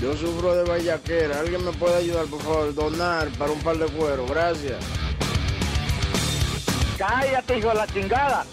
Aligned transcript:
Yo 0.00 0.16
sufro 0.16 0.54
de 0.54 0.64
vallaquera. 0.64 1.40
¿Alguien 1.40 1.62
me 1.62 1.72
puede 1.72 1.96
ayudar, 1.96 2.24
por 2.26 2.40
favor? 2.40 2.74
Donar 2.74 3.28
para 3.38 3.52
un 3.52 3.60
par 3.60 3.76
de 3.76 3.86
cuero. 3.86 4.24
Gracias. 4.26 4.82
Cállate, 6.96 7.58
hijo 7.58 7.68
de 7.68 7.74
la 7.74 7.86
chingada. 7.86 8.46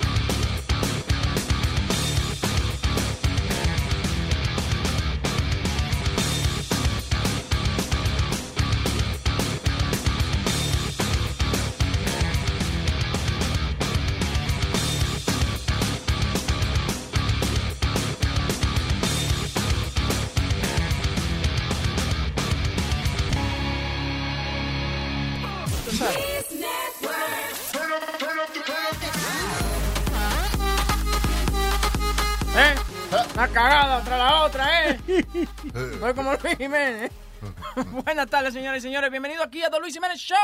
Soy 36.00 36.14
como 36.14 36.32
Luis 36.34 36.58
Jiménez. 36.58 37.12
Buenas 38.06 38.28
tardes, 38.30 38.54
señores 38.54 38.84
y 38.84 38.88
señores. 38.88 39.10
Bienvenido 39.12 39.44
aquí 39.44 39.62
a 39.64 39.70
The 39.70 39.80
Luis 39.80 39.94
Jiménez 39.94 40.20
Show. 40.20 40.38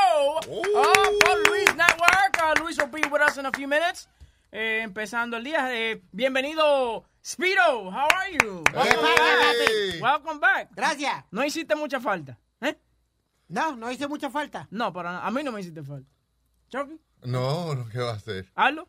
Oh, 0.48 1.18
por 1.20 1.48
Luis 1.48 1.66
Network. 1.76 2.36
Uh, 2.38 2.62
Luis 2.62 2.78
will 2.78 2.90
be 2.90 3.00
with 3.08 3.20
us 3.22 3.36
in 3.38 3.46
a 3.46 3.50
few 3.52 3.66
minutes. 3.68 4.08
Eh, 4.52 4.80
empezando 4.82 5.36
el 5.36 5.44
día. 5.44 5.68
Eh, 5.74 6.02
bienvenido, 6.12 7.04
Speedo. 7.24 7.90
How 7.90 8.06
are 8.08 8.32
you? 8.32 8.62
Welcome 8.72 9.02
back. 9.02 10.00
Welcome 10.02 10.40
back. 10.40 10.68
Gracias. 10.74 11.24
No 11.30 11.44
hiciste 11.44 11.74
mucha 11.74 12.00
falta. 12.00 12.38
¿Eh? 12.60 12.76
No, 13.48 13.76
no 13.76 13.90
hice 13.90 14.06
mucha 14.08 14.30
falta. 14.30 14.66
No, 14.70 14.92
para 14.92 15.24
a 15.24 15.30
mí 15.30 15.42
no 15.42 15.52
me 15.52 15.60
hiciste 15.60 15.82
falta. 15.82 16.08
Chucky, 16.68 17.00
No, 17.24 17.74
no, 17.74 17.88
¿qué 17.88 17.98
va 17.98 18.10
a 18.12 18.14
hacer? 18.14 18.50
hazlo. 18.54 18.88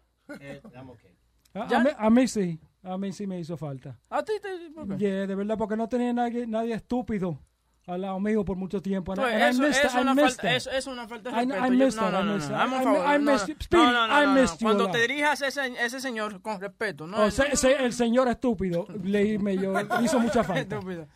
A, 1.54 1.68
Ya- 1.68 1.78
a 1.78 1.84
mí, 1.84 1.90
a 1.98 2.10
mí 2.10 2.28
sí, 2.28 2.60
a 2.86 2.98
mí 2.98 3.12
sí 3.12 3.26
me 3.28 3.40
hizo 3.40 3.58
falta. 3.58 4.00
A 4.10 4.24
ti 4.24 4.34
te. 4.42 4.70
¿por 4.74 4.88
qué? 4.90 4.98
Yeah, 4.98 5.28
de 5.28 5.36
verdad, 5.36 5.58
porque 5.58 5.76
no 5.76 5.90
tenía 5.90 6.14
nadie, 6.14 6.46
nadie 6.48 6.74
estúpido 6.76 7.40
al 7.88 8.02
lado 8.02 8.20
mío 8.20 8.44
por 8.44 8.58
mucho 8.58 8.82
tiempo. 8.82 9.12
And 9.14 9.22
and 9.22 9.32
I 9.44 9.46
eso, 9.50 9.62
missed 9.62 9.86
eso 9.86 9.98
I 9.98 10.02
una 10.02 10.14
missed 10.16 10.30
falta, 10.38 10.56
eso 10.56 10.72
es 10.72 10.88
una 10.88 11.08
falta 11.08 11.30
de 11.30 11.36
I- 11.36 11.40
I 11.44 11.46
respeto. 11.46 11.66
Yo- 11.68 11.86
missed 11.86 12.02
no, 12.02 12.08
it, 12.08 12.14
no, 12.14 12.20
I 12.20 12.24
I- 12.24 12.30
missed- 12.34 12.50
no. 12.50 12.58
No, 12.58 13.92
no, 13.92 14.08
no, 14.08 14.26
no, 14.26 14.44
no. 14.44 14.58
Cuando 14.62 14.92
te 14.92 15.00
dirijas 15.00 15.42
a 15.44 15.48
ese, 15.48 15.86
ese 15.86 16.00
señor 16.00 16.42
con 16.42 16.60
respeto, 16.60 17.06
¿no? 17.06 17.22
O 17.24 17.30
sea, 17.32 17.46
ese- 17.46 17.84
el 17.86 17.94
señor 17.94 18.28
estúpido, 18.28 18.88
leíme 19.04 19.56
yo, 19.58 19.74
hizo 20.02 20.20
mucha 20.20 20.44
falta. 20.44 20.76
Estúpido. 20.78 21.08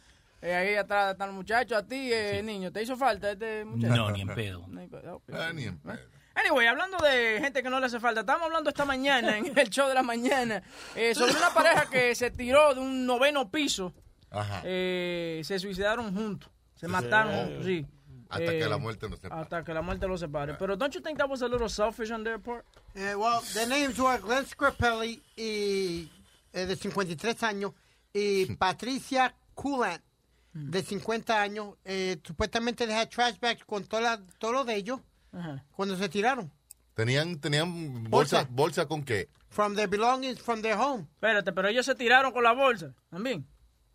Eh, 0.41 0.53
ahí 0.55 0.75
atrás 0.75 1.11
están 1.13 1.27
los 1.29 1.35
muchachos, 1.35 1.77
a 1.77 1.85
ti, 1.85 2.13
eh, 2.13 2.41
niño, 2.43 2.71
¿te 2.71 2.81
hizo 2.81 2.95
falta 2.95 3.31
este 3.31 3.65
muchacho? 3.65 3.93
No, 3.95 4.09
ni 4.11 4.21
en 4.21 4.27
pedo. 4.29 4.65
Ah, 5.33 5.51
ni 5.53 5.63
en 5.63 5.77
pedo. 5.79 5.97
Anyway, 6.41 6.67
hablando 6.67 6.97
de 6.97 7.39
gente 7.41 7.61
que 7.63 7.69
no 7.69 7.79
le 7.79 7.87
hace 7.87 7.99
falta, 7.99 8.21
estamos 8.21 8.43
hablando 8.45 8.69
esta 8.69 8.85
mañana 8.85 9.37
en 9.37 9.57
el 9.57 9.69
show 9.69 9.87
de 9.87 9.93
la 9.93 10.03
mañana 10.03 10.61
eh, 10.95 11.13
sobre 11.15 11.31
una 11.33 11.49
pareja 11.53 11.89
que 11.89 12.15
se 12.15 12.31
tiró 12.31 12.73
de 12.73 12.79
un 12.81 13.05
noveno 13.05 13.49
piso, 13.49 13.93
Ajá. 14.31 14.61
eh, 14.63 15.41
se 15.43 15.59
suicidaron 15.59 16.13
juntos, 16.15 16.49
se 16.75 16.87
mataron 16.87 17.33
juntos, 17.45 17.65
sí. 17.65 17.85
Hasta 18.29 18.53
Eh, 18.53 18.59
que 18.59 18.69
la 18.69 18.77
muerte 18.77 19.09
nos 19.09 19.19
separe. 19.19 19.41
Hasta 19.41 19.63
que 19.63 19.73
la 19.73 19.81
muerte 19.81 20.07
los 20.07 20.19
separe. 20.19 20.53
Pero 20.53 20.77
don't 20.77 20.93
you 20.93 21.01
think 21.01 21.17
that 21.17 21.27
was 21.27 21.41
a 21.41 21.47
little 21.47 21.67
selfish 21.67 22.11
on 22.11 22.23
their 22.23 22.39
part? 22.39 22.63
Eh, 22.93 23.15
well, 23.15 23.41
the 23.55 23.65
names 23.65 23.97
were 23.99 24.19
Glenn 24.19 24.45
Scripelli, 24.45 25.19
y, 25.35 26.07
eh, 26.53 26.65
de 26.67 26.75
53 26.75 27.41
años, 27.43 27.73
y 28.13 28.45
Patricia 28.55 29.33
Coolant, 29.55 30.03
de 30.53 30.83
50 30.83 31.41
años. 31.41 31.75
Eh, 31.83 32.17
supuestamente 32.23 32.85
they 32.85 32.95
had 32.95 33.09
trashbacks 33.09 33.65
con 33.65 33.83
toda 33.85 34.01
la- 34.03 34.21
todo 34.37 34.51
lo 34.53 34.63
de 34.63 34.75
ellos 34.75 34.99
Ajá. 35.31 35.63
cuando 35.75 35.95
se 35.95 36.09
tiraron. 36.09 36.51
Tenían, 36.93 37.39
tenían 37.39 38.09
bolsa, 38.09 38.39
Bolsa. 38.39 38.47
bolsa 38.51 38.85
con 38.87 39.03
qué? 39.03 39.29
From 39.49 39.75
their 39.75 39.87
belongings, 39.87 40.39
from 40.41 40.61
their 40.61 40.77
home. 40.77 41.03
Espérate, 41.13 41.51
pero 41.53 41.67
ellos 41.69 41.85
se 41.85 41.95
tiraron 41.95 42.31
con 42.31 42.43
la 42.43 42.51
bolsa 42.51 42.93
también. 43.09 43.47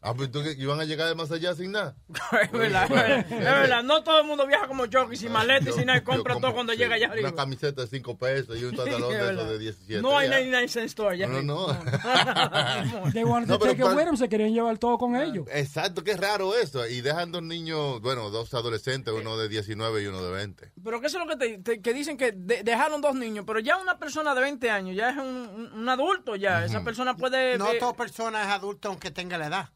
Ah, 0.06 0.12
pues 0.14 0.28
iban 0.58 0.78
a 0.80 0.84
llegar 0.84 1.08
de 1.08 1.14
más 1.14 1.30
allá 1.32 1.54
sin 1.54 1.72
nada. 1.72 1.96
es 2.42 2.52
verdad, 2.52 2.84
es 3.26 3.30
verdad. 3.30 3.82
No 3.82 4.02
todo 4.04 4.20
el 4.20 4.26
mundo 4.26 4.46
viaja 4.46 4.68
como 4.68 4.84
Chucky 4.84 5.16
sin 5.16 5.32
maleta 5.32 5.70
y 5.70 5.72
sin 5.72 5.86
nada, 5.86 5.98
y 5.98 6.02
Yo 6.02 6.04
compra 6.04 6.34
todo 6.38 6.52
cuando 6.52 6.74
sí, 6.74 6.78
llega 6.78 6.96
allá 6.96 7.06
arriba. 7.08 7.28
Una 7.30 7.36
camiseta 7.36 7.80
de 7.82 7.88
5 7.88 8.18
pesos 8.18 8.58
y 8.60 8.64
un 8.64 8.76
pantalón 8.76 9.10
de 9.12 9.16
es 9.24 9.30
esos 9.30 9.48
de 9.48 9.58
17. 9.58 10.02
No 10.02 10.18
hay 10.18 10.28
ya. 10.28 10.34
99 10.34 10.68
cent 10.68 10.86
store 10.86 11.14
allá 11.14 11.26
No, 11.26 11.42
no, 11.42 11.66
no. 11.72 13.10
They 13.14 13.24
wanted 13.24 13.48
No, 13.48 13.54
to 13.58 13.64
pero 13.64 13.72
take 13.72 13.82
it 13.82 13.86
pa- 13.88 13.94
with 13.94 14.04
them, 14.04 14.16
se 14.18 14.28
querían 14.28 14.52
llevar 14.52 14.76
todo 14.78 14.98
con 14.98 15.16
ellos. 15.16 15.46
Exacto, 15.50 16.04
qué 16.04 16.16
raro 16.18 16.54
eso. 16.54 16.86
Y 16.86 17.00
dejan 17.00 17.32
dos 17.32 17.42
niños, 17.42 18.00
bueno, 18.02 18.28
dos 18.28 18.52
adolescentes, 18.52 19.14
uno 19.14 19.38
de 19.38 19.48
19 19.48 20.02
y 20.02 20.06
uno 20.06 20.22
de 20.22 20.30
20. 20.32 20.72
Pero 20.84 21.00
¿qué 21.00 21.06
es 21.06 21.14
lo 21.14 21.26
que 21.26 21.36
te, 21.36 21.58
te- 21.58 21.80
que 21.80 21.94
dicen 21.94 22.18
que 22.18 22.32
de- 22.32 22.62
dejaron 22.62 23.00
dos 23.00 23.14
niños? 23.14 23.44
Pero 23.46 23.58
ya 23.60 23.78
una 23.78 23.98
persona 23.98 24.34
de 24.34 24.40
20 24.42 24.70
años 24.70 24.96
ya 24.96 25.10
es 25.10 25.16
un, 25.16 25.24
un- 25.26 25.72
un 25.72 25.88
adulto 25.88 26.36
ya. 26.36 26.64
Esa 26.64 26.84
persona 26.84 27.16
puede... 27.16 27.56
No 27.56 27.72
eh, 27.72 27.78
toda 27.78 27.94
persona 27.94 28.42
es 28.42 28.48
adulta 28.48 28.88
aunque 28.88 29.10
tenga 29.10 29.38
la 29.38 29.46
edad. 29.46 29.70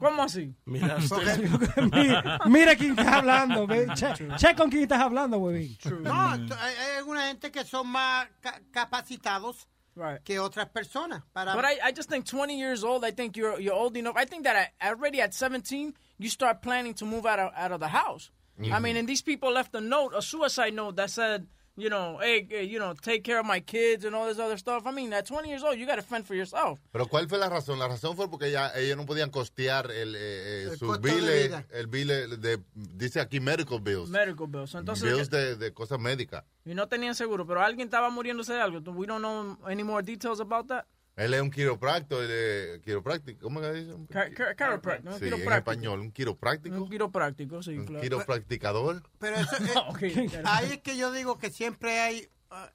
¿Cómo 0.00 0.22
así? 0.22 0.54
Mira, 0.64 0.96
mira, 1.92 2.38
mira 2.46 2.74
quién 2.76 2.98
está 2.98 3.18
hablando, 3.18 3.66
ve. 3.66 3.86
Che, 3.94 4.06
che 4.38 4.54
con 4.56 4.70
quién 4.70 4.82
estás 4.84 5.00
hablando, 5.02 5.38
huevín. 5.38 5.76
No, 6.02 6.12
hay, 6.32 6.48
hay 6.50 6.96
alguna 6.98 7.28
gente 7.28 7.50
que 7.52 7.64
son 7.64 7.86
más 7.88 8.26
ca- 8.40 8.60
capacitados 8.72 9.68
Right. 9.96 10.22
que 10.22 10.38
otras 10.38 10.68
personas 10.70 11.22
para 11.32 11.52
But 11.54 11.64
I, 11.64 11.88
I 11.88 11.92
just 11.92 12.08
think 12.08 12.24
20 12.24 12.56
years 12.56 12.84
old, 12.84 13.04
I 13.04 13.10
think 13.10 13.36
you're 13.36 13.60
you're 13.60 13.74
old 13.74 13.96
enough. 13.96 14.16
I 14.16 14.24
think 14.24 14.44
that 14.44 14.56
I, 14.80 14.88
already 14.88 15.20
at 15.20 15.34
17, 15.34 15.92
you 16.18 16.30
start 16.30 16.62
planning 16.62 16.94
to 16.94 17.04
move 17.04 17.26
out 17.26 17.40
of, 17.40 17.52
out 17.56 17.72
of 17.72 17.80
the 17.80 17.88
house. 17.88 18.30
I 18.72 18.78
mean, 18.78 18.96
and 18.96 19.08
these 19.08 19.22
people 19.22 19.52
left 19.52 19.74
a 19.74 19.80
note, 19.80 20.12
a 20.14 20.22
suicide 20.22 20.74
note 20.74 20.96
that 20.96 21.10
said, 21.10 21.46
you 21.76 21.88
know, 21.88 22.18
hey, 22.20 22.46
eh, 22.50 22.60
you 22.62 22.78
know, 22.78 22.94
take 22.94 23.22
care 23.22 23.38
of 23.40 23.46
my 23.46 23.60
kids 23.60 24.04
and 24.04 24.14
all 24.14 24.26
this 24.26 24.38
other 24.38 24.58
stuff. 24.58 24.86
I 24.86 24.92
mean, 24.92 25.12
at 25.12 25.26
20 25.26 25.48
years 25.48 25.62
old, 25.62 25.78
you 25.78 25.86
got 25.86 25.96
to 25.96 26.02
fend 26.02 26.26
for 26.26 26.34
yourself. 26.34 26.78
Pero 26.92 27.06
¿cuál 27.06 27.28
fue 27.28 27.38
la 27.38 27.48
razón? 27.48 27.78
La 27.78 27.88
razón 27.88 28.16
fue 28.16 28.28
porque 28.28 28.50
ya 28.50 28.72
ellos 28.76 28.96
no 28.96 29.06
podían 29.06 29.30
costear 29.30 29.90
el, 29.90 30.14
eh, 30.14 30.18
eh, 30.20 30.68
El 30.70 30.78
sus 30.78 31.00
biles, 31.00 31.52
el 31.72 31.86
bill 31.86 32.08
de, 32.40 32.60
dice 32.74 33.20
aquí 33.20 33.40
medical 33.40 33.80
bills. 33.80 34.08
Medical 34.08 34.46
bills. 34.46 34.74
Entonces, 34.74 35.12
bills 35.12 35.30
de, 35.30 35.56
de 35.56 35.72
cosas 35.72 35.98
médicas. 35.98 36.44
y 36.64 36.74
no 36.74 36.88
tenían 36.88 37.14
seguro, 37.14 37.46
pero 37.46 37.62
alguien 37.62 37.88
estaba 37.88 38.10
muriéndose 38.10 38.52
de 38.52 38.60
algo. 38.60 38.78
We 38.92 39.06
don't 39.06 39.22
know 39.22 39.58
any 39.68 39.82
more 39.82 40.02
details 40.02 40.40
about 40.40 40.68
that. 40.68 40.86
Él 41.16 41.34
es 41.34 41.40
un 41.42 41.50
quiropráctico, 41.50 42.22
él 42.22 42.30
es 42.30 42.80
quiropráctico, 42.80 43.40
¿cómo 43.42 43.60
que 43.60 43.72
dice? 43.72 43.92
Chiropractic, 44.34 45.02
¿no? 45.04 45.18
Sí, 45.18 45.26
en 45.28 45.52
español, 45.52 46.00
un 46.00 46.12
quiropráctico, 46.12 46.76
Un 46.76 46.88
quiropráctico, 46.88 47.62
sí, 47.62 47.72
un 47.78 47.84
claro. 47.86 48.00
quiropracticador. 48.02 49.02
pero 49.18 49.36
eso, 49.36 49.56
eh, 50.00 50.42
ahí 50.44 50.72
es 50.72 50.78
que 50.80 50.96
yo 50.96 51.12
digo 51.12 51.36
que 51.38 51.50
siempre 51.50 52.00
hay 52.00 52.28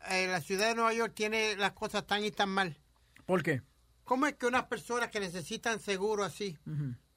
eh, 0.09 0.28
la 0.28 0.41
ciudad 0.41 0.68
de 0.68 0.75
Nueva 0.75 0.94
York 0.94 1.13
tiene 1.16 1.56
las 1.57 1.72
cosas 1.74 2.06
tan 2.06 2.24
y 2.24 2.31
tan 2.31 2.50
mal 2.50 2.78
¿Por 3.25 3.41
qué? 3.41 3.62
¿cómo 4.03 4.28
es 4.28 4.35
que 4.35 4.45
unas 4.45 4.66
personas 4.66 5.09
que 5.09 5.19
necesitan 5.19 5.79
seguro 5.79 6.24
así 6.24 6.56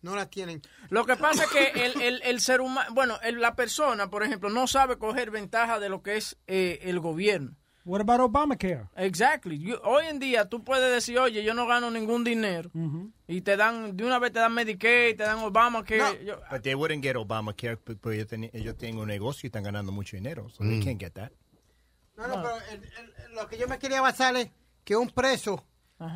no 0.01 0.17
la 0.17 0.31
tienen? 0.31 0.63
Lo 0.89 1.05
que 1.05 1.17
pasa 1.17 1.45
es 1.45 1.51
que 1.51 1.85
el, 1.85 2.01
el, 2.01 2.23
el 2.23 2.41
ser 2.41 2.63
humano, 2.63 2.95
bueno, 2.95 3.19
el- 3.23 3.41
la 3.43 3.55
persona, 3.55 4.09
por 4.09 4.23
ejemplo, 4.23 4.49
no 4.49 4.67
sabe 4.67 4.97
coger 4.97 5.31
ventaja 5.31 5.79
de 5.79 5.91
lo 5.91 6.03
que 6.03 6.17
es 6.17 6.39
eh, 6.47 6.79
el 6.85 6.99
gobierno. 7.01 7.55
What 7.89 8.03
about 8.03 8.21
Obamacare? 8.21 8.87
Exactly. 8.97 9.59
You- 9.59 9.81
hoy 9.83 10.07
en 10.09 10.19
día 10.19 10.45
tú 10.49 10.63
puedes 10.63 10.93
decir, 10.93 11.19
oye, 11.19 11.43
yo 11.43 11.55
no 11.55 11.67
gano 11.67 11.91
ningún 11.91 12.23
dinero. 12.23 12.71
Y 13.27 13.41
te 13.41 13.57
dan, 13.57 13.97
de 13.97 14.05
una 14.05 14.19
vez 14.19 14.33
te 14.33 14.41
dan 14.41 14.53
Medicaid, 14.53 15.17
te 15.17 15.23
dan 15.23 15.39
Obamacare. 15.39 16.25
Yo- 16.25 16.39
But 16.51 16.63
they 16.63 16.75
wouldn't 16.75 17.03
get 17.03 17.17
Obamacare 17.17 17.77
porque 17.79 18.15
ellos, 18.17 18.27
ten- 18.27 18.51
ellos 18.53 18.77
tienen 18.77 18.99
un 19.01 19.09
negocio 19.09 19.47
y 19.47 19.49
están 19.49 19.63
ganando 19.63 19.91
mucho 19.91 20.17
dinero. 20.17 20.49
So 20.51 20.65
they 20.65 20.81
can't 20.85 21.01
get 21.01 21.13
that. 21.15 21.33
No, 22.17 22.27
no, 22.29 22.35
pero 22.43 22.57
el- 22.73 22.83
el- 22.85 23.35
lo 23.35 23.47
que 23.49 23.57
yo 23.57 23.67
me 23.69 23.79
quería 23.79 24.01
basar 24.03 24.37
es 24.37 24.51
que 24.85 24.95
un 24.97 25.09
preso 25.11 25.65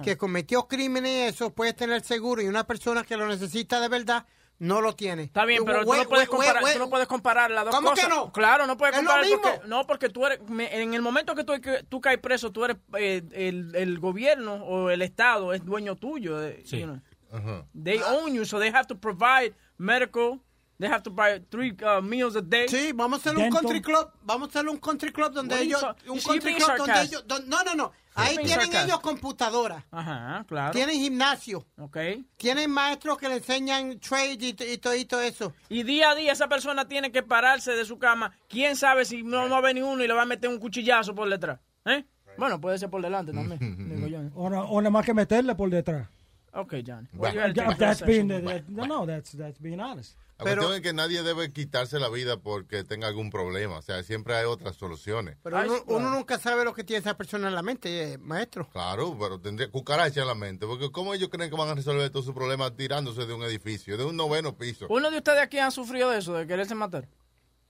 que 0.04 0.16
cometió 0.16 0.68
crímenes 0.68 1.10
y 1.12 1.20
eso 1.34 1.52
puede 1.54 1.72
tener 1.72 2.02
seguro 2.02 2.42
y 2.42 2.46
una 2.48 2.64
persona 2.64 3.02
que 3.02 3.16
lo 3.16 3.26
necesita 3.26 3.80
de 3.80 3.88
verdad 3.88 4.26
no 4.58 4.80
lo 4.80 4.94
tiene. 4.94 5.24
Está 5.24 5.44
bien, 5.44 5.64
pero 5.64 5.82
tú 5.82 5.90
Wait, 5.90 6.02
no, 6.04 6.08
puedes 6.08 6.28
wait, 6.28 6.38
comparar, 6.48 6.72
tú 6.72 6.78
no 6.78 6.88
puedes 6.90 7.08
comparar 7.08 7.50
las 7.50 7.64
dos 7.64 7.74
¿Cómo 7.74 7.90
cosas. 7.90 8.04
que 8.04 8.10
no? 8.10 8.32
Claro, 8.32 8.66
no 8.66 8.76
puedes 8.76 8.94
Es 8.96 9.02
lo 9.02 9.08
comparar 9.08 9.26
mismo. 9.26 9.42
porque, 9.42 9.68
no, 9.68 9.86
porque 9.86 10.08
tú 10.08 10.24
eres, 10.26 10.40
me- 10.48 10.80
en 10.82 10.94
el 10.94 11.02
momento 11.02 11.34
que 11.34 11.42
tú, 11.44 11.60
que 11.60 11.82
tú 11.88 12.00
caes 12.00 12.18
preso, 12.18 12.52
tú 12.52 12.64
eres, 12.64 12.76
eh, 12.96 13.22
el, 13.32 13.74
el 13.74 13.98
gobierno 13.98 14.54
o 14.54 14.90
el 14.90 15.02
Estado 15.02 15.52
es 15.52 15.64
dueño 15.64 15.96
tuyo. 15.96 16.38
de- 16.38 16.62
Sí. 16.64 16.78
you 16.80 16.86
know. 16.86 17.00
Ajá. 17.32 17.64
They 17.82 18.00
own 18.02 18.34
you, 18.34 18.44
so 18.44 18.58
they 18.60 18.68
have 18.70 18.86
to 18.86 18.96
provide 18.98 19.54
medical. 19.78 20.38
They 20.78 20.88
have 20.90 21.02
to 21.04 21.10
buy 21.10 21.40
three 21.48 21.76
uh, 21.84 22.00
meals 22.02 22.34
a 22.34 22.40
day. 22.42 22.68
Sí, 22.68 22.92
vamos 22.92 23.18
a 23.24 23.30
hacer 23.30 23.38
un 23.38 23.50
country 23.50 23.80
club. 23.80 24.10
Vamos 24.22 24.48
a 24.48 24.50
hacer 24.50 24.68
un 24.68 24.78
country 24.78 25.12
club 25.12 25.32
donde 25.32 25.60
ellos. 25.60 25.80
Un 26.08 26.20
country 26.20 26.54
club 26.56 26.76
donde 26.76 27.02
ellos. 27.02 27.24
don- 27.26 27.48
no, 27.48 27.62
no, 27.62 27.74
no. 27.74 27.92
Ahí 28.14 28.36
tienen 28.36 28.50
sarcastic. 28.50 28.84
ellos 28.84 29.00
computadora. 29.00 29.84
Ajá, 29.90 30.44
claro. 30.46 30.72
Tienen 30.72 30.96
gimnasio. 30.96 31.66
Okay. 31.78 32.24
Tienen 32.36 32.70
maestros 32.70 33.16
que 33.18 33.28
le 33.28 33.36
enseñan 33.36 33.98
trade 34.00 34.36
y, 34.40 34.52
todo, 34.78 34.94
y 34.94 35.04
todo 35.04 35.22
eso. 35.22 35.54
Y 35.68 35.82
día 35.82 36.10
a 36.10 36.14
día 36.14 36.32
esa 36.32 36.48
persona 36.48 36.86
tiene 36.86 37.10
que 37.10 37.22
pararse 37.22 37.72
de 37.72 37.84
su 37.84 37.98
cama. 37.98 38.32
¿Quién 38.48 38.76
sabe 38.76 39.04
si 39.04 39.22
no, 39.22 39.44
no 39.48 39.50
va 39.50 39.58
a 39.58 39.60
venir 39.62 39.84
uno 39.84 40.04
y 40.04 40.06
le 40.06 40.12
va 40.14 40.22
a 40.22 40.26
meter 40.26 40.50
un 40.50 40.58
cuchillazo 40.58 41.14
por 41.14 41.28
detrás? 41.30 41.58
¿Eh? 41.86 42.04
Bueno, 42.38 42.60
puede 42.60 42.78
ser 42.78 42.90
por 42.90 43.02
delante 43.02 43.32
también. 43.32 43.58
digo 43.96 44.06
yo. 44.08 44.20
O, 44.34 44.48
no- 44.50 44.62
o 44.64 44.80
nada 44.80 44.90
más 44.90 45.04
que 45.06 45.14
meterle 45.14 45.54
por 45.54 45.70
detrás. 45.70 46.08
Ok, 46.54 46.74
Johnny. 46.86 47.08
Gotta 47.14 47.54
take 47.54 47.76
That's 47.76 48.02
being, 48.04 48.28
that- 48.28 48.64
no, 48.68 49.06
that's, 49.06 49.32
that's 49.36 49.58
being 49.58 49.80
honest. 49.80 50.16
La 50.42 50.50
Pero- 50.50 50.62
cuestión 50.62 50.76
es 50.76 50.80
que 50.82 50.92
nadie 50.92 51.22
debe 51.22 51.52
quitarse 51.52 51.98
la 51.98 52.08
vida 52.08 52.36
porque 52.38 52.84
tenga 52.84 53.06
algún 53.08 53.30
problema. 53.30 53.78
O 53.78 53.82
sea, 53.82 54.02
siempre 54.02 54.34
hay 54.36 54.44
otras 54.44 54.76
soluciones. 54.76 55.36
Pero 55.42 55.60
uno, 55.86 56.10
nunca 56.10 56.38
sabe 56.38 56.64
lo 56.64 56.74
que 56.74 56.84
tiene 56.84 57.00
esa 57.00 57.16
persona 57.16 57.48
en 57.48 57.54
la 57.54 57.62
mente, 57.62 58.12
eh, 58.14 58.18
maestro. 58.18 58.68
Claro, 58.72 59.16
pero 59.18 59.40
tendría 59.40 59.70
cucaracha 59.70 60.20
en 60.22 60.26
la 60.26 60.34
mente. 60.34 60.66
Porque 60.66 60.90
¿cómo 60.90 61.14
ellos 61.14 61.28
creen 61.30 61.50
que 61.50 61.56
van 61.56 61.68
a 61.68 61.74
resolver 61.74 62.08
todos 62.10 62.24
sus 62.26 62.34
problemas 62.34 62.76
tirándose 62.76 63.26
de 63.26 63.32
un 63.34 63.42
edificio, 63.42 63.96
de 63.96 64.04
un 64.04 64.16
noveno 64.16 64.56
piso? 64.56 64.86
¿Uno 64.88 65.10
de 65.10 65.18
ustedes 65.18 65.40
aquí 65.40 65.58
ha 65.58 65.70
sufrido 65.70 66.10
de 66.10 66.18
eso, 66.18 66.34
de 66.34 66.46
quererse 66.46 66.74
matar? 66.74 67.08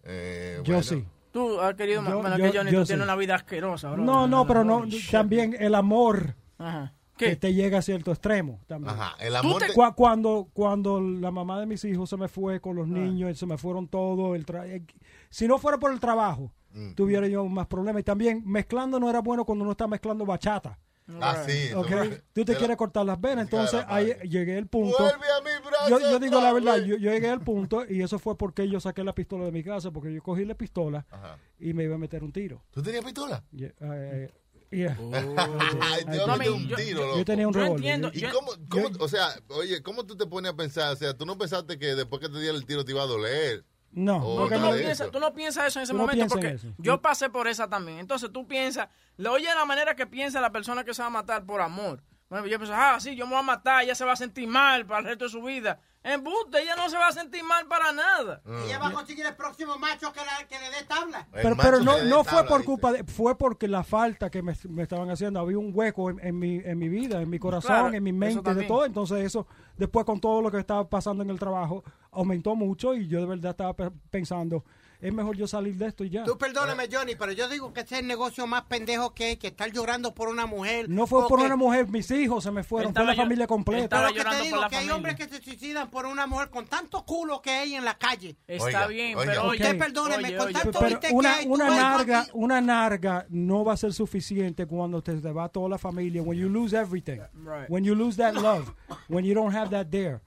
Eh, 0.04 0.60
Yo 0.64 0.82
sí. 0.82 1.04
Tú 1.32 1.60
has 1.60 1.74
querido 1.76 2.02
Yo- 2.04 2.20
bueno, 2.20 2.36
yo- 2.36 2.44
que 2.50 2.58
Johnny, 2.58 2.70
yo 2.72 2.80
tú 2.80 2.84
sí. 2.84 2.88
tienes 2.88 3.04
una 3.04 3.16
vida 3.16 3.36
asquerosa, 3.36 3.90
bro. 3.90 4.02
No, 4.04 4.26
no, 4.28 4.46
pero 4.46 4.64
no, 4.64 4.84
también 5.10 5.56
el 5.58 5.74
amor 5.74 6.34
Ajá. 6.58 6.92
Que 7.16 7.36
te 7.36 7.54
llega 7.54 7.78
a 7.78 7.82
cierto 7.82 8.10
extremo 8.10 8.60
también. 8.66 8.94
Ajá, 8.94 9.16
el 9.20 9.36
amor 9.36 9.60
te- 9.62 9.68
de- 9.68 9.74
Cuando, 9.94 10.48
cuando 10.52 11.00
la 11.00 11.30
mamá 11.30 11.60
de 11.60 11.66
mis 11.66 11.84
hijos 11.84 12.08
se 12.10 12.16
me 12.16 12.28
fue 12.28 12.60
con 12.60 12.74
los 12.76 12.88
niños, 12.88 13.30
y 13.30 13.34
se 13.34 13.46
me 13.46 13.58
fueron 13.58 13.86
todos, 13.88 14.34
el 14.36 14.44
tra- 14.46 14.66
eh, 14.66 14.82
si 15.30 15.46
no 15.46 15.58
fuera 15.58 15.78
por 15.78 15.92
el 15.92 16.00
trabajo, 16.00 16.52
tuviera 16.94 17.26
yo 17.28 17.44
más 17.46 17.66
problemas. 17.66 18.00
Y 18.00 18.04
también 18.04 18.42
mezclando 18.46 18.98
no 18.98 19.08
era 19.10 19.20
bueno 19.20 19.44
cuando 19.44 19.62
uno 19.62 19.72
está 19.72 19.86
mezclando 19.86 20.24
bachata. 20.24 20.78
Ah, 21.20 21.42
sí. 21.46 21.68
fue- 21.72 22.22
Tú 22.32 22.44
te 22.44 22.52
la- 22.52 22.58
quieres 22.58 22.76
cortar 22.76 23.04
las 23.04 23.20
venas, 23.20 23.44
entonces 23.44 23.80
la 23.86 23.94
ahí 23.94 24.14
llegué 24.28 24.56
al 24.56 24.66
punto. 24.68 24.96
Vuelve 24.98 25.26
a 25.26 25.40
mi 25.42 25.66
brazo 25.68 25.88
Yo, 25.90 25.98
yo 26.00 26.18
digo 26.20 26.40
la 26.40 26.52
verdad, 26.52 26.76
yo, 26.78 26.96
yo 26.96 27.10
llegué 27.10 27.28
al 27.28 27.40
punto 27.40 27.84
y 27.86 28.00
eso 28.02 28.18
fue 28.18 28.38
porque 28.38 28.68
yo 28.68 28.80
saqué 28.80 29.02
la 29.04 29.12
pistola 29.14 29.44
de 29.44 29.52
mi 29.52 29.62
casa, 29.64 29.90
porque 29.90 30.14
yo 30.14 30.22
cogí 30.22 30.44
la 30.44 30.54
pistola 30.54 31.04
Ajá. 31.10 31.38
y 31.58 31.74
me 31.74 31.84
iba 31.84 31.96
a 31.96 31.98
meter 31.98 32.22
un 32.24 32.32
tiro. 32.32 32.62
¿Tú 32.70 32.82
tenías 32.82 33.04
pistola? 33.04 33.42
Yeah, 33.50 33.72
eh, 33.80 34.30
yeah. 34.72 34.96
Ay, 35.80 36.04
te 36.04 36.16
No, 36.16 36.34
un 36.54 36.68
yo- 36.68 36.76
tiro, 36.76 36.98
yo- 37.00 37.06
loco. 37.06 37.18
Yo 37.18 37.24
tenía 37.24 37.48
un 37.48 37.54
revólver. 37.54 37.76
entiendo. 37.76 38.10
¿Y 38.12 38.20
Yo- 38.20 38.30
cómo, 38.32 38.52
cómo- 38.68 38.88
o 38.98 39.08
sea, 39.08 39.28
oye, 39.48 39.82
¿cómo 39.82 40.04
tú 40.04 40.16
te 40.16 40.26
pones 40.26 40.52
a 40.52 40.56
pensar? 40.56 40.92
O 40.92 40.96
sea, 40.96 41.14
tú 41.16 41.24
no 41.26 41.38
pensaste 41.38 41.78
que 41.78 41.94
después 41.94 42.20
que 42.20 42.28
te 42.28 42.40
diera 42.40 42.56
el 42.56 42.64
tiro 42.66 42.84
te 42.84 42.92
iba 42.92 43.02
a 43.02 43.06
doler. 43.06 43.64
No, 43.94 44.16
Oh, 44.24 44.38
porque 44.38 44.56
tú, 44.56 44.62
no 44.62 44.72
piensas, 44.72 45.00
eso. 45.02 45.10
tú 45.10 45.20
no 45.20 45.34
piensas 45.34 45.66
eso 45.66 45.78
en 45.78 45.82
ese 45.82 45.92
Tú 45.92 45.98
momento 45.98 46.26
porque 46.28 46.58
yo 46.78 47.02
pasé 47.02 47.28
por 47.28 47.46
esa 47.46 47.68
también. 47.68 47.98
Entonces 47.98 48.30
tú 48.32 48.48
piensas, 48.48 48.88
le 49.18 49.28
oye 49.28 49.44
la 49.54 49.66
manera 49.66 49.94
que 49.94 50.06
piensa 50.06 50.40
la 50.40 50.50
persona 50.50 50.82
que 50.82 50.94
se 50.94 51.02
va 51.02 51.08
a 51.08 51.10
matar 51.10 51.44
por 51.44 51.60
amor. 51.60 52.02
Bueno, 52.30 52.46
yo 52.46 52.58
pienso, 52.58 52.74
ah, 52.74 52.98
sí, 52.98 53.14
yo 53.16 53.26
me 53.26 53.32
voy 53.32 53.40
a 53.40 53.42
matar, 53.42 53.84
ella 53.84 53.94
se 53.94 54.06
va 54.06 54.12
a 54.12 54.16
sentir 54.16 54.48
mal 54.48 54.86
para 54.86 55.00
el 55.00 55.04
resto 55.04 55.24
de 55.26 55.30
su 55.30 55.42
vida. 55.42 55.78
En 56.04 56.24
buste, 56.24 56.60
ella 56.60 56.74
no 56.76 56.88
se 56.90 56.96
va 56.96 57.08
a 57.08 57.12
sentir 57.12 57.44
mal 57.44 57.66
para 57.66 57.92
nada. 57.92 58.42
Ella 58.66 58.78
va 58.80 58.88
a 58.88 58.92
conseguir 58.92 59.24
el 59.24 59.36
próximo 59.36 59.76
macho 59.78 60.12
que, 60.12 60.18
la- 60.20 60.46
que 60.48 60.58
le 60.58 60.70
dé 60.76 60.84
tabla. 60.88 61.28
El 61.32 61.42
pero, 61.42 61.56
pero 61.56 61.78
no, 61.80 62.02
no 62.02 62.24
fue 62.24 62.32
tabla, 62.32 62.48
por 62.48 62.58
dice. 62.58 62.66
culpa 62.66 62.92
de, 62.92 63.04
fue 63.04 63.38
porque 63.38 63.68
la 63.68 63.84
falta 63.84 64.28
que 64.28 64.42
me, 64.42 64.52
me 64.68 64.82
estaban 64.82 65.08
haciendo, 65.10 65.38
había 65.38 65.58
un 65.58 65.70
hueco 65.72 66.10
en, 66.10 66.18
en 66.20 66.38
mi, 66.38 66.56
en 66.56 66.76
mi 66.78 66.88
vida, 66.88 67.22
en 67.22 67.30
mi 67.30 67.38
corazón, 67.38 67.68
Claro, 67.70 67.94
en 67.94 68.02
mi 68.02 68.12
mente, 68.12 68.52
de 68.54 68.64
todo, 68.64 68.84
entonces 68.84 69.24
eso, 69.24 69.46
después 69.76 70.04
con 70.04 70.20
todo 70.20 70.42
lo 70.42 70.50
que 70.50 70.58
estaba 70.58 70.88
pasando 70.88 71.22
en 71.22 71.30
el 71.30 71.38
trabajo, 71.38 71.84
aumentó 72.10 72.56
mucho 72.56 72.94
y 72.94 73.06
yo 73.06 73.20
de 73.20 73.26
verdad 73.26 73.52
estaba 73.52 73.72
pe- 73.74 73.92
pensando, 74.10 74.64
es 75.02 75.12
mejor 75.12 75.36
yo 75.36 75.46
salir 75.46 75.74
de 75.76 75.86
esto 75.86 76.04
y 76.04 76.10
ya. 76.10 76.24
Tú 76.24 76.38
perdóname, 76.38 76.88
Johnny, 76.90 77.14
pero 77.16 77.32
yo 77.32 77.48
digo 77.48 77.72
que 77.74 77.80
ese 77.80 77.96
es 77.96 78.00
el 78.02 78.06
negocio 78.06 78.46
más 78.46 78.62
pendejo 78.62 79.12
que 79.12 79.24
hay, 79.24 79.36
que 79.36 79.48
estar 79.48 79.70
llorando 79.70 80.14
por 80.14 80.28
una 80.28 80.46
mujer. 80.46 80.88
No 80.88 81.06
fue 81.06 81.28
por 81.28 81.40
que- 81.40 81.44
una 81.46 81.56
mujer, 81.56 81.88
mis 81.88 82.10
hijos 82.12 82.44
se 82.44 82.50
me 82.50 82.62
fueron, 82.62 82.94
fue 82.94 83.04
la 83.04 83.14
familia 83.14 83.46
completa. 83.46 83.84
estaba 83.84 84.08
Pero 84.08 84.14
que 84.14 84.30
te 84.30 84.36
por 84.36 84.44
digo 84.44 84.58
que 84.60 84.64
hay 84.64 84.70
familia. 84.70 84.94
hombres 84.94 85.16
que 85.16 85.28
se 85.28 85.42
suicidan 85.42 85.90
por 85.90 86.06
una 86.06 86.26
mujer 86.26 86.48
con 86.50 86.66
tanto 86.66 87.04
culo 87.04 87.42
que 87.42 87.50
hay 87.50 87.74
en 87.74 87.84
la 87.84 87.98
calle. 87.98 88.36
Está 88.46 88.64
Oiga, 88.64 88.86
bien, 88.86 89.18
oiga. 89.18 89.32
pero 89.32 89.42
Ok. 89.44 89.48
oye, 89.50 89.62
Usted 89.64 89.78
perdóneme, 89.78 90.28
oye, 90.28 90.36
con 90.36 90.46
oye, 90.46 90.54
tanto 90.54 90.78
Pero 90.80 91.00
que 91.00 91.08
una, 91.12 91.34
hay, 91.34 91.44
tú 91.46 91.52
una 91.54 91.68
narga, 91.68 92.26
una 92.32 92.60
narga 92.60 93.26
no 93.28 93.64
va 93.64 93.72
a 93.72 93.76
ser 93.76 93.92
suficiente 93.92 94.66
cuando 94.66 95.02
te, 95.02 95.14
te 95.16 95.32
va 95.32 95.48
toda 95.48 95.68
la 95.68 95.78
familia. 95.78 96.22
When 96.22 96.38
you 96.38 96.48
lose 96.48 96.76
everything, 96.76 97.18
Right. 97.34 97.68
when 97.68 97.82
you 97.84 97.94
lose 97.96 98.16
that 98.18 98.34
love, 98.34 98.72
when 99.08 99.24
you 99.24 99.34
don't 99.34 99.52
have 99.54 99.70
that 99.70 99.88
there, 99.90 100.20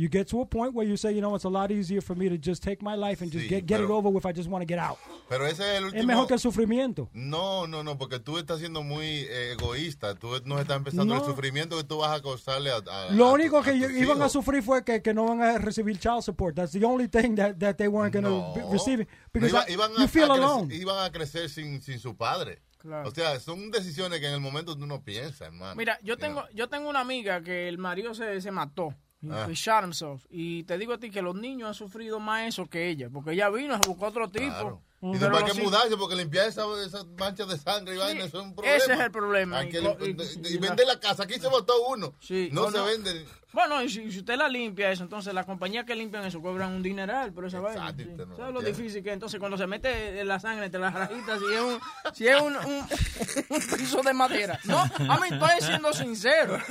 you 0.00 0.08
get 0.08 0.26
to 0.28 0.40
a 0.40 0.46
point 0.46 0.72
where 0.74 0.86
you 0.88 0.96
say, 0.96 1.12
you 1.12 1.20
know, 1.20 1.34
it's 1.34 1.44
a 1.44 1.48
lot 1.50 1.70
easier 1.70 2.00
for 2.00 2.16
me 2.16 2.28
to 2.28 2.38
just 2.38 2.62
take 2.62 2.82
my 2.82 2.94
life 2.96 3.22
and 3.22 3.30
just 3.30 3.44
Sí, 3.44 3.48
get, 3.48 3.66
get 3.66 3.80
it 3.80 3.86
pero- 3.86 3.96
over 3.98 4.08
with. 4.08 4.24
I 4.24 4.32
just 4.32 4.48
want 4.48 4.62
to 4.62 4.66
get 4.66 4.78
out. 4.78 4.96
Pero 5.28 5.46
ese 5.46 5.60
es 5.60 5.78
el 5.78 5.84
último. 5.84 6.00
Es 6.00 6.06
mejor 6.06 6.26
que 6.26 6.34
el 6.34 6.40
sufrimiento. 6.40 7.08
No, 7.12 7.66
no, 7.66 7.82
no, 7.82 7.98
porque 7.98 8.18
tú 8.18 8.38
estás 8.38 8.58
siendo 8.60 8.82
muy 8.82 9.04
eh, 9.06 9.52
egoísta. 9.52 10.14
Tú 10.14 10.28
nos 10.44 10.60
estás 10.60 10.76
empezando 10.78 11.14
No. 11.14 11.20
el 11.20 11.26
sufrimiento 11.26 11.76
que 11.76 11.84
tú 11.84 11.98
vas 11.98 12.18
a 12.18 12.22
causarle 12.22 12.70
a. 12.70 12.76
a- 12.76 13.10
Lo 13.12 13.26
a 13.26 13.32
único 13.32 13.62
que 13.62 13.70
a 13.70 13.72
tus 13.74 13.90
iban 13.92 14.16
a 14.16 14.20
hijos. 14.20 14.32
sufrir 14.32 14.62
fue 14.62 14.84
que, 14.84 15.02
que 15.02 15.12
no 15.12 15.26
van 15.26 15.42
a 15.42 15.58
recibir 15.58 15.98
child 15.98 16.22
support. 16.22 16.54
That's 16.56 16.72
the 16.72 16.84
only 16.84 17.06
thing 17.08 17.34
that, 17.36 17.56
that 17.58 17.76
they 17.76 17.88
weren't 17.88 18.12
going 18.12 18.24
to 18.24 18.30
No. 18.60 18.70
receive. 18.72 19.04
No, 19.04 19.06
Because 19.32 19.50
iba- 19.52 19.64
I- 19.68 19.72
iban, 19.74 19.90
you 19.98 20.04
a, 20.04 20.08
feel 20.08 20.24
a 20.24 20.28
crecer, 20.34 20.44
alone. 20.44 20.74
iban 20.74 21.04
a 21.04 21.10
crecer 21.12 21.48
sin, 21.50 21.82
sin 21.82 21.98
su 21.98 22.16
padre. 22.16 22.62
Claro. 22.78 23.08
O 23.08 23.12
sea, 23.14 23.38
son 23.40 23.70
decisiones 23.70 24.20
que 24.20 24.26
en 24.28 24.32
el 24.32 24.40
momento 24.40 24.74
tú 24.74 24.86
no 24.86 25.02
piensas, 25.04 25.42
hermano. 25.42 25.74
Mira, 25.76 25.98
yo 26.02 26.14
You 26.14 26.16
tengo, 26.16 26.44
yo 26.54 26.68
tengo 26.70 26.88
una 26.88 27.00
amiga 27.00 27.42
que 27.42 27.68
el 27.68 27.76
marido 27.76 28.14
se, 28.14 28.40
se 28.40 28.50
mató. 28.50 28.94
Ah. 29.28 29.46
He 29.48 29.54
shot 29.54 29.84
himself. 29.84 30.24
Y 30.30 30.62
te 30.64 30.78
digo 30.78 30.94
a 30.94 30.98
ti 30.98 31.10
que 31.10 31.20
los 31.20 31.34
niños 31.34 31.68
han 31.68 31.74
sufrido 31.74 32.20
más 32.20 32.48
eso 32.48 32.66
que 32.66 32.88
ella. 32.88 33.10
Porque 33.10 33.32
ella 33.32 33.50
vino, 33.50 33.78
se 33.82 33.88
buscó 33.88 34.06
otro 34.06 34.30
tipo. 34.30 34.46
Claro. 34.46 34.82
Y 35.02 35.16
después 35.18 35.42
hay 35.42 35.52
que 35.52 35.62
mudarse 35.62 35.96
porque 35.96 36.14
limpiar 36.14 36.46
esa, 36.48 36.64
esas 36.84 37.06
manchas 37.18 37.48
de 37.48 37.58
sangre 37.58 37.94
y 37.94 37.98
vaina, 37.98 38.24
eso 38.24 38.38
es 38.40 38.44
un 38.44 38.54
problema. 38.54 38.76
ese 38.76 38.92
es 38.92 39.00
el 39.00 39.10
problema. 39.10 39.64
Y- 39.64 39.68
y- 39.68 40.54
y, 40.54 40.58
vender 40.58 40.86
la 40.86 41.00
casa. 41.00 41.22
Aquí 41.24 41.40
se 41.40 41.48
votó 41.48 41.88
uno. 41.88 42.12
Sí, 42.20 42.50
no 42.52 42.70
se 42.70 42.78
no. 42.78 42.84
vende. 42.84 43.26
Bueno, 43.52 43.82
y 43.82 43.88
si, 43.88 44.10
si 44.12 44.18
usted 44.20 44.36
la 44.36 44.48
limpia 44.48 44.90
eso, 44.92 45.02
entonces 45.02 45.34
las 45.34 45.44
compañías 45.46 45.84
que 45.84 45.94
limpian 45.96 46.24
eso 46.24 46.40
cobran 46.40 46.72
un 46.72 46.82
dineral 46.82 47.32
por 47.32 47.44
esa 47.46 47.60
vaina. 47.60 47.80
Exacto, 47.90 48.02
sí. 48.04 48.08
usted 48.10 48.26
no 48.26 48.36
¿Sabes 48.36 48.54
lo 48.54 48.60
difícil 48.62 49.02
que 49.02 49.08
es? 49.10 49.14
Entonces 49.14 49.40
cuando 49.40 49.58
se 49.58 49.66
mete 49.66 50.24
la 50.24 50.38
sangre 50.38 50.66
entre 50.66 50.80
las 50.80 50.94
rajitas, 50.94 51.38
si 51.40 51.54
es 51.54 51.60
un, 51.60 51.80
si 52.14 52.26
es 52.28 52.40
un, 52.40 52.56
un- 52.56 52.86
un 53.50 53.78
piso 53.78 54.02
de 54.02 54.12
madera. 54.12 54.58
No, 54.64 54.78
a 54.80 55.18
mí 55.20 55.28
estoy 55.30 55.60
siendo 55.60 55.92
sincero. 55.92 56.56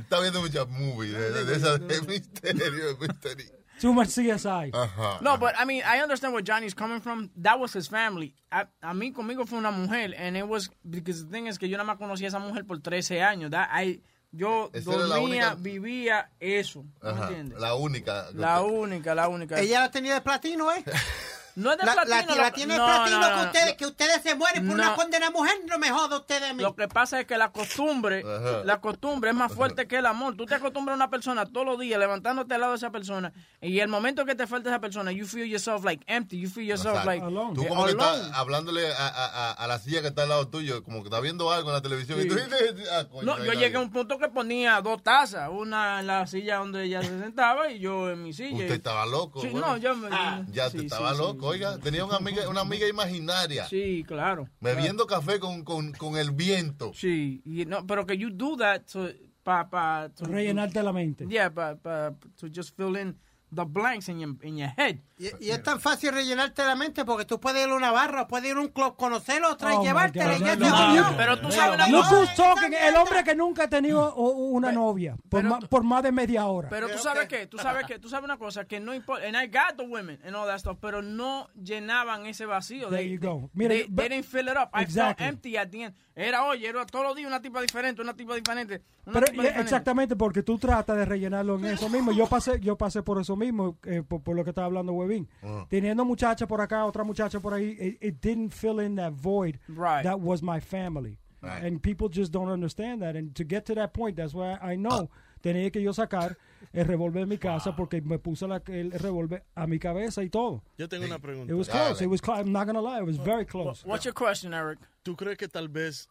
Está 0.00 0.20
viendo 0.20 0.40
muchas 0.40 0.68
movies 0.68 1.12
de, 1.12 1.30
de, 1.32 1.44
de 1.44 1.56
esas 1.56 1.80
de 1.86 2.00
misterio, 2.02 2.64
de 2.96 3.08
misterio. 3.08 3.46
Too 3.80 3.92
much 3.92 4.08
CSI. 4.10 4.70
Ajá. 4.72 5.18
No, 5.22 5.36
but 5.38 5.54
I 5.58 5.64
mean, 5.64 5.82
I 5.84 6.00
understand 6.02 6.32
where 6.32 6.42
Johnny's 6.44 6.74
coming 6.74 7.00
from. 7.00 7.30
That 7.36 7.58
was 7.58 7.74
his 7.74 7.88
family. 7.88 8.34
A, 8.52 8.68
a 8.80 8.94
mí 8.94 9.12
conmigo 9.12 9.44
fue 9.44 9.58
una 9.58 9.72
mujer, 9.72 10.14
and 10.16 10.36
it 10.36 10.46
was 10.46 10.70
because 10.88 11.24
the 11.24 11.30
thing 11.30 11.48
is 11.48 11.58
que 11.58 11.68
yo 11.68 11.76
nada 11.76 11.84
más 11.86 11.98
conocí 11.98 12.24
a 12.24 12.28
esa 12.28 12.38
mujer 12.38 12.64
por 12.64 12.78
13 12.80 13.22
años. 13.22 13.50
That 13.50 13.70
I, 13.72 14.00
yo 14.32 14.70
Esa 14.72 14.90
la 14.92 14.96
dormía, 15.16 15.20
única- 15.50 15.54
vivía 15.56 16.30
eso. 16.40 16.84
¿me 17.02 17.10
entiendes? 17.10 17.58
La 17.60 17.74
única. 17.74 18.26
La 18.34 18.60
única, 18.62 19.14
la 19.14 19.28
única. 19.28 19.60
Ella 19.60 19.80
la 19.82 19.90
tenía 19.90 20.14
de 20.14 20.20
platino, 20.22 20.72
¿eh? 20.72 20.82
no 21.56 21.72
es 21.72 21.78
de 21.78 21.84
La, 21.84 21.94
la- 21.94 22.02
platino. 22.04 22.34
la 22.36 22.46
lo- 22.48 22.52
tiene 22.52 22.76
no, 22.76 22.84
platino 22.86 23.20
no, 23.20 23.28
que, 23.28 23.34
no, 23.36 23.42
ustedes, 23.42 23.66
no. 23.70 23.76
que 23.76 23.86
ustedes 23.86 24.22
se 24.22 24.34
mueren 24.34 24.66
por 24.66 24.76
No. 24.76 24.82
una 24.82 24.94
condena 24.94 25.30
mujer. 25.30 25.52
No 25.68 25.78
me 25.78 25.90
joda 25.90 26.16
ustedes 26.18 26.50
a 26.50 26.54
mí. 26.54 26.62
Lo 26.62 26.74
que 26.74 26.88
pasa 26.88 27.20
es 27.20 27.26
que 27.26 27.36
la 27.36 27.50
costumbre, 27.52 28.20
Ajá. 28.26 28.64
la 28.64 28.80
costumbre 28.80 29.30
es 29.30 29.36
más 29.36 29.52
fuerte 29.52 29.86
que 29.86 29.96
el 29.98 30.06
amor. 30.06 30.36
Tú 30.36 30.46
te 30.46 30.54
acostumbras 30.54 30.94
a 30.94 30.96
una 30.96 31.10
persona 31.10 31.46
todos 31.46 31.66
los 31.66 31.78
días 31.78 31.98
levantándote 31.98 32.54
al 32.54 32.60
lado 32.60 32.72
de 32.72 32.78
esa 32.78 32.90
persona 32.90 33.32
y 33.60 33.78
el 33.80 33.88
momento 33.88 34.24
que 34.24 34.34
te 34.34 34.46
falta 34.46 34.70
esa 34.70 34.80
persona, 34.80 35.12
you 35.12 35.26
feel 35.26 35.46
yourself 35.46 35.84
like 35.84 36.04
empty, 36.06 36.38
you 36.40 36.48
feel 36.48 36.66
yourself 36.66 36.96
Exacto. 36.96 37.10
like 37.10 37.24
Alone. 37.26 37.54
Tú 37.54 37.62
eh, 37.62 37.68
como 37.68 37.84
que 37.84 37.90
alone. 37.92 38.12
estás 38.22 38.32
hablándole 38.38 38.92
a, 38.92 39.06
a, 39.08 39.26
a, 39.26 39.52
a 39.52 39.66
la 39.66 39.78
silla 39.78 40.00
que 40.00 40.08
está 40.08 40.22
al 40.22 40.28
lado 40.30 40.48
tuyo, 40.48 40.82
como 40.82 40.98
que 41.02 41.08
estás 41.08 41.22
viendo 41.22 41.50
algo 41.52 41.68
en 41.70 41.74
la 41.74 41.82
televisión 41.82 42.20
y 42.20 42.28
tú 42.28 42.34
dices, 42.34 42.74
ah, 42.92 43.04
coño, 43.10 43.24
No, 43.24 43.44
yo 43.44 43.52
llegué 43.52 43.76
a 43.76 43.80
un 43.80 43.90
punto 43.90 44.18
que 44.18 44.28
ponía 44.28 44.80
dos 44.80 45.02
tazas, 45.02 45.48
una 45.50 46.00
en 46.00 46.06
la 46.06 46.26
silla 46.26 46.56
donde 46.56 46.84
ella 46.84 47.02
se 47.02 47.18
sentaba 47.20 47.70
y 47.70 47.78
yo 47.78 48.10
en 48.10 48.22
mi 48.22 48.32
silla. 48.32 48.56
Usted 48.62 48.72
estaba 48.74 49.06
loco. 49.06 49.40
Sí, 49.40 49.48
güey. 49.48 49.62
no, 49.62 49.76
yo 49.76 49.94
me- 49.96 50.08
Ya 50.50 50.66
sí, 50.70 50.72
te 50.72 50.78
sí, 50.80 50.86
estaba 50.86 51.12
sí, 51.12 51.18
loco, 51.18 51.41
oiga. 51.42 51.78
Tenía 51.78 52.04
una 52.04 52.16
amiga, 52.16 52.48
una 52.48 52.60
amiga 52.62 52.88
imaginaria. 52.88 53.66
Sí, 53.66 54.04
claro. 54.06 54.48
Bebiendo 54.60 55.06
café 55.06 55.38
con, 55.38 55.64
con, 55.64 55.92
con 55.92 56.16
el 56.16 56.30
viento. 56.30 56.92
Sí, 56.94 57.42
y 57.44 57.64
no, 57.66 57.86
pero 57.86 58.06
que 58.06 58.16
you 58.16 58.30
do 58.30 58.56
that 58.56 58.82
to, 58.92 59.08
pa, 59.42 59.68
pa, 59.68 60.08
to- 60.14 60.24
Rellenarte 60.26 60.82
la 60.82 60.92
mente. 60.92 61.26
Yeah, 61.28 61.50
pa, 61.52 61.74
pa, 61.76 62.14
to 62.38 62.48
just 62.48 62.76
fill 62.76 62.96
in 62.96 63.16
the 63.54 63.64
blanks 63.64 64.08
in 64.08 64.18
your, 64.20 64.34
in 64.42 64.56
your 64.56 64.70
head. 64.76 64.98
Y, 65.40 65.46
y 65.46 65.50
es 65.50 65.62
tan 65.62 65.78
fácil 65.80 66.10
rellenarte 66.12 66.64
la 66.64 66.74
mente 66.74 67.04
porque 67.04 67.24
tú 67.24 67.38
puedes 67.38 67.64
ir 67.64 67.70
a 67.70 67.74
una 67.76 67.92
barra, 67.92 68.26
puedes 68.26 68.50
ir 68.50 68.56
a 68.56 68.60
un 68.60 68.68
club, 68.68 68.96
conocer 68.96 69.44
otra 69.44 69.74
y 69.74 69.76
Oh, 69.76 69.82
llevártela. 69.84 70.36
y 70.36 70.40
ya 70.40 70.56
No, 70.56 70.68
no, 70.94 71.10
no. 71.10 71.16
Pero 71.16 71.38
tú 71.40 71.52
sabes 71.52 71.74
una 71.76 71.86
cosa. 71.90 72.88
el 72.88 72.96
hombre 72.96 73.22
que 73.24 73.34
nunca 73.34 73.64
ha 73.64 73.68
tenido 73.68 74.14
una 74.16 74.72
novia 74.72 75.16
por, 75.28 75.42
ma- 75.44 75.60
por 75.60 75.84
más 75.84 76.02
de 76.02 76.12
media 76.12 76.46
hora. 76.46 76.68
Pero 76.68 76.88
tú 76.88 76.98
sabes 76.98 77.28
qué, 77.28 77.46
tú 77.46 77.58
sabes 77.58 77.86
que, 77.86 77.98
tú 77.98 78.08
sabes 78.08 78.24
una 78.24 78.36
cosa 78.38 78.64
que 78.64 78.80
no 78.80 78.94
importa, 78.94 79.26
and 79.26 79.36
I 79.36 79.46
got 79.46 79.76
the 79.76 79.84
women 79.86 80.18
and 80.24 80.34
all 80.34 80.46
that 80.46 80.58
stuff, 80.58 80.78
pero 80.80 81.02
no 81.02 81.48
llenaban 81.54 82.26
ese 82.26 82.46
vacío. 82.46 82.88
There 82.88 83.02
They, 83.02 83.10
you 83.12 83.20
go. 83.20 83.38
they, 83.40 83.48
Mira, 83.54 83.74
they, 83.74 83.86
but- 83.88 84.08
didn't 84.08 84.24
fill 84.24 84.48
it 84.48 84.56
up. 84.56 84.70
I 84.74 84.82
Exactly. 84.82 85.24
felt 85.24 85.34
empty 85.34 85.56
at 85.56 85.68
the 85.70 85.82
end. 85.84 85.94
Era, 86.14 86.44
oye, 86.44 86.68
era 86.68 86.84
todos 86.84 87.06
los 87.06 87.16
días 87.16 87.26
una 87.26 87.40
tipa 87.40 87.60
diferente, 87.62 88.02
una 88.02 88.14
tipa 88.14 88.34
diferente. 88.34 88.82
Una 89.06 89.14
Pero 89.14 89.26
tipa 89.26 89.42
eh, 89.42 89.46
diferente. 89.46 89.60
exactamente 89.62 90.16
porque 90.16 90.42
tú 90.42 90.58
tratas 90.58 90.96
de 90.98 91.06
rellenarlo 91.06 91.56
en 91.58 91.64
eso 91.66 91.88
mismo. 91.88 92.12
Yo 92.12 92.26
pasé, 92.26 92.60
yo 92.60 92.76
pasé 92.76 93.02
por 93.02 93.18
eso 93.20 93.34
mismo, 93.34 93.78
eh, 93.84 94.02
por, 94.06 94.20
por 94.22 94.36
lo 94.36 94.44
que 94.44 94.50
estaba 94.50 94.66
hablando 94.66 94.92
Webin. 95.12 95.28
Ah. 95.42 95.66
Teniendo 95.68 96.04
muchacha 96.04 96.46
por 96.46 96.60
acá, 96.60 96.84
otra 96.86 97.04
muchacha 97.04 97.40
por 97.40 97.52
ahí, 97.54 97.76
it, 97.78 97.98
it 98.00 98.20
didn't 98.20 98.50
fill 98.52 98.80
in 98.80 98.96
that 98.96 99.12
void 99.12 99.58
Right. 99.68 100.02
that 100.04 100.20
was 100.20 100.42
my 100.42 100.60
family. 100.60 101.18
Right. 101.42 101.64
And 101.64 101.82
people 101.82 102.08
just 102.08 102.30
don't 102.32 102.48
understand 102.48 103.02
that. 103.02 103.16
And 103.16 103.34
to 103.34 103.44
get 103.44 103.64
to 103.66 103.74
that 103.74 103.92
point, 103.92 104.16
that's 104.16 104.32
why 104.32 104.58
I 104.62 104.76
know 104.76 105.10
tenía 105.42 105.72
que 105.72 105.82
yo 105.82 105.90
sacar 105.92 106.36
el 106.72 106.84
revólver 106.84 107.20
de 107.20 107.26
mi 107.26 107.36
casa 107.36 107.74
porque 107.74 108.00
me 108.00 108.16
puse 108.18 108.46
la- 108.46 108.60
el 108.68 108.92
revólver 108.92 109.42
a 109.56 109.66
mi 109.66 109.78
cabeza 109.80 110.22
y 110.22 110.28
todo. 110.28 110.62
Yo 110.78 110.86
tengo 110.88 111.04
una 111.04 111.18
pregunta. 111.18 111.50
It 111.52 111.56
was 111.56 111.68
close. 111.68 112.00
It 112.00 112.06
was 112.08 112.20
close. 112.20 112.38
I'm 112.38 112.52
not 112.52 112.66
gonna 112.66 112.80
lie. 112.80 113.00
It 113.00 113.06
was 113.06 113.16
very 113.18 113.44
close. 113.44 113.84
What's 113.84 114.04
your 114.04 114.14
question, 114.14 114.54
Eric? 114.54 114.78
¿Tú 115.04 115.16
crees 115.16 115.36
que 115.36 115.48
tal 115.48 115.66
vez 115.66 116.06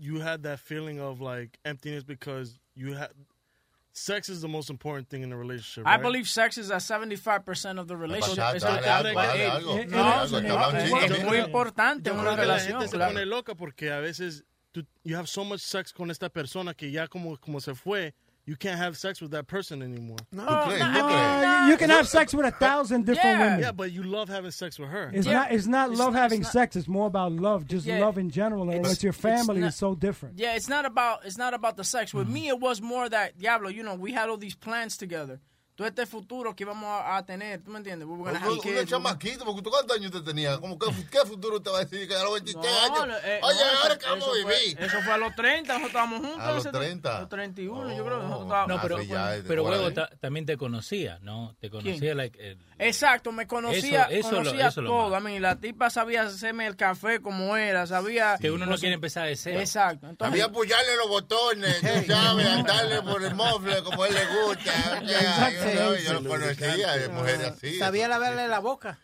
you 0.00 0.20
had 0.20 0.42
that 0.42 0.58
feeling 0.58 0.98
of 1.00 1.20
like 1.20 1.60
emptiness 1.64 2.02
because 2.02 2.58
you 2.74 2.94
had 2.96 3.10
sex 3.92 4.28
is 4.28 4.40
the 4.40 4.48
most 4.48 4.70
important 4.70 5.08
thing 5.08 5.22
in 5.22 5.32
a 5.32 5.36
relationship? 5.36 5.86
I 5.86 5.92
right? 5.96 6.02
believe 6.02 6.26
sex 6.28 6.56
is 6.58 6.70
at 6.70 6.80
75% 6.80 7.78
of 7.78 7.86
the 7.88 7.96
relationship. 7.96 8.54
Es- 8.54 8.62
dale 8.62 8.86
algo, 8.88 9.14
dale 9.20 9.46
algo, 9.50 9.76
no, 9.86 10.22
es- 10.78 11.24
muy 11.24 11.38
importante 11.38 12.08
Yo 12.10 12.14
en 12.14 12.20
una 12.20 12.30
que 12.36 12.36
la 12.46 12.56
relación. 12.58 12.80
gente 12.80 12.88
se 12.88 12.98
pone 12.98 13.26
loca 13.26 13.54
porque 13.54 13.90
a 13.92 14.00
veces 14.00 14.44
tú, 14.72 14.86
you 15.04 15.16
have 15.16 15.26
so 15.26 15.44
much 15.44 15.60
sex 15.60 15.92
con 15.92 16.10
esta 16.10 16.28
persona 16.30 16.74
que 16.74 16.90
ya 16.90 17.06
como, 17.08 17.36
como 17.38 17.60
se 17.60 17.74
fue, 17.74 18.14
you 18.44 18.56
can't 18.56 18.78
have 18.78 18.96
sex 18.96 19.20
with 19.20 19.30
that 19.30 19.46
person 19.46 19.82
anymore. 19.82 20.18
No, 20.32 20.42
¿Tú 20.44 20.64
crees? 20.66 20.80
¿Tú 20.82 21.64
Uh, 21.64 21.68
you 21.68 21.76
can 21.76 21.90
have 21.90 22.08
sex 22.08 22.34
with 22.34 22.44
a 22.46 22.50
thousand 22.50 23.06
different 23.06 23.38
Yeah. 23.38 23.44
women. 23.44 23.60
Yeah, 23.60 23.72
but 23.72 23.92
you 23.92 24.02
love 24.02 24.28
having 24.28 24.50
sex 24.50 24.78
with 24.78 24.88
her. 24.90 25.10
It's 25.14 25.26
Yeah. 25.26 25.32
not. 25.34 25.52
It's 25.52 25.66
not 25.66 25.90
It's 25.90 25.98
love 26.00 26.12
not- 26.14 26.22
having 26.22 26.40
it's 26.40 26.48
not- 26.48 26.52
sex. 26.52 26.76
It's 26.76 26.88
more 26.88 27.06
about 27.06 27.32
love, 27.32 27.66
just 27.66 27.86
Yeah. 27.86 28.00
love 28.00 28.18
in 28.18 28.30
general. 28.30 28.64
And 28.64 28.72
It's- 28.80 28.90
with 28.90 29.02
your 29.04 29.10
it's 29.12 29.20
family, 29.20 29.60
not- 29.60 29.68
is 29.68 29.76
so 29.76 29.94
different. 29.94 30.38
Yeah, 30.38 30.54
it's 30.56 30.68
not 30.68 30.84
about 30.84 31.24
it's 31.24 31.38
not 31.38 31.54
about 31.54 31.76
the 31.76 31.84
sex. 31.84 32.12
With 32.12 32.24
Mm-hmm. 32.24 32.34
me, 32.34 32.48
it 32.48 32.58
was 32.58 32.80
more 32.82 33.08
that 33.08 33.38
Diablo. 33.38 33.68
You 33.68 33.82
know, 33.84 33.94
we 33.94 34.12
had 34.12 34.28
all 34.28 34.36
these 34.36 34.54
plans 34.56 34.96
together. 34.96 35.40
Todo 35.74 35.88
este 35.88 36.04
futuro 36.04 36.54
que 36.54 36.64
íbamos 36.64 36.84
a, 36.86 37.16
a 37.16 37.24
tener, 37.24 37.62
¿tú 37.64 37.70
me 37.70 37.78
entiendes? 37.78 38.06
We 38.06 38.14
were 38.14 38.24
gonna 38.30 38.38
have 38.44 38.50
Un, 38.52 38.58
un 38.58 38.60
kids. 38.62 38.90
chamaquito, 38.90 39.42
porque 39.46 39.62
tú 39.62 39.70
cuántos 39.70 39.96
años 39.96 40.12
te 40.12 40.20
tenías, 40.20 40.58
como 40.58 40.78
que, 40.78 40.86
¿qué 41.10 41.20
futuro 41.20 41.62
te 41.62 41.70
va 41.70 41.78
a 41.78 41.84
decir 41.84 42.06
que 42.06 42.14
a 42.14 42.22
los 42.24 42.34
23 42.34 42.62
No, 42.90 43.02
años? 43.02 43.16
eh, 43.24 43.40
Oye, 43.42 43.54
no, 43.58 43.78
ahora 43.80 43.94
eso- 43.94 43.98
que 43.98 44.06
vamos 44.06 44.24
a 44.28 44.30
fue- 44.30 44.38
vivir. 44.44 44.78
Eso 44.82 45.00
fue 45.00 45.12
a 45.14 45.16
los 45.16 45.34
30, 45.34 45.72
nosotros 45.72 45.86
estábamos 45.88 46.20
juntos. 46.20 46.40
A 46.40 46.52
los 46.52 46.66
ese- 46.66 46.76
30. 46.78 47.16
A 47.16 47.20
los 47.20 47.28
31, 47.30 47.96
yo 47.96 48.04
creo. 48.04 48.16
Nosotros 48.18 48.42
estábamos- 48.42 48.68
No, 48.76 48.82
pero, 48.82 49.02
ya 49.02 49.34
pero 49.48 49.66
luego 49.66 49.92
ta- 49.94 50.10
también 50.20 50.44
te 50.44 50.56
conocía, 50.58 51.18
¿no? 51.22 51.56
Te 51.58 51.70
conocía, 51.70 52.14
like, 52.14 52.58
Exacto, 52.78 53.32
me 53.32 53.46
conocía, 53.46 54.02
Eso- 54.04 54.28
eso 54.28 54.30
lo- 54.32 54.36
conocía 54.38 54.68
eso 54.68 54.82
todo. 54.82 55.14
A 55.16 55.20
mí, 55.20 55.38
la 55.38 55.56
tipa 55.56 55.88
sabía 55.88 56.22
hacerme 56.24 56.66
el 56.66 56.76
café 56.76 57.22
como 57.22 57.56
era, 57.56 57.86
sabía... 57.86 58.36
que 58.38 58.50
uno 58.50 58.66
no 58.66 58.76
quiere 58.76 58.96
empezar 58.96 59.26
de 59.26 59.36
cero. 59.36 59.58
Exacto. 59.60 60.06
Entonces, 60.08 60.32
Había 60.32 60.44
apoyarle 60.46 60.96
los 60.96 61.08
botones, 61.08 61.80
tú 61.80 62.12
sabes, 62.12 62.46
andarle 62.46 63.00
por 63.02 63.22
el 63.24 63.34
mofle 63.34 63.82
como 63.84 64.02
a 64.02 64.08
él 64.08 64.14
le 64.14 64.26
gusta. 64.26 64.72
sea, 65.62 65.98
yo, 66.14 66.20
lo 66.20 66.28
conocía 66.28 66.92
de 66.96 67.08
mujeres 67.08 67.40
así. 67.52 67.78
Sabía 67.78 68.08
lavarle 68.08 68.48
la 68.48 68.60
boca. 68.60 68.98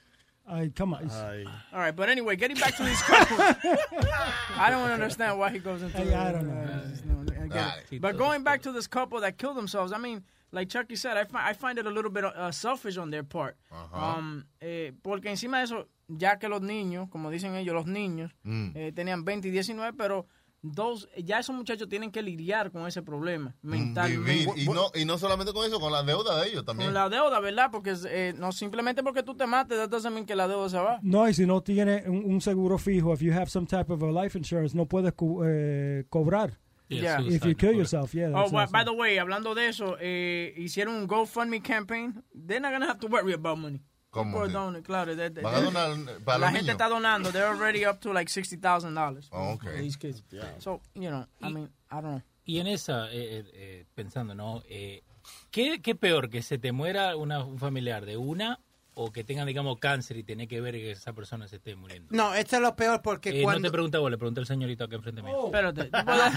Ay, 0.46 0.70
come 0.70 0.94
on. 0.96 1.10
Ay. 1.10 1.44
all 1.72 1.78
right, 1.80 1.94
but 1.94 2.08
anyway, 2.08 2.34
getting 2.34 2.56
back 2.58 2.74
to 2.76 2.82
these 2.84 3.02
couples. 3.02 3.38
I 4.56 4.70
don't 4.70 4.90
understand 4.90 5.38
why 5.38 5.50
he 5.50 5.58
goes 5.58 5.82
into 5.82 5.96
Hey, 5.98 6.14
I 6.14 6.32
don't 6.32 6.46
know. 6.46 7.54
Uh. 7.54 7.98
But 8.00 8.16
going 8.16 8.42
back 8.44 8.62
to 8.62 8.72
this 8.72 8.86
couple 8.86 9.20
that 9.20 9.36
killed 9.38 9.56
themselves, 9.56 9.92
I 9.92 9.98
mean, 9.98 10.22
like 10.52 10.68
Chucky 10.68 10.96
said, 10.96 11.16
I, 11.16 11.24
fi- 11.24 11.48
I 11.50 11.52
find 11.54 11.78
it 11.78 11.86
a 11.86 11.90
little 11.90 12.10
bit 12.10 12.24
uh, 12.24 12.50
selfish 12.50 12.96
on 12.96 13.10
their 13.10 13.22
part. 13.24 13.56
Um, 13.92 14.44
eh, 14.60 14.92
porque 15.02 15.26
encima 15.30 15.58
de 15.58 15.64
eso, 15.64 15.86
ya 16.08 16.36
que 16.36 16.48
los 16.48 16.60
niños, 16.62 17.08
como 17.10 17.30
dicen 17.30 17.54
ellos, 17.54 17.74
los 17.74 17.86
niños, 17.86 18.30
Mm. 18.44 18.70
eh, 18.74 18.92
tenían 18.94 19.24
20 19.24 19.48
y 19.48 19.50
19, 19.50 19.92
pero 19.96 20.26
dos, 20.62 21.08
ya 21.16 21.38
esos 21.38 21.54
muchachos 21.54 21.88
tienen 21.88 22.10
que 22.10 22.22
lidiar 22.22 22.70
con 22.70 22.86
ese 22.86 23.02
problema 23.02 23.54
mentalmente. 23.62 24.30
Vivir. 24.32 24.48
Y 24.56 24.68
no, 24.68 24.90
y 24.94 25.04
no 25.04 25.18
solamente 25.18 25.52
con 25.52 25.66
eso, 25.66 25.78
con 25.80 25.92
la 25.92 26.02
deuda 26.02 26.40
de 26.40 26.48
ellos 26.48 26.64
también. 26.64 26.88
Con 26.88 26.94
la 26.94 27.08
deuda, 27.08 27.40
¿verdad? 27.40 27.68
Porque 27.70 27.94
eh, 28.08 28.34
no 28.36 28.52
simplemente 28.52 29.02
porque 29.02 29.22
tú 29.22 29.34
te 29.36 29.46
mates, 29.46 29.78
that 29.78 29.88
doesn't 29.88 30.12
mean 30.12 30.26
que 30.26 30.34
la 30.34 30.48
deuda 30.48 30.68
se 30.68 30.78
va. 30.78 30.98
No, 31.02 31.28
y 31.28 31.34
si 31.34 31.46
no 31.46 31.62
tiene 31.62 32.04
un, 32.06 32.24
un 32.24 32.40
seguro 32.40 32.78
fijo, 32.78 33.12
if 33.14 33.20
you 33.20 33.32
have 33.32 33.48
some 33.48 33.66
type 33.66 33.92
of 33.92 34.02
a 34.02 34.10
life 34.10 34.36
insurance, 34.36 34.76
no 34.76 34.86
puedes 34.86 35.12
co- 35.14 35.42
eh, 35.44 36.04
cobrar. 36.10 36.58
Yeah. 36.90 37.20
If 37.20 37.44
you 37.44 37.54
kill 37.54 37.74
yourself, 37.76 38.14
yeah. 38.14 38.30
Oh, 38.34 38.50
by 38.50 38.82
the 38.82 38.92
way, 38.92 39.18
hablando 39.18 39.54
de 39.54 39.68
eso, 39.68 39.98
eh, 40.00 40.54
hicieron 40.56 40.94
un 40.94 41.06
GoFundMe 41.06 41.60
campaign. 41.62 42.24
They're 42.32 42.60
not 42.60 42.72
gonna 42.72 42.86
have 42.86 42.98
to 43.00 43.08
worry 43.08 43.34
about 43.34 43.58
money. 43.58 43.82
¿Cómo 44.10 44.40
People 44.42 44.82
claro. 44.82 45.14
they- 45.14 45.30
they- 45.30 45.42
donar 45.42 45.90
para 46.24 46.38
la 46.38 46.46
los 46.46 46.50
gente 46.50 46.62
niños. 46.62 46.68
está 46.70 46.88
donando. 46.88 47.30
They're 47.30 47.48
already 47.48 47.84
up 47.84 47.98
to 48.00 48.12
like 48.12 48.30
sixty 48.30 48.56
thousand 48.56 48.94
dollars. 48.94 49.28
Oh, 49.32 49.52
okay. 49.52 49.82
These 49.82 49.98
kids. 49.98 50.22
So 50.58 50.80
you 50.94 51.10
know, 51.10 51.26
I 51.42 51.50
mean, 51.52 51.70
I 51.90 51.94
don't 52.00 52.04
know. 52.04 52.22
Y 52.44 52.58
en 52.60 52.66
esa, 52.66 53.12
eh, 53.12 53.40
eh, 53.40 53.50
eh, 53.52 53.84
pensando, 53.94 54.34
¿no? 54.34 54.62
Eh, 54.66 55.02
¿qué, 55.50 55.82
¿Qué 55.82 55.94
peor, 55.94 56.30
que 56.30 56.40
se 56.40 56.56
te 56.58 56.72
muera 56.72 57.14
una, 57.16 57.44
un 57.44 57.58
familiar 57.58 58.06
de 58.06 58.16
una 58.16 58.58
o 58.94 59.12
que 59.12 59.22
tengan, 59.22 59.46
digamos, 59.46 59.78
cáncer 59.78 60.16
y 60.16 60.24
tener 60.24 60.48
que 60.48 60.60
ver 60.62 60.74
que 60.74 60.90
esa 60.92 61.12
persona 61.12 61.46
se 61.46 61.56
esté 61.56 61.76
muriendo? 61.76 62.08
No, 62.10 62.34
esto 62.34 62.56
es 62.56 62.62
lo 62.62 62.74
peor 62.74 63.02
porque 63.02 63.28
Eh, 63.28 63.38
No 63.40 63.42
cuando... 63.44 63.68
te 63.68 63.72
pregunta 63.72 63.98
vos, 63.98 64.10
le 64.10 64.16
pregunté 64.16 64.40
al 64.40 64.46
señorito 64.46 64.84
acá 64.84 64.96
enfrente 64.96 65.20
mío. 65.22 65.44
Espérate. 65.44 65.84
¿tú 65.92 66.04
puedes- 66.06 66.32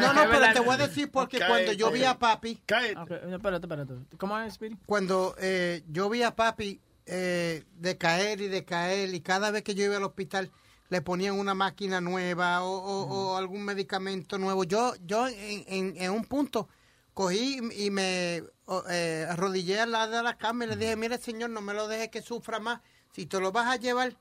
No, 0.00 0.12
no, 0.14 0.20
pero 0.30 0.52
te 0.54 0.60
voy 0.60 0.74
a 0.74 0.78
decir 0.78 1.10
porque 1.10 1.38
cuando 1.46 1.72
yo 1.74 1.90
vi 1.92 2.04
a 2.04 2.18
papi, 2.18 2.52
Ok, 2.96 3.10
espérate, 3.10 3.66
espérate. 3.66 3.94
¿Cómo 4.16 4.38
es, 4.40 4.54
Speedy? 4.54 4.78
cuando 4.86 5.34
eh, 5.38 5.82
yo 5.88 6.08
vi 6.08 6.22
a 6.22 6.34
papi 6.34 6.80
eh, 7.10 7.64
decaer 7.74 8.40
y 8.40 8.48
decaer 8.48 9.12
y 9.14 9.20
cada 9.20 9.50
vez 9.50 9.62
que 9.62 9.74
yo 9.74 9.84
iba 9.84 9.96
al 9.96 10.04
hospital 10.04 10.50
le 10.88 11.02
ponían 11.02 11.38
una 11.38 11.54
máquina 11.54 12.00
nueva 12.00 12.62
o, 12.64 12.70
o- 12.78 13.32
o 13.32 13.36
algún 13.36 13.64
medicamento 13.64 14.38
nuevo. 14.38 14.64
Yo, 14.64 14.94
yo 15.06 15.28
en, 15.28 15.64
en- 15.68 15.94
en 15.96 16.10
un 16.10 16.24
punto 16.24 16.68
cogí 17.14 17.60
y 17.76 17.90
me 17.90 18.42
eh, 18.88 19.26
arrodillé 19.28 19.80
al 19.80 19.92
lado 19.92 20.16
de 20.16 20.22
la 20.22 20.36
cama 20.38 20.64
y 20.64 20.68
le 20.68 20.76
dije, 20.76 20.96
mire 20.96 21.18
señor, 21.18 21.50
no 21.50 21.60
me 21.60 21.74
lo 21.74 21.86
deje 21.88 22.10
que 22.10 22.22
sufra 22.22 22.58
más. 22.60 22.80
Si 23.12 23.26
te 23.26 23.40
lo 23.40 23.52
vas 23.52 23.66
a 23.68 23.76
llevar, 23.76 24.16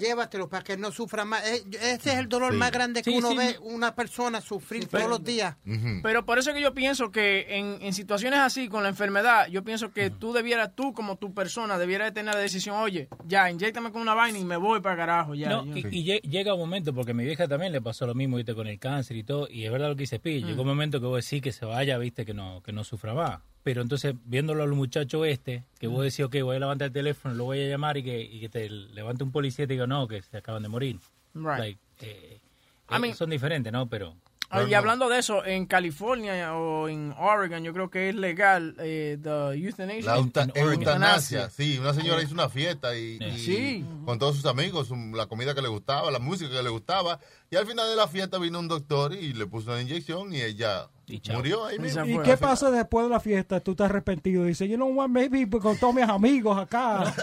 llévatelo 0.00 0.48
para 0.48 0.62
que 0.64 0.76
no 0.76 0.90
sufra 0.90 1.24
más. 1.24 1.44
Ese 1.46 1.94
es 1.94 2.06
el 2.06 2.28
dolor 2.28 2.52
Sí. 2.52 2.58
más 2.58 2.72
grande 2.72 3.02
que 3.02 3.10
Sí, 3.10 3.16
uno 3.16 3.30
sí. 3.30 3.36
ve 3.36 3.58
una 3.62 3.94
persona 3.94 4.40
sufrir 4.40 4.86
todos 4.86 5.08
los 5.08 5.22
días. 5.22 5.56
Pero 6.02 6.24
por 6.24 6.38
eso 6.38 6.50
es 6.50 6.56
que 6.56 6.62
yo 6.62 6.74
pienso 6.74 7.10
que 7.10 7.46
en, 7.58 7.78
en 7.82 7.92
situaciones 7.92 8.40
así, 8.40 8.68
con 8.68 8.82
la 8.82 8.88
enfermedad, 8.88 9.46
yo 9.48 9.62
pienso 9.62 9.92
que 9.92 10.10
tú 10.10 10.32
debieras, 10.32 10.74
tú 10.74 10.92
como 10.92 11.16
tu 11.16 11.32
persona, 11.34 11.78
debieras 11.78 12.08
de 12.08 12.12
tener 12.12 12.34
la 12.34 12.40
decisión, 12.40 12.76
oye, 12.76 13.08
ya, 13.26 13.50
inyectame 13.50 13.92
con 13.92 14.02
una 14.02 14.14
vaina 14.14 14.38
y 14.38 14.44
me 14.44 14.56
voy 14.56 14.80
para 14.80 14.96
carajo, 14.96 15.34
ya. 15.34 15.48
No, 15.50 15.64
y, 15.76 15.80
y 15.90 16.04
lle- 16.04 16.20
llega 16.22 16.54
un 16.54 16.60
momento, 16.60 16.92
porque 16.94 17.12
a 17.12 17.14
mi 17.14 17.24
vieja 17.24 17.46
también 17.48 17.72
le 17.72 17.80
pasó 17.80 18.06
lo 18.06 18.14
mismo, 18.14 18.36
viste, 18.36 18.54
con 18.54 18.66
el 18.66 18.78
cáncer 18.78 19.16
y 19.16 19.24
todo, 19.24 19.48
y 19.50 19.64
es 19.64 19.72
verdad 19.72 19.88
lo 19.88 19.96
que 19.96 20.00
dice 20.02 20.18
Pi, 20.18 20.42
Mm. 20.42 20.46
llegó 20.46 20.62
un 20.62 20.68
momento 20.68 21.00
que 21.00 21.06
vos 21.06 21.24
decís 21.24 21.42
que 21.42 21.52
se 21.52 21.64
vaya, 21.66 21.98
viste, 21.98 22.24
que 22.24 22.34
no, 22.34 22.62
que 22.62 22.72
no 22.72 22.84
sufra 22.84 23.14
más. 23.14 23.40
Pero 23.62 23.82
entonces, 23.82 24.14
viéndolo 24.24 24.62
al 24.64 24.72
muchacho 24.72 25.24
este, 25.24 25.62
que 25.78 25.86
vos 25.86 26.02
decís, 26.02 26.20
ok, 26.24 26.36
voy 26.42 26.56
a 26.56 26.58
levantar 26.58 26.86
el 26.86 26.92
teléfono, 26.92 27.34
lo 27.34 27.44
voy 27.44 27.62
a 27.64 27.68
llamar 27.68 27.96
y 27.96 28.02
que, 28.02 28.20
y 28.20 28.40
que 28.40 28.48
te 28.48 28.68
levante 28.68 29.22
un 29.22 29.30
policía 29.30 29.64
y 29.64 29.68
te 29.68 29.74
diga, 29.74 29.86
no, 29.86 30.08
que 30.08 30.20
se 30.22 30.36
acaban 30.36 30.62
de 30.62 30.68
morir. 30.68 30.98
Right. 31.34 31.58
Like, 31.58 31.78
eh, 32.00 32.40
I 32.90 32.94
eh, 32.96 32.98
mean- 32.98 33.14
son 33.14 33.30
diferentes, 33.30 33.72
¿no? 33.72 33.86
Pero... 33.88 34.14
Ah, 34.54 34.64
y 34.68 34.74
hablando 34.74 35.08
de 35.08 35.18
eso, 35.18 35.46
en 35.46 35.64
California 35.64 36.54
o 36.54 36.86
en 36.86 37.14
Oregon, 37.16 37.64
yo 37.64 37.72
creo 37.72 37.88
que 37.88 38.10
es 38.10 38.14
legal 38.14 38.74
eh, 38.80 39.16
the 39.22 39.56
euthanasia. 39.58 40.04
La 40.12 40.18
euta- 40.18 40.46
eutanasia, 40.54 41.48
sí. 41.48 41.78
Una 41.78 41.94
señora 41.94 42.22
hizo 42.22 42.34
una 42.34 42.50
fiesta 42.50 42.94
y, 42.94 43.16
y 43.18 43.38
Sí. 43.38 43.84
con 44.04 44.18
todos 44.18 44.36
sus 44.36 44.44
amigos, 44.44 44.90
la 45.14 45.24
comida 45.24 45.54
que 45.54 45.62
le 45.62 45.68
gustaba, 45.68 46.10
la 46.10 46.18
música 46.18 46.50
que 46.50 46.62
le 46.62 46.68
gustaba. 46.68 47.18
Y 47.52 47.56
al 47.56 47.66
final 47.66 47.86
de 47.86 47.96
la 47.96 48.08
fiesta 48.08 48.38
vino 48.38 48.58
un 48.58 48.66
doctor 48.66 49.12
y 49.12 49.34
le 49.34 49.46
puso 49.46 49.72
una 49.72 49.82
inyección 49.82 50.32
y 50.32 50.40
ella 50.40 50.88
murió 51.34 51.66
ahí 51.66 51.78
mismo. 51.78 52.06
¿Y 52.06 52.18
qué 52.22 52.38
pasa 52.38 52.70
después 52.70 53.04
de 53.04 53.10
la 53.10 53.20
fiesta? 53.20 53.60
Tú 53.60 53.72
estás 53.72 53.90
arrepentido. 53.90 54.46
Dices, 54.46 54.70
you 54.70 54.76
know 54.76 54.88
what, 54.88 55.08
maybe 55.08 55.46
pues, 55.46 55.62
con 55.62 55.76
todos 55.76 55.94
mis 55.94 56.08
amigos 56.08 56.58
acá. 56.58 57.14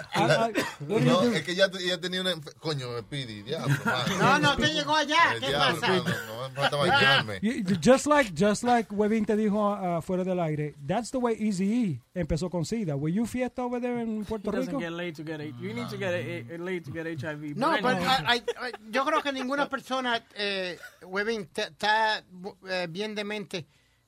No, 0.88 0.98
do? 1.00 1.31
es 1.31 1.43
que 1.43 1.51
ella, 1.51 1.69
ella 1.79 2.00
tenía 2.00 2.21
una... 2.21 2.33
Coño, 2.59 3.00
Speedy, 3.00 3.43
diablo. 3.43 3.75
No, 4.19 4.39
no 4.39 4.55
te 4.55 4.67
llegó 4.67 4.95
allá. 4.95 5.33
El 5.33 5.39
¿Qué 5.41 5.48
diablo, 5.48 5.79
pasa? 5.79 5.95
no, 5.95 6.03
no, 6.03 6.50
no, 6.50 6.55
falta 6.55 6.75
bañarme. 6.77 7.39
Just 7.83 8.05
like 8.05 8.33
just 8.36 8.63
like 8.63 8.93
Webin 8.93 9.25
te 9.25 9.36
dijo 9.36 9.71
uh, 9.71 10.01
fuera 10.01 10.24
del 10.24 10.39
aire, 10.39 10.75
that's 10.86 11.12
the 11.12 11.17
way 11.17 11.36
Easy 11.39 12.01
E 12.13 12.19
empezó 12.21 12.50
con 12.50 12.65
SIDA. 12.65 12.95
Were 12.95 13.13
you 13.13 13.25
fiesta 13.25 13.63
over 13.63 13.81
there 13.81 14.01
en 14.01 14.25
Puerto 14.25 14.51
Rico? 14.51 14.79
get 14.79 14.91
laid 14.91 15.15
to 15.15 15.24
get 15.24 15.39
it. 15.41 15.55
You 15.59 15.74
need 15.74 15.88
to 15.89 15.98
get 15.98 16.13
it, 16.13 16.50
it 16.50 16.59
laid 16.59 16.83
to 16.86 16.91
get 16.91 17.05
HIV. 17.05 17.55
No, 17.55 17.71
pero 17.81 17.88
hay- 17.88 18.43
hay- 18.57 18.71
yo 18.89 19.05
creo 19.05 19.21
que 19.21 19.31
ninguna 19.31 19.69
persona, 19.69 20.19
eh, 20.36 20.78
Webin, 21.04 21.50
está 21.56 22.24
eh, 22.70 22.88
bien 22.90 23.16
de 23.16 23.24
mente 23.24 23.66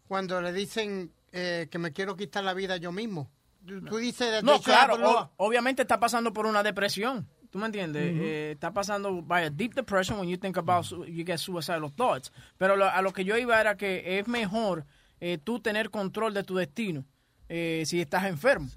cuando 0.07 0.41
le 0.41 0.51
dicen 0.53 1.11
eh, 1.31 1.67
que 1.71 1.77
me 1.77 1.91
quiero 1.91 2.15
quitar 2.15 2.43
la 2.43 2.53
vida 2.53 2.77
yo 2.77 2.91
mismo. 2.91 3.29
tú, 3.65 3.81
tú 3.85 3.97
dices... 3.97 4.43
No, 4.43 4.59
claro, 4.61 4.95
o- 4.95 5.31
obviamente 5.37 5.81
está 5.83 5.99
pasando 5.99 6.33
por 6.33 6.45
una 6.45 6.63
depresión. 6.63 7.27
¿Tú 7.51 7.59
me 7.59 7.65
entiendes? 7.65 8.13
Eh, 8.17 8.51
está 8.53 8.71
pasando 8.73 9.21
by 9.21 9.43
a 9.43 9.49
deep 9.49 9.73
depression 9.73 10.17
when 10.19 10.29
you 10.29 10.37
think 10.37 10.57
about, 10.57 10.85
su- 10.85 11.03
you 11.05 11.25
get 11.25 11.37
suicidal 11.37 11.91
thoughts. 11.91 12.31
Pero 12.57 12.75
lo- 12.77 12.89
a 12.89 13.01
lo 13.01 13.11
que 13.11 13.25
yo 13.25 13.37
iba 13.37 13.59
era 13.59 13.75
que 13.75 14.19
es 14.19 14.27
mejor 14.27 14.85
eh, 15.19 15.37
tú 15.37 15.59
tener 15.59 15.89
control 15.89 16.33
de 16.33 16.43
tu 16.43 16.55
destino 16.55 17.05
eh, 17.49 17.83
si 17.85 17.99
estás 18.01 18.23
enfermo. 18.25 18.69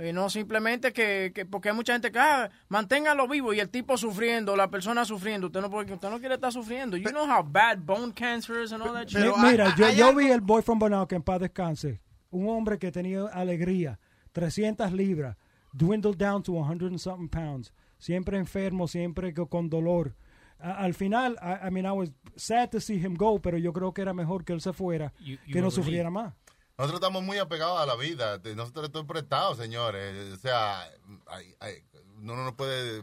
Eh, 0.00 0.12
no 0.12 0.30
simplemente 0.30 0.92
que, 0.92 1.32
que- 1.34 1.44
porque 1.44 1.70
hay 1.70 1.74
mucha 1.74 1.92
gente 1.92 2.12
que 2.12 2.18
ah, 2.20 2.48
manténgalo 2.68 3.26
vivo 3.26 3.52
y 3.52 3.58
el 3.58 3.68
tipo 3.68 3.96
sufriendo, 3.98 4.54
la 4.54 4.70
persona 4.70 5.04
sufriendo, 5.04 5.48
usted 5.48 5.60
no 5.60 5.68
porque 5.70 5.92
usted 5.94 6.08
no 6.08 6.20
quiere 6.20 6.36
estar 6.36 6.52
sufriendo. 6.52 6.96
You 6.96 7.10
know 7.10 7.26
how 7.28 7.42
bad 7.42 7.78
bone 7.78 8.12
cancer 8.12 8.62
is 8.62 8.72
and 8.72 8.80
all 8.82 8.92
that 8.92 9.08
shit. 9.08 9.18
Mi- 9.36 9.50
Mira, 9.50 9.74
yo, 9.76 9.90
yo 9.90 10.14
vi 10.14 10.30
el 10.30 10.40
boy 10.40 10.62
from 10.62 10.78
Bonao 10.78 11.08
que 11.08 11.16
en 11.16 11.22
paz 11.22 11.40
descanse. 11.40 12.00
Un 12.30 12.48
hombre 12.48 12.78
que 12.78 12.92
tenía 12.92 13.26
alegría, 13.26 13.98
300 14.32 14.92
libras, 14.92 15.36
dwindled 15.72 16.16
down 16.16 16.42
to 16.44 16.52
100 16.52 16.82
and 16.90 16.98
something 16.98 17.28
pounds. 17.28 17.72
Siempre 17.98 18.38
enfermo, 18.38 18.86
siempre 18.86 19.34
co- 19.34 19.48
con 19.48 19.68
dolor. 19.68 20.14
A- 20.60 20.74
al 20.84 20.94
final, 20.94 21.36
I, 21.42 21.66
I 21.66 21.70
mean, 21.72 21.86
I 21.86 21.90
was 21.90 22.12
sad 22.36 22.68
to 22.70 22.80
see 22.80 22.98
him 23.04 23.14
go, 23.16 23.40
pero 23.40 23.58
yo 23.58 23.72
creo 23.72 23.92
que 23.92 24.02
era 24.02 24.14
mejor 24.14 24.44
que 24.44 24.52
él 24.52 24.60
se 24.60 24.72
fuera, 24.72 25.12
you 25.18 25.38
que 25.52 25.60
no 25.60 25.70
sufriera 25.72 26.08
más. 26.10 26.34
Nosotros 26.78 27.00
estamos 27.00 27.24
muy 27.24 27.38
apegados 27.38 27.80
a 27.80 27.86
la 27.86 27.96
vida. 27.96 28.40
Nosotros 28.54 28.86
estamos 28.86 29.08
prestados, 29.08 29.58
señores. 29.58 30.32
O 30.32 30.36
sea, 30.36 30.82
hay- 31.26 31.54
hay- 31.58 31.82
uno 32.18 32.36
no 32.36 32.54
puede 32.56 33.02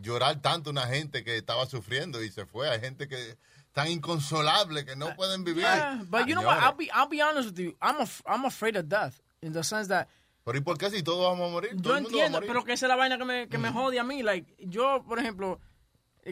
llorar 0.00 0.40
tanto 0.40 0.70
una 0.70 0.86
gente 0.86 1.22
que 1.22 1.36
estaba 1.36 1.66
sufriendo 1.66 2.22
y 2.22 2.30
se 2.30 2.46
fue. 2.46 2.70
Hay 2.70 2.80
gente 2.80 3.06
que 3.06 3.36
tan 3.72 3.88
inconsolable 3.88 4.86
que 4.86 4.96
no 4.96 5.14
pueden 5.14 5.44
vivir. 5.44 5.62
Yeah, 5.64 6.00
but 6.08 6.26
you 6.26 6.34
know 6.34 6.42
what? 6.42 6.58
I'll 6.62 6.74
be 6.74 6.86
I'll 6.86 7.06
be 7.08 7.20
honest 7.22 7.50
with 7.50 7.58
you. 7.58 7.76
I'm 7.82 8.00
af- 8.00 8.22
I'm 8.26 8.46
afraid 8.46 8.76
of 8.76 8.86
death 8.88 9.20
in 9.42 9.52
the 9.52 9.62
sense 9.62 9.88
that 9.88 10.08
Pero 10.42 10.56
¿y 10.56 10.62
por 10.62 10.78
qué 10.78 10.88
si 10.90 11.02
todos 11.02 11.22
vamos 11.30 11.50
a 11.50 11.52
morir? 11.52 11.70
Yo 11.76 11.98
entiendo, 11.98 12.40
pero 12.40 12.64
que 12.64 12.72
esa 12.72 12.86
es 12.86 12.88
la 12.88 12.96
vaina 12.96 13.18
que 13.18 13.24
me, 13.26 13.46
que 13.48 13.58
me 13.58 13.70
jode 13.70 14.00
a 14.00 14.04
mí. 14.04 14.22
Like, 14.22 14.56
yo, 14.58 15.04
por 15.06 15.18
ejemplo, 15.18 15.60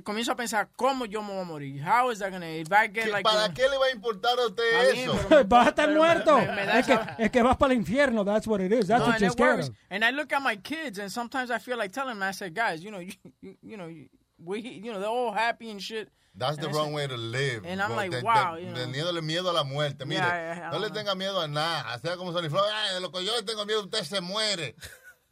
comienzo 0.04 0.32
a 0.32 0.36
pensar 0.36 0.68
cómo 0.76 1.06
yo 1.06 1.22
me 1.22 1.32
voy 1.32 1.40
a 1.40 1.44
morir. 1.44 1.82
How 1.82 2.10
is 2.10 2.18
that 2.18 2.30
gonna 2.30 2.46
if 2.48 2.68
I 2.70 2.88
get 2.88 3.04
¿Qué- 3.06 3.10
like 3.10 3.22
¿Para 3.24 3.44
a- 3.46 3.54
qué 3.54 3.68
le 3.68 3.76
va 3.78 3.86
a 3.86 3.90
importar 3.90 4.38
a 4.38 4.46
usted 4.46 4.94
eso? 4.94 5.18
pero- 5.28 5.44
Vas 5.48 5.66
a 5.66 5.70
estar 5.70 5.88
muerto. 5.90 6.38
me- 6.38 6.46
me 6.46 6.78
es, 6.78 6.86
que, 6.86 6.98
es 7.18 7.30
que 7.30 7.42
vas 7.42 7.56
para 7.56 7.72
el 7.72 7.78
infierno. 7.80 8.24
That's 8.24 8.46
what 8.46 8.60
it 8.60 8.72
is. 8.72 8.86
That's 8.86 9.00
No, 9.00 9.06
what 9.12 9.20
you're 9.20 9.30
scared 9.32 9.54
worries. 9.60 9.68
of. 9.70 9.76
And 9.90 10.04
I 10.04 10.10
look 10.10 10.32
at 10.32 10.42
my 10.42 10.56
kids, 10.56 10.98
and 10.98 11.10
sometimes 11.10 11.50
I 11.50 11.58
feel 11.58 11.76
like 11.78 11.92
telling 11.92 12.18
them, 12.18 12.22
I 12.22 12.32
say, 12.32 12.50
guys, 12.50 12.82
you 12.82 12.90
know, 12.90 13.00
you, 13.00 13.12
you, 13.40 13.56
you 13.62 13.76
know, 13.76 13.86
you- 13.88 14.08
we, 14.38 14.60
you 14.60 14.92
know, 14.92 15.00
they're 15.00 15.08
all 15.10 15.32
happy 15.32 15.70
and 15.70 15.80
shit. 15.82 16.08
That's 16.34 16.56
the 16.58 16.66
And 16.66 16.74
wrong 16.76 16.92
way 16.92 17.08
to 17.08 17.16
live. 17.16 17.64
And 17.66 17.82
I'm 17.82 17.96
like, 17.96 18.12
te- 18.12 18.22
wow, 18.22 18.54
you 18.56 18.66
know. 18.70 18.76
Teniéndole 18.76 19.20
miedo 19.22 19.50
a 19.50 19.52
la 19.52 19.64
muerte. 19.64 20.04
Mire, 20.06 20.18
Yeah, 20.20 20.54
yeah, 20.54 20.70
no 20.70 20.78
le 20.78 20.90
tenga 20.90 21.16
miedo 21.16 21.40
a 21.40 21.48
nada. 21.48 21.98
Sea 21.98 22.16
como 22.16 22.30
Sonny 22.32 22.48
Floyd. 22.48 22.70
Ay, 22.72 22.94
de 22.94 23.00
lo 23.00 23.10
que 23.10 23.24
yo 23.24 23.34
le 23.34 23.42
tengo 23.42 23.64
miedo, 23.66 23.82
usted 23.82 24.04
se 24.04 24.20
muere. 24.20 24.76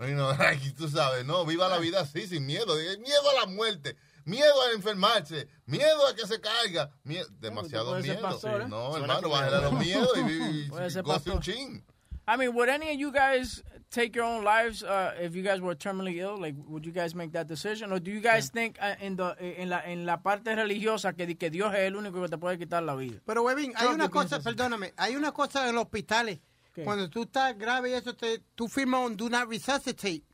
Y 0.01 0.11
no, 0.13 0.29
ay, 0.41 0.59
tú 0.77 0.89
sabes, 0.89 1.25
no, 1.25 1.45
viva 1.45 1.69
la 1.69 1.79
vida 1.79 2.01
así, 2.01 2.27
sin 2.27 2.45
miedo. 2.45 2.75
Miedo 2.75 3.31
a 3.31 3.41
la 3.41 3.47
muerte. 3.47 3.97
Miedo 4.27 4.61
a 4.63 4.73
enfermarse, 4.75 5.47
miedo 5.67 6.07
a 6.07 6.15
que 6.15 6.27
se 6.27 6.41
caiga, 6.41 6.91
mie- 7.05 7.25
demasiado 7.41 7.95
miedo. 8.01 8.21
pastor, 8.21 8.63
¿eh? 8.63 8.69
No, 8.69 8.97
hermano, 8.97 9.29
bájale 9.31 9.57
a 9.57 9.61
los 9.61 9.73
miedos 9.75 10.11
y, 10.17 10.21
y, 10.67 10.69
goce 10.69 11.31
un 11.31 11.41
chin. 11.41 11.85
I 12.29 12.37
mean, 12.37 12.53
would 12.55 12.69
any 12.69 12.91
of 12.91 12.99
you 12.99 13.13
guys 13.13 13.63
take 13.89 14.17
your 14.17 14.25
own 14.25 14.43
lives 14.43 14.83
uh, 14.83 15.13
if 15.21 15.37
you 15.37 15.45
guys 15.45 15.61
were 15.61 15.77
terminally 15.77 16.17
ill? 16.19 16.37
Like, 16.41 16.57
would 16.67 16.85
you 16.85 16.91
guys 16.91 17.15
make 17.15 17.31
that 17.35 17.47
decision, 17.47 17.93
or 17.93 18.01
do 18.01 18.11
you 18.11 18.21
guys 18.21 18.51
think 18.51 18.77
uh, 18.83 18.97
in 19.01 19.15
the 19.15 19.37
en 19.41 19.69
la 19.71 19.83
en 19.87 20.05
la 20.05 20.17
parte 20.17 20.47
religiosa 20.57 21.13
que, 21.17 21.25
di- 21.25 21.37
que 21.37 21.49
Dios 21.51 21.73
es 21.73 21.87
el 21.87 21.95
único 21.95 22.21
que 22.21 22.29
te 22.29 22.37
puede 22.37 22.59
quitar 22.59 22.83
la 22.83 22.97
vida? 22.97 23.21
Pero, 23.25 23.45
Webin, 23.45 23.75
hay 23.77 23.87
una 23.95 24.09
cosa, 24.09 24.41
perdóname, 24.41 24.93
hay 24.97 25.15
una 25.15 25.31
cosa 25.31 25.69
en 25.69 25.77
los 25.77 25.85
hospitales. 25.85 26.41
¿Qué? 26.75 26.83
Cuando 26.83 27.09
tú 27.09 27.23
estás 27.23 27.57
grave 27.57 27.91
y 27.91 27.93
eso, 27.93 28.13
te, 28.17 28.41
tú 28.57 28.67
firmas 28.67 29.07
un 29.07 29.17
do 29.17 29.29
not 29.31 29.49
resuscitate. 29.49 30.25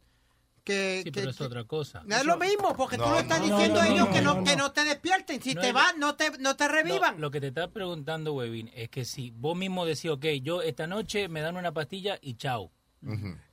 Que, 0.64 0.99
Sí, 0.99 1.04
que- 1.04 1.12
pero 1.12 1.31
es 1.31 1.40
otra 1.40 1.64
cosa. 1.64 2.02
no 2.07 2.14
es 2.16 2.25
lo 2.25 2.37
mismo, 2.37 2.73
porque 2.76 2.97
tú 2.97 3.02
No, 3.02 3.14
le 3.14 3.21
estás 3.23 3.40
no, 3.40 3.47
diciendo 3.47 3.75
no, 3.76 3.81
a 3.83 3.88
ellos 3.88 4.07
no, 4.09 4.12
que, 4.14 4.23
no, 4.23 4.35
no, 4.37 4.45
que 4.45 4.54
no. 4.57 4.71
te 4.73 4.85
despierten. 4.85 5.42
Si 5.42 5.54
No 5.54 5.61
te 5.61 5.73
vas, 5.73 5.97
no 5.99 6.14
te, 6.14 6.31
no 6.38 6.54
te 6.54 6.69
revivan. 6.69 7.14
No, 7.16 7.21
lo 7.23 7.31
que 7.33 7.40
te 7.40 7.49
está 7.49 7.69
preguntando, 7.71 8.33
Webin, 8.35 8.71
es 8.75 8.88
que 8.88 9.04
si 9.04 9.31
vos 9.33 9.57
mismo 9.57 9.85
decís, 9.85 10.11
ok, 10.11 10.25
yo 10.40 10.62
esta 10.62 10.87
noche 10.87 11.28
me 11.28 11.40
dan 11.40 11.57
una 11.57 11.73
pastilla 11.73 12.16
y 12.23 12.35
chao. 12.35 12.71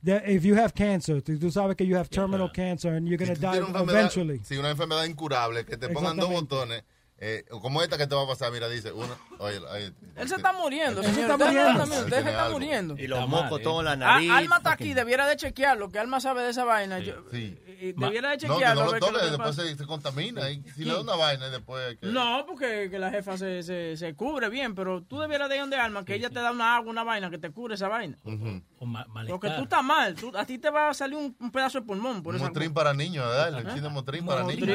That 0.05 0.27
if 0.27 0.43
you 0.43 0.55
have 0.55 0.73
cancer, 0.73 1.23
tú 1.23 1.39
tú 1.39 1.49
sabes 1.49 1.75
que 1.75 1.83
you 1.87 1.97
have 1.97 2.07
terminal 2.09 2.51
cancer 2.51 2.93
and 2.93 3.07
you're 3.07 3.17
going 3.17 3.33
to 3.33 3.39
Tú 3.39 3.41
die 3.47 3.51
tienes 3.53 3.69
una 3.69 3.79
enfermedad- 3.79 3.99
eventually. 4.01 4.41
Sí, 4.43 4.57
una 4.57 4.69
enfermedad 4.69 5.05
incurable, 5.05 5.65
que 5.65 5.75
te 5.77 5.89
pongan 5.89 6.15
dos 6.17 6.29
botones, 6.29 6.83
eh, 7.21 7.43
como 7.61 7.81
esta 7.81 7.97
que 7.97 8.07
te 8.07 8.15
va 8.15 8.23
a 8.23 8.27
pasar, 8.27 8.51
mira, 8.51 8.69
dice, 8.69 8.91
uno, 8.93 9.13
oye, 9.39 9.57
oye, 9.59 9.91
Él 10.15 10.29
se 10.29 10.35
está 10.35 10.53
muriendo, 10.53 11.01
Él 11.01 11.07
se 11.07 11.13
señor. 11.15 11.31
está 11.31 11.37
no 11.37 11.51
muriendo. 11.51 11.83
está- 11.83 11.99
usted 12.05 12.23
se 12.23 12.29
está 12.29 12.49
muriendo. 12.49 12.97
Y 12.97 13.07
los 13.07 13.27
mocos 13.27 13.61
todos 13.61 13.79
en 13.79 13.85
la 13.85 13.91
Ah, 13.91 13.95
nariz. 13.95 14.31
Alma 14.31 14.57
está 14.57 14.71
aquí, 14.71 14.93
debiera 14.93 15.27
de 15.27 15.35
chequearlo, 15.35 15.91
que 15.91 15.99
Alma 15.99 16.19
sabe 16.21 16.43
de 16.43 16.49
esa 16.51 16.63
vaina. 16.63 16.99
Yo- 16.99 17.23
Sí. 17.31 17.57
debiera 17.97 18.29
de 18.31 18.35
No, 18.35 18.41
que 18.41 18.47
chequearlo. 18.53 18.85
no 18.85 18.91
lo 19.11 19.19
que 19.19 19.25
después 19.29 19.55
se, 19.55 19.75
se 19.75 19.85
contamina. 19.85 20.49
Y 20.49 20.63
si 20.75 20.85
le 20.85 20.93
da 20.93 21.01
una 21.01 21.15
vaina 21.15 21.47
y 21.47 21.51
después... 21.51 21.97
Que... 21.97 22.07
No, 22.07 22.45
porque 22.47 22.89
que 22.89 22.99
la 22.99 23.09
jefa 23.11 23.37
se, 23.37 23.63
se, 23.63 23.97
se 23.97 24.13
cubre 24.15 24.49
bien, 24.49 24.73
pero 24.75 25.01
tú 25.03 25.19
debieras 25.19 25.49
de 25.49 25.55
ir 25.55 25.61
donde 25.61 25.77
Alma, 25.77 26.05
que 26.05 26.15
ella 26.15 26.29
te 26.29 26.39
da 26.39 26.51
una 26.51 26.75
agua, 26.77 26.89
una 26.91 27.03
vaina, 27.03 27.29
que 27.29 27.37
te 27.37 27.51
cubre 27.51 27.75
esa 27.75 27.87
vaina. 27.87 28.17
Ujú. 28.23 28.61
O 28.79 28.85
ma-. 28.85 29.05
Porque 29.27 29.49
tú 29.49 29.63
estás 29.63 29.83
mal, 29.83 30.15
tú- 30.15 30.31
a 30.37 30.45
ti 30.45 30.57
te 30.57 30.69
va 30.69 30.89
a 30.89 30.93
salir 30.93 31.17
un, 31.17 31.35
un 31.39 31.51
pedazo 31.51 31.81
de 31.81 31.85
pulmón 31.85 32.23
por 32.23 32.37
motrín 32.39 32.73
para 32.73 32.93
niños, 32.93 33.25
¿verdad? 33.27 33.59
El 33.59 33.73
chino 33.73 33.89
motrín 33.89 34.25
para 34.25 34.43
niños. 34.43 34.69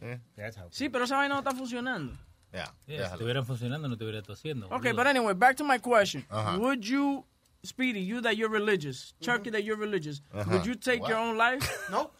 Eh, 0.00 0.20
Sí, 0.70 0.88
pero 0.88 1.04
esa 1.04 1.16
vaina 1.28 1.34
no 1.34 1.40
está 1.40 1.52
funcionando. 1.56 2.12
ya, 2.52 2.72
Yeah, 2.86 3.08
si 3.08 3.12
estuvieran 3.14 3.44
funcionando, 3.44 3.88
no 3.88 3.94
estuviera 3.94 4.22
tosiendo. 4.22 4.66
Okay, 4.66 4.92
boludo. 4.92 4.96
but 4.96 5.06
anyway, 5.08 5.34
back 5.34 5.56
to 5.56 5.64
my 5.64 5.78
question. 5.78 6.24
Ajá. 6.30 6.58
Would 6.58 6.84
you, 6.84 7.24
Speedy, 7.64 8.00
you 8.00 8.20
that 8.20 8.36
you're 8.36 8.50
religious, 8.52 9.14
Chucky 9.20 9.50
that 9.50 9.62
you're 9.64 9.78
religious, 9.78 10.20
Ajá. 10.32 10.50
would 10.52 10.66
you 10.66 10.74
take 10.74 11.00
What? 11.00 11.10
your 11.10 11.18
own 11.18 11.36
life? 11.36 11.62
No. 11.90 12.10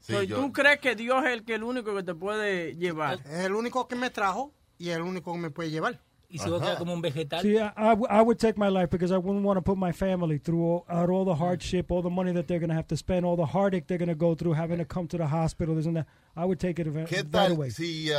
Sí, 0.00 0.12
So, 0.12 0.22
yo- 0.22 0.36
¿Tú 0.36 0.52
crees 0.52 0.78
que 0.80 0.94
Dios 0.94 1.24
es 1.24 1.32
el 1.32 1.44
que 1.44 1.54
el 1.54 1.62
único 1.64 1.94
que 1.94 2.02
te 2.02 2.14
puede 2.14 2.74
llevar? 2.76 3.20
Es 3.24 3.46
el 3.46 3.54
único 3.54 3.88
que 3.88 3.96
me 3.96 4.10
trajo 4.10 4.52
y 4.78 4.90
el 4.90 5.00
único 5.02 5.32
que 5.32 5.38
me 5.38 5.50
puede 5.50 5.70
llevar. 5.70 5.98
Y 6.28 6.38
si 6.38 6.50
vos 6.50 6.60
quedas 6.60 6.76
como 6.78 6.92
un 6.92 7.00
vegetal. 7.00 7.40
See, 7.42 7.56
I, 7.58 7.70
I 8.10 8.20
would 8.20 8.38
take 8.38 8.58
my 8.58 8.68
life 8.68 8.90
because 8.90 9.12
I 9.12 9.18
wouldn't 9.18 9.44
want 9.44 9.56
to 9.56 9.62
put 9.62 9.78
my 9.78 9.92
family 9.92 10.38
through 10.38 10.62
all, 10.62 10.84
out 10.88 11.08
all 11.08 11.24
the 11.24 11.34
hardship, 11.34 11.90
all 11.92 12.02
the 12.02 12.10
money 12.10 12.32
that 12.32 12.46
they're 12.48 12.58
going 12.58 12.70
to 12.70 12.74
have 12.74 12.88
to 12.88 12.96
spend, 12.96 13.24
all 13.24 13.36
the 13.36 13.46
heartache 13.46 13.86
they're 13.86 13.98
going 13.98 14.08
to 14.08 14.14
go 14.16 14.34
through, 14.34 14.54
having 14.54 14.78
to 14.78 14.84
come 14.84 15.06
to 15.08 15.16
the 15.16 15.26
hospital, 15.28 15.74
this 15.76 15.86
and 15.86 15.96
that. 15.96 16.06
I 16.36 16.40
would 16.44 16.58
take 16.58 16.80
it 16.82 16.88
right, 16.88 17.06
¿Qué 17.06 17.18
right 17.22 17.30
tal 17.30 17.52
away. 17.52 17.70
si, 17.70 18.10
eh, 18.10 18.14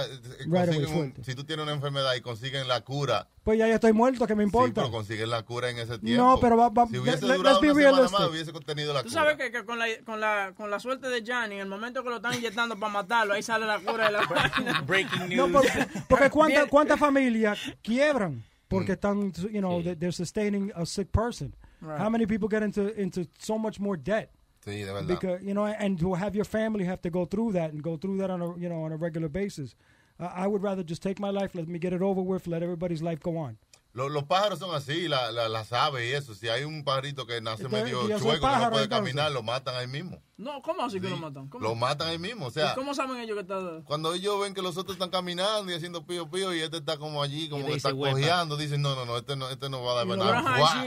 Right 0.47 0.69
away, 0.69 0.85
un- 0.85 1.13
si 1.21 1.35
tú 1.35 1.43
tienes 1.43 1.63
una 1.63 1.73
enfermedad 1.73 2.15
y 2.15 2.21
consiguen 2.21 2.65
la 2.67 2.79
cura? 2.79 3.27
Pues 3.43 3.59
ya, 3.59 3.67
ya 3.67 3.75
estoy 3.75 3.91
muerto, 3.91 4.25
¿qué 4.25 4.35
me 4.35 4.43
Sí, 4.43 4.47
importa? 4.47 4.73
pero 4.81 4.89
consiguen 4.91 5.29
la 5.29 5.43
cura 5.43 5.69
en 5.69 5.79
ese 5.79 5.99
tiempo. 5.99 6.23
No, 6.23 6.39
pero 6.39 6.55
va- 6.55 6.69
va- 6.69 6.87
si 6.87 6.97
hubiese 6.97 7.25
let- 7.27 7.35
durado 7.37 7.59
let's 7.59 7.61
be 7.61 7.67
una 7.71 7.75
semana 7.81 7.91
realistic. 7.97 8.19
más, 8.19 8.29
hubiese 8.29 8.51
tenido 8.65 8.93
la 8.93 9.03
Tú 9.03 9.09
cura. 9.09 9.21
sabes 9.21 9.35
que, 9.37 9.51
que 9.51 9.65
con, 9.65 9.79
la, 9.79 9.85
con, 10.05 10.21
la, 10.21 10.53
con 10.55 10.71
la 10.71 10.79
suerte 10.79 11.07
de 11.09 11.23
Johnny, 11.27 11.55
en 11.55 11.61
el 11.61 11.67
momento 11.67 12.03
que 12.03 12.09
lo 12.09 12.15
están 12.15 12.33
inyectando 12.35 12.79
para 12.79 12.93
matarlo, 12.93 13.33
ahí 13.33 13.43
sale 13.43 13.65
la 13.65 13.79
cura 13.79 14.05
de 14.05 14.11
la 14.13 14.21
vaina. 14.29 14.81
Breaking 14.87 15.35
No, 15.35 15.47
news. 15.47 15.51
porque, 15.51 15.87
porque 16.07 16.29
cuántas 16.29 16.59
Bien. 16.61 16.69
cuántas 16.69 16.99
familias 16.99 17.59
quiebran 17.83 18.43
porque 18.69 18.93
están, 18.93 19.31
you 19.51 19.59
know, 19.59 19.81
they- 19.83 19.95
they're 19.95 20.11
sustaining 20.13 20.71
a 20.73 20.85
sick 20.85 21.09
person. 21.11 21.53
Right. 21.81 21.99
How 21.99 22.09
many 22.09 22.25
people 22.25 22.47
get 22.49 22.63
into 22.63 22.89
into 22.99 23.25
so 23.39 23.57
much 23.59 23.79
more 23.79 23.97
debt? 24.01 24.29
Sí, 24.65 24.83
de 24.83 24.91
verdad. 24.91 25.07
Because 25.07 25.43
you 25.43 25.53
know, 25.53 25.65
and 25.65 25.99
to 25.99 26.15
have 26.15 26.35
your 26.35 26.45
family 26.45 26.85
have 26.85 27.01
to 27.03 27.09
go 27.09 27.25
through 27.25 27.51
that 27.53 27.71
and 27.71 27.83
go 27.83 27.97
through 27.97 28.17
that 28.17 28.29
on 28.31 28.41
a 28.41 28.57
you 28.57 28.67
know 28.67 28.83
on 28.83 28.91
a 28.91 28.97
regular 28.97 29.29
basis. 29.29 29.75
Uh, 30.19 30.31
I 30.33 30.47
would 30.47 30.63
rather 30.63 30.81
just 30.81 31.03
take 31.03 31.19
my 31.19 31.29
life, 31.29 31.53
let 31.55 31.67
me 31.67 31.77
get 31.77 31.91
it 31.91 32.01
over 32.01 32.21
with, 32.21 32.47
let 32.47 32.63
everybody's 32.63 33.01
life 33.01 33.19
go 33.19 33.37
on. 33.37 33.57
Lo- 33.95 34.09
los 34.09 34.25
pájaros 34.25 34.59
son 34.59 34.75
así, 34.75 35.07
la- 35.07 35.31
la- 35.31 35.47
las 35.47 35.71
aves 35.71 36.03
y 36.07 36.11
eso. 36.13 36.35
Si 36.35 36.49
hay 36.49 36.65
un 36.65 36.83
pajarito 36.83 37.25
que 37.25 37.39
nace 37.39 37.63
Entonces, 37.63 37.85
medio 37.85 38.01
chueco, 38.19 38.25
que 38.29 38.35
no 38.35 38.41
pájaro, 38.41 38.71
puede 38.71 38.83
entonces. 38.83 38.89
caminar, 39.13 39.31
lo 39.31 39.41
matan 39.41 39.73
ahí 39.75 39.87
mismo. 39.87 40.21
No, 40.37 40.61
¿cómo 40.61 40.83
así 40.83 40.99
que 40.99 41.07
lo 41.09 41.15
matan? 41.15 41.47
¿Cómo? 41.47 41.63
Lo 41.63 41.75
matan 41.75 42.09
ahí 42.09 42.19
mismo. 42.19 42.47
O 42.47 42.51
sea, 42.51 42.73
¿Y 42.73 42.75
cómo 42.75 42.93
saben 42.93 43.21
ellos 43.21 43.35
que 43.35 43.41
está...? 43.43 43.81
cuando 43.85 44.13
ellos 44.13 44.37
ven 44.41 44.53
que 44.53 44.61
los 44.61 44.75
otros 44.75 44.95
están 44.95 45.09
caminando 45.11 45.71
y 45.71 45.75
haciendo 45.75 46.05
pío 46.05 46.29
pío 46.29 46.53
y 46.53 46.59
este 46.59 46.75
está 46.75 46.97
como 46.97 47.23
allí, 47.23 47.47
como 47.47 47.65
que 47.65 47.75
está 47.77 47.93
huepa. 47.93 48.17
cojeando, 48.17 48.57
dicen, 48.57 48.81
no, 48.81 48.95
no, 48.95 49.05
no, 49.05 49.15
este 49.17 49.37
no, 49.37 49.47
este 49.49 49.69
no 49.69 49.81
va 49.81 49.93
a 49.93 49.95
dar 49.95 50.07
nada. 50.17 50.41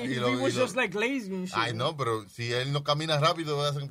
y 0.05 0.14
lo- 0.16 0.29
y 0.29 0.53
lo- 0.59 0.64
like. 0.77 0.99
Ay, 1.59 1.73
no, 1.73 1.97
pero 1.97 2.29
si 2.29 2.53
él 2.53 2.73
no 2.75 2.85
camina 2.85 3.18
rápido, 3.18 3.62
hacen 3.64 3.90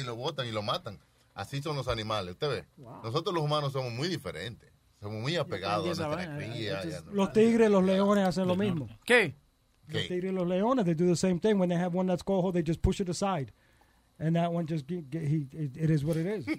y 0.00 0.04
lo 0.04 0.16
botan 0.16 0.46
y 0.46 0.52
lo 0.52 0.62
matan. 0.62 0.98
Así 1.34 1.60
son 1.62 1.76
los 1.76 1.86
animales, 1.86 2.32
usted 2.32 2.48
ve. 2.48 2.66
Nosotros 3.04 3.34
los 3.34 3.44
humanos 3.44 3.74
somos 3.74 3.92
muy 3.92 4.08
diferentes. 4.08 4.72
Somos 5.00 5.22
muy 5.22 5.36
apegados 5.36 5.98
a 6.00 6.08
nuestra 6.08 6.36
cría. 6.36 6.80
y 6.84 7.14
Los 7.14 7.32
tigres, 7.32 7.70
los 7.70 7.84
leones 7.84 8.26
hacen 8.26 8.46
lo 8.48 8.56
mismo. 8.56 8.88
¿Qué? 9.04 9.36
Los 9.86 10.02
¿Qué? 10.02 10.08
tigres, 10.08 10.32
los 10.32 10.46
leones, 10.46 10.84
they 10.84 10.94
do 10.94 11.06
the 11.06 11.16
same 11.16 11.38
thing. 11.38 11.54
When 11.58 11.68
they 11.68 11.78
have 11.78 11.96
one 11.96 12.06
that's 12.08 12.22
cojo, 12.22 12.52
they 12.52 12.62
just 12.62 12.82
push 12.82 13.00
it 13.00 13.08
aside, 13.08 13.52
and 14.20 14.34
that 14.36 14.52
one 14.52 14.66
just 14.66 14.86
get, 14.86 15.08
get, 15.10 15.22
he, 15.22 15.46
it, 15.52 15.76
it 15.76 15.90
is 15.90 16.04
what 16.04 16.16
it 16.16 16.26
is. 16.26 16.46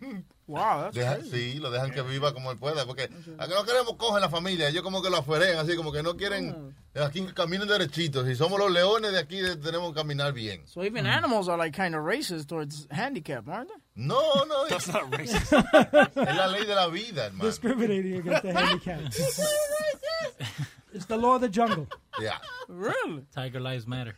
Wow, 0.49 0.81
that's 0.81 0.95
Deja- 0.95 1.17
crazy. 1.19 1.53
sí, 1.53 1.59
lo 1.59 1.69
dejan 1.69 1.91
que 1.93 2.01
viva 2.01 2.33
como 2.33 2.49
él 2.49 2.57
pueda, 2.57 2.83
porque 2.87 3.03
a 3.03 3.47
que 3.47 3.53
no 3.53 3.63
queremos 3.65 3.95
coger 3.99 4.19
la 4.19 4.29
familia, 4.29 4.67
ellos 4.67 4.81
como 4.81 4.99
que 4.99 5.11
lo 5.11 5.17
afuerean, 5.17 5.59
así 5.59 5.75
como 5.75 5.91
que 5.91 6.01
no 6.01 6.17
quieren 6.17 6.73
aquí 6.95 7.23
que 7.23 7.35
caminen 7.35 7.67
derechitos. 7.67 8.25
Si 8.25 8.33
somos 8.33 8.57
los 8.57 8.71
leones 8.71 9.11
de 9.11 9.19
aquí, 9.19 9.37
tenemos 9.61 9.93
que 9.93 9.99
caminar 10.01 10.33
bien. 10.33 10.65
So 10.65 10.81
even 10.83 11.05
animals 11.05 11.47
are 11.47 11.55
like 11.55 11.77
kind 11.77 11.93
of 11.93 12.03
racist 12.03 12.47
towards 12.47 12.87
handicap, 12.89 13.47
aren't 13.47 13.69
they? 13.69 13.75
No, 13.95 14.43
no, 14.45 14.65
That's 14.69 14.87
not 14.87 15.11
racist. 15.11 15.53
es 15.53 16.35
la 16.35 16.47
ley 16.47 16.65
de 16.65 16.73
la 16.73 16.87
vida, 16.89 17.25
hermano. 17.25 17.45
Discriminating 17.47 18.15
against 18.17 18.41
the 18.41 18.51
handicapped. 18.51 19.19
it's 20.93 21.05
the 21.05 21.15
law 21.17 21.35
of 21.35 21.41
the 21.41 21.49
jungle. 21.49 21.87
Ya. 22.19 22.33
Really? 22.67 23.23
Tiger 23.35 23.59
Lives 23.59 23.85
Matter. 23.85 24.15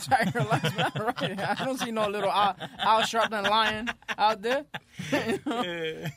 Tiger 0.00 0.40
life's 0.44 0.76
not 0.76 1.20
right. 1.20 1.38
I 1.38 1.64
don't 1.64 1.78
see 1.78 1.90
no 1.90 2.08
little 2.08 2.30
Al, 2.30 2.56
Al 2.78 3.02
Sharpton 3.02 3.48
lion 3.48 3.88
out 4.16 4.40
there. 4.42 4.64
You 5.12 5.38
know? 5.46 5.62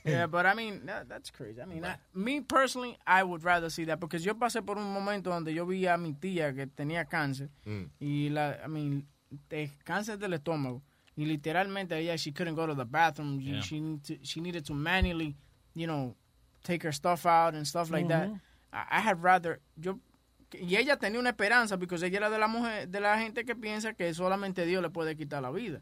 yeah, 0.06 0.28
but 0.28 0.46
I 0.46 0.54
mean, 0.54 0.86
that, 0.86 1.10
that's 1.10 1.30
crazy. 1.32 1.62
I 1.62 1.66
mean, 1.66 1.84
I- 1.84 1.98
me 2.14 2.42
personally, 2.42 2.98
I 3.06 3.24
would 3.24 3.44
rather 3.44 3.70
see 3.70 3.86
that 3.86 4.00
because 4.00 4.26
yo 4.26 4.34
pasé 4.36 4.66
por 4.66 4.78
un 4.78 4.94
momento 4.94 5.30
donde 5.30 5.54
yo 5.54 5.66
vi 5.66 5.86
a 5.88 5.98
mi 5.98 6.14
tía 6.14 6.54
que 6.56 6.68
tenía 6.68 7.06
cáncer 7.06 7.50
Mm. 7.66 7.90
y 8.00 8.30
la, 8.30 8.58
I 8.64 8.68
mean, 8.68 9.06
de 9.50 9.72
cáncer 9.86 10.18
del 10.20 10.34
estómago 10.34 10.82
y 11.18 11.26
literalmente 11.26 11.98
ella 11.98 12.16
she 12.18 12.32
couldn't 12.32 12.56
go 12.56 12.66
to 12.68 12.76
the 12.76 12.86
bathroom. 12.86 13.40
She- 13.40 13.52
Yeah. 13.52 13.62
She 13.62 13.80
to, 14.04 14.18
she 14.24 14.40
needed 14.42 14.66
to 14.68 14.74
manually, 14.74 15.36
you 15.74 15.88
know, 15.88 16.16
take 16.64 16.84
her 16.84 16.92
stuff 16.94 17.26
out 17.26 17.54
and 17.56 17.66
stuff 17.68 17.90
like 17.92 18.08
that. 18.08 18.28
Mhm. 18.30 18.40
I, 18.74 18.98
I 18.98 19.00
had 19.02 19.22
rather 19.24 19.60
yo 19.82 20.00
y 20.62 20.76
ella 20.78 20.98
tenía 20.98 21.20
una 21.20 21.30
esperanza 21.30 21.78
porque 21.78 21.96
ella 21.96 22.08
era 22.18 22.30
de 22.30 22.38
la 22.40 22.48
mujer 22.48 22.88
de 22.90 23.00
la 23.00 23.18
gente 23.20 23.46
que 23.46 23.56
piensa 23.56 23.94
que 23.94 24.14
solamente 24.14 24.66
Dios 24.66 24.82
le 24.82 24.90
puede 24.90 25.16
quitar 25.16 25.42
la 25.42 25.52
vida. 25.52 25.82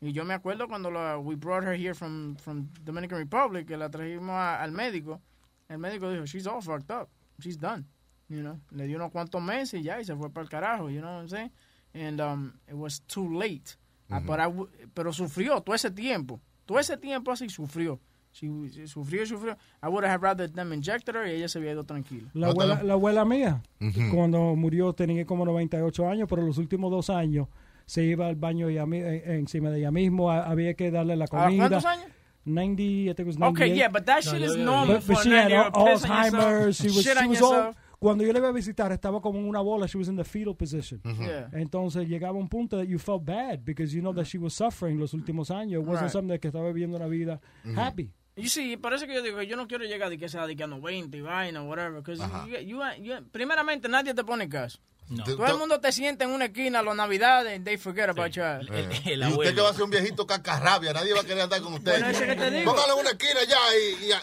Y 0.00 0.12
yo 0.12 0.24
me 0.24 0.34
acuerdo 0.34 0.68
cuando 0.68 0.90
la, 0.90 1.18
we 1.18 1.34
brought 1.36 1.64
her 1.64 1.74
here 1.74 1.94
from, 1.94 2.36
from 2.36 2.68
Dominican 2.82 3.18
Republic, 3.18 3.66
que 3.66 3.76
la 3.76 3.88
trajimos 3.90 4.30
a- 4.34 4.62
al 4.62 4.72
médico. 4.72 5.20
El 5.68 5.78
médico 5.78 6.10
dijo, 6.10 6.24
she's 6.26 6.46
all 6.46 6.60
fucked 6.62 6.90
up. 6.90 7.08
She's 7.40 7.58
done. 7.58 7.84
You 8.28 8.40
know, 8.42 8.60
le 8.72 8.86
dio 8.86 8.96
unos 8.96 9.12
cuantos 9.12 9.40
meses 9.42 9.80
y 9.80 9.82
ya, 9.84 10.00
y 10.00 10.04
se 10.04 10.14
fue 10.16 10.30
para 10.30 10.42
el 10.44 10.48
carajo, 10.50 10.90
you 10.90 11.00
know 11.00 11.10
what 11.14 11.20
I'm 11.22 11.28
saying? 11.28 11.52
And 11.94 12.20
um, 12.20 12.52
it 12.68 12.74
was 12.74 13.00
too 13.06 13.28
late. 13.38 13.76
Ah, 14.10 14.18
Ujú. 14.20 14.26
but 14.26 14.40
I 14.40 14.88
pero 14.94 15.12
sufrió 15.12 15.60
todo 15.62 15.74
ese 15.74 15.90
tiempo. 15.90 16.40
Todo 16.66 16.78
ese 16.80 16.96
tiempo 16.96 17.30
así 17.32 17.48
sufrió. 17.48 18.00
She, 18.38 18.48
she 18.70 18.86
sufrió 18.86 19.24
sufrió. 19.24 19.56
I 19.82 19.88
would 19.88 20.04
have 20.04 20.22
rather 20.22 20.46
them 20.46 20.72
injected 20.74 21.14
her 21.16 21.26
y 21.26 21.30
ella 21.32 21.48
se 21.48 21.58
había 21.58 21.72
ido 21.72 21.84
tranquila. 21.84 22.28
La 22.34 22.48
abuela, 22.48 22.82
la 22.82 22.92
abuela 22.92 23.24
mía, 23.24 23.62
Ujú. 23.80 24.14
cuando 24.14 24.54
murió, 24.54 24.92
tenía 24.92 25.24
como 25.24 25.46
98 25.46 26.06
años, 26.08 26.26
pero 26.28 26.42
los 26.42 26.58
últimos 26.58 26.90
dos 26.90 27.08
años 27.08 27.48
se 27.86 28.04
iba 28.04 28.26
al 28.26 28.36
baño 28.36 28.68
ella, 28.68 28.84
mi- 28.84 28.98
eh, 28.98 29.22
encima 29.38 29.70
de 29.70 29.78
ella 29.78 29.90
mismo. 29.90 30.30
ha- 30.30 30.42
Había 30.44 30.74
que 30.74 30.90
darle 30.90 31.16
la 31.16 31.24
¿A 31.24 31.28
comida. 31.28 31.68
cuántos 31.68 31.84
años? 31.86 32.06
90, 32.44 32.82
I 32.82 33.14
think 33.14 33.20
it 33.20 33.26
was 33.26 33.38
98. 33.38 33.64
Okay, 33.64 33.74
yeah, 33.76 33.88
but 33.88 34.04
that 34.04 34.20
shit 34.22 34.40
is 34.42 34.56
normal 34.56 34.86
But, 34.98 35.06
but 35.06 35.16
for 35.16 35.22
she 35.24 35.30
had 35.30 35.50
90-year-old. 35.50 35.74
al- 35.76 35.84
Piss 35.94 36.04
on 36.04 36.10
Alzheimer's. 36.10 36.76
She 36.76 36.86
was, 36.88 37.02
shit 37.02 37.18
she 37.18 37.26
was 37.28 37.42
all, 37.42 37.52
yourself. 37.54 37.76
cuando 37.98 38.22
yo 38.24 38.32
le 38.32 38.38
iba 38.38 38.48
a 38.48 38.52
visitar, 38.52 38.92
estaba 38.92 39.20
como 39.20 39.38
en 39.40 39.48
una 39.48 39.60
bola. 39.60 39.86
She 39.88 39.98
was 39.98 40.08
in 40.08 40.16
the 40.16 40.22
fetal 40.24 40.54
position. 40.54 41.00
Yeah. 41.04 41.48
Entonces 41.54 42.06
llegaba 42.08 42.38
un 42.38 42.48
punto 42.48 42.76
that 42.76 42.86
you 42.86 42.98
felt 42.98 43.24
bad 43.24 43.64
because 43.64 43.92
you 43.92 44.00
know 44.00 44.12
that 44.14 44.26
she 44.26 44.38
was 44.38 44.52
suffering 44.54 44.98
los 45.00 45.12
últimos 45.14 45.50
años. 45.50 45.82
It 45.82 45.88
wasn't 45.88 46.02
Right. 46.02 46.10
something 46.12 46.28
that 46.34 46.38
que 46.40 46.48
estaba 46.48 46.68
viviendo 46.72 46.96
una 46.98 47.06
vida 47.08 47.40
happy. 47.74 48.12
Y 48.36 48.48
sí, 48.50 48.76
por 48.76 48.92
eso 48.92 49.06
que 49.06 49.14
yo 49.14 49.22
digo, 49.22 49.40
yo 49.42 49.56
no 49.56 49.66
quiero 49.66 49.84
llegar 49.84 50.10
de 50.10 50.18
que 50.18 50.28
sea 50.28 50.46
de 50.46 50.54
que 50.54 50.62
a 50.62 50.66
90 50.66 51.16
y 51.16 51.20
vaina, 51.22 51.62
whatever. 51.62 52.02
You, 52.46 52.58
you, 52.58 52.80
you- 53.02 53.24
primeramente, 53.32 53.88
nadie 53.88 54.12
te 54.12 54.22
pone 54.24 54.46
caso. 54.48 54.78
No. 55.08 55.22
Todo 55.22 55.46
el 55.46 55.58
mundo 55.58 55.78
te 55.80 55.92
siente 55.92 56.24
en 56.24 56.30
una 56.30 56.46
esquina 56.46 56.80
a 56.80 56.82
las 56.82 56.96
navidades 56.96 57.54
and 57.54 57.64
they 57.64 57.76
forget 57.76 58.08
about 58.08 58.30
you. 58.32 58.42
El, 58.42 58.68
Eh. 58.72 59.02
el 59.04 59.22
y 59.22 59.26
usted 59.32 59.54
que 59.54 59.60
va 59.60 59.70
a 59.70 59.72
ser 59.72 59.84
un 59.84 59.90
viejito 59.90 60.26
cacarrabia, 60.26 60.92
nadie 60.92 61.14
va 61.14 61.20
a 61.20 61.24
querer 61.24 61.42
andar 61.42 61.60
con 61.60 61.74
usted. 61.74 61.92
Bueno, 61.92 62.08
ese 62.08 62.26
que 62.26 62.34
te 62.34 62.50
digo. 62.50 62.72
Póngalo 62.72 62.94
en 62.94 62.98
una 63.00 63.10
esquina 63.10 63.40
ya 63.48 63.58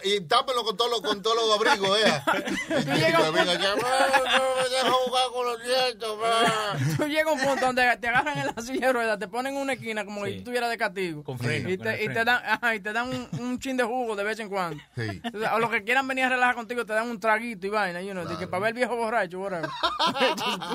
y, 0.04 0.10
y, 0.12 0.16
y 0.16 0.22
tápenlo 0.22 0.64
con 0.66 0.76
todos 0.76 0.92
los 0.92 1.02
con 1.02 1.22
todos 1.22 1.38
los 1.38 1.56
abrigos, 1.56 1.98
eh. 2.00 2.22
Que 2.68 2.92
llegas- 3.00 3.32
venga 3.32 3.54
ya, 3.54 3.74
"Ah, 3.82 4.40
no 4.40 4.62
me 4.62 4.70
deja 4.70 4.92
jugar 4.92 5.24
con 5.34 5.46
los 5.46 5.60
nietos, 5.64 6.18
va". 6.22 6.78
Tú 6.98 7.06
llegas 7.08 7.28
a 7.28 7.32
un 7.32 7.40
punto 7.40 7.66
donde 7.66 7.98
te 8.02 8.08
agarran 8.10 8.38
en 8.40 8.48
la 8.54 8.62
silla 8.62 8.88
de 8.88 8.94
ruedas, 8.94 9.20
te 9.20 9.28
ponen 9.30 9.56
en 9.56 9.62
una 9.62 9.74
esquina 9.74 10.04
como 10.04 10.26
Sí. 10.26 10.32
tú 10.34 10.38
estuvieras 10.40 10.70
de 10.70 10.78
castigo. 10.78 11.24
Con 11.24 11.40
freno, 11.40 11.70
Y 11.70 11.78
te, 11.78 12.04
y 12.04 12.08
te 12.08 12.26
dan, 12.26 12.42
ajá, 12.46 12.76
y 12.76 12.82
te 12.82 12.92
dan 12.92 13.08
un, 13.10 13.30
un 13.40 13.58
chin 13.60 13.78
de 13.78 13.84
jugo 13.86 14.18
de 14.18 14.24
vez 14.26 14.38
en 14.40 14.50
cuando. 14.50 14.84
Sí. 14.98 15.22
O 15.54 15.60
los 15.60 15.70
que 15.70 15.84
quieran 15.86 16.08
venir 16.10 16.26
a 16.26 16.30
relajar 16.30 16.56
contigo 16.56 16.86
te 16.86 16.92
dan 16.92 17.10
un 17.10 17.20
traguito 17.22 17.68
y 17.68 17.70
vaina, 17.70 18.02
you 18.02 18.12
know, 18.12 18.26
de 18.28 18.38
que 18.38 18.48
para 18.48 18.60
ver 18.64 18.70
el 18.70 18.76
viejo 18.76 18.98
borracho, 18.98 19.40
whatever. 19.40 19.70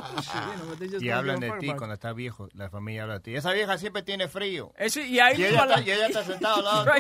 Y 1.01 1.11
hablan 1.11 1.41
de 1.41 1.51
ti 1.59 1.69
cuando 1.75 1.95
estás 1.95 2.15
viejo. 2.15 2.49
La 2.55 2.71
familia 2.71 3.03
habla 3.03 3.15
de 3.15 3.21
ti. 3.21 3.35
Esa 3.37 3.53
vieja 3.53 3.79
siempre 3.79 4.03
tiene 4.03 4.29
frío. 4.29 4.73
Eso, 4.77 5.01
y 5.01 5.19
ahí 5.21 5.37
Y 5.41 5.45
ella 5.45 5.51
mismo 5.51 5.63
está- 5.65 5.77
la- 5.77 5.83
y 5.87 5.91
ella 5.91 6.07
está 6.07 6.25
sentada 6.25 6.55
al 6.57 6.65
lado 6.65 6.85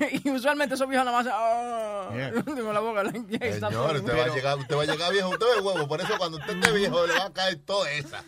Right. 0.00 0.24
y 0.24 0.30
usualmente 0.30 0.74
esos 0.74 0.88
viejos 0.88 1.04
nada 1.04 1.22
más 1.22 1.26
ah, 1.32 2.10
Yeah. 2.14 2.32
con 2.44 2.74
la 2.74 2.80
boca. 2.80 3.02
Señor, 3.10 3.96
usted 3.96 4.18
va, 4.18 4.24
a 4.24 4.34
llegar, 4.34 4.58
usted 4.58 4.76
va 4.76 4.82
a 4.82 4.86
llegar 4.86 5.12
viejo, 5.12 5.28
usted 5.30 5.46
ve 5.56 5.60
huevo. 5.62 5.86
Por 5.88 6.00
eso 6.00 6.14
cuando 6.18 6.38
usted 6.38 6.54
esté 6.56 6.72
viejo 6.72 7.06
le 7.06 7.14
va 7.18 7.26
a 7.26 7.32
caer 7.32 7.58
toda 7.64 7.90
esa. 7.92 8.24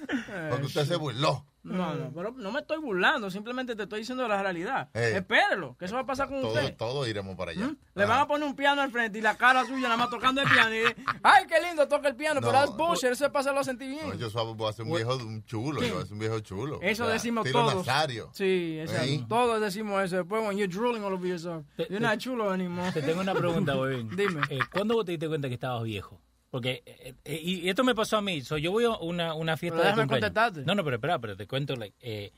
Porque 0.51 0.67
usted 0.67 0.87
se 0.87 0.97
burló. 0.97 1.45
No, 1.65 1.95
no, 1.95 2.11
pero 2.13 2.33
no 2.33 2.51
me 2.51 2.61
estoy 2.61 2.79
burlando, 2.79 3.31
simplemente 3.31 3.77
te 3.77 3.85
estoy 3.85 4.01
diciendo 4.01 4.27
la 4.27 4.43
realidad. 4.43 4.89
Eh. 4.95 5.13
Espérelo, 5.17 5.77
que 5.79 5.85
eso 5.85 5.95
va 5.95 6.01
a 6.01 6.07
pasar 6.07 6.29
con 6.29 6.41
Todos 6.41 6.57
usted. 6.57 6.77
todo 6.77 7.07
iremos 7.07 7.37
para 7.37 7.53
allá. 7.53 7.71
Le 7.95 8.05
van 8.05 8.19
a 8.21 8.27
poner 8.27 8.49
un 8.49 8.57
piano 8.57 8.83
al 8.83 8.91
frente 8.91 9.19
y 9.19 9.23
la 9.23 9.37
cara 9.37 9.65
suya 9.65 9.83
nada 9.83 9.97
más 9.97 10.11
tocando 10.11 10.41
el 10.43 10.49
piano. 10.51 10.75
Y, 10.75 10.83
ay, 11.23 11.47
qué 11.47 11.63
lindo 11.65 11.87
toca 11.87 12.09
el 12.09 12.17
piano, 12.17 12.41
No. 12.41 12.49
pero 12.51 12.65
es 12.65 12.71
bullshit, 12.77 13.11
eso 13.11 13.25
es 13.27 13.31
para 13.31 13.41
hacerlo 13.43 13.63
sentir 13.63 13.91
bien. 13.91 14.09
No, 14.09 14.15
yo 14.15 14.55
voy 14.55 14.69
a 14.69 14.73
ser 14.73 14.85
un 14.87 14.93
viejo 14.95 15.17
un 15.17 15.45
chulo, 15.45 15.81
yo 15.83 15.95
voy 15.95 16.03
a 16.03 16.05
ser 16.05 16.13
un 16.15 16.19
viejo 16.19 16.41
chulo. 16.41 16.79
Eso 16.83 17.05
O 17.05 17.07
sea, 17.07 17.15
decimos 17.15 17.47
estilo 17.47 17.65
todos. 17.71 17.87
Nazario. 17.87 18.31
Sí, 18.33 18.79
exacto. 18.81 19.05
¿Eh? 19.07 19.25
Todos 19.29 19.61
decimos 19.61 20.03
eso. 20.03 20.17
Después, 20.17 20.43
when 20.45 20.59
you're 20.59 20.67
drooling 20.73 21.05
all 21.05 21.13
over 21.13 21.29
yourself, 21.29 21.65
Te- 21.77 21.87
you're 21.89 22.01
not 22.01 22.19
chulo 22.19 22.51
anymore. 22.53 22.91
Te 22.93 23.03
tengo 23.03 23.21
una 23.21 23.35
pregunta, 23.35 23.77
Webin. 23.79 24.09
Dime. 24.17 24.41
Eh, 24.51 24.59
¿Cuándo 24.73 24.95
vos 24.95 25.05
te 25.05 25.13
diste 25.13 25.29
cuenta 25.29 25.47
que 25.49 25.55
estabas 25.55 25.85
viejo? 25.85 26.21
Porque, 26.53 26.83
eh, 26.85 27.15
eh, 27.25 27.41
y 27.43 27.67
esto 27.71 27.83
me 27.83 27.95
pasó 27.95 28.19
a 28.19 28.21
mí. 28.21 28.43
So, 28.43 28.59
yo 28.59 28.73
voy 28.73 28.85
a 28.85 28.91
una, 28.91 29.33
una 29.33 29.57
fiesta 29.57 29.79
Pero 29.79 29.89
de 29.89 29.95
cumpleaños. 30.03 30.29
contestarte. 30.29 30.67
No, 30.67 30.75
no, 30.75 30.85
pero 30.85 30.97
espera, 30.97 31.19
pero 31.19 31.35
te 31.35 31.47
cuento, 31.47 31.75
like, 31.77 31.97
eh, 32.03 32.31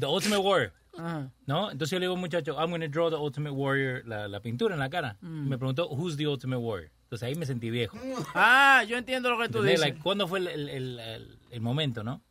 The 0.00 0.06
Ultimate 0.06 0.40
Warrior. 0.40 0.72
Ajá. 0.96 1.30
¿No? 1.44 1.70
Entonces 1.70 1.90
yo 1.90 1.98
le 1.98 2.06
digo 2.06 2.16
muchacho, 2.16 2.56
I'm 2.58 2.70
going 2.70 2.80
to 2.80 2.88
draw 2.88 3.10
the 3.10 3.16
Ultimate 3.16 3.54
Warrior, 3.54 4.06
la, 4.06 4.26
la 4.26 4.40
pintura 4.40 4.72
en 4.72 4.80
la 4.80 4.88
cara. 4.88 5.18
Mm. 5.20 5.50
Me 5.50 5.58
preguntó, 5.58 5.86
who's 5.90 6.16
the 6.16 6.26
Ultimate 6.26 6.62
Warrior? 6.62 6.90
Entonces 7.02 7.28
ahí 7.28 7.34
me 7.34 7.44
sentí 7.44 7.68
viejo. 7.68 7.98
Ah, 8.34 8.84
yo 8.88 8.96
entiendo 8.96 9.28
lo 9.28 9.38
que 9.38 9.50
tú 9.50 9.62
dices. 9.62 9.80
Like, 9.80 9.98
¿Cuándo 9.98 10.26
fue 10.26 10.38
el, 10.38 10.48
el, 10.48 11.38
el, 11.50 11.60
momento, 11.60 12.02
no? 12.02 12.22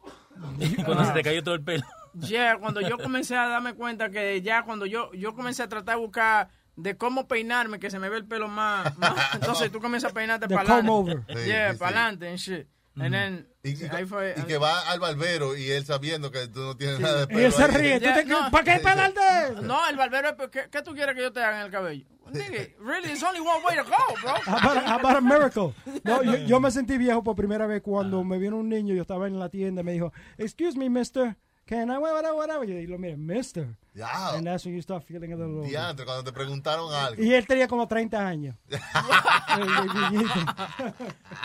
Cuando 0.84 1.04
se 1.04 1.12
te 1.12 1.22
cayó 1.22 1.44
todo 1.44 1.54
el 1.54 1.62
pelo. 1.62 1.84
Ya, 2.14 2.58
cuando 2.58 2.80
yo 2.80 2.98
comencé 2.98 3.36
a 3.36 3.46
darme 3.46 3.74
cuenta 3.74 4.10
que 4.10 4.42
ya 4.42 4.64
cuando 4.64 4.86
yo, 4.86 5.12
yo 5.12 5.34
comencé 5.34 5.62
a 5.62 5.68
tratar 5.68 5.96
de 5.96 6.00
buscar 6.00 6.48
de 6.76 6.96
cómo 6.96 7.28
peinarme, 7.28 7.78
que 7.78 7.90
se 7.90 7.98
me 7.98 8.08
ve 8.08 8.16
el 8.18 8.24
pelo 8.26 8.48
más, 8.48 8.96
más- 8.98 9.34
entonces 9.34 9.70
tú 9.70 9.80
comienzas 9.80 10.10
a 10.10 10.14
peinarte 10.14 10.48
para 10.48 10.74
adelante. 10.74 11.22
Sí, 11.28 11.46
Yeah, 11.48 11.72
sí, 11.72 11.78
para 11.78 11.90
adelante 12.02 12.28
and 12.28 12.38
shit. 12.38 12.66
And 12.96 13.12
then, 13.12 13.48
Y, 13.64 13.70
y- 13.70 13.88
ahí 13.90 14.04
fue. 14.04 14.34
y 14.36 14.42
que 14.42 14.56
va 14.56 14.88
al 14.88 15.00
barbero 15.00 15.56
y 15.56 15.68
él 15.68 15.84
sabiendo 15.84 16.30
que 16.30 16.46
tú 16.46 16.60
no 16.60 16.76
tienes 16.76 17.00
nada 17.00 17.26
de 17.26 17.34
Y 17.34 17.44
él 17.44 17.52
se 17.52 17.66
ríe. 17.66 17.98
¿Tú 17.98 18.04
Ya, 18.06 18.14
te- 18.14 18.24
no. 18.24 18.50
¿Para 18.52 18.64
qué 18.72 18.80
pelarte? 18.80 19.20
No, 19.62 19.88
el 19.88 19.96
barbero, 19.96 20.28
es- 20.28 20.48
¿qué, 20.50 20.68
qué 20.70 20.80
tú 20.82 20.94
quieres 20.94 21.16
que 21.16 21.22
yo 21.22 21.32
te 21.32 21.42
haga 21.42 21.58
en 21.60 21.66
el 21.66 21.72
cabello? 21.72 22.06
Nigga, 22.32 22.68
really, 22.80 23.02
there's 23.08 23.22
only 23.22 23.40
one 23.40 23.62
way 23.66 23.76
to 23.76 23.84
go, 23.84 23.96
bro. 24.22 24.32
How 24.46 24.56
about, 24.58 24.86
how 24.86 24.98
about 24.98 25.16
a 25.16 25.20
miracle? 25.20 25.74
No, 26.04 26.22
yo, 26.22 26.36
yo 26.36 26.58
me 26.60 26.70
sentí 26.70 26.96
viejo 26.96 27.22
por 27.22 27.34
primera 27.36 27.66
vez 27.66 27.82
cuando 27.82 28.22
me 28.24 28.38
vino 28.38 28.56
un 28.56 28.68
niño, 28.68 28.94
yo 28.94 29.02
estaba 29.02 29.26
en 29.26 29.38
la 29.40 29.48
tienda 29.50 29.82
y 29.82 29.84
me 29.84 29.92
dijo, 29.92 30.12
excuse 30.38 30.78
me, 30.78 30.88
mister, 30.88 31.36
can 31.66 31.90
I, 31.90 31.98
whatever, 31.98 32.34
whatever. 32.36 32.64
Y 32.64 32.86
lo 32.86 32.98
mire, 32.98 33.16
mister. 33.16 33.76
Ya, 33.94 34.34
And 34.34 34.44
that's 34.46 34.64
when 34.64 34.74
you 34.74 34.82
start 34.82 35.04
feeling 35.04 35.32
a 35.32 35.36
little 35.36 35.58
older. 35.58 35.70
diantre, 35.70 36.04
cuando 36.04 36.24
te 36.24 36.32
preguntaron 36.32 36.92
algo. 36.92 37.22
Y 37.22 37.32
él 37.32 37.46
tenía 37.46 37.68
como 37.68 37.86
30 37.86 38.26
años. 38.26 38.56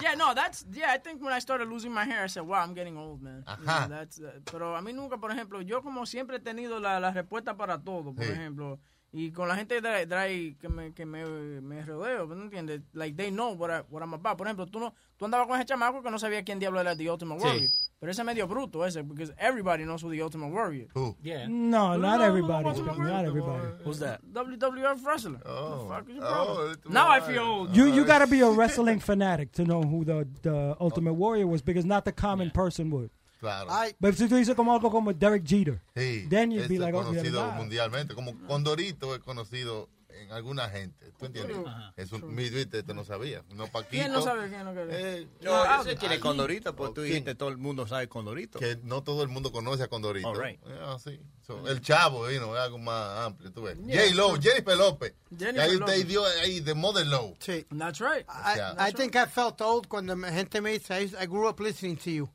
Yeah, 0.01 0.15
no, 0.15 0.33
that's, 0.33 0.65
yeah, 0.71 0.91
I 0.91 0.97
think 0.97 1.21
when 1.21 1.33
I 1.33 1.39
started 1.39 1.67
losing 1.67 1.91
my 1.93 2.05
hair, 2.05 2.23
I 2.23 2.27
said, 2.27 2.43
wow, 2.43 2.61
I'm 2.63 2.73
getting 2.73 2.97
old, 2.97 3.21
man. 3.21 3.43
You 3.59 3.65
know, 3.65 3.71
Ajá. 3.71 3.87
that's, 3.89 4.19
uh, 4.19 4.31
pero 4.51 4.75
a 4.75 4.81
mí 4.81 4.93
nunca, 4.93 5.17
por 5.17 5.31
ejemplo, 5.31 5.61
yo 5.61 5.81
como 5.81 6.05
siempre 6.05 6.37
he 6.37 6.39
tenido 6.39 6.79
la, 6.79 6.99
la 6.99 7.11
respuesta 7.11 7.55
para 7.55 7.77
todo, 7.77 8.13
por 8.13 8.25
Sí. 8.25 8.31
ejemplo, 8.31 8.79
y 9.11 9.31
con 9.31 9.47
la 9.47 9.55
gente 9.55 9.81
de, 9.81 10.15
ahí 10.15 10.55
que 10.61 10.69
me, 10.69 10.93
que 10.93 11.05
me, 11.05 11.25
me 11.61 11.81
rodeo, 11.83 12.27
¿no 12.27 12.43
entiendes? 12.43 12.81
Like, 12.93 13.15
they 13.17 13.31
know 13.31 13.53
what, 13.55 13.69
I, 13.71 13.81
what 13.89 14.01
I'm 14.03 14.13
about. 14.13 14.37
Por 14.37 14.45
ejemplo, 14.47 14.65
tú, 14.67 14.79
no, 14.79 14.93
tú 15.17 15.25
andabas 15.25 15.47
con 15.47 15.55
ese 15.57 15.65
chamaco 15.65 16.03
que 16.03 16.11
no 16.11 16.19
sabía 16.19 16.43
quién 16.43 16.59
diablo 16.59 16.79
era 16.79 16.95
The 16.95 17.09
Ultimate 17.09 17.39
Sí. 17.41 17.45
Warrior. 17.47 17.69
Pero 17.99 18.11
ese 18.13 18.21
es 18.21 18.25
medio 18.25 18.47
bruto 18.47 18.85
ese, 18.85 19.01
because 19.03 19.33
everybody 19.37 19.83
knows 19.83 20.01
who 20.03 20.09
The 20.11 20.21
Ultimate 20.21 20.51
Warrior. 20.53 20.87
Who? 20.93 21.17
Yeah. 21.21 21.47
No, 21.49 21.97
No, 21.97 21.97
not 21.97 22.19
no, 22.19 22.25
everybody. 22.25 22.63
no, 22.63 22.73
no, 22.73 22.83
no, 22.85 22.93
Not 23.03 23.23
no, 23.23 23.29
everybody. 23.29 23.67
Who's 23.83 23.99
that? 23.99 24.21
WWF 24.31 25.03
wrestler. 25.05 25.41
Oh. 25.45 25.83
The 25.83 25.89
fuck 25.89 26.09
is 26.09 26.15
your 26.15 26.23
Oh, 26.25 26.73
now 26.87 27.09
I 27.09 27.19
feel 27.19 27.39
old. 27.43 27.75
You 27.75 27.87
you 27.87 28.05
gotta 28.05 28.27
be 28.27 28.39
a 28.39 28.49
wrestling 28.59 28.99
fanatic 28.99 29.51
to 29.53 29.65
know 29.65 29.81
who 29.81 30.05
the, 30.05 30.25
the 30.43 30.77
Ultimate 30.79 31.13
Warrior 31.15 31.47
was 31.47 31.61
because 31.61 31.83
not 31.83 32.05
the 32.05 32.13
common 32.13 32.51
person 32.51 32.89
would. 32.91 33.09
Claro. 33.39 33.69
I, 33.71 33.95
But 33.99 34.15
si 34.15 34.27
tú 34.27 34.35
dices 34.35 34.53
como 34.55 34.73
algo 34.73 34.91
como 34.91 35.13
Derek 35.13 35.45
Jeter, 35.45 35.79
Sí, 35.95 36.27
then 36.29 36.51
you'd 36.51 36.63
es 36.63 36.67
be 36.69 36.77
like, 36.77 36.93
oh, 36.95 37.01
yeah, 37.03 37.09
conocido 37.09 37.45
nah. 37.47 37.51
mundialmente, 37.53 38.13
como 38.13 38.37
Condorito 38.47 39.15
es 39.15 39.21
conocido 39.21 39.87
en 40.09 40.33
alguna 40.33 40.67
gente, 40.69 41.13
¿tú 41.17 41.27
entiendes? 41.27 41.55
Ajá. 41.65 41.93
Es 41.95 42.11
un, 42.11 42.35
mi 42.35 42.49
viste, 42.49 42.83
te 42.83 42.93
no 42.93 43.05
sabía, 43.05 43.41
no 43.55 43.67
Paquito. 43.67 43.91
¿Quién 43.91 44.11
no 44.11 44.21
sabe 44.21 44.49
quién 44.49 44.65
no 44.65 44.73
quiere? 44.73 45.21
eh, 45.21 45.27
No, 45.41 45.53
Ah, 45.53 45.79
ese 45.81 45.95
tiene. 45.95 46.19
Condorito, 46.19 46.75
pues 46.75 46.89
tú 46.93 46.95
¿Quién? 46.95 47.05
dijiste 47.13 47.35
todo 47.35 47.47
el 47.47 47.57
mundo 47.57 47.87
sabe 47.87 48.09
Condorito. 48.09 48.59
que 48.59 48.77
no 48.83 49.01
todo 49.01 49.23
el 49.23 49.29
mundo 49.29 49.53
conoce 49.53 49.83
a 49.83 49.87
Condorito. 49.87 50.27
All 50.27 50.37
right. 50.37 50.59
Eh, 50.67 50.79
así. 50.93 51.21
So, 51.47 51.65
el 51.69 51.79
chavo, 51.79 52.27
vino, 52.27 52.53
es 52.53 52.61
algo 52.61 52.77
más 52.79 53.25
amplio, 53.27 53.53
tú 53.53 53.61
ves. 53.61 53.77
Yeah. 53.85 54.01
J. 54.03 54.15
Lowe, 54.15 54.39
Jennifer 54.41 54.75
López. 54.77 55.13
Jennifer 55.37 55.61
ahí 55.61 55.75
usted 55.77 56.05
dio 56.05 56.25
ahí 56.43 56.59
de 56.59 56.73
Mother 56.73 57.07
Lowe. 57.07 57.35
sí. 57.39 57.65
That's 57.77 58.01
right. 58.01 58.25
I, 58.27 58.55
Yeah. 58.57 58.75
I 58.77 58.91
think 58.91 59.15
I 59.15 59.25
felt 59.25 59.61
old 59.61 59.87
cuando 59.87 60.17
gente 60.17 60.59
me 60.59 60.71
dice, 60.77 60.93
I 61.17 61.25
grew 61.27 61.47
up 61.47 61.61
listening 61.61 61.95
to 61.95 62.09
you. 62.11 62.29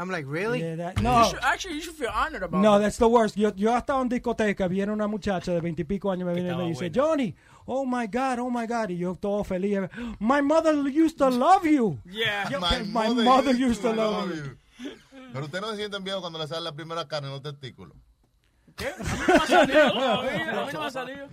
I'm 0.00 0.10
like, 0.10 0.24
really? 0.26 0.60
Yeah, 0.60 0.76
that- 0.76 0.96
You 0.98 1.02
no, 1.04 1.24
should, 1.28 1.38
actually, 1.42 1.74
you 1.74 1.82
should 1.82 1.94
feel 1.94 2.10
honored 2.12 2.42
about 2.42 2.62
no, 2.62 2.72
that. 2.72 2.84
that's 2.84 2.96
the 2.96 3.08
worst. 3.08 3.36
Yo, 3.36 3.52
yo 3.54 3.76
estaba 3.76 4.00
en 4.00 4.08
discoteca, 4.08 4.66
viene 4.68 4.90
una 4.92 5.06
muchacha 5.06 5.52
de 5.52 5.60
veintipico 5.60 6.10
años, 6.10 6.26
me 6.26 6.32
viene 6.34 6.52
y 6.52 6.56
me 6.56 6.64
dice, 6.68 6.88
buena. 6.88 6.94
Johnny, 6.94 7.34
oh 7.66 7.84
my 7.84 8.06
God, 8.06 8.38
oh 8.38 8.50
my 8.50 8.66
God. 8.66 8.88
Y 8.90 8.96
yo 8.96 9.14
todo 9.14 9.44
feliz. 9.44 9.78
My 10.18 10.40
mother 10.40 10.72
used 10.88 11.18
to 11.18 11.28
love 11.28 11.66
you. 11.66 11.98
Yeah. 12.06 12.48
Yo, 12.48 12.60
que 12.60 12.84
my 12.84 13.08
mother 13.10 13.54
used 13.54 13.82
to 13.82 13.92
love 13.92 14.34
you. 14.34 14.56
Pero 15.32 15.44
usted 15.44 15.60
no 15.60 15.70
se 15.70 15.76
siente 15.76 15.96
enviado 15.96 16.20
cuando 16.22 16.38
le 16.38 16.48
sale 16.48 16.62
la 16.62 16.72
primera 16.72 17.06
carne 17.06 17.28
en 17.28 17.34
los 17.34 17.42
testículos. 17.42 17.94
¿Qué? 18.76 18.88
A 18.88 19.02
mí 19.02 19.04
no 19.26 19.34
me 19.34 19.34
ha 19.34 19.46
salido. 19.46 19.80
A 19.90 20.22
mí, 20.22 20.28
a 20.28 20.64
mí 20.66 20.72
no 20.72 20.80
me 20.80 20.86
ha 20.86 20.90
salido. 20.90 21.26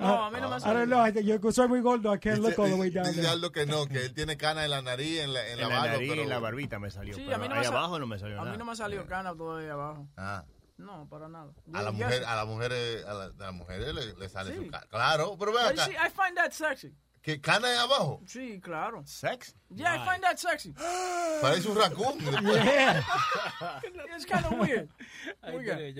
No, 0.00 0.24
a 0.24 0.30
mí 0.30 0.40
no 0.40 0.48
me 0.48 0.54
ha 0.54 0.58
I 0.58 0.60
don't 0.60 0.62
salido. 0.62 0.86
know. 0.86 1.06
I 1.06 1.12
think- 1.12 1.42
Yo 1.42 1.52
soy 1.52 1.68
muy 1.68 1.80
gordo. 1.80 2.14
I 2.14 2.18
can't 2.18 2.38
look 2.40 2.58
all 2.58 2.68
the 2.70 2.74
way 2.76 2.90
down 2.90 3.04
Dice 3.06 3.20
que 3.52 3.66
no, 3.66 3.86
que 3.86 4.04
él 4.06 4.14
tiene 4.14 4.36
cana 4.36 4.64
en 4.64 4.70
la 4.70 4.80
nariz, 4.82 5.20
en 5.20 5.32
la, 5.32 5.46
en 5.46 5.52
En 5.52 5.58
la 5.60 5.68
la 5.68 5.74
barba. 5.74 5.92
nariz 5.92 6.06
y 6.06 6.10
pero- 6.10 6.22
en 6.22 6.28
la 6.28 6.38
barbita 6.38 6.78
me 6.78 6.90
salió. 6.90 7.14
Sí, 7.14 7.22
pero 7.24 7.36
a 7.36 7.38
mí 7.38 7.48
no 7.48 7.54
ahí 7.54 7.60
me 7.62 7.66
abajo 7.66 7.98
no 7.98 8.06
me 8.06 8.18
salió 8.18 8.36
A 8.36 8.38
nada. 8.40 8.52
mí 8.52 8.58
no 8.58 8.64
me 8.64 8.72
ha 8.72 8.76
salido 8.76 9.06
cana 9.06 9.34
todavía 9.34 9.72
abajo. 9.72 10.06
Ah. 10.16 10.44
No, 10.78 11.06
para 11.10 11.28
nada. 11.28 11.52
A 11.74 11.82
la 11.82 11.90
mujer, 11.92 12.24
a 12.24 12.36
la 12.36 12.44
mujer, 12.46 12.72
a, 13.06 13.12
la, 13.12 13.24
a 13.24 13.28
las 13.36 13.52
mujeres 13.52 13.94
le, 13.94 14.14
le 14.14 14.28
sale 14.30 14.52
Sí. 14.56 14.64
su 14.64 14.70
cara. 14.70 14.86
Claro, 14.88 15.36
pero 15.38 15.52
ve 15.52 15.58
Ay, 15.60 15.72
acá. 15.78 15.86
I 16.06 16.10
find 16.10 16.36
that 16.36 16.52
sexy. 16.52 16.94
¿Que 17.22 17.38
cana 17.40 17.70
es 17.72 17.78
abajo? 17.78 18.20
Sí, 18.26 18.60
claro. 18.62 19.02
¿Sex? 19.04 19.54
Yeah, 19.74 19.96
I 19.96 19.98
find 20.06 20.22
that 20.22 20.38
sexy. 20.38 20.72
Parece 21.42 21.68
un 21.68 21.76
raccoon. 21.76 22.18
It's 24.16 24.24
kind 24.24 24.46
of 24.46 24.52
weird. 24.58 24.88
Oiga. 25.44 25.78
you 25.78 25.92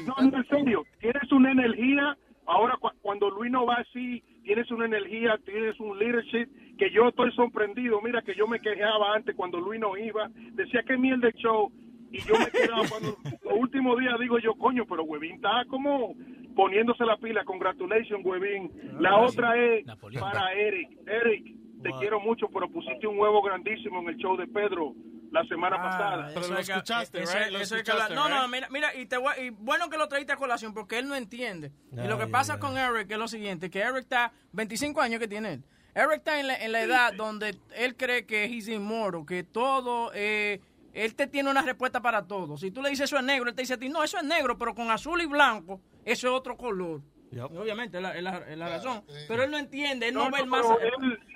No, 0.08 0.16
no, 0.30 0.38
en 0.38 0.48
serio, 0.48 0.84
tienes 1.00 1.32
una 1.32 1.52
energía. 1.52 2.18
Ahora, 2.48 2.78
cu- 2.80 2.90
cuando 3.02 3.30
Luis 3.30 3.52
no 3.52 3.66
va 3.66 3.76
así, 3.76 4.24
tienes 4.44 4.72
una 4.72 4.86
energía, 4.86 5.38
tienes 5.46 5.80
un 5.80 6.00
leadership 6.00 6.48
que 6.80 6.90
yo 6.92 7.10
estoy 7.10 7.32
sorprendido. 7.34 8.02
Mira 8.02 8.22
que 8.24 8.34
yo 8.36 8.48
me 8.48 8.60
quejaba 8.60 9.14
antes 9.16 9.36
cuando 9.36 9.60
Luis 9.60 9.80
no 9.80 9.98
iba, 9.98 10.30
decía 10.54 10.82
que 10.88 10.98
miel 10.98 11.20
de 11.22 11.32
show. 11.34 11.72
Y 12.12 12.20
yo 12.22 12.38
me 12.39 12.48
quedaba 12.52 12.88
cuando 12.89 13.17
los 13.43 13.54
últimos 13.60 14.00
días 14.00 14.13
digo 14.20 14.39
yo, 14.39 14.56
coño, 14.56 14.86
pero 14.88 15.04
Huevín 15.04 15.36
está 15.36 15.65
como 15.70 16.13
poniéndose 16.56 17.04
la 17.06 17.17
pila. 17.17 17.43
Congratulations, 17.46 18.26
Huevín. 18.26 18.72
La 19.00 19.17
otra 19.17 19.58
es 19.58 19.86
Napoleón. 19.86 20.22
para 20.24 20.54
Eric. 20.54 20.89
Eric, 21.06 21.56
te 21.84 21.89
quiero 22.00 22.20
mucho, 22.20 22.48
pero 22.50 22.70
pusiste 22.70 23.08
un 23.08 23.20
huevo 23.20 23.41
grandísimo 23.41 24.00
en 24.02 24.10
el 24.10 24.15
show 24.17 24.36
de 24.38 24.48
Pedro 24.48 24.93
la 25.32 25.43
semana 25.46 25.76
pasada. 25.78 26.32
Pero 26.34 26.48
lo 26.48 26.58
escuchaste, 26.60 27.22
eso- 27.24 27.38
right? 27.38 27.52
Lo 27.52 27.60
escuchaste, 27.60 28.15
No, 28.15 28.30
no, 28.30 28.48
mira, 28.48 28.67
mira 28.72 28.96
y, 28.96 29.06
te 29.06 29.17
voy- 29.17 29.34
y 29.41 29.50
bueno 29.50 29.89
que 29.89 29.98
lo 29.98 30.08
traíste 30.08 30.32
a 30.32 30.38
colación 30.38 30.74
porque 30.74 30.98
él 31.00 31.08
no 31.10 31.15
entiende. 31.15 31.72
y 31.91 32.08
lo 32.08 32.17
que 32.17 32.28
pasa 32.28 32.54
ay, 32.54 32.60
con 32.60 32.78
Eric 32.78 33.12
es 33.12 33.17
lo 33.17 33.28
siguiente, 33.28 33.70
que 33.70 33.80
Eric 33.80 33.98
está 33.98 34.32
25 34.54 35.02
años 35.02 35.20
que 35.20 35.28
tiene 35.28 35.54
él. 35.54 35.63
Eric 35.93 36.13
está 36.17 36.39
en 36.39 36.48
la, 36.48 36.56
en 36.56 36.72
la 36.72 36.82
edad 36.82 37.13
donde 37.13 37.56
él 37.76 37.96
cree 37.98 38.26
que 38.26 38.46
es 38.46 38.67
inmortal, 38.70 39.26
que 39.28 39.43
todo, 39.43 40.12
eh, 40.15 40.62
él 40.98 41.14
te 41.14 41.28
tiene 41.28 41.52
una 41.52 41.62
respuesta 41.62 42.02
para 42.02 42.26
todo. 42.26 42.58
Si 42.58 42.72
tú 42.72 42.82
le 42.82 42.90
dices 42.90 43.06
eso 43.06 43.18
es 43.18 43.24
negro, 43.24 43.50
él 43.50 43.56
te 43.56 43.62
dice 43.62 43.76
a 43.76 43.78
ti, 43.78 43.88
no, 43.88 44.04
eso 44.04 44.18
es 44.18 44.24
negro, 44.24 44.58
pero 44.58 44.74
con 44.74 44.90
azul 44.90 45.22
y 45.22 45.28
blanco, 45.28 45.80
eso 46.04 46.28
es 46.28 46.34
otro 46.34 46.58
color. 46.58 47.02
Obviamente, 47.32 47.98
es 47.98 48.04
la, 48.04 48.16
es 48.16 48.24
la- 48.24 48.38
es 48.50 48.58
la 48.58 48.70
razón. 48.70 49.04
Pero 49.28 49.44
él 49.44 49.52
no 49.52 49.58
entiende, 49.58 50.08
él 50.08 50.13
no, 50.13 50.26
No, 50.26 50.32
ve 50.32 50.38
no, 50.38 50.44
el 50.44 50.50
más 50.50 50.66
allá. 50.66 50.90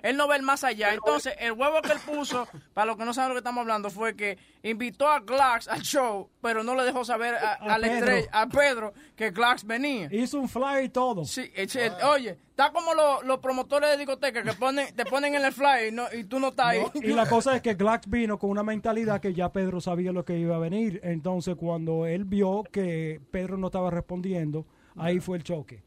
Él 0.03 0.17
no 0.17 0.27
ve 0.27 0.35
el 0.37 0.41
más 0.41 0.63
allá. 0.63 0.93
Entonces, 0.93 1.33
el 1.39 1.51
huevo 1.51 1.81
que 1.81 1.91
él 1.91 1.99
puso, 2.05 2.47
para 2.73 2.85
los 2.85 2.97
que 2.97 3.05
no 3.05 3.13
saben 3.13 3.29
lo 3.29 3.35
que 3.35 3.39
estamos 3.39 3.61
hablando, 3.61 3.89
fue 3.89 4.15
que 4.15 4.37
invitó 4.63 5.07
a 5.09 5.19
Glax 5.19 5.67
al 5.67 5.81
show, 5.81 6.29
pero 6.41 6.63
no 6.63 6.75
le 6.75 6.83
dejó 6.83 7.03
saber 7.03 7.35
a, 7.35 7.53
A 7.53 7.73
a 7.73 7.77
la 7.77 7.87
Pedro. 7.87 8.05
estrella- 8.07 8.29
a 8.31 8.47
Pedro 8.47 8.93
que 9.15 9.31
Glax 9.31 9.65
venía. 9.65 10.07
Hizo 10.11 10.39
un 10.39 10.47
flyer 10.49 10.83
y 10.85 10.89
todo. 10.89 11.25
Sí, 11.25 11.51
el- 11.55 11.91
oye, 12.05 12.37
está 12.49 12.71
como 12.71 12.93
los, 12.93 13.23
los 13.25 13.39
promotores 13.39 13.89
de 13.91 13.97
discoteca 13.97 14.43
que 14.43 14.53
ponen, 14.53 14.95
te 14.95 15.05
ponen 15.05 15.35
en 15.35 15.45
el 15.45 15.51
flyer 15.53 15.87
y, 15.89 15.91
no, 15.95 16.05
y 16.13 16.23
tú 16.23 16.39
no 16.39 16.49
estás 16.49 16.67
ahí. 16.67 16.83
Y 16.95 17.07
la 17.13 17.27
cosa 17.27 17.55
es 17.55 17.61
que 17.61 17.73
Glax 17.75 18.09
vino 18.09 18.39
con 18.39 18.49
una 18.49 18.63
mentalidad 18.63 19.19
que 19.21 19.33
ya 19.33 19.51
Pedro 19.51 19.81
sabía 19.81 20.11
lo 20.11 20.25
que 20.25 20.37
iba 20.37 20.55
a 20.55 20.59
venir. 20.59 20.99
Entonces, 21.03 21.55
cuando 21.55 22.05
él 22.05 22.23
vio 22.25 22.63
que 22.71 23.19
Pedro 23.31 23.57
no 23.57 23.67
estaba 23.67 23.91
respondiendo, 23.91 24.65
ahí 24.97 25.19
fue 25.19 25.37
el 25.37 25.43
choque. 25.43 25.83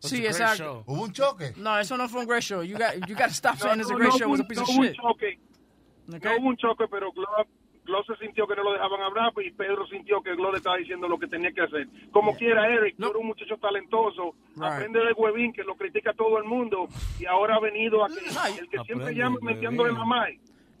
Sí, 0.00 0.24
exacto. 0.24 0.84
¿Hubo 0.86 1.02
un 1.02 1.12
choque? 1.12 1.52
No, 1.56 1.78
eso 1.78 1.96
no 1.96 2.08
fue 2.08 2.20
un 2.20 2.26
great 2.28 2.42
show. 2.42 2.62
You 2.62 2.78
got, 2.78 2.94
you 3.08 3.16
got 3.16 3.28
to 3.28 3.34
stop 3.34 3.54
No, 3.54 3.60
saying 3.60 3.80
it's 3.80 3.90
a 3.90 3.92
no, 3.92 3.98
great 3.98 4.12
no 4.12 4.18
show. 4.18 4.28
It 4.28 4.30
was 4.30 4.40
a 4.40 4.44
piece 4.44 4.58
no 4.58 4.62
of 4.62 4.68
hubo 4.68 4.78
un 4.80 4.86
shit. 4.86 4.96
choque. 4.96 5.38
No 6.06 6.36
hubo 6.38 6.48
un 6.48 6.56
choque, 6.56 6.84
pero 6.88 7.10
Glo, 7.12 8.04
se 8.04 8.14
sintió 8.16 8.46
que 8.46 8.54
no 8.54 8.62
lo 8.64 8.72
dejaban 8.74 9.00
hablar 9.00 9.32
y 9.44 9.50
Pedro 9.50 9.86
sintió 9.88 10.22
que 10.22 10.34
Glo 10.36 10.52
le 10.52 10.58
estaba 10.58 10.76
diciendo 10.76 11.08
lo 11.08 11.18
que 11.18 11.26
tenía 11.26 11.50
que 11.52 11.62
hacer. 11.62 11.88
Como 12.12 12.36
quiera, 12.36 12.68
Eric, 12.68 12.96
tú 12.96 13.06
eres 13.06 13.16
un 13.16 13.26
muchacho 13.26 13.56
talentoso. 13.56 14.34
Right. 14.54 14.64
Aprende 14.64 15.00
de 15.00 15.12
Huevín, 15.14 15.52
que 15.52 15.64
lo 15.64 15.74
critica 15.74 16.12
todo 16.12 16.38
el 16.38 16.44
mundo, 16.44 16.86
y 17.18 17.24
ahora 17.26 17.56
ha 17.56 17.60
venido 17.60 18.04
a 18.04 18.08
que 18.08 18.14
el 18.14 18.68
que 18.68 18.78
siempre 18.84 19.06
Aprende 19.06 19.14
llama 19.14 19.38
de 19.40 19.44
metiéndole 19.46 19.92
la 19.92 19.98
mamá. 19.98 20.26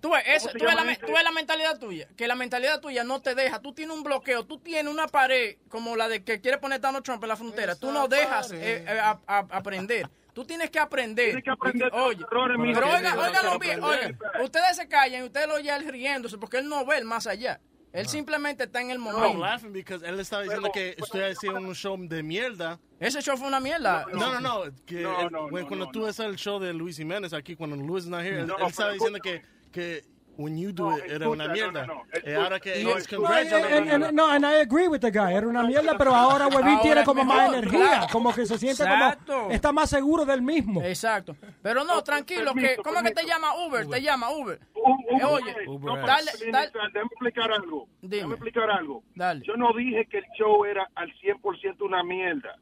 Tú 0.00 0.10
ves, 0.12 0.22
eso- 0.26 0.46
¿Cómo 0.46 0.52
se 0.52 0.58
tú 0.58 0.64
ves 0.66 0.74
la, 0.74 1.06
tú 1.06 1.12
ves 1.12 1.24
mentalidad 1.34 1.78
tuya, 1.78 2.08
que 2.16 2.28
la 2.28 2.34
mentalidad 2.36 2.80
tuya 2.80 3.02
no 3.04 3.20
te 3.20 3.34
deja, 3.34 3.60
tú 3.60 3.72
tienes 3.72 3.96
un 3.96 4.02
bloqueo, 4.04 4.44
tú 4.46 4.58
tienes 4.58 4.92
una 4.92 5.08
pared 5.08 5.56
como 5.68 5.96
la 5.96 6.08
de 6.08 6.22
que 6.24 6.40
quiere 6.40 6.58
poner 6.58 6.80
Donald 6.80 7.04
Trump 7.04 7.22
en 7.24 7.28
la 7.28 7.36
frontera, 7.36 7.74
tú 7.74 7.90
no 7.90 8.06
dejas 8.08 8.52
eh, 8.52 8.84
eh, 8.86 8.98
a- 9.00 9.18
a- 9.26 9.46
aprender. 9.50 10.08
Tú 10.32 10.44
tienes 10.44 10.70
que 10.70 10.78
aprender. 10.78 11.26
Tienes 11.26 11.42
que 11.44 11.50
aprender 11.50 11.90
Oye, 11.92 12.22
errores, 12.22 12.56
pero 12.72 12.86
que 12.86 12.94
oiga, 12.96 13.10
yo 13.10 13.16
no 13.16 13.22
oiga 13.22 13.40
quiero 13.40 13.54
lo 13.54 13.58
bien, 13.58 14.18
ustedes 14.44 14.76
se 14.76 14.86
callan, 14.86 15.24
ustedes 15.24 15.48
lo 15.48 15.54
oyen 15.54 15.88
riéndose 15.88 16.38
porque 16.38 16.58
él 16.58 16.68
no 16.68 16.84
ve 16.86 16.98
el 16.98 17.04
más 17.04 17.26
allá. 17.26 17.60
Él 17.92 18.06
simplemente 18.06 18.64
está 18.64 18.80
en 18.82 18.90
el 18.90 18.98
momento. 18.98 19.36
laughing 19.40 19.72
because 19.72 20.06
él 20.06 20.20
estaba 20.20 20.42
diciendo 20.42 20.70
que 20.72 20.94
estoy 20.98 21.22
haciendo 21.22 21.58
un 21.60 21.74
show 21.74 21.96
de 21.98 22.22
mierda. 22.22 22.78
Ese 23.00 23.20
show 23.22 23.36
fue 23.36 23.48
una 23.48 23.58
mierda. 23.60 24.04
No, 24.12 24.38
no, 24.38 24.40
no. 24.40 24.76
Que 24.86 25.00
No, 25.00 25.20
él- 25.22 25.28
no, 25.32 25.48
no, 25.50 25.66
cuando 25.66 25.86
no, 25.86 25.90
tú 25.90 26.02
ves 26.04 26.18
el 26.20 26.36
show 26.36 26.60
de 26.60 26.72
Luis 26.74 26.98
Jiménez 26.98 27.32
aquí, 27.32 27.56
cuando 27.56 27.74
Luis 27.76 28.04
is 28.04 28.10
not 28.10 28.20
here, 28.20 28.40
él, 28.40 28.46
No, 28.46 28.58
él 28.58 28.66
estaba 28.66 28.92
diciendo 28.92 29.18
que, 29.20 29.42
que 29.70 30.02
when 30.36 30.56
you 30.56 30.70
do 30.72 30.88
No, 30.90 30.98
it 30.98 31.04
era 31.10 31.28
una 31.28 31.48
mierda. 31.48 31.84
no, 31.84 32.04
escucha. 32.12 32.36
ahora 32.44 32.60
que 32.60 32.84
No, 32.84 32.94
and, 32.94 34.12
no, 34.12 34.30
and 34.30 34.44
I 34.44 34.60
agree 34.60 34.86
with 34.86 35.00
the 35.00 35.10
guy. 35.10 35.34
Era 35.34 35.48
una 35.48 35.64
mierda, 35.64 35.98
pero 35.98 36.14
ahora 36.14 36.46
Webin 36.46 36.68
Ahora 36.76 36.82
tiene 36.82 37.04
como 37.04 37.24
más 37.24 37.48
energía, 37.52 37.80
claro. 37.80 38.06
como 38.12 38.32
que 38.32 38.46
se 38.46 38.56
siente 38.56 38.84
Exacto. 38.84 39.32
como 39.42 39.50
está 39.50 39.72
más 39.72 39.90
seguro 39.90 40.24
del 40.24 40.40
mismo. 40.42 40.80
Exacto. 40.82 41.34
Pero 41.60 41.82
no, 41.82 42.02
tranquilo, 42.04 42.52
que 42.54 42.60
permiso, 42.60 42.82
¿cómo 42.84 42.98
es 42.98 43.02
que 43.04 43.14
te 43.14 43.26
llama 43.26 43.48
Uber? 43.66 43.86
Te 43.88 44.00
llama 44.00 44.30
Uber. 44.30 44.60
Un- 44.74 44.98
Eh, 45.10 45.24
oye, 45.24 45.54
Uber 45.66 46.04
dale, 46.06 46.30
dale. 46.52 46.70
Déjame 46.70 47.06
explicar 47.10 47.50
algo. 47.50 47.88
Dime. 48.02 48.14
Déjame 48.16 48.34
explicar 48.34 48.70
algo. 48.70 49.02
Dale. 49.14 49.42
Yo 49.44 49.56
no 49.56 49.72
dije 49.72 50.06
que 50.06 50.18
el 50.18 50.24
show 50.38 50.64
era 50.66 50.86
al 50.94 51.10
100% 51.20 51.84
una 51.84 52.04
mierda. 52.04 52.56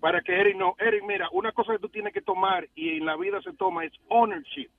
Para 0.00 0.22
que 0.22 0.32
Eric 0.32 0.56
no. 0.56 0.74
Eric, 0.78 1.04
mira, 1.06 1.28
una 1.32 1.52
cosa 1.52 1.74
que 1.74 1.78
tú 1.78 1.90
tienes 1.90 2.14
que 2.14 2.22
tomar 2.22 2.66
y 2.74 2.96
en 2.96 3.04
la 3.06 3.16
vida 3.16 3.40
se 3.42 3.52
toma 3.52 3.84
es 3.84 3.92
ownership. 4.08 4.70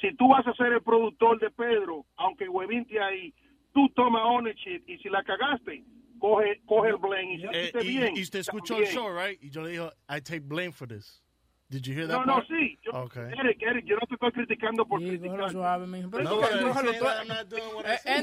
Si 0.00 0.14
tú 0.16 0.28
vas 0.28 0.46
a 0.46 0.54
ser 0.54 0.72
el 0.72 0.82
productor 0.82 1.38
de 1.40 1.50
Pedro, 1.50 2.04
aunque 2.16 2.48
Huevín 2.48 2.84
te 2.86 3.00
ahí, 3.00 3.34
tú 3.72 3.88
toma 3.96 4.24
ownership 4.24 4.82
y 4.86 4.98
si 4.98 5.08
la 5.08 5.22
cagaste, 5.24 5.82
coge, 6.20 6.60
coge 6.66 6.90
el 6.90 6.96
blame 6.96 7.34
y 7.34 7.38
si 7.40 7.46
Eh, 7.52 7.72
y, 7.82 7.88
bien. 7.98 8.16
y 8.16 8.22
usted 8.22 8.40
escuchó 8.40 8.76
el 8.78 8.84
también. 8.84 8.94
show, 9.04 9.08
right? 9.16 9.42
Y 9.42 9.50
yo 9.50 9.62
le 9.62 9.70
dije, 9.70 9.84
I 10.08 10.20
take 10.20 10.40
blame 10.40 10.72
for 10.72 10.86
this. 10.88 11.22
Did 11.70 11.82
you 11.82 11.92
hear 11.92 12.06
that 12.08 12.14
No, 12.20 12.24
no, 12.24 12.34
part? 12.36 12.46
sí. 12.48 12.78
Yo, 12.82 12.92
Okay. 12.92 13.24
Eric, 13.38 13.60
Eric, 13.60 13.84
yo 13.84 13.96
no 13.96 14.06
te 14.06 14.14
estoy 14.14 14.32
criticando 14.32 14.86
por 14.86 15.00
Sí, 15.00 15.08
criticar. 15.08 15.30
cógelo 15.32 15.50
suave, 15.50 15.86
mijo. 15.86 16.10
Pero 16.10 16.24
No, 16.24 16.30
pero 16.40 16.68
cógelo. 16.72 16.92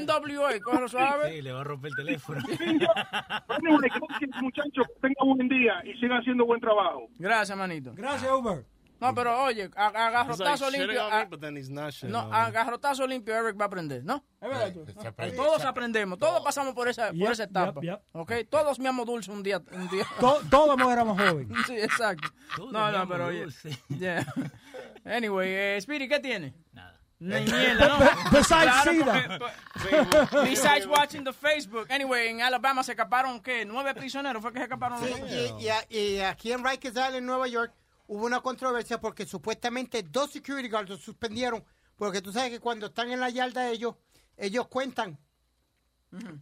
NWA, 0.00 0.60
cógelo 0.60 0.88
suave. 0.88 1.30
Sí, 1.32 1.42
le 1.42 1.52
va 1.52 1.60
a 1.60 1.64
romper 1.64 1.90
el 1.90 1.96
teléfono. 1.96 2.40
Anyway, 2.40 3.90
creo 3.90 4.18
que, 4.18 4.26
muchachos, 4.42 4.86
tengan 5.00 5.36
buen 5.36 5.48
día 5.48 5.74
y 5.84 5.92
sigan 6.00 6.18
haciendo 6.20 6.44
buen 6.44 6.60
trabajo. 6.60 7.06
Gracias, 7.18 7.56
manito. 7.56 7.92
Gracias, 7.94 8.30
Uber. 8.32 8.64
No, 8.98 9.14
pero 9.14 9.42
oye, 9.44 9.70
a- 9.76 9.86
a 9.88 10.24
He's 10.30 10.38
like 10.70 10.78
limpio. 10.78 11.10
me, 11.10 12.08
No, 12.08 12.18
a 12.32 12.46
agarrotazo 12.46 13.06
limpio 13.06 13.34
Eric 13.34 13.58
va 13.60 13.64
a 13.64 13.66
aprender, 13.68 14.02
¿no? 14.04 14.24
Es 14.40 14.48
verdad. 14.48 14.72
aprende. 15.06 15.36
Todos 15.36 15.64
aprendemos, 15.64 16.18
todos 16.18 16.40
pasamos 16.42 16.74
por 16.74 16.88
esa, 16.88 17.08
por 17.08 17.16
Yep, 17.16 17.30
esa 17.32 17.44
etapa. 17.44 17.80
yep, 17.80 17.90
yep. 17.92 18.02
¿Ok? 18.12 18.32
Todos 18.48 18.78
miamos 18.78 19.04
dulce 19.06 19.30
un 19.30 19.42
día. 19.42 19.60
Un 19.72 19.88
día. 19.88 20.06
To- 20.20 20.40
todos 20.50 20.92
éramos 20.92 21.20
jóvenes. 21.20 21.56
Sí, 21.66 21.76
exacto. 21.76 22.28
Todos 22.56 22.72
No, 22.72 22.90
no, 22.90 23.08
pero 23.08 23.26
oye. 23.26 23.46
Yeah. 23.88 24.24
Anyway, 25.04 25.48
eh, 25.50 25.76
Spirit, 25.78 26.10
¿qué 26.10 26.20
tiene? 26.20 26.54
Nada. 26.72 26.94
Ni 27.18 27.40
mierda, 27.40 27.88
¿no? 27.88 27.98
Besides 28.30 28.46
Claro, 28.62 28.92
SIDA. 28.92 29.38
porque- 29.38 30.38
Besides 30.50 30.86
watching 30.86 31.24
the 31.24 31.32
Facebook. 31.32 31.86
Anyway, 31.90 32.28
en 32.28 32.42
Alabama 32.42 32.82
se 32.82 32.92
escaparon, 32.92 33.40
¿qué? 33.40 33.64
¿Nueve 33.64 33.94
prisioneros? 33.94 34.42
¿Fue 34.42 34.52
que 34.52 34.58
se 34.58 34.64
escaparon? 34.64 34.98
Sí, 35.02 35.14
y, 35.58 35.96
y 35.96 35.98
y 35.98 36.20
aquí 36.20 36.52
en 36.52 36.62
Rikers 36.62 36.94
Island, 36.94 37.14
en 37.16 37.26
Nueva 37.26 37.48
York, 37.48 37.72
hubo 38.08 38.24
una 38.26 38.40
controversia 38.40 39.00
porque 39.00 39.26
supuestamente 39.26 40.02
dos 40.02 40.30
security 40.30 40.68
guards 40.68 40.90
los 40.90 41.00
suspendieron 41.00 41.64
porque 41.96 42.20
tú 42.22 42.32
sabes 42.32 42.50
que 42.50 42.60
cuando 42.60 42.86
están 42.86 43.10
en 43.10 43.20
la 43.20 43.30
yarda 43.30 43.68
ellos, 43.70 43.94
ellos 44.36 44.68
cuentan 44.68 45.18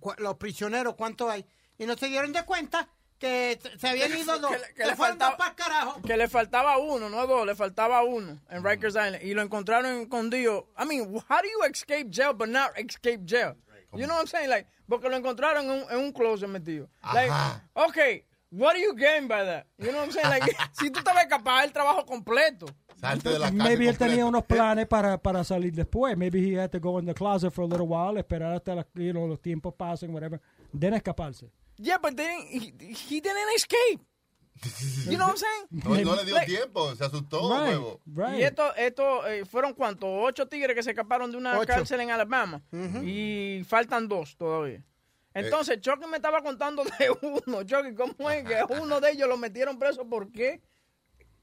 cu- 0.00 0.14
los 0.18 0.36
prisioneros 0.36 0.94
cuánto 0.94 1.28
hay 1.30 1.44
y 1.78 1.86
no 1.86 1.96
se 1.96 2.06
dieron 2.06 2.32
de 2.32 2.44
cuenta 2.44 2.88
que 3.18 3.58
se 3.78 3.88
habían 3.88 4.10
ido 4.16 4.38
dos, 4.38 4.50
que 4.50 4.58
le- 4.58 4.74
que 4.74 4.96
faltaba- 4.96 5.30
dos 5.30 5.38
pa'l 5.38 5.54
carajo. 5.54 6.02
Que 6.02 6.16
le 6.16 6.28
faltaba 6.28 6.78
uno, 6.78 7.08
no 7.08 7.26
dos, 7.26 7.46
le 7.46 7.54
faltaba 7.54 8.02
uno 8.02 8.40
en 8.50 8.64
Rikers 8.64 8.94
Island. 8.94 9.22
Y 9.22 9.32
lo 9.34 9.40
encontraron 9.42 10.00
escondido. 10.02 10.68
I 10.78 10.84
mean, 10.84 11.02
how 11.28 11.40
do 11.40 11.48
you 11.48 11.62
escape 11.70 12.10
jail 12.10 12.34
but 12.34 12.48
not 12.48 12.72
escape 12.76 13.24
jail? 13.24 13.54
You 13.92 14.06
know 14.06 14.16
what 14.16 14.22
I'm 14.22 14.26
saying? 14.26 14.50
Like, 14.50 14.68
porque 14.88 15.08
lo 15.08 15.16
encontraron 15.16 15.64
en 15.64 15.70
un, 15.70 15.90
en 15.90 15.98
un 15.98 16.12
closet 16.12 16.48
metido. 16.48 16.88
Like, 17.14 17.32
okay, 17.74 18.24
what 18.56 18.74
do 18.74 18.80
you 18.80 18.94
gain 18.94 19.26
by 19.28 19.44
that? 19.44 19.66
You 19.78 19.86
know 19.92 19.98
what 20.00 20.04
I'm 20.06 20.12
saying? 20.12 20.28
Like, 20.28 20.44
si 20.72 20.90
tú 20.90 21.02
te 21.02 21.12
vas 21.12 21.16
a 21.24 21.26
escapar 21.28 21.64
el 21.64 21.72
trabajo 21.72 22.04
completo. 22.06 22.66
Salte 23.00 23.28
de 23.30 23.38
la 23.38 23.50
casa. 23.50 23.62
Maybe 23.64 23.88
él 23.88 23.98
tenía 23.98 24.24
unos 24.24 24.44
planes 24.44 24.86
para, 24.86 25.18
para 25.18 25.42
salir 25.44 25.72
después. 25.74 26.16
Maybe 26.16 26.40
he 26.40 26.54
had 26.58 26.70
to 26.70 26.78
go 26.80 26.98
in 26.98 27.06
the 27.06 27.14
closet 27.14 27.52
for 27.52 27.62
a 27.64 27.66
little 27.66 27.86
while, 27.86 28.16
esperar 28.16 28.54
hasta 28.54 28.74
la- 28.74 28.86
you 28.94 29.12
know, 29.12 29.26
los 29.26 29.40
tiempos 29.40 29.74
pasen, 29.74 30.12
whatever. 30.12 30.40
Then 30.72 30.94
escaparse. 30.94 31.50
Yeah, 31.76 31.98
but 32.00 32.16
then 32.16 32.40
he, 32.48 32.72
he 33.08 33.20
didn't 33.20 33.54
escape. 33.56 34.00
You 35.10 35.18
know 35.18 35.26
what 35.26 35.32
I'm 35.32 35.36
saying? 35.36 35.66
No, 36.04 36.12
no 36.12 36.14
le 36.14 36.24
dio 36.24 36.34
Like, 36.34 36.46
tiempo, 36.46 36.94
se 36.94 37.04
asustó, 37.04 37.50
Right, 37.50 37.70
huevo. 37.76 38.00
right. 38.06 38.38
Y 38.38 38.42
esto, 38.44 38.72
esto 38.76 39.26
eh, 39.26 39.44
fueron 39.44 39.74
cuántos? 39.74 40.08
Ocho 40.08 40.46
tigres 40.46 40.76
que 40.76 40.82
se 40.84 40.90
escaparon 40.90 41.30
de 41.32 41.36
una 41.36 41.58
Ocho. 41.58 41.66
cárcel 41.66 42.00
en 42.00 42.10
Alabama. 42.12 42.62
Y 43.02 43.62
faltan 43.66 44.06
dos 44.08 44.36
todavía. 44.36 44.82
Entonces, 45.34 45.80
Chucky 45.80 46.06
me 46.06 46.16
estaba 46.16 46.42
contando 46.42 46.84
de 46.84 47.10
uno. 47.46 47.62
Chucky, 47.64 47.94
¿cómo 47.94 48.30
es 48.30 48.44
que 48.44 48.62
uno 48.80 49.00
de 49.00 49.10
ellos 49.10 49.28
lo 49.28 49.36
metieron 49.36 49.78
preso? 49.78 50.08
¿Por 50.08 50.30
qué? 50.30 50.60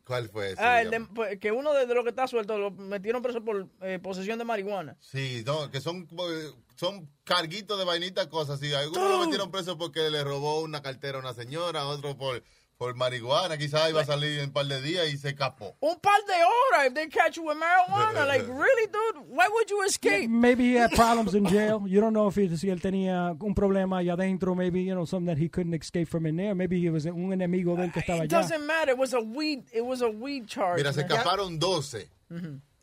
¿Cuál 0.04 0.30
fue 0.30 0.52
ese? 0.54 0.62
Ah, 0.62 0.82
el 0.82 0.90
de- 0.90 1.02
pues, 1.02 1.40
que 1.40 1.52
uno 1.52 1.74
de, 1.74 1.86
de 1.86 1.94
los 1.94 2.04
que 2.04 2.10
está 2.10 2.28
suelto 2.28 2.58
lo 2.58 2.72
metieron 2.72 3.22
preso 3.22 3.44
por 3.44 3.68
eh, 3.82 4.00
posesión 4.02 4.40
de 4.40 4.46
marihuana. 4.46 4.98
Sí, 5.00 5.44
no, 5.46 5.70
que 5.70 5.80
son, 5.80 6.08
eh, 6.12 6.52
son 6.76 7.08
carguitos 7.24 7.78
de 7.78 7.86
vainitas 7.86 8.28
cosas. 8.28 8.60
Sí, 8.60 8.74
algunos 8.74 9.10
lo 9.12 9.20
metieron 9.26 9.52
preso 9.52 9.78
porque 9.78 10.10
le 10.10 10.24
robó 10.24 10.62
una 10.62 10.82
cartera 10.82 11.18
a 11.18 11.22
una 11.22 11.34
señora, 11.34 11.86
otro 11.86 12.18
por, 12.18 12.44
por 12.82 12.96
marihuana. 12.96 13.60
Quizás 13.60 13.92
iba 13.92 14.02
a 14.02 14.06
salir 14.06 14.40
en 14.40 14.46
un 14.46 14.52
par 14.54 14.66
de 14.66 14.82
días 14.82 15.08
y 15.14 15.16
se 15.16 15.30
escapó. 15.30 15.76
Un 15.82 16.00
par 16.00 16.20
de 16.26 16.34
horas 16.34 16.88
if 16.88 16.96
they 16.96 17.08
catch 17.10 17.36
you 17.38 17.44
with 17.44 17.56
marijuana. 17.56 18.26
Like, 18.26 18.42
really, 18.48 18.88
dude? 18.88 19.24
Why 19.30 19.48
would 19.50 19.70
you 19.70 19.84
escape? 19.86 20.28
Maybe 20.28 20.64
he 20.64 20.74
had 20.80 20.90
problems 20.96 21.36
in 21.36 21.46
jail. 21.46 21.84
You 21.86 22.02
don't 22.02 22.14
know 22.14 22.28
if 22.28 22.36
he, 22.36 22.50
si 22.58 22.70
él 22.72 22.82
tenía 22.82 23.38
un 23.40 23.54
problema 23.54 24.00
allá 24.00 24.14
adentro. 24.14 24.56
Maybe, 24.56 24.82
you 24.82 24.96
know, 24.96 25.06
something 25.06 25.28
that 25.28 25.38
he 25.38 25.48
couldn't 25.48 25.76
escape 25.76 26.08
from 26.08 26.26
in 26.26 26.38
there. 26.38 26.56
Maybe 26.56 26.80
he 26.82 26.90
was 26.90 27.06
un 27.06 27.32
enemigo 27.32 27.76
del 27.78 27.92
que 27.92 28.02
estaba 28.02 28.24
It 28.26 28.32
allá. 28.32 28.42
doesn't 28.42 28.66
matter. 28.66 28.94
It 28.94 28.98
was 28.98 29.14
a 29.14 29.22
weed. 29.22 29.66
It 29.72 29.86
was 29.86 30.02
a 30.02 30.10
weed 30.10 30.48
charge. 30.48 30.78
Mira, 30.78 30.92
se 30.92 31.02
escaparon 31.04 31.60
12 31.60 32.10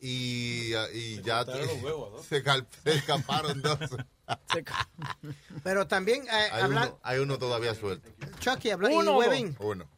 y, 0.01 0.75
ah, 0.77 0.87
y 0.95 1.21
ya 1.25 1.45
se, 2.29 2.41
cal- 2.45 2.69
se 2.85 2.93
escaparon 2.95 3.61
12. 3.61 3.97
Pero 5.65 5.87
también, 5.87 6.25
eh, 6.27 6.31
Hay 6.53 6.63
habla- 6.63 6.87
uno, 6.87 6.99
hay 7.03 7.19
uno 7.19 7.39
todavía 7.39 7.75
suelto. 7.75 8.09
Chucky, 8.41 8.71
habla- 8.71 8.89
Uno 8.91 9.17
Webin, 9.17 9.57
Uno. 9.59 9.89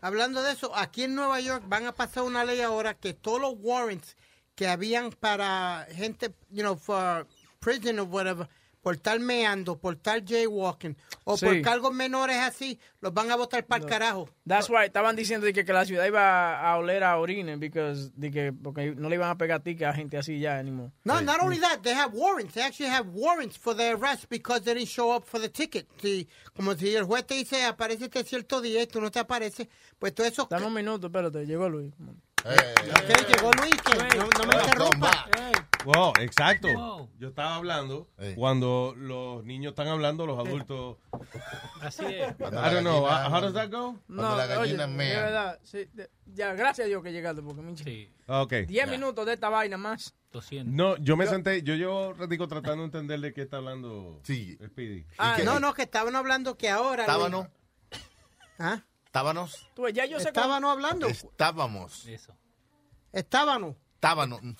hablando 0.00 0.42
de 0.42 0.52
eso, 0.52 0.74
aquí 0.76 1.04
en 1.04 1.14
Nueva 1.14 1.40
York 1.40 1.64
van 1.66 1.86
a 1.86 1.92
pasar 1.92 2.24
una 2.24 2.44
ley 2.44 2.60
ahora 2.60 2.94
que 2.94 3.14
todos 3.14 3.40
los 3.40 3.54
warrants 3.58 4.16
que 4.54 4.68
habían 4.68 5.10
para 5.10 5.86
gente, 5.92 6.34
you 6.50 6.62
know, 6.62 6.76
for 6.76 7.26
prison 7.60 7.98
or 7.98 8.06
whatever, 8.08 8.48
por 8.86 8.94
estar 8.94 9.18
meando, 9.18 9.76
por 9.80 9.94
estar 9.94 10.24
jaywalking 10.24 10.96
o 11.24 11.36
Sí. 11.36 11.44
por 11.44 11.60
cargos 11.60 11.92
menores 11.92 12.36
así, 12.36 12.78
los 13.00 13.12
van 13.12 13.32
a 13.32 13.34
botar 13.34 13.66
para 13.66 13.82
el 13.82 13.90
carajo. 13.90 14.30
That's 14.46 14.70
why 14.70 14.84
estaban 14.84 15.16
diciendo 15.16 15.44
de 15.44 15.52
que, 15.52 15.64
que 15.64 15.72
la 15.72 15.84
ciudad 15.84 16.06
iba 16.06 16.60
a 16.60 16.76
oler 16.78 17.02
a 17.02 17.18
orines 17.18 17.58
because, 17.58 18.12
de 18.14 18.30
que, 18.30 18.52
porque 18.52 18.94
no 18.94 19.08
le 19.08 19.16
iban 19.16 19.28
a 19.28 19.36
pegar 19.36 19.60
tickets 19.60 19.88
a 19.90 19.92
gente 19.92 20.16
así 20.16 20.38
ya 20.38 20.60
anymore. 20.60 20.92
No, 21.02 21.20
not 21.20 21.40
only 21.40 21.58
that, 21.58 21.82
they 21.82 21.94
have 21.94 22.14
warrants. 22.14 22.54
They 22.54 22.62
actually 22.62 22.88
have 22.92 23.08
warrants 23.12 23.58
for 23.58 23.74
their 23.74 23.96
arrest 23.96 24.28
because 24.28 24.62
they 24.62 24.74
didn't 24.74 24.86
show 24.88 25.12
up 25.16 25.24
for 25.26 25.40
the 25.40 25.48
ticket. 25.48 25.88
Si, 26.00 26.28
como 26.54 26.76
si 26.76 26.94
el 26.94 27.06
juez 27.06 27.26
te 27.26 27.34
dice, 27.34 27.64
aparece 27.64 28.04
este 28.04 28.22
cierto 28.22 28.60
día 28.60 28.82
y 28.82 28.86
tú 28.86 29.00
no 29.00 29.10
te 29.10 29.18
apareces, 29.18 29.66
pues 29.98 30.14
todo 30.14 30.28
eso... 30.28 30.46
Dame 30.48 30.66
un 30.66 30.74
minuto, 30.74 31.08
espérate, 31.08 31.44
llegó 31.44 31.68
Luis. 31.68 31.92
Ok, 32.50 33.26
llegó 33.28 33.50
Luis, 33.52 33.82
que 33.82 34.16
no, 34.18 34.28
no 34.28 34.46
me 34.46 34.54
interrumpa. 34.54 35.26
Wow, 35.84 36.12
exacto. 36.20 36.68
Wow. 36.72 37.08
Yo 37.18 37.28
estaba 37.28 37.54
hablando 37.56 38.08
Eh. 38.18 38.34
cuando 38.36 38.92
los 38.96 39.44
niños 39.44 39.70
están 39.70 39.86
hablando, 39.88 40.26
los 40.26 40.38
adultos. 40.38 40.96
Así 41.80 42.04
es. 42.06 42.34
Cuando 42.36 42.58
I 42.60 42.70
don't 42.74 42.80
know. 42.80 43.04
gallina- 43.04 43.28
How 43.36 43.40
does 43.40 43.54
that 43.54 43.70
go? 43.70 43.98
Cuando 44.06 44.36
la 44.36 44.46
gallina 44.46 44.84
oye, 44.84 44.94
mea. 44.94 45.16
de 45.16 45.22
verdad, 45.22 45.58
sí, 45.62 45.88
de- 45.92 46.10
ya, 46.26 46.54
gracias 46.54 46.86
a 46.86 46.88
Dios 46.88 47.02
que 47.04 47.12
llegaste, 47.12 47.40
porque 47.42 47.62
mi 47.62 47.76
Sí, 47.76 48.10
Ok. 48.26 48.52
10 48.66 48.88
minutos 48.88 49.26
de 49.26 49.34
esta 49.34 49.48
vaina 49.48 49.76
más. 49.76 50.14
200. 50.32 50.74
No, 50.74 50.96
yo 50.98 51.16
me 51.16 51.26
senté, 51.26 51.62
yo 51.62 51.74
llevo 51.76 52.12
ratico 52.14 52.48
tratando 52.48 52.78
de 52.82 52.84
entender 52.86 53.20
de 53.20 53.32
qué 53.32 53.42
está 53.42 53.58
hablando 53.58 54.20
Sí. 54.24 54.58
Speedy. 54.66 55.06
Ah, 55.18 55.36
no, 55.44 55.60
no, 55.60 55.72
que 55.72 55.82
estaban 55.82 56.14
hablando 56.16 56.58
que 56.58 56.68
ahora... 56.68 57.02
Estábamos. 57.04 57.46
¿Ah? 58.58 58.82
Estábamos. 59.20 59.70
Tú 59.74 59.82
ves, 59.82 59.94
ya 59.94 60.04
yo 60.04 60.18
sé 60.20 60.24
cómo- 60.32 60.44
Estábamos 60.44 60.70
hablando. 60.72 61.06
Estábamos. 61.06 62.06
Eso. 62.06 62.36
Estábamos. 63.12 63.76
Estábamos. 63.94 64.52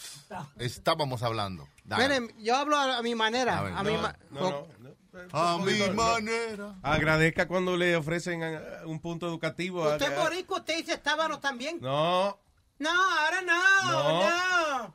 Estábamos 0.59 1.23
hablando. 1.23 1.69
Dale. 1.85 2.09
Miren, 2.21 2.35
yo 2.43 2.57
hablo 2.57 2.77
a, 2.77 2.97
a 2.97 3.03
mi 3.03 3.15
manera. 3.15 3.59
A 3.59 3.63
ver, 3.63 3.73
a 3.75 3.83
mi 3.83 3.93
no, 3.93 4.01
ma- 4.03 4.17
No, 4.31 4.41
no, 4.41 4.67
no. 4.79 4.97
A 5.33 5.59
mi 5.59 5.79
No, 5.79 5.87
no. 5.89 5.93
manera. 5.95 6.75
Agradezca 6.83 7.47
cuando 7.47 7.77
le 7.77 7.97
ofrecen 7.97 8.43
eh, 8.43 8.59
un 8.87 8.99
punto 8.99 9.27
educativo. 9.29 9.87
Usted 9.93 10.07
Haga- 10.07 10.23
borico, 10.23 10.57
usted 10.57 10.79
dice 10.79 10.95
estábamos 10.95 11.39
también. 11.41 11.79
No. 11.83 12.39
No, 12.79 12.91
ahora 12.91 13.43
no, 13.43 13.93
No. 13.93 14.89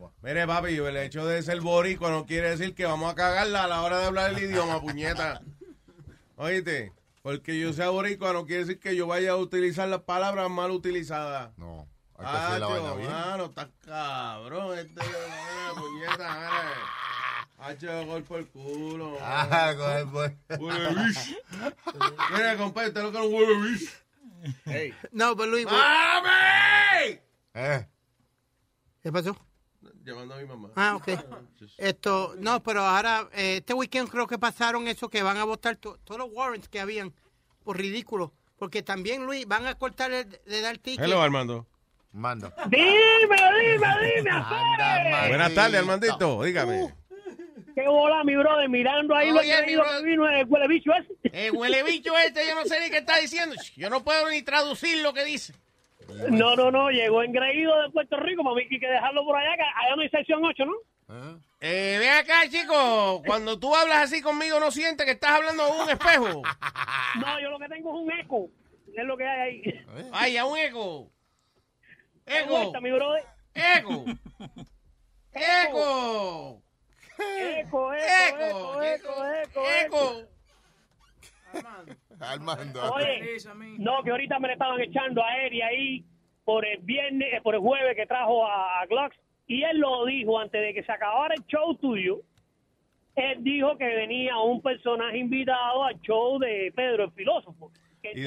no. 0.00 0.12
Mire, 0.22 0.46
papi, 0.46 0.74
el 0.76 0.96
hecho 0.96 1.26
de 1.26 1.42
ser 1.42 1.60
boricua 1.60 2.10
no 2.10 2.24
quiere 2.24 2.50
decir 2.56 2.74
que 2.74 2.86
vamos 2.86 3.12
a 3.12 3.14
cagarla 3.14 3.64
a 3.64 3.68
la 3.68 3.82
hora 3.82 3.98
de 3.98 4.06
hablar 4.06 4.30
el 4.32 4.38
idioma, 4.42 4.80
puñeta. 4.80 5.42
Oíste, 6.36 6.92
porque 7.26 7.58
yo 7.58 7.72
sea 7.72 7.88
boricua 7.88 8.32
no 8.32 8.46
quiere 8.46 8.64
decir 8.64 8.78
que 8.78 8.94
yo 8.94 9.08
vaya 9.08 9.32
a 9.32 9.36
utilizar 9.36 9.88
las 9.88 10.02
palabras 10.02 10.48
mal 10.48 10.70
utilizadas. 10.70 11.50
No. 11.58 11.88
Hay 12.14 12.24
que 12.24 12.30
hacer 12.30 12.60
la 12.60 12.66
vaina 12.68 12.94
bien. 12.94 13.10
mano, 13.10 13.44
está 13.46 13.68
cabrón. 13.84 14.78
Este 14.78 14.94
la 14.94 15.74
puñeta. 15.74 16.72
Hacho 17.58 18.06
gol 18.06 18.22
por 18.22 18.38
el 18.38 18.46
culo. 18.46 19.18
Ah, 19.20 19.74
coge, 19.76 20.06
pues. 20.06 20.60
Huele 20.60 20.88
bicho. 20.90 21.36
Mira, 22.32 22.56
compadre, 22.56 22.88
usted 22.90 23.02
lo 23.02 23.10
que 23.10 23.18
no 23.18 23.24
huele 23.24 23.70
bicho. 23.72 23.90
No, 25.10 25.36
pero 25.36 25.50
Luis, 25.50 25.64
¡Mami! 25.64 27.18
Eh. 27.54 27.88
¿qué 29.02 29.10
pasó? 29.10 29.36
Llamando 30.06 30.34
a 30.34 30.38
mi 30.38 30.44
mamá. 30.46 30.70
Ah, 30.76 30.94
ok. 30.94 31.08
Esto, 31.78 32.34
no, 32.38 32.62
pero 32.62 32.82
ahora, 32.82 33.28
eh, 33.32 33.56
este 33.56 33.74
weekend 33.74 34.08
creo 34.08 34.28
que 34.28 34.38
pasaron 34.38 34.86
eso, 34.86 35.08
que 35.08 35.20
van 35.22 35.36
a 35.36 35.42
votar 35.44 35.74
to- 35.76 35.98
todos 36.04 36.18
los 36.20 36.30
warrants 36.32 36.68
que 36.68 36.78
habían, 36.78 37.12
por 37.64 37.76
ridículo. 37.76 38.32
Porque 38.56 38.82
también, 38.82 39.26
Luis, 39.26 39.46
van 39.48 39.66
a 39.66 39.74
cortar 39.74 40.12
el, 40.12 40.28
de 40.30 40.60
dar 40.60 40.78
ticket. 40.78 41.04
Hello, 41.04 41.20
Armando. 41.20 41.66
Mando. 42.12 42.52
Dime, 42.70 42.86
dime, 42.86 43.86
dime, 44.16 44.30
Anda. 44.30 45.26
Buenas 45.28 45.54
tardes, 45.54 45.80
Armandito. 45.80 46.42
Dígame. 46.44 46.94
Qué 47.74 47.86
bola, 47.88 48.22
mi 48.24 48.36
brother, 48.36 48.68
mirando 48.70 49.14
ahí 49.14 49.30
lo 49.32 49.40
que 49.40 49.62
vino 50.02 50.26
el 50.28 50.46
huele 50.48 50.68
bicho 50.68 50.92
ese. 50.94 51.12
El 51.30 51.50
huele 51.52 51.82
bicho 51.82 52.16
este, 52.16 52.46
yo 52.46 52.54
no 52.54 52.64
sé 52.64 52.80
ni 52.80 52.90
qué 52.90 52.98
está 52.98 53.18
diciendo. 53.18 53.54
Yo 53.76 53.90
no 53.90 54.02
puedo 54.02 54.30
ni 54.30 54.40
traducir 54.42 55.02
lo 55.02 55.12
que 55.12 55.24
dice. 55.24 55.52
No, 56.30 56.54
no, 56.56 56.70
no, 56.70 56.90
llegó 56.90 57.22
engreído 57.22 57.80
de 57.82 57.90
Puerto 57.90 58.16
Rico, 58.18 58.42
mami, 58.42 58.66
que 58.68 58.74
hay 58.76 58.80
que 58.80 58.88
dejarlo 58.88 59.24
por 59.24 59.36
allá, 59.36 59.56
que 59.56 59.62
allá 59.62 59.96
no 59.96 60.02
hay 60.02 60.08
sección 60.08 60.44
8, 60.44 60.64
¿no? 60.64 61.40
Eh, 61.60 61.96
ven 61.98 62.10
acá, 62.10 62.48
chico. 62.48 63.22
Cuando 63.26 63.58
tú 63.58 63.74
hablas 63.74 63.98
así 64.04 64.20
conmigo, 64.22 64.58
¿no 64.60 64.70
sientes 64.70 65.04
que 65.06 65.12
estás 65.12 65.32
hablando 65.32 65.62
a 65.64 65.82
un 65.84 65.90
espejo? 65.90 66.42
No, 67.20 67.40
yo 67.40 67.48
lo 67.50 67.58
que 67.58 67.68
tengo 67.68 67.94
es 67.96 68.02
un 68.02 68.12
eco, 68.12 68.50
es 68.94 69.04
lo 69.04 69.16
que 69.16 69.26
hay 69.26 69.40
ahí. 69.64 69.84
Ay, 70.12 70.36
a 70.36 70.44
un 70.44 70.58
eco. 70.58 71.10
¿Qué 72.26 72.40
Eco. 72.40 72.50
vuelta, 72.50 72.80
mi 72.80 72.90
brother? 72.90 73.24
Eco. 73.54 74.04
Eco. 75.32 76.62
Eco, 77.18 77.94
eco, 77.94 78.82
Eco, 78.82 78.82
eco, 78.82 78.82
eco, 78.82 79.24
eco, 79.24 79.70
Eco. 79.70 80.35
Armando. 81.52 81.94
Oye, 82.92 83.36
no, 83.78 84.02
que 84.02 84.10
ahorita 84.10 84.38
me 84.38 84.48
le 84.48 84.54
estaban 84.54 84.80
echando 84.80 85.22
a 85.22 85.36
Eri 85.38 85.62
ahí 85.62 86.04
por 86.44 86.64
el 86.64 86.78
viernes, 86.78 87.28
eh, 87.34 87.40
por 87.42 87.54
el 87.54 87.60
jueves 87.60 87.96
que 87.96 88.06
trajo 88.06 88.46
a, 88.46 88.80
a 88.80 88.86
Glocks, 88.86 89.16
y 89.46 89.62
él 89.62 89.78
lo 89.78 90.04
dijo 90.06 90.38
antes 90.38 90.60
de 90.60 90.74
que 90.74 90.82
se 90.84 90.92
acabara 90.92 91.34
el 91.34 91.44
show 91.46 91.74
tuyo. 91.76 92.20
Él 93.14 93.42
dijo 93.42 93.76
que 93.78 93.86
venía 93.86 94.36
un 94.38 94.60
personaje 94.60 95.16
invitado 95.18 95.84
al 95.84 95.98
show 96.02 96.38
de 96.38 96.72
Pedro 96.76 97.04
el 97.04 97.12
filósofo. 97.12 97.72
Que 98.02 98.12
Y 98.12 98.20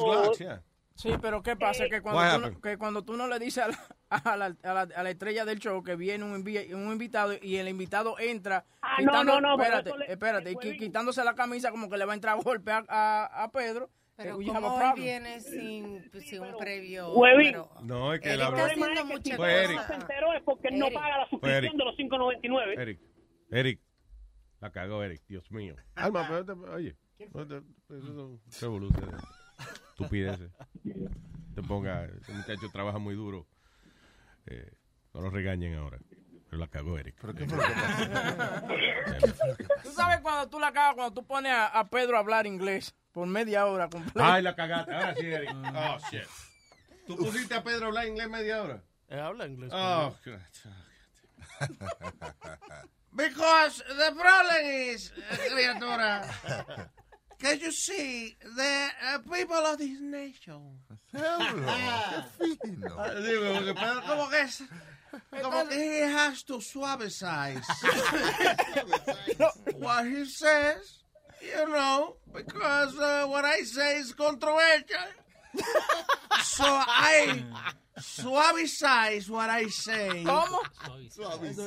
cuando- 0.00 0.22
Glocks, 0.22 0.38
yeah. 0.38 0.62
Sí, 0.94 1.10
pero 1.20 1.42
¿qué 1.42 1.54
pasa? 1.56 1.84
Que 1.88 1.96
What 2.00 2.12
cuando, 2.14 2.50
tú 2.52 2.60
que 2.62 2.78
cuando 2.78 3.04
tú 3.04 3.16
no 3.18 3.26
le 3.28 3.38
dices 3.38 3.62
a 3.64 3.68
la, 3.68 3.78
a 4.10 4.36
la, 4.36 4.56
a 4.62 4.72
la- 4.74 4.88
a 4.94 5.02
la 5.02 5.10
estrella 5.10 5.44
del 5.44 5.58
show 5.58 5.82
que 5.82 5.96
viene 5.96 6.24
un, 6.24 6.44
envi- 6.44 6.72
un 6.74 6.92
invitado 6.92 7.34
y 7.40 7.56
el 7.56 7.68
invitado 7.68 8.18
entra. 8.18 8.64
Ah, 8.82 8.98
no, 9.02 9.24
no, 9.24 9.40
no, 9.40 9.54
Espérate, 9.60 9.92
le- 9.98 10.12
espérate. 10.12 10.52
y 10.52 10.76
quitándose 10.78 11.24
la 11.24 11.34
camisa 11.34 11.70
como 11.70 11.88
que 11.90 11.96
le 11.96 12.04
va 12.04 12.12
a 12.12 12.14
entrar 12.14 12.38
a 12.38 12.42
golpe 12.42 12.70
a, 12.70 12.84
a, 12.88 13.44
a 13.44 13.50
Pedro. 13.50 13.90
Pero 14.16 14.40
eh, 14.40 14.46
como 14.46 14.78
problem. 14.78 14.94
viene 14.94 15.40
sin, 15.40 16.10
sin 16.22 16.40
un 16.40 16.56
previo... 16.56 17.12
Pero- 17.20 17.70
No, 17.82 18.14
es 18.14 18.20
que 18.20 18.32
Él 18.32 18.40
él 18.40 18.46
está 18.48 18.64
haciendo 18.64 18.86
es 18.86 18.98
que 19.00 19.04
muchas 19.04 19.38
Eric. 19.40 19.76
no 19.76 19.86
se 19.86 19.94
enteró 19.94 20.32
es 20.32 20.42
porque 20.42 20.68
él 20.68 20.78
no 20.78 20.90
paga 20.90 21.18
la 21.18 21.28
suscripción 21.28 21.76
de 21.76 21.84
los 21.84 21.94
5.99. 21.96 22.80
Eric, 22.80 23.00
Eric, 23.50 23.80
la 24.60 24.72
cagó 24.72 25.02
Eric, 25.02 25.20
Dios 25.28 25.50
mío. 25.52 25.76
Alma, 25.96 26.26
pero 26.30 26.46
te- 26.46 26.52
oye, 26.70 26.96
eso 27.18 28.40
son 28.48 28.70
revoluciones, 28.72 29.22
estupideces. 29.90 30.50
Te 31.54 31.62
ponga, 31.62 32.06
ese 32.06 32.32
muchacho 32.32 32.70
trabaja 32.72 32.98
muy 32.98 33.14
duro. 33.14 33.46
Eh, 34.46 34.72
no 35.14 35.20
lo 35.20 35.30
regañen 35.30 35.74
ahora. 35.74 35.98
la 36.50 36.68
cagó 36.68 36.98
Eric. 36.98 37.16
Tú 39.82 39.90
sabes 39.92 40.20
cuando 40.20 40.48
tú 40.48 40.58
la 40.58 40.72
cagas, 40.72 40.94
cuando 40.94 41.12
tú 41.14 41.26
pones 41.26 41.52
a, 41.52 41.66
a 41.66 41.88
Pedro 41.88 42.16
a 42.16 42.20
hablar 42.20 42.46
inglés 42.46 42.94
por 43.12 43.26
media 43.26 43.66
hora 43.66 43.88
completa. 43.88 44.34
Ay, 44.34 44.42
la 44.42 44.54
cagaste. 44.54 44.94
Ahora 44.94 45.14
sí, 45.14 45.26
Eric. 45.26 45.50
Oh, 45.54 45.98
shit. 46.10 46.22
¿Tú 47.06 47.16
pusiste 47.16 47.54
a 47.54 47.62
Pedro 47.62 47.84
a 47.84 47.88
hablar 47.88 48.06
inglés 48.06 48.28
media 48.28 48.62
hora? 48.62 48.82
Él 49.08 49.20
habla 49.20 49.46
inglés. 49.46 49.70
Oh. 49.72 50.14
Because 53.14 53.82
the 53.88 54.12
problem 54.14 54.66
is, 54.66 55.10
uh, 55.16 55.36
criatura, 55.50 56.28
can 57.38 57.58
you 57.60 57.72
see 57.72 58.36
the 58.54 58.88
uh, 59.02 59.18
people 59.20 59.56
of 59.56 59.78
this 59.78 59.98
nation? 60.00 60.78
Ah, 61.18 62.24
Digo, 62.38 63.54
porque 63.54 63.74
Pedro 63.74 64.02
como 64.06 64.28
que 64.30 64.40
es, 64.42 64.62
como 65.42 65.66
que 65.68 65.74
he 65.74 66.02
has 66.04 66.42
to 66.44 66.60
suavicize 66.60 67.62
what 69.78 70.04
he 70.06 70.24
says, 70.26 71.02
you 71.40 71.66
know, 71.68 72.16
because 72.32 72.98
uh, 72.98 73.26
what 73.28 73.44
I 73.44 73.62
say 73.62 73.98
is 73.98 74.12
controversial. 74.12 74.98
so 76.42 76.64
I 76.64 77.42
suavicize 77.98 79.30
what 79.30 79.48
I 79.48 79.68
say. 79.68 80.24
¿Cómo? 80.24 80.60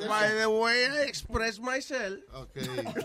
By 0.07 0.27
the 0.29 0.49
way 0.49 0.85
I 0.85 1.03
express 1.07 1.59
myself. 1.59 2.19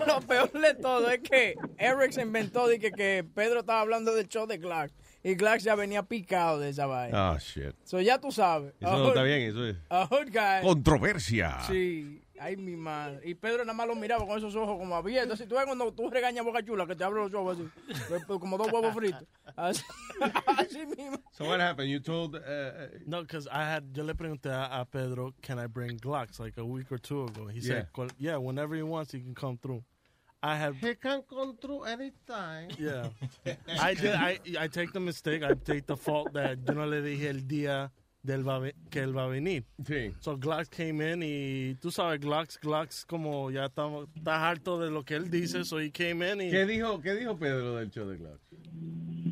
Lo 0.06 0.20
peor 0.20 0.48
de 0.52 0.74
todo 0.74 1.08
es 1.08 1.20
que 1.22 1.54
Eric 1.78 2.12
se 2.12 2.20
inventó 2.22 2.68
de 2.68 2.78
que, 2.78 2.90
que 2.90 3.24
Pedro 3.24 3.60
estaba 3.60 3.80
hablando 3.80 4.14
del 4.14 4.28
show 4.28 4.46
de 4.46 4.58
Clark. 4.58 4.92
Y 5.26 5.36
Clark 5.36 5.60
ya 5.62 5.74
venía 5.74 6.02
picado 6.02 6.60
de 6.60 6.68
esa 6.68 6.84
vaina. 6.86 7.32
Oh, 7.32 7.38
shit. 7.38 7.74
So 7.84 7.98
ya 8.00 8.20
tú 8.20 8.30
sabes. 8.30 8.74
Eso 8.78 8.88
A 8.90 8.92
no 8.98 9.04
hood- 9.04 9.08
está 9.08 9.22
bien, 9.22 9.40
eso 9.42 9.66
es. 9.66 9.76
A 9.88 10.04
hood 10.06 10.28
guy. 10.30 10.62
Controversia. 10.62 11.60
Sí. 11.66 12.20
Ay, 12.38 12.56
mi 12.56 12.76
madre. 12.76 13.20
Y 13.24 13.34
Pedro 13.34 13.64
nada 13.64 13.72
más 13.74 13.86
lo 13.86 13.94
miraba 13.94 14.26
con 14.26 14.36
esos 14.36 14.54
ojos 14.56 14.76
como 14.76 14.94
abiertos. 14.96 15.38
Si 15.38 15.46
tú 15.46 15.54
ves 15.54 15.64
cuando 15.64 15.92
tú 15.94 16.10
regañas 16.10 16.40
a 16.40 16.42
Boca 16.44 16.62
Chula, 16.64 16.84
que 16.86 16.94
te 16.96 17.04
abre 17.04 17.20
los 17.22 17.32
ojos 17.32 17.56
así. 17.58 18.02
pues, 18.08 18.38
Como 18.40 18.58
dos 18.58 18.70
huevos 18.72 18.92
fritos. 18.94 19.24
Así, 19.56 19.82
así 20.58 20.84
mismo. 20.86 21.22
So 21.32 21.44
what 21.44 21.60
happened? 21.60 21.90
You 21.90 22.00
told... 22.00 22.34
Uh, 22.34 22.88
No, 23.06 23.22
because 23.22 23.46
I 23.50 23.62
had, 23.64 23.84
yo 23.94 24.02
le 24.04 24.14
pregunté 24.14 24.50
a, 24.50 24.84
Pedro, 24.90 25.32
can 25.42 25.58
I 25.58 25.66
bring 25.68 25.96
Glocks 25.98 26.38
like 26.40 26.58
a 26.60 26.64
week 26.64 26.90
or 26.92 26.98
two 26.98 27.24
ago? 27.24 27.46
He 27.46 27.60
Yeah. 27.60 27.66
said, 27.76 27.88
"Cual- 27.94 28.10
yeah, 28.18 28.36
whenever 28.36 28.74
he 28.76 28.82
wants, 28.82 29.12
he 29.12 29.20
can 29.20 29.34
come 29.34 29.56
through. 29.56 29.82
I 30.46 30.56
had, 30.56 30.74
He 30.74 30.94
can 30.94 31.22
come 31.22 31.56
through 31.56 31.84
anytime. 31.84 32.68
yeah. 32.78 33.08
I 33.80 33.94
did, 33.94 34.14
I, 34.14 34.38
I 34.58 34.68
take 34.68 34.92
the 34.92 35.00
mistake, 35.00 35.42
I 35.42 35.54
take 35.54 35.86
the 35.86 35.96
fault 35.96 36.34
that 36.34 36.58
yo 36.66 36.74
no 36.74 36.84
le 36.86 37.00
dije 37.00 37.30
el 37.30 37.40
día 37.48 37.90
del 38.22 38.42
va, 38.46 38.58
ve- 38.60 38.74
que 38.90 39.00
él 39.02 39.14
va 39.16 39.24
a 39.24 39.28
venir. 39.28 39.64
Sí. 39.82 40.12
So 40.20 40.36
Glocks 40.36 40.68
came 40.70 41.00
in 41.00 41.22
y 41.22 41.74
tú 41.80 41.90
sabes, 41.90 42.20
Glocks, 42.20 42.58
Glocks 42.60 43.06
como 43.06 43.50
ya 43.50 43.66
estamos, 43.66 44.06
está 44.16 44.36
harto 44.50 44.78
de 44.78 44.90
lo 44.90 45.02
que 45.02 45.16
él 45.16 45.30
dice, 45.30 45.64
so 45.64 45.78
he 45.78 45.90
came 45.90 46.22
in 46.30 46.40
y 46.42 46.50
¿Qué 46.50 46.66
dijo, 46.66 47.00
¿Qué 47.00 47.14
dijo 47.14 47.38
Pedro 47.38 47.76
del 47.76 47.90
show 47.90 48.06
de 48.06 48.18
Clark? 48.18 48.40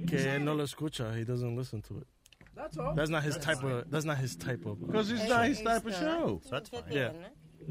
que 0.07 0.35
él 0.37 0.45
no 0.45 0.55
lo 0.55 0.65
escucha, 0.65 1.15
he 1.19 1.25
doesn't 1.25 1.57
listen 1.57 1.83
to 1.83 1.99
it. 1.99 2.07
That's 2.55 2.77
all. 2.79 2.95
That's 2.95 3.09
not 3.11 3.23
his 3.23 3.37
type 3.39 3.63
of, 3.65 3.91
that's 3.91 4.05
not 4.05 4.19
his 4.19 4.37
type 4.37 4.67
of. 4.67 4.83
Uh, 4.83 4.87
because 4.87 5.11
it's 5.11 5.27
not 5.29 5.47
his 5.47 5.61
type 5.63 5.87
of 5.87 5.95
show. 5.95 6.41
That's 6.51 6.71
Yeah. 6.91 7.13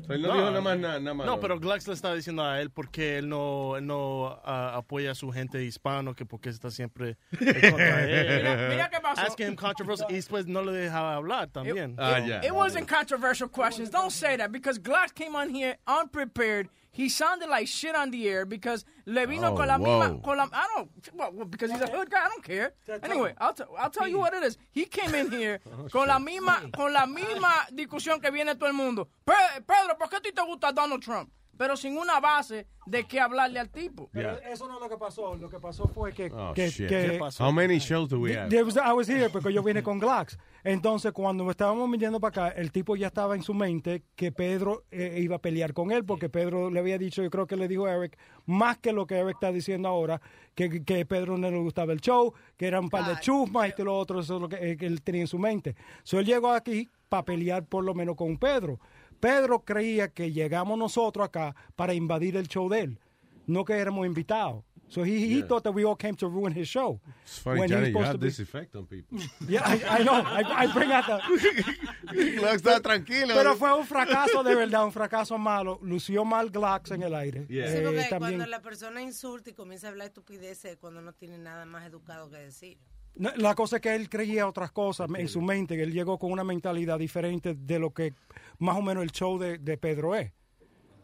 So 0.08 0.14
él 0.14 0.22
no, 0.22 0.30
dijo 0.34 0.46
nada 0.46 0.62
más, 0.62 0.80
nada, 0.80 1.00
nada 1.00 1.14
más. 1.14 1.26
No, 1.26 1.40
pero 1.40 1.60
Glax 1.60 1.88
le 1.88 1.94
está 1.94 2.14
diciendo 2.16 2.44
a 2.44 2.62
él 2.62 2.70
porque 2.72 3.18
él 3.18 3.28
no, 3.30 3.76
él 3.78 3.86
no 3.86 4.40
ah, 4.44 4.74
apoya 4.78 5.12
a 5.12 5.16
su 5.16 5.32
gente 5.32 5.64
hispano, 5.64 6.16
que 6.16 6.26
porque 6.26 6.50
está 6.50 6.72
siempre 6.72 7.18
en 7.40 7.72
contra 7.72 7.98
de 8.06 8.22
él. 8.22 8.28
Mira- 8.44 8.70
mira 8.70 8.90
qué 8.90 9.00
pasó. 9.02 9.22
Asking 9.22 9.48
him 9.50 9.56
controversial 9.56 10.10
y 10.10 10.16
después 10.16 10.48
no 10.48 10.62
le 10.64 10.72
dejaba 10.72 11.16
hablar 11.16 11.50
también. 11.50 11.92
It- 12.00 12.46
It 12.46 12.52
wasn't 12.54 12.88
controversial 12.88 13.50
questions. 13.50 13.90
Don't 13.92 14.12
say 14.12 14.38
that 14.38 14.52
because 14.52 14.80
Glock 14.80 15.14
came 15.14 15.36
on 15.36 15.50
here 15.54 15.78
unprepared. 15.88 16.70
He 16.94 17.08
sounded 17.08 17.48
like 17.50 17.68
shit 17.68 17.96
on 17.96 18.12
the 18.12 18.28
air 18.28 18.46
because 18.46 18.84
le 19.06 19.26
vino 19.26 19.54
Oh, 19.54 19.56
con 19.56 19.68
la 19.68 19.78
whoa. 19.78 19.86
misma. 20.10 20.22
Con 20.24 20.38
la, 20.38 20.48
I 20.52 20.68
don't. 20.76 20.90
Well, 21.14 21.46
because 21.46 21.72
he's 21.72 21.80
a 21.82 21.88
hood 21.88 22.10
guy. 22.10 22.26
I 22.26 22.28
don't 22.28 22.44
care. 22.44 22.74
Anyway, 23.02 23.34
I'll, 23.38 23.54
t- 23.54 23.64
I'll 23.80 23.90
tell 23.90 24.10
you 24.10 24.20
what 24.20 24.34
it 24.34 24.44
is. 24.44 24.58
He 24.72 24.84
came 24.86 25.16
in 25.16 25.32
here 25.32 25.60
con 25.92 26.08
la 26.08 26.20
misma 26.20 26.70
con 26.76 26.92
la 26.92 27.06
misma 27.06 27.50
discusión 27.74 28.22
que 28.22 28.30
viene 28.30 28.56
todo 28.56 28.68
el 28.68 28.74
mundo. 28.74 29.08
Pe- 29.26 29.62
Pedro, 29.66 29.96
¿por 29.98 30.10
qué 30.10 30.18
a 30.18 30.20
ti 30.20 30.32
te 30.34 30.42
gusta 30.46 30.74
Donald 30.74 31.02
Trump? 31.02 31.30
Pero 31.62 31.78
sin 31.78 31.96
una 31.96 32.20
base 32.20 32.66
de 32.88 33.04
qué 33.04 33.20
hablarle 33.20 33.60
al 33.60 33.70
tipo. 33.70 34.10
Pero 34.12 34.40
eso 34.52 34.68
no 34.68 34.78
es 34.78 34.82
lo 34.82 34.90
que 34.90 34.98
pasó. 34.98 35.36
Lo 35.36 35.48
que 35.48 35.60
pasó 35.60 35.88
fue 35.88 36.12
que. 36.12 36.32
Oh, 36.34 36.54
que, 36.56 36.70
shit. 36.72 36.90
que- 36.90 37.20
How 37.40 37.52
many 37.52 37.78
shows 37.78 38.10
do 38.10 38.18
we 38.20 38.36
have? 38.36 38.50
There 38.50 38.64
was- 38.64 38.78
I 38.78 38.92
was 38.94 39.08
here 39.08 39.30
porque 39.30 39.54
yo 39.54 39.62
vine 39.62 39.84
con 39.84 40.00
Glocks. 40.00 40.40
Entonces, 40.64 41.12
cuando 41.12 41.48
estábamos 41.52 41.88
viniendo 41.92 42.20
para 42.20 42.48
acá, 42.48 42.60
el 42.60 42.72
tipo 42.72 42.96
ya 42.96 43.08
estaba 43.08 43.36
en 43.36 43.44
su 43.44 43.54
mente 43.54 44.02
que 44.16 44.32
Pedro 44.32 44.86
eh, 44.90 45.20
iba 45.22 45.36
a 45.36 45.40
pelear 45.40 45.72
con 45.74 45.92
él, 45.92 46.04
porque 46.04 46.30
Pedro 46.30 46.72
le 46.72 46.80
había 46.80 46.98
dicho, 46.98 47.22
yo 47.22 47.30
creo 47.30 47.46
que 47.46 47.56
le 47.56 47.68
dijo 47.68 47.86
a 47.86 47.94
Eric, 47.94 48.18
más 48.48 48.80
que 48.80 48.92
lo 48.92 49.06
que 49.06 49.20
Eric 49.20 49.36
está 49.36 49.52
diciendo 49.52 49.88
ahora, 49.88 50.20
que, 50.56 50.84
que 50.84 51.06
Pedro 51.06 51.38
no 51.38 51.52
le 51.52 51.58
gustaba 51.60 51.94
el 51.94 52.02
show, 52.02 52.34
que 52.58 52.66
era 52.66 52.80
un 52.80 52.90
par 52.90 53.06
de 53.08 53.20
chusmas 53.22 53.72
y 53.78 53.82
y 53.82 53.84
lo 53.86 53.96
otro, 53.96 54.20
eso 54.20 54.36
es 54.38 54.42
lo 54.42 54.50
que, 54.50 54.72
eh, 54.72 54.78
que 54.78 54.88
él 54.88 55.04
tenía 55.04 55.22
en 55.22 55.28
su 55.28 55.38
mente. 55.38 55.76
So, 56.02 56.18
él 56.20 56.26
llegó 56.26 56.52
aquí 56.52 56.90
para 57.08 57.24
pelear 57.24 57.64
por 57.66 57.84
lo 57.84 57.94
menos 57.94 58.16
con 58.16 58.38
Pedro. 58.38 58.80
Pedro 59.22 59.64
creía 59.64 60.10
que 60.10 60.32
llegamos 60.34 60.78
nosotros 60.78 61.26
acá 61.26 61.56
para 61.78 61.94
invadir 61.94 62.36
el 62.36 62.48
show 62.48 62.68
de 62.68 62.82
él, 62.82 63.00
no 63.48 63.64
que 63.64 63.74
éramos 63.76 64.06
invitados. 64.06 64.64
So 64.90 65.06
he, 65.06 65.12
he 65.24 65.38
Yeah. 65.38 65.48
thought 65.48 65.64
that 65.64 65.72
we 65.74 65.86
all 65.86 65.96
came 65.96 66.16
to 66.18 66.28
ruin 66.28 66.52
his 66.54 66.68
show. 66.68 67.00
It's 67.24 67.40
funny, 67.40 67.62
when 67.62 67.70
Johnny, 67.70 67.92
you 67.92 68.00
have 68.00 68.20
be- 68.20 68.28
this 68.28 68.40
effect 68.42 68.76
on 68.76 68.86
people. 68.86 69.18
Yeah, 69.48 69.62
I, 69.66 70.00
I 70.02 70.04
know. 70.04 70.16
I, 70.22 70.44
I 70.66 70.68
bring 70.74 70.92
out 70.92 71.06
the... 71.06 71.22
Glock 72.36 72.56
está 72.56 72.82
tranquilo. 72.82 73.34
Pero 73.34 73.56
fue 73.56 73.72
un 73.74 73.86
fracaso 73.86 74.44
de 74.44 74.54
verdad, 74.54 74.84
un 74.84 74.92
fracaso 74.92 75.38
malo. 75.38 75.80
Lució 75.82 76.26
mal 76.26 76.50
Glocks 76.50 76.92
en 76.92 77.04
el 77.04 77.16
aire. 77.16 77.46
Sí, 77.48 77.58
Eh, 77.58 77.82
porque 77.86 78.04
también- 78.10 78.20
cuando 78.20 78.46
la 78.48 78.62
persona 78.62 79.02
insulta 79.02 79.50
y 79.50 79.54
comienza 79.54 79.88
a 79.88 79.92
hablar 79.92 80.08
estupideces 80.08 80.76
cuando 80.76 81.02
no 81.02 81.14
tiene 81.14 81.38
nada 81.38 81.66
más 81.66 81.86
educado 81.88 82.30
que 82.30 82.38
decir. 82.40 82.78
La 83.16 83.56
cosa 83.56 83.76
es 83.76 83.82
que 83.82 83.94
él 83.94 84.10
creía 84.10 84.48
otras 84.48 84.72
cosas 84.72 85.10
en 85.16 85.28
su 85.28 85.42
mente, 85.42 85.76
que 85.76 85.84
él 85.84 85.92
llegó 85.94 86.18
con 86.18 86.32
una 86.32 86.44
mentalidad 86.44 86.98
diferente 86.98 87.54
de 87.56 87.78
lo 87.80 87.92
que 87.94 88.14
más 88.60 88.78
o 88.78 88.82
menos 88.82 89.04
el 89.04 89.12
show 89.12 89.38
de, 89.38 89.58
de 89.58 89.78
Pedro 89.78 90.16
es. 90.16 90.32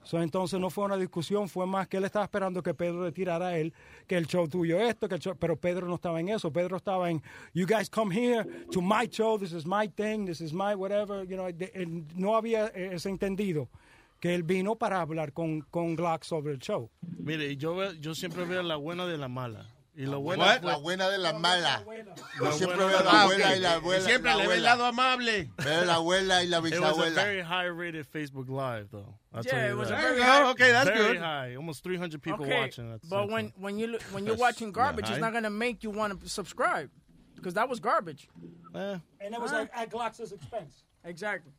So, 0.03 0.21
entonces 0.21 0.57
no 0.57 0.69
fue 0.69 0.85
una 0.85 0.95
discusión, 0.95 1.49
fue 1.49 1.67
más 1.67 1.89
que 1.89 1.97
él 1.97 2.05
estaba 2.05 2.23
esperando 2.23 2.63
que 2.63 2.73
Pedro 2.73 3.03
le 3.03 3.11
tirara 3.11 3.47
a 3.47 3.57
él, 3.57 3.73
que 4.07 4.15
el 4.15 4.25
show 4.25 4.47
tuyo 4.47 4.79
esto, 4.79 5.09
que 5.09 5.15
el 5.15 5.19
show, 5.21 5.35
pero 5.37 5.57
Pedro 5.57 5.85
no 5.85 5.95
estaba 5.95 6.21
en 6.21 6.29
eso. 6.29 6.49
Pedro 6.49 6.77
estaba 6.77 7.11
en, 7.11 7.21
you 7.53 7.67
guys 7.67 7.89
come 7.89 8.15
here 8.15 8.45
to 8.71 8.81
my 8.81 9.05
show, 9.09 9.37
this 9.37 9.51
is 9.51 9.65
my 9.65 9.89
thing, 9.89 10.25
this 10.25 10.39
is 10.39 10.53
my 10.53 10.73
whatever, 10.75 11.27
you 11.27 11.35
know, 11.35 11.51
de- 11.51 11.71
él 11.75 12.05
no 12.15 12.37
había 12.37 12.67
eh, 12.67 12.91
ese 12.93 13.09
entendido 13.09 13.67
que 14.21 14.33
él 14.33 14.43
vino 14.43 14.77
para 14.77 15.01
hablar 15.01 15.33
con, 15.33 15.59
con 15.69 15.97
Glock 15.97 16.23
sobre 16.23 16.53
el 16.53 16.59
show. 16.59 16.89
Mire, 17.19 17.57
yo, 17.57 17.75
veo- 17.75 17.91
yo 17.99 18.15
siempre 18.15 18.45
veo 18.45 18.63
la 18.63 18.77
buena 18.77 19.05
de 19.07 19.17
la 19.17 19.27
mala. 19.27 19.67
Y 19.99 20.05
lo 20.05 20.19
bueno 20.19 20.43
What? 20.43 20.61
La 20.61 20.77
buena 20.77 21.09
de 21.09 21.17
la 21.17 21.33
mala. 21.33 21.83
Yo 22.37 22.43
La 22.45 22.51
siempre 22.51 22.77
veo 22.77 22.87
de 22.99 23.03
la 23.03 23.11
la- 23.13 23.21
abuela 23.23 23.47
Ah, 23.49 23.55
y 23.55 23.59
la 23.59 23.73
abuela. 23.73 24.03
Y 24.03 24.05
siempre 24.05 24.29
la 24.31 24.37
le 24.37 24.47
ve 24.47 24.55
el 24.57 24.63
lado 24.63 24.85
amable. 24.85 25.49
Veo 25.57 25.85
la 25.85 25.95
abuela 25.95 26.43
y 26.43 26.47
la 26.47 26.59
It 26.59 26.79
was 26.79 26.99
a 26.99 27.09
very 27.15 27.41
high 27.41 27.65
rated 27.65 28.05
Facebook 28.05 28.47
Live, 28.47 28.89
though. 28.91 29.17
I'll 29.33 29.43
Yeah, 29.43 29.71
it 29.71 29.75
was 29.75 29.89
that. 29.89 29.97
a 29.97 30.01
very 30.03 30.21
high- 30.21 30.43
Okay, 30.51 30.71
that's 30.71 30.87
very 30.87 31.13
good. 31.13 31.17
high. 31.17 31.55
Almost 31.55 31.83
300 31.83 32.21
people 32.21 32.45
okay, 32.45 32.59
watching 32.61 32.93
at 32.93 33.01
the 33.01 33.07
but 33.07 33.27
when 33.27 33.51
when 33.57 33.79
you 33.79 33.97
when 34.11 34.27
you're 34.27 34.37
watching 34.37 34.67
not 34.67 34.75
garbage, 34.75 35.09
it's 35.09 35.19
not 35.19 35.33
gonna 35.33 35.49
make 35.49 35.83
you 35.83 35.89
want 35.89 36.21
to 36.21 36.29
subscribe 36.29 36.91
because 37.35 37.55
that 37.55 37.67
was 37.67 37.79
garbage. 37.79 38.29
Eh, 38.75 38.99
And 39.19 39.33
it 39.33 39.41
was 39.41 39.51
at, 39.51 39.71
at 39.73 39.89
Glock's 39.89 40.19
expense. 40.19 40.83
Exactly. 41.03 41.53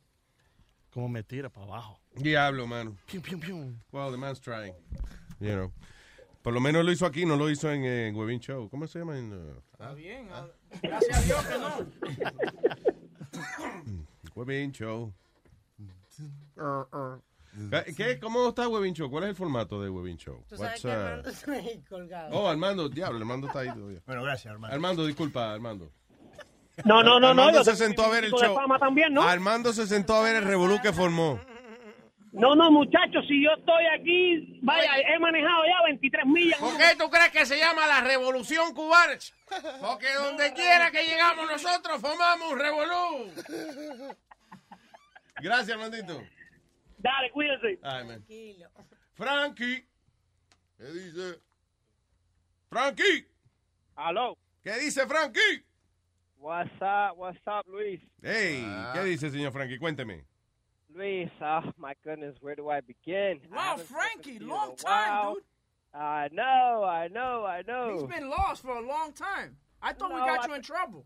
como 0.93 1.09
me 1.09 1.21
tira 1.23 1.49
para 1.49 1.65
abajo. 1.65 1.97
Diablo, 2.15 2.65
mano. 2.65 2.95
Pium, 3.05 3.21
pium, 3.21 3.41
pium. 3.41 3.75
Well, 3.91 4.11
the 4.11 4.17
man's 4.17 4.39
trying. 4.39 4.73
You 5.41 5.55
know. 5.55 5.71
Por 6.41 6.53
lo 6.53 6.59
menos 6.61 6.85
lo 6.85 6.91
hizo 6.91 7.05
aquí, 7.05 7.25
no 7.25 7.35
lo 7.35 7.49
hizo 7.49 7.71
en, 7.71 7.83
eh, 7.85 8.11
Webin 8.15 8.39
Show. 8.39 8.69
¿Cómo 8.69 8.87
se 8.87 8.99
llama? 8.99 9.17
En, 9.17 9.33
uh, 9.33 9.61
Está 9.73 9.93
bien. 9.93 10.29
ah, 10.31 10.47
Gracias 10.81 11.17
a 11.17 11.21
Dios 11.21 11.45
que 11.45 11.57
no. 11.57 11.69
Webin 14.35 14.71
Show. 14.71 15.13
¿Qué, 17.95 18.19
¿Cómo 18.19 18.49
está 18.49 18.67
Webin 18.67 18.93
Show? 18.93 19.09
¿Cuál 19.09 19.23
es 19.25 19.29
el 19.31 19.35
formato 19.35 19.81
de 19.81 19.89
Webin 19.89 20.17
Show? 20.17 20.43
Tú 20.47 20.55
sabes 20.55 20.81
que 20.81 20.91
Armando 20.91 21.29
está 21.29 21.51
ahí 21.51 21.83
colgado. 21.89 22.29
Oh, 22.31 22.47
Armando, 22.47 22.87
diablo, 22.89 23.19
Armando 23.19 23.47
está 23.47 23.59
ahí 23.59 23.73
todavía. 23.73 24.01
Bueno, 24.05 24.23
gracias, 24.23 24.53
Armando. 24.53 24.73
Armando, 24.73 25.05
disculpa, 25.05 25.53
Armando. 25.53 25.91
No, 26.85 27.03
no, 27.03 27.19
no, 27.19 27.33
no. 27.33 27.43
Armando 27.43 27.63
se 27.65 27.75
sentó 27.75 28.03
a 28.05 28.09
ver 28.09 28.25
el 28.25 28.31
show. 28.31 28.55
fama 28.55 28.79
también, 28.79 29.13
¿no? 29.13 29.23
Armando 29.23 29.73
se 29.73 29.85
sentó 29.87 30.15
a 30.15 30.21
ver 30.21 30.37
el 30.37 30.43
revolú 30.45 30.79
que 30.81 30.93
formó. 30.93 31.39
No, 32.31 32.53
no, 32.55 32.69
muchachos, 32.71 33.25
si 33.27 33.43
yo 33.43 33.49
estoy 33.57 33.83
aquí, 33.97 34.59
vaya, 34.61 34.91
he 34.97 35.17
manejado 35.19 35.63
ya 35.65 35.83
23 35.85 36.25
millas. 36.27 36.59
¿Por 36.59 36.77
qué 36.77 36.95
tú 36.97 37.09
crees 37.09 37.31
que 37.31 37.45
se 37.45 37.57
llama 37.57 37.87
la 37.87 38.01
revolución 38.01 38.73
cubana? 38.75 39.13
Porque 39.81 40.13
donde 40.13 40.53
quiera 40.53 40.91
que 40.91 41.03
llegamos 41.07 41.47
nosotros 41.49 41.99
formamos 41.99 42.51
un 42.51 42.59
revolú. 42.59 43.33
Gracias, 45.41 45.69
Armandito. 45.71 46.21
Dale, 46.99 47.31
cuídense. 47.31 47.79
Ay, 47.81 48.03
man. 48.05 48.25
Frankie. 49.15 49.85
¿Qué 50.77 50.83
dice? 50.85 51.39
Frankie. 52.69 53.27
Aló. 53.95 54.37
¿Qué 54.63 54.73
dice 54.79 55.07
Frankie? 55.07 55.65
What's 56.37 56.71
up, 56.81 57.17
what's 57.17 57.41
up, 57.47 57.67
Luis? 57.67 57.99
Hey, 58.21 58.63
Ah. 58.65 58.91
¿qué 58.93 59.03
dice, 59.05 59.29
señor 59.31 59.51
Frankie? 59.51 59.77
Cuénteme. 59.79 60.25
Luis, 60.95 61.29
oh 61.41 61.61
my 61.77 61.93
goodness, 62.03 62.35
where 62.41 62.55
do 62.55 62.69
I 62.69 62.81
begin? 62.81 63.39
Wow, 63.51 63.57
haven't 63.77 63.87
Frankie, 63.87 64.33
you 64.33 64.47
long 64.47 64.71
in 64.71 64.75
time, 64.75 65.09
while. 65.11 65.33
dude. 65.35 65.43
I 65.93 66.29
know, 66.31 66.83
I 66.83 67.07
know, 67.07 67.45
I 67.45 67.61
know. 67.67 67.93
He's 67.93 68.03
been 68.19 68.29
lost 68.29 68.61
for 68.61 68.75
a 68.75 68.81
long 68.81 69.11
time. 69.13 69.57
I 69.81 69.93
thought 69.93 70.11
we 70.13 70.19
got 70.19 70.43
I- 70.43 70.47
you 70.47 70.53
in 70.55 70.61
trouble. 70.61 71.05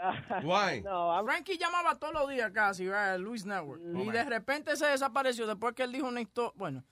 Why? 0.42 0.80
No, 0.82 1.10
I'm... 1.10 1.26
Frankie 1.26 1.58
llamaba 1.58 1.98
todos 2.00 2.14
los 2.14 2.28
días 2.30 2.50
casi, 2.54 2.86
right, 2.88 3.14
a 3.14 3.18
Luis 3.18 3.44
Network. 3.44 3.80
Oh, 3.94 3.98
y 4.04 4.10
de 4.10 4.24
repente 4.24 4.74
se 4.76 4.86
desapareció 4.86 5.46
después 5.46 5.74
que 5.74 5.82
él 5.82 5.92
dijo 5.92 6.06
una 6.08 6.20
historia. 6.22 6.52
Bueno, 6.56 6.82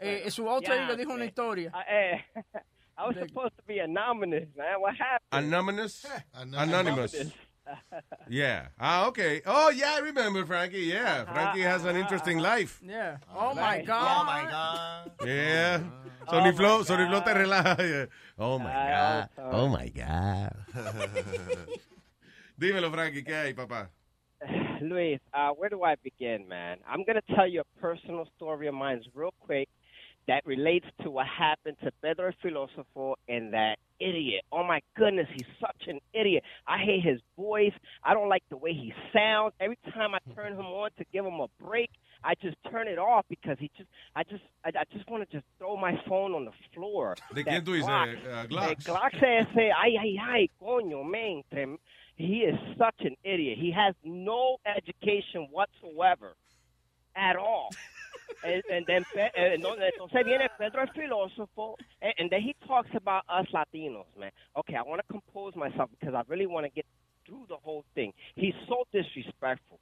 eh, 0.00 0.28
su 0.30 0.46
otro 0.48 0.74
Yeah, 0.74 0.88
le 0.88 0.96
dijo 0.96 1.10
una 1.10 1.18
man. 1.20 1.28
historia. 1.28 1.70
I, 1.72 1.84
eh, 1.88 2.24
I 2.98 3.06
was 3.06 3.16
supposed 3.16 3.56
to 3.56 3.62
be 3.66 3.78
anonymous, 3.78 4.48
man. 4.56 4.80
What 4.80 4.94
happened? 4.94 5.46
Anonymous? 5.46 6.06
Anonymous. 6.34 7.14
Yeah. 8.28 8.68
Ah, 8.78 9.06
okay. 9.08 9.40
Oh, 9.46 9.70
yeah, 9.70 9.94
I 9.96 9.98
remember 10.00 10.44
Frankie. 10.44 10.80
Yeah. 10.90 11.24
Frankie 11.32 11.62
has 11.62 11.84
an 11.84 11.96
interesting 11.96 12.38
life. 12.38 12.80
Yeah. 12.84 13.18
Oh 13.34 13.54
my 13.54 13.82
God. 13.82 14.20
Oh, 14.20 14.24
my 14.24 14.50
God. 14.50 15.10
Yeah. 15.26 15.80
Oh, 16.26 16.30
Sonny 16.40 16.52
my 16.52 16.56
Flo, 16.56 16.82
Sonny 16.84 17.06
Flo 17.06 17.20
te 17.20 17.26
God. 17.26 17.36
relaja. 17.36 17.78
Yeah. 17.84 18.06
Oh, 18.38 18.58
my 18.58 18.72
God. 18.72 19.28
also- 19.36 19.50
Oh, 19.58 19.68
my 19.68 19.88
God. 19.90 20.56
Dímelo, 22.58 22.90
Frankie, 22.90 23.22
¿qué 23.22 23.34
hay, 23.34 23.52
papá? 23.52 23.88
Luis, 24.80 25.20
uh, 25.34 25.50
where 25.50 25.68
do 25.68 25.82
I 25.82 25.96
begin, 26.02 26.48
man? 26.48 26.78
I'm 26.88 27.04
going 27.04 27.16
to 27.20 27.34
tell 27.34 27.46
you 27.46 27.60
a 27.60 27.80
personal 27.80 28.26
story 28.36 28.68
of 28.68 28.74
mine 28.74 29.02
real 29.14 29.34
quick 29.40 29.68
that 30.26 30.44
relates 30.46 30.86
to 31.02 31.10
what 31.10 31.26
happened 31.26 31.76
to 31.84 31.90
Pedro 32.02 32.26
el 32.26 32.32
Filosofo 32.42 33.14
and 33.28 33.52
that 33.52 33.78
idiot. 34.00 34.42
Oh, 34.50 34.64
my 34.64 34.80
goodness, 34.96 35.26
he's 35.32 35.46
such 35.60 35.86
an 35.88 36.00
idiot. 36.12 36.42
I 36.66 36.78
hate 36.78 37.02
his 37.02 37.20
voice. 37.36 37.72
I 38.02 38.14
don't 38.14 38.28
like 38.28 38.42
the 38.50 38.56
way 38.56 38.72
he 38.72 38.92
sounds. 39.12 39.52
Every 39.60 39.78
time 39.92 40.14
I 40.14 40.18
turn 40.34 40.54
him 40.54 40.60
on 40.66 40.90
to 40.98 41.04
give 41.12 41.24
him 41.24 41.40
a 41.40 41.46
break, 41.62 41.90
I 42.24 42.34
just 42.40 42.56
turn 42.70 42.88
it 42.88 42.98
off 42.98 43.26
because 43.28 43.58
he 43.58 43.70
just, 43.76 43.88
I 44.16 44.22
just, 44.24 44.42
I, 44.64 44.70
I 44.70 44.84
just 44.92 45.08
want 45.10 45.28
to 45.28 45.36
just 45.36 45.44
throw 45.58 45.76
my 45.76 46.00
phone 46.08 46.32
on 46.34 46.46
the 46.46 46.52
floor. 46.74 47.16
¿De 47.34 47.42
That 47.42 47.50
quién 47.50 47.64
tú 47.64 47.74
dices? 47.74 47.88
Uh, 47.88 48.46
Eh, 48.64 48.74
Glock 48.84 49.14
ese, 49.14 49.72
ay, 49.76 49.96
ay, 50.00 50.18
ay, 50.20 50.50
coño, 50.60 51.04
man. 51.04 51.42
He 52.16 52.38
is 52.44 52.58
such 52.78 53.00
an 53.00 53.16
idiot. 53.24 53.58
He 53.58 53.72
has 53.72 53.94
no 54.04 54.56
education 54.64 55.48
whatsoever 55.50 56.34
at 57.16 57.36
all. 57.36 57.70
And, 58.44 58.62
and 58.70 58.86
then 58.86 59.04
eh, 59.16 59.54
entonces 59.54 60.24
viene 60.24 60.48
Pedro 60.58 60.82
el 60.82 60.88
filósofo, 60.88 61.76
and, 62.00 62.14
and 62.18 62.30
then 62.30 62.42
he 62.42 62.54
talks 62.66 62.90
about 62.94 63.24
us 63.28 63.46
Latinos, 63.52 64.06
man. 64.18 64.30
Okay, 64.56 64.76
I 64.76 64.82
want 64.82 65.00
to 65.00 65.12
compose 65.12 65.56
myself 65.56 65.90
because 65.98 66.14
I 66.14 66.22
really 66.28 66.46
want 66.46 66.66
to 66.66 66.70
get 66.70 66.84
through 67.26 67.46
the 67.48 67.56
whole 67.56 67.84
thing. 67.94 68.12
He's 68.36 68.54
so 68.68 68.84
disrespectful. 68.92 69.78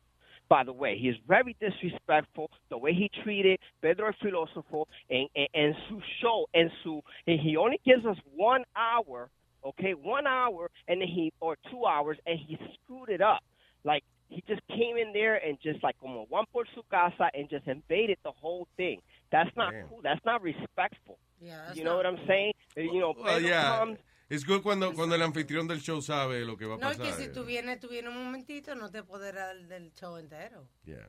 By 0.48 0.64
the 0.64 0.72
way, 0.72 0.98
he 0.98 1.08
is 1.08 1.16
very 1.26 1.56
disrespectful. 1.60 2.50
The 2.70 2.78
way 2.78 2.92
he 2.92 3.10
treated 3.22 3.58
Pedro 3.80 4.08
el 4.08 4.12
filósofo 4.22 4.84
and, 5.10 5.28
and, 5.34 5.48
and 5.54 5.74
su 5.88 6.00
show 6.20 6.46
and 6.54 6.70
su, 6.84 7.00
and 7.26 7.40
he 7.40 7.56
only 7.56 7.80
gives 7.84 8.04
us 8.04 8.16
one 8.34 8.64
hour, 8.76 9.28
okay, 9.64 9.94
one 9.94 10.26
hour, 10.26 10.70
and 10.88 11.00
then 11.00 11.08
he 11.08 11.32
or 11.40 11.56
two 11.70 11.86
hours, 11.86 12.18
and 12.26 12.38
he 12.38 12.58
screwed 12.84 13.08
it 13.08 13.20
up. 13.22 13.42
Like 13.84 14.04
he 14.32 14.42
just 14.48 14.62
came 14.68 14.96
in 14.96 15.12
there 15.12 15.36
and 15.36 15.58
just 15.62 15.82
like 15.82 15.96
como 16.00 16.26
one 16.28 16.44
por 16.52 16.64
su 16.74 16.82
casa 16.90 17.30
and 17.34 17.48
just 17.50 17.66
invaded 17.66 18.18
the 18.24 18.32
whole 18.40 18.66
thing. 18.76 19.00
That's 19.30 19.50
not 19.56 19.72
Damn. 19.72 19.88
cool. 19.88 20.00
That's 20.02 20.24
not 20.24 20.42
respectful. 20.42 21.18
Yeah, 21.40 21.72
you 21.74 21.84
know 21.84 21.96
what 21.96 22.06
I'm 22.06 22.18
saying? 22.26 22.52
You 22.76 23.00
know, 23.00 23.14
Well, 23.18 23.40
yeah. 23.40 23.78
comes. 23.78 23.98
Es 24.30 24.44
good 24.44 24.62
cuando, 24.62 24.92
cuando 24.94 25.14
el 25.14 25.20
anfitrión 25.22 25.68
del 25.68 25.80
show 25.80 26.00
sabe 26.00 26.44
lo 26.46 26.56
que 26.56 26.66
va 26.66 26.76
a 26.76 26.78
No, 26.78 26.88
es 26.90 26.96
pasar. 26.98 27.16
que 27.18 27.24
si 27.24 27.28
tú 27.32 27.44
vienes, 27.44 27.78
tú 27.80 27.88
vienes 27.88 28.10
un 28.10 28.24
momentito, 28.24 28.74
no 28.74 28.88
te 28.90 29.02
podrás 29.02 29.34
dar 29.34 29.56
del 29.68 29.90
show 29.94 30.16
entero. 30.16 30.66
Yeah. 30.86 31.06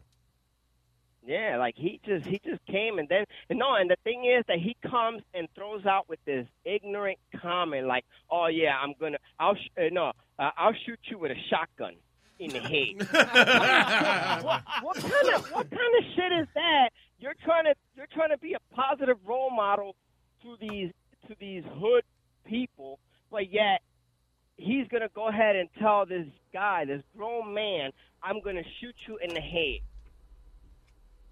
Yeah, 1.25 1.57
like 1.57 1.75
he 1.77 2.01
just 2.05 2.25
he 2.25 2.37
just 2.43 2.65
came 2.65 2.99
and 2.99 3.07
then 3.07 3.23
and 3.49 3.57
no, 3.57 3.75
and 3.75 3.89
the 3.89 3.95
thing 4.03 4.25
is 4.25 4.43
that 4.49 4.57
he 4.59 4.75
comes 4.81 5.21
and 5.33 5.47
throws 5.55 5.85
out 5.85 6.09
with 6.09 6.19
this 6.25 6.45
ignorant 6.65 7.17
comment 7.41 7.87
like, 7.87 8.03
"Oh 8.29 8.47
yeah, 8.47 8.75
I'm 8.77 8.93
gonna, 8.99 9.19
I'll 9.39 9.55
sh- 9.55 9.71
uh, 9.77 9.83
no, 9.89 10.11
uh, 10.37 10.49
I'll 10.57 10.73
shoot 10.85 10.99
you 11.05 11.17
with 11.17 11.31
a 11.31 11.39
shotgun 11.49 11.95
in 12.39 12.51
the 12.51 12.59
head." 12.59 12.97
what, 14.43 14.63
what 14.81 14.95
kind 14.97 15.35
of 15.35 15.51
what 15.51 15.69
kind 15.69 15.95
of 15.97 16.03
shit 16.15 16.31
is 16.41 16.47
that? 16.55 16.89
You're 17.19 17.35
trying 17.43 17.65
to 17.65 17.75
you're 17.95 18.07
trying 18.13 18.29
to 18.29 18.37
be 18.37 18.53
a 18.53 18.75
positive 18.75 19.17
role 19.25 19.49
model 19.49 19.95
to 20.41 20.57
these 20.59 20.91
to 21.27 21.35
these 21.39 21.63
hood 21.79 22.03
people, 22.45 22.99
but 23.31 23.51
yet 23.51 23.81
he's 24.57 24.87
gonna 24.89 25.09
go 25.13 25.27
ahead 25.27 25.55
and 25.55 25.69
tell 25.79 26.05
this 26.05 26.27
guy, 26.51 26.85
this 26.85 27.01
grown 27.17 27.53
man, 27.53 27.91
"I'm 28.21 28.41
gonna 28.41 28.63
shoot 28.79 28.95
you 29.07 29.17
in 29.17 29.33
the 29.33 29.41
head." 29.41 29.79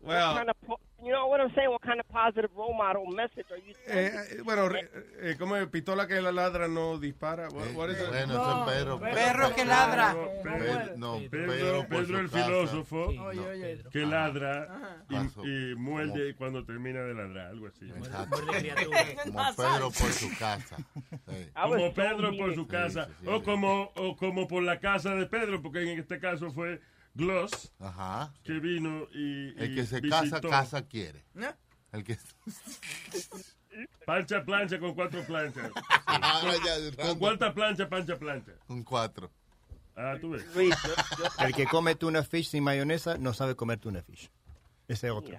Well- 0.03 0.33
what 0.35 0.37
kind 0.37 0.49
of 0.49 0.55
you 1.03 1.11
know 1.11 1.25
what 1.27 1.41
I'm 1.41 1.51
saying? 1.55 1.69
What 1.71 1.81
kind 1.81 1.99
of 1.99 2.07
positive 2.09 2.51
role 2.55 2.75
model 2.75 3.07
message 3.07 3.45
are 3.49 3.57
you? 3.57 3.73
Eh, 3.87 4.11
eh, 4.13 4.41
bueno, 4.43 4.69
eh, 4.75 5.35
¿cómo 5.39 5.55
es? 5.57 5.67
Pistola 5.67 6.05
que 6.07 6.21
la 6.21 6.31
ladra 6.31 6.67
no 6.67 6.99
dispara. 6.99 7.47
What- 7.49 7.73
what 7.73 7.89
is 7.89 7.99
it? 7.99 8.07
Bueno, 8.09 8.33
eso 8.33 8.65
es 8.67 8.71
Pedro. 8.71 8.99
Perro 8.99 9.55
que 9.55 9.65
ladra. 9.65 10.15
Pedro, 10.43 10.97
no, 10.97 11.17
Pedro, 11.29 11.47
Pedro, 11.51 11.87
Pedro 11.89 12.19
el 12.19 12.29
casa. 12.29 12.45
filósofo 12.45 13.05
Oye, 13.07 13.39
oye. 13.39 13.83
que 13.91 14.05
ladra 14.05 15.01
y, 15.09 15.47
y 15.71 15.75
muerde 15.75 16.35
cuando 16.35 16.63
termina 16.65 17.01
de 17.01 17.13
ladrar, 17.15 17.47
algo 17.47 17.67
así. 17.67 17.89
Exacto. 17.89 18.37
Como 19.25 19.55
Pedro 19.55 19.91
por 19.91 20.11
su 20.11 20.29
casa. 20.37 20.77
Sí. 21.31 21.47
Como 21.55 21.93
Pedro 21.93 22.37
por 22.37 22.53
su 22.55 22.67
casa. 22.67 23.07
O 23.25 23.41
como 23.41 23.91
o 23.95 24.15
como 24.15 24.47
por 24.47 24.61
la 24.63 24.79
casa 24.79 25.15
de 25.15 25.25
Pedro, 25.25 25.61
porque 25.61 25.81
en 25.81 25.99
este 25.99 26.19
caso 26.19 26.51
fue 26.51 26.79
Gloss 27.13 27.71
Ajá. 27.79 28.33
que 28.43 28.53
vino 28.53 29.07
y, 29.13 29.49
El 29.59 29.71
y 29.71 29.75
que 29.75 29.85
se 29.85 30.01
casa, 30.01 30.21
visitó. 30.23 30.49
casa 30.49 30.81
quiere. 30.87 31.25
¿Eh? 31.35 31.53
El 31.91 32.03
que... 32.03 32.17
Plancha, 34.05 34.43
plancha 34.43 34.79
con 34.79 34.93
cuatro 34.93 35.23
planchas. 35.23 35.71
Ya, 36.65 37.05
¿Con 37.07 37.19
cuántas 37.19 37.53
planchas, 37.53 37.87
plancha, 37.87 38.17
plancha? 38.17 38.51
Un 38.67 38.83
cuatro. 38.83 39.31
Ah, 39.95 40.15
tú 40.19 40.31
ves. 40.31 40.45
El 41.39 41.53
que 41.53 41.65
come 41.65 41.95
tuna 41.95 42.23
fish 42.23 42.49
sin 42.49 42.63
mayonesa 42.63 43.17
no 43.17 43.33
sabe 43.33 43.55
comer 43.55 43.79
tuna 43.79 44.01
fish. 44.01 44.29
Ese 44.87 45.07
es 45.07 45.13
otro. 45.13 45.37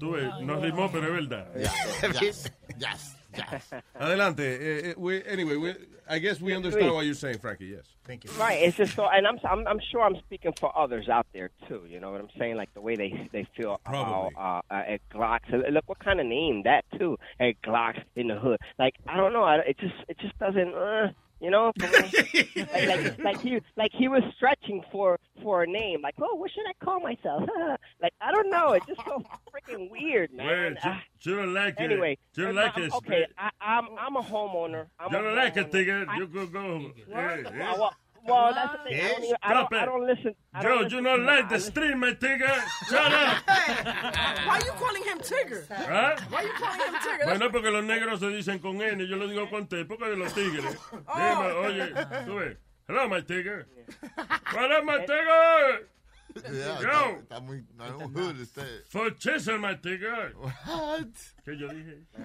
Tú 0.00 0.12
ves, 0.12 0.28
no 0.42 0.60
rimó, 0.60 0.90
pero 0.90 1.06
es 1.06 1.28
verdad. 1.28 1.52
Yes, 1.54 2.20
yes, 2.20 2.52
yes. 2.78 3.16
Adelante. 4.00 4.90
Eh, 4.90 4.94
we, 4.96 5.24
anyway, 5.24 5.56
we, 5.56 5.74
I 6.08 6.18
guess 6.18 6.40
we 6.40 6.54
understand 6.54 6.86
Luis. 6.86 6.94
what 6.94 7.04
you're 7.06 7.14
saying, 7.14 7.38
Frankie. 7.38 7.66
Yes. 7.66 7.84
Thank 8.04 8.24
you. 8.24 8.30
Right. 8.32 8.60
It's 8.62 8.76
just 8.76 8.94
so, 8.94 9.08
and 9.08 9.26
I'm, 9.26 9.38
I'm 9.44 9.66
I'm 9.66 9.80
sure 9.90 10.02
I'm 10.02 10.16
speaking 10.18 10.52
for 10.58 10.76
others 10.76 11.08
out 11.08 11.26
there 11.32 11.50
too. 11.68 11.82
You 11.88 12.00
know 12.00 12.10
what 12.10 12.20
I'm 12.20 12.28
saying? 12.38 12.56
Like 12.56 12.72
the 12.74 12.80
way 12.80 12.96
they 12.96 13.28
they 13.32 13.46
feel 13.56 13.80
Probably. 13.84 14.34
about 14.34 14.62
uh, 14.70 14.74
uh, 14.74 14.94
at 14.94 15.00
Glocks. 15.10 15.52
Uh, 15.52 15.68
Look 15.70 15.84
what 15.88 15.98
kind 16.00 16.20
of 16.20 16.26
name 16.26 16.62
that 16.64 16.84
too. 16.98 17.16
At 17.38 17.60
Glocks 17.62 18.02
in 18.16 18.28
the 18.28 18.38
hood. 18.38 18.58
Like 18.78 18.94
I 19.06 19.16
don't 19.16 19.32
know. 19.32 19.44
I, 19.44 19.56
it 19.58 19.78
just 19.78 19.94
it 20.08 20.18
just 20.18 20.38
doesn't. 20.38 20.74
Uh, 20.74 21.12
you 21.42 21.50
know, 21.50 21.72
like, 21.80 22.56
like 22.56 23.18
like 23.22 23.40
he 23.40 23.60
like 23.76 23.90
he 23.92 24.08
was 24.08 24.22
stretching 24.36 24.82
for 24.92 25.18
for 25.42 25.64
a 25.64 25.66
name. 25.66 26.00
Like, 26.02 26.14
oh, 26.22 26.36
what 26.36 26.50
should 26.52 26.64
I 26.68 26.84
call 26.84 27.00
myself? 27.00 27.42
like 28.02 28.12
I 28.20 28.30
don't 28.32 28.48
know. 28.48 28.72
It's 28.72 28.86
just 28.86 29.00
so 29.04 29.22
freaking 29.52 29.90
weird, 29.90 30.32
man. 30.32 30.78
Well, 30.84 30.96
you 31.20 31.36
don't 31.36 31.52
like 31.54 31.74
it. 31.78 31.82
anyway, 31.82 32.16
You 32.36 32.46
I'm- 32.46 32.54
like 32.54 32.78
it. 32.78 32.92
okay. 32.94 33.26
I, 33.36 33.50
I'm 33.60 33.88
I'm 33.98 34.16
a 34.16 34.22
homeowner. 34.22 34.86
I'm 34.98 35.12
You 35.12 35.18
a 35.18 35.22
don't 35.22 35.36
like 35.36 35.56
it, 35.56 35.70
homeowner. 35.70 36.06
Tigger. 36.06 36.16
You 36.18 36.26
go. 36.46 36.92
Well, 37.12 37.78
well, 37.78 37.94
well, 38.26 38.52
that's 38.54 38.72
the 38.72 38.90
thing. 38.90 39.00
I 39.00 39.08
don't, 39.08 39.24
even, 39.24 39.36
I 39.42 39.54
don't, 39.54 39.74
I 39.74 39.84
don't 39.84 40.06
listen. 40.06 40.34
I 40.54 40.62
Joe, 40.62 40.68
don't 40.80 40.92
you 40.92 41.00
don't 41.02 41.24
like 41.26 41.48
the 41.48 41.54
I 41.54 41.58
listen- 41.58 41.72
stream, 41.72 41.98
my 42.00 42.12
Tigger. 42.12 42.60
Shut 42.88 43.12
up. 43.12 43.36
Why 44.46 44.60
you 44.64 44.72
calling 44.72 45.02
him 45.04 45.18
Tigger? 45.18 45.66
¿Ah? 45.70 46.16
Why 46.30 46.42
you 46.42 46.52
calling 46.58 46.80
him 46.80 46.94
Tigger? 47.00 47.24
Bueno, 47.24 47.50
porque 47.50 47.70
los 47.70 47.84
negros 47.84 48.20
se 48.20 48.26
dicen 48.28 48.58
con 48.60 48.80
N, 48.80 49.06
yo 49.06 49.16
lo 49.16 49.26
digo 49.28 49.48
con 49.50 49.66
T, 49.66 49.84
porque 49.84 50.04
de 50.10 50.16
los 50.16 50.32
tigres. 50.34 50.76
Oh. 50.92 51.14
Dime, 51.14 51.52
oye, 51.52 51.94
tú 52.26 52.34
ves. 52.36 52.56
Hello, 52.88 53.08
my 53.08 53.22
tigger. 53.22 53.66
What 54.54 54.70
up, 54.72 54.84
my 54.84 54.98
tigger? 55.06 55.86
Yeah, 56.34 56.80
Yo. 56.80 56.90
está, 56.90 57.10
está 57.20 57.40
muy, 57.40 57.64
no 57.74 57.84
es 57.86 57.92
un 57.92 58.12
hood 58.14 58.40
usted. 58.40 58.84
For 58.88 59.14
chisel, 59.16 59.58
my 59.58 59.74
tigger. 59.76 60.34
What? 60.36 61.08
¿Qué 61.44 61.56
yo 61.58 61.68
dije? 61.68 62.06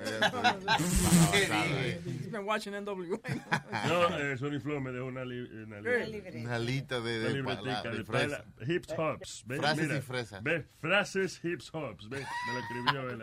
He's 2.06 2.28
been 2.32 2.46
watching 2.46 2.74
NWA. 2.74 3.20
No, 3.88 4.08
eh, 4.18 4.38
Sony 4.38 4.60
Flow 4.60 4.80
me 4.80 4.92
dejó 4.92 5.06
una, 5.08 5.26
li 5.26 5.40
una, 5.64 5.80
li- 5.82 6.46
Una 6.46 6.60
lista 6.60 7.00
de, 7.02 7.20
una 7.20 7.28
de, 7.28 7.34
libretica 7.34 7.92
fresa. 8.06 8.46
hips 8.66 8.94
hops. 8.98 9.44
Frases 9.48 9.88
Mira, 9.88 9.98
y 9.98 10.02
fresas. 10.02 10.44
Frases 10.80 11.40
hips 11.44 11.70
hops. 11.74 12.08
¿Ves? 12.10 12.26
Me 12.48 12.54
lo 12.54 12.60
escribió 12.60 13.10
él. 13.12 13.22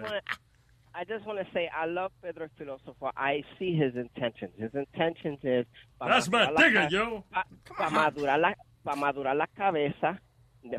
I 0.97 1.05
just 1.05 1.27
want 1.27 1.41
to 1.41 1.47
say 1.53 1.69
I 1.75 1.87
love 1.87 2.13
Pedro 2.23 2.49
Filósofo. 2.57 3.11
I 3.17 3.43
see 3.59 3.75
his 3.75 3.97
intentions. 3.97 4.53
His 4.57 4.73
intentions 4.75 5.41
is 5.43 5.67
That's 5.99 6.31
my 6.31 6.47
yo. 6.89 7.25
pa- 7.33 7.47
pa 7.77 7.91
madurar 7.91 8.39
la 8.39 8.55
pa 8.85 8.95
madurar 8.95 9.35
la 9.35 9.49
cabeza 9.49 10.21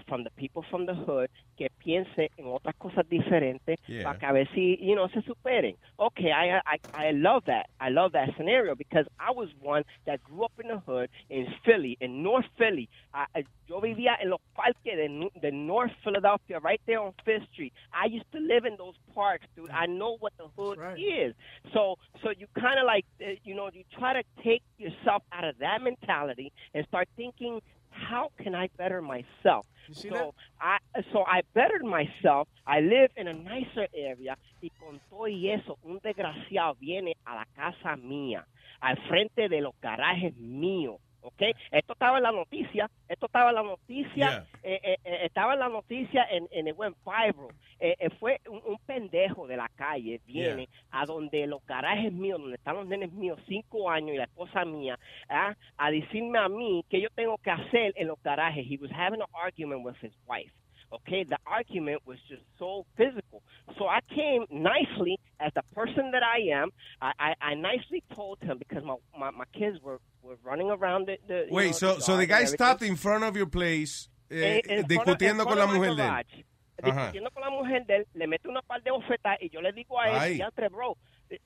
from 0.08 0.24
the 0.24 0.30
people 0.32 0.64
from 0.70 0.86
the 0.86 0.94
hood 0.94 1.30
que 1.58 1.70
piense 1.84 2.30
en 2.38 2.46
otras 2.46 2.76
cosas 2.78 3.08
diferentes 3.10 3.78
Yeah. 3.88 4.04
para 4.04 4.18
que 4.20 4.26
a 4.26 4.32
ver 4.34 4.48
si, 4.54 4.78
you 4.82 4.96
know, 4.96 5.08
se 5.10 5.22
superen. 5.22 5.76
Okay, 6.00 6.32
I, 6.32 6.60
I, 6.66 6.80
I 6.94 7.12
love 7.12 7.44
that. 7.46 7.68
I 7.80 7.90
love 7.90 8.14
that 8.14 8.30
scenario 8.38 8.76
because 8.76 9.06
I 9.20 9.32
was 9.32 9.50
one 9.62 9.84
that 10.06 10.24
grew 10.24 10.44
up 10.46 10.54
in 10.60 10.68
the 10.70 10.80
hood 10.80 11.10
in 11.30 11.48
Philly, 11.64 11.98
in 12.02 12.24
North 12.24 12.46
Philly. 12.58 12.90
I, 13.14 13.26
I- 13.36 13.44
yo 13.68 13.82
vivía 13.82 14.16
en 14.22 14.30
los 14.30 14.40
parques 14.56 14.96
de, 14.96 15.30
de 15.42 15.52
North 15.52 15.92
Philadelphia, 16.04 16.60
right 16.60 16.80
there 16.86 17.00
on 17.00 17.14
Fifth 17.26 17.48
Street. 17.52 17.74
I 17.94 18.06
used 18.06 18.32
to 18.34 18.40
live 18.40 18.66
in 18.66 18.76
those 18.78 18.94
parks, 19.16 19.48
dude. 19.56 19.72
I 19.72 19.88
know 19.88 20.18
what 20.20 20.34
the 20.38 20.46
hood 20.56 20.78
is. 20.98 21.34
So, 21.74 21.96
so 22.24 22.30
you 22.38 22.46
kind 22.60 22.78
of 22.80 22.86
like, 22.86 23.06
uh, 23.22 23.32
you 23.44 23.56
know, 23.56 23.70
you 23.74 23.84
try 23.98 24.14
to 24.14 24.22
take 24.44 24.62
yourself 24.78 25.24
out 25.32 25.46
of 25.46 25.58
that 25.60 25.82
mentality 25.82 26.52
and 26.76 26.86
start 26.88 27.08
thinking, 27.16 27.60
how 27.96 28.32
can 28.42 28.56
I 28.56 28.70
better 28.78 29.02
myself? 29.02 29.66
So 29.94 30.34
I, 30.60 30.78
so 31.14 31.24
I 31.26 31.42
bettered 31.54 31.84
myself. 31.84 32.48
I 32.66 32.80
live 32.82 33.12
in 33.16 33.28
a 33.28 33.34
nicer 33.34 33.88
area 33.94 34.38
y 34.62 34.72
con 34.80 35.00
todo 35.10 35.28
y 35.28 35.50
eso, 35.52 35.78
un 35.84 36.00
desgraciado 36.00 36.76
viene 36.80 37.16
a 37.26 37.36
la 37.36 37.46
casa 37.56 37.96
mía, 37.96 38.46
al 38.82 38.98
frente 39.08 39.48
de 39.48 39.62
los 39.62 39.74
garajes 39.82 40.36
míos. 40.38 41.00
¿Ok? 41.26 41.42
Esto 41.72 41.94
estaba 41.94 42.18
en 42.18 42.24
la 42.24 42.32
noticia, 42.32 42.90
esto 43.08 43.26
estaba 43.26 43.50
en 43.50 43.56
la 43.56 43.64
noticia, 43.64 44.46
eh, 44.64 44.80
eh, 44.84 44.98
eh, 45.04 45.20
estaba 45.24 45.54
en 45.54 45.60
la 45.60 45.70
noticia 45.70 46.26
en, 46.30 46.48
en 46.52 46.68
el 46.68 46.74
buen 46.74 46.96
viral. 47.06 47.48
Eh, 47.80 48.10
fue 48.20 48.40
un, 48.48 48.62
un 48.66 48.78
pendejo 48.86 49.48
de 49.48 49.58
la 49.58 49.70
calle, 49.76 50.22
viene 50.26 50.70
a 50.92 51.06
donde 51.06 51.46
los 51.48 51.66
garajes 51.66 52.12
míos, 52.14 52.40
donde 52.40 52.56
están 52.56 52.76
los 52.76 52.88
nenes 52.88 53.12
míos, 53.12 53.40
cinco 53.48 53.90
años 53.90 54.16
y 54.16 54.18
la 54.18 54.24
esposa 54.26 54.64
mía, 54.66 54.98
¿ah? 55.30 55.56
a 55.78 55.92
decirme 55.92 56.40
a 56.40 56.48
mí 56.48 56.86
que 56.90 57.02
yo 57.02 57.10
tengo 57.16 57.38
que 57.38 57.52
hacer 57.52 57.94
en 57.96 58.08
los 58.08 58.22
garajes. 58.24 58.66
He 58.66 58.78
was 58.78 58.92
having 58.92 59.22
an 59.22 59.28
argument 59.34 59.84
with 59.86 59.96
his 60.02 60.14
wife. 60.28 60.52
Okay, 60.94 61.24
the 61.24 61.38
argument 61.46 62.02
was 62.06 62.18
just 62.30 62.44
so 62.58 62.86
physical. 62.96 63.42
So 63.78 63.88
I 63.88 64.00
came 64.14 64.46
nicely 64.50 65.20
as 65.40 65.52
the 65.54 65.64
person 65.74 66.12
that 66.12 66.24
I 66.24 66.52
am. 66.54 66.70
I, 67.02 67.12
I, 67.20 67.34
I 67.42 67.54
nicely 67.56 68.04
told 68.14 68.38
him 68.42 68.58
because 68.60 68.84
my, 68.84 68.96
my, 69.18 69.32
my 69.32 69.46
kids 69.54 69.78
were, 69.82 70.00
were 70.22 70.38
running 70.44 70.70
around 70.70 71.08
the, 71.08 71.18
the 71.28 71.34
you 71.46 71.50
know, 71.52 71.56
Wait, 71.56 71.76
so, 71.76 71.96
the 71.96 72.02
so 72.02 72.18
the 72.18 72.26
guy 72.26 72.46
stopped 72.46 72.82
in 72.84 72.96
front 72.96 73.24
of 73.24 73.36
your 73.36 73.48
place 73.48 74.08
eh, 74.32 74.62
En- 74.68 74.80
en 74.80 74.86
front 74.86 74.88
discutiendo 74.90 75.44
en 75.44 75.48
con 75.50 75.58
la 75.58 75.64
front 75.68 75.78
mujer 75.78 75.96
de 75.96 76.04
él. 76.04 76.46
Discutiendo 76.84 77.32
con 77.32 77.42
la 77.44 77.50
mujer 77.50 77.86
de 77.88 77.96
él, 77.98 78.06
le 78.14 78.28
mete 78.28 78.48
una 78.48 78.62
par 78.62 78.82
de 78.84 78.92
bofetas 78.92 79.38
y 79.42 79.50
yo 79.50 79.62
le 79.62 79.72
digo 79.74 80.00
a 80.00 80.10
él. 80.28 80.36
"Diantre, 80.36 80.70
bro, 80.70 80.98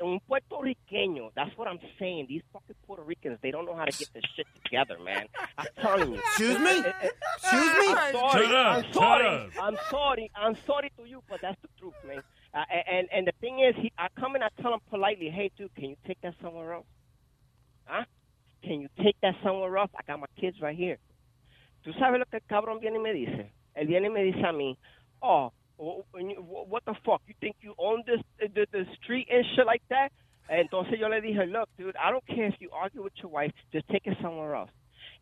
un 0.01 0.19
puertorriqueño, 0.27 1.31
that's 1.35 1.55
what 1.57 1.67
I'm 1.67 1.79
saying. 1.99 2.25
These 2.27 2.41
fucking 2.51 2.75
Puerto 2.85 3.03
Ricans, 3.03 3.39
they 3.41 3.51
don't 3.51 3.65
know 3.65 3.75
how 3.75 3.85
to 3.85 3.91
get 3.97 4.09
this 4.13 4.23
shit 4.35 4.45
together, 4.63 4.97
man. 5.03 5.25
I'm 5.57 5.67
telling 5.81 6.13
you. 6.13 6.19
Excuse 6.19 6.59
me? 6.59 6.79
Eh, 6.85 6.91
eh, 7.01 7.09
Excuse 7.37 7.73
me? 7.79 7.87
I'm 7.93 8.13
sorry. 8.13 8.45
Shut 8.45 8.55
up, 8.55 8.75
I'm 8.75 8.83
shut 8.83 8.93
sorry. 8.93 9.27
up. 9.27 9.49
I'm 9.61 9.77
sorry. 9.89 10.31
I'm 10.35 10.55
sorry 10.67 10.91
to 10.97 11.05
you, 11.05 11.21
but 11.29 11.39
that's 11.41 11.59
the 11.61 11.69
truth, 11.79 11.93
man. 12.05 12.21
Uh, 12.53 12.63
and 12.91 13.07
and 13.13 13.27
the 13.27 13.33
thing 13.39 13.59
is, 13.59 13.75
he, 13.77 13.91
I 13.97 14.07
come 14.19 14.35
and 14.35 14.43
I 14.43 14.49
tell 14.61 14.73
him 14.73 14.79
politely, 14.89 15.29
hey, 15.29 15.51
dude, 15.57 15.73
can 15.75 15.85
you 15.91 15.95
take 16.07 16.19
that 16.21 16.33
somewhere 16.41 16.73
else? 16.73 16.85
Huh? 17.85 18.03
Can 18.63 18.81
you 18.81 18.89
take 19.01 19.15
that 19.21 19.35
somewhere 19.43 19.77
else? 19.77 19.91
I 19.95 20.01
got 20.05 20.19
my 20.19 20.27
kids 20.39 20.57
right 20.61 20.75
here. 20.77 20.97
¿Tú 21.85 21.93
sabes 21.93 22.19
lo 22.19 22.25
que 22.25 22.37
el 22.39 22.45
cabrón 22.49 22.79
viene 22.81 22.97
y 22.97 23.01
me 23.01 23.13
dice? 23.13 23.51
Él 23.75 23.87
viene 23.87 24.07
y 24.07 24.09
me 24.11 24.23
dice 24.23 24.43
a 24.45 24.51
mí, 24.51 24.77
oh, 25.21 25.51
wh- 25.51 25.51
wh- 25.51 25.58
what 25.79 26.83
the 26.85 26.93
fuck? 27.05 27.21
You 27.27 27.33
think 27.39 27.55
you 27.61 27.73
own 27.77 28.03
this 28.05 28.21
the, 28.39 28.67
the 28.71 28.85
street 29.01 29.27
and 29.31 29.45
shit 29.55 29.65
like 29.65 29.81
that? 29.89 30.11
And 30.49 30.67
entonces 30.67 30.99
yo 30.99 31.07
le 31.07 31.21
dije, 31.21 31.49
look, 31.51 31.69
dude, 31.77 31.95
I 31.95 32.11
don't 32.11 32.25
care 32.27 32.47
if 32.47 32.55
you 32.59 32.69
argue 32.73 33.03
with 33.03 33.13
your 33.21 33.31
wife, 33.31 33.51
just 33.71 33.87
take 33.87 34.05
it 34.05 34.17
somewhere 34.21 34.55
else. 34.55 34.71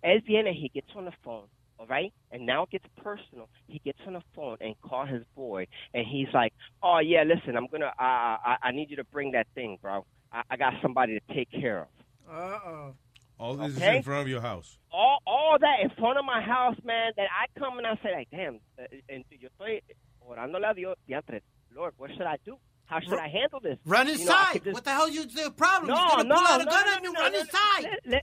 Él 0.03 0.25
viene, 0.25 0.53
he 0.53 0.69
gets 0.73 0.87
on 0.95 1.05
the 1.05 1.11
phone, 1.23 1.47
all 1.77 1.87
right? 1.87 2.13
And 2.31 2.45
now 2.45 2.63
it 2.63 2.69
gets 2.69 2.85
personal. 3.03 3.49
He 3.67 3.79
gets 3.83 3.99
on 4.07 4.13
the 4.13 4.21
phone 4.35 4.57
and 4.61 4.75
call 4.81 5.05
his 5.05 5.23
boy, 5.35 5.67
and 5.93 6.05
he's 6.05 6.27
like, 6.33 6.53
oh, 6.81 6.99
yeah, 6.99 7.23
listen, 7.23 7.57
I'm 7.57 7.67
going 7.67 7.81
to, 7.81 7.91
I, 7.99 8.37
I, 8.45 8.57
I 8.69 8.71
need 8.71 8.89
you 8.89 8.95
to 8.97 9.03
bring 9.05 9.31
that 9.31 9.47
thing, 9.53 9.77
bro. 9.81 10.05
I, 10.31 10.43
I 10.51 10.57
got 10.57 10.73
somebody 10.81 11.19
to 11.19 11.33
take 11.33 11.51
care 11.51 11.81
of. 11.81 11.87
Uh-oh. 12.29 12.93
All 13.39 13.55
this 13.55 13.75
is 13.75 13.81
in 13.81 14.01
front 14.03 14.21
of 14.21 14.27
your 14.27 14.41
house. 14.41 14.79
all 14.91 15.19
all 15.27 15.57
that 15.59 15.79
in 15.83 15.89
front 15.91 16.17
of 16.17 16.25
my 16.25 16.41
house, 16.41 16.75
man, 16.83 17.11
that 17.17 17.27
I 17.31 17.59
come 17.59 17.77
and 17.77 17.85
I 17.85 17.93
say 18.01 18.11
like, 18.15 18.29
damn, 18.31 18.59
uh, 18.79 18.85
and 19.09 19.23
yo 19.29 19.49
estoy 19.49 19.81
orándole 20.27 20.67
a 20.67 20.73
Dios, 20.73 20.97
diantre, 21.07 21.43
Lord, 21.71 21.93
what 21.97 22.11
should 22.11 22.27
I 22.27 22.37
do? 22.45 22.57
How 22.85 22.99
should 23.01 23.19
I 23.19 23.27
handle 23.27 23.59
this? 23.61 23.77
Run 23.85 24.07
You 24.07 24.13
know, 24.15 24.21
inside. 24.21 24.63
just- 24.63 24.73
what 24.73 24.83
the 24.83 24.91
hell 24.91 25.09
you 25.09 25.25
the 25.25 25.51
problem? 25.51 25.87
No, 25.89 25.95
He's 26.17 26.25
no, 26.25 26.35
pull 26.35 26.47
out 26.47 26.61
a 26.61 26.65
no, 26.65 26.71
gun 26.71 26.85
no, 26.85 26.93
on 26.95 27.03
you. 27.03 27.13
no, 27.13 27.19
Run 27.21 27.31
no, 27.33 27.39
inside. 27.39 27.99
Listen 28.05 28.21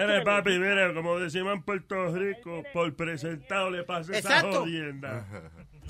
Mire, 0.00 0.06
to 0.06 0.18
me. 0.18 0.24
papi, 0.24 0.58
mire, 0.58 0.94
como 0.94 1.18
decimos 1.20 1.52
en 1.54 1.62
Puerto 1.62 2.08
Rico, 2.14 2.62
por 2.72 2.92
presentado 2.96 3.70
le 3.70 3.84
pasa 3.84 4.16
esa 4.16 4.40
jodienda. 4.40 5.24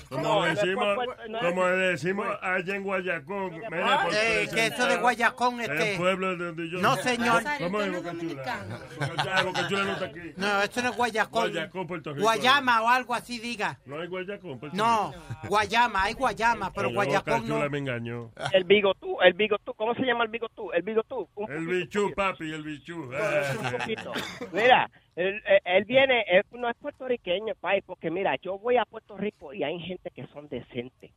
No, 0.09 0.17
Como 0.17 0.45
no 0.45 0.55
decimos, 0.55 0.97
no 1.29 1.39
como 1.39 1.65
decimos 1.67 2.27
allá 2.41 2.75
en 2.75 2.83
Guayacón, 2.83 3.51
mire, 3.55 3.67
por 3.69 4.13
Eh, 4.13 4.47
que 4.53 4.65
eso 4.67 4.85
de 4.87 4.97
Guayacón, 4.97 5.59
El 5.61 5.71
este. 5.71 5.97
pueblo 5.97 6.37
de 6.37 6.45
donde 6.45 6.69
yo 6.69 6.79
No, 6.79 6.95
señor. 6.95 7.43
¿Cómo 7.59 7.81
es 7.81 7.91
Boca 7.91 8.11
Chula? 8.17 8.65
Boca 8.99 9.23
Chula, 9.23 9.43
Boca 9.43 9.67
Chula 9.67 9.83
no 9.83 9.91
está 9.93 10.05
aquí. 10.05 10.19
No, 10.37 10.61
esto 10.61 10.81
no 10.81 10.89
es 10.91 10.95
Guayacón. 10.97 11.41
Guayacón, 11.51 11.87
Puerto 11.87 12.13
Rico. 12.13 12.23
Guayama 12.23 12.81
o 12.83 12.89
algo 12.89 13.13
así, 13.13 13.39
diga. 13.39 13.77
No 13.85 13.99
hay 13.99 14.07
Guayacón, 14.07 14.59
Puerto 14.59 14.77
No, 14.77 15.11
Rico. 15.11 15.47
Guayama, 15.49 16.03
hay 16.03 16.13
Guayama, 16.13 16.71
pero 16.73 16.89
Guayacón 16.91 17.47
no. 17.47 17.69
me 17.69 17.77
engañó. 17.77 18.31
El 18.53 18.63
bigotú, 18.63 19.17
el 19.21 19.33
bigotú, 19.33 19.73
¿cómo 19.73 19.93
se 19.95 20.03
llama 20.03 20.23
el 20.23 20.29
bigotú? 20.29 20.71
El 20.71 20.83
bigotú. 20.83 21.27
El 21.49 21.67
bichú, 21.67 22.13
papi, 22.15 22.51
el 22.53 22.63
bichú. 22.63 23.03
un 23.03 23.15
Ah, 23.15 23.77
poquito. 23.77 24.13
Mira, 24.53 24.89
él, 25.17 25.83
viene, 25.85 26.25
él 26.27 26.43
no 26.51 26.69
es 26.69 26.75
puertorriqueño, 26.75 27.55
pai, 27.55 27.81
porque 27.81 28.11
mira, 28.11 28.35
yo 28.35 28.59
voy 28.59 28.77
a 28.77 28.85
Puerto 28.85 29.17
Rico 29.17 29.51
y 29.51 29.63
hay 29.63 29.79
gente 29.79 30.11
que 30.11 30.27
son 30.27 30.47
decentes. 30.47 31.11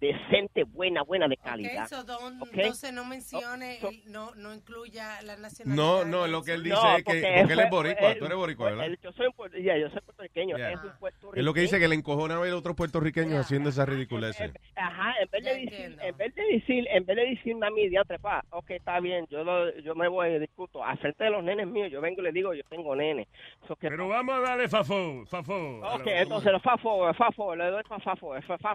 Decente, 0.00 0.64
buena, 0.64 1.02
buena 1.02 1.28
de 1.28 1.36
calidad. 1.36 1.84
Ok, 1.84 1.88
so 1.88 2.04
don't- 2.04 2.42
Ok. 2.42 2.48
Entonces 2.52 2.92
no 2.92 3.04
mencione, 3.04 3.78
el- 3.78 4.02
no, 4.12 4.34
no 4.34 4.52
incluya 4.52 5.22
la 5.22 5.36
nacionalidad. 5.36 5.82
No, 5.84 6.04
no, 6.04 6.26
lo 6.26 6.42
que 6.42 6.52
él 6.52 6.62
dice 6.64 6.74
No, 6.76 6.90
es 6.96 6.96
que 6.98 7.02
porque 7.04 7.20
porque 7.20 7.40
él 7.40 7.46
fue- 7.54 7.64
es 7.64 7.70
boricua, 7.70 8.10
él- 8.12 8.18
tú 8.18 8.24
eres 8.26 8.36
boricua, 8.36 8.70
¿verdad? 8.70 8.86
él- 8.86 8.98
yo 9.02 9.12
soy, 9.12 9.28
yeah, 9.62 9.78
yo 9.78 9.88
soy 9.90 10.00
puertorriqueño, 10.02 10.56
Yeah. 10.56 10.72
es 10.72 10.82
un 10.82 10.90
puertorriqueño. 10.98 11.40
Es 11.40 11.44
lo 11.44 11.54
que 11.54 11.60
dice 11.60 11.78
que 11.78 11.88
le 11.88 11.94
encojona 11.94 12.38
ver 12.38 12.52
a 12.52 12.56
otros 12.56 12.76
puertorriqueños 12.76 13.34
haciendo 13.40 13.70
esa 13.70 13.86
ridiculez. 13.86 14.38
Ajá, 14.76 15.14
en 15.20 15.30
vez 15.30 15.44
de 15.44 15.54
decir, 15.54 15.98
en 16.02 16.16
vez 16.16 16.34
de 16.34 16.42
decir, 16.44 16.86
en 16.90 17.06
vez 17.06 17.16
de 17.16 17.24
decirme 17.26 17.66
a 17.66 17.70
mí, 17.70 17.88
diantre, 17.88 18.18
pa, 18.18 18.44
ok, 18.50 18.70
está 18.72 19.00
bien, 19.00 19.26
yo 19.30 19.42
lo- 19.44 19.74
yo 19.78 19.94
me 19.94 20.08
voy 20.08 20.28
y 20.34 20.38
discuto. 20.38 20.84
Al 20.84 20.98
frente 20.98 21.24
de 21.24 21.30
los 21.30 21.42
nenes 21.42 21.66
míos, 21.68 21.90
yo 21.90 22.00
vengo 22.00 22.20
y 22.20 22.24
le 22.24 22.32
digo, 22.32 22.52
yo 22.52 22.62
tengo 22.68 22.94
nenes. 22.96 23.26
So 23.68 23.76
que- 23.76 23.88
Pero 23.88 24.08
vamos 24.08 24.34
a 24.34 24.40
darle 24.40 24.68
fafo, 24.68 25.24
fafo. 25.26 25.80
Ok, 25.94 26.06
entonces 26.08 26.52
los 26.52 26.62
fast 26.62 26.82
forward, 26.82 27.58
le 27.58 27.70
doy 27.70 27.82
para 27.84 28.00
fast 28.00 28.20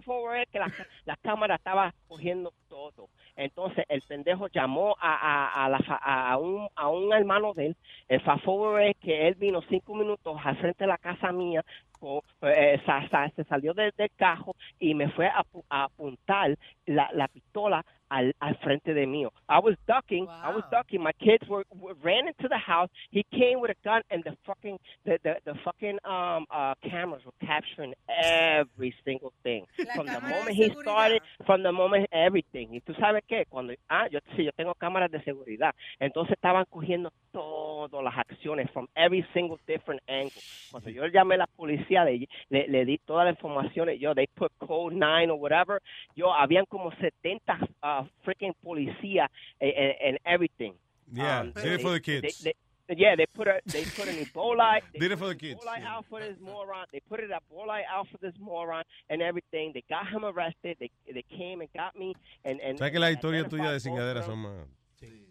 forward 0.06 0.40
es 0.42 0.48
que 0.50 0.60
la, 0.60 0.72
la 1.10 1.18
cámara 1.18 1.55
estaba 1.55 1.91
cogiendo 2.07 2.53
todo. 2.68 3.10
Entonces 3.36 3.84
el 3.89 4.03
pendejo 4.03 4.47
llamó 4.47 4.95
a, 4.99 5.16
a, 5.16 5.66
a, 5.66 5.70
la 5.70 5.80
a, 6.03 6.38
un, 6.38 6.70
a 6.76 6.88
un 6.89 7.12
hermano 7.12 7.55
de 7.55 7.68
él. 7.68 7.78
El 8.07 8.22
forward 8.22 8.89
es 8.89 8.97
que 8.97 9.28
él 9.28 9.34
vino 9.34 9.60
cinco 9.70 9.95
minutos 9.95 10.38
al 10.43 10.55
frente 10.57 10.84
de 10.84 10.88
la 10.88 10.99
casa 10.99 11.32
mía, 11.32 11.66
con- 12.00 12.22
eh, 12.41 12.80
sa- 12.86 13.08
sa- 13.10 13.30
se 13.36 13.43
salió 13.45 13.74
de- 13.74 13.91
del 13.97 14.10
cajo 14.18 14.56
y 14.80 14.93
me 14.93 15.10
fue 15.10 15.28
a, 15.28 15.43
a 15.70 15.84
apuntar 15.86 16.56
la, 16.86 17.10
la 17.14 17.28
pistola 17.28 17.86
al, 18.10 18.34
al 18.39 18.56
frente 18.58 18.93
de 18.95 19.06
mí. 19.06 19.24
I 19.47 19.60
was 19.60 19.76
ducking, 19.86 20.26
I 20.28 20.52
was 20.56 20.64
ducking. 20.72 21.02
My 21.04 21.14
kids 21.14 21.47
were, 21.47 21.64
were 21.80 21.93
ran 22.02 22.28
into 22.28 22.47
the 22.47 22.58
house. 22.58 22.89
He 23.12 23.24
came 23.30 23.60
with 23.62 23.70
a 23.70 23.76
gun, 23.84 24.02
and 24.10 24.24
the 24.24 24.36
fucking 24.47 24.80
the 25.06 25.20
the, 25.22 25.36
the 25.45 25.54
fucking 25.64 26.00
um 26.06 26.45
uh 26.50 26.74
cameras 26.82 27.24
were 27.24 27.36
capturing 27.45 27.93
every 28.08 28.95
single 29.06 29.32
thing 29.43 29.66
from 29.95 30.08
the 30.08 30.20
moment 30.22 30.56
he 30.56 30.70
started, 30.82 31.22
from 31.45 31.62
the 31.62 31.72
moment 31.72 32.08
everything. 32.12 32.70
Y 32.74 32.82
tú 32.82 32.93
sabes 32.95 33.24
qué, 33.28 33.45
cuando 33.47 33.74
ah 33.89 34.08
yo 34.10 34.20
sí 34.36 34.43
yo 34.43 34.52
tengo 34.54 34.74
cámaras 34.74 35.12
de 35.12 35.22
seguridad, 35.24 35.76
entonces 36.00 36.34
estaban 36.34 36.66
cogiendo 36.70 37.12
todas 37.32 38.04
las 38.04 38.18
acciones 38.18 38.70
from 38.72 38.88
every 38.95 39.24
single 39.34 39.58
different 39.68 40.02
angle. 40.08 40.32
Cuando 40.72 40.89
yo 40.89 41.06
llamé 41.08 41.36
a 41.36 41.39
la 41.39 41.47
policía, 41.47 41.89
le, 41.90 42.28
le, 42.50 42.68
le 42.68 42.86
di 42.86 42.98
toda 43.06 43.24
la 43.26 43.32
información, 43.32 43.90
yo, 44.00 44.14
they 44.14 44.28
put 44.36 44.52
code 44.60 44.94
9 44.94 45.30
or 45.32 45.40
whatever, 45.40 45.82
yo, 46.16 46.32
habían 46.34 46.66
como 46.70 46.92
70 47.00 47.58
uh, 47.84 48.04
freaking 48.26 48.54
policía 48.64 49.28
and, 49.60 49.72
and, 49.72 49.94
and 50.06 50.18
everything. 50.26 50.74
Yeah, 51.12 51.42
Um, 51.42 51.52
did 51.54 51.66
it 51.74 51.82
for 51.82 51.92
the 51.92 52.00
kids. 52.00 52.40
they- 52.44 52.52
they- 52.52 52.56
yeah, 52.98 53.16
they 53.16 53.28
put 53.28 53.48
a, 53.48 53.62
they 53.68 53.84
put 53.86 54.08
an 54.08 54.16
Ebola. 54.16 54.80
They 54.94 55.00
Did 55.00 55.12
it 55.12 55.20
for 55.20 55.26
the 55.26 55.32
an 55.34 55.38
kids, 55.38 55.60
Ebola 55.64 55.84
out 55.86 56.06
for 56.10 56.20
this 56.20 56.38
moron. 56.40 56.86
They 56.92 57.02
put 57.08 57.20
it 57.20 57.30
Ebola 57.30 57.82
out 57.88 58.08
for 58.12 58.18
this 58.20 58.34
moron 58.40 58.84
and 59.12 59.22
everything. 59.22 59.72
They 59.76 59.84
got 59.88 60.08
him 60.10 60.26
arrested. 60.26 60.78
They 60.80 60.90
they 61.12 61.24
came 61.30 61.62
and 61.62 61.70
got 61.76 61.96
me 61.96 62.16
and 62.46 62.60
and. 62.62 62.80
¿Sabes 62.80 62.92
que 62.92 63.00
las 63.00 63.12
historias 63.12 63.48
tuyas 63.48 63.66
de 63.70 63.78
identified 63.78 63.82
cingadera 63.82 64.22
both 64.22 64.30
of 64.30 64.34
son 64.34 64.40
más... 64.40 64.68
Más, 65.02 65.29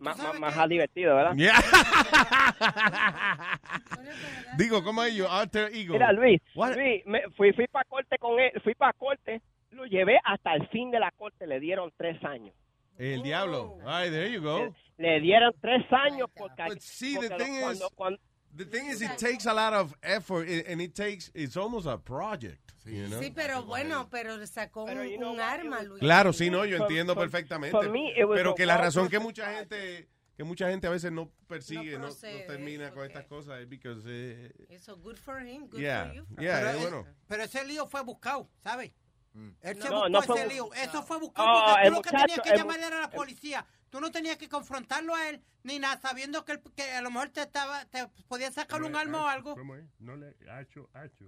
más, 0.00 0.38
más 0.40 0.68
divertido, 0.68 1.16
¿verdad? 1.16 1.34
Yeah. 1.34 1.54
Digo, 4.58 4.82
¿cómo 4.84 5.02
es 5.02 5.14
yo? 5.14 5.30
Alter 5.30 5.70
ego. 5.74 5.94
Mira, 5.94 6.12
Luis, 6.12 6.40
What? 6.54 6.74
Luis 6.76 7.04
me- 7.06 7.22
fui, 7.36 7.52
fui 7.52 7.66
para 7.68 7.84
corte 7.84 8.18
con 8.18 8.38
él, 8.38 8.52
fui 8.62 8.74
para 8.74 8.92
corte, 8.92 9.40
lo 9.70 9.86
llevé 9.86 10.18
hasta 10.24 10.54
el 10.54 10.68
fin 10.68 10.90
de 10.90 11.00
la 11.00 11.10
corte, 11.12 11.46
le 11.46 11.58
dieron 11.60 11.90
tres 11.96 12.22
años. 12.24 12.54
El 12.98 13.22
diablo. 13.22 13.78
All 13.84 14.02
right, 14.04 14.12
there 14.12 14.30
you 14.30 14.42
go. 14.42 14.74
Le 14.98 15.20
dieron 15.20 15.52
tres 15.60 15.84
años 15.90 16.28
porque, 16.36 16.62
But 16.68 16.80
see, 16.80 17.14
the 17.18 17.28
porque 17.30 17.44
thing 17.44 17.60
cuando, 17.60 17.86
is- 17.86 17.92
cuando, 17.94 18.20
The 18.54 18.64
thing 18.66 18.86
is, 18.88 19.00
it 19.00 19.16
takes 19.16 19.46
a 19.46 19.54
lot 19.54 19.72
of 19.72 19.94
effort, 20.02 20.46
and 20.68 20.80
it 20.82 20.94
takes, 20.94 21.30
it's 21.34 21.56
almost 21.56 21.86
a 21.86 21.96
project, 21.96 22.72
you 22.84 23.06
know? 23.08 23.18
Sí, 23.20 23.30
pero 23.34 23.62
bueno, 23.62 24.08
pero 24.10 24.36
sacó 24.46 24.84
un, 24.84 25.24
un 25.24 25.40
arma, 25.40 25.82
Luis. 25.82 26.00
Claro, 26.00 26.32
sí, 26.34 26.50
no, 26.50 26.64
yo 26.66 26.76
entiendo 26.76 27.14
for- 27.14 27.22
perfectamente. 27.30 27.72
for 27.72 27.88
me, 27.90 28.12
it 28.14 28.24
was 28.28 28.36
Pero 28.36 28.54
que 28.54 28.66
la 28.66 28.76
razón 28.76 29.08
que 29.08 29.18
mucha 29.18 29.50
gente 29.54 30.08
que 30.36 30.44
mucha 30.44 30.68
gente 30.70 30.86
a 30.86 30.90
veces 30.90 31.12
no 31.12 31.30
persigue, 31.46 31.92
no, 31.92 31.98
no 32.00 32.04
procede, 32.08 32.42
termina 32.46 32.90
con 32.90 33.04
estas 33.06 33.24
cosas 33.26 33.60
es 33.60 33.68
because 33.68 34.02
eh, 34.06 34.50
Eso, 34.70 34.96
good 34.96 35.16
for 35.16 35.40
him, 35.46 35.68
good 35.68 35.78
Yeah, 35.80 36.06
for 36.08 36.14
you. 36.14 36.26
yeah, 36.38 36.58
pero, 36.58 36.70
es 36.70 36.80
bueno. 36.80 37.06
pero 37.28 37.42
ese 37.44 37.64
lío 37.64 37.86
fue 37.86 38.02
buscado, 38.02 38.48
¿sabes? 38.62 38.90
Él 39.62 39.80
se 39.80 39.88
No, 39.88 39.94
buscó 39.96 40.08
no 40.10 40.18
ese 40.18 40.26
fue 40.26 40.46
lío. 40.48 40.72
Eso 40.74 41.02
fue 41.02 41.18
buscado 41.18 41.48
Oh, 41.48 41.64
porque 41.68 41.82
el 41.82 41.88
tú 41.88 41.94
lo 41.96 42.02
que 42.02 42.10
muchacho- 42.10 42.26
tenías 42.26 42.40
que 42.42 42.50
el 42.50 42.56
llamar 42.58 42.78
era 42.80 42.98
a 42.98 43.00
la 43.02 43.10
policía. 43.10 43.66
Tú 43.92 44.00
no 44.00 44.10
tenías 44.10 44.38
que 44.38 44.48
confrontarlo 44.48 45.14
a 45.14 45.28
él, 45.28 45.42
ni 45.64 45.78
nada, 45.78 46.00
sabiendo 46.00 46.46
que, 46.46 46.52
él- 46.52 46.62
que 46.74 46.82
a 46.92 47.02
lo 47.02 47.10
mejor 47.10 47.28
te 47.28 47.42
estaba, 47.42 47.84
te 47.90 48.08
podía 48.26 48.50
sacar 48.50 48.82
un 48.82 48.96
arma 48.96 49.24
o 49.24 49.28
algo. 49.28 49.54
¿Cómo 49.54 49.76
es? 49.76 49.84
No 49.98 50.16
le... 50.16 50.28
Hacho, 50.50 50.88
hacho. 50.94 51.26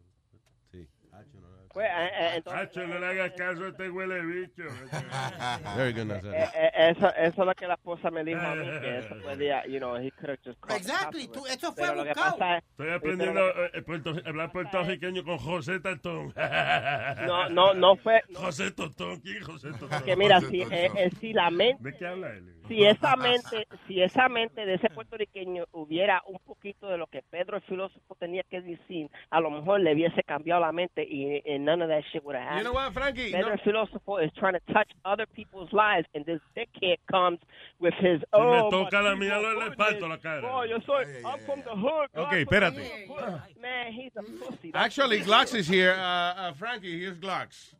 Sí, 0.73 0.89
hacho, 1.13 1.41
no. 1.41 1.49
Pues, 1.75 1.87
eh, 1.87 2.09
eh, 2.21 2.31
entonces- 2.37 2.89
no 2.89 2.99
le 2.99 3.07
hagas 3.07 3.33
caso 3.37 3.65
a 3.65 3.69
este 3.69 3.91
huele 3.91 4.21
bicho. 4.25 4.63
Very 5.77 5.93
good. 5.93 6.11
Eh, 6.11 6.49
eh, 6.55 6.71
eso, 6.97 7.09
eso 7.15 7.43
es 7.43 7.47
lo 7.47 7.55
que 7.55 7.67
la 7.67 7.75
esposa 7.75 8.11
me 8.11 8.25
dijo 8.25 8.41
a 8.41 8.55
mí, 8.55 8.67
que 8.81 8.99
eso 8.99 9.15
podía, 9.23 9.67
you 9.67 9.79
know, 9.79 9.97
he 9.97 10.11
could 10.13 10.31
have 10.31 10.39
just 10.45 10.59
Exactly, 10.71 11.29
tú- 11.29 11.47
eso 11.47 11.73
fue 11.75 11.83
Pero 11.89 11.95
lo 11.97 12.03
que 12.05 12.09
buscado. 12.15 12.37
es- 12.57 12.65
Estoy 12.71 12.91
aprendiendo 12.91 13.41
lo 13.41 13.67
eh, 13.67 13.83
puerto- 13.83 14.17
hablar 14.25 14.51
puertorriqueño 14.53 15.23
con 15.23 15.37
José 15.39 15.81
Tantón. 15.81 16.33
No, 17.27 17.49
no, 17.51 17.75
no 17.75 17.97
fue- 17.97 18.23
José 18.35 18.71
Tostón, 18.71 19.21
¿quién 19.21 19.37
es 19.37 19.45
José 19.45 19.71
Tostón? 19.79 20.03
que 20.03 20.17
mira, 20.17 20.41
si, 20.41 20.63
eh, 20.63 21.11
si 21.21 21.33
la 21.35 21.51
mente, 21.51 21.83
¿De 21.83 21.97
qué 21.97 22.07
habla 22.07 22.31
él? 22.31 22.54
Si 22.69 22.85
esa 22.85 23.17
mente, 23.17 23.67
si 23.87 24.01
esa 24.03 24.29
mente 24.29 24.65
de 24.65 24.75
ese 24.75 24.89
puertorriqueño 24.91 25.65
hubiera 25.73 26.23
un 26.27 26.39
poquito 26.39 26.89
de 26.89 26.99
lo 26.99 27.07
que 27.07 27.23
Pedro 27.23 27.57
el 27.57 27.63
filósofo 27.63 28.15
tenía 28.15 28.43
que 28.45 28.61
decir, 28.61 29.11
a 29.31 29.41
lo 29.41 29.51
mejor 29.51 29.81
le 29.81 29.93
hubiese 29.93 30.23
cambiado 30.23 30.61
la 30.61 30.73
mente 30.73 31.03
y, 31.03 31.43
and 31.47 31.65
none 31.65 31.83
of 31.83 31.89
that 31.89 32.03
shit 32.13 32.25
would 32.25 32.37
have 32.37 32.45
happened. 32.45 32.67
You 32.67 32.73
know 32.73 32.73
what, 32.73 32.93
Frankie? 32.93 33.31
Pedro 33.31 33.49
No- 33.49 33.53
el 33.53 33.59
filósofo 33.61 34.25
is 34.25 34.33
trying 34.35 34.55
to 34.55 34.73
touch 34.73 34.91
other 35.05 35.27
people's 35.27 35.73
lives, 35.73 36.07
and 36.15 36.25
this 36.25 36.41
dickhead 36.57 36.99
comes 37.11 37.39
with 37.81 37.95
his 38.01 38.21
oh. 38.33 38.65
me 38.65 38.71
toca 38.71 39.03
la 39.03 39.15
mía, 39.15 39.39
le 39.41 39.71
parto 39.77 40.09
la 40.09 40.17
cara. 40.17 40.43
Oh, 40.45 40.63
yo 40.65 40.79
soy, 40.87 41.05
I'm 41.25 41.41
from 41.41 41.63
the 41.63 41.71
hood. 41.71 42.09
God, 42.15 42.27
Okay, 42.27 42.45
espérate. 42.45 42.77
Man, 43.61 43.93
he's 43.93 44.13
a 44.17 44.23
pussy. 44.23 44.71
Actually, 44.75 45.21
Glocks 45.21 45.55
is. 45.55 45.55
is 45.55 45.69
here. 45.69 45.93
Uh, 45.93 46.03
uh, 46.03 46.53
Frankie, 46.55 46.99
here's 46.99 47.19
Glocks. 47.19 47.75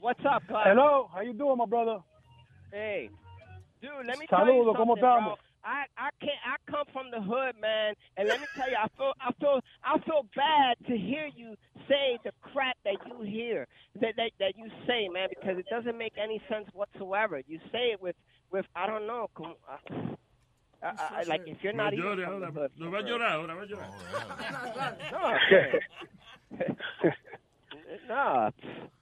What's 0.00 0.24
up, 0.24 0.42
Glocks? 0.48 0.64
Hello, 0.64 1.08
how 1.12 1.20
you 1.20 1.32
doing, 1.32 1.56
my 1.58 1.66
brother? 1.66 1.98
Hey, 2.72 3.10
dude, 3.80 4.06
let 4.06 4.18
me 4.18 4.26
tell 4.26 4.46
you 4.46 4.52
Saludos, 4.52 4.76
¿cómo 4.76 4.94
something, 4.98 5.24
bro. 5.24 5.36
I 5.64 5.84
I 5.96 6.10
can't. 6.20 6.38
I 6.46 6.56
come 6.70 6.84
from 6.92 7.10
the 7.10 7.20
hood, 7.20 7.56
man, 7.60 7.94
and 8.16 8.28
let 8.28 8.40
me 8.40 8.46
tell 8.56 8.70
you, 8.70 8.76
I 8.76 8.86
feel 8.96 9.12
I 9.20 9.32
feel 9.40 9.60
I 9.84 9.98
feel 10.06 10.24
bad 10.36 10.76
to 10.86 10.96
hear 10.96 11.26
you 11.34 11.56
say 11.88 12.16
the 12.24 12.30
crap 12.42 12.76
that 12.84 12.94
you 13.06 13.22
hear 13.22 13.66
that 14.00 14.14
that, 14.16 14.30
that 14.38 14.56
you 14.56 14.70
say, 14.86 15.08
man, 15.08 15.28
because 15.28 15.58
it 15.58 15.66
doesn't 15.68 15.98
make 15.98 16.14
any 16.16 16.40
sense 16.48 16.66
whatsoever. 16.74 17.42
You 17.46 17.58
say 17.72 17.90
it 17.92 18.00
with 18.00 18.14
with 18.52 18.66
I 18.76 18.86
don't 18.86 19.06
know. 19.06 19.28
com- 19.34 19.56
uh, 19.68 19.78
I, 20.80 21.22
I, 21.22 21.22
like 21.24 21.42
if 21.46 21.58
you're 21.62 21.72
No 21.72 21.84
not 21.84 21.92
even 21.92 22.04
llore 22.06 22.24
ahora. 22.24 22.50
hood, 22.52 22.70
No 22.78 22.90
va 22.92 22.98
a 22.98 23.02
llorar 23.02 23.32
ahora, 23.32 23.54
va 23.56 23.62
a 23.62 23.66
llorar. 23.66 23.90
no. 28.08 28.50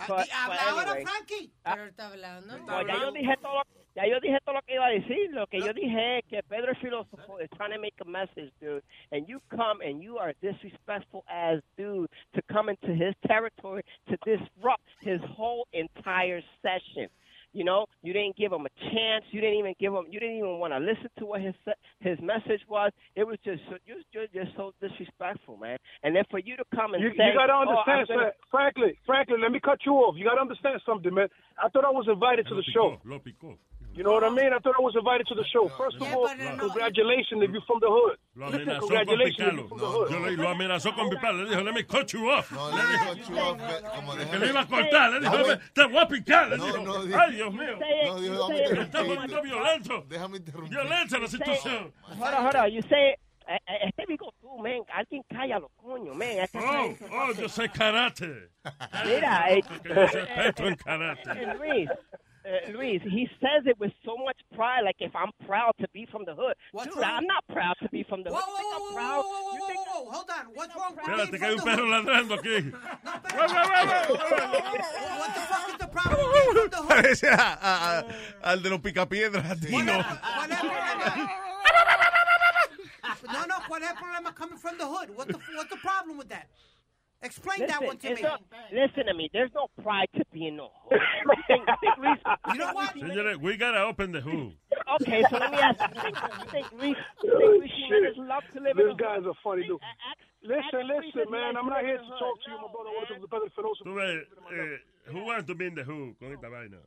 Ah, 0.00 0.04
but- 0.08 0.24
di- 0.24 0.30
habla 0.30 0.54
but 0.56 0.72
ahora, 0.72 0.90
anyway. 0.90 1.04
Frankie. 1.04 1.50
Ah. 1.64 1.74
Pero 1.74 1.86
está 1.88 2.06
hablando. 2.08 2.58
No, 2.66 2.82
ya 2.86 2.94
yo 3.00 3.10
dije 3.12 3.36
todo 3.42 3.54
lo, 3.54 3.62
ya 3.94 4.06
yo 4.06 4.20
dije 4.20 4.38
todo 4.44 4.54
lo 4.54 4.62
que 4.62 4.74
iba 4.74 4.86
a 4.86 4.90
decir. 4.90 5.30
Lo 5.32 5.46
que 5.46 5.60
yo 5.60 5.72
dije 5.72 6.18
es 6.18 6.24
que 6.28 6.42
Pedro 6.44 6.74
filósofo 6.76 7.40
is 7.40 7.48
trying 7.56 7.72
to 7.72 7.78
make 7.80 7.94
a 8.00 8.04
message, 8.08 8.50
dude. 8.60 8.82
And 9.12 9.26
you 9.28 9.40
come 9.50 9.80
and 9.82 10.02
you 10.02 10.18
are 10.18 10.32
disrespectful 10.40 11.24
as 11.28 11.60
dude 11.76 12.08
to 12.34 12.42
come 12.52 12.68
into 12.70 12.92
his 12.94 13.14
territory 13.26 13.82
to 14.08 14.16
disrupt 14.24 14.86
his 15.02 15.20
whole 15.36 15.66
entire 15.72 16.42
session. 16.62 17.08
You 17.52 17.64
know, 17.64 17.86
you 18.02 18.12
didn't 18.12 18.36
give 18.36 18.52
him 18.52 18.64
a 18.64 18.72
chance. 18.94 19.24
You 19.32 19.40
didn't 19.40 19.58
even 19.58 19.74
give 19.80 19.92
him. 19.92 20.04
You 20.08 20.20
didn't 20.20 20.36
even 20.38 20.58
want 20.62 20.72
to 20.72 20.78
listen 20.78 21.10
to 21.18 21.26
what 21.26 21.40
his 21.40 21.54
his 21.98 22.16
message 22.22 22.62
was. 22.68 22.92
It 23.16 23.26
was 23.26 23.38
just 23.44 23.60
so, 23.68 23.74
you're, 23.86 23.98
you're 24.12 24.30
just 24.30 24.56
so 24.56 24.72
disrespectful, 24.80 25.56
man. 25.56 25.76
And 26.04 26.14
then 26.14 26.22
for 26.30 26.38
you 26.38 26.56
to 26.56 26.64
come 26.74 26.94
and 26.94 27.02
You, 27.02 27.10
say, 27.18 27.26
you 27.26 27.34
gotta 27.34 27.52
oh, 27.52 27.66
understand, 27.66 28.06
gonna- 28.06 28.30
Fra- 28.30 28.50
frankly, 28.50 28.98
frankly, 29.04 29.36
let 29.42 29.50
me 29.50 29.58
cut 29.58 29.78
you 29.84 29.94
off. 29.94 30.14
You 30.16 30.24
gotta 30.24 30.40
understand 30.40 30.80
something, 30.86 31.12
man. 31.12 31.28
I 31.58 31.68
thought 31.70 31.84
I 31.84 31.90
was 31.90 32.06
invited 32.06 32.46
to 32.46 32.54
the 32.54 32.62
show. 32.72 32.98
Lo 33.90 33.94
picó. 33.94 33.96
You 33.96 34.04
know 34.04 34.12
what 34.12 34.24
I 34.24 34.30
mean? 34.30 34.52
I 34.52 34.58
thought 34.60 34.76
I 34.78 34.82
was 34.82 34.94
invited 34.96 35.26
to 35.28 35.34
the 35.34 35.44
show. 35.52 35.68
First 35.76 35.96
of 35.96 36.02
all, 36.14 36.28
congratulations 36.58 37.42
if 37.42 37.50
you're 37.50 37.62
from 37.66 37.80
the 37.80 37.88
hood. 37.90 38.16
Lo 38.36 38.46
amenazó 38.46 38.80
congratulations 38.80 39.38
if 39.38 39.44
picarlo. 39.44 39.56
you're 39.58 39.68
from 39.68 39.78
the 39.78 39.86
hood. 39.86 40.10
Yo 40.10 40.18
le, 40.20 40.36
lo 40.36 40.48
amenazó 40.48 40.94
con 40.94 41.10
picarlo. 41.10 41.44
Le 41.44 41.50
dijo, 41.50 41.64
let 41.64 41.74
me 41.74 41.82
cut 41.82 42.12
you 42.12 42.30
off. 42.30 42.50
No, 42.52 42.70
Le 42.70 42.76
le 42.76 42.82
dijo, 42.82 43.14
dijo, 43.14 43.26
"Chu, 43.28 43.36
eh, 43.36 43.82
como 43.96 44.12
que 44.14 44.24
déjame- 44.24 44.38
le 44.40 44.48
iba 44.48 44.60
a 44.60 44.66
cortar. 44.66 45.10
Le 45.10 45.20
dijo, 45.20 45.36
Déjame- 45.36 45.60
te 45.74 45.84
voy 45.84 45.98
a 45.98 46.08
picar. 46.08 46.48
Le 46.48 46.56
No, 46.56 46.64
dijo, 46.66 46.78
no, 46.78 47.04
dijo- 47.04 47.18
ay, 47.20 47.34
Dios 47.34 47.52
mío. 47.52 47.78
No, 48.06 48.20
dijo, 48.20 48.48
déjame 48.48 48.82
Está 48.82 48.82
interrumpirte. 48.82 49.14
poniendo 49.14 49.42
violento. 49.42 50.04
Déjame 50.08 50.36
interrumpir. 50.38 50.70
Violencia 50.78 51.18
la 51.18 51.28
situación. 51.28 51.92
Hold 52.02 52.22
on, 52.34 52.44
hold 52.46 52.56
on. 52.56 52.70
You 52.70 52.82
say, 52.88 53.08
eh, 53.10 53.58
eh, 53.66 53.78
este 53.88 54.04
digo 54.06 54.32
tú, 54.40 54.58
man. 54.58 54.82
Alguien 54.94 55.22
cállalo, 55.28 55.68
coño, 55.76 56.14
man. 56.14 56.28
Este 56.28 56.58
Oh, 56.58 56.94
oh, 57.10 57.32
yo 57.34 57.48
sé 57.48 57.68
karate. 57.70 58.50
Mira, 59.04 59.50
eh, 59.50 59.62
Que 59.82 59.88
yo 59.88 60.08
sé 60.08 60.20
experto 60.20 60.66
en 60.68 60.76
karate. 60.76 61.30
eh, 61.30 61.54
Luis, 61.58 61.88
uh, 62.44 62.48
Luis, 62.72 63.00
he 63.04 63.28
says 63.40 63.66
it 63.66 63.78
with 63.78 63.92
so 64.04 64.16
much 64.24 64.36
pride, 64.54 64.82
like 64.84 64.96
if 65.00 65.14
I'm 65.14 65.30
proud 65.46 65.72
to 65.80 65.86
be 65.92 66.06
from 66.10 66.24
the 66.24 66.34
hood. 66.34 66.54
Dude, 66.84 66.94
wrong? 66.96 67.04
I'm 67.04 67.26
not 67.26 67.44
proud 67.48 67.76
to 67.82 67.88
be 67.90 68.02
from 68.08 68.22
the 68.22 68.30
hood. 68.30 68.40
Whoa, 68.42 68.56
You 68.56 68.62
whoa, 68.96 68.96
whoa, 68.96 69.00
whoa, 69.20 69.20
whoa, 69.20 69.52
whoa, 69.52 69.68
whoa, 69.68 69.74
whoa, 70.04 70.10
hold 70.10 70.30
on. 70.30 70.46
What's 70.54 70.74
wrong 70.76 70.94
with 70.96 71.04
Espérate, 71.04 71.38
que 71.38 71.46
hay 71.46 71.52
un 71.54 71.62
perro 71.64 71.84
ladrando 71.86 72.34
aquí. 72.36 72.70
What 72.70 72.82
the 75.34 75.40
fuck 75.50 75.68
is 75.68 75.76
the 75.78 75.86
problem 75.88 76.26
with 76.32 76.44
from 76.44 76.68
the 76.70 76.76
hood? 76.76 76.88
Parece 76.88 77.28
a- 77.28 77.58
a- 77.60 78.00
a- 78.00 78.04
al 78.50 78.62
de 78.62 78.70
los 78.70 78.80
picapiedras, 78.80 79.60
Tino. 79.60 80.02
¿Cuál 80.02 80.50
es? 80.50 80.58
No, 83.32 83.46
no, 83.46 83.54
¿cuál 83.68 83.82
es 83.82 83.90
el 83.90 83.96
problema 83.96 84.34
coming 84.34 84.58
from 84.58 84.76
the 84.78 84.84
hood? 84.86 85.10
What 85.14 85.28
the, 85.28 85.34
what's 85.56 85.70
the 85.70 85.76
problem 85.76 86.16
with 86.18 86.28
that? 86.30 86.46
Explain 87.22 87.66
that 87.66 87.82
one 87.84 87.98
to 87.98 88.14
me. 88.14 88.22
not- 88.22 88.40
listen 88.72 89.04
to 89.06 89.14
me. 89.14 89.28
There's 89.32 89.50
no 89.54 89.68
pride 89.82 90.08
to 90.16 90.24
be 90.32 90.46
in 90.46 90.56
the 90.56 90.64
hood. 90.88 90.98
You 91.00 91.32
you 91.36 91.74
think 91.84 91.98
Luis, 91.98 92.18
You 92.52 92.58
know 92.58 92.72
what? 92.72 92.94
Señores, 92.96 93.36
we 93.40 93.56
gotta 93.58 93.82
open 93.82 94.12
the 94.12 94.20
who. 94.22 94.52
Okay, 95.00 95.22
so 95.30 95.36
let 95.36 95.50
me 95.50 95.58
ask 95.58 95.78
you. 95.80 95.86
You 95.94 96.00
think, 96.00 96.16
think 96.50 96.72
Luis, 96.72 96.96
think 97.20 97.34
Luis 97.34 97.70
Jimenez 97.76 98.16
love 98.16 98.42
to 98.54 98.60
live 98.60 98.78
in 98.78 98.86
This 98.88 98.96
the 98.96 99.02
guy's 99.04 99.22
hood? 99.24 99.36
a 99.36 99.42
funny 99.44 99.62
dude. 99.68 99.78
Listen, 100.42 100.88
listen, 100.88 101.30
man. 101.30 101.56
I'm 101.58 101.66
not 101.68 101.84
here 101.84 101.98
to 101.98 102.08
talk 102.16 102.36
to 102.40 102.50
you, 102.50 102.56
my 102.56 102.72
brother. 102.72 102.88
I 102.88 102.92
want 102.96 103.08
to 103.08 103.14
talk 103.14 103.20
to 103.20 103.28
the 103.28 103.28
Pedro 103.28 103.48
Filoso. 103.52 103.82
Tú 103.84 103.92
ves, 103.94 104.24
eh, 104.56 105.12
who 105.12 105.24
wants 105.24 105.46
to 105.48 105.54
be 105.54 105.66
in 105.66 105.74
the 105.74 105.84
who 105.84 106.14
con 106.18 106.32
esta 106.32 106.48
vaina? 106.48 106.80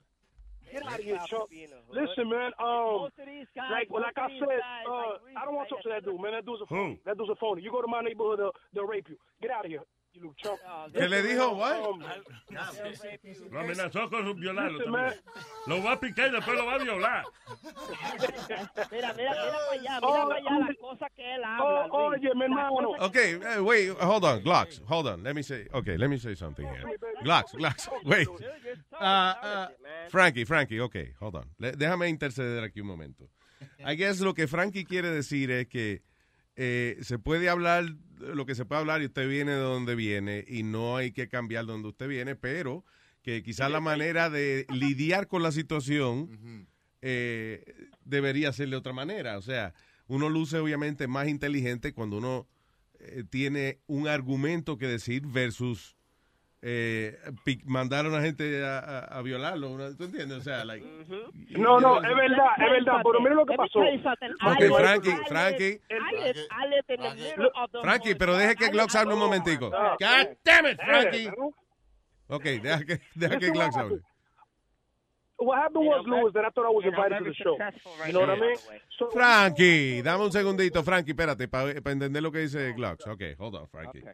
Get 0.72 0.82
out 0.88 0.98
of 0.98 1.06
here, 1.06 1.20
Chuck. 1.30 1.50
be 1.52 1.64
in 1.64 1.70
the 1.70 1.78
hood. 1.86 2.10
Listen, 2.10 2.26
man. 2.34 2.50
Um, 2.58 3.06
Most 3.06 3.20
of 3.22 3.28
these 3.30 3.46
guys, 3.54 3.70
like, 3.70 3.88
well, 3.94 4.02
like 4.02 4.18
I 4.18 4.26
of 4.26 4.32
said, 4.42 4.50
guys, 4.58 4.86
uh, 4.90 5.22
like 5.22 5.38
I 5.38 5.46
don't 5.46 5.54
want 5.54 5.70
to 5.70 5.76
talk 5.78 5.84
to 5.86 5.90
that 5.94 6.02
dude, 6.04 6.18
man. 6.20 6.32
That 6.34 6.46
dude's 6.50 6.66
a 6.66 6.66
Who? 6.66 6.98
phony. 6.98 7.00
That 7.06 7.18
dude's 7.22 7.30
a 7.30 7.36
phony. 7.38 7.62
You 7.62 7.70
go 7.70 7.84
to 7.86 7.88
my 7.88 8.02
neighborhood, 8.02 8.40
they'll, 8.42 8.56
they'll 8.74 8.90
rape 8.90 9.06
you. 9.08 9.18
Get 9.40 9.52
out 9.54 9.66
of 9.66 9.70
here, 9.70 9.86
you 9.86 9.86
little 9.86 9.86
chump. 9.86 10.03
¿Qué 10.94 11.10
le 11.10 11.24
dijo, 11.24 11.50
what? 11.56 12.00
Lo 13.52 13.60
amenazó 13.60 14.10
con 14.10 14.40
violarlo 14.40 14.84
también. 14.84 15.14
Lo 15.68 15.84
va 15.84 15.94
a 15.94 16.00
picar 16.00 16.28
y 16.30 16.32
después 16.32 16.56
lo 16.58 16.66
va 16.66 16.76
a 16.76 16.78
violar. 16.78 17.26
Mira, 18.92 19.14
mira, 19.14 19.14
mira 19.14 19.34
para 19.34 19.72
allá, 19.72 19.80
mira 19.82 20.00
Oh, 20.04 20.28
para 20.28 20.40
allá 20.40 20.60
las 20.68 20.78
cosas 20.78 21.10
que 21.16 21.36
él 21.36 21.44
habla. 21.44 21.88
oh, 21.92 22.08
oye, 22.10 22.30
mi 22.36 22.44
hermano. 22.44 22.90
Okay, 23.00 23.36
uh, 23.36 23.64
wait, 23.64 23.90
hold 24.00 24.24
on, 24.24 24.42
Glocks, 24.44 24.82
hold 24.88 25.08
on. 25.08 25.24
Let 25.24 25.34
me 25.36 25.42
say, 25.42 25.68
okay, 25.74 25.98
let 25.98 26.10
me 26.10 26.18
say 26.18 26.36
something 26.36 26.66
here. 26.68 26.84
Glocks, 27.24 27.54
Glocks, 27.54 27.88
wait. 28.06 28.28
Uh, 28.94 29.04
uh, 29.04 29.68
Frankie, 30.10 30.46
Frankie, 30.46 30.80
okay, 30.80 31.14
hold 31.20 31.36
on. 31.36 31.50
Le- 31.60 31.72
déjame 31.76 32.08
interceder 32.10 32.64
aquí 32.64 32.82
un 32.82 32.88
momento. 32.88 33.30
I 33.86 33.96
guess 33.96 34.20
lo 34.20 34.34
que 34.34 34.46
Frankie 34.48 34.84
quiere 34.86 35.10
decir 35.10 35.50
es 35.50 35.68
que 35.68 36.02
eh, 36.56 36.98
se 37.02 37.18
puede 37.18 37.50
hablar 37.50 37.86
lo 38.34 38.46
que 38.46 38.56
se 38.56 38.66
puede 38.66 38.82
hablar 38.82 39.02
y 39.02 39.06
usted 39.06 39.28
viene 39.28 39.52
de 39.52 39.60
donde 39.60 39.96
viene 39.96 40.44
y 40.48 40.64
no 40.64 40.98
hay 40.98 41.12
que 41.12 41.28
cambiar 41.28 41.66
donde 41.66 41.90
usted 41.90 42.08
viene, 42.08 42.36
pero 42.36 42.86
que 43.22 43.44
quizás 43.44 43.72
la 43.72 43.80
manera 43.80 44.30
de 44.30 44.66
lidiar 44.70 45.28
con 45.28 45.44
la 45.44 45.52
situación 45.52 46.68
eh, 47.02 47.64
debería 48.04 48.52
ser 48.52 48.70
de 48.70 48.76
otra 48.76 48.94
manera. 48.94 49.38
O 49.38 49.42
sea, 49.42 49.74
uno 50.08 50.30
luce 50.30 50.58
obviamente 50.58 51.08
más 51.08 51.28
inteligente 51.28 51.94
cuando 51.94 52.18
uno 52.18 52.48
eh, 53.00 53.24
tiene 53.30 53.80
un 53.88 54.08
argumento 54.08 54.78
que 54.78 54.88
decir 54.88 55.26
versus 55.26 55.96
eh, 56.66 57.20
pi- 57.44 57.62
mandar 57.66 58.06
a 58.06 58.22
gente 58.22 58.64
a, 58.64 58.80
a- 58.80 59.18
a 59.18 59.22
violarlo. 59.22 59.96
¿Tú 59.98 60.06
entiendes? 60.06 60.38
O 60.38 60.42
sea, 60.42 60.64
like, 60.64 60.86
No, 61.58 61.80
no, 61.80 61.98
es 61.98 62.16
verdad, 62.16 62.48
es 62.58 62.72
verdad. 62.72 63.02
Pero 63.04 63.20
mira 63.20 63.36
lo 63.36 63.46
que 63.46 63.56
pasó. 63.56 63.80
Ok, 63.80 64.78
Frankie, 64.78 65.16
Frankie. 65.28 65.82
Frankie, 67.82 68.16
pero 68.16 68.36
deje 68.38 68.56
que 68.56 68.70
Glocks 68.70 68.96
hable 68.96 69.14
un 69.14 69.20
momentico. 69.20 69.72
Ah, 69.76 69.96
God 70.00 70.38
damn 70.44 70.66
it, 70.68 70.80
Frankie. 70.82 71.30
Ok, 72.28 72.44
deja 72.44 72.86
que, 72.86 73.02
deja 73.16 73.38
que 73.38 73.50
Glocks 73.52 73.76
hable. 73.76 74.00
what 75.40 75.58
happened 75.60 75.86
was, 75.86 76.06
Lou, 76.08 76.28
is 76.28 76.34
that 76.34 76.46
I 76.46 76.50
thought 76.52 76.66
I 76.66 76.70
was 76.74 76.86
invited 76.86 77.20
to 77.20 77.26
the 77.26 77.34
show. 77.34 77.58
You 78.08 78.14
know 78.14 78.22
what 78.22 78.30
I 78.30 78.40
mean? 78.40 78.56
So, 78.98 79.10
Frankie, 79.12 80.02
dame 80.02 80.24
un 80.24 80.32
segundito, 80.32 80.82
Frankie, 80.84 81.12
espérate, 81.12 81.50
para 81.50 81.72
entender 81.72 82.22
lo 82.24 82.32
que 82.32 82.40
dice 82.40 82.72
Glocks. 82.74 83.06
Ok, 83.08 83.22
hold 83.38 83.56
on, 83.56 83.68
Frankie. 83.68 84.00
you 84.00 84.06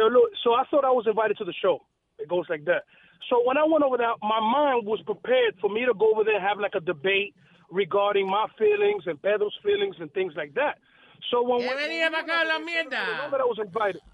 know, 0.00 0.08
look, 0.08 0.30
so 0.42 0.54
I 0.54 0.64
thought 0.70 0.84
I 0.84 0.90
was 0.90 1.06
invited 1.06 1.36
to 1.38 1.44
the 1.44 1.54
show. 1.60 1.84
It 2.18 2.28
goes 2.28 2.46
like 2.48 2.64
that. 2.64 2.84
So 3.28 3.42
when 3.44 3.56
I 3.56 3.64
went 3.64 3.84
over 3.84 3.96
there, 3.96 4.14
my 4.22 4.40
mind 4.40 4.86
was 4.86 5.00
prepared 5.04 5.54
for 5.60 5.70
me 5.70 5.84
to 5.86 5.94
go 5.94 6.12
over 6.12 6.24
there 6.24 6.36
and 6.36 6.44
have 6.44 6.58
like 6.58 6.74
a 6.74 6.80
debate 6.80 7.34
regarding 7.70 8.28
my 8.28 8.46
feelings 8.58 9.04
and 9.06 9.20
Pedro's 9.20 9.56
feelings 9.62 9.96
and 10.00 10.12
things 10.12 10.34
like 10.36 10.54
that. 10.54 10.78
So 11.30 11.42
when 11.42 11.60
Que 11.60 11.74
venía 11.74 12.10
para 12.10 12.22
acá 12.24 12.44
la 12.44 12.58
mierda. 12.58 12.98
I 12.98 13.16
know 13.18 13.30
that 13.30 13.40
I 13.40 13.44
was 13.44 13.58
invited. 13.58 14.02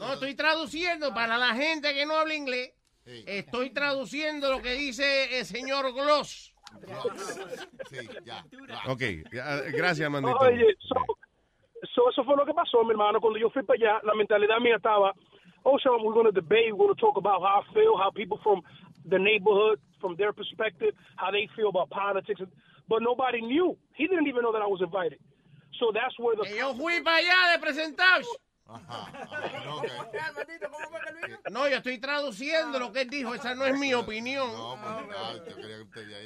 No, 0.00 0.12
estoy 0.14 0.34
traduciendo 0.34 1.12
para 1.14 1.38
la 1.38 1.54
gente 1.54 1.92
que 1.94 2.06
no 2.06 2.16
habla 2.16 2.34
inglés. 2.34 2.72
Estoy 3.04 3.70
traduciendo 3.70 4.50
lo 4.50 4.62
que 4.62 4.72
dice 4.72 5.38
el 5.38 5.44
señor 5.44 5.92
Gloss. 5.92 6.52
Ok, 8.88 9.02
ya, 9.32 9.60
gracias, 9.72 10.10
Mandito. 10.10 10.38
Oye, 10.38 10.74
so, 10.80 10.94
so 11.94 12.08
eso 12.10 12.24
fue 12.24 12.36
lo 12.36 12.44
que 12.44 12.54
pasó, 12.54 12.82
mi 12.84 12.90
hermano. 12.90 13.20
Cuando 13.20 13.38
yo 13.38 13.50
fui 13.50 13.62
para 13.62 13.76
allá, 13.76 14.00
la 14.04 14.14
mentalidad 14.14 14.58
mía 14.60 14.76
estaba, 14.76 15.12
oh, 15.64 15.78
so 15.78 15.96
we're 16.02 16.14
going 16.14 16.26
to 16.26 16.32
debate, 16.32 16.72
we're 16.72 16.86
going 16.86 16.94
to 16.94 17.00
talk 17.00 17.16
about 17.16 17.40
how 17.40 17.60
I 17.60 17.74
feel, 17.74 17.96
how 17.96 18.10
people 18.10 18.38
from 18.42 18.62
the 19.04 19.18
neighborhood, 19.18 19.78
from 20.00 20.16
their 20.16 20.32
perspective, 20.32 20.94
how 21.16 21.30
they 21.30 21.48
feel 21.54 21.68
about 21.68 21.90
politics. 21.90 22.40
But 22.88 23.02
nobody 23.02 23.40
knew. 23.40 23.76
He 23.94 24.06
didn't 24.06 24.26
even 24.26 24.42
know 24.42 24.52
that 24.52 24.62
I 24.62 24.66
was 24.66 24.80
invited. 24.82 25.18
So 25.78 25.92
that's 25.92 26.18
where 26.18 26.36
the... 26.36 26.44
Que 26.44 26.56
yo 26.56 26.74
fui 26.74 27.00
para 27.02 27.18
allá 27.18 27.52
de 27.52 27.58
presentados. 27.58 28.26
No, 31.50 31.68
yo 31.68 31.76
estoy 31.76 31.98
traduciendo 31.98 32.78
lo 32.78 32.92
que 32.92 33.02
él 33.02 33.10
dijo. 33.10 33.34
Esa 33.34 33.54
no 33.54 33.66
es 33.66 33.76
mi 33.78 33.92
opinión. 33.92 34.50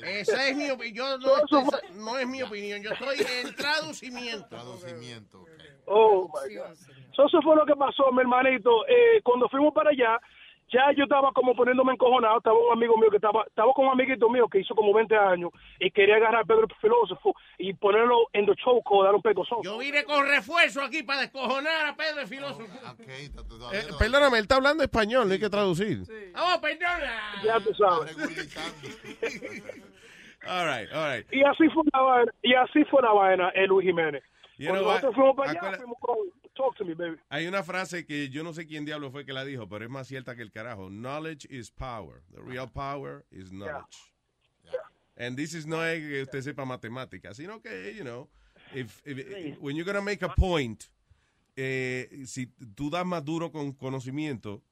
Esa 0.05 0.49
es 0.49 0.57
mi 0.57 0.71
opinión. 0.71 1.21
No, 1.21 1.37
esa 1.37 1.81
no 1.95 2.19
es 2.19 2.27
mi 2.29 2.43
opinión. 2.43 2.83
Yo 2.83 2.91
estoy 2.91 3.19
en 3.19 3.55
traducimiento. 3.57 4.49
Traducimiento. 4.49 5.45
Oh, 5.87 6.29
my 6.29 6.55
God. 6.55 6.75
So, 7.15 7.27
eso 7.27 7.41
fue 7.43 7.57
lo 7.57 7.65
que 7.65 7.75
pasó, 7.77 8.11
mi 8.13 8.21
hermanito. 8.21 8.87
Eh, 8.87 9.21
cuando 9.23 9.49
fuimos 9.49 9.73
para 9.73 9.91
allá, 9.91 10.21
ya 10.69 10.93
yo 10.97 11.05
estaba 11.05 11.33
como 11.33 11.55
poniéndome 11.55 11.93
encojonado. 11.93 12.39
Estaba 12.39 12.59
un 12.59 12.73
amigo 12.73 12.97
mío 12.99 13.09
que 13.11 13.17
estaba, 13.17 13.45
estaba 13.47 13.73
con 13.73 13.87
un 13.87 13.93
amiguito 13.93 14.29
mío 14.29 14.49
que 14.49 14.61
hizo 14.61 14.75
como 14.75 14.93
20 14.93 15.17
años 15.17 15.51
y 15.79 15.91
quería 15.91 16.17
agarrar 16.17 16.43
a 16.43 16.45
Pedro 16.45 16.67
el 16.69 16.75
filósofo 16.77 17.35
y 17.59 17.73
ponerlo 17.75 18.27
en 18.33 18.47
the 18.47 18.55
choco, 18.57 19.05
dar 19.05 19.15
un 19.15 19.23
pegozón. 19.23 19.59
Yo 19.63 19.79
vine 19.79 20.05
con 20.05 20.27
refuerzo 20.27 20.83
aquí 20.83 21.03
para 21.03 21.21
descojonar 21.21 21.87
a 21.87 21.97
Pedro 21.97 22.21
el 22.21 22.27
filósofo. 22.27 22.65
Eh, 23.73 23.87
perdóname, 23.99 24.39
él 24.39 24.43
está 24.43 24.57
hablando 24.57 24.83
español, 24.83 25.29
no 25.29 25.35
hay 25.35 25.41
que 25.41 25.51
traducir. 25.51 26.01
Oh, 26.37 26.61
perdona. 26.61 27.43
Ya 27.45 27.61
tú 27.61 27.73
sabes. 27.75 28.17
All 30.49 30.65
right, 30.65 30.89
all 30.93 31.11
right. 31.11 31.27
Y 31.33 31.43
así 31.43 31.69
fue 31.71 31.83
la 31.93 32.01
vaina, 32.01 32.33
y 32.43 32.55
así 32.55 32.85
fue 32.85 33.03
la 33.03 33.13
vaina, 33.13 33.49
eh, 33.51 33.67
Luis 33.67 33.85
Jiménez. 33.85 34.23
You 34.59 34.69
Cuando 34.69 34.81
know 34.83 34.89
what? 34.89 35.03
nosotros 35.03 35.15
fuimos 35.15 35.37
para 35.37 35.51
allá, 35.51 35.61
Acuérdate- 35.61 35.77
fuimos 35.83 35.99
con, 36.01 36.17
talk 36.55 36.77
to 36.77 36.85
me, 36.85 36.95
baby. 36.95 37.17
Hay 37.29 37.47
una 37.47 37.63
frase 37.63 38.07
que 38.07 38.29
yo 38.31 38.43
no 38.43 38.53
sé 38.55 38.67
quién 38.67 38.85
diablo 38.87 39.11
fue 39.11 39.25
que 39.27 39.33
la 39.35 39.45
dijo, 39.45 39.69
pero 39.69 39.85
es 39.85 39.91
más 39.91 40.07
cierta 40.09 40.35
que 40.35 40.43
el 40.43 40.51
carajo. 40.51 40.89
Knowledge 40.89 41.47
is 41.51 41.71
power. 41.71 42.23
The 42.33 42.41
real 42.41 42.67
power 42.71 43.25
is 43.31 43.51
knowledge. 43.53 43.99
And 45.19 45.37
this 45.37 45.55
is 45.55 45.67
no 45.67 45.83
es 45.85 46.01
que 46.01 46.23
usted 46.23 46.43
sepa 46.43 46.65
matemáticas, 46.65 47.37
sino 47.37 47.61
que, 47.61 47.95
you 47.95 48.03
know, 48.05 48.29
if, 48.75 49.01
if- 49.07 49.59
when 49.61 49.77
you're 49.77 49.85
going 49.85 49.95
to 49.97 50.03
make 50.03 50.23
a 50.23 50.29
point, 50.35 50.85
eh, 51.57 52.25
si 52.27 52.47
tú 52.75 52.91
das 52.91 53.05
más 53.07 53.25
duro 53.25 53.51
con 53.51 53.73
conocimiento 53.73 54.63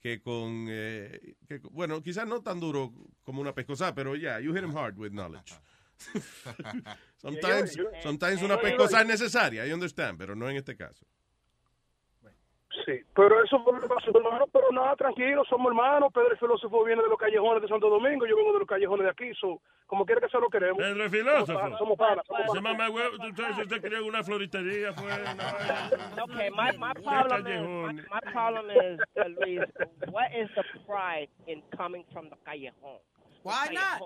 que 0.00 0.20
con, 0.20 0.66
eh, 0.68 1.34
que 1.48 1.58
bueno, 1.70 2.02
quizás 2.02 2.26
no 2.26 2.40
tan 2.42 2.58
duro 2.60 2.92
como 3.22 3.40
una 3.40 3.54
pescosa, 3.54 3.94
pero 3.94 4.14
yeah, 4.16 4.38
you 4.40 4.52
hit 4.52 4.62
him 4.64 4.76
hard 4.76 4.98
with 4.98 5.12
knowledge. 5.12 5.54
sometimes, 7.16 7.76
you- 7.76 7.88
sometimes 8.02 8.42
una 8.42 8.58
pescosa 8.60 9.00
es 9.00 9.06
necesaria, 9.06 9.66
I 9.66 9.72
understand, 9.72 10.18
pero 10.18 10.34
no 10.34 10.48
en 10.48 10.56
este 10.56 10.76
caso. 10.76 11.06
Sí, 12.84 13.00
pero 13.14 13.42
eso 13.42 13.62
fue 13.62 13.72
lo 13.72 13.80
que 13.80 13.86
pasó, 13.88 14.10
hermano. 14.14 14.46
Pero 14.52 14.70
nada, 14.72 14.94
tranquilo, 14.96 15.42
somos 15.48 15.68
hermanos. 15.68 16.12
Pedro 16.12 16.32
el 16.32 16.38
filósofo 16.38 16.84
viene 16.84 17.02
de 17.02 17.08
los 17.08 17.18
callejones 17.18 17.62
de 17.62 17.68
Santo 17.68 17.88
Domingo, 17.88 18.26
yo 18.26 18.36
vengo 18.36 18.52
de 18.52 18.58
los 18.58 18.68
callejones 18.68 19.04
de 19.04 19.10
aquí. 19.10 19.32
So, 19.40 19.62
como 19.86 20.04
quiera 20.04 20.20
que 20.20 20.28
se 20.28 20.38
lo 20.38 20.50
queremos. 20.50 20.78
Pedro 20.78 21.04
el 21.04 21.10
Somos 21.10 21.10
filósofo. 21.10 21.54
panas, 21.60 21.78
Somos 21.78 21.96
panas. 21.96 22.24
Ese 22.50 22.60
mamá 22.60 22.90
huevo, 22.90 23.16
tú 23.16 23.32
sabes, 23.40 23.58
usted 23.58 23.80
quería 23.80 24.02
una 24.02 24.24
floristería, 24.24 24.92
fue. 24.92 25.08
Okay, 25.12 26.50
my, 26.50 26.76
my 26.76 26.92
problem 26.94 27.46
is 27.46 27.60
my, 27.62 27.62
callejón. 27.62 27.96
my 28.10 28.32
problem 28.32 28.70
is 28.70 29.00
uh, 29.16 29.28
Luis, 29.40 29.60
what 30.10 30.30
is 30.36 30.50
the 30.56 30.64
pride 30.84 31.28
in 31.46 31.62
coming 31.76 32.04
from 32.12 32.28
the 32.28 32.36
callejon? 32.44 32.98
Why 33.44 33.68
The 33.68 33.74
not? 33.74 34.00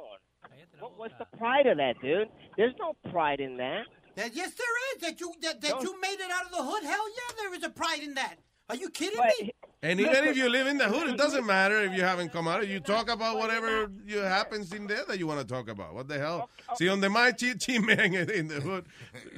Callejón. 0.49 0.81
What, 0.81 0.99
what's 0.99 1.15
the 1.19 1.27
pride 1.39 1.67
of 1.67 1.77
that, 1.79 2.01
dude? 2.01 2.29
There's 2.57 2.75
no 2.79 2.95
pride 3.11 3.41
in 3.41 3.57
that. 3.59 3.85
That, 4.17 4.35
yes, 4.35 4.53
there 4.55 4.95
is. 4.97 5.03
That 5.03 5.21
you 5.21 5.33
that, 5.43 5.61
that 5.61 5.71
No. 5.77 5.83
you 5.83 6.01
made 6.01 6.19
it 6.21 6.31
out 6.33 6.45
of 6.47 6.51
the 6.51 6.63
hood. 6.63 6.83
Hell 6.83 7.09
yeah, 7.09 7.35
there 7.39 7.55
is 7.55 7.63
a 7.63 7.71
pride 7.71 8.03
in 8.03 8.15
that. 8.15 8.37
Are 8.71 8.77
you 8.77 8.91
kidding 8.91 9.19
me? 9.19 9.51
And 9.83 9.99
even 10.01 10.25
if 10.25 10.37
you 10.37 10.49
live 10.51 10.67
in 10.67 10.77
the 10.77 10.89
hood, 10.89 11.09
it 11.09 11.17
doesn't 11.17 11.47
matter 11.47 11.79
if 11.85 11.95
you 11.95 12.03
haven't 12.03 12.33
come 12.33 12.47
out. 12.49 12.67
You 12.69 12.81
talk 12.81 13.09
about 13.09 13.39
whatever 13.39 13.91
you 14.05 14.19
happens 14.19 14.73
in 14.75 14.87
there 14.89 15.05
that 15.09 15.19
you 15.19 15.27
want 15.27 15.41
to 15.41 15.47
talk 15.47 15.69
about. 15.71 15.95
What 15.95 16.09
the 16.09 16.19
hell? 16.19 16.51
See, 16.75 16.89
on 16.89 17.01
the 17.01 17.09
my 17.09 17.33
chi 17.33 17.55
chi 17.55 17.79
man 17.79 18.13
in 18.15 18.49
the 18.49 18.61
hood. 18.61 18.85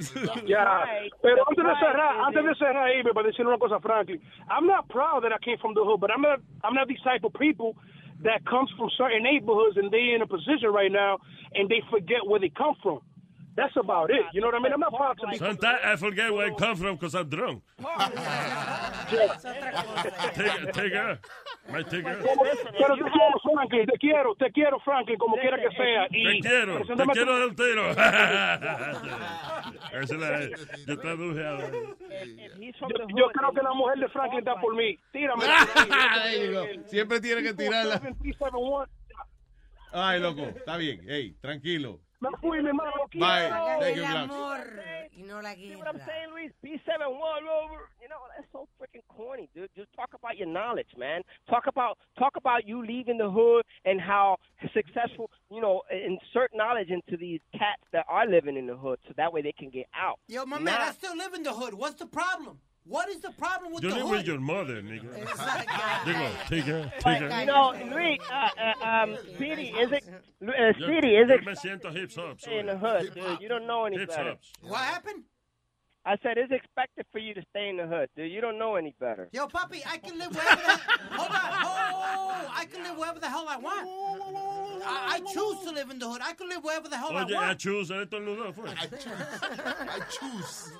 Ya, 0.47 0.83
pero 1.21 1.45
antes 1.47 1.63
de 1.63 1.75
cerrar, 1.79 2.25
antes 2.25 2.43
de 2.43 2.55
cerrar 2.55 2.89
ahí, 2.89 3.03
para 3.03 3.23
decir 3.31 3.45
una 3.45 3.57
cosa, 3.57 3.79
Franklin, 3.79 4.19
I'm 4.49 4.65
not 4.67 4.89
proud 4.89 5.23
that 5.23 5.31
I 5.31 5.37
came 5.45 5.57
from 5.59 5.75
the 5.75 5.83
hood, 5.83 6.01
but 6.01 6.11
I'm 6.11 6.21
not, 6.21 6.39
I'm 6.63 6.73
not 6.73 6.87
these 6.89 7.01
type 7.03 7.23
of 7.23 7.33
people 7.39 7.77
that 8.23 8.45
comes 8.45 8.69
from 8.77 8.89
certain 8.97 9.23
neighborhoods 9.23 9.77
and 9.77 9.91
they 9.91 10.13
in 10.15 10.21
a 10.21 10.27
position 10.27 10.69
right 10.73 10.91
now 10.91 11.19
and 11.53 11.69
they 11.69 11.81
forget 11.89 12.25
where 12.25 12.39
they 12.39 12.49
come 12.49 12.75
from. 12.81 12.99
That's 13.55 13.75
about 13.75 14.09
it. 14.09 14.23
You 14.33 14.39
know 14.39 14.47
what 14.47 14.55
I 14.55 14.59
mean? 14.59 14.71
I'm 14.73 14.79
not 14.79 14.93
proud 14.93 15.17
to 15.19 15.27
be. 15.27 15.37
Sometimes 15.37 15.79
I 15.83 15.97
forget 15.97 16.31
where 16.33 16.47
I 16.47 16.51
come 16.55 16.77
from 16.77 16.95
because 16.95 17.13
I'm 17.15 17.27
drunk. 17.27 17.61
Take, 19.09 20.71
take 20.73 20.93
her. 20.93 21.19
My 21.69 21.83
take 21.83 22.07
her. 22.07 22.15
Pero 22.23 22.95
te 22.95 23.03
quiero, 23.11 23.39
Franklin, 23.43 23.85
te 23.85 23.97
quiero, 23.99 24.35
te 24.35 24.49
quiero, 24.51 24.79
Franklin, 24.79 25.17
como 25.17 25.35
quiera 25.35 25.57
que 25.57 25.69
sea. 25.75 26.07
Te 26.07 26.39
quiero, 26.39 26.85
te 26.85 26.95
quiero 27.11 27.39
del 27.39 27.53
tiro. 27.55 27.93
Yo 30.87 30.97
traduje 30.99 31.45
ahora. 31.45 31.69
Yo, 31.71 33.27
creo 33.33 33.51
que 33.51 33.61
la 33.61 33.73
mujer 33.73 33.99
de 33.99 34.07
Franklin 34.09 34.39
está 34.39 34.55
por 34.61 34.75
mí. 34.75 34.97
Tírame. 35.11 35.43
Siempre 36.87 37.19
tiene 37.19 37.43
que 37.43 37.53
tirarla. 37.53 37.99
371. 37.99 38.85
Ay, 39.93 40.21
loco, 40.21 40.43
está 40.43 40.77
bien. 40.77 41.01
Hey, 41.05 41.35
tranquilo. 41.41 41.99
Me 42.21 42.29
fui, 42.39 42.61
mi 42.61 42.67
hermano. 42.69 42.91
Bye. 43.19 43.49
Thank 43.79 43.95
you, 43.97 44.03
El 44.03 44.27
Glocks. 44.27 44.31
amor 44.31 44.67
y 45.17 45.23
no 45.23 45.39
la 45.41 45.53
See 45.55 45.75
what 45.75 45.87
I'm 45.87 45.97
saying, 46.05 46.29
Luis? 46.31 46.51
B7 46.63 46.99
one 46.99 47.43
over. 47.47 47.89
You 48.01 48.07
know 48.09 48.17
that's 48.35 48.47
so 48.51 48.67
freaking 48.79 49.01
corny, 49.09 49.49
dude. 49.55 49.69
Just 49.75 49.91
talk 49.95 50.09
about 50.13 50.37
your 50.37 50.47
knowledge, 50.47 50.89
man. 50.97 51.21
Talk 51.49 51.65
about 51.67 51.97
talk 52.19 52.33
about 52.37 52.67
you 52.67 52.85
leaving 52.85 53.17
the 53.17 53.29
hood 53.29 53.65
and 53.85 53.99
how 53.99 54.37
successful, 54.73 55.31
you 55.49 55.61
know, 55.61 55.81
insert 55.91 56.51
knowledge 56.53 56.89
into 56.89 57.17
these 57.17 57.39
cats 57.53 57.81
that 57.91 58.05
are 58.07 58.27
living 58.27 58.55
in 58.55 58.67
the 58.67 58.75
hood, 58.77 58.99
so 59.07 59.13
that 59.17 59.33
way 59.33 59.41
they 59.41 59.51
can 59.53 59.69
get 59.69 59.87
out. 59.95 60.19
Yo, 60.27 60.45
my 60.45 60.57
Not- 60.57 60.63
man, 60.63 60.81
I 60.81 60.91
still 60.91 61.17
live 61.17 61.33
in 61.33 61.41
the 61.43 61.53
hood. 61.53 61.73
What's 61.73 61.95
the 61.95 62.05
problem? 62.05 62.59
What 62.85 63.09
is 63.09 63.19
the 63.21 63.31
problem 63.31 63.73
with 63.73 63.83
the 63.83 63.89
You 63.89 63.93
the 63.93 63.99
live 63.99 64.07
hood? 64.09 64.17
with 64.17 64.27
your 64.27 64.39
mother, 64.39 64.81
nigga. 64.81 65.13
Digo, 66.03 66.47
take 66.49 66.63
her, 66.65 66.91
take 66.99 67.19
her. 67.19 67.39
you 67.39 67.45
know, 67.45 67.73
Luis, 67.95 68.19
uh, 68.31 68.49
uh, 68.59 68.85
um, 68.85 69.17
Speedy, 69.35 69.67
is 69.69 69.91
it, 69.91 70.03
uh, 70.09 70.73
Speedy, 70.73 71.15
is 71.15 71.29
yo 71.29 71.35
it 71.35 71.45
me 71.45 71.53
siento 71.53 71.93
hips 71.93 72.17
up. 72.17 72.41
stay 72.41 72.59
in 72.59 72.65
the 72.65 72.77
hood, 72.77 73.13
dude? 73.13 73.39
You 73.39 73.47
don't 73.49 73.67
know 73.67 73.85
any 73.85 73.97
Hips 73.99 74.15
better. 74.15 74.31
ups. 74.31 74.51
What 74.63 74.79
happened? 74.81 75.23
I 76.03 76.17
said 76.23 76.37
it's 76.37 76.51
expected 76.51 77.05
for 77.11 77.19
you 77.19 77.35
to 77.35 77.43
stay 77.51 77.69
in 77.69 77.77
the 77.77 77.85
hood, 77.85 78.09
dude. 78.15 78.31
You 78.31 78.41
don't 78.41 78.57
know 78.57 78.75
any 78.75 78.95
better. 78.99 79.29
Yo, 79.31 79.45
puppy, 79.47 79.83
I 79.87 79.97
can 79.97 80.17
live 80.17 80.35
wherever 80.35 80.61
the 80.61 80.79
hold 81.11 81.29
on, 81.29 81.37
oh, 81.63 82.51
I 82.51 82.65
can 82.65 82.83
live 82.83 82.97
wherever 82.97 83.19
the 83.19 83.29
hell 83.29 83.45
I 83.47 83.57
want. 83.57 83.87
I, 84.83 85.15
I 85.15 85.19
choose 85.19 85.59
to 85.65 85.71
live 85.71 85.91
in 85.91 85.99
the 85.99 86.09
hood. 86.09 86.21
I 86.23 86.33
can 86.33 86.49
live 86.49 86.63
wherever 86.63 86.89
the 86.89 86.97
hell 86.97 87.15
I 87.15 87.23
Oye, 87.23 87.33
want. 87.33 87.51
a 87.51 87.55
chus, 87.55 87.91
él 87.91 88.05
estornudó, 88.07 88.53
fue. 88.53 88.67
I 88.67 89.99
choose. 90.09 90.71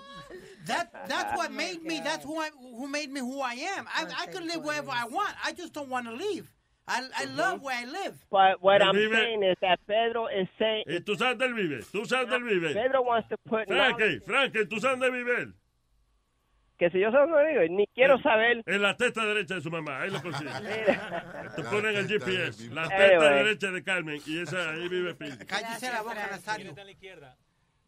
That 0.65 1.07
that's 1.07 1.37
what 1.37 1.51
oh 1.51 1.53
made 1.53 1.83
me. 1.83 2.01
That's 2.03 2.23
who 2.25 2.39
I, 2.39 2.49
who 2.59 2.87
made 2.87 3.11
me 3.11 3.19
who 3.19 3.41
I 3.41 3.53
am. 3.53 3.87
I 3.93 4.07
I 4.21 4.25
could 4.27 4.43
live 4.43 4.63
wherever 4.63 4.89
I 4.89 5.05
want. 5.05 5.35
I 5.45 5.51
just 5.53 5.73
don't 5.73 5.89
want 5.89 6.07
to 6.07 6.13
leave. 6.13 6.51
I 6.93 7.23
I 7.23 7.25
love 7.25 7.61
where 7.61 7.77
I 7.77 7.85
live. 7.85 8.15
But 8.29 8.61
what 8.61 8.81
I'm 8.81 8.93
vive- 8.95 9.13
saying 9.13 9.43
is 9.43 9.57
that 9.61 9.79
Pedro 9.87 10.27
is 10.27 10.49
saying 10.59 10.83
Y 10.87 10.99
tú 10.99 11.15
sabes 11.15 11.37
del 11.37 11.53
vive, 11.53 11.79
tú 11.91 12.05
sabes 12.05 12.29
del 12.29 12.43
vive. 12.43 12.73
Pedro 12.73 13.01
wants 13.03 13.29
to 13.29 13.37
put 13.49 13.65
Frankie, 13.67 14.19
Frankie, 14.19 14.65
tú 14.65 14.79
sabes 14.79 14.99
de 14.99 15.09
vive. 15.11 15.53
que 16.77 16.89
si 16.89 16.99
yo 16.99 17.11
soy 17.11 17.21
un 17.29 17.35
amigo, 17.37 17.61
ni 17.69 17.85
quiero 17.93 18.19
saber. 18.23 18.63
En 18.65 18.81
la 18.81 18.97
testa 18.97 19.23
derecha 19.23 19.53
de 19.55 19.61
su 19.61 19.69
mamá, 19.69 20.01
ahí 20.01 20.09
lo 20.09 20.19
consigue. 20.21 20.49
Te 21.55 21.63
ponen 21.63 21.95
el 21.95 22.07
GPS, 22.07 22.69
la 22.73 22.89
testa 22.89 23.05
Anyway. 23.05 23.33
derecha 23.43 23.71
de 23.71 23.83
Carmen, 23.83 24.19
y 24.25 24.41
esa 24.41 24.71
ahí 24.71 24.87
vive 24.89 25.13
Pete. 25.13 25.45
Cállese 25.45 25.91
la 25.91 26.01
boca, 26.01 26.27
Nazario. 26.31 26.73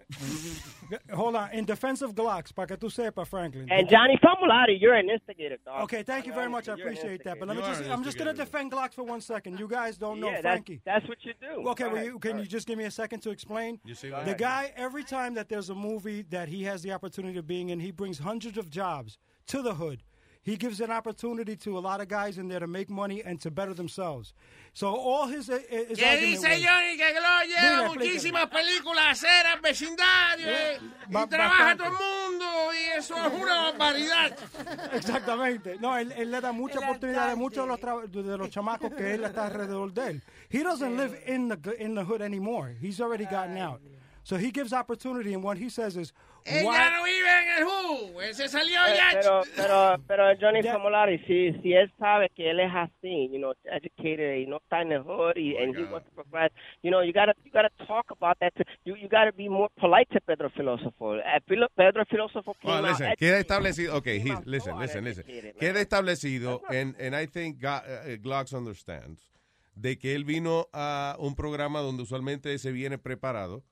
Hold 1.14 1.36
on. 1.36 1.52
In 1.52 1.66
defense 1.66 2.02
of 2.02 2.14
Glocks, 2.14 2.54
para 2.54 2.68
que 2.68 2.78
tú 2.78 2.90
sepas, 2.92 3.28
Franklin. 3.28 3.68
And 3.72 3.90
Johnny 3.90 4.18
Famulati, 4.24 4.80
you're 4.80 4.94
an 4.94 5.10
instigator, 5.10 5.58
dog. 5.66 5.84
Okay, 5.84 6.04
thank 6.04 6.26
you 6.28 6.34
very 6.34 6.50
much. 6.50 6.68
I 6.70 6.76
You're 6.76 6.88
an 6.88 6.94
appreciate 6.94 7.24
that. 7.24 7.40
But 7.40 7.48
let 7.48 7.58
instigator. 7.58 7.82
me 7.82 7.88
just, 7.88 7.98
I'm 7.98 8.04
just 8.04 8.18
going 8.18 8.28
to 8.28 8.34
defend 8.34 8.72
Glocks 8.72 8.94
for 8.94 9.04
one 9.04 9.22
second. 9.22 9.60
You 9.60 9.68
guys 9.68 9.98
don't 9.98 10.20
know 10.20 10.28
Yeah, 10.30 10.42
that's- 10.42 10.54
Frankie. 10.54 10.82
that's 10.86 11.08
what 11.08 11.18
you 11.24 11.34
do. 11.42 11.68
Okay, 11.70 11.86
well, 11.86 11.96
ahead, 11.96 12.06
you, 12.08 12.20
can 12.20 12.38
you 12.40 12.46
just 12.46 12.68
give 12.68 12.78
me 12.78 12.86
a 12.86 12.92
second 12.92 13.22
to 13.22 13.30
explain? 13.32 13.80
You 13.86 13.96
see 13.96 14.10
the 14.10 14.16
what- 14.16 14.38
guy, 14.38 14.72
every 14.76 15.04
time 15.04 15.34
that 15.36 15.50
there's 15.50 15.70
a 15.70 15.76
movie 15.76 16.24
that 16.30 16.48
he 16.50 16.64
has 16.64 16.84
the 16.84 16.92
opportunity 16.92 17.38
of 17.40 17.48
being 17.48 17.70
in, 17.70 17.80
he 17.80 17.92
brings 17.92 18.20
hundreds 18.20 18.58
of 18.58 18.70
jobs 18.70 19.18
to 19.48 19.62
the 19.62 19.76
hood. 19.76 20.04
He 20.46 20.58
gives 20.58 20.82
an 20.82 20.92
opportunity 20.92 21.56
to 21.56 21.78
a 21.78 21.80
lot 21.80 22.02
of 22.02 22.10
guys 22.10 22.38
in 22.38 22.50
there 22.50 22.60
to 22.60 22.68
make 22.68 22.90
money 22.90 23.22
and 23.24 23.40
to 23.42 23.50
better 23.50 23.74
themselves. 23.74 24.34
So 24.74 24.88
all 24.88 25.28
his, 25.28 25.48
his 25.48 25.98
¿Qué 25.98 26.06
argument 26.06 26.20
dice 26.20 26.50
was- 26.50 26.62
Johnny 26.62 26.98
que 26.98 27.14
Glow 27.14 27.40
Dile, 27.46 27.56
lleva 27.56 27.88
muchísimas 27.94 28.48
películas, 28.50 29.06
aceras, 29.24 29.62
vecindario, 29.62 30.48
eh, 30.50 30.80
y 31.08 31.14
Ba- 31.14 31.28
trabaja 31.28 31.78
todo 31.78 31.88
el 31.88 31.94
mundo, 31.94 32.46
y 32.74 32.98
eso 32.98 33.16
es 33.16 33.34
una 33.42 33.72
barbaridad. 33.72 34.38
Exactamente. 34.94 35.78
No, 35.80 35.98
él, 35.98 36.12
él 36.18 36.30
le 36.32 36.42
da 36.42 36.52
mucha 36.52 36.80
oportunidad 36.80 37.32
a 37.32 37.36
muchos 37.36 37.64
de 37.64 37.68
los, 37.68 37.80
tra- 37.80 38.06
de 38.10 38.38
los 38.38 38.50
chamacos 38.50 38.92
que 38.94 39.14
él 39.14 39.24
está 39.24 39.46
alrededor 39.48 39.94
de 39.94 40.08
él. 40.10 40.22
He 40.50 40.62
doesn't 40.64 40.98
live 40.98 41.22
in 41.26 41.50
the, 41.50 41.82
in 41.82 41.96
the 41.96 42.04
hood 42.04 42.22
anymore. 42.22 42.76
He's 42.82 43.00
already 43.00 43.26
gotten 43.26 43.58
out. 43.58 43.80
So 44.26 44.38
he 44.38 44.52
gives 44.52 44.72
opportunity, 44.72 45.34
and 45.34 45.44
what 45.44 45.58
he 45.58 45.70
says 45.70 45.98
is, 45.98 46.14
why- 46.46 46.62
no 46.64 47.04
vive 47.04 47.28
en 47.28 47.62
el 47.62 47.66
Who, 47.68 48.22
él 48.22 48.34
se 48.34 48.48
salió 48.48 48.80
ya. 48.96 49.10
Pero, 49.20 49.42
pero, 49.56 49.98
pero 50.08 50.24
Johnny 50.40 50.64
Famolari, 50.64 51.20
si, 51.28 51.52
si 51.62 51.74
él 51.74 51.92
sabe 52.00 52.30
que 52.34 52.50
él 52.50 52.60
es 52.62 52.72
así, 52.74 53.30
you 53.32 53.38
know, 53.38 53.54
educated 53.66 54.38
y 54.38 54.46
no 54.46 54.58
está 54.58 54.82
en 54.82 54.94
el 54.94 55.04
hood 55.04 55.36
y, 55.36 55.58
and 55.58 55.76
he 55.78 55.84
wants 55.84 56.08
to 56.10 56.16
progress, 56.16 56.52
you 56.84 56.90
know, 56.90 57.02
you 57.04 57.12
gotta, 57.12 57.34
you 57.44 57.52
gotta 57.52 57.70
talk 57.86 58.06
about 58.12 58.38
that. 58.40 58.54
To, 58.56 58.64
you, 58.86 58.96
you 58.96 59.10
gotta 59.10 59.34
be 59.34 59.50
more 59.50 59.68
polite 59.78 60.08
to 60.14 60.22
Pedro 60.22 60.50
Filósofo. 60.52 61.18
Eh, 61.18 61.40
Pedro 61.76 62.06
Filósofo 62.06 62.54
came 62.62 62.72
Well, 62.72 62.86
out 62.86 62.92
listen, 62.92 63.08
educated. 63.08 63.20
queda 63.20 63.40
establecido. 63.40 63.96
Okay, 63.98 64.20
he, 64.20 64.32
out 64.32 64.46
listen, 64.48 64.80
listen, 64.80 65.04
listen. 65.04 65.26
Queda 65.60 65.82
establecido, 65.82 66.62
and, 66.70 66.96
and 66.98 67.14
I 67.14 67.26
think 67.26 67.60
Go- 67.60 67.82
uh, 67.84 68.16
Glocks 68.22 68.54
understands, 68.54 69.30
de 69.76 69.98
que 69.98 70.16
él 70.16 70.24
vino 70.24 70.68
a 70.72 71.18
un 71.20 71.36
programa 71.36 71.82
donde 71.82 72.04
usualmente 72.04 72.58
se 72.58 72.72
viene 72.72 72.98
preparado 72.98 73.64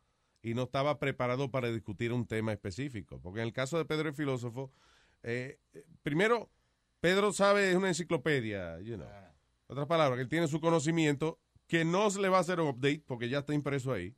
y 0.41 0.53
no 0.53 0.63
estaba 0.63 0.99
preparado 0.99 1.51
para 1.51 1.71
discutir 1.71 2.11
un 2.11 2.25
tema 2.25 2.51
específico. 2.51 3.19
Porque 3.21 3.41
en 3.41 3.47
el 3.47 3.53
caso 3.53 3.77
de 3.77 3.85
Pedro 3.85 4.09
el 4.09 4.15
filósofo, 4.15 4.71
eh, 5.23 5.59
primero, 6.03 6.49
Pedro 6.99 7.31
sabe, 7.33 7.71
es 7.71 7.75
una 7.75 7.89
enciclopedia, 7.89 8.79
you 8.81 8.95
know. 8.95 9.07
Otras 9.67 9.87
palabras, 9.87 10.17
que 10.17 10.23
él 10.23 10.29
tiene 10.29 10.47
su 10.47 10.59
conocimiento, 10.59 11.39
que 11.67 11.85
no 11.85 12.09
se 12.11 12.19
le 12.19 12.29
va 12.29 12.37
a 12.37 12.41
hacer 12.41 12.59
un 12.59 12.67
update 12.67 13.03
porque 13.07 13.29
ya 13.29 13.39
está 13.39 13.53
impreso 13.53 13.93
ahí. 13.93 14.15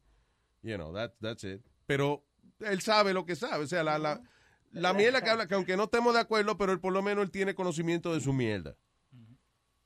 You 0.63 0.75
know, 0.75 0.93
that, 0.93 1.13
that's 1.21 1.43
it. 1.43 1.61
Pero 1.85 2.25
él 2.59 2.81
sabe 2.81 3.13
lo 3.13 3.25
que 3.25 3.35
sabe. 3.35 3.63
O 3.63 3.67
sea, 3.67 3.83
la, 3.83 3.99
la, 3.99 4.21
la 4.71 4.93
mierda 4.93 5.21
que 5.21 5.29
habla, 5.29 5.47
que 5.47 5.53
aunque 5.53 5.77
no 5.77 5.83
estemos 5.83 6.13
de 6.13 6.21
acuerdo, 6.21 6.57
pero 6.57 6.71
él 6.71 6.79
por 6.79 6.93
lo 6.93 7.01
menos 7.01 7.23
él 7.25 7.31
tiene 7.31 7.53
conocimiento 7.53 8.13
de 8.13 8.21
su 8.21 8.33
mierda. 8.33 8.75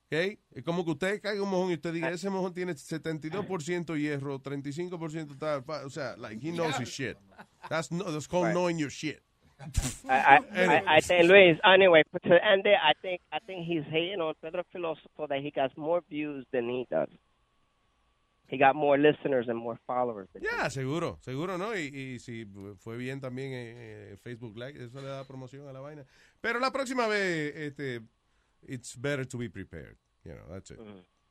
¿Ok? 0.10 0.40
Es 0.52 0.64
como 0.64 0.86
que 0.86 0.92
usted 0.92 1.22
caiga 1.22 1.44
un 1.44 1.50
mojón 1.50 1.72
y 1.72 1.74
usted 1.74 1.92
diga, 1.92 2.10
ese 2.10 2.30
mojón 2.30 2.54
tiene 2.54 2.74
72% 2.74 3.98
hierro, 3.98 4.40
35% 4.40 5.38
tal. 5.38 5.64
O 5.86 5.90
sea, 5.90 6.16
like, 6.18 6.40
he 6.42 6.52
knows 6.52 6.80
his 6.80 6.88
shit. 6.88 7.18
That's, 7.70 7.92
no, 7.92 8.06
that's 8.06 8.28
called 8.28 8.48
Right. 8.48 8.54
knowing 8.54 8.80
your 8.80 8.90
shit. 8.90 9.22
I, 10.08 10.40
I, 10.54 10.98
I, 10.98 11.02
think 11.02 11.28
Luis. 11.28 11.58
Anyway, 11.64 12.04
to 12.24 12.46
end 12.46 12.66
it, 12.68 12.78
I 12.80 12.94
think 13.02 13.22
I 13.34 13.40
think 13.40 13.66
he's 13.66 13.84
hating 13.86 14.22
on 14.22 14.36
Pedro 14.40 14.64
Filósofo 14.74 15.28
that 15.28 15.42
he 15.42 15.50
got 15.50 15.76
more 15.76 16.02
views 16.08 16.46
than 16.52 16.70
he 16.70 16.86
does. 16.92 17.10
He 18.48 18.58
got 18.58 18.76
more 18.76 18.98
listeners 19.00 19.48
and 19.50 19.58
more 19.58 19.78
followers. 19.88 20.30
Ya, 20.40 20.70
seguro, 20.70 21.18
seguro, 21.22 21.58
¿no? 21.58 21.76
Y, 21.76 21.88
y 21.88 22.20
si 22.20 22.46
fue 22.78 22.98
bien 22.98 23.20
también 23.20 23.52
en 23.52 23.76
eh, 23.78 24.16
Facebook 24.22 24.56
Live, 24.56 24.82
eso 24.86 25.02
le 25.02 25.08
da 25.08 25.26
promoción 25.26 25.68
a 25.68 25.74
la 25.74 25.82
vaina. 25.82 26.06
Pero 26.40 26.60
la 26.60 26.72
próxima 26.72 27.08
vez, 27.08 27.54
este, 27.56 28.02
it's 28.64 28.96
better 28.96 29.26
to 29.26 29.38
be 29.38 29.50
prepared. 29.50 29.98
You 30.24 30.34
know, 30.34 30.54
that's 30.54 30.72
it. 30.72 30.80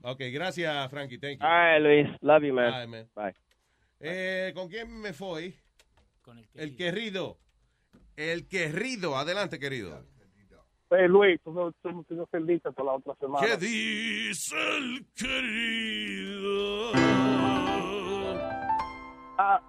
Ok, 0.03 0.21
gracias, 0.33 0.91
Frankie. 0.91 1.19
Thank 1.19 1.41
you. 1.41 1.47
All 1.47 1.53
right, 1.53 1.79
Luis. 1.81 2.07
Love 2.23 2.45
you, 2.45 2.53
man. 2.53 2.73
Bye, 2.73 2.87
man. 2.87 3.09
Bye. 3.15 3.35
Eh, 4.01 4.53
¿Con 4.55 4.69
quién 4.69 5.01
me 5.01 5.13
fui? 5.13 5.55
el 6.55 6.77
querido. 6.77 7.39
El 8.17 8.47
querido. 8.47 9.17
Adelante, 9.17 9.59
querido. 9.59 10.05
Eh, 10.91 11.09
Luis, 11.09 11.41
tú 11.43 11.53
no, 11.53 11.73
tú 11.83 12.05
no 12.11 12.29
el 12.33 12.47
dicho 12.47 12.73
por 12.73 12.87
la 12.87 12.93
otra 12.93 13.15
semana. 13.17 13.45
¿Qué 13.45 13.57
dice 13.57 14.55
el 14.77 15.05
querido? 15.17 16.93
Ah, 19.39 19.61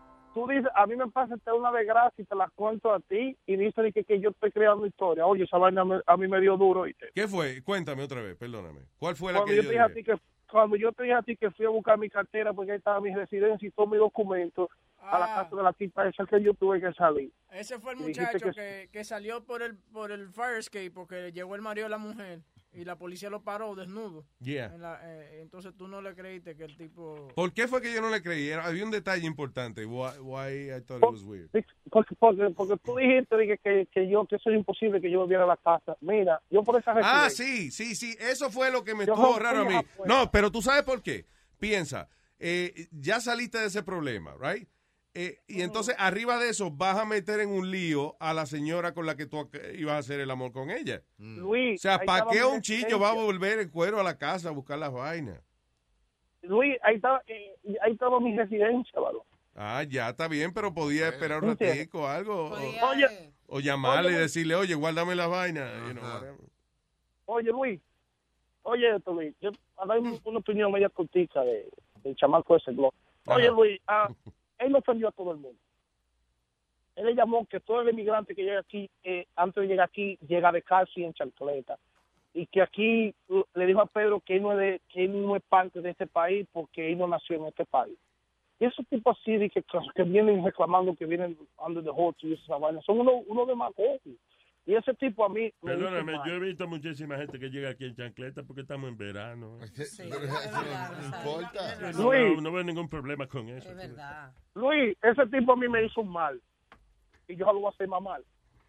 tú 0.45 0.47
dices, 0.47 0.69
a 0.75 0.85
mí 0.85 0.95
me 0.95 1.07
pasa 1.07 1.35
esta 1.35 1.53
una 1.53 1.71
desgracia 1.71 2.21
y 2.21 2.25
te 2.25 2.35
la 2.35 2.49
cuento 2.55 2.93
a 2.93 2.99
ti 2.99 3.35
y 3.45 3.55
dices 3.55 3.93
que, 3.93 4.03
que 4.03 4.19
yo 4.19 4.29
estoy 4.29 4.51
creando 4.51 4.85
historia. 4.85 5.25
Oye, 5.25 5.45
esa 5.45 5.57
vaina 5.57 5.83
me- 5.83 6.01
a 6.05 6.17
mí 6.17 6.27
me 6.27 6.39
dio 6.39 6.55
duro. 6.57 6.81
¿oíste? 6.81 7.07
¿Qué 7.15 7.27
fue? 7.27 7.61
Cuéntame 7.63 8.03
otra 8.03 8.21
vez, 8.21 8.35
perdóname. 8.37 8.81
¿Cuál 8.99 9.15
fue 9.15 9.33
la 9.33 9.39
Cuando 9.39 9.51
que 9.51 9.55
yo, 9.57 9.61
yo 9.63 9.67
te 9.69 9.73
dije 9.73 9.83
a 9.83 9.87
dije? 9.87 9.99
ti 9.99 10.03
que 10.03 10.17
cuando 10.51 10.75
yo 10.77 10.91
te 10.93 11.03
dije 11.03 11.15
a 11.15 11.21
ti 11.23 11.35
que 11.35 11.51
fui 11.51 11.65
a 11.65 11.69
buscar 11.69 11.97
mi 11.97 12.09
cartera 12.09 12.53
porque 12.53 12.71
ahí 12.71 12.77
estaba 12.77 13.01
mi 13.01 13.13
residencia 13.13 13.67
y 13.67 13.71
todos 13.71 13.89
mis 13.89 13.99
documentos 13.99 14.69
a 15.01 15.19
la 15.19 15.25
Ah. 15.25 15.43
casa 15.43 15.55
de 15.55 15.63
la 15.63 15.73
tipa 15.73 16.07
esa 16.07 16.25
que 16.25 16.41
yo 16.41 16.53
tuve 16.53 16.79
que 16.79 16.91
salir. 16.93 17.31
Ese 17.51 17.79
fue 17.79 17.93
el 17.93 17.99
Y 17.99 18.03
muchacho 18.03 18.39
que- 18.39 18.51
que, 18.51 18.89
que 18.91 19.03
salió 19.03 19.43
por 19.43 19.61
el 19.61 19.75
por 19.93 20.11
el 20.11 20.29
fire 20.29 20.57
escape 20.59 20.91
porque 20.91 21.31
llegó 21.33 21.55
el 21.55 21.61
marido 21.61 21.85
de 21.85 21.89
la 21.91 21.97
mujer 21.97 22.39
y 22.77 22.85
la 22.85 22.95
policía 22.97 23.29
lo 23.29 23.43
paró 23.43 23.75
desnudo. 23.75 24.25
Yeah. 24.39 24.67
En 24.73 24.81
la- 24.81 24.99
eh, 25.03 25.39
entonces 25.41 25.73
tú 25.77 25.87
no 25.87 26.01
le 26.01 26.13
creíste 26.15 26.55
que 26.55 26.63
el 26.65 26.77
tipo... 26.77 27.27
¿Por 27.35 27.51
qué 27.53 27.67
fue 27.67 27.81
que 27.81 27.93
yo 27.93 28.01
no 28.01 28.09
le 28.09 28.21
creí? 28.21 28.47
Era- 28.49 28.65
había 28.65 28.83
un 28.85 28.91
detalle 28.91 29.25
importante. 29.25 29.85
Why, 29.85 30.19
why 30.21 30.71
I 30.71 30.81
thought 30.81 31.03
it 31.03 31.09
was 31.11 31.23
weird. 31.23 31.49
Porque, 31.89 32.15
porque, 32.19 32.49
porque 32.55 32.77
tú 32.83 32.95
dijiste 32.97 33.37
dije, 33.37 33.57
que, 33.63 33.87
que 33.91 34.09
yo 34.09 34.25
que 34.25 34.35
eso 34.35 34.49
es 34.49 34.55
imposible 34.57 35.01
que 35.01 35.09
yo 35.11 35.19
volviera 35.19 35.43
a 35.43 35.47
la 35.47 35.57
casa. 35.57 35.97
Mira, 36.01 36.41
yo 36.49 36.63
por 36.63 36.79
esa 36.79 36.93
Ah, 37.03 37.29
sí, 37.29 37.71
sí, 37.71 37.95
sí. 37.95 38.15
Eso 38.19 38.49
fue 38.51 38.71
lo 38.71 38.83
que 38.83 38.93
me 38.95 39.05
Yo 39.05 39.13
estuvo 39.13 39.39
raro 39.39 39.61
a 39.61 39.65
mí. 39.65 39.75
afuera. 39.75 40.13
No, 40.13 40.31
pero 40.31 40.51
tú 40.51 40.61
sabes 40.61 40.83
por 40.83 41.01
qué. 41.01 41.25
Piensa, 41.59 42.07
eh, 42.39 42.87
ya 42.91 43.19
saliste 43.19 43.57
de 43.57 43.65
ese 43.67 43.81
problema, 43.83 44.35
right? 44.39 44.67
Eh, 45.19 45.39
y 45.47 45.61
entonces 45.63 45.95
arriba 45.97 46.37
de 46.37 46.49
eso 46.49 46.69
vas 46.69 46.95
a 46.95 47.03
meter 47.03 47.39
en 47.39 47.49
un 47.49 47.71
lío 47.71 48.15
a 48.19 48.35
la 48.35 48.45
señora 48.45 48.93
con 48.93 49.07
la 49.07 49.15
que 49.17 49.25
tú 49.25 49.49
ibas 49.75 49.95
a 49.95 49.97
hacer 49.97 50.19
el 50.19 50.29
amor 50.29 50.51
con 50.51 50.69
ella. 50.69 51.01
Luis, 51.17 51.79
O 51.79 51.81
sea, 51.81 51.97
¿para 52.05 52.27
qué 52.29 52.43
un 52.45 52.61
chillo 52.61 52.99
va 52.99 53.09
a 53.09 53.13
volver 53.15 53.57
en 53.59 53.69
cuero 53.69 53.99
a 53.99 54.03
la 54.03 54.15
casa 54.19 54.49
a 54.49 54.51
buscar 54.51 54.77
las 54.77 54.93
vainas? 54.93 55.41
Luis, 56.43 56.77
ahí 56.83 56.97
estaba, 56.97 57.23
eh, 57.25 57.55
ahí 57.81 57.93
estaba 57.93 58.19
mi 58.19 58.37
residencia, 58.37 58.99
¿vale? 58.99 59.17
Ah, 59.55 59.81
ya 59.89 60.09
está 60.09 60.27
bien, 60.27 60.53
pero 60.53 60.71
podía 60.71 61.07
esperar 61.09 61.43
un 61.43 61.57
ratico 61.57 62.03
o 62.03 62.07
algo. 62.07 62.51
O, 62.51 62.89
Oye, 62.91 63.33
o 63.47 63.59
llamarle 63.59 64.11
y 64.11 64.15
decirle, 64.15 64.53
oye, 64.53 64.75
guárdame 64.75 65.15
las 65.15 65.29
vainas. 65.29 65.67
you 65.87 65.93
know, 65.93 66.03
whatever. 66.13 66.37
oye, 67.25 67.49
Luis, 67.51 67.81
oye 68.61 68.95
esto, 68.95 69.13
Luis, 69.15 69.33
yo 69.41 69.49
a 69.77 69.85
dar 69.87 69.97
un- 69.97 70.21
una 70.25 70.37
opinión 70.37 70.71
media 70.71 70.89
cortita 70.89 71.43
de, 71.43 71.67
del 72.03 72.15
chamaco 72.15 72.55
ese, 72.55 72.71
Glo. 72.71 72.93
Oye, 73.25 73.47
Ajá. 73.47 73.55
Luis, 73.55 73.81
ah, 73.87 74.09
él 74.59 74.71
no 74.71 74.79
ofendió 74.79 75.07
a 75.07 75.11
todo 75.11 75.31
el 75.31 75.37
mundo. 75.37 75.59
Él 76.95 77.05
le 77.05 77.15
llamó 77.15 77.45
que 77.45 77.59
todo 77.59 77.81
el 77.81 77.89
inmigrante 77.89 78.33
que 78.33 78.43
llega 78.43 78.59
aquí, 78.59 78.89
eh, 79.03 79.27
antes 79.35 79.61
de 79.61 79.67
llegar 79.67 79.87
aquí, 79.87 80.17
llega 80.27 80.51
de 80.51 80.63
y 80.95 81.03
en 81.03 81.13
chancleta. 81.13 81.77
Y 82.33 82.47
que 82.47 82.61
aquí 82.61 83.13
uh, 83.29 83.43
le 83.53 83.65
dijo 83.67 83.81
a 83.81 83.85
Pedro 83.85 84.19
que 84.19 84.35
él, 84.35 84.41
no 84.41 84.51
es 84.53 84.57
de, 84.57 84.81
que 84.89 85.05
él 85.05 85.21
no 85.21 85.35
es 85.35 85.43
parte 85.43 85.81
de 85.81 85.91
este 85.91 86.07
país 86.07 86.47
porque 86.51 86.91
él 86.91 86.97
no 86.97 87.07
nació 87.07 87.35
en 87.35 87.45
este 87.45 87.65
país. 87.65 87.97
Y 88.59 88.65
esos 88.65 88.87
tipos 88.87 89.17
así 89.19 89.37
de 89.37 89.49
que, 89.49 89.63
vienen 90.03 90.43
reclamando 90.43 90.95
que 90.95 91.05
vienen 91.05 91.37
under 91.63 91.83
the 91.83 91.91
hood 91.91 92.15
y 92.21 92.33
esa 92.33 92.57
vaina, 92.57 92.81
son 92.81 92.99
unos 92.99 93.23
uno 93.27 93.45
demagogos. 93.45 94.01
Y 94.67 94.75
ese 94.75 94.93
tipo 94.95 95.23
a 95.23 95.29
mí 95.29 95.49
me 95.61 95.71
Perdóname, 95.71 96.19
yo 96.25 96.33
he 96.33 96.39
visto 96.39 96.67
muchísima 96.67 97.15
gente 97.15 97.39
que 97.39 97.49
llega 97.49 97.69
aquí 97.69 97.85
en 97.85 97.95
chancleta 97.95 98.43
porque 98.43 98.63
estamos 98.63 98.89
en 98.89 98.97
verano. 98.97 99.59
importa. 101.05 101.93
No, 101.93 102.11
Luis. 102.11 102.35
no, 102.35 102.41
no 102.41 102.51
veo 102.51 102.63
ningún 102.65 102.89
problema 102.89 103.27
con 103.27 103.47
eso. 103.47 103.69
Luis, 104.55 104.97
ese 105.01 105.25
tipo 105.27 105.53
a 105.53 105.55
mí 105.55 105.69
me 105.69 105.85
hizo 105.85 106.03
mal. 106.03 106.41
Y 107.29 107.37
yo 107.37 107.45
lo 107.45 107.61
voy 107.61 107.67
a 107.67 107.69
hacer 107.69 107.87
más 107.87 108.01
mal. 108.01 108.25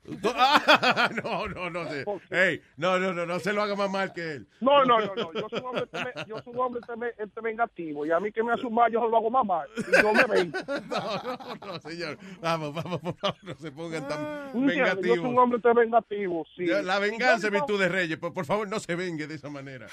Ah, 0.35 1.11
no, 1.23 1.47
no, 1.49 1.71
no. 1.71 1.89
se- 1.89 2.05
Ey, 2.31 2.61
no, 2.77 2.99
no, 2.99 3.13
no, 3.13 3.27
no 3.27 3.39
se 3.41 3.53
lo 3.53 3.63
haga 3.63 3.75
más 3.75 3.91
mal 3.91 4.13
que 4.13 4.33
él. 4.35 4.47
No, 4.61 4.85
no, 4.85 4.99
no, 5.01 5.15
no. 5.15 5.33
Yo 5.33 5.49
soy 5.49 5.61
un 5.61 5.67
hombre, 5.67 5.85
teme- 5.91 6.27
yo 6.27 6.39
soy 6.43 6.53
un 6.55 6.61
hombre 6.61 6.81
teme- 6.83 7.13
este 7.19 7.41
vengativo. 7.41 8.07
Y 8.07 8.11
a 8.11 8.21
mí 8.21 8.31
que 8.33 8.43
me 8.43 8.53
hace 8.53 8.67
un 8.67 8.75
mal, 8.75 8.91
yo 8.93 9.01
se 9.03 9.09
lo 9.09 9.17
hago 9.17 9.31
más 9.31 9.45
mal. 9.45 9.69
Y 9.77 10.03
yo 10.03 10.13
me 10.13 10.25
vengo. 10.25 10.59
No, 10.89 11.23
no, 11.67 11.73
no, 11.73 11.81
señor. 11.81 12.19
Vamos, 12.41 12.73
vamos, 12.75 13.01
por 13.01 13.15
favor, 13.17 13.37
no 13.45 13.55
se 13.57 13.71
pongan 13.73 14.09
tan 14.09 14.21
¿Entiendes? 14.55 14.55
Yo 14.55 14.55
soy 14.55 14.61
un 14.61 14.67
vengativos. 14.67 15.37
hombre 15.43 15.57
este 15.59 15.73
vengativo, 15.75 16.47
sí. 16.57 16.67
La 16.67 16.99
venganza 16.99 17.47
es 17.49 17.53
virtud 17.53 17.79
de 17.81 17.89
reyes. 17.89 18.19
Por, 18.19 18.33
por 18.33 18.45
favor, 18.45 18.69
no 18.69 18.79
se 18.81 18.95
vengue 18.95 19.27
de 19.27 19.35
esa 19.35 19.51
manera. 19.51 19.87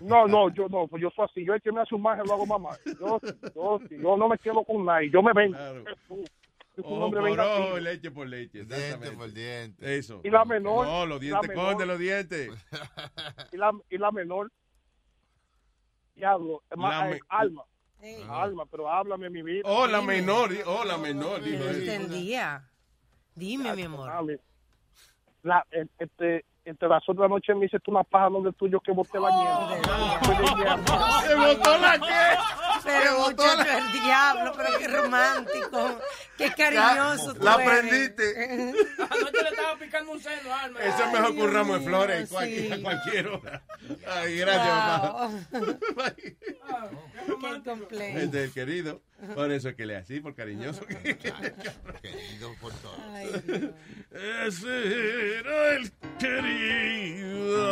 No, 0.00 0.26
no, 0.26 0.48
yo 0.50 0.68
no, 0.68 0.86
pues 0.86 1.02
yo 1.02 1.10
soy 1.14 1.26
así. 1.30 1.44
Yo 1.44 1.54
el 1.54 1.62
que 1.62 1.72
me 1.72 1.80
hace 1.82 1.94
un 1.94 2.02
mal, 2.02 2.18
se 2.20 2.26
lo 2.26 2.34
hago 2.34 2.46
más 2.46 2.60
mal. 2.60 2.78
Yo, 2.98 3.20
yo, 3.54 3.80
yo 3.90 4.16
no 4.16 4.28
me 4.28 4.38
quedo 4.38 4.62
con 4.64 4.84
nadie. 4.84 5.10
Yo 5.10 5.22
me 5.22 5.32
vengo. 5.32 5.56
Un 6.08 6.24
Ojo 6.82 6.94
hombre 6.94 7.20
por 7.20 7.40
ojo, 7.40 7.78
leche 7.78 8.10
por 8.10 8.26
leche. 8.26 8.64
Diente 8.64 9.10
por 9.12 9.32
diente. 9.32 9.96
Eso. 9.98 10.20
Y 10.24 10.30
la 10.30 10.44
menor, 10.44 10.86
No, 10.86 11.06
los 11.06 11.20
dientes 11.20 11.48
de 11.50 11.86
los 11.86 11.98
dientes. 11.98 12.50
Y 13.52 13.56
la, 13.56 13.72
y 13.90 13.98
la 13.98 14.12
menor, 14.12 14.50
diablo, 16.14 16.62
me- 16.76 17.16
eh, 17.16 17.20
Alma. 17.28 17.64
Alma, 18.28 18.64
pero 18.66 18.88
háblame, 18.88 19.28
mi 19.28 19.42
vida. 19.42 19.62
Oh, 19.64 19.86
la 19.88 19.98
Dime. 20.00 20.16
menor, 20.18 20.50
oh, 20.66 20.84
la 20.84 20.98
menor. 20.98 21.40
No 21.40 21.46
entendía. 21.68 22.68
Dime, 23.34 23.74
mi 23.74 23.82
amor. 23.82 24.38
La, 25.42 25.66
el- 25.70 25.90
este, 25.98 26.44
entre 26.68 26.88
las 26.88 27.02
otras 27.08 27.28
noches 27.30 27.56
me 27.56 27.66
hiciste 27.66 27.90
una 27.90 28.02
paja 28.04 28.28
donde 28.28 28.52
tuyo 28.52 28.80
que 28.80 28.92
boté 28.92 29.18
la 29.18 29.30
nieve. 29.30 29.82
¿Se 31.26 31.34
botó 31.34 31.78
la 31.78 31.98
qué? 31.98 32.38
Pero 32.84 33.18
muchacho, 33.20 33.70
el 33.70 33.92
diablo, 34.02 34.52
pero 34.56 34.78
qué 34.78 34.88
romántico. 34.88 35.98
Qué 36.36 36.52
cariñoso 36.52 37.34
tú 37.34 37.44
La 37.44 37.54
eres. 37.54 37.66
aprendiste. 37.68 38.72
Anoche 39.10 39.42
le 39.42 39.48
estaba 39.50 39.76
picando 39.78 40.12
un 40.12 40.20
seno, 40.20 40.54
Alma. 40.54 40.80
Eso 40.80 41.04
es 41.04 41.12
mejor 41.12 41.34
que 41.34 41.42
un 41.42 41.52
ramo 41.54 41.78
de 41.78 41.84
flores 41.84 42.30
cualquier- 42.30 42.72
a 42.72 42.82
cualquier 42.82 43.28
hora. 43.28 43.62
Ay, 44.06 44.36
gracias, 44.38 44.68
papá. 44.68 45.30
Qué 46.16 47.62
complejo. 47.64 48.18
Es 48.18 48.34
el 48.34 48.52
querido. 48.52 49.00
Por 49.34 49.50
eso 49.50 49.70
es 49.70 49.74
que 49.74 49.84
le 49.84 49.96
así, 49.96 50.20
por 50.20 50.34
cariñoso. 50.34 50.86
Querido 50.86 52.54
por 52.60 52.72
todo. 52.74 52.94
Ese 54.46 55.38
era 55.38 55.74
el 55.76 55.90
querido. 56.18 57.68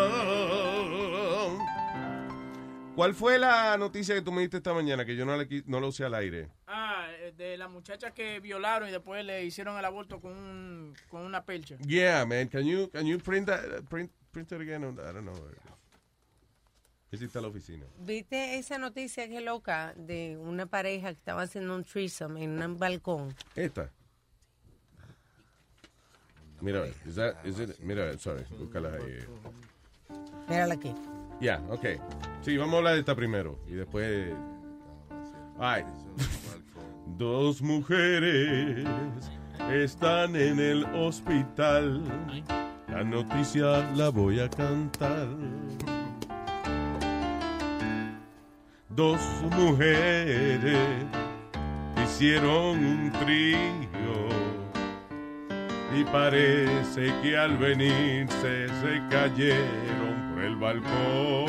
¿Cuál 2.96 3.14
fue 3.14 3.38
la 3.38 3.76
noticia 3.76 4.14
que 4.14 4.22
tú 4.22 4.32
me 4.32 4.40
diste 4.40 4.56
esta 4.56 4.72
mañana 4.72 5.04
que 5.04 5.14
yo 5.14 5.26
no, 5.26 5.36
le, 5.36 5.46
no 5.66 5.80
lo 5.80 5.88
usé 5.88 6.04
al 6.04 6.14
aire? 6.14 6.48
Ah, 6.66 7.06
eh, 7.20 7.34
de 7.36 7.58
la 7.58 7.68
muchacha 7.68 8.12
que 8.12 8.40
violaron 8.40 8.88
y 8.88 8.92
después 8.92 9.22
le 9.22 9.44
hicieron 9.44 9.78
el 9.78 9.84
aborto 9.84 10.18
con, 10.18 10.32
un, 10.32 10.94
con 11.10 11.20
una 11.22 11.44
pelcha. 11.44 11.76
Yeah, 11.86 12.24
man. 12.24 12.48
Can 12.48 12.64
you, 12.64 12.88
can 12.90 13.06
you 13.06 13.18
print, 13.18 13.48
that, 13.48 13.84
print, 13.90 14.10
print 14.32 14.50
it 14.50 14.62
again? 14.62 14.82
I 14.82 15.12
don't 15.12 15.26
know. 15.26 15.34
Esa 17.10 17.24
está 17.24 17.40
la 17.40 17.48
oficina. 17.48 17.86
¿Viste 18.00 18.58
esa 18.58 18.78
noticia 18.78 19.28
que 19.28 19.40
loca 19.40 19.94
de 19.96 20.36
una 20.36 20.66
pareja 20.66 21.08
que 21.08 21.18
estaba 21.18 21.42
haciendo 21.42 21.74
un 21.74 21.84
threesome 21.84 22.44
en 22.44 22.60
un 22.62 22.78
balcón? 22.78 23.34
Esta. 23.54 23.90
Mira, 26.60 26.78
a 26.78 26.82
ver, 26.82 26.94
is 27.06 27.14
that, 27.14 27.44
is 27.44 27.60
it, 27.60 27.78
mira, 27.80 28.02
a 28.02 28.06
ver, 28.06 28.18
sorry, 28.18 28.44
búscala 28.58 28.88
ahí. 28.88 29.24
Mírala 30.48 30.74
aquí. 30.74 30.92
Ya, 31.40 31.62
ok. 31.68 31.84
Sí, 32.42 32.56
vamos 32.56 32.74
a 32.74 32.78
hablar 32.78 32.94
de 32.94 33.00
esta 33.00 33.14
primero 33.14 33.58
y 33.68 33.72
después. 33.72 34.32
Ay. 35.58 35.84
Dos 37.18 37.62
mujeres 37.62 38.86
están 39.70 40.34
en 40.34 40.58
el 40.58 40.84
hospital. 40.86 42.02
La 42.88 43.04
noticia 43.04 43.92
la 43.94 44.08
voy 44.08 44.40
a 44.40 44.48
cantar. 44.50 45.28
Dos 48.96 49.20
mujeres 49.42 51.04
hicieron 52.02 52.82
un 52.82 53.12
trío 53.12 53.58
y 55.94 56.02
parece 56.04 57.12
que 57.20 57.36
al 57.36 57.58
venirse 57.58 58.68
se 58.68 59.02
cayeron 59.10 60.32
por 60.32 60.42
el 60.42 60.56
balcón. 60.56 61.46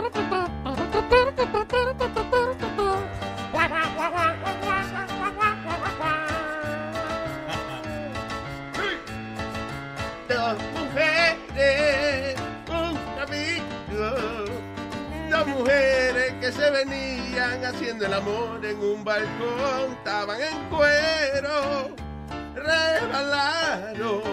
se 16.57 16.71
venían 16.71 17.63
haciendo 17.63 18.07
el 18.07 18.13
amor 18.15 18.65
en 18.65 18.79
un 18.79 19.03
balcón, 19.03 19.91
estaban 19.91 20.41
en 20.41 20.69
cuero, 20.69 21.91
rebalaron. 22.55 24.23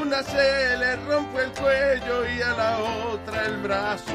Una 0.00 0.22
se 0.22 0.76
le 0.76 0.96
rompe 0.96 1.42
el 1.42 1.50
cuello 1.52 2.24
y 2.24 2.42
a 2.42 2.54
la 2.54 2.78
otra 2.78 3.46
el 3.46 3.56
brazo. 3.62 4.12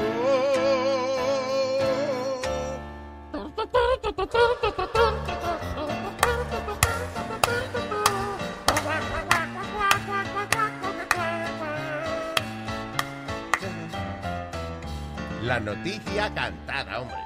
La 15.48 15.58
noticia 15.60 16.34
cantada, 16.34 17.00
hombre. 17.00 17.16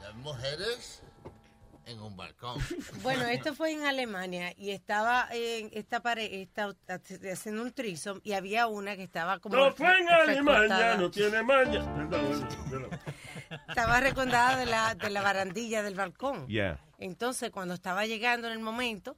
Las 0.00 0.14
mujeres 0.14 1.02
en 1.84 2.00
un 2.00 2.16
balcón. 2.16 2.58
Bueno, 3.02 3.24
esto 3.26 3.54
fue 3.54 3.72
en 3.72 3.84
Alemania 3.84 4.54
y 4.56 4.70
estaba 4.70 5.28
en 5.30 5.68
esta 5.74 6.00
pareja 6.00 6.70
haciendo 7.30 7.60
un 7.62 7.72
trisom 7.72 8.20
y 8.24 8.32
había 8.32 8.68
una 8.68 8.96
que 8.96 9.02
estaba 9.02 9.38
como 9.38 9.54
No 9.54 9.74
fue 9.74 10.00
en 10.00 10.08
Alemania, 10.08 10.96
no 10.96 11.10
tiene 11.10 11.42
maña. 11.42 11.84
Estaba 13.68 14.00
recondada 14.00 14.56
de 14.56 14.64
la 14.64 14.94
de 14.94 15.10
la 15.10 15.20
barandilla 15.20 15.82
del 15.82 15.94
balcón. 15.94 16.46
Yeah. 16.46 16.80
Entonces, 16.98 17.50
cuando 17.50 17.74
estaba 17.74 18.06
llegando 18.06 18.46
en 18.46 18.54
el 18.54 18.60
momento, 18.60 19.14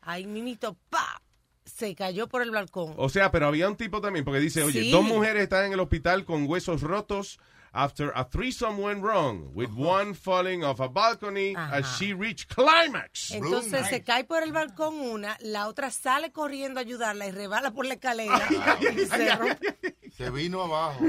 ahí 0.00 0.26
mimito, 0.26 0.76
pa, 0.90 1.22
se 1.64 1.94
cayó 1.94 2.26
por 2.26 2.42
el 2.42 2.50
balcón. 2.50 2.94
O 2.96 3.08
sea, 3.08 3.30
pero 3.30 3.46
había 3.46 3.68
un 3.68 3.76
tipo 3.76 4.00
también, 4.00 4.24
porque 4.24 4.40
dice, 4.40 4.64
oye, 4.64 4.82
Sí. 4.82 4.90
dos 4.90 5.04
mujeres 5.04 5.44
están 5.44 5.66
en 5.66 5.72
el 5.74 5.78
hospital 5.78 6.24
con 6.24 6.48
huesos 6.48 6.80
rotos 6.80 7.38
after 7.74 8.12
a 8.14 8.24
threesome 8.24 8.78
went 8.78 9.02
wrong, 9.02 9.50
with 9.54 9.70
one 9.72 10.14
falling 10.14 10.62
off 10.62 10.80
a 10.80 10.88
balcony 10.88 11.56
as 11.56 11.86
she 11.96 12.12
reached 12.12 12.48
climax. 12.48 13.30
Entonces 13.30 13.88
se 13.88 14.02
cae 14.02 14.24
por 14.24 14.42
el 14.42 14.52
balcón 14.52 15.00
una, 15.00 15.36
la 15.40 15.68
otra 15.68 15.90
sale 15.90 16.32
corriendo 16.32 16.80
a 16.80 16.82
ayudarla 16.82 17.26
y 17.26 17.30
rebala 17.30 17.70
por 17.70 17.86
la 17.86 17.94
escalera. 17.94 18.40
y 18.80 19.06
se 19.06 19.36
rompe. 19.36 19.96
Se 20.16 20.30
vino 20.30 20.62
abajo. 20.62 21.00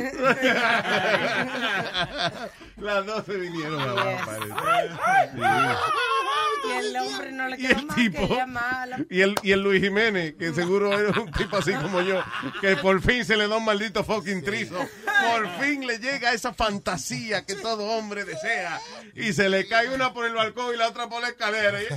Las 2.78 3.06
dos 3.06 3.26
se 3.26 3.34
vinieron 3.38 3.80
abajo, 3.82 4.26
parece. 4.26 4.54
Y 6.66 6.72
el 6.72 6.96
hombre 6.96 7.32
no 7.34 7.48
le 7.50 7.58
Y 7.58 7.68
quedó 7.68 7.80
el 7.80 7.86
más 7.86 7.96
tipo- 7.98 8.28
que. 8.28 8.46
Y 9.16 9.22
el, 9.22 9.36
y 9.44 9.52
el 9.52 9.62
Luis 9.62 9.82
Jiménez, 9.84 10.36
que 10.40 10.54
seguro 10.54 10.98
era 10.98 11.20
un 11.20 11.30
tipo 11.32 11.58
así 11.58 11.74
como 11.74 12.02
yo, 12.02 12.24
que 12.62 12.78
por 12.78 13.02
fin 13.02 13.26
se 13.26 13.36
le 13.36 13.48
da 13.50 13.58
un 13.58 13.66
maldito 13.66 14.04
fucking 14.06 14.44
trizo. 14.44 14.78
Por 15.30 15.50
fin 15.60 15.86
le 15.86 16.00
llega 16.00 16.32
esa 16.34 16.54
fantasía 16.54 17.46
que 17.46 17.56
todo 17.56 17.84
hombre 17.86 18.24
desea. 18.24 18.80
Y 19.16 19.34
se 19.34 19.50
le 19.50 19.68
cae 19.68 19.90
una 19.94 20.14
por 20.14 20.26
el 20.26 20.34
balcón 20.34 20.74
y 20.74 20.78
la 20.78 20.88
otra 20.88 21.10
por 21.10 21.22
la 21.22 21.28
escalera. 21.30 21.82
Y, 21.84 21.88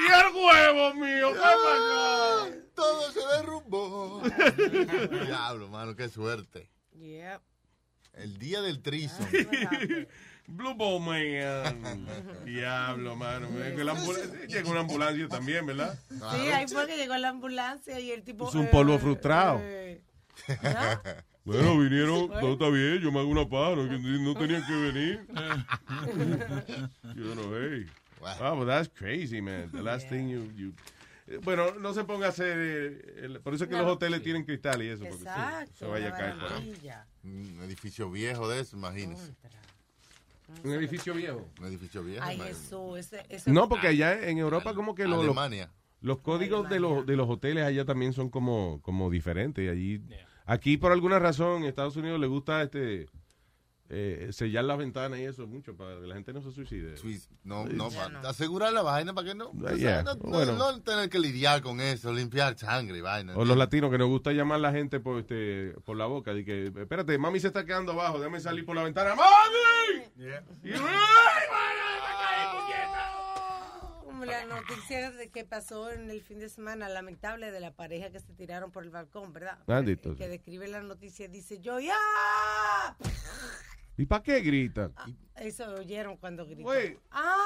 y 0.00 0.12
el 0.12 0.34
huevo 0.34 0.94
mío, 0.94 1.32
¿qué 1.32 1.38
pasó? 1.38 2.48
Todo 2.74 3.12
se 3.12 3.20
derrumbó. 3.36 4.22
Diablo, 5.26 5.68
mano, 5.68 5.94
qué 5.94 6.08
suerte. 6.08 6.70
Yep. 6.92 7.40
El 8.14 8.38
día 8.38 8.60
del 8.62 8.82
trizo. 8.82 9.22
Blue 10.46 10.74
Ball 10.74 11.00
Man. 11.00 12.06
Diablo, 12.44 13.14
mano. 13.14 13.48
Llega 14.48 14.68
una 14.70 14.80
ambulancia 14.80 15.28
también, 15.28 15.64
¿verdad? 15.66 15.98
Sí, 16.08 16.48
ahí 16.48 16.66
fue 16.66 16.86
que 16.86 16.96
llegó 16.96 17.16
la 17.16 17.28
ambulancia 17.28 18.00
y 18.00 18.10
el 18.10 18.24
tipo... 18.24 18.48
Es 18.48 18.54
un 18.54 18.66
eh, 18.66 18.70
polvo 18.72 18.98
frustrado. 18.98 19.60
eh, 19.62 20.02
Bueno, 21.42 21.78
vinieron, 21.78 22.28
todo 22.28 22.52
está 22.52 22.68
bien, 22.68 22.98
yo 23.00 23.10
me 23.10 23.18
hago 23.18 23.30
una 23.30 23.48
paja, 23.48 23.74
no, 23.74 23.84
no 23.84 24.34
tenían 24.34 24.64
que 24.66 24.72
venir. 24.74 25.26
Yo 27.16 27.34
no, 27.34 27.42
hey. 27.56 27.86
Wow, 28.20 28.58
but 28.58 28.66
that's 28.68 28.88
crazy, 28.88 29.40
man. 29.40 29.70
The 29.72 29.82
last 29.82 30.08
thing 30.08 30.28
you, 30.28 30.50
you- 30.56 30.74
Eh, 31.26 31.38
Bueno, 31.44 31.74
no 31.78 31.94
se 31.94 32.02
ponga 32.02 32.26
a 32.26 32.28
hacer. 32.30 32.56
eh, 32.58 33.14
el- 33.24 33.40
por 33.40 33.54
eso 33.54 33.62
es 33.64 33.70
que 33.70 33.76
No. 33.76 33.82
los 33.84 33.92
hoteles 33.92 34.20
tienen 34.20 34.44
cristal 34.44 34.82
y 34.82 34.88
eso. 34.88 35.04
Porque 35.04 35.16
sí, 35.18 35.22
Exacto, 35.22 35.72
se 35.76 35.86
vaya 35.86 36.08
a 36.08 36.12
caer. 36.18 36.34
Un 37.22 37.60
edificio 37.62 38.10
viejo 38.10 38.48
de 38.48 38.60
eso, 38.60 38.76
imagínese. 38.76 39.32
Un 40.64 40.72
edificio 40.72 41.14
viejo. 41.14 41.48
Un 41.60 41.66
edificio 41.66 42.02
viejo. 42.02 42.24
Ay. 42.26 42.36
Jesús, 42.38 42.98
ese, 42.98 43.24
ese- 43.28 43.50
No, 43.52 43.68
porque 43.68 43.86
allá 43.86 44.28
en 44.28 44.38
Europa 44.38 44.74
como 44.74 44.96
que 44.96 45.04
lo- 45.04 45.16
lo- 45.18 45.22
Alemania. 45.22 45.70
los 46.00 46.18
códigos 46.18 46.68
de 46.68 46.80
los, 46.80 47.06
de 47.06 47.14
los 47.16 47.28
hoteles 47.30 47.64
allá 47.64 47.84
también 47.84 48.12
son 48.12 48.28
como, 48.28 48.80
como 48.82 49.08
diferentes. 49.08 49.70
Allí, 49.70 50.02
aquí 50.46 50.76
por 50.78 50.90
alguna 50.90 51.20
razón 51.20 51.62
en 51.62 51.68
Estados 51.68 51.94
Unidos 51.94 52.18
le 52.18 52.26
gusta 52.26 52.60
este 52.62 53.06
eh, 53.92 54.28
sellar 54.32 54.64
las 54.64 54.78
ventanas 54.78 55.18
y 55.18 55.24
eso 55.24 55.46
mucho 55.46 55.76
para 55.76 55.96
que 56.00 56.06
la 56.06 56.14
gente 56.14 56.32
no 56.32 56.40
se 56.42 56.52
suicide. 56.52 56.94
No, 57.44 57.66
no, 57.66 57.90
para 57.90 58.20
asegurar 58.28 58.72
la 58.72 58.82
vaina 58.82 59.12
para 59.12 59.28
que 59.28 59.34
no, 59.34 59.52
yeah. 59.76 60.02
no, 60.02 60.14
no- 60.14 60.20
Bueno. 60.20 60.52
no 60.52 60.80
tener 60.82 61.08
que 61.10 61.18
lidiar 61.18 61.60
con 61.60 61.80
eso, 61.80 62.12
limpiar 62.12 62.56
sangre 62.56 62.98
y 62.98 63.00
vaina. 63.00 63.34
O 63.36 63.44
los 63.44 63.56
latinos 63.56 63.90
que 63.90 63.98
nos 63.98 64.08
gusta 64.08 64.32
llamar 64.32 64.56
a 64.56 64.60
la 64.60 64.72
gente 64.72 65.00
por 65.00 65.18
este 65.18 65.74
por 65.84 65.96
la 65.96 66.06
boca. 66.06 66.32
De 66.32 66.44
que, 66.44 66.66
espérate, 66.68 67.18
mami 67.18 67.40
se 67.40 67.48
está 67.48 67.64
quedando 67.66 67.92
abajo, 67.92 68.18
déjame 68.18 68.40
salir 68.40 68.64
por 68.64 68.76
la 68.76 68.84
ventana. 68.84 69.14
¡Mami! 69.16 70.04
Y- 70.64 70.70
¡Ay, 70.72 70.78
Como 74.04 74.24
la 74.24 74.44
no- 74.44 74.56
noticia 74.60 75.10
de 75.10 75.30
que 75.30 75.44
pasó 75.44 75.90
en 75.90 76.10
el 76.10 76.20
fin 76.20 76.38
de 76.38 76.48
semana 76.48 76.88
lamentable 76.88 77.50
de 77.50 77.60
la 77.60 77.72
pareja 77.72 78.10
que 78.10 78.20
se 78.20 78.32
tiraron 78.34 78.70
por 78.70 78.84
el 78.84 78.90
balcón, 78.90 79.32
¿verdad? 79.32 79.58
Maldito. 79.66 80.14
Que 80.16 80.28
describe 80.28 80.68
la 80.68 80.82
noticia 80.82 81.26
dice 81.28 81.60
yo 81.60 81.80
ya. 81.80 81.96
¿Y 84.00 84.06
para 84.06 84.22
qué 84.22 84.40
gritan? 84.40 84.94
Eso 85.36 85.74
oyeron 85.74 86.16
cuando 86.16 86.46
gritó. 86.46 86.62
Güey. 86.62 86.96
¡Ah! 87.10 87.36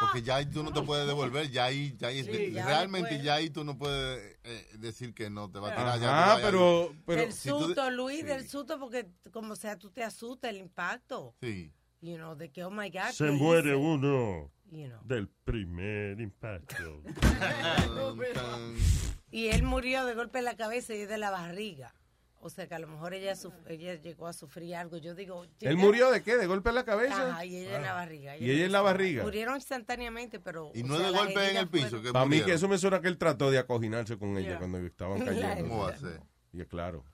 Porque 0.00 0.22
ya 0.22 0.36
ahí 0.36 0.46
tú 0.46 0.62
no 0.62 0.72
te 0.72 0.80
puedes 0.82 1.06
devolver, 1.06 1.50
ya 1.50 1.64
ahí, 1.66 1.94
ya 1.98 2.08
ahí 2.08 2.22
Sí, 2.24 2.52
ya 2.52 2.66
realmente 2.66 3.10
después. 3.10 3.24
ya 3.24 3.34
ahí 3.34 3.50
tú 3.50 3.64
no 3.64 3.76
puedes 3.78 4.38
eh, 4.44 4.66
decir 4.78 5.14
que 5.14 5.30
no 5.30 5.50
te 5.50 5.58
va 5.58 5.68
a 5.68 5.70
tirar. 5.74 5.88
Ajá, 5.88 5.98
ya 5.98 6.06
tú 6.06 6.12
vas 6.12 6.38
a- 6.38 6.42
pero- 6.42 6.94
pero- 7.06 7.20
del 7.22 7.32
si 7.32 7.48
tú- 7.48 7.60
susto, 7.60 7.90
Luis, 7.90 8.24
del 8.24 8.48
susto, 8.48 8.78
porque 8.78 9.06
como 9.32 9.56
sea, 9.56 9.78
tú 9.78 9.90
te 9.90 10.02
asusta 10.02 10.48
el 10.50 10.56
impacto. 10.58 11.34
Sí. 11.40 11.72
You 12.02 12.16
know, 12.16 12.34
de 12.36 12.50
que, 12.50 12.62
oh 12.64 12.70
my 12.70 12.90
God. 12.90 13.10
Se 13.12 13.24
¿qué 13.26 13.30
muere 13.32 13.68
hice? 13.70 13.76
uno 13.76 14.50
You 14.70 14.86
know. 14.88 15.00
del 15.04 15.28
primer 15.44 16.20
impacto. 16.20 17.02
Y 19.30 19.48
él 19.48 19.62
murió 19.64 20.06
de 20.06 20.14
golpe 20.14 20.38
en 20.38 20.44
la 20.46 20.56
cabeza 20.56 20.94
y 20.94 21.04
de 21.04 21.18
la 21.18 21.30
barriga. 21.30 21.92
O 22.40 22.50
sea 22.50 22.68
que 22.68 22.74
a 22.74 22.78
lo 22.78 22.86
mejor 22.86 23.12
ella 23.14 23.34
suf- 23.34 23.54
ella 23.66 23.94
llegó 23.94 24.26
a 24.28 24.32
sufrir 24.32 24.76
algo. 24.76 24.98
Yo 24.98 25.14
digo. 25.14 25.44
¿Él 25.44 25.50
ella- 25.60 25.76
murió 25.76 26.10
de 26.10 26.22
qué? 26.22 26.36
¿De 26.36 26.46
golpe 26.46 26.68
en 26.68 26.74
la 26.76 26.84
cabeza? 26.84 27.30
Ajá, 27.30 27.44
y 27.44 27.56
ella 27.56 27.76
en 27.76 27.82
la 27.82 27.92
barriga. 27.94 28.36
¿Y 28.36 28.50
ella 28.50 28.66
en 28.66 28.72
la 28.72 28.82
barriga? 28.82 29.22
Murieron 29.24 29.56
instantáneamente, 29.56 30.38
pero. 30.38 30.70
Y 30.74 30.82
no 30.84 30.96
sea, 30.96 31.10
de 31.10 31.16
golpe 31.16 31.50
en 31.50 31.56
el 31.56 31.68
piso. 31.68 32.00
Para 32.12 32.26
mí 32.26 32.40
que 32.42 32.52
eso 32.52 32.68
me 32.68 32.78
suena 32.78 33.00
que 33.00 33.08
él 33.08 33.18
trató 33.18 33.50
de 33.50 33.58
acoginarse 33.58 34.16
con 34.18 34.36
ella 34.38 34.48
Yeah. 34.48 34.58
cuando 34.58 34.78
estaban 34.78 35.24
cayendo. 35.24 35.68
¿Cómo 35.68 35.82
va 35.84 35.90
a 35.90 35.96
ser? 35.96 36.20
Y 36.52 36.60
es 36.60 36.66
claro. 36.68 37.04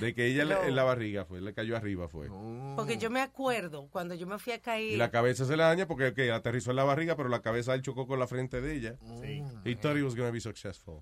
De 0.00 0.14
que 0.14 0.26
ella 0.26 0.44
No. 0.44 0.62
en 0.64 0.76
la 0.76 0.84
barriga 0.84 1.24
fue, 1.24 1.40
le 1.40 1.54
cayó 1.54 1.74
arriba 1.76 2.08
fue. 2.08 2.28
Porque 2.76 2.98
yo 2.98 3.08
me 3.10 3.20
acuerdo 3.22 3.88
cuando 3.90 4.14
yo 4.14 4.26
me 4.26 4.38
fui 4.38 4.52
a 4.52 4.60
caer. 4.60 4.92
Y 4.92 4.96
la 4.96 5.10
cabeza 5.10 5.46
se 5.46 5.56
la 5.56 5.68
daña 5.68 5.86
porque 5.88 6.12
que 6.12 6.30
aterrizó 6.30 6.70
en 6.70 6.76
la 6.76 6.84
barriga, 6.84 7.16
pero 7.16 7.30
la 7.30 7.40
cabeza 7.40 7.74
él 7.74 7.80
chocó 7.82 8.06
con 8.06 8.18
la 8.18 8.26
frente 8.26 8.60
de 8.60 8.74
ella. 8.74 8.96
Sí. 9.22 9.42
He 9.64 9.74
thought 9.76 9.96
he 9.96 10.02
was 10.02 10.14
going 10.14 10.26
to 10.28 10.32
be 10.32 10.40
successful. 10.40 11.00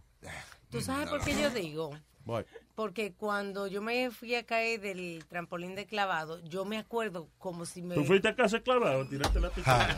¿Tú 0.71 0.81
sabes 0.81 1.09
por 1.11 1.21
qué 1.25 1.41
yo 1.41 1.51
digo? 1.51 1.91
Boy. 2.25 2.45
Porque 2.77 3.15
cuando 3.15 3.67
yo 3.67 3.81
me 3.81 4.11
fui 4.11 4.35
a 4.35 4.45
caer 4.45 4.83
del 4.83 5.25
trampolín 5.29 5.75
de 5.75 5.87
clavado, 5.87 6.45
yo 6.45 6.67
me 6.67 6.77
acuerdo 6.77 7.31
como 7.39 7.65
si 7.65 7.81
me. 7.81 7.95
¿Tú 7.95 8.05
fuiste 8.05 8.29
a 8.29 8.37
casa 8.37 8.61
clavado? 8.61 9.09
¿Tiraste 9.09 9.41
la 9.41 9.49
pistola? 9.49 9.97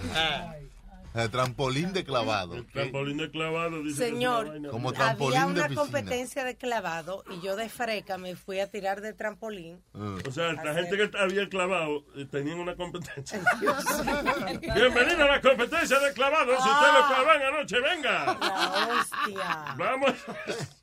El 1.13 1.31
trampolín 1.31 1.93
de 1.93 2.05
clavado. 2.05 2.55
El 2.55 2.67
trampolín 2.67 3.17
de 3.17 3.31
clavado. 3.33 3.83
Dice 3.83 4.11
Señor, 4.11 4.71
Como 4.71 4.93
trampolín 4.93 5.39
había 5.39 5.55
de 5.55 5.67
una 5.67 5.75
competencia 5.75 6.45
de 6.45 6.57
clavado 6.57 7.25
y 7.31 7.45
yo 7.45 7.57
de 7.57 7.69
freca 7.69 8.17
me 8.17 8.37
fui 8.37 8.61
a 8.61 8.71
tirar 8.71 9.01
del 9.01 9.17
trampolín. 9.17 9.83
O 9.93 10.31
sea, 10.31 10.53
la 10.53 10.73
gente 10.73 10.97
que 10.97 11.19
había 11.19 11.49
clavado 11.49 12.05
eh, 12.15 12.27
tenían 12.31 12.61
una 12.61 12.77
competencia. 12.77 13.41
Bienvenido 14.61 15.25
a 15.25 15.29
la 15.29 15.41
competencia 15.41 15.99
de 15.99 16.13
clavado. 16.13 16.53
Si 16.53 16.69
usted 16.69 16.93
lo 16.93 17.07
clavan 17.09 17.43
anoche, 17.43 17.81
venga. 17.81 18.39
La 18.39 18.89
hostia. 19.01 19.75
Vamos. 19.77 20.15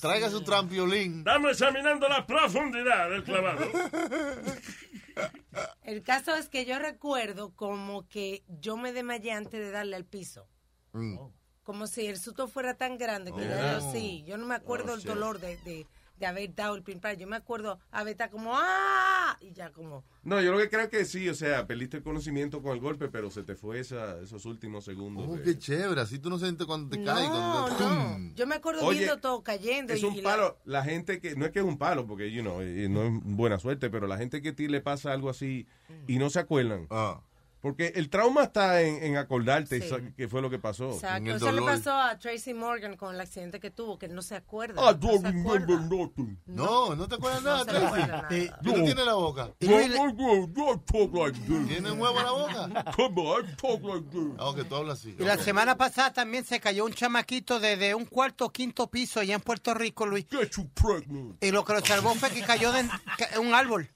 Traiga 0.00 0.30
su 0.30 0.42
trampolin. 0.42 1.18
Estamos 1.18 1.52
examinando 1.52 2.08
la 2.08 2.26
profundidad 2.26 3.10
del 3.10 3.24
clavado. 3.24 3.66
El 5.84 6.02
caso 6.02 6.34
es 6.34 6.48
que 6.48 6.64
yo 6.64 6.78
recuerdo 6.78 7.54
como 7.54 8.08
que 8.08 8.42
yo 8.48 8.76
me 8.76 8.92
desmayé 8.92 9.32
antes 9.32 9.60
de 9.60 9.70
darle 9.70 9.96
al 9.96 10.04
piso. 10.04 10.48
Mm. 10.92 11.18
Como 11.62 11.86
si 11.86 12.06
el 12.06 12.18
susto 12.18 12.48
fuera 12.48 12.74
tan 12.74 12.98
grande 12.98 13.32
que 13.32 13.40
Oh. 13.40 13.80
yo 13.80 13.92
sí, 13.92 14.22
yo 14.26 14.36
no 14.36 14.46
me 14.46 14.54
acuerdo 14.54 14.92
Oh, 14.92 14.96
el 14.96 15.02
dolor 15.02 15.38
de, 15.38 15.56
de, 15.58 15.86
de 16.18 16.26
haber 16.26 16.54
dado 16.54 16.74
el 16.76 16.82
primer 16.82 17.16
Yo 17.18 17.26
me 17.26 17.36
acuerdo 17.36 17.78
haber 17.90 18.12
estado 18.12 18.30
como 18.32 18.52
¡ah! 18.54 19.36
Y 19.40 19.52
ya 19.52 19.70
como 19.70 20.04
No, 20.22 20.40
yo 20.40 20.52
lo 20.52 20.58
que 20.58 20.70
creo 20.70 20.88
que 20.88 21.04
sí, 21.04 21.28
o 21.28 21.34
sea, 21.34 21.66
perdiste 21.66 21.96
el 21.98 22.02
conocimiento 22.02 22.62
con 22.62 22.72
el 22.72 22.80
golpe, 22.80 23.08
pero 23.08 23.30
se 23.30 23.42
te 23.42 23.54
fue 23.56 23.80
esa, 23.80 24.20
esos 24.20 24.46
últimos 24.46 24.84
segundos. 24.84 25.26
Oh, 25.28 25.36
de- 25.36 25.42
qué 25.42 25.58
chévere. 25.58 26.00
Así 26.00 26.18
tú 26.18 26.30
no 26.30 26.38
sientes 26.38 26.66
cuando 26.66 26.88
te 26.96 27.02
caes. 27.04 27.28
No, 27.28 27.66
Cuando 27.68 27.76
te- 27.76 27.84
no. 27.84 28.34
Yo 28.34 28.46
me 28.46 28.54
acuerdo 28.54 28.84
Oye, 28.86 29.00
viendo 29.00 29.18
todo 29.18 29.42
cayendo. 29.42 29.92
Es 29.92 30.02
y- 30.02 30.04
un 30.06 30.14
y 30.14 30.22
la- 30.22 30.30
palo. 30.30 30.58
La 30.64 30.82
gente 30.84 31.20
que, 31.20 31.34
no 31.36 31.44
es 31.46 31.50
que 31.52 31.58
es 31.58 31.64
un 31.64 31.78
palo, 31.78 32.06
porque, 32.06 32.30
you 32.32 32.42
know, 32.42 32.60
no 32.62 33.02
es 33.02 33.12
buena 33.24 33.58
suerte, 33.58 33.90
pero 33.90 34.06
la 34.06 34.16
gente 34.16 34.40
que 34.40 34.50
a 34.50 34.54
ti 34.54 34.68
le 34.68 34.80
pasa 34.80 35.12
algo 35.12 35.28
así 35.30 35.66
y 36.06 36.18
no 36.18 36.30
se 36.30 36.38
acuerdan. 36.38 36.86
Ah. 36.90 37.20
Porque 37.64 37.94
el 37.96 38.10
trauma 38.10 38.42
está 38.42 38.82
en, 38.82 39.02
en 39.02 39.16
acordarte 39.16 39.80
Sí. 39.80 39.88
qué 40.18 40.28
fue 40.28 40.42
lo 40.42 40.50
que 40.50 40.58
pasó. 40.58 40.90
Exacto. 40.92 41.30
Eso 41.30 41.50
le 41.50 41.62
pasó 41.62 41.94
a 41.94 42.18
Tracy 42.18 42.52
Morgan 42.52 42.94
con 42.94 43.14
el 43.14 43.20
accidente 43.22 43.58
que 43.58 43.70
tuvo, 43.70 43.98
que 43.98 44.04
él 44.04 44.14
no 44.14 44.20
se 44.20 44.36
acuerda. 44.36 44.82
I 44.82 44.84
no 44.84 44.92
don't 44.92 45.22
se 45.22 45.28
remember 45.32 45.62
acuerda. 45.62 45.96
nothing. 45.96 46.38
No, 46.44 46.94
no 46.94 47.08
te 47.08 47.14
acuerdas 47.14 47.42
No 47.42 47.50
nada, 47.52 47.64
Tracy. 47.64 47.86
acuerda 47.86 48.06
nada. 48.06 48.28
¿Y 48.36 48.48
tú 48.62 48.76
no 48.76 48.84
tienes 48.84 49.06
la 49.06 49.14
boca? 49.14 49.50
¿Tienes 49.58 49.98
huevo 49.98 50.50
en 52.18 52.24
la 52.24 52.30
boca? 52.32 52.92
Come 52.96 53.22
on, 53.22 53.46
I 53.48 53.56
talk 53.56 53.82
like 53.82 54.10
this. 54.10 54.28
Ah, 54.38 54.48
ok, 54.50 54.68
tú 54.68 54.74
hablas 54.76 54.98
así. 54.98 55.16
Y 55.18 55.24
la 55.24 55.34
Ok. 55.36 55.40
semana 55.40 55.74
pasada 55.78 56.12
también 56.12 56.44
se 56.44 56.60
cayó 56.60 56.84
un 56.84 56.92
chamaquito 56.92 57.60
desde 57.60 57.94
un 57.94 58.04
cuarto 58.04 58.44
o 58.44 58.52
quinto 58.52 58.90
piso 58.90 59.20
allá 59.20 59.36
en 59.36 59.40
Puerto 59.40 59.72
Rico, 59.72 60.04
Luis. 60.04 60.26
Y 61.40 61.50
lo 61.50 61.64
que 61.64 61.72
lo 61.72 61.80
salvó 61.80 62.14
fue 62.14 62.28
que 62.30 62.42
cayó 62.42 62.72
de 62.72 62.86
un 63.40 63.54
árbol. 63.54 63.88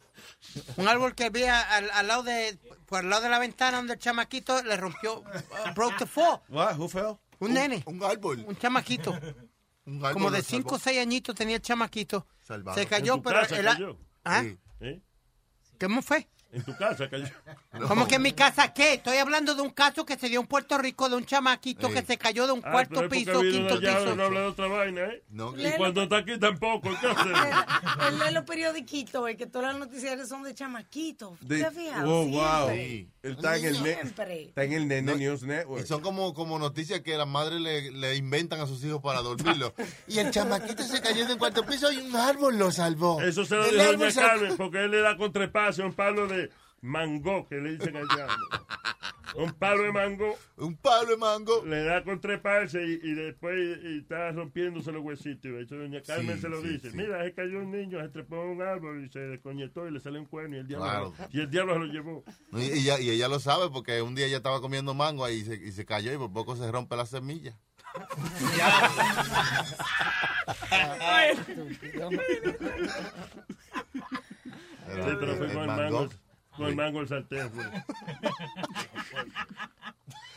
Un 0.77 0.89
árbol 0.89 1.15
que 1.15 1.25
había 1.25 1.61
al, 1.61 1.91
al 1.91 2.07
lado 2.09 2.23
de 2.23 2.59
por 2.87 3.01
al 3.01 3.11
lado 3.11 3.23
de 3.23 3.29
la 3.29 3.39
ventana 3.39 3.77
donde 3.79 3.95
el 3.95 3.99
chamaquito 3.99 4.63
le 4.63 4.77
rompió, 4.77 5.19
uh, 5.21 5.75
broke 5.75 5.97
the 5.99 6.07
fall. 6.07 6.41
What? 6.49 6.77
Who 6.79 6.89
fell? 6.89 7.17
Un 7.41 7.53
nene. 7.55 7.83
Un 7.87 8.03
árbol. 8.03 8.45
Un 8.47 8.57
chamaquito. 8.57 9.11
Un 9.85 9.97
árbol 10.05 10.13
Como 10.13 10.31
de 10.31 10.39
lo 10.39 10.45
5 10.45 10.69
o 10.75 10.79
salvó. 10.79 10.85
6 10.85 10.99
añitos 11.01 11.35
tenía 11.35 11.57
el 11.57 11.63
chamaquito. 11.63 12.27
Salvado. 12.47 12.79
Se 12.79 12.87
cayó, 12.87 13.15
¿En 13.15 13.23
tu 13.23 13.29
pero 13.29 13.41
casa 13.41 13.59
el- 13.59 13.65
cayó? 13.67 13.99
¿Ah? 14.25 14.45
¿Eh? 14.81 15.01
¿Cómo 15.81 16.03
fue? 16.03 16.29
En 16.51 16.63
tu 16.65 16.75
casa 16.79 17.11
cayó. 17.11 17.27
¿Cómo 17.89 18.09
que 18.09 18.15
en 18.15 18.23
mi 18.23 18.33
casa 18.33 18.73
qué? 18.73 18.95
Estoy 18.95 19.19
hablando 19.19 19.55
de 19.55 19.61
un 19.61 19.69
caso 19.69 20.07
que 20.07 20.17
se 20.17 20.31
dio 20.31 20.41
en 20.41 20.47
Puerto 20.47 20.79
Rico 20.79 21.09
de 21.11 21.17
un 21.17 21.27
chamaquito 21.27 21.89
Sí. 21.89 21.95
que 21.95 22.03
se 22.03 22.17
cayó 22.17 22.47
de 22.47 22.53
un 22.55 22.63
Ah, 22.65 22.71
cuarto 22.73 22.95
pero 22.95 23.03
es 23.03 23.09
porque 23.09 23.25
piso, 23.27 23.41
vino 23.41 23.53
quinto 23.53 23.75
allá, 23.75 23.99
piso. 23.99 24.17
No 24.17 24.25
habla 24.25 24.41
de 24.41 24.47
otra 24.47 24.67
vaina, 24.67 25.01
¿eh? 25.05 25.23
No, 25.29 25.55
Y 25.59 25.71
cuando 25.77 26.05
está 26.05 26.17
aquí 26.19 26.39
tampoco. 26.39 26.89
¿qué 27.01 27.07
hacemos? 27.07 27.39
Él 28.09 28.19
lee 28.19 28.33
los 28.33 28.45
periodiquitos, 28.45 29.31
y 29.31 29.37
que 29.37 29.47
todas 29.47 29.73
las 29.73 29.79
noticias 29.79 30.27
son 30.27 30.43
de 30.43 30.55
chamaquitos. 30.55 31.39
¿Te 31.47 31.55
De- 31.57 31.65
has 31.67 31.75
fijado? 31.75 32.11
oh, 32.11 32.25
wow. 32.27 32.67
Siempre. 32.69 33.09
Él 33.23 33.33
está 33.33 33.57
en 33.59 33.65
el, 33.67 33.83
ne- 33.83 33.95
Siempre. 33.95 34.43
está 34.45 34.65
en 34.65 34.73
el 34.73 34.89
Nene 34.89 35.13
No, 35.13 35.19
News 35.19 35.43
Network. 35.43 35.85
Y 35.85 35.87
son 35.87 36.01
como, 36.01 36.33
como 36.33 36.59
noticias 36.59 37.01
que 37.01 37.15
las 37.19 37.29
madres 37.29 37.61
le, 37.61 37.91
le 37.91 38.17
inventan 38.17 38.59
a 38.61 38.67
sus 38.67 38.83
hijos 38.85 39.03
para 39.03 39.21
dormirlo. 39.21 39.75
y 40.07 40.19
el 40.19 40.31
chamaquito 40.31 40.83
se 40.83 41.03
cayó 41.03 41.27
de 41.27 41.35
un 41.35 41.39
cuarto 41.39 41.63
piso 41.67 41.93
y 41.93 41.99
un 41.99 42.17
árbol 42.17 42.57
lo 42.59 42.71
salvó. 42.71 43.21
Eso 43.21 43.45
se 43.45 43.55
lo 43.57 43.67
El 43.67 43.73
dijo 43.73 43.83
árbol 43.83 43.99
doña 43.99 44.11
se- 44.13 44.21
Carmen, 44.23 44.57
porque 44.57 44.85
él 44.85 44.91
le 44.93 45.01
da 45.03 45.15
con 45.19 45.31
trepacio 45.31 45.85
un 45.85 45.93
palo 45.93 46.27
de 46.27 46.38
mango, 46.81 47.47
que 47.49 47.57
le 47.57 47.73
dicen 47.73 47.97
allá. 47.97 48.27
Un 49.37 49.53
palo 49.53 49.83
de 49.83 49.93
mango. 49.93 50.35
Un 50.57 50.75
palo 50.77 51.11
de 51.11 51.17
mango. 51.19 51.63
Le 51.65 51.85
da 51.85 52.03
con 52.03 52.19
treparse 52.21 52.83
y, 52.83 52.99
y 53.03 53.15
después 53.15 53.55
y 53.85 53.99
está 53.99 54.33
rompiéndose 54.33 54.91
los 54.91 55.03
huesitos. 55.05 55.51
Y 55.51 55.65
eso 55.65 55.77
doña 55.77 56.01
Carmen 56.03 56.37
Sí, 56.37 56.43
se 56.43 56.49
lo 56.49 56.63
sí, 56.63 56.69
dice. 56.69 56.91
sí. 56.91 56.97
Mira, 56.97 57.23
se 57.23 57.35
cayó 57.35 57.59
un 57.61 57.71
niño, 57.71 58.01
se 58.01 58.09
trepó 58.09 58.43
en 58.43 58.49
un 58.51 58.63
árbol 58.63 59.05
y 59.05 59.09
se 59.11 59.19
descoñetó 59.21 59.87
y 59.87 59.91
le 59.93 60.01
sale 60.01 60.19
un 60.19 60.25
cuerno 60.27 60.57
y 60.57 60.61
el 60.61 60.67
diablo, 60.67 61.13
Claro. 61.13 61.15
y 61.31 61.41
el 61.41 61.51
diablo 61.51 61.75
se 61.75 61.79
lo 61.81 61.87
llevó. 61.87 62.25
Y, 62.53 62.59
y 62.63 62.71
ella, 62.81 62.99
y 63.01 63.11
ella 63.11 63.29
lo 63.29 63.39
sabe 63.39 63.69
porque 63.71 64.01
un 64.03 64.15
día 64.15 64.27
ella 64.27 64.39
estaba 64.39 64.61
comiendo 64.63 64.95
mango 64.95 65.25
ahí 65.25 65.37
y 65.37 65.45
se, 65.45 65.55
y 65.55 65.73
se 65.73 65.85
cayó 65.85 66.13
y 66.13 66.17
por 66.17 66.33
poco 66.33 66.57
se 66.57 66.71
rompe 66.73 66.97
la 66.97 67.05
semilla. 67.07 67.55
Sí, 74.89 75.01
pero 75.21 75.37
fue 75.37 75.47
el 75.47 75.53
con 75.53 75.61
el 75.63 75.67
mango. 75.67 75.83
mango. 76.01 76.09
Con 76.59 76.67
el 76.67 76.77
mango 76.77 77.01
el 77.01 77.09
sartén 77.09 77.51
fue. 77.51 77.65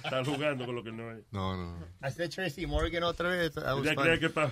Están 0.04 0.26
jugando 0.26 0.66
con 0.66 0.76
lo 0.76 0.84
que 0.84 0.92
no 0.92 1.12
es. 1.12 1.24
No, 1.32 1.56
no. 1.56 1.78
Hace 2.02 2.30
Tracy 2.30 2.66
Morgan 2.66 3.04
otra 3.04 3.30
vez. 3.30 3.54
Ella 3.58 3.96
creía 3.96 4.20
que 4.20 4.30
para 4.30 4.52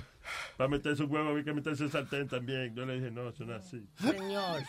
meterse 0.69 1.03
un 1.03 1.11
huevo 1.11 1.29
había 1.29 1.43
que 1.43 1.53
meterse 1.53 1.83
el 1.83 1.91
sartén 1.91 2.27
también. 2.27 2.75
Yo 2.75 2.85
le 2.85 2.95
dije, 2.95 3.11
no, 3.11 3.29
eso 3.29 3.45
no 3.45 3.55
es 3.55 3.65
así. 3.65 3.87
Señor. 3.99 4.63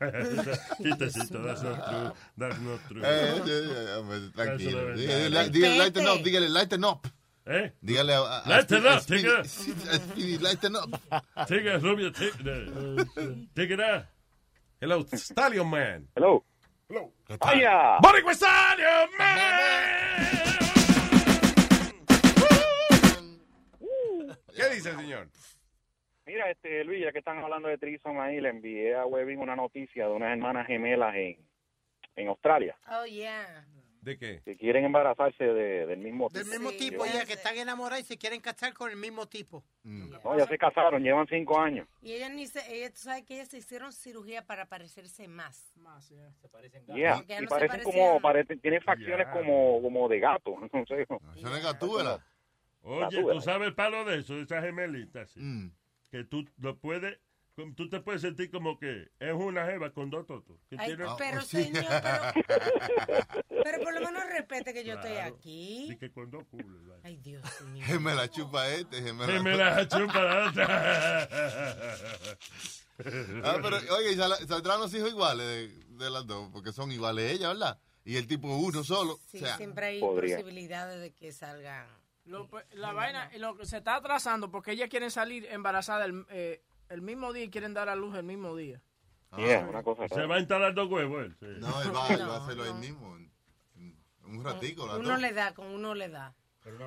Chistecito, 0.82 1.42
that's 1.42 1.62
not 1.62 1.88
true. 1.88 2.12
That's 2.36 2.60
not 2.60 2.80
true. 2.88 3.02
Eh, 3.02 3.06
eh, 3.06 3.42
eh, 3.46 3.96
hombre, 3.98 4.16
Eso 4.18 4.30
tranquilo. 4.32 4.94
Dígale, 4.94 5.50
dígale, 5.50 5.78
lighten 5.78 6.08
up, 6.08 6.22
dígale, 6.22 6.48
lighten 6.50 6.84
up. 6.84 7.08
¿Eh? 7.46 7.72
Dígale 7.80 8.14
a, 8.14 8.42
Lighten 8.46 8.86
up, 8.86 9.06
take 9.06 9.24
it 9.24 9.32
up. 9.32 10.42
Lighten 10.42 10.76
up. 10.76 11.00
Take 11.48 11.66
it, 11.66 11.82
Rubio, 11.82 12.10
take 12.12 12.34
it. 12.38 13.54
Take 13.54 13.70
it 13.72 13.80
out. 13.80 14.04
Hello, 14.82 15.04
Stallion 15.12 15.68
Man. 15.68 16.08
Hello. 16.16 16.42
Hello. 16.88 17.12
¡Vaya! 17.38 17.98
¡Boricua 18.00 18.32
Stallion 18.32 19.10
Man! 19.18 19.50
¿Qué 24.56 24.74
dice 24.74 24.88
el 24.88 24.96
señor? 24.96 25.28
Mira, 26.24 26.50
este, 26.50 26.82
Luis, 26.84 27.02
ya 27.04 27.12
que 27.12 27.18
están 27.18 27.44
hablando 27.44 27.68
de 27.68 27.76
Trison 27.76 28.18
ahí, 28.20 28.40
le 28.40 28.48
envié 28.48 28.94
a 28.96 29.04
Webin 29.04 29.40
una 29.40 29.54
noticia 29.54 30.06
de 30.06 30.12
unas 30.12 30.32
hermanas 30.32 30.66
gemelas 30.66 31.14
en, 31.14 31.46
en 32.16 32.28
Australia. 32.28 32.74
Oh, 32.90 33.04
yeah. 33.04 33.66
¿De 34.02 34.16
qué? 34.18 34.40
Que 34.44 34.56
quieren 34.56 34.84
embarazarse 34.84 35.44
de- 35.44 35.86
del 35.86 35.98
mismo 35.98 36.28
Del 36.30 36.44
tipo. 36.44 36.54
mismo 36.58 36.70
tipo, 36.72 37.04
ya 37.06 37.24
que 37.26 37.34
están 37.34 37.56
enamorados 37.56 38.02
y 38.04 38.06
se 38.06 38.16
quieren 38.16 38.40
casar 38.40 38.72
con 38.72 38.90
el 38.90 38.96
mismo 38.96 39.26
tipo. 39.26 39.62
No, 39.84 40.38
ya 40.38 40.46
se 40.46 40.56
casaron, 40.58 41.02
llevan 41.02 41.26
cinco 41.28 41.58
años. 41.60 41.86
Y 42.02 42.12
ella 42.12 42.28
ni 42.28 42.46
se, 42.46 42.60
ella, 42.74 42.90
tú 42.90 42.96
sabes 42.98 43.24
que 43.24 43.34
ellas 43.34 43.48
se 43.48 43.58
hicieron 43.58 43.92
cirugía 43.92 44.46
para 44.46 44.66
parecerse 44.66 45.28
más. 45.28 45.72
Más, 45.76 46.06
Se 46.40 46.48
parecen 46.48 46.82
Yeah, 46.94 47.16
Porque 47.16 47.28
ya 47.28 47.38
y 47.38 47.42
no 47.42 47.48
parecen 47.48 47.82
como, 47.82 48.20
parecen, 48.20 48.58
tienen 48.60 48.82
facciones 48.82 49.26
como, 49.32 49.80
como 49.82 50.08
de 50.08 50.20
gato. 50.20 50.56
No 50.72 50.86
sé. 50.86 51.02
Eso 51.02 51.18
no 51.42 51.56
es 51.56 51.62
gatúbela. 51.62 52.24
Oye, 52.82 53.00
Gatúbela. 53.00 53.32
tú 53.34 53.40
sabes 53.42 53.68
el 53.68 53.74
palo 53.74 54.04
de 54.06 54.20
eso, 54.20 54.34
de 54.36 54.42
esas 54.42 54.64
gemelitas. 54.64 55.30
sí? 55.30 55.40
Mm. 55.40 55.72
Que 56.10 56.24
tú 56.24 56.44
lo 56.58 56.76
puedes, 56.78 57.18
tú 57.76 57.88
te 57.88 58.00
puedes 58.00 58.20
sentir 58.22 58.50
como 58.50 58.78
que 58.78 59.08
es 59.18 59.32
una 59.34 59.64
jeva 59.66 59.90
con 59.92 60.10
dos 60.10 60.26
totos. 60.26 60.56
que 60.68 60.76
Ay, 60.78 60.88
tiene- 60.96 61.04
pero 61.18 61.40
señor, 61.42 61.84
pero, 61.88 62.22
pero 63.64 63.82
por 63.84 63.94
lo 63.94 64.00
menos 64.00 64.24
respete 64.30 64.72
que 64.72 64.84
yo 64.84 64.94
estoy 64.94 65.16
aquí. 65.16 65.86
Sí, 65.90 65.96
que 65.96 66.10
con 66.12 66.30
dos 66.30 66.44
culos. 66.50 66.86
¿vale? 66.86 67.00
Ay, 67.04 67.16
Dios 67.18 67.42
mío. 67.72 67.84
Que 67.86 67.98
me 67.98 68.14
la 68.14 68.28
chupa 68.28 68.68
este, 68.68 69.02
que 69.04 69.12
me 69.12 69.26
Que 69.26 69.32
la, 69.34 69.42
me 69.42 69.56
la 69.56 69.88
chupa 69.88 70.22
la 70.22 70.48
otra. 70.50 71.28
Ah, 73.44 73.56
pero, 73.62 73.78
oye, 73.96 74.12
y 74.12 74.16
sal- 74.16 74.46
saldrán 74.46 74.78
los 74.80 74.92
hijos 74.92 75.08
iguales 75.08 75.46
de, 75.46 75.68
de 76.04 76.10
las 76.10 76.26
dos, 76.26 76.50
porque 76.52 76.70
son 76.70 76.92
iguales 76.92 77.32
ellas, 77.32 77.48
¿verdad? 77.54 77.78
Y 78.04 78.16
el 78.16 78.26
tipo 78.26 78.46
uno 78.54 78.84
solo. 78.84 79.18
Sí, 79.26 79.38
o 79.38 79.40
sea, 79.40 79.56
siempre 79.56 79.86
hay 79.86 80.00
podría. 80.00 80.36
posibilidades 80.36 81.00
de 81.00 81.12
que 81.14 81.32
salgan. 81.32 81.86
Lo- 82.26 82.46
pues, 82.48 82.66
la 82.72 82.92
vaina, 82.92 83.30
lo 83.38 83.56
que 83.56 83.64
se 83.64 83.78
está 83.78 83.96
atrasando 83.96 84.50
porque 84.50 84.72
ellas 84.72 84.90
quieren 84.90 85.10
salir 85.10 85.46
embarazadas 85.46 86.08
el, 86.10 86.26
eh, 86.28 86.62
el 86.90 87.00
mismo 87.02 87.32
día 87.32 87.44
y 87.44 87.50
quieren 87.50 87.72
dar 87.72 87.88
a 87.88 87.94
luz 87.96 88.14
el 88.16 88.24
mismo 88.24 88.54
día. 88.54 88.80
Yeah, 89.36 89.64
una 89.68 89.82
cosa 89.82 90.08
Se 90.08 90.26
va 90.26 90.36
a 90.36 90.40
instalar 90.40 90.74
dos 90.74 90.90
huevos 90.90 91.24
él. 91.24 91.36
sí. 91.38 91.46
No, 91.60 91.82
él 91.82 91.94
va, 91.94 92.08
él 92.08 92.28
va 92.28 92.34
a 92.36 92.44
hacerlo 92.44 92.64
ahí 92.64 92.74
mismo. 92.74 93.16
Un 94.24 94.44
ratico, 94.44 94.84
Uno 94.84 95.08
dos. 95.10 95.20
le 95.20 95.32
da, 95.32 95.54
con 95.54 95.66
uno 95.66 95.94
le 95.94 96.08
da. 96.08 96.34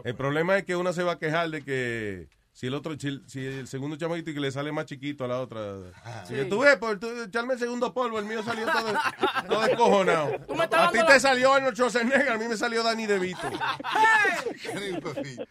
El 0.04 0.16
problema 0.16 0.58
es 0.58 0.64
que 0.66 0.76
una 0.76 0.94
se 0.94 1.04
va 1.04 1.14
a 1.14 1.20
quejar 1.20 1.50
de 1.50 1.64
que 1.64 2.28
si 2.54 2.68
el 2.68 2.76
otro, 2.76 2.98
si, 3.00 3.20
si 3.26 3.44
el 3.46 3.68
segundo 3.68 3.96
chamaquito 3.98 4.30
y 4.30 4.34
que 4.36 4.40
le 4.40 4.52
sale 4.52 4.72
más 4.72 4.86
chiquito 4.86 5.26
a 5.26 5.28
la 5.28 5.42
otra. 5.42 5.80
Sí. 6.28 6.36
Tú 6.50 6.60
ves, 6.60 6.78
por 6.78 7.00
tú, 7.00 7.08
echarme 7.24 7.54
el 7.56 7.60
segundo 7.60 7.92
polvo, 7.94 8.20
el 8.20 8.26
mío 8.26 8.42
salió 8.44 8.68
todo, 8.72 8.94
todo 9.50 9.62
descojonado. 9.64 10.36
A 10.72 10.92
ti 10.92 11.00
te 11.00 11.04
la- 11.04 11.20
salió 11.20 11.52
Arnold 11.54 11.76
Schwarzenegger, 11.76 12.30
a 12.32 12.38
mí 12.38 12.46
me 12.48 12.56
salió 12.56 12.84
Danny 12.84 13.08
DeVito. 13.08 13.42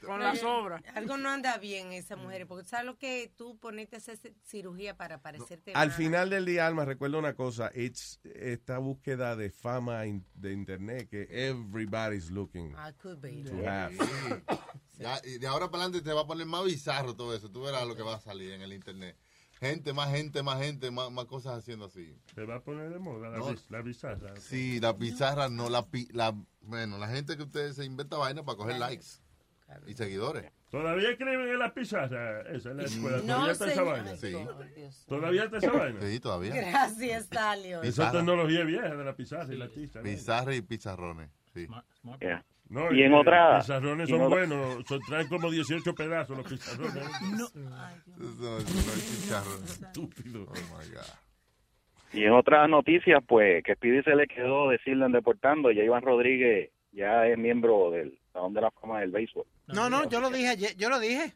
Con 0.06 0.20
la 0.20 0.34
sobra. 0.36 0.82
Algo 0.94 1.16
no 1.16 1.30
anda 1.30 1.56
bien 1.58 1.92
esa 1.92 2.16
mujer, 2.16 2.46
porque 2.46 2.66
sabes 2.68 2.86
lo 2.86 2.98
que 2.98 3.32
tú 3.36 3.58
ponerte 3.58 3.96
a 3.96 3.98
hacer 3.98 4.18
cirugía 4.44 4.96
para 4.96 5.18
parecerte 5.20 5.72
Al 5.74 5.90
final 5.90 6.30
del 6.30 6.44
día, 6.46 6.66
Alma, 6.66 6.84
recuerda 6.84 7.18
una 7.18 7.34
cosa, 7.34 7.70
it's, 7.74 8.20
esta 8.24 8.78
búsqueda 8.78 9.36
de 9.36 9.50
fama 9.50 10.06
in- 10.06 10.24
de 10.34 10.52
internet 10.52 11.08
que 11.08 11.26
everybody's 11.30 12.30
looking 12.30 12.72
I 12.72 12.92
could 13.00 13.20
be. 13.20 13.42
to 13.44 13.68
have. 13.68 13.92
Ya, 14.98 15.20
y 15.24 15.38
de 15.38 15.46
ahora 15.46 15.70
para 15.70 15.84
adelante 15.84 16.04
te 16.08 16.12
va 16.14 16.22
a 16.22 16.26
poner 16.26 16.46
más 16.46 16.64
bizarro 16.64 17.14
todo 17.16 17.34
eso. 17.34 17.50
Tú 17.50 17.62
verás 17.62 17.86
lo 17.86 17.96
que 17.96 18.02
va 18.02 18.16
a 18.16 18.20
salir 18.20 18.52
en 18.52 18.62
el 18.62 18.72
internet. 18.72 19.16
Gente, 19.58 19.92
más 19.92 20.10
gente, 20.10 20.42
más 20.42 20.60
gente, 20.60 20.90
más, 20.90 21.10
más 21.12 21.24
cosas 21.26 21.58
haciendo 21.58 21.84
así. 21.86 22.16
Se 22.34 22.44
va 22.44 22.56
a 22.56 22.60
poner 22.62 22.90
de 22.90 22.98
moda 22.98 23.30
la, 23.30 23.38
No. 23.38 23.54
la 23.68 23.80
bizarra. 23.82 24.34
Sí, 24.40 24.80
la 24.80 24.96
pizarra 24.96 25.48
no, 25.48 25.70
la, 25.70 25.86
pi- 25.86 26.08
la 26.12 26.34
bueno, 26.62 26.98
la 26.98 27.08
gente 27.08 27.36
que 27.36 27.44
ustedes 27.44 27.76
se 27.76 27.84
inventa 27.84 28.16
vaina 28.16 28.44
para 28.44 28.58
coger 28.58 28.78
likes 28.78 29.06
y 29.86 29.94
seguidores. 29.94 30.50
¿Todavía 30.70 31.10
escriben 31.10 31.48
en 31.48 31.58
la 31.58 31.72
pizarra? 31.72 32.40
Esa 32.50 32.70
es 32.70 32.76
la 32.76 32.82
escuela. 32.82 33.16
No, 33.18 33.24
¿Todavía 33.24 33.52
está 33.52 33.72
esa 33.72 33.82
vaina? 33.82 34.16
Sí. 34.16 34.32
¿Todavía 35.06 35.44
está 35.44 35.56
esa 35.58 35.70
vaina? 35.72 36.00
Sí, 36.02 36.20
todavía. 36.20 36.54
Gracias, 36.54 37.28
Talio. 37.28 37.82
Esa 37.82 38.10
tecnología 38.10 38.64
vieja 38.64 38.94
de 38.96 39.04
la 39.04 39.14
pizarra 39.14 39.54
y 39.54 39.56
la 39.58 39.68
tiza. 39.68 40.02
Pizarra 40.02 40.54
y 40.54 40.62
pizarrones. 40.62 41.30
Sí. 41.54 41.68
Yeah. 42.20 42.44
No, 42.72 42.90
Y 42.92 43.02
en 43.02 43.12
eh, 43.12 43.16
otra- 43.16 43.56
Los 43.56 43.66
pizarrones 43.66 44.08
y 44.08 44.12
son 44.12 44.20
otra- 44.22 44.46
buenos. 44.46 44.84
son- 44.86 45.00
traen 45.06 45.28
como 45.28 45.50
18 45.50 45.94
pedazos 45.94 46.36
los 46.38 46.46
pizarrones. 46.46 47.04
No 48.18 48.58
es 48.58 49.22
chicharrón. 49.22 49.64
Estúpido. 49.64 50.42
Oh 50.48 50.54
my 50.54 50.88
God. 50.94 52.14
Y 52.14 52.24
en 52.24 52.32
otras 52.32 52.68
noticias, 52.68 53.22
pues, 53.26 53.62
que 53.64 53.74
Speedy 53.74 54.02
se 54.02 54.14
le 54.14 54.26
quedó 54.26 54.68
decirle 54.68 55.06
en 55.06 55.12
deportando, 55.12 55.70
ya 55.70 55.82
Iván 55.82 56.02
Rodríguez 56.02 56.70
ya 56.92 57.26
es 57.26 57.38
miembro 57.38 57.90
del 57.90 58.18
Salón 58.32 58.52
de 58.52 58.60
la 58.60 58.70
Fama 58.70 59.00
del 59.00 59.10
Béisbol. 59.10 59.44
No, 59.68 59.88
no, 59.88 60.08
yo 60.08 60.20
lo 60.20 60.28
dije 60.30 60.48
ayer, 60.48 60.76
yo 60.76 60.88
lo 60.90 60.98
dije. 61.00 61.32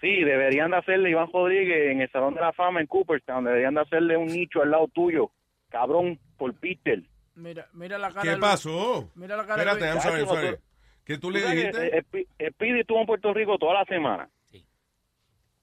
Sí, 0.00 0.22
deberían 0.24 0.70
de 0.70 0.76
hacerle 0.78 1.10
Iván 1.10 1.28
Rodríguez 1.32 1.90
en 1.90 2.00
el 2.00 2.10
Salón 2.10 2.34
de 2.34 2.40
la 2.40 2.52
Fama 2.52 2.80
en 2.80 2.86
Cooperstown, 2.86 3.44
deberían 3.44 3.74
de 3.74 3.80
hacerle 3.82 4.16
un 4.16 4.26
nicho 4.26 4.62
al 4.62 4.70
lado 4.70 4.88
tuyo, 4.88 5.30
cabrón, 5.68 6.18
por 6.38 6.54
Peter. 6.54 7.02
Mira, 7.38 7.68
mira 7.72 7.98
la 7.98 8.10
cara 8.10 8.22
¿Qué 8.22 8.36
pasó? 8.36 9.10
Mira 9.14 9.36
la 9.36 9.46
cara 9.46 9.62
Espérate, 9.62 9.86
I'm 9.92 10.00
sorry, 10.02 10.20
I'm 10.22 10.28
sorry. 10.28 10.56
¿Qué 11.04 11.18
tú 11.18 11.30
le 11.30 11.40
dijiste? 11.40 11.70
que, 11.90 11.96
eh, 11.98 12.02
Spe- 12.02 12.50
Speedy 12.52 12.80
estuvo 12.80 13.00
en 13.00 13.06
Puerto 13.06 13.32
Rico 13.32 13.56
toda 13.58 13.74
la 13.74 13.84
semana. 13.84 14.28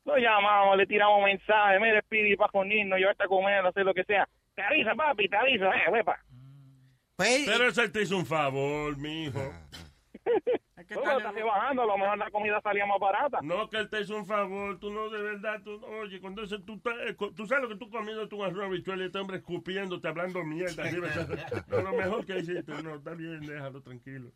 Lo 0.06 0.18
llamamos, 0.18 0.78
le 0.78 0.86
tiramos 0.86 1.24
mensajes, 1.24 1.82
mira 1.82 2.00
Speedy, 2.02 2.36
para 2.36 2.52
conirnos, 2.52 2.98
llevarte 3.00 3.24
a 3.24 3.28
comer, 3.28 3.66
hacer 3.66 3.86
lo 3.86 3.94
que 3.94 4.04
sea. 4.04 4.28
Te 4.56 4.62
avisa, 4.62 4.94
papi, 4.96 5.28
te 5.28 5.36
avisa, 5.36 5.66
eh, 5.72 5.92
huepa. 5.92 6.18
Pues, 7.16 7.44
Pero 7.46 7.68
ese 7.68 7.90
te 7.90 8.02
hizo 8.04 8.18
un 8.18 8.26
favor, 8.26 8.96
mijo. 8.98 9.52
Luego 10.90 11.18
estás 11.18 11.34
bajando, 11.44 11.82
a 11.82 11.86
lo 11.86 11.98
mejor 11.98 12.18
la 12.18 12.30
comida 12.32 12.62
salía 12.62 12.86
más 12.86 13.00
barata. 13.00 13.40
No, 13.42 13.70
que 13.70 13.78
él 13.78 13.90
te 13.90 14.02
hizo 14.02 14.16
un 14.16 14.26
favor. 14.26 14.80
Tú 14.80 14.92
no, 14.92 15.10
de 15.10 15.22
verdad. 15.22 15.62
Tú, 15.64 15.84
oye, 15.86 16.20
cuando 16.20 16.44
ese, 16.44 16.60
tú, 16.60 16.82
eh, 17.08 17.16
tú 17.36 17.46
sabes 17.48 17.64
lo 17.64 17.70
que 17.70 17.76
tú 17.78 17.90
comiendo 17.90 18.28
tu 18.28 18.44
arroz 18.44 18.66
habichuela 18.66 19.04
y 19.04 19.06
este 19.08 19.18
hombre 19.18 19.38
escupiéndote, 19.38 20.08
hablando 20.08 20.44
mierda. 20.44 20.84
arriba. 20.84 21.08
No, 21.68 21.82
lo 21.82 21.94
mejor 21.94 22.26
que 22.26 22.40
hiciste. 22.40 22.84
No, 22.84 22.96
está 22.96 23.14
bien, 23.16 23.42
déjalo 23.42 23.82
tranquilo. 23.82 24.32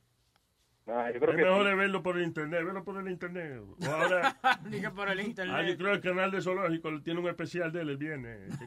Ah, 0.88 1.12
yo 1.14 1.20
creo 1.20 1.32
es 1.32 1.38
que 1.38 1.44
mejor 1.44 1.64
sí. 1.64 1.70
de 1.70 1.76
verlo 1.76 2.02
por 2.02 2.20
internet, 2.20 2.66
verlo 2.66 2.84
por 2.84 2.98
el 2.98 3.12
internet. 3.12 3.62
O 3.62 3.86
ahora, 3.86 4.36
Diga 4.70 4.92
por 4.92 5.08
el 5.10 5.20
internet. 5.20 5.56
ah, 5.56 5.62
yo 5.62 5.78
creo 5.78 5.90
que 5.92 5.96
el 6.08 6.16
canal 6.16 6.32
de 6.32 6.42
Zoológico 6.42 7.02
tiene 7.04 7.20
un 7.20 7.28
especial 7.28 7.72
de 7.72 7.82
él 7.82 7.90
el 7.90 7.98
viernes. 7.98 8.58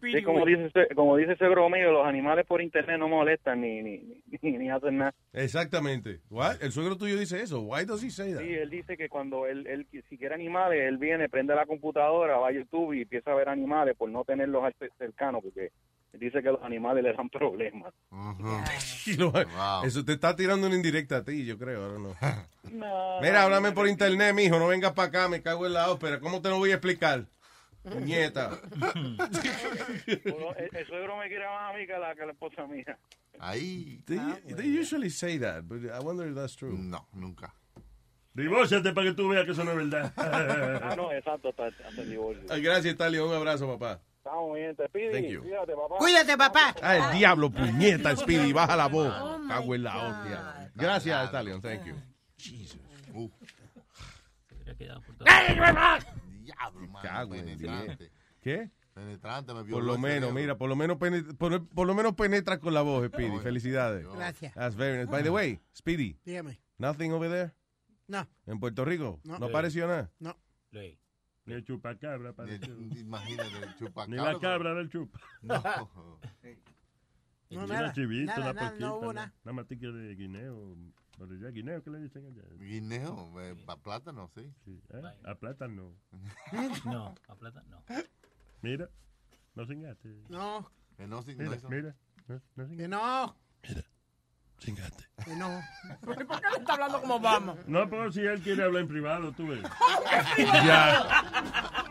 Sí, 0.00 0.20
como 0.24 0.44
dice, 0.44 0.66
ese- 0.66 0.94
como 0.96 1.16
dice 1.16 1.32
ese 1.34 1.46
bromeo, 1.48 1.92
los 1.92 2.04
animales 2.06 2.44
por 2.44 2.60
internet 2.60 2.98
no 2.98 3.06
molestan 3.08 3.60
ni, 3.60 3.82
ni, 3.82 4.20
ni, 4.42 4.58
ni 4.58 4.68
hacen 4.68 4.98
nada. 4.98 5.14
Exactamente. 5.32 6.20
What? 6.28 6.56
El 6.60 6.72
suegro 6.72 6.96
tuyo 6.96 7.16
dice 7.16 7.40
eso. 7.40 7.60
Why 7.60 7.84
does 7.84 8.02
he 8.02 8.10
say 8.10 8.32
that? 8.34 8.40
Sí, 8.42 8.52
él 8.52 8.68
dice 8.68 8.96
que 8.96 9.08
cuando 9.08 9.46
él, 9.46 9.64
él 9.68 9.86
si 10.08 10.18
quiere 10.18 10.34
animales, 10.34 10.80
él 10.82 10.98
viene, 10.98 11.28
prende 11.28 11.54
la 11.54 11.66
computadora, 11.66 12.36
va 12.38 12.48
a 12.48 12.52
YouTube 12.52 12.94
y 12.94 13.02
empieza 13.02 13.30
a 13.30 13.34
ver 13.36 13.48
animales 13.48 13.94
por 13.96 14.10
no 14.10 14.24
tenerlos 14.24 14.64
al- 14.64 14.74
cercanos, 14.98 15.42
porque 15.44 15.70
él 16.12 16.18
dice 16.20 16.42
que 16.42 16.50
los 16.50 16.62
animales 16.64 17.04
le 17.04 17.12
dan 17.12 17.28
problemas. 17.30 17.94
Lo- 19.18 19.32
Eso 19.84 20.04
te 20.04 20.12
está 20.14 20.34
tirando 20.34 20.66
una 20.66 20.74
indirecta 20.76 21.18
a 21.18 21.24
ti, 21.24 21.44
yo 21.46 21.56
creo. 21.58 21.84
ahora 21.84 21.98
no. 21.98 22.14
No, 22.72 23.20
Mira, 23.22 23.44
háblame 23.44 23.70
por 23.70 23.86
internet, 23.86 24.34
mijo. 24.34 24.58
No 24.58 24.66
vengas 24.66 24.92
para 24.92 25.06
acá, 25.08 25.28
me 25.28 25.40
cago 25.40 25.66
en 25.66 25.72
la 25.74 25.88
ópera. 25.92 26.18
¿Cómo 26.18 26.42
te 26.42 26.48
lo 26.48 26.58
voy 26.58 26.72
a 26.72 26.74
explicar? 26.74 27.26
Nieta. 28.00 28.58
Uno- 30.24 30.54
el, 30.56 30.70
el 30.76 30.86
suegro 30.86 31.16
me 31.18 31.28
quiere 31.28 31.46
más 31.46 31.74
a 31.74 31.76
mí 31.78 31.86
que 31.86 31.92
la, 31.98 32.14
que 32.14 32.26
la 32.26 32.32
esposa 32.32 32.66
mía. 32.66 32.98
Ahí. 33.38 34.00
They, 34.06 34.18
they 34.54 34.78
usually 34.80 35.10
say 35.10 35.38
that, 35.38 35.62
but 35.68 35.78
I 35.84 35.98
wonder 36.02 36.26
if 36.28 36.34
that's 36.34 36.56
true. 36.56 36.76
No, 36.76 37.06
nunca. 37.12 37.54
Divórciate 38.34 38.92
para 38.92 39.06
que 39.08 39.14
tú 39.14 39.28
veas 39.28 39.44
que 39.46 39.52
eso 39.52 39.64
no 39.64 39.70
es 39.72 39.76
verdad. 39.78 40.12
Ah, 40.82 40.94
no, 40.96 41.10
exacto, 41.12 41.48
está, 41.50 41.66
hasta 41.66 42.02
el 42.02 42.10
divorcio. 42.10 42.44
Ay, 42.50 42.60
gracias, 42.62 42.96
Talio. 42.96 43.26
Un 43.28 43.34
abrazo, 43.34 43.66
papá. 43.66 44.00
Estamos 44.18 44.54
bien, 44.56 44.74
te 44.74 44.82
Thank 44.88 44.92
pide. 44.92 45.30
you. 45.30 45.40
Cuídate, 45.42 45.72
papá. 45.74 45.94
Cuídate, 45.98 46.36
papá. 46.36 46.74
Ah, 46.82 46.96
el 47.12 47.18
diablo, 47.18 47.50
puñeta, 47.50 48.14
Speedy. 48.16 48.52
Baja 48.52 48.74
la 48.76 48.88
voz. 48.88 49.14
Oh, 49.20 49.40
Cago 49.48 49.74
en 49.74 49.82
la 49.84 49.96
hostia. 49.96 50.70
Gracias, 50.74 51.30
Talion. 51.30 51.62
Thank 51.62 51.84
you. 51.84 51.94
Jesus. 52.36 52.80
Uf. 53.14 53.30
Cago 57.08 57.34
en 57.34 57.46
diez. 57.46 57.58
penetrante. 57.58 58.10
¿Qué? 58.40 58.70
Penetrante, 58.94 59.52
me 59.52 59.58
Por 59.60 59.66
violó 59.66 59.84
lo 59.86 59.98
menos, 59.98 60.14
cerebro. 60.30 60.32
mira, 60.34 60.56
por 60.56 60.68
lo 60.70 60.76
menos, 60.76 60.96
pene- 60.96 61.22
por, 61.34 61.68
por 61.68 61.86
lo 61.86 61.94
menos 61.94 62.14
penetra 62.14 62.58
con 62.58 62.72
la 62.72 62.80
voz, 62.82 63.06
Speedy. 63.08 63.38
Felicidades. 63.40 64.06
Gracias. 64.08 64.54
That's 64.54 64.74
very 64.74 64.96
nice. 64.98 65.10
By 65.10 65.22
the 65.22 65.30
way, 65.30 65.60
Speedy, 65.76 66.18
Dígame. 66.24 66.58
nothing 66.78 67.10
over 67.12 67.28
there? 67.30 67.52
No. 68.08 68.26
¿En 68.46 68.58
Puerto 68.58 68.84
Rico? 68.84 69.20
No. 69.24 69.38
¿No 69.38 69.46
apareció 69.46 69.86
nada? 69.86 70.10
No. 70.18 70.36
Ni 70.72 71.52
el 71.54 71.62
chupacabra 71.64 72.30
apareció. 72.30 72.74
Imagínate, 72.98 73.50
el 73.64 73.74
chupacabra. 73.76 74.06
Ni 74.08 74.16
la 74.16 74.38
cabra 74.40 74.74
del 74.74 74.88
chupa. 74.88 75.20
No. 75.42 75.62
No, 77.50 77.66
nada. 77.68 77.82
la 77.82 77.92
chivita, 77.92 78.36
Nada, 78.38 78.52
la 78.52 78.60
nada, 78.60 78.76
no 78.80 78.96
hubo 78.96 79.12
nada. 79.12 79.32
la 79.44 79.52
matica 79.52 79.86
de 79.88 80.14
guineo. 80.16 80.76
Por 81.18 81.30
allá, 81.32 81.48
guineo, 81.50 81.82
¿qué 81.82 81.90
le 81.90 81.98
dicen 82.00 82.26
allá? 82.26 82.42
Guineo, 82.58 83.40
eh, 83.40 83.56
pa- 83.64 83.76
plátano, 83.78 84.28
sí. 84.34 84.52
Sí, 84.64 84.80
¿eh? 84.90 85.02
A 85.24 85.34
plátano. 85.34 85.94
No, 86.84 87.14
a 87.28 87.34
plata 87.34 87.62
no. 87.70 87.82
Mira, 88.62 88.88
no 89.54 89.66
cingate. 89.66 90.14
No, 90.28 90.70
Que 90.96 91.06
no, 91.06 91.20
no 91.20 91.22
Mira, 91.26 91.58
mira. 91.70 91.96
No, 92.28 92.34
no 92.56 92.64
que 92.64 92.68
cingate. 92.68 92.88
no, 92.88 93.36
Cingate. 94.58 95.04
que 95.24 95.36
no. 95.36 95.60
¿Por 96.02 96.16
qué 96.16 96.24
le 96.24 96.58
está 96.58 96.72
hablando 96.74 97.00
como 97.00 97.16
Obama? 97.16 97.56
No, 97.66 97.88
pero 97.90 98.10
si 98.12 98.20
él 98.20 98.40
quiere 98.42 98.62
hablar 98.64 98.82
en 98.82 98.88
privado, 98.88 99.32
tú 99.32 99.46
ves. 99.48 99.62
ya. 100.38 101.22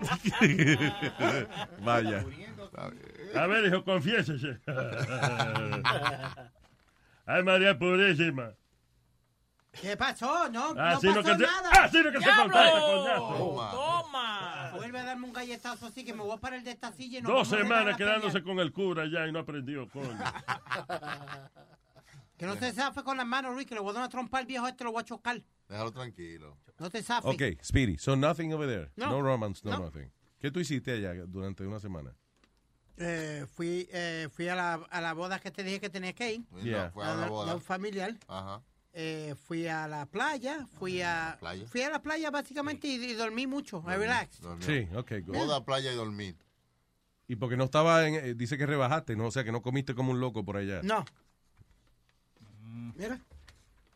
Vaya. 1.83 2.25
A 3.35 3.47
ver, 3.47 3.65
hijo, 3.65 3.83
confiésese. 3.83 4.59
Ay, 7.25 7.43
María 7.43 7.77
Purísima. 7.77 8.51
¿Qué 9.81 9.97
pasó? 9.97 10.49
No, 10.49 10.69
Así 10.79 11.07
no 11.07 11.15
no 11.15 11.21
pasó 11.23 11.37
que 11.37 11.45
se- 11.45 11.51
nada. 11.51 11.69
así 11.83 11.97
no 12.03 12.11
que 12.11 12.19
se 12.21 12.29
contesta, 12.35 12.81
coñazo. 12.81 13.35
Toma. 13.37 13.71
Toma. 13.71 14.71
Vuelve 14.75 14.99
a 14.99 15.03
darme 15.03 15.25
un 15.27 15.33
galletazo 15.33 15.85
así 15.87 16.03
que 16.05 16.13
me 16.13 16.21
voy 16.23 16.31
a 16.33 16.37
parar 16.37 16.63
de 16.63 16.71
esta 16.71 16.91
silla 16.91 17.19
y 17.19 17.21
no 17.21 17.29
Dos 17.29 17.47
semanas 17.47 17.95
quedándose 17.97 18.41
con 18.43 18.59
el 18.59 18.71
cura 18.71 19.05
ya 19.11 19.27
y 19.27 19.31
no 19.31 19.39
aprendió, 19.39 19.87
coño. 19.89 20.09
Que 22.37 22.45
no 22.45 22.57
te 22.57 22.73
zafes 22.73 23.01
con 23.03 23.15
las 23.15 23.25
manos, 23.25 23.55
Rick, 23.55 23.69
que 23.69 23.75
le 23.75 23.79
voy 23.81 23.91
a 23.91 23.93
dar 23.93 24.01
una 24.03 24.09
trompa 24.09 24.39
al 24.39 24.45
viejo 24.45 24.67
este, 24.67 24.83
lo 24.83 24.91
voy 24.91 25.01
a 25.01 25.05
chocar. 25.05 25.41
Déjalo 25.69 25.91
tranquilo. 25.91 26.57
No 26.77 26.89
te 26.89 27.01
zafes. 27.01 27.33
Ok, 27.33 27.63
Speedy, 27.63 27.97
so 27.97 28.15
nothing 28.17 28.51
over 28.53 28.67
there. 28.67 28.91
No. 28.97 29.09
No, 29.09 29.21
romance, 29.21 29.61
no, 29.63 29.71
No. 29.71 29.85
nothing. 29.85 30.11
¿Qué 30.41 30.51
tú 30.51 30.59
hiciste 30.59 30.91
allá 30.91 31.13
durante 31.25 31.65
una 31.65 31.79
semana? 31.79 32.13
Eh, 32.97 33.45
fui 33.55 33.87
eh, 33.91 34.27
fui 34.31 34.49
a 34.49 34.55
la, 34.55 34.73
a 34.89 34.99
la 35.01 35.13
boda 35.13 35.39
que 35.39 35.49
te 35.49 35.63
dije 35.63 35.79
que 35.79 35.89
tenía 35.89 36.11
que 36.13 36.33
ir. 36.33 36.45
Yeah. 36.61 36.91
fue 36.91 37.05
a 37.05 37.15
la 37.15 37.27
boda. 37.27 37.51
de 37.51 37.55
un 37.55 37.61
familiar. 37.61 38.13
Ajá. 38.27 38.61
Eh, 38.97 39.35
fui 39.45 39.67
a 39.67 39.87
la 39.89 40.05
playa, 40.05 40.65
fui 40.79 41.01
a 41.01 41.35
¿Playa? 41.37 41.67
fui 41.67 41.81
a 41.81 41.89
la 41.89 42.01
playa 42.01 42.31
básicamente 42.31 42.87
y, 42.87 42.93
y 42.95 43.13
dormí 43.13 43.45
mucho, 43.45 43.83
I 43.85 43.97
relax. 43.97 44.39
Sí, 44.61 44.87
ok, 44.95 45.11
good. 45.25 45.35
Boda, 45.35 45.65
playa 45.65 45.91
y 45.91 45.95
dormir. 45.95 46.37
Y 47.27 47.35
porque 47.35 47.57
no 47.57 47.65
estaba 47.65 48.07
en, 48.07 48.15
eh, 48.15 48.33
dice 48.35 48.57
que 48.57 48.65
rebajaste, 48.65 49.17
¿no? 49.17 49.25
O 49.25 49.31
sea, 49.31 49.43
que 49.43 49.51
no 49.51 49.61
comiste 49.61 49.95
como 49.95 50.11
un 50.11 50.21
loco 50.21 50.45
por 50.45 50.55
allá. 50.55 50.79
No. 50.83 51.03
Mira. 52.95 53.19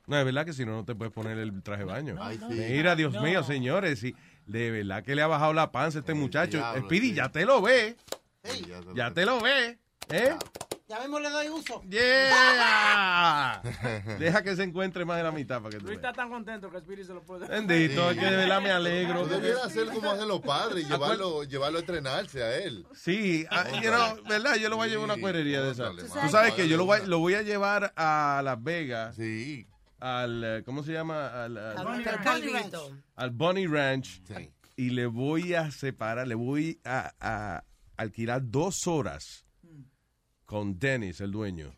No, 0.07 0.17
es 0.17 0.25
verdad 0.25 0.45
que 0.45 0.51
si 0.53 0.65
no, 0.65 0.71
no 0.73 0.83
te 0.85 0.95
puedes 0.95 1.13
poner 1.13 1.37
el 1.37 1.61
traje 1.63 1.83
de 1.83 1.85
baño. 1.85 2.17
Mira, 2.49 2.95
Dios 2.95 3.13
No. 3.13 3.21
mío, 3.21 3.43
señores, 3.43 3.99
si 3.99 4.13
de 4.47 4.71
verdad 4.71 5.03
que 5.03 5.15
le 5.15 5.21
ha 5.21 5.27
bajado 5.27 5.53
la 5.53 5.71
panza 5.71 5.99
a 5.99 6.01
este 6.01 6.13
muchacho. 6.13 6.57
diablo, 6.57 6.81
Speedy, 6.85 7.09
sí. 7.09 7.13
ya 7.15 7.29
te 7.31 7.45
lo 7.45 7.61
ve. 7.61 7.95
Sí, 8.43 8.65
ya 8.95 9.13
te 9.13 9.25
lo 9.25 9.39
ve. 9.39 9.77
¿Eh? 10.09 10.35
Ya 10.89 10.99
mismo 11.01 11.19
le 11.19 11.29
doy 11.29 11.47
uso. 11.49 11.83
Yeah. 11.83 13.61
Deja 14.19 14.41
que 14.41 14.55
se 14.55 14.63
encuentre 14.63 15.05
más 15.05 15.17
de 15.17 15.23
la 15.23 15.31
mitad 15.31 15.57
para 15.61 15.69
que 15.69 15.77
tú 15.77 15.85
Luis 15.85 15.97
está 15.97 16.13
tan 16.13 16.29
contento 16.31 16.71
que 16.71 16.77
Spirit 16.77 17.05
se 17.05 17.13
lo 17.13 17.21
puede. 17.23 17.47
Bendito, 17.47 18.09
es 18.09 18.17
que 18.17 18.25
de 18.25 18.35
verdad 18.37 18.59
me 18.59 18.71
alegro. 18.71 19.21
Tú 19.23 19.29
debieras 19.29 19.65
hacer 19.65 19.85
como 19.89 20.09
hacen 20.09 20.27
los 20.27 20.41
padres, 20.41 20.89
llevarlo, 20.89 21.43
llevarlo 21.43 21.77
a 21.77 21.81
entrenarse 21.81 22.41
a 22.41 22.57
él. 22.57 22.87
Sí, 22.95 23.45
ah, 23.51 23.65
you 23.81 23.91
know, 23.91 24.23
¿verdad? 24.27 24.55
Yo 24.55 24.69
lo 24.69 24.77
voy 24.77 24.87
a 24.87 24.89
llevar 24.89 25.09
a 25.09 25.13
una 25.13 25.21
cuerería 25.21 25.61
de 25.61 25.71
esa. 25.71 25.91
Tú 25.91 25.97
Tú 26.07 26.29
sabes 26.29 26.53
que- 26.55 26.67
yo 26.67 26.75
lo 26.75 26.85
voy, 26.85 26.99
lo 27.05 27.19
voy 27.19 27.35
a 27.35 27.43
llevar 27.43 27.93
a 27.95 28.41
Las 28.43 28.61
Vegas. 28.63 29.15
Sí. 29.15 29.67
Al, 29.99 30.43
eh, 30.43 30.63
¿cómo 30.65 30.81
se 30.83 30.93
llama? 30.93 31.27
Al, 31.43 31.55
al- 31.57 31.77
Al 31.77 31.85
Bunny 31.85 32.03
Calvito. 32.03 32.91
al 33.15 33.29
Bunny 33.29 33.67
Ranch. 33.67 34.21
Y 34.75 34.89
le 34.91 35.05
voy 35.05 35.53
a 35.53 35.69
separar, 35.71 36.27
le 36.27 36.35
voy 36.35 36.79
a, 36.83 37.11
a 37.19 37.63
alquilar 37.97 38.41
dos 38.45 38.87
horas 38.87 39.45
con 40.49 40.79
Dennis, 40.79 41.21
el 41.21 41.31
dueño. 41.31 41.71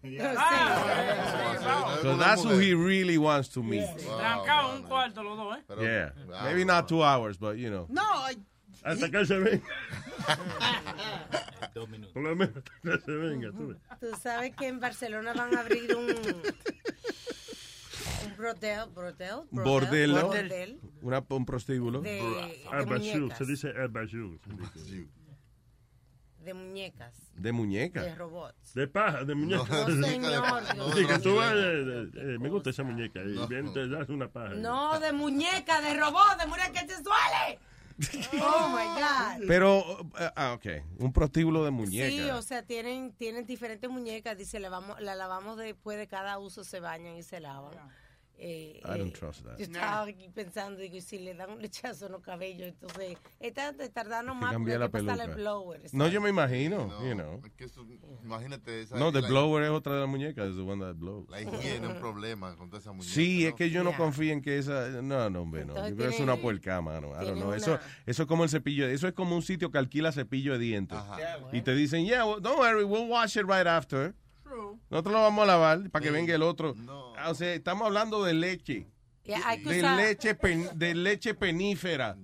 So 2.02 2.15
that's 2.18 2.41
who 2.45 2.57
he 2.57 2.73
really 2.73 3.18
wants 3.18 3.49
to 3.49 3.61
meet. 3.61 3.85
Trancado 3.98 4.76
un 4.77 4.84
cuarto 4.84 5.22
los 5.22 5.35
dos, 5.38 5.57
¿eh? 5.57 5.64
Yeah. 5.81 6.14
Maybe 6.45 6.64
not 6.64 6.88
two 6.88 7.03
hours, 7.03 7.38
but 7.38 7.57
you 7.57 7.69
know. 7.69 7.85
No, 7.89 8.02
I- 8.30 8.38
Hasta 8.84 9.10
que 9.11 9.26
se 9.26 9.38
venga. 9.38 9.61
Dos 11.76 11.89
minutos. 11.89 12.14
Por 12.14 12.23
lo 12.23 12.34
menos 12.35 12.56
hasta 12.56 12.72
que 12.81 12.98
se 13.06 13.11
venga. 13.11 13.52
Tú. 13.52 13.76
Tú 13.99 14.07
sabes 14.22 14.56
que 14.56 14.68
en 14.69 14.80
Barcelona 14.80 15.34
van 15.34 15.53
a 15.56 15.60
abrir 15.60 15.93
un, 15.93 16.06
un 16.06 16.41
Un 18.23 18.38
brodel, 18.38 18.89
bordelo. 19.52 20.27
bordel 20.27 20.80
Una, 21.02 21.23
un 21.30 21.45
prostíbulo. 21.45 21.99
de, 22.02 22.10
de 22.11 22.64
Abajur, 22.72 22.88
muñecas, 22.99 23.38
se 23.38 23.45
dice 23.45 23.68
abajur. 23.69 24.39
se 24.73 24.80
dice. 24.81 25.07
De 26.43 26.53
muñecas, 26.53 27.13
De 27.35 27.51
muñeca. 27.51 28.01
de 28.03 28.15
robots. 28.15 28.73
De 28.73 28.88
paja, 28.88 29.23
de 29.23 29.35
muñeca. 29.35 29.63
No, 29.69 29.85
señor, 29.85 29.95
Dios 30.76 30.95
Sí, 30.95 31.01
que 31.05 31.07
mío. 31.13 31.22
tú 31.22 31.35
vas, 31.35 31.53
eh, 31.55 32.09
eh, 32.15 32.38
me 32.39 32.49
gusta 32.49 32.69
esa 32.72 32.84
muñeca. 32.84 33.22
Y 33.22 33.45
viene 33.47 33.69
y 33.69 33.73
te 33.73 33.88
das 33.88 34.09
una 34.09 34.27
paja. 34.27 34.55
No, 34.55 34.99
de 34.99 35.11
muñeca, 35.11 35.81
de 35.81 35.93
robot, 35.99 36.38
de 36.39 36.47
muñecas 36.47 36.85
sexuales. 36.88 37.59
Oh 38.41 38.69
my 38.69 38.99
God. 39.01 39.47
Pero, 39.47 39.84
eh, 40.19 40.31
ah, 40.35 40.53
ok. 40.53 40.65
Un 40.99 41.13
prostíbulo 41.13 41.63
de 41.63 41.69
muñeca. 41.72 42.09
Sí, 42.09 42.30
o 42.31 42.41
sea, 42.41 42.63
tienen, 42.63 43.11
tienen 43.13 43.45
diferentes 43.45 43.88
muñecas. 43.89 44.35
Dice, 44.38 44.59
la, 44.59 44.69
vamos, 44.69 44.99
la 45.01 45.13
lavamos 45.13 45.57
después 45.57 45.97
de 45.99 46.07
cada 46.07 46.39
uso, 46.39 46.63
se 46.63 46.80
bañan 46.80 47.15
y 47.15 47.23
se 47.23 47.39
lavan. 47.39 47.73
Eh, 48.43 48.81
I 48.84 48.97
don't 48.97 49.13
eh, 49.13 49.19
trust 49.19 49.43
that. 49.45 49.55
Yo 49.59 49.65
estaba 49.65 50.01
aquí 50.01 50.27
pensando, 50.34 50.80
digo, 50.80 50.95
y 50.95 51.01
si 51.01 51.19
le 51.19 51.35
dan 51.35 51.51
un 51.51 51.61
lechazo 51.61 52.07
en 52.07 52.13
los 52.13 52.23
cabellos, 52.23 52.69
entonces, 52.69 53.15
está 53.39 53.72
tardando 53.93 54.34
que 54.34 54.39
más 54.39 54.53
porque 54.55 54.80
la 54.80 54.89
peluca. 54.89 55.23
el 55.26 55.35
blower. 55.35 55.81
No, 55.93 56.07
yo 56.07 56.22
me 56.22 56.30
imagino, 56.31 56.88
you 57.07 57.13
know. 57.13 57.39
Es 57.45 57.51
que 57.51 57.65
eso, 57.65 57.85
imagínate 58.23 58.81
esa. 58.81 58.97
No, 58.97 59.11
the 59.11 59.22
blower 59.22 59.63
es 59.63 59.69
otra 59.69 59.93
de 59.93 59.99
las 59.99 60.09
muñecas, 60.09 60.49
es 60.49 60.55
the 60.55 60.61
one 60.63 60.84
that 60.84 60.95
blows. 60.95 61.30
La 61.30 61.39
higiene 61.39 61.85
es 61.85 61.93
un 61.93 61.99
problema 61.99 62.55
con 62.55 62.69
toda 62.72 62.80
esa 62.80 62.91
muñeca. 62.91 63.13
Sí, 63.13 63.43
¿no? 63.43 63.49
es 63.49 63.53
que 63.53 63.69
yo 63.69 63.84
no 63.84 63.91
Yeah. 63.91 63.97
confío 63.99 64.34
en 64.34 64.41
que 64.41 64.57
esa. 64.57 64.89
No, 65.03 65.30
no, 65.30 65.41
hombre, 65.41 65.63
no. 65.63 65.73
Entonces 65.73 65.91
Yo 65.91 65.97
creo 65.97 66.09
que 66.09 66.15
es 66.15 66.22
una 66.22 66.38
puerca, 66.38 66.81
mano. 66.81 67.09
I 67.09 67.26
don't 67.26 67.38
know. 67.39 67.53
Eso, 67.53 67.73
una- 67.73 67.81
eso 68.07 68.23
es 68.23 68.27
como 68.27 68.43
el 68.43 68.49
cepillo. 68.49 68.88
Eso 68.88 69.07
es 69.07 69.13
como 69.13 69.35
un 69.35 69.43
sitio 69.43 69.69
que 69.69 69.77
alquila 69.77 70.11
cepillo 70.11 70.53
de 70.53 70.59
dientes. 70.59 70.97
Ajá. 70.97 71.19
Y 71.51 71.61
te 71.61 71.76
dicen, 71.76 72.05
yeah, 72.05 72.26
well, 72.26 72.41
don't 72.41 72.57
worry, 72.57 72.84
we'll 72.85 73.07
wash 73.07 73.38
it 73.38 73.43
right 73.43 73.68
after. 73.68 74.15
True. 74.52 74.78
Nosotros 74.90 75.14
lo 75.14 75.22
vamos 75.22 75.44
a 75.44 75.45
lavar 75.48 75.90
para 75.91 76.03
que 76.03 76.11
venga 76.11 76.36
el 76.36 76.41
otro. 76.44 76.73
No. 76.76 77.14
Ah, 77.15 77.30
O 77.30 77.36
sea, 77.36 77.53
estamos 77.53 77.86
hablando 77.86 78.23
de 78.23 78.34
leche. 78.34 78.88
De 79.23 79.82
leche, 79.98 80.36
pen- 80.36 80.68
de 80.76 80.94
leche 80.95 81.34
penífera. 81.34 82.18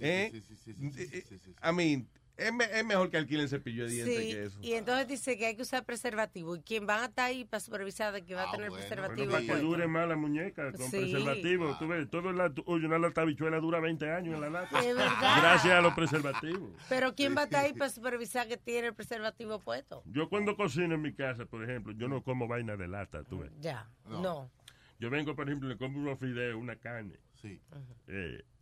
¿Eh? 0.00 0.30
sí, 0.32 0.40
sí, 0.40 0.56
sí. 0.64 1.50
I 1.62 1.72
mean, 1.74 2.08
es, 2.36 2.52
me- 2.52 2.64
es 2.64 2.84
mejor 2.84 3.10
que 3.10 3.16
alquilen 3.16 3.48
cepillo 3.48 3.84
de 3.86 3.90
dientes 3.92 4.18
Sí, 4.18 4.30
que 4.32 4.42
eso. 4.44 4.58
y 4.62 4.72
entonces 4.74 5.08
dice 5.08 5.38
que 5.38 5.46
hay 5.46 5.56
que 5.56 5.62
usar 5.62 5.84
preservativo. 5.84 6.56
¿Y 6.56 6.62
quién 6.62 6.86
van 6.86 7.02
a 7.02 7.06
estar 7.06 7.26
ahí 7.26 7.44
para 7.44 7.60
supervisar 7.60 8.12
de 8.12 8.24
que 8.24 8.34
va 8.34 8.42
Ah, 8.42 8.48
a 8.48 8.52
tener 8.52 8.68
bueno. 8.70 8.82
preservativo? 8.86 9.30
Bueno, 9.30 9.46
para 9.46 9.58
que 9.58 9.64
dure 9.64 9.86
más 9.88 10.08
la 10.08 10.16
muñeca 10.16 10.72
con 10.72 10.90
Sí. 10.90 10.98
preservativo. 10.98 11.76
Tú 11.78 11.88
ves, 11.88 12.10
todo 12.10 12.32
la, 12.32 12.52
oye, 12.66 12.86
una 12.86 12.98
lata 12.98 13.20
de 13.20 13.26
habichuela 13.26 13.58
dura 13.60 13.80
20 13.80 14.10
años 14.12 14.34
en 14.34 14.40
la 14.40 14.50
lata. 14.50 14.78
Es 14.80 14.94
verdad. 14.94 15.38
Gracias 15.40 15.72
a 15.74 15.80
los 15.80 15.94
preservativos. 15.94 16.70
Pero 16.88 17.14
¿quién 17.14 17.34
va 17.36 17.42
a 17.42 17.44
estar 17.44 17.64
ahí 17.64 17.72
para 17.72 17.90
supervisar 17.90 18.46
que 18.48 18.56
tiene 18.56 18.88
el 18.88 18.94
preservativo 18.94 19.58
puesto? 19.60 20.02
Yo 20.06 20.28
cuando 20.28 20.56
cocino 20.56 20.94
en 20.94 21.02
mi 21.02 21.12
casa, 21.14 21.46
por 21.46 21.64
ejemplo, 21.64 21.92
yo 21.92 22.08
no 22.08 22.22
como 22.22 22.46
vaina 22.46 22.76
de 22.76 22.88
lata, 22.88 23.22
tú 23.24 23.38
ves. 23.40 23.52
Ya, 23.60 23.88
No. 24.08 24.20
no. 24.22 24.50
Yo 24.98 25.10
vengo, 25.10 25.36
por 25.36 25.46
ejemplo, 25.46 25.68
le 25.68 25.76
compro 25.76 26.00
unos 26.00 26.18
fideos, 26.18 26.56
una 26.60 26.76
carne, 26.76 27.18
Sí. 27.34 27.60
eh, 28.08 28.42
u- 28.42 28.55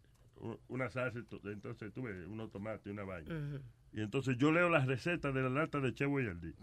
una 0.69 0.91
salsa, 0.91 1.23
to- 1.25 1.41
entonces 1.51 1.93
tuve 1.93 2.27
unos 2.27 2.51
tomates, 2.51 2.87
una 2.93 3.05
vaina. 3.05 3.35
Y 3.93 4.01
entonces 4.01 4.37
yo 4.37 4.51
leo 4.53 4.69
las 4.69 4.87
recetas 4.87 5.33
de 5.33 5.43
la 5.43 5.49
lata 5.51 5.81
de 5.81 5.95
Che 5.95 6.05
Boyardee 6.07 6.55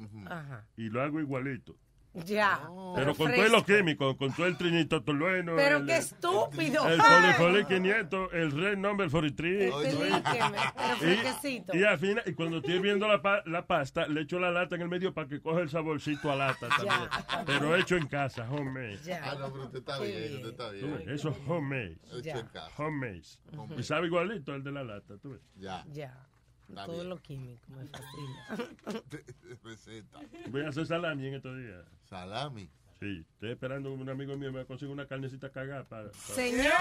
y 0.78 0.90
lo 0.90 1.02
hago 1.02 1.20
igualito. 1.22 1.78
Ya. 2.14 2.60
Pero 2.96 3.16
con 3.16 3.28
fresco. 3.28 3.36
todos 3.48 3.52
los 3.52 3.64
químicos, 3.64 4.18
con 4.18 4.34
todo 4.34 4.46
el 4.46 4.58
trinitotolueno. 4.58 5.56
Pero 5.56 5.78
el, 5.78 5.86
qué 5.86 5.96
estúpido. 5.98 6.86
El 6.88 7.00
polifoli 7.00 7.66
500, 7.66 8.34
el 8.34 8.52
red 8.52 8.78
number 8.78 9.10
43. 9.10 9.74
Explíqueme, 9.86 10.58
pero 10.76 10.96
fresquecito. 10.98 11.74
Y, 11.76 11.80
y 11.80 11.84
al 11.86 11.98
final, 12.00 12.24
y 12.26 12.34
cuando 12.34 12.58
estoy 12.58 12.80
viendo 12.80 13.08
la, 13.08 13.22
pa- 13.22 13.44
la 13.46 13.66
pasta, 13.66 14.08
le 14.08 14.22
echo 14.22 14.40
la 14.40 14.52
lata 14.52 14.76
en 14.76 14.82
el 14.82 14.90
medio 14.90 15.14
para 15.14 15.30
que 15.30 15.40
coja 15.42 15.62
el 15.62 15.70
saborcito 15.70 16.30
a 16.32 16.36
lata 16.36 16.68
también. 16.68 17.10
Pero 17.46 17.76
hecho 17.78 17.96
en 17.96 18.08
casa, 18.08 18.46
homemade. 18.52 19.00
Ya. 19.06 19.22
Ah, 19.32 19.36
no, 19.40 19.52
pero 19.52 19.64
usted 19.66 19.80
está 19.80 20.00
bien, 20.00 20.36
usted 20.36 20.50
está 20.50 20.70
bien. 20.72 21.04
Eso 21.08 21.30
es 21.30 21.38
homemade. 21.48 21.98
Hecho 22.08 22.20
Ya. 22.22 22.40
en 22.40 22.48
casa. 22.48 22.72
Homemade. 22.84 23.22
Homemade. 23.56 23.80
Y 23.80 23.84
sabe 23.84 24.08
igualito 24.08 24.54
el 24.54 24.64
de 24.64 24.72
la 24.74 24.84
lata, 24.84 25.16
tú 25.18 25.32
ves. 25.32 25.42
Ya. 25.56 25.86
Ya. 25.92 26.28
Está 26.72 26.86
Todo 26.86 26.96
bien. 26.96 27.10
lo 27.10 27.18
químico 27.22 27.68
me 27.70 27.86
fascina. 27.88 29.04
Receta. 29.64 30.20
Voy 30.50 30.62
a 30.62 30.70
hacer 30.70 30.86
salami 30.88 31.28
en 31.28 31.34
estos 31.36 31.58
días. 31.58 31.86
Salami. 32.10 32.70
Sí, 33.02 33.26
estoy 33.34 33.50
esperando 33.50 33.92
un 33.92 34.08
amigo 34.10 34.38
mío 34.38 34.52
me 34.54 34.64
consigue 34.64 34.92
una 34.92 35.08
carnecita 35.08 35.50
cagada 35.50 35.86
para, 35.86 36.12
para, 36.12 36.14
Señor. 36.36 36.72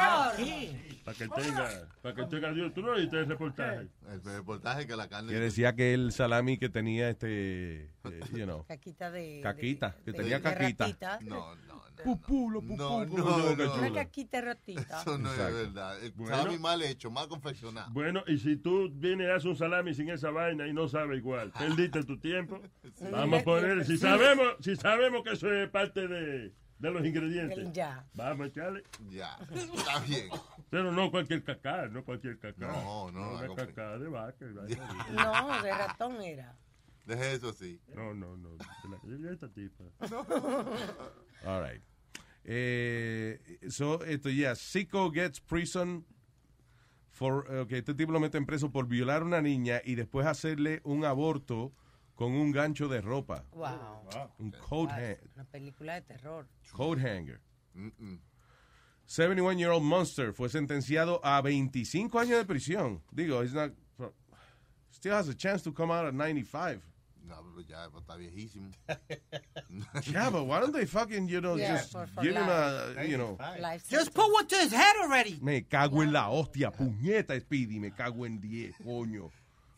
para 1.02 1.16
que 1.16 1.28
tenga, 1.28 1.88
para 2.02 2.14
que 2.14 2.24
tenga 2.26 2.52
Dios. 2.52 2.74
Tú 2.74 2.82
no 2.82 2.92
oíste 2.92 3.20
el 3.20 3.26
reportaje. 3.26 3.88
El 4.12 4.22
reportaje 4.22 4.86
que 4.86 4.96
la 4.96 5.08
carne. 5.08 5.32
Que 5.32 5.40
decía 5.40 5.74
que 5.74 5.94
el 5.94 6.12
salami 6.12 6.58
que 6.58 6.68
tenía 6.68 7.08
este, 7.08 7.84
eh, 7.84 7.90
you 8.34 8.44
know, 8.44 8.66
Caquita 8.66 9.10
de... 9.10 9.40
caquita, 9.42 9.96
de- 9.96 10.04
que 10.04 10.12
de- 10.12 10.18
tenía 10.18 10.36
de 10.36 10.42
caquita. 10.42 10.84
ratita. 10.88 11.18
No, 11.22 11.54
no, 11.54 11.74
no. 11.74 11.80
Pupulo, 12.04 12.62
pupú, 12.62 12.76
No, 12.76 13.04
no, 13.04 13.56
no. 13.56 13.74
Una 13.74 13.92
caquita 13.92 14.40
ratita. 14.40 15.00
Eso 15.02 15.18
no 15.18 15.30
Exacto. 15.30 15.48
es 15.58 15.66
verdad. 15.66 16.02
El 16.04 16.12
Bueno. 16.12 16.36
salami 16.36 16.58
mal 16.58 16.80
hecho, 16.82 17.10
mal 17.10 17.28
confeccionado. 17.28 17.90
Bueno, 17.92 18.22
y 18.26 18.38
si 18.38 18.56
tú 18.56 18.90
vienes 18.90 19.26
y 19.28 19.30
haces 19.30 19.44
un 19.44 19.56
salami 19.56 19.92
sin 19.94 20.08
esa 20.08 20.30
vaina 20.30 20.66
y 20.66 20.72
no 20.72 20.88
sabe 20.88 21.16
igual, 21.18 21.50
perdiste 21.58 22.02
tu 22.04 22.18
tiempo. 22.18 22.60
Vamos 23.10 23.40
a 23.40 23.44
poner, 23.44 23.84
si 23.86 23.98
sabemos, 23.98 24.46
si 24.60 24.76
sabemos 24.76 25.22
que 25.22 25.32
eso 25.32 25.52
es 25.52 25.68
parte 25.68 26.08
de, 26.08 26.09
de 26.14 26.90
los 26.90 27.04
ingredientes, 27.04 27.72
Ya. 27.72 28.06
vamos 28.14 28.46
a 28.46 28.48
echarle. 28.48 28.82
Ya. 29.08 29.36
Está 29.52 30.00
bien. 30.00 30.28
Pero 30.70 30.92
no 30.92 31.10
cualquier 31.10 31.42
cacá, 31.44 31.88
no 31.88 32.04
cualquier 32.04 32.38
cacá. 32.38 32.68
No, 32.68 33.10
no, 33.10 33.34
Una 33.34 33.54
cacá 33.54 33.98
de 33.98 34.08
vaca. 34.08 34.46
No, 35.12 35.62
de 35.62 35.70
ratón 35.72 36.22
era. 36.22 36.56
Deje 37.06 37.32
eso 37.32 37.48
así. 37.50 37.80
No, 37.94 38.14
no, 38.14 38.36
no. 38.36 38.56
de 39.02 39.32
esta 39.32 39.48
tipa. 39.52 39.84
All 41.44 41.62
right. 41.62 41.82
Eh, 42.44 43.58
so, 43.68 44.02
esto 44.04 44.30
ya, 44.30 44.54
Zico 44.54 45.10
gets 45.10 45.40
prison 45.40 46.06
for, 47.10 47.50
okay, 47.52 47.78
este 47.80 47.94
tipo 47.94 48.12
lo 48.12 48.20
meten 48.20 48.46
preso 48.46 48.70
por 48.70 48.86
violar 48.86 49.22
a 49.22 49.24
una 49.24 49.42
niña 49.42 49.82
y 49.84 49.94
después 49.94 50.26
hacerle 50.26 50.80
un 50.84 51.04
aborto 51.04 51.72
con 52.20 52.32
un 52.34 52.52
gancho 52.52 52.86
de 52.86 53.00
ropa. 53.00 53.46
Wow. 53.52 54.04
Un 54.40 54.50
coat, 54.50 54.90
ha- 54.90 55.16
Una 55.36 55.44
película 55.50 55.94
de 55.94 56.02
terror. 56.02 56.46
coat 56.70 56.98
hanger. 56.98 57.40
71-year-old 59.08 59.82
monster 59.82 60.34
fue 60.34 60.50
sentenciado 60.50 61.18
a 61.24 61.40
25 61.40 62.18
años 62.18 62.36
de 62.36 62.44
prisión. 62.44 63.00
Digo, 63.10 63.42
he's 63.42 63.54
not, 63.54 63.72
still 64.90 65.12
has 65.14 65.28
a 65.30 65.34
chance 65.34 65.62
to 65.62 65.72
come 65.72 65.90
out 65.90 66.04
at 66.06 66.12
95. 66.12 66.82
No, 67.26 67.36
pero 67.54 67.62
ya 67.66 67.88
pues, 67.90 68.02
está 68.04 68.16
viejísimo. 68.18 68.70
Yeah, 70.12 70.28
but 70.30 70.44
why 70.44 70.60
don't 70.60 70.72
they 70.74 70.84
fucking, 70.84 71.26
you 71.28 71.40
know, 71.40 71.56
Yeah, 71.56 71.76
just 71.78 71.92
for- 71.92 72.06
for 72.06 72.20
give 72.22 72.34
him 72.36 72.48
a, 72.48 73.02
you 73.06 73.16
know. 73.16 73.38
Just 73.88 74.12
put 74.12 74.30
one 74.30 74.46
to 74.46 74.56
his 74.56 74.72
head 74.72 74.94
already. 75.02 75.38
Me 75.40 75.62
cago 75.62 76.02
en 76.02 76.12
la 76.12 76.28
hostia, 76.28 76.70
puñeta, 76.70 77.40
Speedy, 77.40 77.78
me 77.78 77.92
cago 77.92 78.26
en 78.26 78.38
10, 78.40 78.74
coño. 78.84 79.30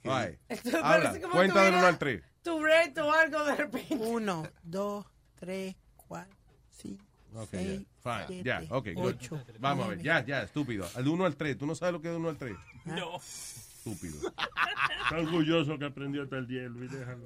Ay, 0.04 0.38
Esto 0.48 0.76
habla, 0.78 1.10
parece 1.10 1.20
como 1.22 1.34
cuenta 1.34 1.60
del 1.64 1.70
tuviera 1.72 1.78
1 1.78 1.86
al 1.88 1.98
3. 1.98 2.22
Tu 2.42 2.62
reto 2.62 3.06
o 3.06 3.12
algo 3.12 3.44
de 3.44 3.54
repente. 3.56 3.94
Uno, 3.96 4.42
dos, 4.62 5.06
tres, 5.38 5.76
cuatro, 5.96 6.36
cinco, 6.70 7.04
Ok, 7.34 7.48
seis, 7.52 7.80
ya, 7.80 7.86
fine, 8.02 8.26
siete, 8.26 8.44
ya, 8.44 8.62
ok, 8.76 8.88
good. 8.94 9.04
ocho, 9.04 9.40
Vamos 9.60 9.86
a 9.86 9.88
ver, 9.90 10.02
ya, 10.02 10.24
ya, 10.24 10.42
estúpido. 10.42 10.86
Al 10.96 11.06
1 11.06 11.24
al 11.24 11.36
3, 11.36 11.56
¿tú 11.58 11.66
no 11.66 11.74
sabes 11.74 11.92
lo 11.94 12.00
que 12.02 12.08
es 12.08 12.12
del 12.14 12.20
1 12.20 12.28
al 12.30 12.36
3? 12.36 12.56
No. 12.86 13.16
Estúpido. 13.16 14.16
Está 15.04 15.16
orgulloso 15.18 15.78
que 15.78 15.84
aprendió 15.84 16.22
hasta 16.22 16.36
el 16.38 16.46
10, 16.46 16.70
Luis, 16.70 16.90
déjalo. 16.92 17.24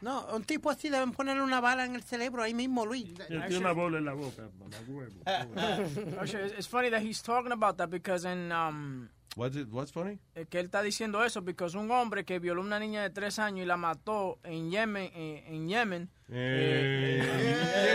No, 0.00 0.26
un 0.34 0.44
tipo 0.44 0.70
así 0.70 0.88
deben 0.88 1.12
ponerle 1.12 1.42
una 1.42 1.60
bala 1.60 1.84
en 1.84 1.94
el 1.94 2.02
cerebro 2.02 2.42
ahí 2.42 2.54
mismo, 2.54 2.84
Luis. 2.86 3.12
Tiene 3.28 3.58
una 3.58 3.72
bola 3.72 3.98
en 3.98 4.04
la 4.06 4.12
boca, 4.14 4.48
mamá 4.58 4.76
huevo. 4.88 5.20
Actually, 6.20 6.46
it's- 6.46 6.58
it's 6.58 6.68
funny 6.68 6.90
that 6.90 7.02
he's 7.02 7.22
talking 7.22 7.52
about 7.52 7.76
that 7.76 7.90
because 7.90 8.24
in 8.24 8.50
um, 8.52 9.08
What's, 9.36 9.56
it, 9.56 9.68
what's 9.70 9.92
funny? 9.92 10.18
eh, 10.34 10.46
que 10.50 10.58
él 10.58 10.66
está 10.66 10.82
diciendo 10.82 11.24
eso 11.24 11.44
porque 11.44 11.64
un 11.76 11.90
hombre 11.92 12.24
que 12.24 12.38
violó 12.40 12.62
a 12.62 12.64
una 12.64 12.78
niña 12.80 13.02
de 13.02 13.10
tres 13.10 13.38
años 13.38 13.60
y 13.64 13.66
la 13.66 13.76
mató 13.76 14.38
en 14.42 14.70
Yemen, 14.70 15.10
eh, 15.14 15.44
en 15.46 15.68
Yemen, 15.68 16.10
Eh, 16.28 17.22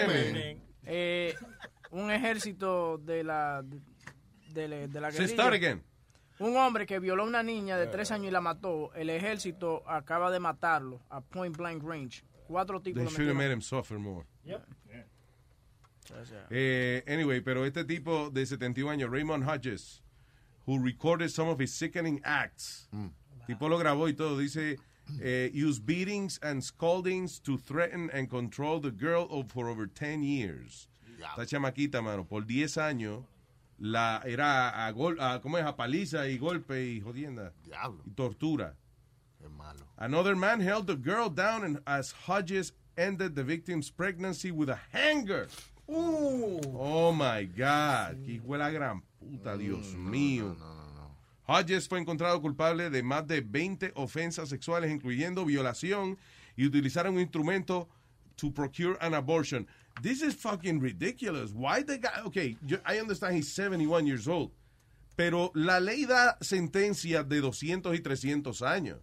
Yemen. 0.07 0.63
eh, 0.85 1.35
un 1.91 2.09
ejército 2.11 2.97
de 2.99 3.23
la 3.23 3.63
de, 4.53 4.67
la- 4.69 4.87
de 4.87 5.01
la 5.01 5.11
guerrilla. 5.11 5.27
start 5.27 5.53
again. 5.55 5.83
Un 6.39 6.55
hombre 6.57 6.85
que 6.85 6.99
violó 6.99 7.23
a 7.23 7.27
una 7.27 7.43
niña 7.43 7.77
de 7.77 7.87
tres 7.87 8.11
años 8.11 8.27
y 8.27 8.31
la 8.31 8.41
mató, 8.41 8.93
el 8.93 9.09
ejército 9.09 9.83
acaba 9.89 10.31
de 10.31 10.39
matarlo 10.39 11.01
a 11.09 11.21
point 11.21 11.55
blank 11.55 11.83
range. 11.83 12.23
Cuatro 12.47 12.81
tipos 12.81 12.97
They 13.03 13.05
lo 13.05 13.09
should 13.11 13.27
have 13.29 13.37
made 13.37 13.51
him 13.53 13.61
suffer 13.61 13.97
more. 13.99 14.25
Yep. 14.43 14.61
Eh, 16.49 17.03
anyway, 17.07 17.41
pero 17.41 17.65
este 17.65 17.83
tipo 17.83 18.29
de 18.29 18.45
71 18.45 18.91
años, 18.91 19.09
Raymond 19.09 19.43
Hodges, 19.47 20.03
who 20.65 20.79
recorded 20.79 21.29
some 21.31 21.47
of 21.47 21.59
his 21.59 21.73
sickening 21.73 22.19
acts, 22.23 22.87
tipo 23.47 23.67
lo 23.69 23.77
grabó 23.79 24.07
y 24.07 24.13
todo, 24.13 24.37
dice, 24.39 24.77
eh, 25.21 25.49
use 25.53 25.79
beatings 25.79 26.39
and 26.41 26.63
scoldings 26.63 27.39
to 27.39 27.57
threaten 27.57 28.09
and 28.11 28.29
control 28.29 28.79
the 28.79 28.89
girl 28.91 29.27
of- 29.29 29.51
for 29.51 29.69
over 29.69 29.85
10 29.87 30.23
years. 30.23 30.87
Esta 31.19 31.45
chamaquita, 31.45 32.01
mano, 32.03 32.23
por 32.23 32.41
10 32.41 32.75
años, 32.77 33.23
la 33.79 34.21
era 34.25 34.69
a, 34.87 34.91
gol, 34.91 35.17
a, 35.19 35.39
¿cómo 35.41 35.57
es? 35.59 35.65
A 35.65 35.75
paliza 35.75 36.27
y 36.27 36.37
golpe 36.37 36.81
y 36.95 36.99
jodienda. 37.01 37.51
Diablo. 37.63 38.01
Y 38.05 38.11
tortura. 38.15 38.73
Qué 39.39 39.47
malo. 39.49 39.85
Another 39.97 40.35
man 40.35 40.59
held 40.61 40.87
the 40.87 40.95
girl 40.95 41.29
down 41.29 41.63
and 41.63 41.79
as 41.85 42.11
Hodges 42.25 42.73
ended 42.97 43.35
the 43.35 43.43
victim's 43.43 43.89
pregnancy 43.91 44.49
with 44.51 44.69
a 44.69 44.79
hanger. 44.91 45.47
Oh 45.87 47.11
my 47.11 47.43
God. 47.45 48.17
Qué 48.25 48.41
la 48.57 48.69
gran 48.71 49.01
puta, 49.26 49.57
Dios 49.57 49.93
mío. 49.95 50.56
Hodges 51.47 51.88
fue 51.88 51.99
encontrado 51.99 52.41
culpable 52.41 52.89
de 52.89 53.03
más 53.03 53.27
de 53.27 53.41
20 53.41 53.91
ofensas 53.95 54.49
sexuales, 54.49 54.91
incluyendo 54.91 55.45
violación 55.45 56.18
y 56.56 56.65
utilizar 56.65 57.07
un 57.10 57.19
instrumento 57.19 57.88
to 58.35 58.52
procure 58.52 58.97
an 58.99 59.14
abortion. 59.14 59.68
This 60.02 60.22
is 60.22 60.35
fucking 60.35 60.81
ridiculous. 60.81 61.52
Why 61.53 61.84
the 61.84 61.97
guy? 61.99 62.22
Okay, 62.26 62.57
yo- 62.65 62.80
I 62.85 62.99
understand 62.99 63.35
he's 63.38 63.53
71 63.53 64.06
years 64.07 64.27
old. 64.27 64.52
Pero 65.15 65.52
la 65.53 65.80
ley 65.80 66.06
da 66.06 66.38
sentencias 66.41 67.27
de 67.30 67.39
200 67.41 67.95
y 67.95 67.99
300 67.99 68.61
años. 68.61 68.99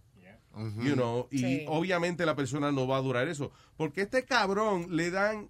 You 0.83 0.93
know, 0.93 1.27
y 1.31 1.39
Sí. 1.39 1.65
obviamente 1.67 2.27
la 2.27 2.35
persona 2.35 2.71
no 2.71 2.85
va 2.85 2.97
a 2.97 3.01
durar 3.01 3.27
eso. 3.27 3.51
Porque 3.75 4.01
este 4.03 4.23
cabrón 4.23 4.95
le 4.95 5.09
dan. 5.09 5.49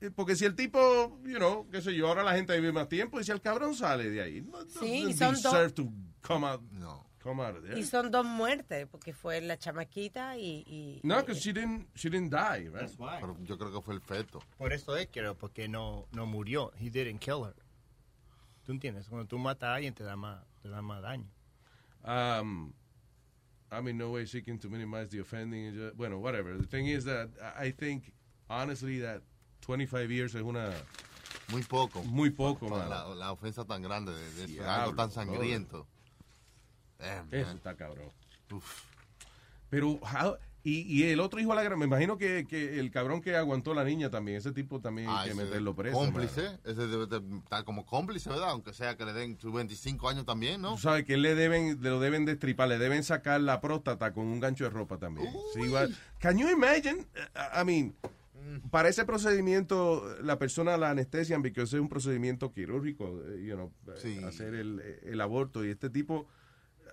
Eh, 0.00 0.10
Porque 0.14 0.36
si 0.36 0.44
el 0.44 0.54
tipo, 0.54 1.18
you 1.24 1.36
know, 1.38 1.68
qué 1.70 1.80
sé 1.80 1.94
yo, 1.94 2.08
ahora 2.08 2.22
la 2.22 2.34
gente 2.34 2.54
vive 2.58 2.72
más 2.72 2.88
tiempo 2.88 3.20
y 3.20 3.24
si 3.24 3.32
el 3.32 3.40
cabrón 3.40 3.74
sale 3.74 4.10
de 4.10 4.22
ahí, 4.22 4.42
no 4.42 4.60
Sí, 4.68 5.12
son 5.14 5.34
dos- 5.34 5.42
deserve 5.42 5.72
to 5.72 5.90
come 6.22 6.46
out, 6.46 6.60
come 7.22 7.42
out 7.42 7.56
of 7.56 7.62
there. 7.64 7.78
Y 7.78 7.82
son 7.84 8.10
dos 8.10 8.24
muertes, 8.24 8.86
porque 8.88 9.12
fue 9.12 9.40
la 9.40 9.58
chamaquita 9.58 10.36
y... 10.36 10.64
y 10.66 11.00
No, 11.02 11.16
because 11.16 11.40
she 11.40 11.52
didn't, 11.52 11.88
she 11.94 12.08
didn't 12.10 12.30
die, 12.30 12.68
right? 12.68 12.90
Pero 12.98 13.36
yo 13.42 13.56
creo 13.58 13.72
que 13.72 13.80
fue 13.82 13.94
el 13.94 14.00
feto. 14.00 14.40
Por 14.58 14.72
eso 14.72 14.96
es 14.96 15.08
que 15.08 15.22
porque 15.34 15.68
no, 15.68 16.06
no 16.12 16.26
murió. 16.26 16.72
He 16.78 16.90
didn't 16.90 17.18
kill 17.20 17.44
her. 17.44 17.54
¿Tú 18.64 18.72
entiendes? 18.72 19.08
Cuando 19.08 19.26
tú 19.26 19.38
matas 19.38 19.68
a 19.68 19.74
alguien 19.76 19.94
te 19.94 20.02
da 20.04 20.16
más, 20.16 20.44
te 20.60 20.68
da 20.68 20.82
más 20.82 21.00
daño. 21.00 21.30
Um, 22.04 22.72
I'm 23.70 23.88
in 23.88 23.96
no 23.98 24.10
way 24.10 24.26
seeking 24.26 24.58
to 24.60 24.68
minimize 24.68 25.08
the 25.10 25.20
offending. 25.20 25.72
Just- 25.74 25.96
Bueno, 25.96 26.18
whatever. 26.18 26.56
The 26.56 26.66
thing 26.66 26.86
is 26.86 27.04
that 27.04 27.30
I 27.56 27.72
think, 27.72 28.12
honestly, 28.48 29.00
that 29.00 29.22
25 29.66 30.08
years 30.12 30.34
es 30.34 30.42
una... 30.42 30.70
Muy 31.48 31.62
poco. 31.62 32.02
Muy 32.02 32.30
poco, 32.30 32.68
Para 32.68 32.88
la, 32.88 33.14
la 33.14 33.32
ofensa 33.32 33.64
tan 33.64 33.80
grande 33.82 34.12
de, 34.12 34.20
de 34.34 34.44
eso, 34.44 34.52
Diablo, 34.54 34.70
algo 34.72 34.94
tan 34.96 35.10
sangriento. 35.12 35.86
Damn, 36.98 37.28
Eso 37.32 37.46
man. 37.48 37.56
está 37.56 37.76
cabrón. 37.76 38.10
Pero, 39.70 39.90
how- 40.00 40.36
y, 40.64 40.80
y 40.92 41.04
el 41.04 41.20
otro 41.20 41.38
hijo 41.38 41.50
de 41.50 41.56
la 41.56 41.62
gran... 41.62 41.78
Me 41.78 41.84
imagino 41.84 42.18
que, 42.18 42.44
que 42.48 42.80
el 42.80 42.90
cabrón 42.90 43.20
que 43.20 43.36
aguantó 43.36 43.70
a 43.70 43.74
la 43.76 43.84
niña 43.84 44.10
también, 44.10 44.38
ese 44.38 44.50
tipo 44.50 44.80
también 44.80 45.08
Ah, 45.08 45.20
hay 45.20 45.28
que 45.28 45.34
meterlo 45.36 45.76
preso. 45.76 45.96
Cómplice. 45.96 46.42
mano. 46.42 46.58
Ese 46.64 46.86
debe 46.88 47.06
de 47.06 47.22
estar 47.38 47.62
como 47.64 47.86
cómplice, 47.86 48.28
¿verdad? 48.30 48.50
Aunque 48.50 48.72
sea 48.72 48.96
que 48.96 49.04
le 49.04 49.12
den 49.12 49.38
sus 49.38 49.52
25 49.52 50.08
años 50.08 50.24
también, 50.24 50.60
¿no? 50.60 50.72
Tú 50.74 50.78
sabes 50.78 51.04
que 51.04 51.16
le 51.16 51.36
deben, 51.36 51.78
lo 51.80 52.00
deben 52.00 52.24
destripar, 52.24 52.66
le 52.68 52.78
deben 52.78 53.04
sacar 53.04 53.40
la 53.40 53.60
próstata 53.60 54.12
con 54.12 54.26
un 54.26 54.40
gancho 54.40 54.64
de 54.64 54.70
ropa 54.70 54.98
también. 54.98 55.32
Sí, 55.54 55.60
igual. 55.60 55.96
Can 56.18 56.36
you 56.38 56.48
imagine? 56.48 57.06
I 57.54 57.64
mean, 57.64 57.94
para 58.70 58.88
ese 58.88 59.04
procedimiento, 59.04 60.16
la 60.22 60.38
persona 60.38 60.76
la 60.76 60.90
anestesian 60.90 61.42
porque 61.42 61.62
ese 61.62 61.76
es 61.76 61.82
un 61.82 61.88
procedimiento 61.88 62.52
quirúrgico, 62.52 63.22
eh, 63.26 63.44
you 63.44 63.54
know, 63.54 63.72
eh, 64.04 64.24
hacer 64.26 64.54
el, 64.54 64.80
el 65.02 65.20
aborto. 65.20 65.64
Y 65.64 65.70
este 65.70 65.90
tipo 65.90 66.26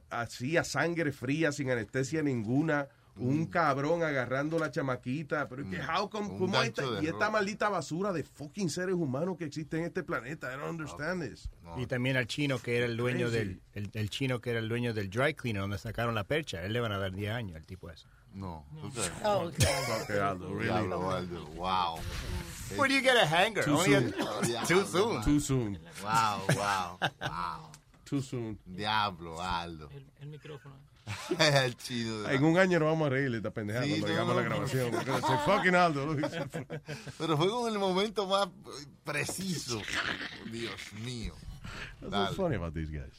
hacía 0.10 0.64
sangre 0.64 1.12
fría, 1.12 1.52
sin 1.52 1.70
anestesia 1.72 2.22
ninguna. 2.22 2.88
Un 3.16 3.46
cabrón 3.46 4.02
agarrando 4.02 4.58
la 4.58 4.72
chamaquita, 4.72 5.48
pero 5.48 5.62
es 5.62 5.68
que 5.70 5.80
how 5.80 6.10
come- 6.10 6.30
cómo 6.36 6.60
esta- 6.64 6.82
y 7.00 7.06
esta 7.06 7.30
maldita 7.30 7.70
basura 7.70 8.12
de 8.12 8.24
fucking 8.24 8.72
seres 8.72 8.96
humanos 8.96 9.38
que 9.38 9.46
existen 9.46 9.82
en 9.82 9.86
este 9.86 10.02
planeta, 10.02 10.52
I 10.52 10.58
don't 10.58 10.72
understand 10.72 11.22
this. 11.22 11.48
Y 11.78 11.86
también 11.86 12.18
al 12.18 12.26
chino 12.26 12.58
que 12.58 12.76
era 12.76 12.88
el 12.88 12.98
dueño 12.98 13.28
Crazy. 13.30 13.38
del 13.38 13.62
el, 13.74 13.90
el 13.94 14.10
chino 14.10 14.42
que 14.42 14.50
era 14.50 14.58
el 14.58 14.68
dueño 14.68 14.96
del 14.96 15.12
dry 15.12 15.36
cleaner 15.36 15.62
donde 15.62 15.78
sacaron 15.78 16.16
la 16.16 16.24
percha. 16.24 16.64
Él 16.66 16.74
le 16.74 16.80
van 16.80 16.92
a 16.92 16.98
dar 16.98 17.12
10 17.12 17.32
años 17.34 17.56
al 17.56 17.68
tipo 17.68 17.92
ese. 17.92 18.08
No. 18.36 18.64
Oh, 19.24 19.52
Okay, 20.04 20.20
Aldo, 20.20 20.50
really? 20.50 20.66
Diablo, 20.68 21.12
Aldo. 21.12 21.46
Wow. 21.56 22.00
Where 22.76 22.88
do 22.88 22.96
you 22.96 23.02
get 23.02 23.16
a 23.16 23.26
hanger? 23.26 23.62
Too 23.64 23.78
Only 23.78 23.94
a- 23.94 24.02
soon. 24.02 24.66
too 24.68 24.86
soon. 24.86 25.24
Too 25.24 25.40
soon. 25.40 25.80
Wow, 26.04 26.42
wow, 26.56 26.98
wow. 27.22 27.70
Too 28.06 28.22
soon. 28.22 28.58
Diablo, 28.66 29.40
Aldo. 29.40 29.90
El 30.22 30.28
micrófono. 30.30 30.76
el 31.40 31.76
chino. 31.78 32.22
de 32.24 32.36
En 32.36 32.44
un 32.46 32.58
año 32.58 32.80
nos 32.80 32.88
vamos 32.90 33.08
a 33.08 33.10
reír 33.10 33.30
de 33.30 33.38
esta 33.38 33.52
pendejada 33.52 33.86
Sí, 33.86 34.00
cuando 34.00 34.08
no, 34.08 34.14
llegamos 34.14 34.32
a 34.32 34.36
la 34.38 34.44
no. 34.44 34.50
grabación. 34.50 35.22
Say, 35.22 35.38
fucking 35.46 35.76
Aldo. 35.76 36.16
Pero 37.20 37.38
fue 37.38 37.50
con 37.50 37.72
el 37.72 37.78
momento 37.78 38.26
más 38.26 38.48
preciso. 39.04 39.82
Dios 40.52 40.74
mío. 41.04 41.34
That's 42.02 42.12
what's 42.12 42.36
funny 42.38 42.56
about 42.56 42.74
these 42.74 42.90
guys. 42.90 43.14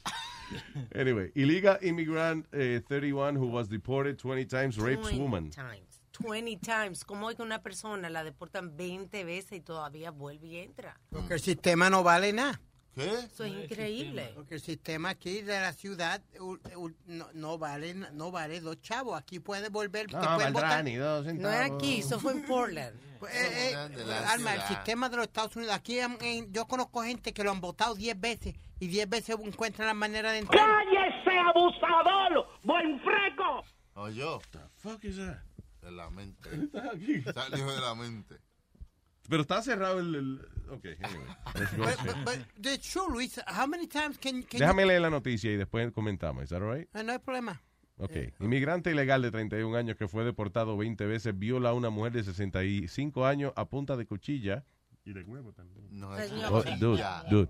Anyway, 0.95 1.31
illegal 1.35 1.79
immigrant 1.83 2.47
eh, 2.53 2.81
31 2.87 3.37
who 3.37 3.47
was 3.47 3.69
deported 3.69 4.17
20 4.17 4.45
times 4.47 4.77
rapes 4.77 5.03
20 5.09 5.19
woman. 5.19 5.51
times. 5.51 6.01
20 6.21 6.57
times. 6.59 7.05
¿Cómo 7.05 7.29
es 7.31 7.37
que 7.37 7.43
una 7.43 7.63
persona 7.63 8.09
la 8.09 8.23
deportan 8.23 8.77
20 8.77 9.25
veces 9.25 9.53
y 9.59 9.61
todavía 9.61 10.11
vuelve 10.13 10.47
y 10.47 10.57
entra? 10.59 10.99
Porque 11.11 11.35
el 11.35 11.41
sistema 11.41 11.91
no 11.91 12.03
vale 12.05 12.33
nada. 12.33 12.61
¿Qué? 12.95 13.09
Eso 13.13 13.43
es 13.43 13.53
increíble. 13.65 14.31
Porque 14.37 14.55
el 14.55 14.61
sistema 14.61 15.09
aquí 15.09 15.43
de 15.43 15.59
la 15.61 15.73
ciudad 15.73 16.23
u- 16.39 16.57
u- 16.77 16.93
no, 17.07 17.27
no 17.35 17.59
vale 17.59 17.93
no 17.95 18.31
vale 18.31 18.61
dos 18.61 18.81
chavos. 18.81 19.19
Aquí 19.19 19.41
puede 19.41 19.69
volver. 19.69 20.07
te 20.07 20.13
No, 20.13 20.21
valdrá 20.21 20.51
votar. 20.53 20.85
ni 20.85 20.95
dos 20.95 21.27
No 21.35 21.51
es 21.51 21.71
aquí, 21.73 21.99
eso 21.99 22.21
fue 22.21 22.33
en 22.33 22.43
Portland. 22.47 22.95
Pues, 23.25 23.33
eh, 23.37 23.71
eh, 23.73 24.15
Alma, 24.29 24.55
el 24.55 24.61
sistema 24.63 25.09
de 25.09 25.17
los 25.17 25.25
Estados 25.27 25.57
Unidos, 25.57 25.75
aquí 25.75 25.99
en- 25.99 26.19
en- 26.21 26.53
yo 26.53 26.67
conozco 26.67 27.03
gente 27.03 27.33
que 27.33 27.43
lo 27.43 27.53
han 27.53 27.61
votado 27.61 27.95
10 27.95 28.21
veces 28.21 28.55
y 28.85 28.89
10 28.89 29.09
veces 29.09 29.37
encuentran 29.43 29.87
la 29.89 29.95
manera 29.95 30.31
de 30.33 30.39
entrar. 30.41 30.67
¡Cállese, 30.67 31.39
abusador! 31.39 32.47
¡Buen 32.63 33.01
freco! 33.01 33.65
Oye, 33.95 34.17
yo. 34.17 34.41
fuck 34.77 35.03
is 35.05 35.17
that? 35.17 35.39
De 35.81 35.91
la 35.91 36.11
mente. 36.11 36.49
Está 36.55 36.91
aquí. 36.93 37.23
Salió 37.35 37.67
de 37.73 37.81
la 37.81 37.95
mente. 37.95 38.37
Pero 39.29 39.41
está 39.43 39.63
cerrado 39.63 40.01
el... 40.01 40.15
el- 40.15 40.41
ok, 40.71 40.85
anyway. 41.03 41.27
But, 42.25 42.39
but, 42.57 42.81
true, 42.83 43.09
Luis. 43.11 43.41
How 43.47 43.67
many 43.67 43.87
times 43.87 44.19
can, 44.19 44.43
can 44.43 44.61
Déjame 44.61 44.85
leer 44.85 45.01
la 45.01 45.09
noticia 45.11 45.51
y 45.51 45.57
después 45.57 45.91
comentamos. 45.93 46.45
¿Is 46.45 46.51
that 46.51 46.61
all 46.61 46.75
right? 46.77 46.89
you... 46.93 47.01
Eh, 47.01 47.05
no 47.05 47.13
hay 47.13 47.19
problema. 47.21 47.63
Ok. 47.97 48.17
Inmigrante 48.41 48.91
ilegal 48.91 49.23
de 49.23 49.31
31 49.31 49.75
años 49.77 49.97
que 49.97 50.09
fue 50.09 50.25
deportado 50.25 50.77
20 50.77 51.07
veces 51.07 51.39
viola 51.39 51.71
a 51.71 51.73
una 51.73 51.89
mujer 51.89 52.13
de 52.13 52.25
65 52.25 53.25
años 53.25 53.53
a 53.57 53.65
punta 53.67 53.97
de 53.97 54.05
cuchilla. 54.05 54.65
Y 55.07 55.13
de 55.13 55.23
huevo 55.23 55.53
también. 55.53 55.87
No, 55.91 56.11
Oh, 56.51 56.63
dude, 56.79 57.03
dude. 57.31 57.49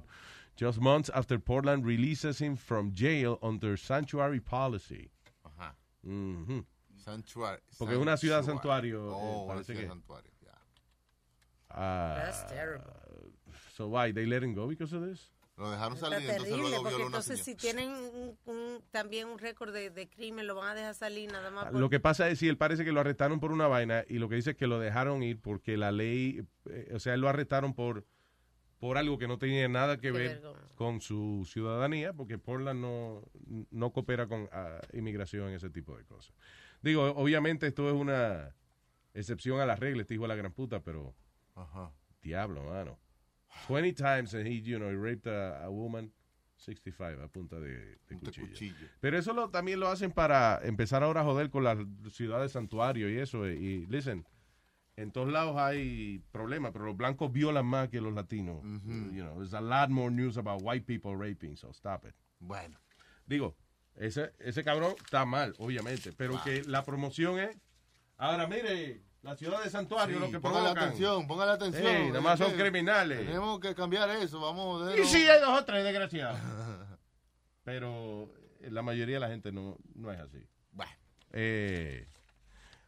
Just 0.57 0.79
months 0.81 1.11
after 1.15 1.39
Portland 1.39 1.85
releases 1.85 2.41
him 2.41 2.57
from 2.57 2.93
jail 2.95 3.39
under 3.43 3.77
sanctuary 3.77 4.41
policy. 4.41 5.11
Ajá. 5.45 5.75
Mhm. 6.03 6.65
Sanctuary. 6.97 7.61
Porque 7.79 7.95
es 7.95 8.01
una 8.01 8.17
ciudad 8.17 8.43
santuario. 8.45 8.99
eh, 9.11 9.13
Oh, 9.15 9.45
una 9.45 9.55
parece 9.55 9.73
ciudad 9.73 9.81
que- 9.83 9.89
santuario. 9.89 10.31
ya. 10.43 10.53
Ah, 11.71 12.15
That's 12.25 12.47
terrible. 12.47 12.93
So 13.77 13.89
why 13.89 14.13
they 14.13 14.27
let 14.27 14.43
him 14.43 14.55
go 14.55 14.67
because 14.69 14.95
of 14.95 15.03
this? 15.05 15.31
Lo 15.57 15.71
dejaron 15.71 15.95
Está 15.95 16.09
salir, 16.11 16.29
entonces 16.29 16.45
terrible, 16.49 16.69
luego 16.71 16.83
porque 16.83 16.97
una 16.97 17.05
entonces 17.07 17.41
señora. 17.41 17.45
si 17.45 17.67
tienen 17.67 17.91
un- 17.91 18.39
un- 18.47 18.83
también 18.91 19.29
un 19.29 19.39
récord 19.39 19.73
de, 19.73 19.91
de 19.91 20.09
crimen, 20.09 20.47
lo 20.49 20.57
van 20.57 20.71
a 20.71 20.75
dejar 20.75 20.95
salir 20.95 21.31
nada 21.31 21.51
más. 21.53 21.67
por- 21.71 21.79
Lo 21.81 21.89
que 21.89 22.01
pasa 22.01 22.29
es 22.29 22.41
si 22.41 22.49
él 22.49 22.57
parece 22.57 22.85
que 22.85 22.91
lo 22.91 23.01
arrestaron 23.01 23.39
por 23.39 23.53
una 23.53 23.69
vaina 23.69 24.05
y 24.09 24.19
lo 24.19 24.29
que 24.29 24.35
dice 24.37 24.51
es 24.53 24.57
que 24.57 24.67
lo 24.67 24.81
dejaron 24.81 25.23
ir 25.23 25.41
porque 25.41 25.77
la 25.77 25.93
ley, 25.93 26.45
eh, 26.71 26.93
o 26.95 26.99
sea, 26.99 27.15
él 27.15 27.21
lo 27.21 27.29
arrestaron 27.29 27.73
por 27.75 28.05
por 28.85 28.99
algo 28.99 29.17
que 29.17 29.27
no 29.27 29.39
tenía 29.39 29.67
nada 29.67 29.97
que 29.97 30.09
Qué 30.09 30.13
ver 30.13 30.41
vergüenza. 30.43 30.75
con 30.77 31.01
su 31.01 31.49
ciudadanía, 31.51 32.13
porque 32.13 32.37
Portland 32.37 32.83
no, 32.83 33.23
no 33.71 33.93
coopera 33.95 34.27
con 34.27 34.47
ah, 34.53 34.79
inmigración 34.93 35.49
en 35.49 35.55
ese 35.55 35.71
tipo 35.71 35.97
de 35.97 36.05
cosas. 36.05 36.35
Digo, 36.83 37.03
obviamente 37.17 37.67
esto 37.67 37.89
es 37.89 37.95
una 37.95 38.55
excepción 39.15 39.59
a 39.59 39.65
la 39.65 39.75
regla, 39.75 40.03
este 40.03 40.13
hijo 40.13 40.25
de 40.25 40.29
la 40.29 40.35
gran 40.37 40.53
puta, 40.53 40.81
pero 40.83 41.15
Ajá. 41.55 41.93
diablo, 42.21 42.63
mano. 42.65 42.99
20 43.71 43.95
times 43.95 44.35
and 44.35 44.47
he, 44.47 44.61
you 44.61 44.77
know, 44.77 44.91
he 44.91 44.97
raped 44.97 45.29
a, 45.33 45.65
a 45.65 45.71
woman 45.71 46.13
65 46.59 47.23
a 47.23 47.29
punta 47.29 47.59
de, 47.59 47.97
de 48.07 48.19
cuchillo. 48.19 48.49
cuchillo. 48.49 48.87
Pero 49.01 49.17
eso 49.17 49.33
lo, 49.33 49.49
también 49.49 49.81
lo 49.81 49.89
hacen 49.89 50.13
para 50.13 50.61
empezar 50.63 51.03
ahora 51.03 51.23
a 51.23 51.25
joder 51.25 51.49
con 51.49 51.65
las 51.65 51.79
ciudades 52.11 52.53
santuario 52.53 53.09
y 53.09 53.17
eso. 53.19 53.47
eh, 53.47 53.55
Y, 53.55 53.87
listen, 53.87 54.27
en 54.97 55.11
todos 55.11 55.29
lados 55.31 55.57
hay 55.57 56.21
problemas, 56.31 56.73
pero 56.73 56.85
los 56.87 56.97
blancos 56.97 57.33
violan 57.33 57.67
más 57.67 57.89
que 57.89 58.01
los 58.01 58.13
latinos. 58.15 58.63
You 58.63 59.23
know, 59.25 59.35
there's 59.37 59.55
a 59.55 59.61
lot 59.61 59.91
more 59.91 60.11
news 60.11 60.37
about 60.37 60.63
white 60.63 60.87
people 60.87 61.17
raping, 61.17 61.57
so 61.57 61.71
stop 61.73 62.05
it. 62.07 62.15
Bueno. 62.39 62.79
Digo, 63.27 63.57
ese, 63.97 64.33
ese 64.39 64.63
cabrón 64.63 64.95
está 65.05 65.25
mal, 65.25 65.55
obviamente, 65.59 66.13
pero 66.13 66.41
que 66.43 66.63
la 66.65 66.85
promoción 66.85 67.39
es... 67.39 67.57
Ahora, 68.17 68.47
mire, 68.47 69.03
la 69.23 69.35
ciudad 69.37 69.65
de 69.65 69.71
santuario, 69.71 70.17
Sí, 70.17 70.21
lo 70.21 70.31
que 70.31 70.41
provocan. 70.41 70.77
atención, 70.77 71.27
póngale 71.27 71.53
atención. 71.53 71.87
Ey, 71.87 72.09
nada 72.09 72.21
más 72.21 72.39
son 72.39 72.53
criminales. 72.53 73.19
Tenemos 73.19 73.59
que 73.61 73.75
cambiar 73.75 74.09
eso, 74.11 74.41
vamos 74.41 74.87
a 74.87 74.97
Y 74.97 75.05
sí, 75.05 75.27
hay 75.29 75.41
dos 75.41 75.61
o 75.61 75.65
tres, 75.65 75.83
desgraciados. 75.83 76.39
Pero 77.65 78.31
eh, 78.61 78.71
la 78.71 78.83
mayoría 78.83 79.17
de 79.17 79.21
la 79.21 79.29
gente 79.29 79.51
no, 79.51 79.77
no 79.95 80.13
es 80.13 80.21
así. 80.21 80.47
Eh, 81.37 82.07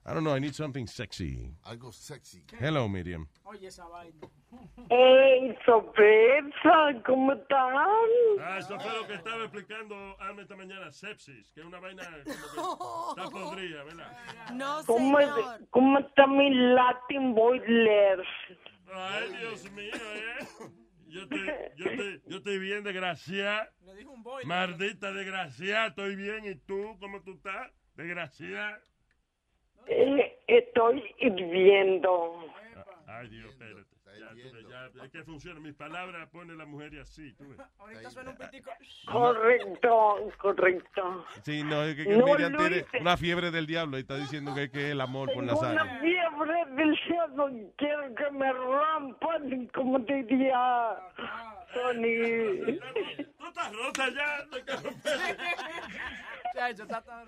I 0.08 0.14
don't 0.14 0.22
know, 0.22 0.34
I 0.34 0.38
need 0.38 0.54
something 0.54 0.86
sexy. 0.86 1.50
Algo 1.66 1.92
sexy. 1.92 2.44
Hello, 2.60 2.86
Miriam. 2.88 3.26
Oye, 3.44 3.66
esa 3.66 3.88
vaina. 3.88 4.14
¡Ey, 4.88 5.58
sorpresa! 5.66 7.02
¿Cómo 7.04 7.32
están? 7.32 7.74
Ah, 8.40 8.58
eso 8.58 8.78
fue 8.78 8.92
lo 8.92 9.06
que 9.08 9.14
estaba 9.14 9.42
explicando 9.42 10.16
Alma 10.20 10.42
esta 10.42 10.54
mañana, 10.54 10.92
sepsis, 10.92 11.50
que 11.50 11.58
es 11.58 11.66
una 11.66 11.80
vaina 11.80 12.04
como 12.54 13.14
que 13.14 13.20
está 13.20 13.30
podrida, 13.30 13.82
¿verdad? 13.82 14.16
No, 14.54 14.78
¿Cómo, 14.86 15.18
señor. 15.18 15.66
¿Cómo 15.70 15.98
está 15.98 16.28
mi 16.28 16.54
Latin 16.54 17.34
boiler? 17.34 18.22
Ay, 18.94 19.36
Dios 19.40 19.72
mío, 19.72 19.92
¿eh? 19.92 20.46
Yo 21.08 21.22
estoy, 21.22 21.46
yo 21.76 21.90
estoy, 21.90 22.22
yo 22.26 22.36
estoy 22.36 22.58
bien, 22.60 22.84
desgraciada. 22.84 23.72
Maldita 24.44 25.12
desgraciada, 25.12 25.88
estoy 25.88 26.14
bien. 26.14 26.44
¿Y 26.44 26.54
tú, 26.54 26.96
cómo 27.00 27.22
tú 27.22 27.32
estás? 27.32 27.72
Desgraciada. 27.96 28.80
Eh, 29.88 30.38
estoy 30.46 31.02
hirviendo. 31.18 32.44
Ay, 33.06 33.28
Dios, 33.28 33.50
espérate. 33.50 33.84
Ya, 34.18 34.30
tú 34.30 34.96
ya, 34.96 35.04
es 35.04 35.10
que 35.12 35.22
funciona. 35.24 35.60
Mis 35.60 35.74
palabras 35.74 36.28
pone 36.30 36.54
la 36.54 36.64
mujer 36.64 36.94
y 36.94 36.98
así, 36.98 37.32
tú 37.34 37.48
ves. 37.50 37.58
Ahorita 37.78 38.10
suena 38.10 38.30
un 38.30 38.36
pitico. 38.36 38.70
Correcto, 39.12 40.32
correcto. 40.38 41.26
Sí, 41.42 41.62
no, 41.62 41.82
es 41.82 41.96
que, 41.96 42.04
que 42.04 42.16
No, 42.16 42.24
Miriam 42.24 42.52
Luis. 42.54 42.68
tiene 42.68 42.86
una 43.00 43.16
fiebre 43.18 43.50
del 43.50 43.66
diablo 43.66 43.98
y 43.98 44.00
está 44.00 44.16
diciendo 44.16 44.54
que, 44.54 44.70
que 44.70 44.86
es 44.86 44.92
el 44.92 45.00
amor 45.02 45.30
por 45.34 45.44
la 45.44 45.54
sangre. 45.54 45.82
una 45.82 46.00
fiebre 46.00 46.64
del 46.76 46.98
cielo. 47.04 47.50
Quiero 47.76 48.14
que 48.14 48.30
me 48.32 48.52
rompan, 48.52 49.66
como 49.74 49.98
diría 49.98 50.96
Tony. 51.74 52.78
Tú 53.38 53.46
estás 53.46 53.72
rota 53.76 54.08
ya. 54.10 54.46
Chacho, 56.54 56.82
está 56.84 57.02
tan 57.02 57.26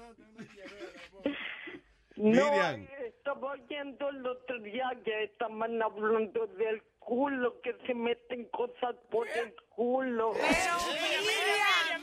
roto. 2.19 2.29
No, 2.41 2.51
Miriam. 2.51 2.89
estaba 3.07 3.53
oyendo 3.53 4.09
el 4.09 4.27
otro 4.27 4.59
día 4.61 4.91
que 5.05 5.25
estaban 5.25 5.83
hablando 5.83 6.47
del 6.59 6.83
culo, 6.99 7.61
que 7.63 7.75
se 7.87 7.95
meten 7.95 8.45
cosas 8.51 8.95
por 9.11 9.27
el 9.29 9.55
culo. 9.71 10.33
Miriam, 10.35 10.79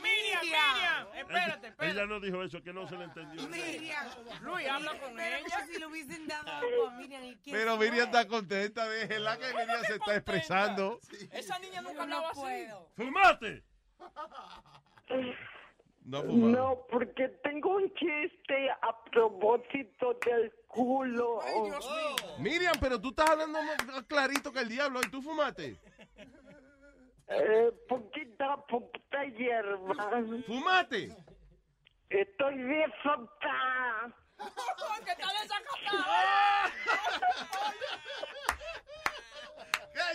Miriam. 0.02 1.06
Espérate, 1.16 1.66
espérate. 1.68 1.92
Ella 1.92 2.06
no 2.06 2.20
dijo 2.20 2.42
eso, 2.42 2.62
que 2.62 2.72
no 2.72 2.86
se 2.88 2.96
le 2.96 3.04
entendió. 3.04 3.48
Miriam. 3.48 4.06
Luis, 4.42 4.68
habla 4.68 4.98
con 4.98 5.14
Pero 5.14 5.36
ella. 5.36 5.66
si 5.66 5.78
le 5.78 5.86
hubiesen 5.86 6.26
dado 6.26 6.50
algo 6.52 6.86
a 6.88 6.90
Miriam, 6.92 7.24
¿y 7.24 7.36
quién 7.36 7.56
Pero 7.56 7.76
fue? 7.76 7.86
Miriam 7.90 8.06
está 8.06 8.26
contenta, 8.26 8.88
déjela 8.88 9.36
que 9.38 9.46
Miriam 9.46 9.82
se 9.84 9.94
está 9.94 10.14
expresando. 10.16 11.00
Esa 11.32 11.58
niña 11.58 11.82
nunca 11.82 12.02
hablaba 12.02 12.30
así. 12.30 12.66
¡Fumate! 12.96 13.62
No 16.06 16.86
porque 16.88 17.28
tengo 17.42 17.76
un 17.76 17.92
chiste 17.94 18.70
a 18.70 19.04
propósito 19.10 20.16
del 20.24 20.52
culo. 20.68 21.40
Miriam, 22.38 22.74
pero 22.80 23.00
tú 23.00 23.08
estás 23.08 23.30
hablando 23.30 23.60
más 23.60 24.02
clarito 24.06 24.52
que 24.52 24.60
el 24.60 24.68
diablo 24.68 25.00
y 25.04 25.10
tú 25.10 25.20
fumaste. 25.20 25.76
Eh, 27.28 27.72
poquita, 27.88 28.56
poquita 28.68 29.24
hierba. 29.24 30.22
¿Fumaste? 30.46 31.10
Estoy 32.08 32.58
desatada. 32.58 34.14
Que 35.04 35.10
está 35.12 35.28
desacatada. 35.42 36.72
¿Qué? 36.84 38.35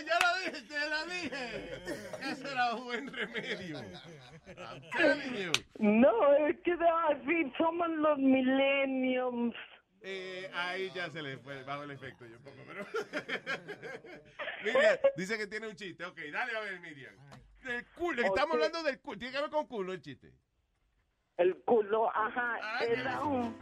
Ya 0.00 0.18
lo 0.18 0.38
dije, 0.38 0.62
te 0.68 0.88
la 0.90 1.04
dije. 1.04 2.30
Ese 2.32 2.50
era 2.50 2.74
un 2.74 2.84
buen 2.84 3.12
remedio. 3.12 3.78
I'm 3.78 4.82
telling 4.96 5.36
you. 5.36 5.52
No, 5.78 6.34
es 6.46 6.56
que 6.60 6.72
así 6.72 7.52
somos 7.58 7.88
los 7.90 8.18
millenniums. 8.18 9.54
Eh, 10.00 10.50
ahí 10.52 10.90
ya 10.94 11.08
se 11.10 11.22
le 11.22 11.38
fue 11.38 11.62
bajo 11.62 11.84
el 11.84 11.92
efecto 11.92 12.26
yo 12.26 12.36
un 12.38 12.42
poco, 12.42 12.56
pero... 12.66 12.84
Miriam, 14.64 14.98
dice 15.16 15.38
que 15.38 15.46
tiene 15.46 15.68
un 15.68 15.76
chiste. 15.76 16.04
Ok, 16.04 16.18
dale 16.32 16.56
a 16.56 16.60
ver, 16.60 16.80
Miriam. 16.80 17.14
Del 17.62 17.86
culo, 17.94 18.22
estamos 18.22 18.54
hablando 18.54 18.82
del 18.82 18.98
culo. 19.00 19.18
Tiene 19.18 19.32
que 19.32 19.40
ver 19.40 19.50
con 19.50 19.66
culo 19.68 19.92
el 19.92 20.00
chiste. 20.00 20.32
El 21.36 21.56
culo, 21.64 22.10
ajá, 22.14 22.84
era 22.84 23.22
un... 23.22 23.56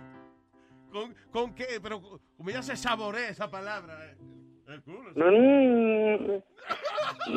¿Con, 0.90 1.14
con 1.30 1.54
qué? 1.54 1.78
Pero 1.82 2.00
como 2.36 2.50
ya 2.50 2.62
se 2.62 2.76
saborea 2.76 3.28
esa 3.28 3.50
palabra. 3.50 4.06
eh. 4.06 4.16
Mm, 5.16 6.42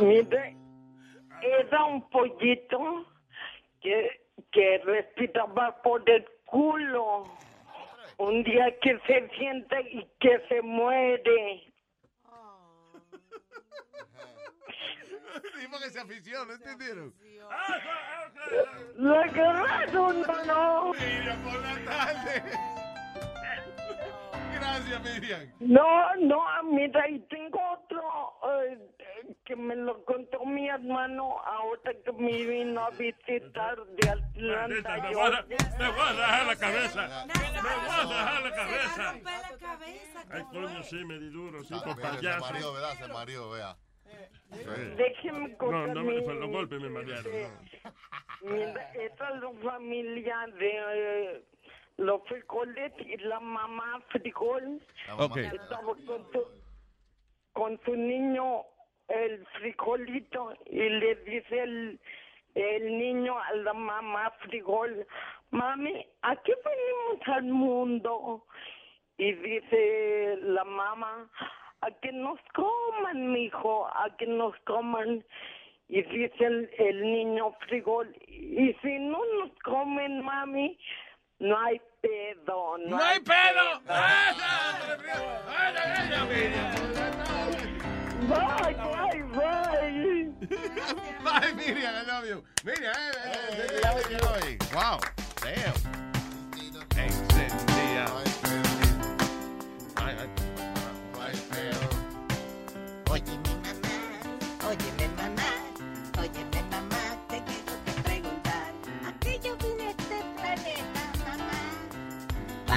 mire, 0.01 0.55
era 1.41 1.85
un 1.85 2.07
pollito 2.10 3.05
que, 3.81 4.30
que 4.51 4.77
respiraba 4.85 5.81
por 5.81 6.07
el 6.10 6.26
culo. 6.45 7.23
Un 8.18 8.43
día 8.43 8.77
que 8.80 8.99
se 9.07 9.27
siente 9.30 9.81
y 9.91 10.07
que 10.19 10.39
se 10.47 10.61
muere. 10.61 11.73
Sí, 15.55 15.68
porque 15.72 15.89
se 15.89 15.99
aficionó, 15.99 16.53
¿entendieron? 16.53 17.11
Lo 18.97 19.19
agarraron, 19.19 20.22
no, 20.22 20.45
no. 20.45 20.93
Miriam, 20.93 21.43
por 21.43 21.60
la 21.60 21.85
tarde. 21.85 22.82
Gracias, 24.64 25.03
Miriam. 25.03 25.52
No, 25.60 26.15
no, 26.15 26.41
mira, 26.72 27.10
y 27.10 27.19
tengo 27.27 27.60
otro 27.73 28.02
eh, 28.49 28.80
que 29.45 29.56
me 29.56 29.76
lo 29.76 30.03
contó 30.06 30.45
mi 30.45 30.69
hermano 30.69 31.40
ahora 31.41 31.91
que 32.06 32.11
me 32.14 32.31
vino 32.45 32.85
a 32.85 32.90
visitar 32.91 33.77
de 33.85 34.10
Atlanta. 34.10 34.98
me 34.98 35.14
voy 35.14 35.23
a, 35.23 35.45
me 35.77 35.91
voy 35.91 36.07
a 36.07 36.14
dejar 36.14 36.45
la 36.48 36.56
cabeza. 36.56 37.26
Me 37.27 37.34
voy 37.61 37.72
a 37.90 38.07
dejar 38.07 38.44
la 38.44 38.52
cabeza. 38.56 39.14
Ay, 40.31 40.44
coño, 40.52 40.84
sí, 40.84 40.95
me 41.06 41.19
di 41.19 41.30
duro, 41.30 41.64
sí, 41.64 41.73
mira, 41.73 42.34
se 42.34 42.40
mareó, 42.40 42.73
¿verdad? 42.73 42.94
Se 42.98 43.07
mareó, 43.14 43.49
vea. 43.52 43.76
Déjeme 44.95 45.49
No, 45.49 45.57
contar 45.57 45.95
no, 45.95 46.03
mi- 46.03 46.22
fue 46.23 46.35
los 46.35 46.49
golpes 46.49 46.80
me 46.80 46.90
marearon. 46.90 47.31
no. 47.34 48.52
Mira, 48.52 48.91
esta 48.94 49.30
es 49.30 49.41
la 49.41 49.52
familia 49.72 50.45
de 50.60 50.69
eh, 51.38 51.44
los 51.98 52.22
frijoles 52.28 52.91
y 52.99 53.18
la 53.18 53.40
mamá 53.40 54.02
frijol. 54.10 54.82
Ok. 55.18 55.38
Estaba 55.38 55.95
con 56.06 56.32
su, 56.32 56.45
con 57.53 57.80
su 57.86 57.95
niño, 57.95 58.64
el 59.07 59.45
frijolito, 59.60 60.53
y 60.65 60.90
le 60.90 61.15
dice 61.15 61.60
el, 61.60 61.99
el 62.56 62.98
niño 62.98 63.38
a 63.38 63.53
la 63.53 63.74
mamá 63.74 64.32
frijol, 64.41 65.06
mami, 65.52 66.06
aquí 66.22 66.52
venimos 66.65 67.28
al 67.28 67.44
mundo. 67.44 68.45
Y 69.18 69.32
dice 69.34 70.38
la 70.41 70.64
mamá, 70.64 71.30
a 71.82 71.91
que 72.02 72.11
nos 72.11 72.40
coman, 72.56 73.32
mijo, 73.32 73.86
a 73.88 74.15
que 74.18 74.26
nos 74.26 74.57
coman. 74.61 75.24
Y 75.88 76.02
dice 76.02 76.45
el, 76.45 76.70
el 76.80 77.02
niño 77.03 77.52
frijol, 77.68 78.15
y 78.28 78.74
si 78.82 78.99
no 78.99 79.20
nos 79.40 79.52
comen, 79.60 80.24
mami, 80.24 80.80
no 81.44 81.57
hay 81.60 81.82
pedo. 82.02 82.78
No, 82.88 82.98
¡No 82.98 83.03
hay 83.03 83.20
pedo! 83.20 83.82
Bye, 88.30 88.74
bye, 88.74 89.24
bye. 89.34 90.32
Bye, 91.24 91.53
Miriam, 91.53 91.94
I 91.95 92.03
love 92.07 92.26
you. 92.26 92.44
Miriam, 92.64 92.94
eh, 92.95 93.11
eh, 93.26 93.32
eh, 93.52 93.82
eh, 93.84 94.02
eh, 94.14 94.57
eh, 94.57 94.57
Wow, 94.74 94.99
damn. 95.41 95.74
Encendía. 96.95 98.06
Ay, 98.06 98.24
ay. 98.26 98.32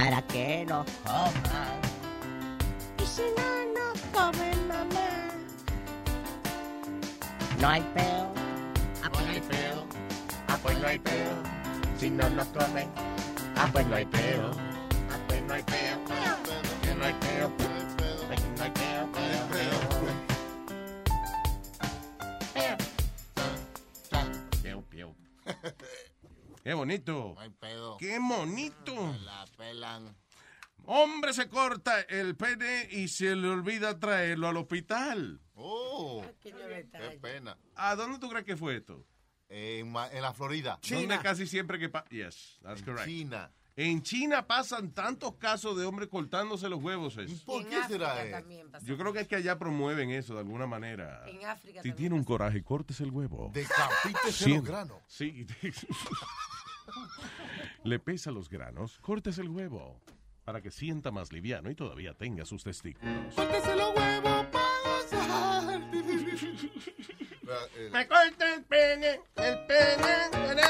Para 0.07 0.23
que 0.23 0.65
nos 0.65 0.87
coman. 1.03 1.81
Y 3.03 3.07
si 3.07 3.23
no 3.37 3.49
nos 3.75 4.01
comen, 4.15 4.69
mamá. 4.69 5.09
No 7.61 7.69
hay 7.69 7.83
peo. 7.93 8.33
Ah, 9.03 9.11
pues 9.13 9.27
no 9.27 9.33
hay 9.33 9.41
peo. 9.41 9.85
Ah, 10.47 10.59
pues 10.63 10.79
no 10.79 10.87
hay 10.87 10.99
peo. 11.01 11.43
Si 11.99 12.09
no 12.09 12.31
nos 12.31 12.47
comen. 12.47 12.89
Ah, 13.57 13.69
pues 13.73 13.85
no 13.89 13.97
hay 13.97 14.07
peo. 14.07 14.53
Ah, 15.11 15.19
pues 15.27 15.43
no 15.43 15.55
hay 15.55 15.63
peo. 15.65 15.99
No 16.97 17.05
hay 17.05 17.15
peo. 17.15 17.51
Pues 17.57 18.41
no 18.57 18.63
hay 18.63 18.71
peo, 18.71 19.11
peo, 19.11 19.49
peo. 19.51 19.87
Qué 26.63 26.75
bonito. 26.75 27.33
No 27.35 27.41
hay 27.41 27.51
pedo. 27.51 27.97
Qué 27.97 28.19
bonito. 28.21 29.15
Pelan. 29.67 30.17
Hombre 30.85 31.33
se 31.33 31.49
corta 31.49 32.01
el 32.03 32.37
pene 32.37 32.87
y 32.91 33.09
se 33.09 33.35
le 33.35 33.49
olvida 33.49 33.99
traerlo 33.99 34.47
al 34.47 34.57
hospital. 34.57 35.41
Oh, 35.55 36.25
qué 36.41 36.53
pena. 37.21 37.59
¿A 37.75 37.97
dónde 37.97 38.19
tú 38.21 38.29
crees 38.29 38.45
que 38.45 38.57
fue 38.57 38.77
esto? 38.77 39.05
En, 39.49 39.93
la 39.93 40.33
Florida. 40.33 40.79
Donde 40.89 41.19
casi 41.19 41.47
siempre 41.47 41.79
que 41.79 41.89
pasa. 41.89 42.09
Yes, 42.11 42.59
that's 42.63 42.81
En 42.81 42.87
correct. 42.87 43.07
China. 43.09 43.51
En 43.75 44.03
China 44.03 44.47
pasan 44.47 44.93
tantos 44.93 45.35
casos 45.35 45.77
de 45.77 45.85
hombres 45.85 46.09
cortándose 46.09 46.69
los 46.69 46.83
huevos. 46.83 47.17
eso. 47.19 47.45
¿Por 47.45 47.63
En 47.63 47.69
qué 47.69 47.85
será 47.89 48.23
eso? 48.25 48.37
también 48.37 48.71
pasa. 48.71 48.87
Yo 48.87 48.97
creo 48.97 49.13
que 49.13 49.21
es 49.21 49.29
que 49.29 49.37
allá 49.37 49.59
promueven 49.59 50.11
eso 50.11 50.35
de 50.35 50.41
alguna 50.41 50.67
manera. 50.67 51.25
En 51.27 51.45
África 51.45 51.83
Si 51.83 51.89
también 51.91 51.97
tiene 51.97 52.15
un 52.15 52.25
coraje, 52.25 52.63
córtese 52.63 53.03
el 53.03 53.11
huevo. 53.11 53.51
Decapítese 53.53 54.49
los 54.51 54.65
granos. 54.65 55.03
Sí. 55.09 55.47
Le 57.85 57.99
pesa 57.99 58.31
los 58.31 58.49
granos, 58.49 58.99
córtese 59.01 59.43
el 59.43 59.49
huevo. 59.49 60.01
Para 60.45 60.61
que 60.61 60.71
sienta 60.71 61.11
más 61.11 61.33
liviano 61.33 61.71
y 61.71 61.75
todavía 61.75 62.15
tenga 62.15 62.45
sus 62.45 62.63
testículos. 62.63 63.35
Córtese 63.35 63.75
los 63.77 63.97
huevos 63.97 64.47
para 64.47 64.65
gozar. 64.85 65.81
Me 67.93 68.09
corta 68.09 68.55
el 68.55 68.65
pene, 68.65 69.21
el 69.37 69.59
pene, 69.67 70.25
el 70.25 70.31
pene, 70.31 70.63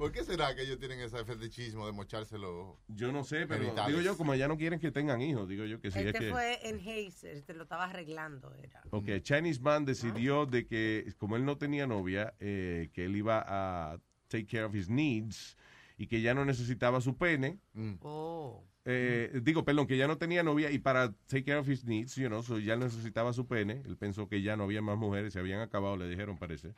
¿Por 0.00 0.12
qué 0.12 0.24
será 0.24 0.54
que 0.54 0.62
ellos 0.62 0.78
tienen 0.78 0.98
ese 1.00 1.22
fetichismo 1.26 1.84
de 1.84 1.92
mochárselo? 1.92 2.80
Yo 2.88 3.12
no 3.12 3.22
sé, 3.22 3.46
pero 3.46 3.64
Genitales. 3.64 3.94
digo 3.94 4.00
yo, 4.00 4.16
como 4.16 4.32
allá 4.32 4.48
no 4.48 4.56
quieren 4.56 4.80
que 4.80 4.90
tengan 4.90 5.20
hijos, 5.20 5.46
digo 5.46 5.66
yo 5.66 5.78
que 5.78 5.90
sí 5.90 5.98
es 5.98 6.06
Este 6.06 6.20
que... 6.20 6.30
fue 6.30 6.58
en 6.66 6.80
Hazer, 6.80 7.42
te 7.42 7.52
lo 7.52 7.64
estaba 7.64 7.84
arreglando, 7.84 8.50
era. 8.54 8.82
Ok, 8.92 9.20
Chinese 9.20 9.60
Man 9.60 9.84
decidió 9.84 10.46
de 10.46 10.66
que, 10.66 11.12
como 11.18 11.36
él 11.36 11.44
no 11.44 11.58
tenía 11.58 11.86
novia, 11.86 12.32
eh, 12.40 12.88
que 12.94 13.04
él 13.04 13.14
iba 13.14 13.44
a 13.46 14.00
take 14.28 14.46
care 14.46 14.64
of 14.64 14.74
his 14.74 14.88
needs 14.88 15.58
y 15.98 16.06
que 16.06 16.22
ya 16.22 16.32
no 16.32 16.46
necesitaba 16.46 17.02
su 17.02 17.18
pene. 17.18 17.58
Oh. 18.00 18.64
Eh, 18.86 19.38
digo, 19.42 19.66
perdón, 19.66 19.86
que 19.86 19.98
ya 19.98 20.06
no 20.06 20.16
tenía 20.16 20.42
novia 20.42 20.70
y 20.70 20.78
para 20.78 21.12
take 21.26 21.44
care 21.44 21.58
of 21.58 21.68
his 21.68 21.84
needs, 21.84 22.14
you 22.14 22.28
know, 22.28 22.42
so 22.42 22.58
ya 22.58 22.74
necesitaba 22.74 23.34
su 23.34 23.46
pene. 23.46 23.82
Él 23.84 23.98
pensó 23.98 24.30
que 24.30 24.40
ya 24.40 24.56
no 24.56 24.64
había 24.64 24.80
más 24.80 24.96
mujeres, 24.96 25.34
se 25.34 25.40
habían 25.40 25.60
acabado, 25.60 25.98
le 25.98 26.08
dijeron, 26.08 26.38
parece. 26.38 26.72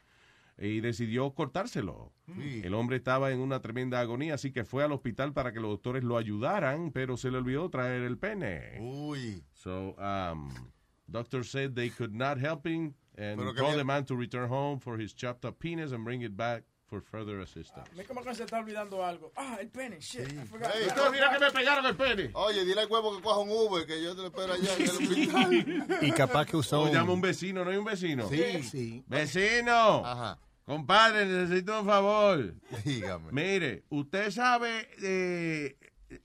Y 0.65 0.81
decidió 0.81 1.35
cortárselo. 1.35 2.13
Sí. 2.27 2.61
El 2.65 2.75
hombre 2.75 2.97
estaba 2.97 3.33
en 3.33 3.41
una 3.41 3.61
tremenda 3.61 3.99
agonía, 4.01 4.35
así 4.35 4.53
que 4.53 4.65
fue 4.65 4.85
al 4.85 4.93
hospital 4.93 5.33
para 5.33 5.53
que 5.53 5.59
los 5.61 5.71
doctores 5.71 6.05
lo 6.05 6.17
ayudaran, 6.17 6.93
pero 6.93 7.17
se 7.17 7.31
le 7.33 7.39
olvidó 7.39 7.69
traer 7.69 8.03
el 8.03 8.17
pene. 8.17 8.79
Uy. 8.81 9.45
So, 9.53 9.97
um, 9.99 10.51
doctor 11.09 11.45
said 11.45 11.73
they 11.75 11.91
could 11.91 12.13
not 12.15 12.39
help 12.39 12.65
him 12.67 12.95
and 13.19 13.39
told 13.57 13.77
the 13.77 13.85
man 13.85 14.05
to 14.07 14.15
return 14.17 14.49
home 14.49 14.79
for 14.81 15.01
his 15.01 15.15
chopped 15.15 15.45
up 15.45 15.59
penis 15.59 15.91
and 15.93 16.05
bring 16.05 16.23
it 16.23 16.37
back 16.37 16.63
for 16.87 17.01
further 17.01 17.41
assistance. 17.41 17.91
Me 17.97 18.05
como 18.05 18.23
que 18.23 18.35
se 18.35 18.45
está 18.45 18.59
olvidando 18.59 19.03
algo. 19.05 19.33
Ah, 19.37 19.57
el 19.61 19.69
pene, 19.69 19.99
shit. 20.01 20.31
I 20.31 20.45
forgot. 20.45 20.75
Ey, 20.77 20.87
Usted 20.89 21.11
mira 21.11 21.31
que 21.33 21.39
me 21.41 21.51
pegaron 21.51 21.87
el 21.87 21.97
pene. 21.97 22.31
Oye, 22.35 22.65
dile 22.67 22.83
al 22.83 22.87
huevo 22.91 23.17
que 23.17 23.23
coja 23.23 23.39
un 23.41 23.49
Uber, 23.51 23.87
que 23.87 24.03
yo 24.03 24.15
te 24.15 24.21
lo 24.21 24.27
espero 24.29 24.53
allá 24.53 24.75
en 24.77 24.83
el 24.83 24.91
hospital. 24.91 25.99
Y 26.03 26.13
capaz 26.13 26.45
que 26.47 26.57
usó 26.57 26.83
O 26.83 26.85
un- 26.85 26.93
llama 26.93 27.13
un 27.15 27.21
vecino, 27.23 27.65
¿no 27.65 27.71
hay 27.71 27.79
un 27.79 27.85
vecino? 27.87 28.29
Sí. 28.29 28.63
Sí. 28.63 29.05
Vecino. 29.09 30.05
Ajá. 30.07 30.39
Compadre, 30.65 31.27
necesito 31.27 31.81
un 31.81 31.87
favor. 31.87 32.55
Dígame. 32.85 33.33
Mire, 33.33 33.85
usted 33.89 34.31
sabe 34.31 34.89
eh, 35.03 35.77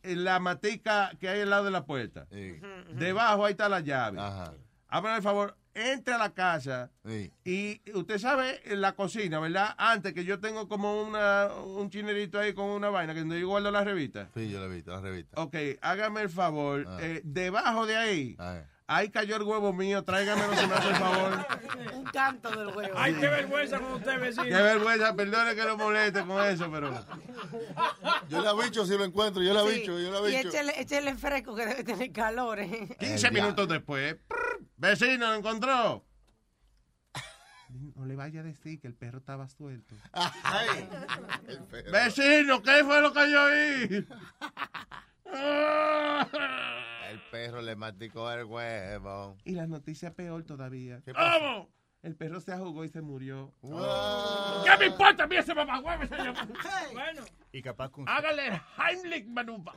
la 0.03 0.39
matica 0.39 1.11
que 1.19 1.27
hay 1.29 1.41
al 1.41 1.49
lado 1.49 1.65
de 1.65 1.71
la 1.71 1.85
puerta. 1.85 2.27
Sí. 2.31 2.59
Debajo 2.93 3.45
ahí 3.45 3.51
está 3.51 3.67
la 3.69 3.79
llave. 3.79 4.19
Ajá. 4.19 4.53
Hágame 4.89 5.17
el 5.17 5.21
favor, 5.23 5.57
entre 5.73 6.13
a 6.13 6.17
la 6.17 6.33
casa 6.33 6.91
Sí. 7.05 7.31
y 7.43 7.81
usted 7.93 8.17
sabe 8.19 8.61
en 8.71 8.79
la 8.79 8.93
cocina, 8.95 9.39
¿verdad? 9.39 9.75
Antes 9.77 10.13
que 10.13 10.23
yo 10.23 10.39
tengo 10.39 10.67
como 10.69 11.01
una, 11.03 11.47
un 11.53 11.89
chinerito 11.89 12.39
ahí 12.39 12.53
con 12.53 12.65
una 12.69 12.89
vaina 12.89 13.13
que 13.13 13.19
donde 13.19 13.39
yo 13.39 13.49
guardo 13.49 13.69
las 13.69 13.83
revistas. 13.85 14.29
Sí, 14.33 14.49
yo 14.49 14.59
lo 14.59 14.65
he 14.71 14.75
visto, 14.75 14.91
la 14.91 15.01
revista. 15.01 15.41
Ok, 15.41 15.55
hágame 15.81 16.21
el 16.21 16.29
favor, 16.29 16.85
Ah. 16.87 16.97
eh, 17.01 17.21
debajo 17.25 17.85
de 17.85 17.97
ahí, 17.97 18.35
Ah. 18.39 18.61
Ahí 18.87 19.09
cayó 19.09 19.35
el 19.35 19.43
huevo 19.43 19.73
mío, 19.73 20.03
tráigamelo 20.03 20.55
si 20.55 20.65
me 20.67 20.73
hace 20.73 20.89
el 20.89 20.95
favor. 20.95 21.45
Un 21.93 22.03
canto 22.05 22.49
del 22.49 22.67
huevo. 22.75 22.93
Ay, 22.97 23.13
qué 23.15 23.27
vergüenza 23.27 23.79
con 23.79 23.93
usted, 23.93 24.19
vecino. 24.19 24.43
Qué 24.45 24.49
vergüenza, 24.61 25.15
perdone 25.15 25.55
que 25.55 25.63
lo 25.63 25.77
moleste 25.77 26.25
con 26.25 26.43
eso, 26.45 26.71
pero... 26.71 27.05
Yo 28.29 28.41
le 28.41 28.47
aviso 28.49 28.85
si 28.85 28.97
lo 28.97 29.03
encuentro, 29.03 29.41
yo 29.43 29.53
le 29.53 29.59
Sí, 29.61 29.67
aviso, 29.77 29.99
yo 29.99 30.11
le 30.23 30.31
Y 30.31 30.35
aviso. 30.35 30.49
échale, 30.49 30.81
échale 30.81 31.15
fresco 31.15 31.55
que 31.55 31.65
debe 31.65 31.83
tener 31.83 32.11
calor. 32.11 32.59
¿eh? 32.59 32.95
15 32.99 33.31
minutos 33.31 33.67
después, 33.67 34.15
prr, 34.27 34.59
vecino, 34.77 35.27
lo 35.27 35.35
encontró. 35.35 36.03
No 37.95 38.05
le 38.05 38.15
vaya 38.15 38.39
a 38.39 38.43
decir 38.43 38.79
que 38.79 38.87
el 38.87 38.95
perro 38.95 39.17
estaba 39.19 39.47
suelto. 39.49 39.93
Ay, 40.13 40.87
el 41.47 41.59
perro. 41.65 41.91
Vecino, 41.91 42.61
¿qué 42.63 42.83
fue 42.83 43.01
lo 43.01 43.11
que 43.11 43.31
yo 43.31 43.43
oí? 43.43 44.07
El 47.09 47.19
perro 47.31 47.61
le 47.61 47.75
masticó 47.75 48.29
el 48.31 48.45
huevo. 48.45 49.37
Y 49.45 49.51
la 49.53 49.67
noticia 49.67 50.13
peor 50.13 50.43
todavía. 50.43 51.01
¿Cómo? 51.05 51.69
El 52.03 52.15
perro 52.15 52.39
se 52.39 52.51
ahogó 52.53 52.85
y 52.85 52.89
se 52.89 53.01
murió. 53.01 53.53
Wow. 53.61 54.63
¿Qué 54.63 54.77
me 54.79 54.85
importa 54.85 55.23
a 55.23 55.27
mí 55.27 55.35
ese 55.35 55.53
mamagüevo, 55.53 56.05
señor? 56.05 56.35
Bueno, 56.93 57.23
Y 57.51 57.61
capaz 57.61 57.91
que 57.91 58.01
un- 58.01 58.07
Hágale 58.09 58.61
Heimlich 58.77 59.25
maneuver. 59.27 59.73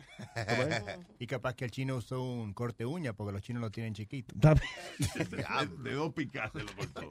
y 1.18 1.26
capaz 1.26 1.54
que 1.54 1.64
el 1.64 1.70
chino 1.70 1.96
usó 1.96 2.22
un 2.22 2.52
corte 2.52 2.84
uña 2.84 3.14
porque 3.14 3.32
los 3.32 3.42
chinos 3.42 3.60
lo 3.62 3.70
tienen 3.70 3.94
chiquito. 3.94 4.34
de 4.38 5.92
dos 5.94 6.12
picadas 6.12 6.52
se 6.52 6.62
lo 6.62 6.72
cortó. 6.76 7.10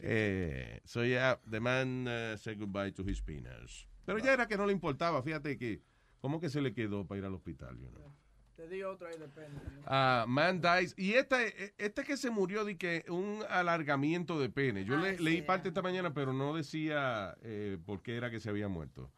Eh, 0.00 0.80
so 0.84 1.04
yeah, 1.04 1.40
the 1.50 1.58
man 1.58 2.06
uh, 2.06 2.36
said 2.36 2.58
goodbye 2.58 2.92
to 2.92 3.02
his 3.08 3.20
penis. 3.20 3.86
Pero 4.04 4.18
ya 4.18 4.32
era 4.34 4.46
que 4.46 4.56
no 4.56 4.66
le 4.66 4.72
importaba, 4.72 5.22
fíjate 5.22 5.58
que, 5.58 5.82
¿cómo 6.20 6.38
que 6.40 6.48
se 6.48 6.60
le 6.60 6.72
quedó 6.72 7.04
para 7.06 7.18
ir 7.18 7.24
al 7.24 7.34
hospital? 7.34 7.76
you 7.78 7.88
know? 7.90 8.12
Te 8.58 8.68
di 8.68 8.82
otro 8.82 9.06
ahí, 9.06 9.14
depende. 9.16 9.60
Ah, 9.86 10.24
man 10.26 10.60
dies. 10.60 10.92
Y 10.98 11.12
este, 11.12 11.72
este 11.78 12.02
que 12.02 12.16
se 12.16 12.28
murió 12.28 12.64
de 12.64 12.76
que 12.76 13.04
un 13.08 13.44
alargamiento 13.48 14.40
de 14.40 14.48
pene. 14.48 14.84
Yo 14.84 14.96
le- 14.96 15.16
leí 15.20 15.42
parte 15.42 15.68
esta 15.68 15.80
mañana, 15.80 16.12
pero 16.12 16.32
no 16.32 16.52
decía 16.56 17.36
eh, 17.42 17.78
por 17.86 18.02
qué 18.02 18.16
era 18.16 18.30
que 18.32 18.40
se 18.40 18.50
había 18.50 18.66
muerto. 18.66 19.12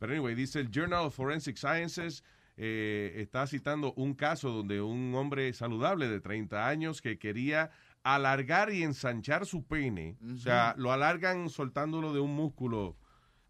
Pero 0.00 0.12
anyway, 0.12 0.34
dice 0.34 0.58
el 0.58 0.70
Journal 0.72 1.06
of 1.06 1.14
Forensic 1.14 1.56
Sciences, 1.56 2.24
eh, 2.56 3.12
está 3.18 3.46
citando 3.46 3.92
un 3.94 4.14
caso 4.14 4.50
donde 4.50 4.80
un 4.82 5.14
hombre 5.14 5.52
saludable 5.52 6.08
de 6.08 6.20
30 6.20 6.66
años 6.66 7.00
que 7.00 7.16
quería 7.16 7.70
alargar 8.02 8.72
y 8.72 8.82
ensanchar 8.82 9.46
su 9.46 9.64
pene. 9.64 10.16
O 10.32 10.36
sea, 10.36 10.74
lo 10.76 10.90
alargan 10.90 11.48
soltándolo 11.48 12.12
de 12.12 12.18
un 12.18 12.34
músculo, 12.34 12.96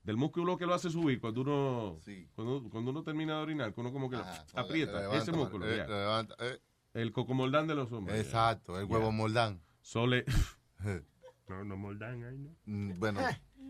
del 0.02 0.16
músculo 0.16 0.56
que 0.56 0.66
lo 0.66 0.74
hace 0.74 0.90
subir 0.90 1.20
cuando 1.20 1.43
uno, 1.43 2.01
cuando, 2.35 2.68
cuando 2.70 2.90
uno 2.90 3.02
termina 3.02 3.36
de 3.36 3.43
orinar, 3.43 3.74
que 3.74 3.81
uno 3.81 3.93
como 3.93 4.09
que 4.10 4.16
lo 4.16 4.22
Ajá, 4.22 4.44
aprieta, 4.55 4.93
le 4.93 4.98
levanta, 5.01 5.22
ese 5.22 5.32
músculo. 5.32 5.66
eh, 5.70 5.77
ya. 5.77 5.86
le 5.86 5.94
levanta, 6.01 6.35
eh. 6.40 6.59
El 6.94 7.12
cocomoldán 7.12 7.66
de 7.68 7.74
los 7.74 7.93
hombres. 7.93 8.18
Exacto, 8.20 8.78
el 8.78 8.86
huevo 8.86 9.12
moldán. 9.12 9.60
Sole. 9.81 10.24
No, 11.48 11.64
no 11.64 11.77
moldan 11.77 12.22
ahí, 12.22 12.39
¿no? 12.39 12.51
Mm, 12.66 12.98
Bueno, 13.01 13.20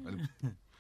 el, 0.07 0.21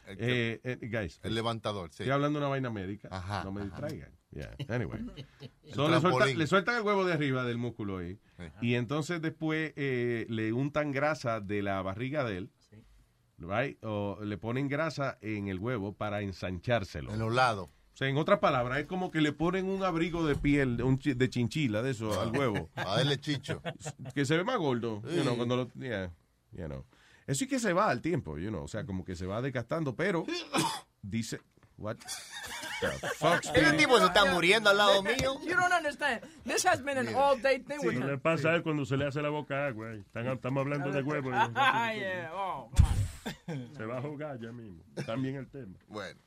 el 0.06 0.16
Eh, 0.18 0.60
que- 0.62 0.70
eh, 0.72 0.78
guys. 0.82 1.18
el 1.22 1.34
levantador, 1.34 1.88
sí. 1.92 2.02
Estoy 2.02 2.12
hablando 2.12 2.38
de 2.38 2.44
una 2.44 2.50
vaina 2.50 2.68
médica. 2.70 3.08
Ajá, 3.10 3.42
no 3.42 3.52
me 3.52 3.62
distraigan. 3.64 4.10
Yeah. 4.32 4.54
Anyway. 4.68 5.00
El 5.64 5.74
So, 5.74 5.88
le, 5.88 5.98
suelta- 5.98 6.00
trampolín. 6.00 6.38
le 6.38 6.46
sueltan 6.46 6.76
el 6.76 6.82
huevo 6.82 7.04
de 7.06 7.14
arriba 7.14 7.44
del 7.44 7.56
músculo 7.58 7.98
ahí. 7.98 8.18
Y 8.60 8.74
entonces 8.74 9.20
después 9.22 9.72
eh, 9.76 10.26
le 10.28 10.52
untan 10.52 10.92
grasa 10.92 11.40
de 11.40 11.62
la 11.62 11.80
barriga 11.82 12.22
de 12.22 12.36
él. 12.36 12.50
Right? 13.40 13.82
O 13.84 14.18
le 14.22 14.36
ponen 14.38 14.68
grasa 14.68 15.18
en 15.22 15.48
el 15.48 15.58
huevo 15.58 15.94
para 15.94 16.20
ensanchárselo. 16.20 17.12
En 17.12 17.18
los 17.18 17.32
lados. 17.34 17.68
O 17.92 17.96
sea, 17.96 18.08
en 18.08 18.16
otras 18.18 18.38
palabras, 18.38 18.78
es 18.78 18.86
como 18.86 19.10
que 19.10 19.20
le 19.20 19.32
ponen 19.32 19.66
un 19.66 19.82
abrigo 19.82 20.26
de 20.26 20.36
piel, 20.36 20.76
de 20.76 20.82
un 20.84 20.98
chi- 20.98 21.14
de 21.14 21.28
chinchila, 21.28 21.82
de 21.82 21.90
eso, 21.90 22.20
al 22.20 22.30
huevo. 22.36 22.70
A 22.76 22.96
darle 22.96 23.18
chicho. 23.18 23.62
Que 24.14 24.24
se 24.24 24.36
ve 24.36 24.44
más 24.44 24.58
gordo, 24.58 25.02
you 25.14 25.22
know, 25.22 25.36
cuando 25.36 25.56
lo... 25.56 25.72
yeah, 25.74 26.10
you 26.52 26.66
know. 26.66 26.84
Eso 27.26 27.40
sí 27.40 27.46
que 27.48 27.58
se 27.58 27.72
va 27.72 27.90
al 27.90 28.00
tiempo, 28.00 28.38
you 28.38 28.48
know, 28.48 28.64
o 28.64 28.68
sea, 28.68 28.84
como 28.86 29.04
que 29.04 29.16
se 29.16 29.26
va 29.26 29.40
desgastando, 29.42 29.94
pero 29.96 30.24
dice... 31.02 31.40
What? 31.78 31.96
Speedy? 33.42 33.76
tipo 33.76 33.98
se 33.98 34.06
está 34.06 34.24
muriendo 34.26 34.70
al 34.70 34.76
lado 34.76 35.02
mío. 35.02 35.38
You 35.44 35.54
don't 35.54 35.72
understand. 35.72 36.20
This 36.44 36.64
has 36.66 36.82
been 36.82 36.98
an 36.98 37.14
all-day 37.14 37.58
thing 37.60 37.78
with 37.84 37.94
Lo 37.94 38.00
que 38.00 38.06
le 38.06 38.12
him. 38.14 38.20
pasa 38.20 38.50
a 38.50 38.54
él 38.56 38.62
cuando 38.62 38.84
se 38.84 38.96
le 38.96 39.06
hace 39.06 39.20
la 39.22 39.28
boca 39.30 39.66
agua. 39.66 39.94
Estamos 40.14 40.60
hablando 40.60 40.90
de 40.90 41.02
huevos. 41.02 41.32
Ah, 41.54 41.92
yeah. 41.94 42.30
Oh. 42.32 42.70
Se 43.76 43.84
va 43.84 43.98
a 43.98 44.02
jugar 44.02 44.38
ya 44.40 44.50
mismo. 44.50 44.82
También 45.06 45.36
el 45.36 45.46
tema. 45.48 45.76
Bueno. 45.88 46.18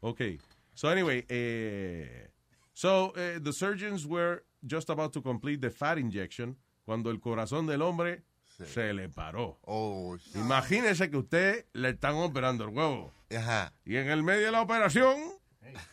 Okay. 0.00 0.38
So 0.74 0.88
anyway, 0.88 1.24
eh, 1.28 2.28
so 2.74 3.12
eh, 3.16 3.38
the 3.40 3.52
surgeons 3.52 4.06
were 4.06 4.42
just 4.66 4.90
about 4.90 5.12
to 5.12 5.22
complete 5.22 5.60
the 5.60 5.70
fat 5.70 5.98
injection 5.98 6.56
cuando 6.84 7.10
el 7.10 7.18
corazón 7.20 7.66
del 7.66 7.82
hombre 7.82 8.22
se 8.66 8.92
le 8.92 9.08
paró. 9.08 9.58
Oh, 9.66 10.16
Imagínese 10.34 11.08
que 11.10 11.16
usted 11.18 11.66
le 11.72 11.90
están 11.90 12.16
operando 12.16 12.64
el 12.64 12.70
huevo. 12.70 13.12
Ajá. 13.34 13.72
Y 13.84 13.96
en 13.96 14.10
el 14.10 14.22
medio 14.22 14.46
de 14.46 14.52
la 14.52 14.62
operación 14.62 15.16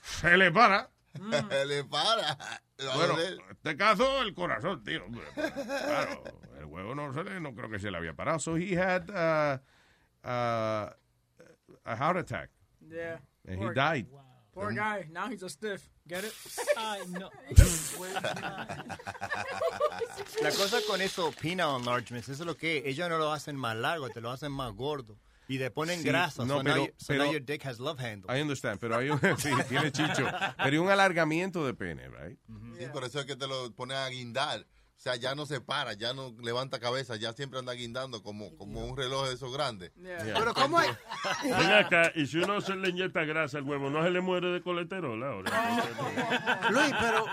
se 0.01 0.37
le 0.37 0.51
para. 0.51 0.89
le 1.65 1.83
para. 1.83 2.37
Bueno, 2.95 3.19
en 3.19 3.39
este 3.51 3.75
caso 3.75 4.21
el 4.21 4.33
corazón, 4.33 4.83
tío. 4.83 5.03
hombre. 5.05 5.25
Claro, 5.33 6.23
el 6.59 6.65
huevo 6.65 6.93
no 6.95 7.13
se 7.13 7.23
le, 7.23 7.39
no 7.39 7.55
creo 7.55 7.69
que 7.69 7.79
se 7.79 7.89
le 7.89 7.97
había 7.97 8.13
parado. 8.13 8.39
So 8.39 8.55
he 8.55 8.75
had 8.77 9.09
uh, 9.09 9.57
uh, 10.23 10.89
a 11.85 11.95
heart 11.95 12.17
attack. 12.17 12.49
Yeah. 12.81 13.19
And 13.47 13.57
Poor- 13.59 13.71
he 13.71 13.75
died. 13.75 14.07
Poor 14.53 14.73
guy. 14.73 15.07
Now 15.11 15.27
he's 15.29 15.43
a 15.43 15.49
stiff. 15.49 15.87
Get 16.07 16.23
it? 16.23 16.33
Ay, 16.77 17.01
no. 17.09 17.29
La 20.41 20.51
cosa 20.51 20.79
con 20.87 21.01
eso, 21.01 21.31
peanut 21.41 21.79
enlargements, 21.79 22.29
eso 22.29 22.43
es 22.43 22.47
lo 22.47 22.55
que 22.55 22.81
ellos 22.85 23.09
no 23.09 23.17
lo 23.17 23.31
hacen 23.31 23.55
más 23.55 23.75
largo, 23.75 24.09
te 24.09 24.21
lo 24.21 24.31
hacen 24.31 24.51
más 24.51 24.73
gordo. 24.73 25.19
Y 25.49 25.57
le 25.57 25.71
ponen 25.71 26.01
Sí, 26.01 26.07
grasa. 26.07 26.43
no, 26.45 26.57
so, 26.57 26.63
pero- 26.63 26.75
now, 26.75 26.85
you- 26.87 26.93
so 26.97 27.13
now 27.13 27.19
pero- 27.21 27.31
your 27.31 27.41
dick 27.45 27.65
has 27.65 27.79
love 27.79 27.99
handles. 27.99 28.37
I 28.37 28.41
understand, 28.41 28.79
pero 28.79 28.97
hay 28.97 29.09
un, 29.09 29.19
sí, 29.37 29.49
tiene 29.69 29.91
chicho. 29.91 30.25
Pero 30.57 30.69
hay 30.71 30.77
un 30.77 30.89
alargamiento 30.89 31.65
de 31.65 31.73
pene, 31.73 32.09
right? 32.09 32.37
Sí, 32.77 32.85
por 32.91 33.03
eso 33.05 33.19
es 33.21 33.25
que 33.25 33.35
te 33.35 33.47
lo 33.47 33.71
ponen 33.71 33.97
a 33.97 34.09
guindar. 34.09 34.65
O 34.97 34.99
sea, 34.99 35.15
ya 35.15 35.35
no 35.35 35.45
se 35.45 35.61
para, 35.61 35.93
ya 35.93 36.13
no 36.15 36.35
levanta 36.41 36.79
cabeza, 36.79 37.15
ya 37.17 37.31
siempre 37.31 37.59
anda 37.59 37.71
guindando 37.73 38.23
como, 38.23 38.55
como 38.57 38.83
un 38.83 38.97
reloj 38.97 39.27
de 39.27 39.35
esos 39.35 39.53
grandes. 39.53 39.91
Pero 39.95 40.55
¿cómo 40.55 40.81
es? 40.81 40.89
Ven 41.43 41.71
acá, 41.71 42.11
y 42.15 42.25
si 42.25 42.37
uno 42.39 42.59
se 42.61 42.75
le 42.75 42.89
inyecta 42.89 43.23
grasa 43.23 43.59
al 43.59 43.63
huevo, 43.63 43.91
¿no 43.91 44.03
se 44.03 44.09
le 44.09 44.21
muere 44.21 44.47
de 44.47 44.61
colesterol 44.63 45.21
ahora? 45.23 45.51
Luis, 46.71 46.91
pero 46.99 47.25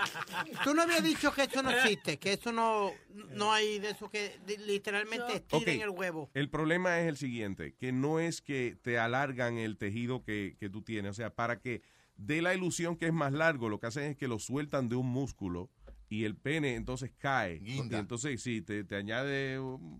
tú 0.63 0.75
no 0.75 0.83
habías 0.83 1.03
dicho 1.03 1.33
que 1.33 1.43
eso 1.43 1.63
no 1.63 1.71
existe, 1.71 2.17
que 2.19 2.33
eso 2.33 2.51
no, 2.51 2.91
no 3.31 3.51
hay 3.51 3.79
de 3.79 3.89
eso 3.89 4.11
que 4.11 4.39
literalmente 4.67 5.37
estiren 5.37 5.77
Ok. 5.77 5.83
el 5.85 5.89
huevo. 5.89 6.29
El 6.35 6.51
problema 6.51 6.99
es 6.99 7.07
el 7.07 7.17
siguiente, 7.17 7.73
que 7.79 7.91
no 7.91 8.19
es 8.19 8.43
que 8.43 8.77
te 8.83 8.99
alargan 8.99 9.57
el 9.57 9.77
tejido 9.77 10.23
que, 10.23 10.55
que 10.59 10.69
tú 10.69 10.83
tienes. 10.83 11.09
O 11.09 11.15
sea, 11.15 11.31
para 11.33 11.59
que 11.59 11.81
dé 12.15 12.43
la 12.43 12.53
ilusión 12.53 12.95
que 12.95 13.07
es 13.07 13.13
más 13.13 13.33
largo, 13.33 13.69
lo 13.69 13.79
que 13.79 13.87
hacen 13.87 14.03
es 14.03 14.15
que 14.17 14.27
lo 14.27 14.37
sueltan 14.37 14.87
de 14.87 14.95
un 14.97 15.07
músculo 15.07 15.71
y 16.09 16.23
el 16.25 16.35
pene 16.35 16.75
entonces 16.75 17.11
cae. 17.17 17.59
Guinda. 17.59 17.97
Y 17.97 17.99
entonces 17.99 18.41
sí, 18.41 18.61
te, 18.61 18.83
te 18.83 18.95
añade 18.95 19.57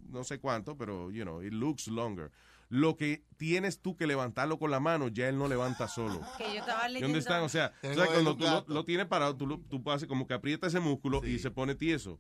no 0.09 0.23
sé 0.23 0.39
cuánto, 0.39 0.77
pero, 0.77 1.11
you 1.11 1.23
know, 1.23 1.41
it 1.41 1.53
looks 1.53 1.87
longer. 1.87 2.31
Lo 2.69 2.95
que 2.95 3.23
tienes 3.37 3.79
tú 3.79 3.95
que 3.95 4.07
levantarlo 4.07 4.57
con 4.57 4.71
la 4.71 4.79
mano, 4.79 5.07
ya 5.07 5.29
él 5.29 5.37
no 5.37 5.47
levanta 5.47 5.87
solo. 5.87 6.19
Que 6.37 6.45
yo 6.45 6.59
estaba 6.61 6.89
¿Y 6.89 6.93
leyendo. 6.93 7.07
dónde 7.07 7.19
están? 7.19 7.43
O 7.43 7.49
sea, 7.49 7.73
o 7.77 7.81
Tengo 7.81 7.95
sea, 7.95 8.05
cuando 8.07 8.35
tú 8.35 8.45
lo 8.73 8.83
tienes 8.85 9.05
parado, 9.05 9.35
tú, 9.35 9.45
lo, 9.45 9.59
tú 9.59 9.81
haces 9.91 10.07
como 10.07 10.25
que 10.27 10.33
aprieta 10.33 10.67
ese 10.67 10.79
músculo 10.79 11.25
y 11.25 11.39
se 11.39 11.51
pone 11.51 11.75
tieso. 11.75 12.19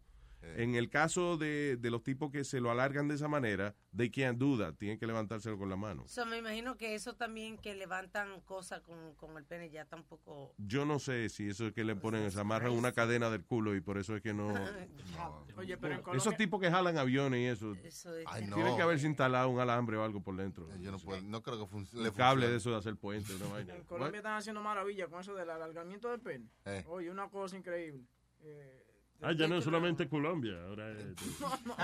En 0.57 0.75
el 0.75 0.89
caso 0.89 1.37
de, 1.37 1.77
de 1.77 1.91
los 1.91 2.03
tipos 2.03 2.31
que 2.31 2.43
se 2.43 2.59
lo 2.59 2.71
alargan 2.71 3.07
de 3.07 3.15
esa 3.15 3.27
manera, 3.27 3.75
they 3.95 4.09
can't 4.09 4.37
do 4.37 4.57
that. 4.57 4.75
Tienen 4.75 4.97
que 4.97 5.07
levantárselo 5.07 5.57
con 5.57 5.69
la 5.69 5.75
mano. 5.75 6.03
So, 6.07 6.25
me 6.25 6.37
imagino 6.37 6.77
que 6.77 6.95
eso 6.95 7.15
también 7.15 7.57
que 7.57 7.75
levantan 7.75 8.41
cosas 8.41 8.81
con, 8.81 9.15
con 9.15 9.37
el 9.37 9.43
pene 9.43 9.69
ya 9.69 9.85
tampoco. 9.85 10.53
Yo 10.57 10.85
no 10.85 10.99
sé 10.99 11.29
si 11.29 11.49
eso 11.49 11.67
es 11.67 11.73
que 11.73 11.83
le 11.83 11.95
ponen, 11.95 12.29
se 12.31 12.39
amarran 12.39 12.71
una 12.71 12.91
cadena 12.91 13.29
del 13.29 13.43
culo 13.43 13.75
y 13.75 13.81
por 13.81 13.97
eso 13.97 14.15
es 14.15 14.21
que 14.21 14.33
no... 14.33 14.53
Oye, 15.57 15.77
pero 15.77 15.95
en 15.95 16.01
Colombia... 16.01 16.21
Esos 16.21 16.37
tipos 16.37 16.61
que 16.61 16.69
jalan 16.69 16.97
aviones 16.97 17.39
y 17.39 17.45
eso, 17.45 17.73
Eso 17.83 18.15
es. 18.15 18.25
Ay, 18.27 18.45
no. 18.47 18.55
tienen 18.55 18.75
que 18.75 18.81
haberse 18.81 19.07
instalado 19.07 19.49
un 19.49 19.59
alambre 19.59 19.97
o 19.97 20.03
algo 20.03 20.21
por 20.21 20.35
dentro. 20.35 20.67
Yo 20.79 20.91
no 20.91 20.99
puedo, 20.99 21.21
no 21.21 21.41
creo 21.41 21.59
que 21.59 21.67
funcione. 21.67 22.09
Un 22.09 22.15
cable 22.15 22.47
de 22.47 22.57
eso 22.57 22.71
de 22.71 22.77
hacer 22.77 22.95
puente. 22.95 23.33
Una 23.35 23.47
vaina. 23.47 23.75
En 23.75 23.83
Colombia 23.83 24.17
están 24.17 24.37
haciendo 24.37 24.61
maravillas 24.61 25.09
con 25.09 25.21
eso 25.21 25.33
del 25.35 25.49
alargamiento 25.49 26.09
del 26.09 26.19
pene. 26.19 26.49
Eh. 26.65 26.83
Oye, 26.87 27.09
una 27.09 27.29
cosa 27.29 27.57
increíble. 27.57 28.03
Eh, 28.41 28.84
Ah, 29.21 29.31
ya 29.31 29.47
no 29.47 29.57
es 29.57 29.63
solamente 29.63 30.07
Colombia, 30.07 30.53
ahora 30.67 30.91
es... 30.91 31.15
No, 31.39 31.49
no. 31.65 31.75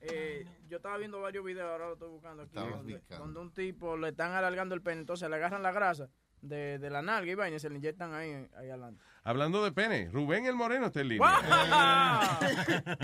Eh, 0.00 0.46
yo 0.68 0.76
estaba 0.76 0.96
viendo 0.96 1.20
varios 1.20 1.44
videos, 1.44 1.68
ahora 1.70 1.86
lo 1.88 1.92
estoy 1.94 2.08
buscando 2.08 2.44
aquí, 2.44 2.56
donde, 2.56 3.02
donde 3.08 3.40
un 3.40 3.52
tipo 3.52 3.96
le 3.96 4.10
están 4.10 4.32
alargando 4.32 4.74
el 4.74 4.80
pene, 4.82 5.00
entonces 5.00 5.28
le 5.28 5.34
agarran 5.36 5.62
la 5.62 5.72
grasa 5.72 6.08
de, 6.40 6.78
de 6.78 6.90
la 6.90 7.02
nalga 7.02 7.32
y 7.32 7.34
vaina 7.34 7.56
y 7.56 7.60
se 7.60 7.68
le 7.68 7.76
inyectan 7.76 8.14
ahí, 8.14 8.30
ahí 8.56 8.68
adelante. 8.68 9.02
Hablando 9.24 9.62
de 9.64 9.72
pene, 9.72 10.08
Rubén 10.12 10.46
el 10.46 10.54
Moreno 10.54 10.86
está 10.86 11.00
en 11.00 11.08
línea. 11.08 12.38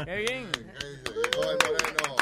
¡Qué 0.04 0.16
bien! 0.16 0.50
Llegó 0.52 1.50
el 1.50 1.58
moreno. 1.66 2.16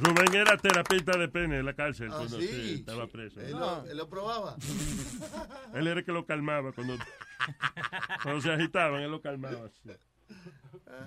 Rubén 0.00 0.34
era 0.34 0.56
terapista 0.56 1.16
de 1.18 1.28
pene 1.28 1.58
en 1.58 1.66
la 1.66 1.74
cárcel 1.74 2.08
Ah, 2.12 2.16
cuando 2.18 2.40
sí. 2.40 2.48
sí, 2.48 2.74
estaba 2.80 3.06
preso. 3.06 3.40
Él 3.40 3.52
lo, 3.52 3.84
él 3.84 3.96
lo 3.96 4.08
probaba. 4.08 4.56
Él 5.74 5.86
era 5.86 6.00
el 6.00 6.04
que 6.04 6.12
lo 6.12 6.26
calmaba 6.26 6.72
cuando, 6.72 6.96
cuando 8.22 8.40
se 8.40 8.52
agitaban, 8.52 9.00
él 9.02 9.10
lo 9.10 9.20
calmaba. 9.20 9.66
así. 9.66 9.90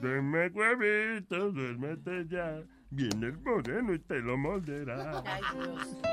Duerme 0.01 0.47
huevito, 0.47 1.51
duérmete 1.51 2.25
ya. 2.27 2.61
Viene 2.91 3.27
el 3.27 3.37
moreno 3.39 3.93
y 3.93 3.99
te 3.99 4.19
lo 4.19 4.37
molderá. 4.37 5.21
Ay, 5.25 5.41
Dios 5.53 5.87
mío. 5.87 6.03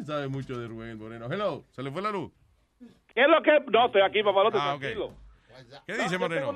Y 0.00 0.04
sabe 0.04 0.28
mucho 0.28 0.58
de 0.58 0.66
Rubén 0.66 0.90
el 0.90 0.96
Moreno. 0.98 1.26
Hello, 1.30 1.64
¿se 1.70 1.82
le 1.82 1.90
fue 1.90 2.02
la 2.02 2.10
luz? 2.10 2.32
¿Qué 3.14 3.22
es 3.22 3.28
lo 3.28 3.42
que.? 3.42 3.60
No, 3.70 3.86
estoy 3.86 4.02
aquí, 4.02 4.22
papalote, 4.22 4.58
Ah, 4.60 4.76
tranquilo. 4.78 5.14
¿Qué 5.86 5.92
No, 5.96 6.02
dice 6.02 6.12
yo 6.14 6.18
Moreno? 6.18 6.52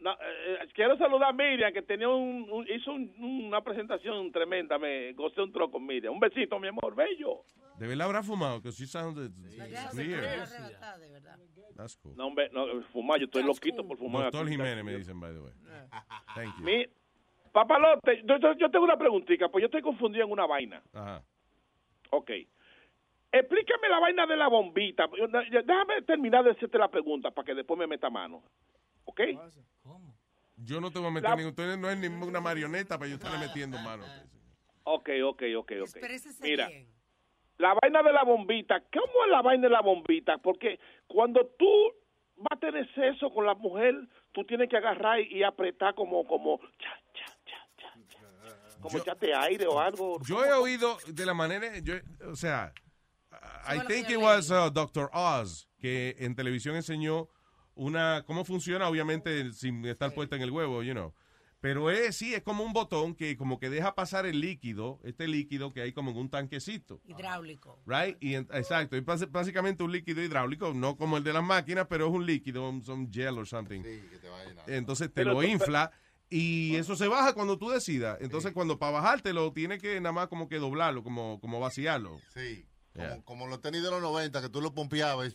No, 0.00 0.12
eh, 0.12 0.58
eh, 0.62 0.68
quiero 0.74 0.96
saludar 0.96 1.30
a 1.30 1.32
Miriam, 1.32 1.72
que 1.72 1.82
tenía 1.82 2.08
un, 2.08 2.48
un- 2.50 2.66
hizo 2.68 2.92
un- 2.92 3.12
una 3.18 3.60
presentación 3.62 4.30
tremenda. 4.32 4.78
Me 4.78 5.12
gocé 5.12 5.40
un 5.42 5.52
troco 5.52 5.72
con 5.72 5.86
Miriam. 5.86 6.14
Un 6.14 6.20
besito, 6.20 6.58
mi 6.58 6.68
amor, 6.68 6.94
bello. 6.94 7.42
¿De 7.78 7.86
verdad 7.86 8.06
habrá 8.06 8.22
fumado? 8.22 8.60
Que 8.62 8.70
she 8.70 8.86
sounded 8.86 9.30
de 9.30 9.56
verdad. 9.58 11.38
That's 11.76 11.96
cool. 11.96 12.16
No, 12.16 12.26
hombre, 12.26 12.48
no, 12.52 12.82
fumar, 12.92 13.18
yo 13.20 13.26
estoy 13.26 13.42
loquito 13.44 13.86
por 13.86 13.96
fumar. 13.98 14.24
Doctor 14.24 14.42
aquí. 14.42 14.50
Jiménez 14.52 14.84
me 14.84 14.96
dicen, 14.96 15.20
by 15.20 15.32
the 15.32 15.40
way. 15.40 15.52
Thank 16.34 16.58
you. 16.58 16.64
Mi, 16.64 16.86
papalote, 17.52 18.22
yo, 18.24 18.36
yo- 18.56 18.70
tengo 18.70 18.84
una 18.84 18.96
preguntita, 18.96 19.48
pues 19.48 19.62
yo 19.62 19.66
estoy 19.66 19.82
confundido 19.82 20.24
en 20.24 20.32
una 20.32 20.46
vaina. 20.46 20.82
Ajá. 20.92 21.22
Ok. 22.10 22.30
Explícame 23.30 23.88
la 23.90 23.98
vaina 24.00 24.26
de 24.26 24.36
la 24.36 24.48
bombita. 24.48 25.06
Déjame 25.64 26.02
terminar 26.02 26.42
de 26.44 26.52
hacerte 26.52 26.78
la 26.78 26.88
pregunta 26.88 27.30
para 27.30 27.44
que 27.44 27.54
después 27.54 27.78
me 27.78 27.86
meta 27.86 28.08
mano. 28.10 28.42
¿Ok? 29.08 29.20
Yo 30.56 30.80
no 30.80 30.90
te 30.90 30.98
voy 30.98 31.08
a 31.08 31.10
meter 31.10 31.30
La- 31.30 31.36
ningún... 31.36 31.50
Usted 31.50 31.76
no 31.78 31.88
es 31.88 31.96
ninguna 31.98 32.40
marioneta 32.40 32.98
para 32.98 33.08
yo 33.08 33.14
estarle 33.14 33.38
metiendo 33.38 33.78
mano. 33.78 34.04
Ok, 34.84 35.08
ok, 35.24 35.42
ok, 35.56 35.72
ok. 35.82 35.96
Mira, 36.42 36.68
bien. 36.68 36.88
la 37.56 37.74
vaina 37.80 38.02
de 38.02 38.12
la 38.12 38.24
bombita, 38.24 38.82
¿cómo 38.92 39.24
es 39.24 39.30
la 39.30 39.40
vaina 39.40 39.62
de 39.62 39.70
la 39.70 39.80
bombita? 39.80 40.36
Porque 40.38 40.78
cuando 41.06 41.46
tú 41.58 41.70
vas 42.36 42.56
a 42.56 42.60
tener 42.60 42.92
sexo 42.94 43.30
con 43.30 43.46
la 43.46 43.54
mujer, 43.54 43.94
tú 44.32 44.44
tienes 44.44 44.68
que 44.68 44.76
agarrar 44.76 45.20
y 45.20 45.42
apretar 45.42 45.94
como, 45.94 46.26
como, 46.26 46.58
cha, 46.78 47.00
cha, 47.14 47.38
cha, 47.46 47.94
cha, 48.08 48.18
cha. 48.18 48.80
como 48.80 48.98
echarte 48.98 49.34
aire 49.34 49.66
o 49.66 49.80
algo. 49.80 50.20
Yo 50.22 50.44
he 50.44 50.52
oído 50.52 50.98
de 51.06 51.24
la 51.24 51.34
manera... 51.34 51.78
Yo, 51.78 51.94
o 52.30 52.36
sea, 52.36 52.74
I 53.66 53.78
think 53.86 54.10
it 54.10 54.18
was 54.18 54.50
uh, 54.50 54.70
Dr. 54.70 55.08
Oz 55.14 55.66
que 55.78 56.14
en 56.18 56.34
televisión 56.34 56.76
enseñó 56.76 57.28
una... 57.78 58.24
cómo 58.26 58.44
funciona, 58.44 58.88
obviamente, 58.88 59.52
sin 59.54 59.84
estar 59.86 60.12
puesta 60.12 60.36
en 60.36 60.42
el 60.42 60.50
huevo, 60.50 60.82
you 60.82 60.92
know. 60.92 61.14
Pero 61.60 61.90
es, 61.90 62.14
sí, 62.14 62.34
es 62.34 62.42
como 62.44 62.62
un 62.62 62.72
botón 62.72 63.16
que 63.16 63.36
como 63.36 63.58
que 63.58 63.68
deja 63.68 63.96
pasar 63.96 64.26
el 64.26 64.40
líquido, 64.40 65.00
este 65.02 65.26
líquido 65.26 65.72
que 65.72 65.80
hay 65.80 65.92
como 65.92 66.12
en 66.12 66.16
un 66.18 66.30
tanquecito. 66.30 67.00
Hidráulico. 67.04 67.80
Right? 67.84 68.16
Y 68.20 68.34
en- 68.34 68.46
exacto, 68.52 68.94
es 68.96 69.04
basi- 69.04 69.28
básicamente 69.28 69.82
un 69.82 69.90
líquido 69.90 70.22
hidráulico, 70.22 70.72
no 70.72 70.96
como 70.96 71.16
el 71.16 71.24
de 71.24 71.32
las 71.32 71.42
máquinas, 71.42 71.88
pero 71.90 72.06
es 72.06 72.12
un 72.12 72.24
líquido, 72.26 72.68
un 72.68 72.84
some 72.84 73.08
gel 73.10 73.38
or 73.38 73.46
something. 73.48 73.82
Entonces 74.68 75.08
te 75.08 75.14
Pero 75.14 75.32
lo 75.34 75.40
tú- 75.40 75.46
infla 75.46 75.90
y 76.30 76.76
eso 76.76 76.94
se 76.94 77.08
baja 77.08 77.32
cuando 77.32 77.58
tú 77.58 77.70
decidas. 77.70 78.18
Entonces 78.20 78.52
cuando 78.52 78.78
para 78.78 78.92
bajártelo 78.92 79.52
tienes 79.52 79.80
que 79.82 80.00
nada 80.00 80.12
más 80.12 80.28
como 80.28 80.48
que 80.48 80.58
doblarlo, 80.58 81.02
como, 81.02 81.40
como 81.40 81.58
vaciarlo. 81.58 82.20
Sí. 82.34 82.66
Yeah. 82.94 83.10
Como, 83.10 83.24
como 83.24 83.46
los 83.46 83.60
tenis 83.60 83.82
de 83.82 83.90
los 83.90 84.00
90, 84.02 84.40
que 84.40 84.48
tú 84.48 84.60
lo 84.60 84.74
pompeabas 84.74 85.28
y, 85.28 85.30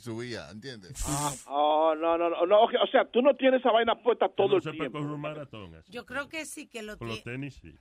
subía, 0.00 0.50
¿entiendes? 0.50 1.04
Oh, 1.46 1.94
no, 1.94 2.18
no, 2.18 2.30
no, 2.30 2.46
no, 2.46 2.62
o 2.62 2.86
sea, 2.90 3.04
tú 3.04 3.22
no 3.22 3.34
tienes 3.36 3.60
esa 3.60 3.70
vaina 3.70 3.94
puesta 4.02 4.28
todo 4.28 4.56
el 4.56 4.62
tiempo. 4.62 4.98
correr 4.98 5.10
un 5.10 5.20
maratón. 5.20 5.74
así. 5.76 5.92
Yo 5.92 6.06
creo 6.06 6.28
que 6.28 6.46
sí 6.46 6.66
que 6.66 6.82
lo 6.82 6.98
Con 6.98 7.08
los 7.08 7.22
tenis, 7.22 7.54
sí. 7.62 7.74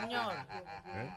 Señor. 0.00 0.34
¿Eh? 0.86 1.10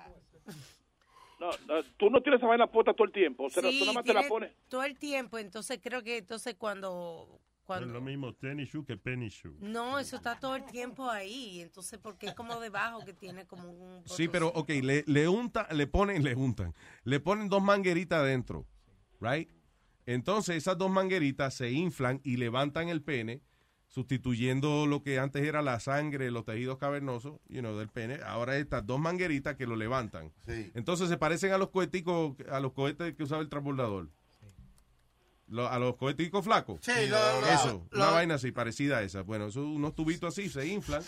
No, 1.39 1.49
no, 1.67 1.83
tú 1.97 2.09
no 2.09 2.21
tienes 2.21 2.39
esa 2.39 2.47
vaina 2.47 2.67
puesta 2.67 2.93
todo 2.93 3.05
el 3.05 3.11
tiempo, 3.13 3.45
o 3.45 3.49
sea, 3.49 3.63
Sí, 3.63 3.79
tú 3.79 3.85
nada 3.85 3.93
más 3.95 4.05
te 4.05 4.13
la 4.13 4.27
pones. 4.27 4.51
todo 4.69 4.83
el 4.83 4.97
tiempo, 4.97 5.37
entonces 5.39 5.79
creo 5.81 6.03
que 6.03 6.17
entonces 6.17 6.55
cuando 6.55 7.39
No 7.67 7.75
es 7.75 7.87
lo 7.87 8.01
mismo 8.01 8.33
tenis 8.33 8.69
shoe 8.69 8.83
que 8.85 8.97
penny 8.97 9.29
shoe. 9.29 9.55
no, 9.59 9.99
eso 9.99 10.17
está 10.17 10.39
todo 10.39 10.55
el 10.55 10.65
tiempo 10.65 11.09
ahí, 11.09 11.61
entonces 11.61 11.99
porque 12.01 12.27
es 12.27 12.33
como 12.33 12.59
debajo 12.59 13.03
que 13.05 13.13
tiene 13.13 13.45
como 13.45 13.71
un 13.71 14.03
Sí, 14.05 14.27
pero 14.27 14.49
ok, 14.49 14.69
le, 14.81 15.03
le 15.07 15.27
unta, 15.27 15.67
le 15.71 15.87
ponen, 15.87 16.23
le 16.23 16.35
untan, 16.35 16.73
le 17.03 17.19
ponen 17.19 17.49
dos 17.49 17.61
mangueritas 17.63 18.19
adentro, 18.19 18.65
right? 19.19 19.49
Entonces 20.05 20.57
esas 20.57 20.77
dos 20.77 20.91
mangueritas 20.91 21.53
se 21.53 21.71
inflan 21.71 22.19
y 22.23 22.35
levantan 22.37 22.89
el 22.89 23.01
pene, 23.01 23.41
sustituyendo 23.87 24.85
lo 24.87 25.03
que 25.03 25.19
antes 25.19 25.43
era 25.43 25.61
la 25.61 25.79
sangre, 25.79 26.31
los 26.31 26.45
tejidos 26.45 26.77
cavernosos, 26.77 27.39
you 27.47 27.59
know, 27.61 27.77
del 27.77 27.89
pene. 27.89 28.19
Ahora 28.25 28.57
estas 28.57 28.85
dos 28.85 28.99
mangueritas 28.99 29.55
que 29.55 29.67
lo 29.67 29.75
levantan. 29.75 30.33
Sí. 30.45 30.71
Entonces 30.73 31.09
se 31.09 31.17
parecen 31.17 31.51
a 31.53 31.57
los 31.57 31.69
coheticos, 31.69 32.35
a 32.51 32.59
los 32.59 32.73
cohetes 32.73 33.13
que 33.15 33.23
usaba 33.23 33.41
el 33.41 33.49
transbordador. 33.49 34.09
Lo- 35.47 35.67
a 35.69 35.77
los 35.77 35.95
coheticos 35.97 36.43
flacos. 36.45 36.79
Sí, 36.81 36.91
lo- 37.09 37.41
lo- 37.41 37.47
eso, 37.47 37.87
lo- 37.91 37.97
una 38.03 38.11
vaina 38.11 38.35
así, 38.35 38.51
parecida 38.51 38.97
a 38.99 39.03
esa. 39.03 39.21
Bueno, 39.23 39.51
son 39.51 39.65
unos 39.65 39.93
tubitos 39.95 40.33
así, 40.33 40.49
se 40.49 40.65
inflan. 40.67 41.03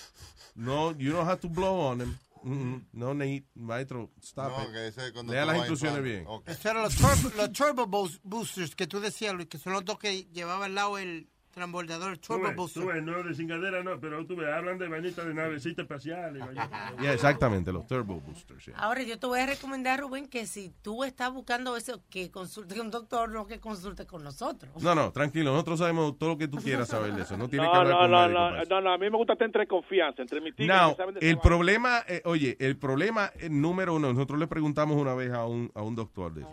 No, 0.56 0.92
you 0.98 1.12
don't 1.14 1.28
have 1.28 1.40
to 1.42 1.50
blow 1.50 1.80
on 1.80 2.00
them. 2.00 2.18
Mm, 2.44 2.52
mm, 2.76 2.88
no 2.94 3.14
need, 3.16 3.44
maestro, 3.56 4.12
stop 4.22 4.52
No, 4.56 4.64
it. 4.66 4.72
que 4.72 4.88
ese 4.90 5.14
cuando 5.14 5.34
Lea 5.34 5.46
las 5.46 5.58
instrucciones 5.58 6.04
bien. 6.04 6.26
Ok. 6.28 6.48
Esos 6.50 6.66
eran 6.66 6.84
los 6.84 6.96
turbo, 6.96 7.32
los 7.38 7.52
turbo 7.54 7.88
boost- 7.88 8.20
boosters 8.24 8.76
que 8.76 8.86
tú 8.86 9.00
decías, 9.00 9.34
Luis, 9.34 9.48
que 9.48 9.58
son 9.58 9.74
los 9.74 9.84
dos 9.84 9.98
que 9.98 10.26
llevaba 10.26 10.66
al 10.66 10.76
lado 10.76 10.98
el 11.00 11.28
transbordador, 11.56 12.12
el 12.12 12.20
Tú 12.20 12.34
turbo 12.34 12.48
ves, 12.48 12.56
booster. 12.56 12.84
tú 12.84 12.90
ves, 12.90 13.02
no 13.04 13.24
de 13.24 13.34
cingadera, 13.34 13.82
no, 13.82 14.00
pero 14.00 14.26
tú 14.28 14.36
ves, 14.36 14.50
hablan 14.50 14.78
de 14.78 14.88
vainita 14.90 15.24
de 15.24 15.34
navecita 15.34 15.82
espacial. 15.84 16.36
Y. 16.38 17.02
Yeah, 17.02 17.14
exactamente, 17.14 17.72
los 17.72 17.88
turbo 17.88 18.20
boosters. 18.20 18.66
yeah. 18.66 18.78
Ahora 18.78 19.02
yo 19.04 19.18
te 19.18 19.26
voy 19.26 19.40
a 19.40 19.46
recomendar 19.46 20.02
Rubén 20.02 20.28
que 20.28 20.46
si 20.46 20.72
tú 20.82 21.04
estás 21.04 21.32
buscando 21.34 21.78
eso 21.78 22.04
que 22.10 22.30
consulte 22.30 22.76
con 22.76 22.86
un 22.88 22.92
doctor, 22.92 23.32
no 23.32 23.48
que 23.48 23.60
consulte 23.60 24.06
con 24.06 24.24
nosotros. 24.24 24.72
No, 24.84 24.94
no, 24.94 25.12
tranquilo, 25.12 25.52
nosotros 25.54 25.80
sabemos 25.80 26.18
todo 26.20 26.30
lo 26.32 26.38
que 26.38 26.48
tú 26.48 26.58
quieras 26.58 26.90
saber 26.90 27.14
de 27.14 27.22
eso. 27.24 27.38
No 27.38 27.48
tiene 27.48 27.66
que 27.66 27.72
No, 27.74 27.80
hablar 27.80 27.94
no, 27.94 28.00
con 28.02 28.12
no, 28.12 28.18
médico 28.20 28.40
no, 28.40 28.66
no, 28.76 28.82
no, 28.82 28.94
a 28.94 28.98
mí 28.98 29.10
me 29.10 29.18
gusta 29.18 29.34
estar 29.34 29.46
entre 29.46 29.66
confianza, 29.66 30.22
entre 30.22 30.42
mis 30.42 30.54
que 30.56 30.64
de 30.64 30.70
esa 30.70 30.96
el 31.22 31.38
problema, 31.40 32.04
eh, 32.08 32.22
oye, 32.26 32.58
el 32.60 32.78
problema 32.78 33.32
eh, 33.40 33.50
número 33.50 33.96
uno, 33.96 34.12
nosotros 34.12 34.38
le 34.40 34.48
preguntamos 34.48 34.98
una 34.98 35.14
vez 35.14 35.32
a 35.32 35.46
un, 35.46 35.72
a 35.74 35.82
un 35.82 35.96
doctor 35.96 36.34
de 36.34 36.42
eso. 36.42 36.50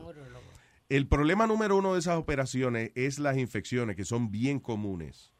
El 0.93 1.06
problema 1.06 1.47
número 1.47 1.77
uno 1.77 1.94
de 1.94 2.01
esas 2.01 2.19
operaciones 2.19 2.90
es 2.94 3.19
las 3.19 3.39
infecciones, 3.39 3.97
que 3.97 4.05
son 4.05 4.31
bien 4.31 4.60
comunes. 4.60 5.32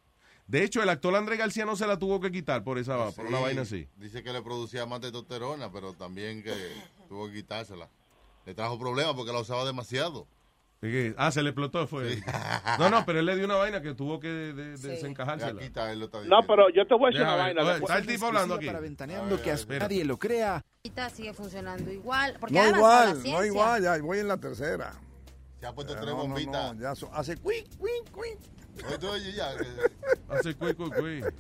De 0.47 0.65
hecho, 0.65 0.83
el 0.83 0.89
actor 0.89 1.15
Andrés 1.15 1.39
García 1.39 1.67
no 1.67 1.77
se 1.77 1.87
la 1.87 1.99
tuvo 1.99 2.21
que 2.21 2.33
quitar 2.33 2.65
por 2.65 2.79
esa 2.79 3.11
por 3.11 3.27
una 3.27 3.37
Sí, 3.37 3.43
vaina 3.45 3.61
así. 3.63 3.87
Dice 3.97 4.23
que 4.23 4.33
le 4.33 4.41
producía 4.41 4.87
más 4.87 5.01
testosterona, 5.01 5.71
pero 5.71 5.93
también 5.93 6.43
que 6.43 6.55
tuvo 7.07 7.27
que 7.29 7.35
quitársela. 7.35 7.91
Le 8.47 8.55
trajo 8.55 8.79
problemas 8.79 9.13
porque 9.15 9.31
la 9.31 9.41
usaba 9.41 9.67
demasiado. 9.67 10.27
Ah, 11.19 11.31
se 11.31 11.43
le 11.43 11.51
explotó, 11.51 11.87
fue. 11.87 12.19
No, 12.79 12.89
no, 12.89 13.05
pero 13.05 13.19
él 13.21 13.27
le 13.27 13.37
dio 13.37 13.45
una 13.45 13.57
vaina 13.57 13.83
que 13.83 13.93
tuvo 13.93 14.19
que 14.21 14.29
de- 14.29 14.55
de- 14.55 14.77
desencajársela. 14.79 15.53
Aquí 15.61 15.65
está, 15.67 15.93
él 15.93 15.99
lo 15.99 16.07
está 16.07 16.23
No, 16.25 16.41
pero 16.47 16.71
yo 16.71 16.87
te 16.87 16.95
voy 16.95 17.05
a 17.05 17.07
decir 17.09 17.21
Deja 17.21 17.35
una 17.35 17.45
ver, 17.45 17.55
vaina. 17.57 17.77
está 17.77 17.99
el 17.99 18.07
tipo 18.07 18.25
hablando 18.27 18.55
aquí. 18.55 18.67
Para 18.67 18.81
Ventaneando, 18.81 19.43
que 19.43 19.51
espera. 19.51 19.85
nadie 19.85 20.05
lo 20.07 20.19
crea. 20.19 20.65
Sigue 21.15 21.35
funcionando 21.35 21.93
igual. 21.93 22.39
Porque 22.41 22.55
No 22.55 22.67
igual, 22.75 23.23
no 23.23 23.45
igual, 23.45 23.83
ya 23.83 23.99
voy 23.99 24.19
en 24.21 24.29
la 24.29 24.39
tercera. 24.39 24.95
Se 25.63 25.69
ha 25.69 25.73
puesto 25.73 25.95
tres 25.95 26.13
bombitas. 26.13 26.75
no, 26.75 26.81
ya 26.83 26.93
so- 26.97 27.09
hace 27.15 27.37
cuic, 27.37 27.69
cuic, 27.79 28.11
cuic. 28.11 28.37
Oye, 28.85 29.07
oye, 29.07 29.33
ya. 29.33 29.55
Hace 30.29 30.57
cuic, 30.57 30.77
cuic, 30.77 30.99
cuic. 30.99 31.35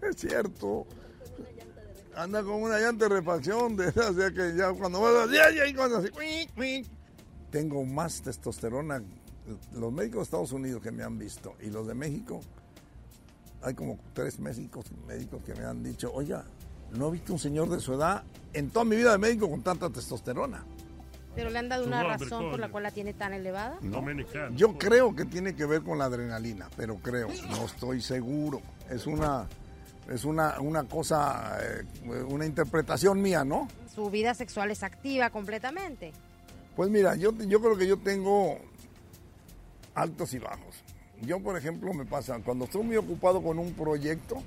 Es 0.00 0.14
cierto. 0.14 0.86
Anda 2.14 2.44
con 2.44 2.62
una 2.62 2.78
llanta 2.78 3.08
de 3.08 3.16
refacción, 3.16 3.74
de 3.74 3.88
esas, 3.88 4.10
o 4.10 4.14
sea 4.14 4.30
que 4.30 4.54
ya 4.56 4.72
cuando 4.74 5.00
va 5.00 5.26
ya, 5.26 5.50
ya, 5.50 5.66
y 5.66 5.74
cuando 5.74 6.00
cuic. 6.54 6.86
Tengo 7.50 7.84
más 7.84 8.22
testosterona. 8.22 9.02
Los 9.72 9.92
médicos 9.92 10.18
de 10.18 10.22
Estados 10.22 10.52
Unidos 10.52 10.80
que 10.80 10.92
me 10.92 11.02
han 11.02 11.18
visto 11.18 11.56
y 11.60 11.66
los 11.70 11.84
de 11.88 11.94
México, 11.94 12.40
hay 13.62 13.74
como 13.74 13.98
tres 14.12 14.38
médicos, 14.38 14.84
médicos 15.04 15.42
que 15.42 15.56
me 15.56 15.64
han 15.64 15.82
dicho, 15.82 16.12
oiga, 16.14 16.44
no 16.92 17.08
he 17.08 17.10
visto 17.10 17.32
un 17.32 17.40
señor 17.40 17.68
de 17.70 17.80
su 17.80 17.94
edad 17.94 18.22
en 18.52 18.70
toda 18.70 18.84
mi 18.84 18.94
vida 18.94 19.10
de 19.10 19.18
médico 19.18 19.50
con 19.50 19.62
tanta 19.62 19.90
testosterona. 19.90 20.64
Pero 21.38 21.50
le 21.50 21.60
han 21.60 21.68
dado 21.68 21.86
una 21.86 22.02
razón 22.02 22.50
por 22.50 22.58
la 22.58 22.68
cual 22.68 22.82
la 22.82 22.90
tiene 22.90 23.14
tan 23.14 23.32
elevada. 23.32 23.78
¿no? 23.80 24.04
Yo 24.56 24.76
creo 24.76 25.14
que 25.14 25.24
tiene 25.24 25.54
que 25.54 25.66
ver 25.66 25.82
con 25.82 25.96
la 25.96 26.06
adrenalina, 26.06 26.68
pero 26.76 26.96
creo, 26.96 27.28
no 27.48 27.64
estoy 27.64 28.00
seguro. 28.00 28.60
Es 28.90 29.06
una, 29.06 29.46
es 30.12 30.24
una, 30.24 30.58
una 30.58 30.82
cosa, 30.82 31.56
eh, 31.62 31.84
una 32.28 32.44
interpretación 32.44 33.22
mía, 33.22 33.44
¿no? 33.44 33.68
Su 33.94 34.10
vida 34.10 34.34
sexual 34.34 34.72
es 34.72 34.82
activa 34.82 35.30
completamente. 35.30 36.12
Pues 36.74 36.90
mira, 36.90 37.14
yo, 37.14 37.32
yo 37.32 37.60
creo 37.60 37.76
que 37.76 37.86
yo 37.86 37.98
tengo 37.98 38.58
altos 39.94 40.34
y 40.34 40.40
bajos. 40.40 40.82
Yo, 41.22 41.38
por 41.38 41.56
ejemplo, 41.56 41.94
me 41.94 42.04
pasa, 42.04 42.40
cuando 42.44 42.64
estoy 42.64 42.82
muy 42.82 42.96
ocupado 42.96 43.40
con 43.40 43.60
un 43.60 43.74
proyecto, 43.74 44.42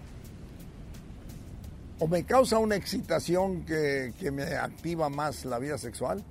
o 2.00 2.08
me 2.10 2.26
causa 2.26 2.58
una 2.58 2.76
excitación 2.76 3.64
que, 3.64 4.12
que 4.20 4.30
me 4.30 4.44
activa 4.58 5.08
más 5.08 5.46
la 5.46 5.58
vida 5.58 5.78
sexual, 5.78 6.22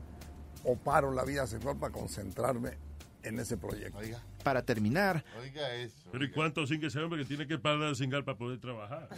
o 0.65 0.77
paro 0.77 1.13
la 1.13 1.25
vida 1.25 1.47
sexual 1.47 1.77
para 1.79 1.93
concentrarme 1.93 2.79
en 3.23 3.39
ese 3.39 3.57
proyecto. 3.57 3.99
Para 4.43 4.63
terminar, 4.65 5.23
Oiga 5.39 5.75
eso. 5.75 6.09
Pero 6.11 6.25
¿y 6.25 6.31
cuánto 6.31 6.67
sin 6.67 6.81
que 6.81 6.87
ese 6.87 6.99
hombre 7.01 7.21
que 7.21 7.27
tiene 7.27 7.47
que 7.47 7.59
parar 7.59 7.91
de 7.91 7.95
cingar 7.95 8.25
para 8.25 8.39
poder 8.39 8.59
trabajar? 8.59 9.09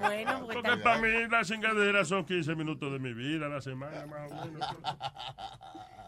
Bueno, 0.00 0.40
porque 0.46 0.54
Porque 0.54 0.76
para 0.82 1.00
mí 1.00 1.08
la 1.30 1.44
cingadera 1.44 2.04
son 2.04 2.24
15 2.24 2.54
minutos 2.56 2.92
de 2.92 2.98
mi 2.98 3.12
vida 3.12 3.46
a 3.46 3.48
la 3.48 3.60
semana, 3.60 4.06
más 4.06 4.32
o 4.32 4.46
menos. 4.46 4.68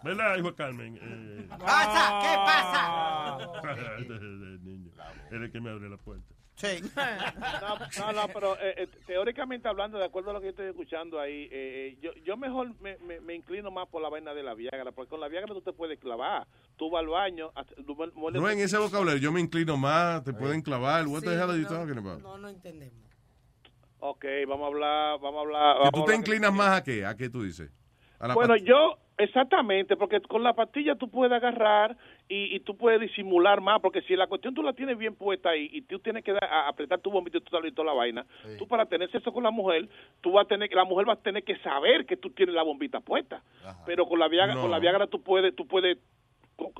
¿Verdad, 0.02 0.36
hijo 0.36 0.51
de 0.51 0.55
Carmen? 0.55 0.98
Eh, 1.01 1.48
¿Pasa? 1.59 2.20
¿Qué 2.23 2.36
pasa? 2.44 3.97
el 3.98 4.64
niño. 4.64 4.90
Él 5.31 5.36
es 5.36 5.43
el 5.43 5.52
que 5.52 5.60
me 5.60 5.70
abre 5.70 5.89
la 5.89 5.97
puerta. 5.97 6.35
Sí. 6.56 6.80
No, 7.60 7.78
no, 7.78 8.12
no, 8.12 8.28
pero 8.32 8.54
eh, 8.60 8.74
eh, 8.78 8.88
teóricamente 9.06 9.68
hablando, 9.68 9.98
de 9.98 10.04
acuerdo 10.04 10.30
a 10.30 10.34
lo 10.34 10.40
que 10.40 10.48
estoy 10.48 10.66
escuchando 10.66 11.20
ahí, 11.20 11.44
eh, 11.44 11.48
eh, 11.52 11.98
yo, 12.00 12.12
yo 12.24 12.36
mejor 12.36 12.74
me, 12.80 12.96
me, 12.98 13.20
me 13.20 13.34
inclino 13.34 13.70
más 13.70 13.88
por 13.88 14.00
la 14.02 14.08
vaina 14.08 14.32
de 14.34 14.42
la 14.42 14.54
Viagra, 14.54 14.92
porque 14.92 15.10
con 15.10 15.20
la 15.20 15.28
Viagra 15.28 15.52
tú 15.52 15.60
te 15.60 15.72
puedes 15.72 15.98
clavar. 15.98 16.46
Tú 16.76 16.90
vas 16.90 17.00
al 17.00 17.08
baño, 17.08 17.52
tú 17.86 17.96
No 18.32 18.48
en 18.50 18.58
ese 18.60 18.78
vocabulario, 18.78 19.20
yo 19.20 19.32
me 19.32 19.40
inclino 19.40 19.76
más, 19.76 20.24
te 20.24 20.32
pueden 20.32 20.62
clavar. 20.62 21.06
What 21.06 21.22
the 21.22 21.32
hell 21.34 21.50
are 21.50 21.58
you 21.60 21.66
talking 21.66 21.98
about? 21.98 22.22
No, 22.22 22.38
no 22.38 22.48
entendemos. 22.48 23.04
Ok, 23.98 24.24
vamos 24.46 24.64
a 24.64 24.66
hablar, 24.68 25.20
vamos 25.20 25.38
a 25.38 25.40
hablar. 25.40 25.76
Que 25.76 25.82
vamos 25.84 25.92
tú 25.92 26.02
a 26.02 26.06
te 26.06 26.14
inclinas 26.16 26.52
más 26.52 26.80
a 26.80 26.84
qué, 26.84 27.04
a 27.04 27.16
qué 27.16 27.28
tú 27.28 27.42
dices. 27.42 27.70
A 28.18 28.28
la 28.28 28.34
Bueno, 28.34 28.54
pat- 28.54 28.62
yo, 28.62 28.98
exactamente, 29.18 29.96
porque 29.96 30.20
con 30.22 30.42
la 30.42 30.54
pastilla 30.54 30.94
tú 30.96 31.10
puedes 31.10 31.32
agarrar 31.36 31.96
y, 32.28 32.57
y 32.57 32.61
tú 32.61 32.77
puedes 32.77 33.01
disimular 33.01 33.61
más, 33.61 33.81
porque 33.81 34.03
si 34.03 34.16
la 34.16 34.27
cuestión 34.27 34.53
tú 34.55 34.62
la 34.62 34.73
tienes 34.73 34.98
bien 34.98 35.15
puesta 35.15 35.51
ahí 35.51 35.69
y 35.73 35.82
tú 35.82 35.98
tienes 36.01 36.24
que 36.24 36.32
dar- 36.32 36.44
a- 36.44 36.69
apretar 36.69 36.98
tu 37.01 37.11
bombito 37.11 37.39
y 37.39 37.40
tú 37.40 37.57
y 37.65 37.73
toda 37.73 37.86
la 37.86 37.93
vaina, 37.94 38.27
tú 38.59 38.66
para 38.66 38.86
tener 38.86 39.11
sexo 39.12 39.32
con 39.32 39.44
la 39.44 39.51
mujer, 39.51 39.89
tú 40.20 40.32
vas 40.32 40.44
a 40.47 40.48
tener, 40.48 40.69
la 40.73 40.85
mujer 40.85 41.09
va 41.09 41.12
a 41.12 41.20
tener 41.23 41.44
que 41.44 41.57
saber 41.59 42.05
que 42.07 42.16
tú 42.16 42.31
tienes 42.31 42.55
la 42.55 42.62
bombita 42.65 43.01
puesta. 43.01 43.43
Pero 43.86 44.07
con 44.07 44.19
la 44.19 44.28
Viagra, 44.28 44.55
No. 44.55 44.62
con 44.62 44.70
la 44.70 44.78
Viagra 44.81 45.07
tú 45.07 45.23
puedes, 45.23 45.55
tú 45.55 45.66
puedes, 45.69 45.98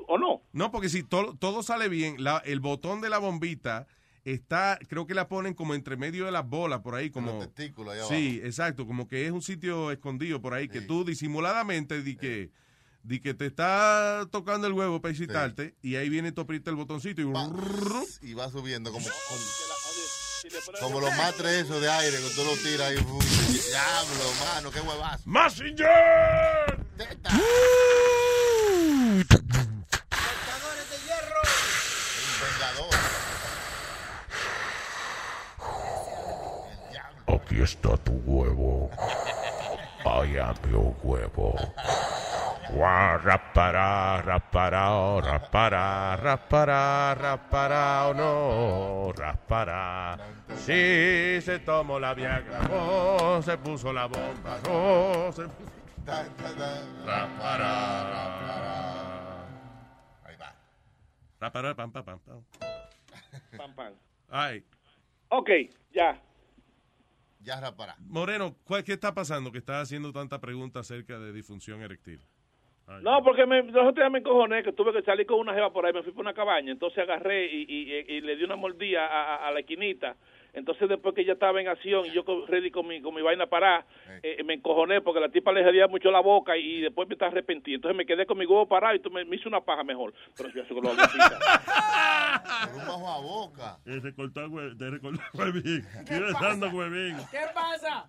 o 0.09 0.19
no. 0.19 0.41
No, 0.53 0.71
porque 0.73 0.89
si 0.89 1.03
todo, 1.03 1.37
todo 1.39 1.63
sale 1.63 1.89
bien, 1.89 2.17
la- 2.25 2.43
el 2.45 2.61
botón 2.61 3.01
de 3.01 3.09
la 3.11 3.19
bombita 3.19 3.87
está, 4.25 4.79
creo 4.89 5.07
que 5.07 5.15
la 5.15 5.29
ponen 5.29 5.55
como 5.55 5.75
entre 5.75 5.97
medio 5.97 6.25
de 6.25 6.33
las 6.33 6.49
bolas, 6.49 6.81
por 6.81 6.97
ahí, 6.97 7.11
como... 7.11 7.39
testículos 7.39 7.95
ahí 7.95 8.01
Sí, 8.09 8.41
exacto, 8.43 8.85
como 8.85 9.07
que 9.07 9.25
es 9.27 9.31
un 9.31 9.43
sitio 9.43 9.93
escondido 9.93 10.41
por 10.41 10.53
ahí, 10.55 10.67
que 10.69 10.81
tú 10.81 11.05
disimuladamente 11.05 12.03
di 12.03 12.17
que, 12.17 12.51
di 13.07 13.21
que 13.21 13.35
te 13.35 13.47
está 13.47 14.27
tocando 14.33 14.67
el 14.67 14.73
huevo 14.73 15.01
para 15.01 15.13
excitarte, 15.13 15.77
y 15.81 15.95
ahí 15.97 16.09
viene 16.09 16.33
tu 16.33 16.41
aprieta 16.41 16.71
el 16.71 16.77
botoncito 16.77 17.23
y... 17.23 17.25
Y 18.23 18.35
va 18.35 18.51
subiendo 18.51 18.91
como, 18.91 19.07
como, 19.07 19.43
como 20.81 21.01
los 21.01 21.17
matres 21.17 21.65
esos 21.65 21.81
de 21.81 21.89
aire 21.89 22.17
que 22.19 22.31
tú 22.35 22.45
lo 22.45 22.57
tiras 22.57 22.93
y 22.93 22.97
diablo, 22.97 24.33
mano, 24.45 24.71
qué 24.71 24.81
huevazo. 24.81 25.23
¡Massinger! 25.27 26.87
Vengador. 26.97 27.27
Aquí 37.29 37.61
está 37.63 37.97
tu 37.99 38.13
huevo. 38.25 38.91
Vaya 40.05 40.55
mi 40.65 40.75
huevo. 41.03 41.57
Guau, 42.71 43.19
rapará, 43.19 44.21
rapará, 44.23 44.93
oh, 44.93 45.21
rapará, 45.21 46.17
rapará, 46.17 47.15
rapará, 47.15 48.09
oh, 48.09 48.15
no, 48.15 49.13
rapará. 49.13 50.19
Sí, 50.57 51.39
se 51.43 51.61
tomó 51.65 51.99
la 52.01 52.13
Viagra, 52.15 52.61
oh, 52.73 53.41
se 53.43 53.57
puso 53.59 53.93
la 53.93 54.07
bomba, 54.07 54.59
oh, 54.69 55.31
se 55.33 55.45
Rapará, 56.07 56.83
rapará. 57.07 58.07
Rapará, 61.41 61.75
pam, 61.75 61.91
pam, 61.93 62.05
pam, 62.05 62.19
pam. 62.19 62.43
Pam, 63.57 63.75
pam. 63.75 63.93
Ay, 64.31 64.65
Ok, 65.29 65.51
ya. 65.93 66.21
Ya 67.41 67.61
rapará. 67.61 67.95
Moreno, 68.01 68.57
¿cuál- 68.65 68.83
¿qué 68.85 68.93
está 68.95 69.13
pasando 69.15 69.53
que 69.53 69.59
estás 69.59 69.83
haciendo 69.85 70.13
tanta 70.13 70.41
pregunta 70.41 70.81
acerca 70.81 71.19
de 71.19 71.33
disfunción 71.33 71.83
eréctil? 71.83 72.21
Ay. 72.89 73.03
No, 73.03 73.23
porque 73.25 73.47
me, 73.47 73.63
los 73.65 73.75
otros 73.83 73.95
días 73.97 74.11
me 74.11 74.21
encojoné 74.21 74.63
que 74.63 74.73
tuve 74.73 74.93
que 74.93 75.03
salir 75.03 75.27
con 75.27 75.41
una 75.41 75.53
jeva 75.55 75.73
por 75.73 75.85
ahí, 75.85 75.93
me 75.93 76.03
fui 76.05 76.13
por 76.13 76.23
una 76.23 76.35
cabaña, 76.35 76.71
entonces 76.71 76.99
agarré 76.99 77.47
y, 77.53 77.63
y- 77.69 78.15
y 78.17 78.21
le 78.21 78.37
di 78.37 78.45
una 78.45 78.55
mordida 78.57 79.07
a, 79.07 79.35
a- 79.37 79.49
a 79.49 79.51
la 79.51 79.61
esquinita. 79.61 80.15
Entonces 80.53 80.89
después 80.89 81.15
que 81.15 81.21
ella 81.21 81.35
estaba 81.35 81.61
en 81.61 81.69
acción 81.69 82.07
y 82.07 82.13
yo 82.13 82.25
ready 82.49 82.71
con 82.71 82.87
mi, 82.87 83.03
con 83.03 83.15
mi 83.15 83.21
vaina 83.21 83.47
parada, 83.47 83.85
eh, 84.23 84.43
me 84.43 84.55
encojoné 84.55 85.03
porque 85.03 85.21
la 85.21 85.29
tipa 85.29 85.53
le 85.53 85.63
jodía 85.63 85.87
mucho 85.87 86.11
la 86.11 86.21
boca 86.21 86.57
y, 86.57 86.81
después 86.81 87.07
me 87.09 87.13
estaba 87.15 87.31
arrepentido. 87.31 87.75
Entonces 87.77 87.95
me 87.97 88.07
quedé 88.07 88.25
con 88.25 88.39
mi 88.39 88.47
huevo 88.47 88.67
parado 88.67 88.95
y 88.95 89.01
tú 89.01 89.11
me, 89.11 89.23
me 89.27 89.37
hizo 89.37 89.49
una 89.51 89.61
paja 89.61 89.85
mejor. 89.85 90.15
Pero 90.35 90.49
yo 90.51 90.63
con 90.69 90.85
los 90.85 90.97
bajo 92.87 93.09
a 93.11 93.21
boca. 93.21 93.79
Te 93.85 94.01
recortó 94.01 94.41
el 94.45 94.51
hue- 94.51 94.79
te 94.79 94.89
recortó 94.91 95.21
el 95.35 95.41
huevín. 95.41 95.85
Besando 96.09 96.69
huevín. 96.71 97.17
¿Qué 97.31 97.41
pasa? 97.55 98.09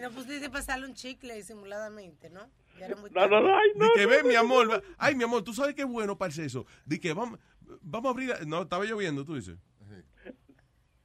No 0.00 0.10
pusiste 0.10 0.50
pasarle 0.50 0.86
un 0.86 0.94
chicle 0.94 1.34
disimuladamente, 1.34 2.30
¿no? 2.30 2.48
Ya 2.78 2.86
era 2.86 2.96
muy 2.96 3.10
tarde. 3.10 3.36
Di 3.74 3.86
que 3.94 4.06
ve, 4.06 4.22
mi 4.22 4.34
amor. 4.34 4.82
Ay, 4.96 5.14
mi 5.14 5.24
amor, 5.24 5.42
tú 5.42 5.52
sabes 5.52 5.74
qué 5.74 5.84
bueno 5.84 6.16
para 6.16 6.32
eso. 6.32 6.66
Di 6.84 6.98
que 6.98 7.12
vamos, 7.12 7.38
vamos 7.82 8.06
a 8.06 8.10
abrir. 8.10 8.46
No, 8.46 8.62
estaba 8.62 8.84
lloviendo, 8.84 9.24
tú 9.24 9.34
dices. 9.34 9.58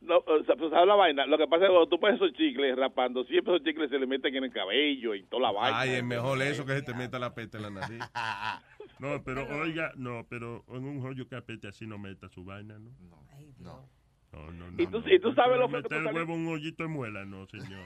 No, 0.01 0.17
o 0.17 0.43
sea, 0.43 0.57
pues, 0.57 0.69
¿sabes 0.69 0.85
la 0.85 0.95
vaina? 0.95 1.25
Lo 1.25 1.37
que 1.37 1.47
pasa 1.47 1.63
es 1.63 1.69
que 1.69 1.73
cuando 1.73 1.87
tú 1.87 1.97
pones 1.97 2.17
esos 2.17 2.33
chicles 2.33 2.75
rapando, 2.75 3.23
siempre 3.23 3.55
esos 3.55 3.65
chicles 3.65 3.89
se 3.89 3.97
le 3.97 4.05
meten 4.05 4.35
en 4.35 4.43
el 4.43 4.51
cabello 4.51 5.15
y 5.15 5.23
toda 5.23 5.43
la 5.43 5.51
vaina. 5.51 5.79
Ay, 5.79 5.91
es 5.91 6.03
mejor 6.03 6.41
eso 6.41 6.65
que 6.65 6.73
se 6.73 6.81
te 6.81 6.93
meta 6.93 7.17
la 7.19 7.33
pesta 7.33 7.57
en 7.57 7.63
la 7.63 7.69
nariz. 7.69 7.99
No, 8.99 9.21
pero 9.23 9.45
oiga, 9.59 9.91
no, 9.95 10.25
pero 10.29 10.63
en 10.69 10.85
un 10.85 11.01
joyo 11.01 11.27
que 11.27 11.35
apete 11.35 11.67
así 11.67 11.85
no 11.85 11.97
meta 11.97 12.29
su 12.29 12.45
vaina, 12.45 12.79
¿no? 12.79 12.91
No. 13.01 13.17
No, 13.59 13.89
no, 14.33 14.71
no. 14.71 14.81
Y 14.81 14.87
tú- 14.87 14.99
no. 15.01 15.09
y 15.13 15.19
tú 15.19 15.33
sabes 15.33 15.59
lo 15.59 15.67
que 15.67 15.73
Meter 15.77 15.89
tú 15.89 15.95
el 15.95 16.03
sales- 16.05 16.15
huevo 16.15 16.33
en 16.33 16.47
un 16.47 16.53
hoyito 16.53 16.83
de 16.83 16.89
muela, 16.89 17.25
no, 17.25 17.45
señor. 17.47 17.83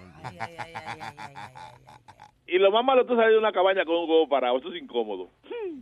Y 2.45 2.57
lo 2.59 2.71
más 2.71 2.83
malo 2.85 3.01
es 3.01 3.07
tú 3.07 3.15
salir 3.15 3.31
de 3.33 3.39
una 3.39 3.51
cabaña 3.51 3.83
con 3.85 3.95
un 3.95 4.09
huevo 4.09 4.29
parado. 4.29 4.57
Eso 4.57 4.73
es 4.73 4.81
incómodo. 4.81 5.29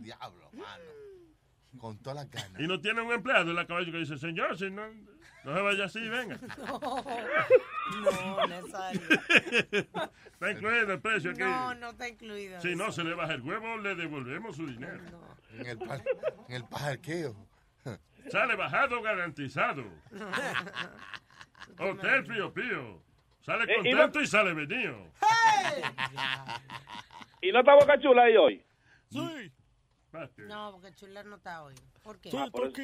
Diablo, 0.00 0.50
mano. 0.52 0.84
Con 1.80 1.98
todas 1.98 2.16
las 2.16 2.30
ganas. 2.30 2.60
Y 2.60 2.66
no 2.66 2.80
tiene 2.80 3.02
un 3.02 3.12
empleado 3.12 3.50
en 3.50 3.54
la 3.56 3.66
caballo 3.66 3.92
que 3.92 3.98
dice, 3.98 4.16
señor, 4.18 4.56
si 4.58 4.70
no, 4.70 4.82
no 5.44 5.54
se 5.54 5.60
vaya 5.62 5.84
así, 5.84 6.00
venga. 6.08 6.38
No, 8.02 8.46
Nazario. 8.48 9.00
Está 10.32 10.50
incluido 10.50 10.92
el 10.92 11.00
precio 11.00 11.30
aquí. 11.30 11.40
No, 11.40 11.72
no 11.76 11.90
está 11.90 12.08
incluido. 12.08 12.60
Si 12.60 12.74
no 12.74 12.90
se 12.90 13.04
le 13.04 13.14
baja 13.14 13.34
el 13.34 13.42
huevo, 13.42 13.78
le 13.78 13.94
devolvemos 13.94 14.56
su 14.56 14.66
dinero. 14.66 15.04
En 15.56 15.66
el, 15.66 15.78
par- 15.78 16.02
en 16.48 16.54
el 16.56 16.64
parqueo. 16.64 17.36
Sale 18.30 18.54
bajado 18.56 19.00
garantizado. 19.02 19.84
Hotel 21.78 22.24
Pío 22.26 22.52
Pío. 22.52 23.02
Sale 23.42 23.64
Eh, 23.64 23.76
y 23.84 23.90
contento 23.92 24.20
y 24.20 24.26
sale 24.26 24.54
venido. 24.54 24.96
¿Y 27.40 27.52
no 27.52 27.60
está 27.60 27.74
Boca 27.74 27.98
Chula 28.00 28.22
ahí 28.24 28.36
hoy? 28.36 28.64
Sí. 29.10 29.52
No, 30.38 30.72
porque 30.72 30.92
Chula 30.94 31.22
no 31.22 31.36
está 31.36 31.62
hoy. 31.62 31.74
¿Por 32.02 32.18
qué? 32.20 32.30
Ah, 32.36 32.48
por, 32.50 32.66
eso, 32.66 32.82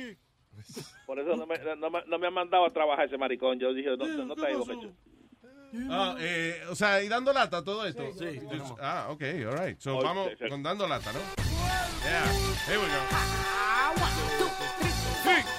por 1.07 1.19
eso 1.19 1.35
no 1.37 1.47
me, 1.47 1.59
no, 1.77 1.91
me, 1.91 2.05
no 2.07 2.19
me 2.19 2.27
han 2.27 2.35
mandado 2.35 2.67
a 2.67 2.71
trabajar 2.71 3.07
ese 3.07 3.19
maricón. 3.19 3.59
Yo 3.59 3.73
dije, 3.73 3.97
no, 3.97 4.07
no 4.07 4.35
está 4.35 4.47
ahí 4.47 4.55
Boca 4.55 4.75
Chula. 4.75 4.93
Ah, 5.91 6.15
eh, 6.21 6.63
o 6.69 6.75
sea, 6.75 7.03
y 7.03 7.09
dando 7.09 7.33
lata 7.33 7.65
todo 7.65 7.87
esto. 7.87 8.13
Sí, 8.13 8.41
Ah, 8.81 9.07
ok, 9.09 9.23
all 9.49 9.59
right. 9.59 9.81
So 9.81 9.97
vamos 10.03 10.29
sí, 10.31 10.37
sí. 10.45 10.49
con 10.51 10.63
dando 10.63 10.87
lata, 10.87 11.11
¿no? 11.13 11.52
Yeah, 12.05 12.27
here 12.67 12.79
we 12.79 12.87
go. 12.87 13.01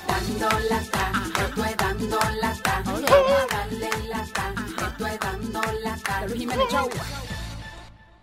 Dando 0.07 0.49
lata, 0.69 1.11
esto 1.39 1.65
es 1.65 1.77
dando 1.77 2.19
lata. 2.41 2.81
Vamos 2.85 3.11
a 3.11 3.45
darle 3.47 3.89
lata, 4.07 4.53
esto 4.87 5.07
es 5.07 5.19
dando 5.19 5.61
lata. 5.81 6.25
Luis 6.27 6.39
Jiménez 6.39 6.69
Show. 6.71 6.89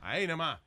Ahí 0.02 0.27
nada 0.27 0.36
más. 0.36 0.61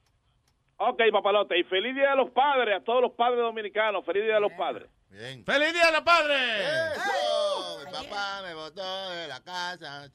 Ok, 0.78 1.02
papalote. 1.12 1.60
Y 1.60 1.64
feliz 1.64 1.96
día 1.96 2.12
de 2.12 2.16
los 2.18 2.30
padres 2.32 2.78
a 2.78 2.84
todos 2.84 3.02
los 3.02 3.12
padres 3.14 3.40
dominicanos. 3.40 4.06
Feliz 4.06 4.24
día 4.24 4.36
de 4.36 4.42
los 4.42 4.54
padres. 4.54 4.90
Bien. 5.10 5.44
¡Feliz 5.46 5.74
día 5.74 5.86
de 5.86 5.92
los 5.92 6.02
padres! 6.02 6.68
Eso, 6.96 7.80
mi 7.86 7.92
papá 7.92 8.42
me 8.44 8.54
botó 8.56 9.10
de 9.12 9.28
la 9.28 9.40
casa. 9.42 10.06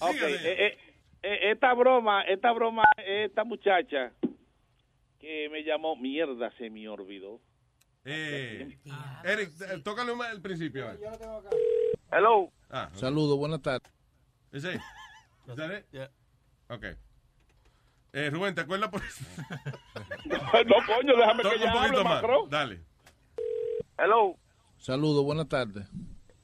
Ok, 0.00 0.16
eh, 0.16 0.38
eh, 0.44 0.78
eh, 1.22 1.38
esta 1.52 1.74
broma, 1.74 2.22
esta 2.22 2.50
broma, 2.50 2.82
esta 2.96 3.44
muchacha 3.44 4.12
que 5.20 5.48
me 5.50 5.62
llamó, 5.62 5.96
mierda, 5.96 6.50
se 6.56 6.70
me 6.70 6.88
olvidó. 6.88 7.40
Eh, 8.04 8.78
Eric, 9.24 9.50
eh, 9.60 9.80
tócale 9.84 10.12
un- 10.12 10.24
el 10.24 10.40
principio. 10.40 10.88
a 10.88 10.92
ver. 10.92 11.00
Hello. 12.10 12.50
Ah, 12.70 12.88
Saludos, 12.94 13.36
buenas 13.38 13.60
tardes. 13.60 13.92
¿Ese? 14.52 14.74
¿Is 14.76 15.56
that 15.56 15.70
it? 15.78 16.10
Ok. 16.68 16.84
Eh, 18.12 18.30
Rubén, 18.30 18.54
¿te 18.54 18.62
acuerdas 18.62 18.88
por 18.90 19.00
no, 20.66 20.74
coño, 20.86 21.16
déjame 21.16 21.42
Toca 21.42 21.54
que 21.54 21.60
ya 21.60 21.66
un 21.66 21.72
poquito 21.78 21.98
hable, 22.00 22.04
más. 22.04 22.22
Macron. 22.22 22.50
Dale. 22.50 22.80
Hello. 23.98 24.34
Saludos, 24.78 25.24
buenas 25.24 25.48
tardes. 25.48 25.86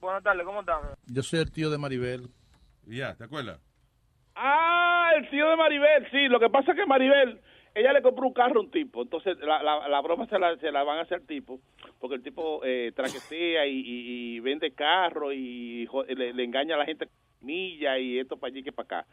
Buenas 0.00 0.22
tardes, 0.22 0.44
¿cómo 0.44 0.60
están? 0.60 0.82
Yo 1.06 1.22
soy 1.22 1.40
el 1.40 1.50
tío 1.50 1.70
de 1.70 1.78
Maribel. 1.78 2.28
Ya, 2.86 3.14
¿te 3.16 3.24
acuerdas? 3.24 3.58
Ah, 4.36 5.10
el 5.16 5.28
tío 5.30 5.48
de 5.48 5.56
Maribel, 5.56 6.06
sí. 6.10 6.28
Lo 6.28 6.38
que 6.38 6.50
pasa 6.50 6.70
es 6.72 6.76
que 6.76 6.86
Maribel, 6.86 7.40
ella 7.76 7.92
le 7.92 8.02
compró 8.02 8.26
un 8.26 8.32
carro 8.32 8.58
a 8.60 8.62
un 8.64 8.70
tipo. 8.70 9.02
Entonces, 9.02 9.36
la, 9.38 9.62
la, 9.62 9.88
la 9.88 10.00
broma 10.00 10.26
se 10.26 10.38
la, 10.38 10.56
se 10.58 10.72
la 10.72 10.82
van 10.82 10.98
a 10.98 11.02
hacer 11.02 11.18
al 11.20 11.26
tipo. 11.26 11.60
Porque 12.00 12.16
el 12.16 12.22
tipo 12.22 12.60
eh, 12.64 12.92
traquetea 12.96 13.66
y, 13.66 13.78
y- 13.78 14.36
y 14.36 14.40
vende 14.40 14.72
carro 14.72 15.32
y 15.32 15.86
jo- 15.86 16.04
le, 16.04 16.32
le 16.32 16.44
engaña 16.44 16.74
a 16.74 16.78
la 16.78 16.84
gente 16.86 17.08
milla 17.40 17.98
y 17.98 18.18
esto 18.18 18.36
para 18.36 18.50
allí 18.52 18.62
que 18.62 18.72
para 18.72 19.00
acá. 19.00 19.06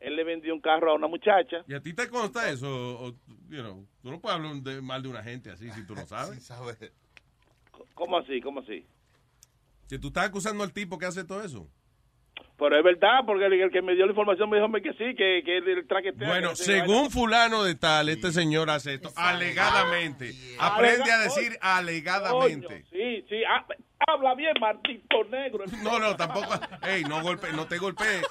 Él 0.00 0.16
le 0.16 0.24
vendió 0.24 0.54
un 0.54 0.60
carro 0.60 0.90
a 0.90 0.94
una 0.94 1.06
muchacha. 1.06 1.64
¿Y 1.66 1.74
a 1.74 1.80
ti 1.80 1.92
te 1.94 2.08
consta 2.08 2.48
eso? 2.50 2.68
O, 2.68 3.10
you 3.48 3.60
know, 3.62 3.86
tú 4.02 4.10
no 4.10 4.20
puedes 4.20 4.36
hablar 4.36 4.54
de- 4.56 4.80
mal 4.82 5.02
de 5.02 5.08
una 5.08 5.22
gente 5.22 5.50
así 5.50 5.70
si 5.72 5.86
tú 5.86 5.94
no 5.94 6.04
sabes. 6.06 6.50
¿Cómo 7.94 8.18
así? 8.18 8.40
¿Cómo 8.40 8.60
así? 8.60 8.84
Que 9.88 9.98
tú 9.98 10.08
estás 10.08 10.26
acusando 10.28 10.62
al 10.64 10.72
tipo 10.72 10.98
que 10.98 11.06
hace 11.06 11.24
todo 11.24 11.42
eso. 11.42 11.68
Pero 12.56 12.78
es 12.78 12.84
verdad, 12.84 13.20
porque 13.26 13.46
el, 13.46 13.52
el 13.54 13.70
que 13.72 13.82
me 13.82 13.94
dio 13.96 14.06
la 14.06 14.12
información 14.12 14.48
me 14.48 14.58
dijo 14.58 14.70
que 14.72 14.92
sí, 14.92 15.14
que, 15.16 15.42
que 15.44 15.56
él, 15.58 15.68
él 15.68 15.86
traquetea. 15.88 16.28
Bueno, 16.28 16.50
que 16.50 16.56
según 16.56 17.10
fulano 17.10 17.64
de 17.64 17.74
tal, 17.74 18.08
este 18.08 18.30
señor 18.30 18.70
hace 18.70 18.94
esto 18.94 19.10
alegadamente. 19.16 20.32
Aprende 20.58 21.10
a 21.10 21.18
decir 21.18 21.58
alegadamente. 21.60 22.66
Coño, 22.66 22.84
sí, 22.92 23.24
sí. 23.28 23.42
ah, 23.48 23.66
habla 24.06 24.34
bien, 24.36 24.52
Martito 24.60 25.24
Negro. 25.30 25.64
No, 25.82 25.98
no, 25.98 26.14
tampoco. 26.16 26.54
Ey, 26.86 27.02
no 27.04 27.22
golpe, 27.22 27.52
no 27.52 27.66
te 27.66 27.78
golpees. 27.78 28.24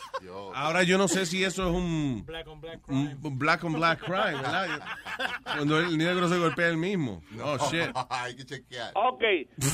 Ahora 0.55 0.83
yo 0.83 0.97
no 0.97 1.09
sé 1.09 1.25
si 1.25 1.43
eso 1.43 1.67
es 1.69 1.75
un 1.75 2.23
Black 2.25 2.47
on 2.47 2.61
black 2.61 2.79
un 2.87 3.37
black 3.37 3.63
on 3.65 3.73
black 3.73 3.99
crime, 3.99 4.41
¿verdad? 4.41 4.79
Cuando 5.43 5.79
el 5.79 5.97
negro 5.97 6.29
se 6.29 6.37
golpea 6.37 6.69
el 6.69 6.77
mismo. 6.77 7.21
Oh 7.43 7.57
shit. 7.69 7.89
Hay 8.09 8.35
que 8.37 8.45
chequear. 8.45 8.91
Ok, 8.95 9.21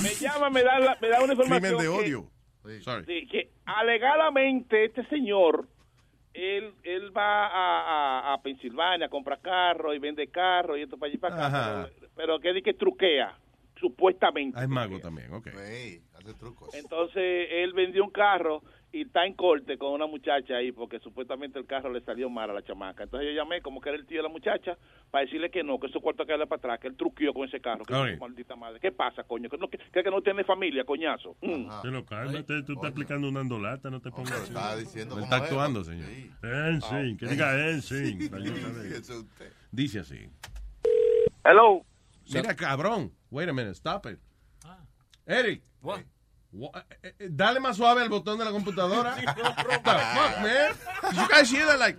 me 0.04 0.10
llama, 0.20 0.50
me 0.50 0.64
da, 0.64 0.80
la- 0.80 0.98
me 1.00 1.08
da 1.08 1.22
una 1.22 1.34
información. 1.34 1.78
Crimen 1.78 1.78
de 1.78 1.84
que- 1.84 1.88
odio. 2.10 2.32
Sorry. 2.82 3.06
Sí, 3.06 3.28
que 3.28 3.50
alegadamente 3.66 4.86
este 4.86 5.06
señor, 5.08 5.68
él, 6.34 6.74
él 6.84 7.16
va 7.16 7.48
a, 7.48 8.30
a, 8.30 8.34
a 8.34 8.42
Pensilvania, 8.42 9.10
compra 9.10 9.38
carros 9.38 9.96
y 9.96 10.00
vende 10.00 10.28
carros 10.28 10.78
y 10.78 10.82
esto 10.82 10.98
para 10.98 11.10
allí 11.10 11.18
para 11.18 11.36
acá. 11.36 11.48
Ajá. 11.48 11.90
Pero, 12.00 12.10
pero 12.16 12.40
que 12.40 12.54
di 12.54 12.62
que 12.62 12.74
truquea, 12.74 13.38
supuestamente. 13.80 14.60
Ah, 14.60 14.64
es 14.64 14.70
mago 14.70 15.00
también, 15.00 15.34
ok. 15.34 15.48
hace 15.48 16.34
trucos. 16.38 16.74
Entonces 16.76 17.48
él 17.52 17.74
vendió 17.74 18.04
un 18.04 18.12
carro 18.12 18.62
y 18.92 19.02
está 19.02 19.26
en 19.26 19.34
corte 19.34 19.78
con 19.78 19.94
una 19.94 20.08
muchacha 20.08 20.56
ahí 20.56 20.72
porque 20.72 21.00
supuestamente 21.00 21.60
el 21.60 21.66
carro 21.66 21.92
le 21.92 22.02
salió 22.02 22.30
mal 22.30 22.50
a 22.50 22.54
la 22.54 22.64
chamaca. 22.64 23.04
Entonces 23.04 23.30
yo 23.30 23.36
llamé 23.36 23.62
como 23.62 23.80
que 23.80 23.90
era 23.90 23.98
el 23.98 24.06
tío 24.06 24.18
de 24.18 24.24
la 24.24 24.30
muchacha 24.30 24.78
para 25.12 25.26
decirle 25.26 25.52
que 25.52 25.64
no, 25.64 25.80
que 25.80 25.88
esos 25.88 26.02
cuartos 26.02 26.26
que 26.26 26.34
darle 26.34 26.48
para 26.48 26.60
atrás, 26.60 26.80
que 26.80 26.88
él 26.88 26.96
truqueó 26.96 27.34
con 27.34 27.48
ese 27.48 27.60
carro. 27.60 27.86
Que 27.86 27.94
su 27.94 28.20
maldita 28.20 28.56
madre. 28.56 28.80
¿Qué 28.80 28.92
pasa, 28.92 29.24
coño? 29.24 29.50
¿Que 29.50 29.58
no, 29.58 29.70
que, 29.70 29.78
que 29.78 30.10
no 30.10 30.22
tiene 30.22 30.44
familia, 30.44 30.84
coñazo? 30.84 31.38
Mm. 31.42 31.70
Pero 31.84 32.06
cálmate, 32.06 32.64
tú 32.64 32.74
estás 32.74 32.92
aplicando 32.92 33.30
una 33.30 33.42
andolata, 33.42 33.90
no 33.90 34.02
te 34.02 34.10
pongas 34.10 34.34
así. 34.34 34.54
Está 34.54 34.76
diciendo 34.76 35.18
Él 35.18 35.24
está 35.24 35.38
es, 35.38 35.44
actuando, 35.44 35.84
señor. 35.84 36.08
Sí. 36.08 36.32
En 36.44 36.82
sí, 36.82 37.18
que 37.18 37.28
diga 37.28 37.70
en 37.70 37.82
sí. 37.82 38.30
Dice 39.72 40.00
así. 40.00 40.30
Hello. 41.44 41.86
Mira, 42.34 42.56
cabrón. 42.56 43.12
Wait 43.30 43.50
a 43.50 43.54
minute, 43.54 43.76
stop 43.76 44.08
it. 44.08 44.20
Eric. 45.28 45.62
What? 45.82 46.02
What? 46.52 46.84
Eh, 47.04 47.14
eh, 47.20 47.28
Dale 47.30 47.60
más 47.60 47.78
suave 47.78 48.02
al 48.02 48.10
botón 48.10 48.40
de 48.40 48.46
la 48.46 48.52
computadora. 48.52 49.16
What 49.38 49.84
the 49.84 49.92
fuck, 49.92 50.42
man? 50.42 50.76
You 51.16 51.28
guys 51.30 51.52
hear 51.52 51.68
that 51.68 51.78
like, 51.80 51.98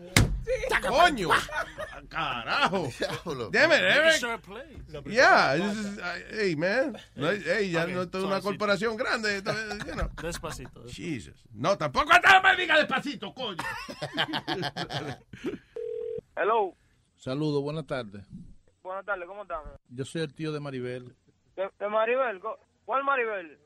coño, 0.89 1.29
carajo. 2.09 2.89
Damn 3.53 3.71
it, 3.73 3.81
Eric. 3.83 4.21
Yeah, 5.07 5.55
this 5.57 5.77
is- 5.77 5.99
uh, 5.99 6.19
hey, 6.33 6.57
man. 6.57 6.97
No, 7.15 7.31
hey, 7.31 7.71
ya 7.71 7.87
no 7.87 8.03
es 8.03 8.15
una 8.15 8.41
corporación 8.41 8.97
grande. 8.97 9.41
you 9.87 9.93
know. 9.95 10.09
Despacito. 10.23 10.83
Jesus. 10.89 11.45
No, 11.53 11.79
tampoco 11.79 12.11
no 12.13 12.43
me 12.43 12.57
diga 12.57 12.77
despacito, 12.77 13.33
coño. 13.33 13.63
Hello. 16.37 16.75
Saludos, 17.17 17.63
buenas 17.63 17.87
tardes. 17.87 18.25
Buenas 18.83 19.05
tardes, 19.05 19.27
¿cómo 19.29 19.43
estás? 19.43 19.59
Yo 19.89 20.05
soy 20.05 20.23
el 20.23 20.35
tío 20.35 20.53
de 20.53 20.59
Maribel. 20.61 21.15
¿De, 21.55 21.69
de 21.79 21.89
Maribel? 21.89 22.41
¿Cu- 22.41 22.57
¿Cuál 22.85 23.05
Maribel? 23.05 23.59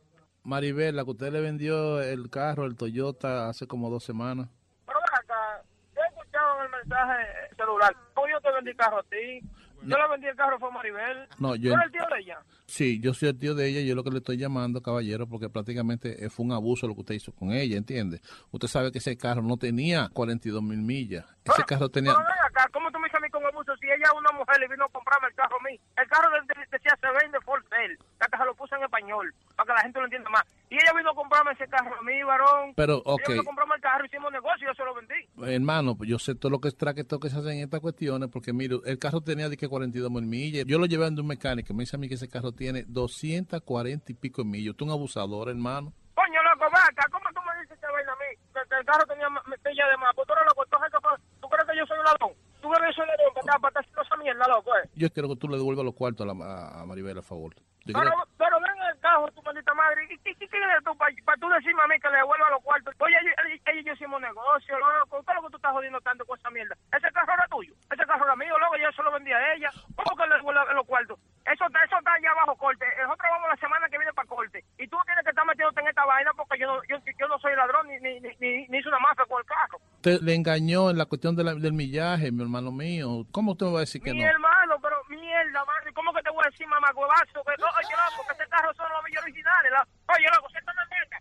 Maribel, 0.45 0.95
la 0.97 1.05
que 1.05 1.11
usted 1.11 1.33
le 1.33 1.41
vendió 1.41 2.01
el 2.03 2.31
carro, 2.31 2.65
el 2.67 2.77
Toyota, 2.77 3.49
hace 3.49 3.67
como 3.67 3.91
dos 3.91 4.05
semanas. 4.05 4.49
Pero 4.87 4.99
acá, 5.01 5.63
yo 5.95 6.01
he 6.03 6.07
escuchado 6.09 6.59
en 6.61 6.65
el 6.67 6.71
mensaje 6.81 7.25
celular, 7.57 7.97
¿cómo 8.15 8.29
yo 8.29 8.41
te 8.41 8.53
vendí 8.53 8.75
carro 8.77 8.99
a 8.99 9.03
ti? 9.05 9.41
Yo 9.87 9.99
le 9.99 10.09
vendí 10.09 10.27
el 10.29 10.37
carro 10.37 10.59
fue 10.59 10.71
Maribel. 10.71 11.29
No, 11.39 11.55
yo- 11.57 11.71
¿Tú 11.73 11.77
eres 11.77 11.87
el 11.87 11.93
tío 11.93 12.03
de 12.15 12.21
ella? 12.23 12.39
Sí, 12.67 13.01
yo 13.01 13.13
soy 13.13 13.29
el 13.31 13.39
tío 13.39 13.55
de 13.55 13.69
ella 13.69 13.81
y 13.81 13.87
yo 13.87 13.95
lo 13.95 14.03
que 14.03 14.11
le 14.11 14.19
estoy 14.19 14.39
llamando, 14.39 14.81
caballero, 14.83 15.27
porque 15.27 15.51
prácticamente 15.51 16.25
eh, 16.25 16.31
fue 16.31 16.47
un 16.47 16.53
abuso 16.53 16.87
lo 16.89 16.95
que 16.95 17.01
usted 17.01 17.15
hizo 17.17 17.33
con 17.33 17.53
ella, 17.53 17.77
¿entiende? 17.77 18.21
Usted 18.51 18.69
sabe 18.69 18.93
que 18.93 18.99
ese 18.99 19.17
carro 19.19 19.43
no 19.43 19.57
tenía 19.59 20.09
42 20.13 20.63
mil 20.63 20.81
millas. 20.81 21.27
Ese 21.45 21.65
carro 21.65 21.91
tenía... 21.91 22.13
Pero 22.15 22.25
acá, 22.55 22.71
¿cómo 22.73 22.91
tú 22.91 22.99
me 22.99 23.09
dices 23.09 23.19
a 23.19 23.23
mí 23.23 23.29
con 23.31 23.45
abuso 23.45 23.75
si 23.77 23.87
ella 23.87 24.07
es 24.07 24.15
una 24.17 24.31
mujer 24.39 24.57
y 24.63 24.69
vino 24.71 24.85
a 24.85 24.89
comprarme 24.89 25.29
el 25.29 25.35
carro 25.35 25.57
a 25.59 25.65
mí? 25.69 25.75
El 25.97 26.07
carro 26.09 26.31
de- 26.31 26.47
de- 26.55 26.67
decía 26.71 26.95
se 27.01 27.09
vende 27.11 27.39
for 27.43 27.63
sale, 27.69 27.99
la 28.21 28.27
que 28.29 28.37
se 28.39 28.45
lo 28.45 28.55
puse 28.55 28.75
en 28.77 28.85
español, 28.85 29.35
para 29.57 29.67
que 29.67 29.73
la 29.75 29.83
gente 29.83 29.99
lo 29.99 30.05
entienda 30.07 30.31
más. 30.31 30.43
Y 30.71 30.75
ella 30.77 30.93
vino 30.97 31.11
a 31.11 31.15
comprarme 31.15 31.53
ese 31.53 31.67
carro 31.69 31.95
a 31.99 32.03
mí, 32.03 32.23
varón. 32.23 32.73
Pero, 32.77 32.95
Ella 33.05 33.15
ok. 33.15 33.29
vino 33.29 33.43
a 33.43 33.45
comprarme 33.45 33.75
el 33.77 33.81
carro, 33.83 34.05
hicimos 34.07 34.33
negocio 34.33 34.67
y 34.67 34.71
yo 34.71 34.75
se 34.75 34.85
lo 34.85 34.95
vendí. 34.95 35.21
Hermano, 35.55 35.97
pues 35.97 36.09
yo 36.11 36.19
sé 36.19 36.35
todo 36.35 36.51
lo 36.51 36.61
que 36.61 36.69
es 36.69 36.77
traqueteo 36.77 37.19
que 37.21 37.31
se 37.31 37.39
hacen 37.39 37.59
en 37.59 37.65
estas 37.65 37.81
cuestiones, 37.81 38.29
porque 38.31 38.53
mire, 38.53 38.77
el 38.87 38.99
carro 38.99 39.21
tenía 39.21 39.49
de 39.49 39.57
que 39.57 39.69
42 39.69 40.11
mil 40.11 40.25
millas. 40.27 40.65
Yo 40.67 40.79
lo 40.79 40.87
llevé 40.87 41.07
a 41.07 41.09
un 41.09 41.27
mecánico, 41.27 41.75
me 41.75 41.83
dice 41.83 41.97
a 41.97 41.99
mí 41.99 42.09
que 42.09 42.15
ese 42.15 42.29
carro 42.29 42.53
tiene 42.53 42.85
240 42.87 44.13
y 44.13 44.15
pico 44.15 44.43
de 44.43 44.49
millas. 44.49 44.75
Es 44.77 44.83
un 44.83 44.91
abusador, 44.91 45.49
hermano. 45.49 45.93
Coño, 46.15 46.41
loco, 46.43 46.71
vaca, 46.71 47.07
¿cómo 47.11 47.27
tú 47.35 47.41
me 47.43 47.61
dices 47.63 47.77
esa 47.79 47.91
vaina 47.91 48.13
a 48.13 48.17
mí? 48.17 48.31
Que, 48.55 48.61
que 48.69 48.77
el 48.79 48.85
carro 48.87 49.05
tenía 49.07 49.29
ma- 49.29 49.43
milla 49.47 49.87
de 49.89 49.97
más. 49.99 50.15
Pues 50.15 50.27
tú. 50.29 50.35
¿tú 51.41 51.49
crees 51.49 51.67
que 51.69 51.77
yo 51.77 51.87
soy 51.87 51.99
un 51.99 52.05
ladrón? 52.05 52.33
¿Tú 52.75 52.81
crees 52.81 52.97
que 52.97 53.01
yo 53.01 53.05
soy 53.05 53.05
un 53.05 53.09
ladrón 53.09 53.35
para 53.35 53.41
estar, 53.47 53.61
para 53.61 53.69
estar 53.71 53.83
haciendo 53.85 54.03
esa 54.03 54.17
mierda, 54.17 54.45
loco, 54.49 54.77
eh? 54.77 54.89
Yo 54.95 55.11
quiero 55.11 55.29
que 55.29 55.37
tú 55.37 55.49
le 55.49 55.57
devuelvas 55.57 55.85
los 55.85 55.95
cuartos 55.95 56.27
a, 56.27 56.35
la, 56.35 56.81
a- 56.83 56.87
Maribel, 56.87 57.19
a 57.19 57.23
favor. 57.23 57.55
Pero, 57.87 58.01
quiero- 58.01 58.17
pero 58.39 58.57
ven 58.61 58.73
el 58.91 58.99
carro, 59.01 59.29
tu 59.33 59.43
maldita 59.43 59.75
madre. 59.75 60.09
¿Y 60.11 60.17
qué 60.19 60.49
quieres 60.49 60.83
tú 60.85 60.97
para 60.97 61.13
tú 61.39 61.49
decirme 61.51 61.83
a 61.85 61.87
mí 61.87 62.01
que 62.01 62.09
le 62.09 62.17
devuelva 62.17 62.49
los 62.51 62.63
cuartos? 62.63 62.95
Oye, 62.99 63.15
ella, 63.21 63.73
y 63.79 63.85
yo 63.85 63.93
hicimos 63.93 64.21
negocio, 64.23 64.79
loco. 64.79 65.23
¿Qué 65.23 65.31
es 65.33 65.37
lo 65.37 65.43
que 65.43 65.51
tú 65.51 65.57
estás 65.57 65.73
jodiendo 65.73 66.01
tanto 66.01 66.25
con 66.25 66.39
esa 66.39 66.51
mierda? 66.51 66.75
Ese 66.97 67.13
carro 67.13 67.35
era 67.35 67.47
tuyo. 67.49 67.75
Ese 67.93 68.07
carro 68.07 68.25
era 68.25 68.37
mío, 68.37 68.59
loco. 68.59 68.77
Yo 68.77 68.91
se 68.93 69.03
lo 69.03 69.13
vendí 69.13 69.31
a 69.33 69.55
ella. 69.55 69.71
¿Cómo 69.95 70.17
que 70.17 70.27
le 70.27 70.35
devuelva 70.37 70.65
los 70.73 70.87
cuartos? 70.87 71.21
Eso, 71.45 71.67
está- 71.67 71.85
eso 71.85 71.99
está 71.99 72.13
allá 72.15 72.31
abajo, 72.33 72.57
corte. 72.57 72.87
Nosotros 73.03 73.29
vamos 73.31 73.49
la 73.51 73.57
semana 73.61 73.89
que 73.91 73.99
viene 73.99 74.13
para 74.15 74.29
corte. 74.29 74.65
Y 74.79 74.89
tú 74.89 74.97
tienes 75.05 75.23
que 75.25 75.31
estar 75.31 75.45
metiéndote 75.45 75.81
en 75.83 75.89
esta 75.89 76.05
vaina 76.07 76.33
porque 76.35 76.59
yo 76.59 76.67
no, 76.67 76.81
yo, 76.89 76.97
yo 77.05 77.29
no 77.29 77.39
soy 77.39 77.55
ladrón 77.55 77.87
ni, 77.89 78.01
ni, 78.01 78.21
ni, 78.21 78.31
ni, 78.41 78.67
ni 78.69 78.79
hice 78.79 78.89
una 78.89 78.99
mafia 78.99 79.27
con 79.29 79.41
el 79.41 79.47
carro. 79.47 79.77
Usted 80.05 80.21
le 80.21 80.35
engañó 80.35 80.91
en 80.91 80.99
la 80.99 81.07
cuestión 81.07 81.35
de 81.35 81.43
la- 81.45 81.55
del 81.55 81.73
millaje, 81.73 82.31
mi 82.31 82.43
hermano 82.43 82.71
mío. 82.71 83.25
¿Cómo 83.33 83.53
usted 83.53 83.65
me 83.65 83.73
va 83.73 83.79
a 83.79 83.89
decir 83.89 84.03
que 84.03 84.13
Mi 84.13 84.21
no? 84.21 84.27
hermano, 84.29 84.75
pero 84.83 84.97
mierda, 85.09 85.65
madre, 85.65 85.95
¿cómo 85.95 86.13
que 86.13 86.21
te 86.21 86.29
voy 86.29 86.45
a 86.45 86.51
decir, 86.51 86.67
mamá, 86.67 86.89
huevazo? 86.95 87.41
Que, 87.41 87.57
no, 87.57 87.65
oye, 87.73 87.97
loco, 87.97 88.21
que 88.29 88.33
este 88.37 88.47
carro 88.51 88.69
son 88.75 88.85
los 88.93 89.03
millones 89.03 89.23
originales. 89.33 89.73
la- 89.73 89.89
Oye, 90.15 90.27
loco, 90.37 90.51
siéntame 90.51 90.77
en 90.83 90.89
mierda. 90.93 91.17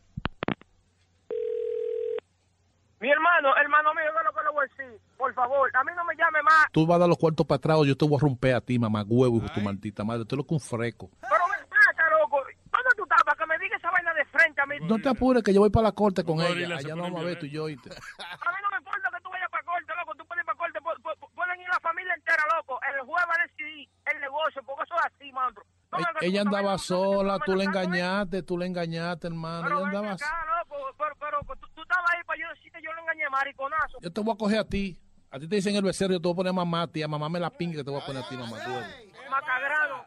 Mi 2.99 3.09
hermano, 3.09 3.55
hermano 3.55 3.93
mío, 3.93 4.03
¿qué 4.11 4.19
es 4.19 4.25
lo 4.25 4.33
que 4.33 4.43
le 4.43 4.51
voy 4.51 4.65
a 4.67 4.67
decir? 4.67 5.01
Por 5.17 5.33
favor, 5.33 5.71
a 5.73 5.83
mí 5.85 5.91
no 5.95 6.03
me 6.03 6.15
llame 6.17 6.43
más. 6.43 6.65
Tú 6.73 6.85
vas 6.85 6.97
a 6.97 6.99
dar 6.99 7.07
los 7.07 7.17
cuartos 7.17 7.47
para 7.47 7.57
atrás 7.59 7.77
o 7.79 7.85
yo 7.85 7.95
te 7.95 8.03
voy 8.05 8.17
a 8.17 8.19
romper 8.19 8.55
a 8.55 8.59
ti, 8.59 8.77
mamá 8.77 9.03
huevo, 9.07 9.37
hijo 9.37 9.47
tu 9.53 9.61
maldita 9.61 10.03
madre. 10.03 10.25
Tú 10.25 10.35
eres 10.35 10.43
lo 10.43 10.47
que 10.47 10.55
un 10.55 10.59
freco. 10.59 11.09
Pero 11.21 11.47
me 11.47 11.55
mata, 11.71 12.03
loco. 12.19 12.43
¿Dónde 12.43 12.89
tú 12.97 13.03
estás 13.03 13.23
para 13.23 13.37
que 13.37 13.45
me 13.45 13.57
digas 13.59 13.79
esa 13.79 13.91
vaina 13.91 14.13
de 14.13 14.25
frente 14.25 14.59
a 14.61 14.65
mí? 14.65 14.75
No 14.81 14.99
te 14.99 15.07
apures, 15.07 15.43
que 15.43 15.53
yo 15.53 15.61
voy 15.61 15.69
para 15.69 15.83
la 15.87 15.91
corte 15.93 16.23
con 16.25 16.41
ella. 16.41 16.67
se 16.79 16.85
Allá 16.87 16.95
no 16.95 17.03
vamos 17.03 17.21
a 17.21 17.23
ver 17.23 17.39
tú 17.39 17.45
y 17.45 17.51
yo, 17.51 17.63
¿oíste? 17.65 17.89
A 17.91 18.49
mí 18.51 18.59
no 18.63 18.69
me 18.71 18.77
importa 18.77 19.07
que 19.15 19.21
tú 19.23 19.29
vayas 19.29 19.49
para 19.51 19.63
corte, 19.63 19.93
loco. 19.99 20.15
Tú 20.17 20.25
puedes 20.25 20.41
ir 20.41 20.45
para 20.45 20.57
corte. 20.57 20.79
pu- 20.79 20.97
pu- 21.03 21.17
pu- 21.19 21.29
Pueden 21.35 21.59
ir 21.61 21.67
la 21.69 21.79
familia 21.81 22.13
entera, 22.33 22.57
loco. 22.57 22.79
El 22.93 23.05
juez 23.05 23.25
va 23.29 23.33
a 23.33 23.47
decidir 23.47 23.89
el 24.13 24.21
negocio, 24.21 24.61
porque 24.65 24.83
eso 24.83 24.95
es 24.95 25.05
así, 25.05 25.31
mano. 25.31 25.61
No 25.91 25.99
Ella 26.21 26.41
andaba 26.41 26.77
sola, 26.79 27.37
tú 27.45 27.53
¿eh? 27.59 27.63
engañaste, 27.65 28.41
tú 28.43 28.57
la 28.57 28.65
engañaste, 28.65 29.27
hermano. 29.27 29.63
Pero 29.63 29.77
Ella 29.79 29.85
andaba 29.87 30.11
acá, 30.13 30.45
loco, 30.67 30.95
pero, 30.97 31.15
pero, 31.19 31.39
pero 31.47 31.59
tú, 31.59 31.67
tú 31.75 31.81
estabas 31.83 32.11
ahí 32.15 32.23
para 32.25 32.39
yo 32.41 32.49
decirte 32.55 32.79
yo 32.83 32.91
lo 32.93 33.01
engañé, 33.01 33.29
mariconazo. 33.29 33.97
Yo 34.01 34.11
te 34.11 34.21
voy 34.21 34.33
a 34.33 34.37
coger 34.37 34.59
a 34.59 34.63
ti. 34.65 34.99
A 35.29 35.39
ti 35.39 35.47
te 35.47 35.55
dicen 35.55 35.75
el 35.75 35.83
becerro, 35.83 36.13
yo 36.13 36.19
te 36.19 36.27
voy 36.27 36.33
a 36.33 36.35
poner 36.37 36.53
mamá, 36.53 36.87
tía. 36.87 37.07
Mamá 37.07 37.29
me 37.29 37.39
la 37.39 37.49
pingue 37.51 37.77
que 37.77 37.83
te 37.83 37.91
voy 37.91 38.01
a 38.01 38.05
poner 38.05 38.23
a 38.23 38.27
ti, 38.29 38.35
mamá 38.37 38.57
huevo. 38.57 38.81
Macagrano. 39.29 40.05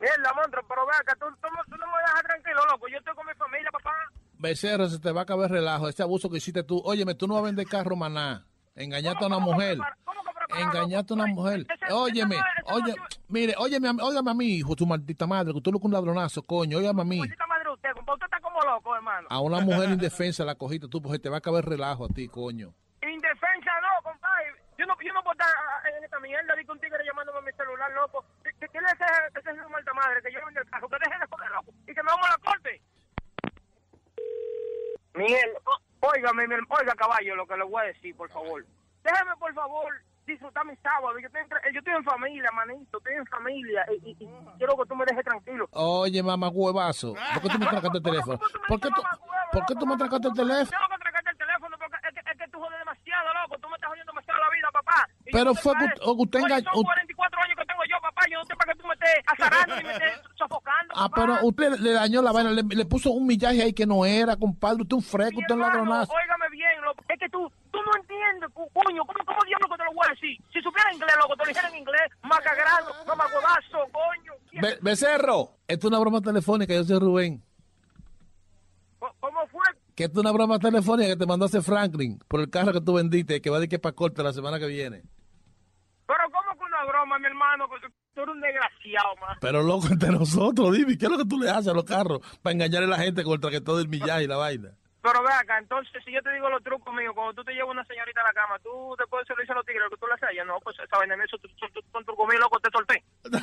Mierda, 0.00 0.32
monstruo, 0.34 0.64
pero 0.68 0.86
ve 0.86 0.92
acá, 1.00 1.14
tú, 1.18 1.26
tú, 1.42 1.48
no- 1.54 1.64
tú 1.64 1.76
no 1.76 1.86
me 1.86 1.98
dejas 2.06 2.22
tranquilo, 2.22 2.60
loco. 2.70 2.88
Yo 2.88 2.98
estoy 2.98 3.14
con 3.14 3.26
mi 3.26 3.34
familia, 3.34 3.68
papá. 3.72 3.90
Becerro, 4.34 4.88
se 4.88 5.00
te 5.00 5.10
va 5.10 5.20
a 5.20 5.22
acabar 5.24 5.50
relajo. 5.50 5.88
Este 5.88 6.02
abuso 6.04 6.30
que 6.30 6.36
hiciste 6.36 6.62
tú. 6.62 6.80
Óyeme, 6.84 7.14
tú 7.16 7.26
no 7.26 7.34
vas 7.34 7.42
a 7.42 7.46
vender 7.46 7.66
carro, 7.66 7.96
maná. 7.96 8.46
Engañaste 8.78 9.24
a 9.24 9.26
una 9.26 9.38
mujer. 9.38 9.78
Engañaste 10.56 11.12
a 11.12 11.16
una 11.16 11.26
mujer. 11.26 11.66
Óyeme, 11.90 12.36
oye, 12.64 12.94
mire, 13.28 13.54
óyeme, 13.58 13.88
a 13.88 13.92
mí- 13.92 14.02
óigame 14.02 14.30
a 14.30 14.34
mí, 14.34 14.46
hijo, 14.56 14.74
tu 14.76 14.86
maldita 14.86 15.26
madre, 15.26 15.52
que 15.52 15.60
tú 15.60 15.70
eres 15.70 15.82
un 15.82 15.92
ladronazo, 15.92 16.42
coño. 16.42 16.78
Óigame 16.78 17.02
a 17.02 17.04
mí. 17.04 17.18
Maldita 17.18 17.46
madre 17.46 17.70
usted, 17.70 17.90
compa, 17.94 18.14
usted 18.14 18.26
está 18.26 18.40
como 18.40 18.60
loco, 18.62 18.94
hermano. 18.96 19.26
A 19.30 19.40
una 19.40 19.60
mujer 19.60 19.90
indefensa 19.90 20.44
la 20.44 20.54
cogiste 20.54 20.88
tú, 20.88 21.02
se 21.10 21.18
te 21.18 21.28
va 21.28 21.36
a 21.36 21.38
acabar 21.38 21.64
relajo 21.64 22.06
a 22.06 22.08
ti, 22.08 22.28
coño. 22.28 22.72
Indefensa 23.02 23.70
no, 23.82 24.02
compadre. 24.10 24.46
Yo 24.78 24.86
no, 24.86 24.94
yo 25.04 25.12
no 25.12 25.22
puedo 25.22 25.32
estar 25.32 25.48
ah, 25.48 25.88
en 25.98 26.04
esta 26.04 26.20
mierda 26.20 26.54
que 26.54 26.70
un 26.72 26.78
tigre 26.78 27.04
llamándome 27.04 27.38
a 27.38 27.42
mi 27.42 27.52
celular, 27.52 27.90
loco. 27.92 28.24
¿Qué, 28.44 28.50
qué, 28.60 28.66
qué 28.72 28.80
le 28.80 28.86
hace 28.86 29.04
a 29.04 29.26
ese 29.38 29.52
de 29.52 29.68
malta 29.68 29.92
madre 29.92 30.22
que 30.22 30.32
yo 30.32 30.38
vendí 30.46 30.60
el 30.60 30.70
carro? 30.70 30.88
Que 30.88 30.96
deje 31.02 31.18
de 31.18 31.26
joder, 31.28 31.50
loco. 31.50 31.72
Y 31.82 31.94
que 31.94 32.02
me 32.02 32.10
vamos 32.10 32.26
a 32.26 32.30
la 32.30 32.38
corte. 32.38 32.80
Miguel, 35.14 35.50
o- 35.66 35.82
óigame, 36.00 36.44
oiga, 36.68 36.94
caballo, 36.94 37.34
lo 37.36 37.46
que 37.46 37.56
le 37.56 37.64
voy 37.64 37.82
a 37.82 37.86
decir, 37.86 38.16
por 38.16 38.30
favor. 38.30 38.64
Déjeme, 39.02 39.36
por 39.38 39.54
favor, 39.54 39.92
disfrutar 40.26 40.64
mi 40.66 40.76
sábado. 40.76 41.18
Yo 41.18 41.26
estoy, 41.26 41.40
en, 41.42 41.48
tra- 41.48 41.72
yo 41.72 41.78
estoy 41.78 41.94
en 41.94 42.04
familia, 42.04 42.50
manito, 42.52 42.98
estoy 42.98 43.14
en 43.14 43.26
familia. 43.26 43.86
Y, 43.90 44.10
y- 44.10 44.24
y 44.24 44.28
quiero 44.58 44.76
que 44.76 44.86
tú 44.88 44.96
me 44.96 45.04
dejes 45.06 45.24
tranquilo. 45.24 45.68
Oye, 45.72 46.22
mamá 46.22 46.48
huevazo, 46.48 47.14
¿por 47.34 47.42
qué 47.42 47.48
tú 47.48 47.58
me 47.58 47.66
tracaste 47.66 47.98
el 47.98 48.02
teléfono? 48.04 48.38
¿Por 48.68 48.80
qué 48.80 48.88
tú, 48.88 49.02
¿por 49.52 49.66
qué 49.66 49.74
tú 49.74 49.86
me 49.86 49.96
tracaste 49.96 50.28
el 50.28 50.34
teléfono? 50.34 50.70
Tengo 50.70 50.88
que 50.96 50.98
tracarte 51.02 51.30
el 51.30 51.38
teléfono 51.38 51.76
porque 51.78 51.96
es 52.08 52.14
que, 52.14 52.30
es 52.32 52.38
que 52.38 52.48
tú 52.48 52.58
jodes 52.60 52.78
demasiado, 52.78 53.28
loco. 53.42 53.58
Tú 53.58 53.68
me 53.68 53.74
estás 53.76 53.88
jodiendo 53.90 54.12
demasiado 54.12 54.40
la 54.40 54.50
vida, 54.50 54.68
papá. 54.72 55.08
Pero 55.32 55.54
fue 55.54 55.74
que 55.78 55.84
usted- 56.06 56.38
engañó- 56.40 56.72
Son 56.72 56.82
44 56.82 57.40
años 57.42 57.56
que 57.58 57.64
tengo 57.66 57.80
yo, 57.90 57.96
papá. 58.02 58.22
Yo 58.30 58.38
no 58.38 58.44
sé 58.46 58.56
para 58.56 58.72
qué 58.72 58.78
tú 58.80 58.86
me 58.86 58.94
estés 58.94 59.24
azarando 59.26 59.80
y 59.80 59.84
me 59.84 59.92
estés 59.92 60.20
sofocando. 60.36 60.94
Ah, 60.96 61.08
pero 61.14 61.36
usted 61.42 61.78
le 61.80 61.92
dañó 61.92 62.22
la 62.22 62.32
vaina, 62.32 62.50
le, 62.50 62.62
le 62.62 62.84
puso 62.86 63.10
un 63.12 63.26
millaje 63.26 63.62
ahí 63.62 63.72
que 63.72 63.86
no 63.86 64.04
era, 64.04 64.36
compadre. 64.36 64.82
Usted 64.82 64.96
un 64.96 65.02
freco, 65.02 65.38
usted 65.40 65.54
un 65.54 65.60
ladronazo. 65.60 66.12
Óigame 66.12 66.48
bien, 66.50 66.80
loco. 66.82 67.04
Es 67.08 67.18
que 67.18 67.28
tú, 67.28 67.50
tú 67.70 67.78
no 67.84 67.90
entiendes, 68.00 68.50
coño. 68.54 69.04
¿Cómo, 69.04 69.24
cómo 69.24 69.44
diablo 69.46 69.68
que 69.68 69.76
te 69.76 69.84
lo 69.84 69.92
voy 69.92 70.06
a 70.06 70.10
decir? 70.10 70.36
Si 70.52 70.60
supiera 70.60 70.92
inglés, 70.92 71.14
loco, 71.20 71.36
te 71.36 71.42
lo 71.44 71.48
dijera 71.48 71.68
en 71.68 71.76
inglés. 71.76 72.10
Macagrano, 72.22 72.88
mamacuevazo, 73.06 73.78
coño. 73.92 74.32
Be- 74.60 74.78
Becerro, 74.82 75.50
esto 75.68 75.86
es 75.86 75.90
una 75.90 75.98
broma 76.00 76.20
telefónica, 76.20 76.74
yo 76.74 76.84
soy 76.84 76.98
Rubén. 76.98 77.42
¿Cómo 79.20 79.46
fue? 79.46 79.60
Que 79.94 80.04
esto 80.04 80.20
es 80.20 80.24
una 80.24 80.32
broma 80.32 80.58
telefónica 80.58 81.10
que 81.10 81.16
te 81.16 81.26
mandó 81.26 81.44
a 81.44 81.48
hacer 81.48 81.62
Franklin 81.62 82.18
por 82.28 82.40
el 82.40 82.50
carro 82.50 82.72
que 82.72 82.80
tú 82.80 82.94
vendiste, 82.94 83.40
que 83.40 83.50
va 83.50 83.58
de 83.60 83.68
que 83.68 83.78
para 83.78 83.94
corte 83.94 84.22
la 84.22 84.32
semana 84.32 84.58
que 84.58 84.66
viene. 84.66 85.02
Pero 86.08 86.20
¿cómo 86.32 86.58
que 86.58 86.64
una 86.64 86.84
broma, 86.84 87.18
mi 87.18 87.26
hermano? 87.26 87.68
Que 87.68 87.86
tú- 87.86 87.92
eres 88.22 88.28
un 88.34 88.40
desgraciado, 88.40 89.14
man. 89.20 89.36
Pero 89.40 89.62
loco, 89.62 89.86
entre 89.92 90.08
nosotros, 90.10 90.72
dime, 90.72 90.98
¿qué 90.98 91.04
es 91.06 91.10
lo 91.12 91.18
que 91.18 91.24
tú 91.26 91.38
le 91.38 91.50
haces 91.50 91.68
a 91.68 91.74
los 91.74 91.84
carros 91.84 92.18
para 92.42 92.54
engañar 92.54 92.82
a 92.82 92.86
la 92.86 92.96
gente 92.98 93.22
con 93.22 93.34
el 93.34 93.40
traquetón 93.40 93.76
del 93.78 93.88
millaje 93.88 94.24
y 94.24 94.26
la 94.26 94.36
vaina? 94.38 94.70
Pero 95.00 95.22
ve 95.22 95.32
acá, 95.32 95.58
entonces, 95.58 96.02
si 96.04 96.10
yo 96.12 96.20
te 96.22 96.32
digo 96.32 96.50
los 96.50 96.62
trucos 96.64 96.92
míos, 96.92 97.12
cuando 97.14 97.32
tú 97.34 97.44
te 97.44 97.52
llevas 97.52 97.70
una 97.70 97.84
señorita 97.84 98.20
a 98.20 98.24
la 98.24 98.32
cama, 98.32 98.58
tú 98.58 98.96
después 98.98 99.24
se 99.28 99.32
lo 99.34 99.40
dices 99.40 99.50
a 99.50 99.54
los 99.54 99.64
tigres 99.64 99.84
lo 99.84 99.90
que 99.90 99.96
tú 100.00 100.06
le 100.08 100.14
haces 100.14 100.28
a 100.28 100.32
ella. 100.32 100.44
No, 100.44 100.58
pues 100.60 100.76
esa 100.80 100.98
vaina, 100.98 101.14
eso 101.22 101.36
son, 101.92 102.04
trucos 102.04 102.28
míos, 102.28 102.40
loco, 102.40 102.58
te 102.58 102.70
solté. 102.70 103.04
te 103.22 103.38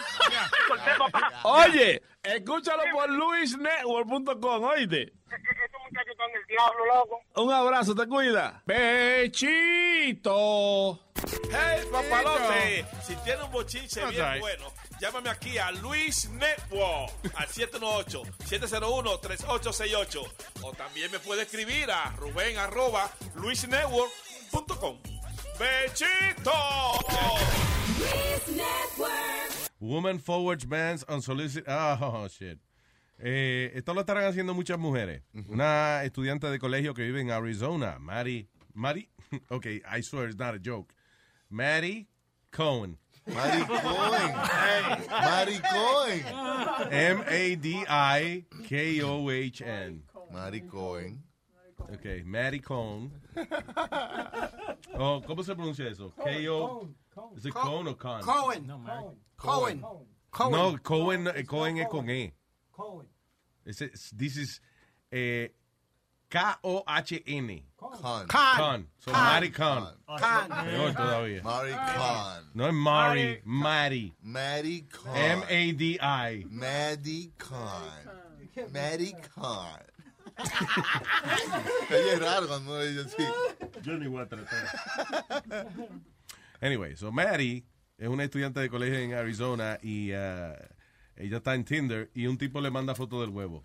solté, 0.68 0.92
papá. 1.00 1.32
Oye, 1.44 2.02
escúchalo 2.28 2.84
por 2.94 3.10
luisnetwork.com, 3.10 4.64
oíste. 4.64 5.02
Ese 5.04 5.78
muchacho 5.84 6.12
está 6.12 6.26
en 6.26 6.36
el 6.36 6.46
diablo, 6.48 6.86
loco. 6.86 7.20
Un 7.36 7.52
abrazo, 7.52 7.94
te 7.96 8.08
cuida. 8.08 8.62
Bechito. 8.66 9.52
Hey, 11.52 11.82
papalote, 11.92 12.86
si 13.04 13.16
tiene 13.18 13.44
un 13.44 13.52
bochinche 13.52 14.04
bien 14.08 14.34
right. 14.34 14.42
bueno, 14.42 14.72
llámame 15.00 15.30
aquí 15.30 15.58
a 15.58 15.72
Luis 15.72 16.30
Network 16.30 17.12
al 17.36 17.48
718-701-3868. 17.48 20.32
O 20.62 20.74
también 20.74 21.10
me 21.12 21.20
puede 21.20 21.44
escribir 21.44 21.90
a 21.92 22.12
Rubén 22.18 22.58
arroba 22.58 23.10
luisnetwork.com. 23.36 24.98
¡Bechito! 25.58 26.52
Woman 29.80 30.20
forwards 30.20 30.66
bans 30.66 31.04
unsolicited. 31.08 31.66
Oh, 31.68 32.28
shit. 32.28 32.60
Eh, 33.20 33.72
esto 33.76 33.94
lo 33.94 34.02
estarán 34.02 34.26
haciendo 34.26 34.54
muchas 34.54 34.78
mujeres. 34.78 35.22
Una 35.48 36.04
estudiante 36.04 36.48
de 36.48 36.60
colegio 36.60 36.94
que 36.94 37.04
vive 37.04 37.22
en 37.22 37.32
Arizona, 37.32 37.98
Mary, 38.00 38.50
Mary, 38.74 39.10
ok, 39.50 39.66
I 39.90 40.02
swear 40.02 40.28
it's 40.28 40.38
not 40.38 40.54
a 40.56 40.60
joke. 40.60 40.94
Mary 41.50 42.08
Cohen. 42.52 42.98
Mary 43.26 43.64
Cohen. 43.66 44.36
Mary 45.10 45.60
Cohen. 45.72 46.26
M-A-D-I-K-O-H-N. 46.92 48.44
Mary 50.32 50.62
Cohen. 50.62 51.24
Ok, 51.94 52.06
Mary 52.26 52.60
Cohen. 52.62 53.12
Oh, 54.98 55.22
¿Cómo 55.26 55.44
se 55.44 55.54
pronuncia 55.56 55.88
eso? 55.90 56.14
K-O. 56.16 56.90
¿Es 57.36 57.46
it 57.46 57.54
Cohen 57.54 57.88
o 57.88 57.98
Con? 57.98 58.22
Cohen. 58.22 58.68
Cohen. 59.36 59.82
Cohen. 60.30 60.52
No, 60.52 60.82
Cohen, 60.82 61.28
eh, 61.36 61.46
Cohen 61.46 61.78
es 61.78 61.88
con 61.90 62.10
E. 62.10 62.34
Ese- 63.66 63.92
this 64.18 64.38
is 64.38 64.62
eh, 65.12 65.54
K-O-H-N. 66.30 67.66
Con. 67.76 67.92
Con. 67.92 68.90
So, 68.98 69.12
Con. 69.12 69.22
Mary 69.22 69.52
Con. 69.52 69.84
Con. 70.06 70.20
Peor 70.66 70.94
todavía. 70.94 71.44
Mary 71.44 71.72
Con. 71.74 72.52
No 72.54 72.68
es 72.68 72.74
Mary, 72.74 73.42
Mary. 73.44 74.14
Mary 74.22 74.82
Con. 74.84 75.16
M-A-D-I. 75.16 76.46
Maddie 76.50 77.32
Con. 77.38 78.72
Maddie 78.72 79.16
Con. 79.34 79.80
Oye, 81.90 82.14
es 82.14 82.20
raro 82.20 82.48
cuando 82.48 82.80
dice 82.82 83.02
así. 83.02 83.24
Yo 83.84 83.98
ni 83.98 84.08
voy 84.08 84.24
a. 84.24 84.28
Anyway, 86.62 86.96
so 86.96 87.12
Mary 87.12 87.66
es 87.98 88.08
una 88.08 88.24
estudiante 88.24 88.60
de 88.60 88.70
colegio 88.70 89.00
en 89.00 89.14
Arizona 89.14 89.78
y 89.82 90.12
uh, 90.12 90.54
ella 91.16 91.38
está 91.38 91.56
en 91.56 91.64
Tinder 91.64 92.12
y 92.14 92.28
un 92.28 92.38
tipo 92.38 92.60
le 92.62 92.72
manda 92.72 92.96
foto 92.96 93.22
del 93.22 93.30
huevo. 93.30 93.64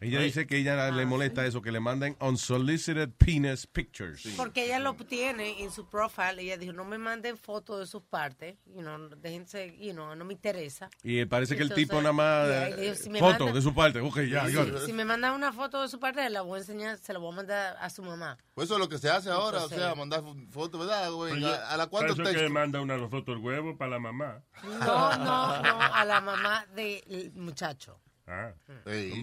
Ella 0.00 0.18
Ay. 0.18 0.24
dice 0.26 0.46
que 0.46 0.58
ella 0.58 0.90
le 0.90 1.06
molesta 1.06 1.46
eso, 1.46 1.62
que 1.62 1.72
le 1.72 1.80
manden 1.80 2.14
unsolicited 2.20 3.10
penis 3.16 3.66
pictures. 3.66 4.26
Porque 4.36 4.66
ella 4.66 4.78
lo 4.78 4.94
tiene 4.94 5.62
en 5.62 5.70
su 5.72 5.88
profile. 5.88 6.42
Ella 6.42 6.58
dijo, 6.58 6.72
no 6.74 6.84
me 6.84 6.98
manden 6.98 7.38
fotos 7.38 7.78
de 7.80 7.86
sus 7.86 8.02
partes. 8.02 8.56
You 8.66 8.82
know, 8.82 9.08
déjense, 9.16 9.74
you 9.78 9.92
know, 9.92 10.14
no 10.14 10.24
me 10.26 10.34
interesa. 10.34 10.90
Y 11.02 11.24
parece 11.24 11.56
que 11.56 11.62
el 11.62 11.68
Entonces, 11.70 11.88
tipo 11.88 12.02
nada 12.02 12.12
más... 12.12 12.48
yeah, 12.48 12.68
eh, 12.68 12.92
y 12.92 12.96
si 12.96 13.08
me 13.08 13.18
foto 13.18 13.44
manda- 13.46 13.52
de 13.52 13.62
su 13.62 13.74
parte. 13.74 14.00
Ok, 14.00 14.20
ya, 14.22 14.48
it. 14.48 14.78
Si 14.84 14.92
me 14.92 15.04
mandan 15.04 15.32
una 15.34 15.52
foto 15.52 15.80
de 15.80 15.88
su 15.88 15.98
parte, 15.98 16.28
la 16.28 16.42
voy 16.42 16.58
a 16.58 16.60
enseñar, 16.60 16.98
se 16.98 17.12
la 17.14 17.18
voy 17.18 17.32
a 17.32 17.36
mandar 17.36 17.76
a 17.80 17.88
su 17.88 18.02
mamá. 18.02 18.36
Pues 18.54 18.66
eso 18.66 18.74
es 18.74 18.80
lo 18.80 18.88
que 18.88 18.98
se 18.98 19.08
hace 19.08 19.30
ahora, 19.30 19.56
Entonces- 19.58 19.78
o 19.78 19.80
sea, 19.80 19.94
mandar 19.94 20.22
fotos, 20.50 20.80
¿verdad, 20.80 21.10
güey? 21.12 21.42
¿A, 21.44 21.70
a 21.70 21.76
la 21.76 21.86
cuánto 21.86 22.12
eso 22.12 22.22
que 22.22 22.48
manda 22.50 22.80
una 22.80 22.98
foto 23.08 23.32
del 23.32 23.40
huevo 23.40 23.76
para 23.76 23.92
la 23.92 23.98
mamá. 23.98 24.42
No, 24.64 25.16
no, 25.16 25.62
no, 25.62 25.80
a 25.80 26.04
la 26.04 26.20
mamá 26.20 26.66
del 26.74 27.32
muchacho. 27.34 28.00
Ah, 28.26 28.52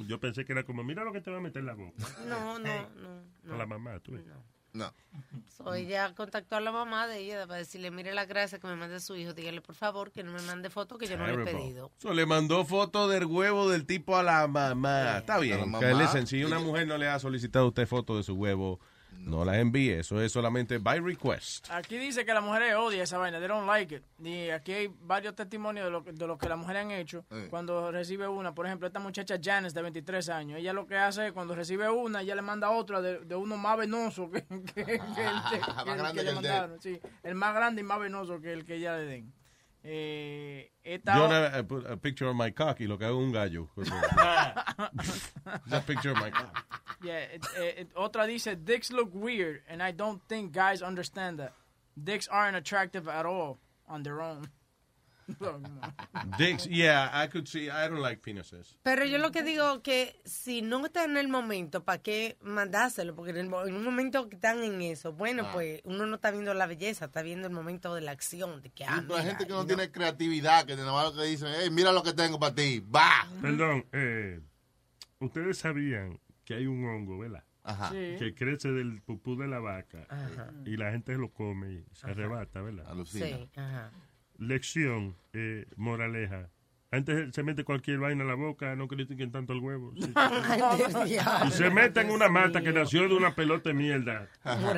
yo 0.08 0.20
pensé 0.20 0.46
que 0.46 0.54
era 0.54 0.64
como, 0.64 0.84
mira 0.84 1.04
lo 1.04 1.12
que 1.12 1.22
te 1.22 1.30
va 1.30 1.38
a 1.38 1.42
meter 1.42 1.60
en 1.60 1.66
la 1.68 1.74
boca. 1.74 1.94
No, 2.28 2.60
no, 2.60 2.90
no. 3.44 3.54
A 3.54 3.58
la 3.58 3.66
mamá, 3.66 4.00
tú. 4.00 4.14
ves. 4.14 4.24
No. 4.74 4.92
So, 5.56 5.76
ella 5.76 6.16
contactó 6.16 6.56
a 6.56 6.62
la 6.62 6.72
mamá 6.72 7.06
de 7.06 7.20
ella 7.20 7.46
para 7.46 7.60
decirle, 7.60 7.92
mire 7.92 8.12
la 8.14 8.26
gracia 8.26 8.60
que 8.60 8.66
me 8.66 8.76
mande 8.76 9.00
su 9.00 9.16
hijo, 9.16 9.34
dígale 9.34 9.62
por 9.62 9.76
favor 9.76 10.12
que 10.12 10.24
no 10.24 10.32
me 10.32 10.42
mande 10.42 10.72
fotos 10.72 10.98
que 10.98 11.06
yo 11.06 11.16
no 11.16 11.28
le 11.28 11.34
he 11.34 11.46
pedido. 11.46 11.92
So, 11.98 12.12
le 12.14 12.26
mandó 12.26 12.66
foto 12.66 13.08
del 13.08 13.26
huevo 13.26 13.70
del 13.70 13.86
tipo 13.86 14.18
a 14.18 14.24
la 14.24 14.48
mamá. 14.48 15.20
Está 15.20 15.38
bien. 15.38 15.72
que 15.80 15.94
listen, 15.94 16.26
si 16.26 16.44
una 16.44 16.58
mujer 16.60 16.88
no 16.88 16.98
le 16.98 17.08
ha 17.08 17.20
solicitado 17.20 17.66
a 17.66 17.68
usted 17.68 17.86
foto 17.86 18.18
de 18.18 18.24
su 18.24 18.34
huevo, 18.34 18.80
no 19.20 19.46
las 19.46 19.56
envíe. 19.58 20.00
Eso 20.00 20.22
es 20.22 20.32
solamente 20.32 20.78
by 20.78 21.00
request. 21.00 21.70
Aquí 21.72 21.98
dice 21.98 22.26
que 22.26 22.34
las 22.34 22.44
mujeres 22.44 22.76
odian 22.76 23.02
esa 23.04 23.18
vaina, 23.18 23.40
they 23.40 23.48
don't 23.48 23.68
like 23.68 23.96
it. 23.96 24.04
Y 24.20 24.50
aquí 24.50 24.72
hay 24.74 24.92
varios 25.02 25.36
testimonios 25.36 25.86
de 25.86 25.92
lo, 25.92 26.04
que- 26.04 26.12
de 26.12 26.28
lo 26.28 26.38
que 26.38 26.50
las 26.50 26.58
mujeres 26.58 26.84
han 26.84 26.92
hecho 26.92 27.26
Eh. 27.32 27.48
cuando 27.50 27.92
recibe 27.92 28.28
una. 28.28 28.54
Por 28.54 28.66
ejemplo, 28.66 28.88
esta 28.88 29.00
muchacha 29.00 29.36
Janice 29.42 29.74
de 29.76 29.82
23 29.82 30.30
años, 30.30 30.60
ella 30.60 30.74
lo 30.74 30.86
que 30.88 30.98
hace 30.98 31.28
es 31.28 31.32
cuando 31.34 31.56
recibe 31.56 31.90
una, 31.90 32.22
ella 32.22 32.36
le 32.36 32.42
manda 32.42 32.70
otra 32.70 33.02
de, 33.02 33.20
de 33.20 33.36
uno 33.36 33.58
más 33.58 33.78
venoso 33.78 34.30
que, 34.32 34.44
que- 34.46 34.84
que 34.86 34.92
el, 34.96 35.02
que- 36.14 36.24
le 36.24 36.34
mandaron. 36.34 36.82
Sí, 36.82 37.00
el 37.24 37.36
más 37.36 37.54
grande 37.56 37.82
y 37.82 37.84
más 37.84 38.00
venoso 38.00 38.40
que 38.40 38.54
el 38.54 38.66
que 38.66 38.76
ella 38.76 38.98
le 38.98 39.06
den. 39.06 39.34
Eh, 39.86 40.70
esta 40.84 41.16
Yo 41.16 41.26
o- 41.26 41.60
I 41.60 41.62
put 41.64 41.86
a 41.86 41.98
picture 41.98 42.28
of 42.30 42.36
my 42.38 42.52
cock 42.52 42.80
y 42.80 42.86
lo 42.88 42.98
que 42.98 43.06
hago 43.06 43.18
un 43.20 43.32
gallo. 43.34 43.70
Just 45.68 45.88
picture 45.88 46.12
of 46.12 46.18
my 46.20 46.30
cock. 46.30 46.66
Yeah, 47.04 47.20
it- 47.20 47.46
eh, 47.58 47.82
it- 47.82 47.94
otra 47.96 48.26
dice, 48.28 48.56
dicks 48.64 48.92
look 48.92 49.10
weird, 49.14 49.62
and 49.68 49.82
I 49.84 49.92
don't 49.92 50.22
think 50.30 50.54
guys 50.54 50.82
understand 50.82 51.40
that. 51.40 51.54
Dicks 52.02 52.28
aren't 52.30 52.56
attractive 52.56 53.08
at 53.08 53.26
all 53.26 53.60
on 53.88 54.04
their 54.04 54.22
own. 54.22 54.48
Dicks, 56.38 56.68
yeah, 56.68 57.10
I 57.14 57.28
could 57.28 57.48
see. 57.48 57.70
I 57.70 57.88
don't 57.88 58.02
like 58.02 58.22
penises. 58.22 58.78
Pero 58.84 59.06
yo 59.06 59.18
lo 59.18 59.32
que 59.32 59.44
digo 59.44 59.82
que 59.82 60.20
si 60.26 60.62
no 60.62 60.86
está 60.86 61.04
en 61.06 61.18
el 61.18 61.28
momento, 61.28 61.84
¿para 61.84 62.02
qué 62.02 62.38
mandárselo? 62.42 63.16
Porque 63.16 63.32
en, 63.32 63.38
el 63.38 63.46
en 63.68 63.76
un 63.76 63.84
momento 63.84 64.30
que 64.30 64.36
están 64.36 64.64
en 64.64 64.82
eso, 64.82 65.14
bueno, 65.14 65.44
Ah. 65.48 65.52
pues 65.54 65.82
uno 65.84 66.06
no 66.06 66.16
está 66.16 66.32
viendo 66.32 66.54
la 66.54 66.66
belleza, 66.68 67.06
está 67.06 67.22
viendo 67.22 67.48
el 67.48 67.54
momento 67.54 67.94
de 67.96 68.02
la 68.02 68.12
acción, 68.12 68.62
de 68.62 68.70
que, 68.70 68.86
ah, 68.86 69.04
hay 69.18 69.26
gente 69.26 69.46
que 69.46 69.54
no 69.54 69.66
tiene 69.66 69.92
creatividad, 69.92 70.66
que 70.66 70.76
nada 70.76 70.92
más 70.92 71.14
lo 71.14 71.22
que 71.22 71.28
dicen, 71.28 71.50
hey, 71.60 71.70
mira 71.72 71.92
lo 71.92 72.04
que 72.04 72.14
tengo 72.14 72.40
para 72.40 72.56
ti, 72.56 72.80
va. 72.80 73.28
Perdón, 73.42 73.86
eh, 73.92 74.40
ustedes 75.20 75.58
sabían 75.58 76.20
que 76.46 76.56
hay 76.56 76.68
un 76.68 76.86
hongo, 76.86 77.18
¿verdad? 77.20 77.44
Ajá. 77.66 77.92
Sí. 77.92 78.16
Que 78.20 78.34
crece 78.36 78.70
del 78.72 79.02
pupú 79.02 79.38
de 79.38 79.48
la 79.48 79.60
vaca 79.60 80.06
Ajá. 80.10 80.52
y 80.66 80.76
la 80.76 80.92
gente 80.92 81.14
lo 81.18 81.32
come 81.32 81.72
y 81.72 81.86
se 81.94 82.08
arrebata, 82.08 82.62
¿verdad? 82.62 82.86
Alucina. 82.90 83.26
Sí, 83.26 83.50
ajá. 83.56 83.92
Lección, 84.38 85.16
eh, 85.34 85.66
moraleja. 85.76 86.50
Antes 86.92 87.34
se 87.34 87.42
mete 87.42 87.64
cualquier 87.64 87.98
vaina 87.98 88.22
en 88.22 88.28
la 88.28 88.36
boca, 88.36 88.76
no 88.76 88.88
critiquen 88.88 89.32
tanto 89.32 89.54
el 89.54 89.60
huevo. 89.62 89.94
sí. 89.96 90.14
Y 91.48 91.52
se 91.52 91.70
meta 91.72 92.02
en 92.02 92.12
una 92.12 92.30
mata 92.30 92.62
que 92.62 92.72
nació 92.72 93.08
de 93.08 93.16
una 93.16 93.34
pelota 93.34 93.70
de 93.70 93.74
mierda. 93.74 94.30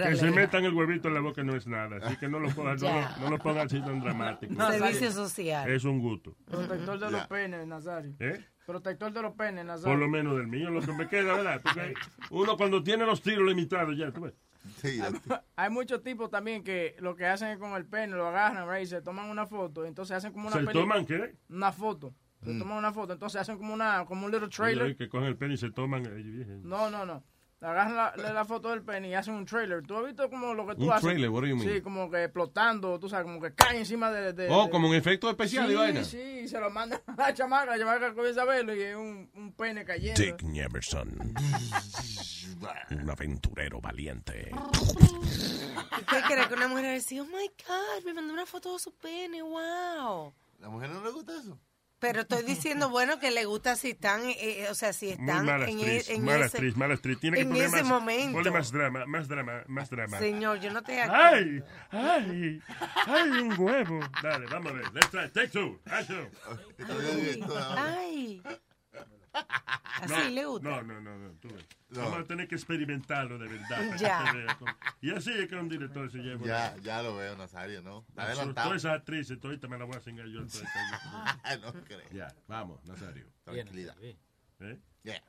Que 0.07 0.15
se 0.15 0.31
metan 0.31 0.63
el 0.63 0.73
huevito 0.73 1.09
en 1.09 1.13
la 1.13 1.19
boca 1.19 1.43
no 1.43 1.55
es 1.57 1.67
nada. 1.67 1.97
Así 2.01 2.15
que 2.17 2.29
no 2.29 2.39
lo 2.39 2.49
pongan, 2.51 2.77
no, 2.77 2.87
lo- 3.01 3.17
no 3.19 3.29
lo 3.31 3.37
pongan 3.39 3.67
así 3.67 3.81
tan 3.81 3.99
dramático. 3.99 4.53
Servicio 4.55 5.11
social. 5.11 5.69
Es 5.69 5.83
un 5.83 5.99
gusto. 5.99 6.35
Protector 6.45 6.99
de 6.99 7.11
los 7.11 7.27
penes, 7.27 7.67
Nazario. 7.67 8.13
¿Eh? 8.19 8.39
Protector 8.65 9.11
de 9.11 9.21
los 9.21 9.33
penes, 9.33 9.65
Nazario. 9.65 9.91
Por 9.91 9.99
lo 9.99 10.07
menos 10.09 10.37
del 10.37 10.47
mío, 10.47 10.69
lo 10.71 10.81
que 10.81 10.93
me 10.93 11.07
queda, 11.09 11.33
¿verdad? 11.35 11.59
Porque 11.61 11.93
uno 12.31 12.55
cuando 12.55 12.81
tiene 12.81 13.05
los 13.05 13.21
tiros 13.21 13.45
limitados 13.45 13.95
ya, 13.97 14.11
tú 14.11 14.21
ves. 14.21 14.33
Hay 15.55 15.69
muchos 15.69 16.01
tipos 16.03 16.29
también 16.29 16.63
que 16.63 16.95
lo 16.99 17.15
que 17.15 17.25
hacen 17.25 17.49
es 17.49 17.57
con 17.57 17.73
el 17.73 17.85
pene, 17.85 18.15
lo 18.15 18.27
agarran, 18.27 18.81
y 18.81 18.85
se 18.85 19.01
toman 19.01 19.29
una 19.29 19.45
foto, 19.45 19.85
entonces 19.85 20.15
hacen 20.17 20.31
como 20.33 20.47
una 20.47 20.57
¿Se 20.59 20.65
toman 20.65 21.05
qué? 21.05 21.35
Una 21.49 21.71
foto. 21.71 22.13
Se 22.43 22.51
Mm. 22.51 22.59
toman 22.59 22.77
una 22.77 22.91
foto, 22.93 23.13
entonces 23.13 23.41
hacen 23.41 23.57
como 23.57 23.73
una 23.73 24.05
como 24.05 24.25
un 24.25 24.31
little 24.31 24.49
trailer. 24.49 24.95
que 24.95 25.09
cogen 25.09 25.27
el 25.27 25.37
pene 25.37 25.55
y 25.55 25.57
se 25.57 25.71
toman. 25.71 26.03
No, 26.63 26.89
no, 26.91 27.05
no. 27.05 27.23
Agarran 27.65 27.95
la, 27.95 28.13
la- 28.17 28.33
la 28.33 28.45
foto 28.45 28.69
del 28.69 28.83
pene 28.83 29.09
y 29.09 29.13
hacen 29.15 29.33
un 29.33 29.45
trailer. 29.45 29.81
¿Tú 29.85 29.97
has 29.97 30.05
visto 30.05 30.29
como 30.29 30.53
lo 30.53 30.67
que 30.67 30.75
tú 30.75 30.83
Un 30.83 30.91
haces? 30.91 31.03
trailer, 31.03 31.29
what 31.29 31.41
do 31.41 31.47
you 31.47 31.55
mean? 31.55 31.67
Sí, 31.67 31.81
como 31.81 32.09
que 32.11 32.25
explotando, 32.25 32.99
tú 32.99 33.09
sabes, 33.09 33.25
como 33.25 33.41
que 33.41 33.53
cae 33.55 33.79
encima 33.79 34.11
de... 34.11 34.33
de- 34.33 34.49
Oh, 34.49 34.65
de- 34.65 34.69
como 34.69 34.87
un 34.89 34.95
efecto 34.95 35.29
especial 35.29 35.65
sí, 35.67 35.73
y 35.73 35.75
vaina. 35.75 36.03
Sí, 36.03 36.39
y 36.43 36.47
se 36.47 36.59
lo 36.59 36.69
mandan 36.69 37.01
a 37.07 37.15
la 37.15 37.33
chamaca, 37.33 37.65
la 37.71 37.77
chamaca 37.79 38.13
comienza 38.13 38.43
a 38.43 38.45
verlo 38.45 38.75
y 38.75 38.81
es 38.81 38.95
un, 38.95 39.29
un 39.33 39.51
pene 39.53 39.83
cayendo. 39.83 40.21
Dick 40.21 40.43
Neverson. 40.43 41.33
Un 42.91 43.09
aventurero 43.09 43.81
valiente. 43.81 44.51
¿Y 44.51 46.03
qué 46.05 46.21
crees 46.27 46.47
que 46.47 46.53
una 46.53 46.67
mujer 46.67 46.85
va 46.85 46.89
a 46.89 46.93
decir, 46.93 47.21
oh 47.21 47.25
my 47.25 47.47
God, 47.67 48.05
me 48.05 48.13
mandó 48.13 48.33
una 48.33 48.45
foto 48.45 48.73
de 48.73 48.79
su 48.79 48.93
pene, 48.95 49.41
wow? 49.41 50.33
¿La 50.59 50.69
mujer 50.69 50.89
no 50.89 51.03
le 51.03 51.11
gusta 51.11 51.33
eso? 51.39 51.57
Pero 51.99 52.21
estoy 52.21 52.43
diciendo, 52.43 52.89
bueno, 52.89 53.19
que 53.19 53.31
le 53.31 53.45
gusta 53.45 53.75
si 53.75 53.91
están, 53.91 54.21
eh, 54.25 54.67
o 54.69 54.75
sea, 54.75 54.91
si 54.91 55.09
están 55.09 55.45
mala 55.45 55.67
en, 55.67 55.79
actriz, 55.79 56.09
en 56.09 56.23
mala 56.23 56.45
ese, 56.45 56.57
actriz, 56.57 56.75
mala 56.75 56.93
actriz. 56.95 57.19
Tiene 57.19 57.37
que 57.37 57.43
en 57.43 57.49
poner 57.49 57.65
ese 57.65 57.83
más, 57.83 57.85
momento. 57.85 58.33
ponle 58.33 58.51
más 58.51 58.71
drama, 58.71 59.05
más 59.05 59.27
drama, 59.27 59.63
más 59.67 59.89
drama. 59.89 60.19
Señor, 60.19 60.59
yo 60.59 60.71
no 60.71 60.83
te 60.83 61.01
¡Ay! 61.01 61.63
¡Ay! 61.91 62.61
¡Ay, 63.07 63.29
un 63.29 63.59
huevo! 63.59 63.99
Dale, 64.21 64.45
vamos 64.47 64.71
a 64.71 64.75
ver. 64.75 64.93
Let's 64.93 65.09
try. 65.09 65.29
Take 65.29 65.49
two. 65.49 65.79
Action. 65.85 66.29
Ay. 67.77 68.41
Así 70.01 70.13
No, 70.13 70.29
le 70.29 70.45
gusta. 70.45 70.69
No, 70.69 70.83
no, 70.83 71.01
no, 71.01 71.17
no. 71.17 71.31
Tú 71.39 71.49
ves. 71.49 71.65
No. 71.89 72.01
Vamos 72.01 72.19
a 72.19 72.23
tener 72.25 72.47
que 72.47 72.55
experimentarlo 72.55 73.37
de 73.37 73.47
verdad. 73.47 73.97
Ya. 73.97 74.57
Y 75.01 75.11
así 75.11 75.31
es 75.31 75.47
que 75.47 75.55
un 75.55 75.69
director 75.69 76.11
se 76.11 76.17
lleva. 76.19 76.45
Ya, 76.45 76.75
ya 76.81 77.01
lo 77.01 77.15
veo, 77.15 77.35
Nazario, 77.37 77.81
¿no? 77.81 78.05
Adelantado. 78.15 78.69
Todas 78.69 78.83
esas 78.83 78.97
actrices, 78.97 79.39
todavía 79.39 79.69
me 79.69 79.77
la 79.77 79.85
voy 79.85 79.95
a 79.95 80.01
cingar 80.01 80.27
yo. 80.27 80.39
entonces. 80.39 80.67
no 81.61 81.73
creo. 81.83 82.01
Ya, 82.11 82.33
vamos, 82.47 82.83
Nazario. 82.85 83.25
Tranquilidad. 83.43 83.95
¿Eh? 84.01 84.17
Yeah. 85.03 85.21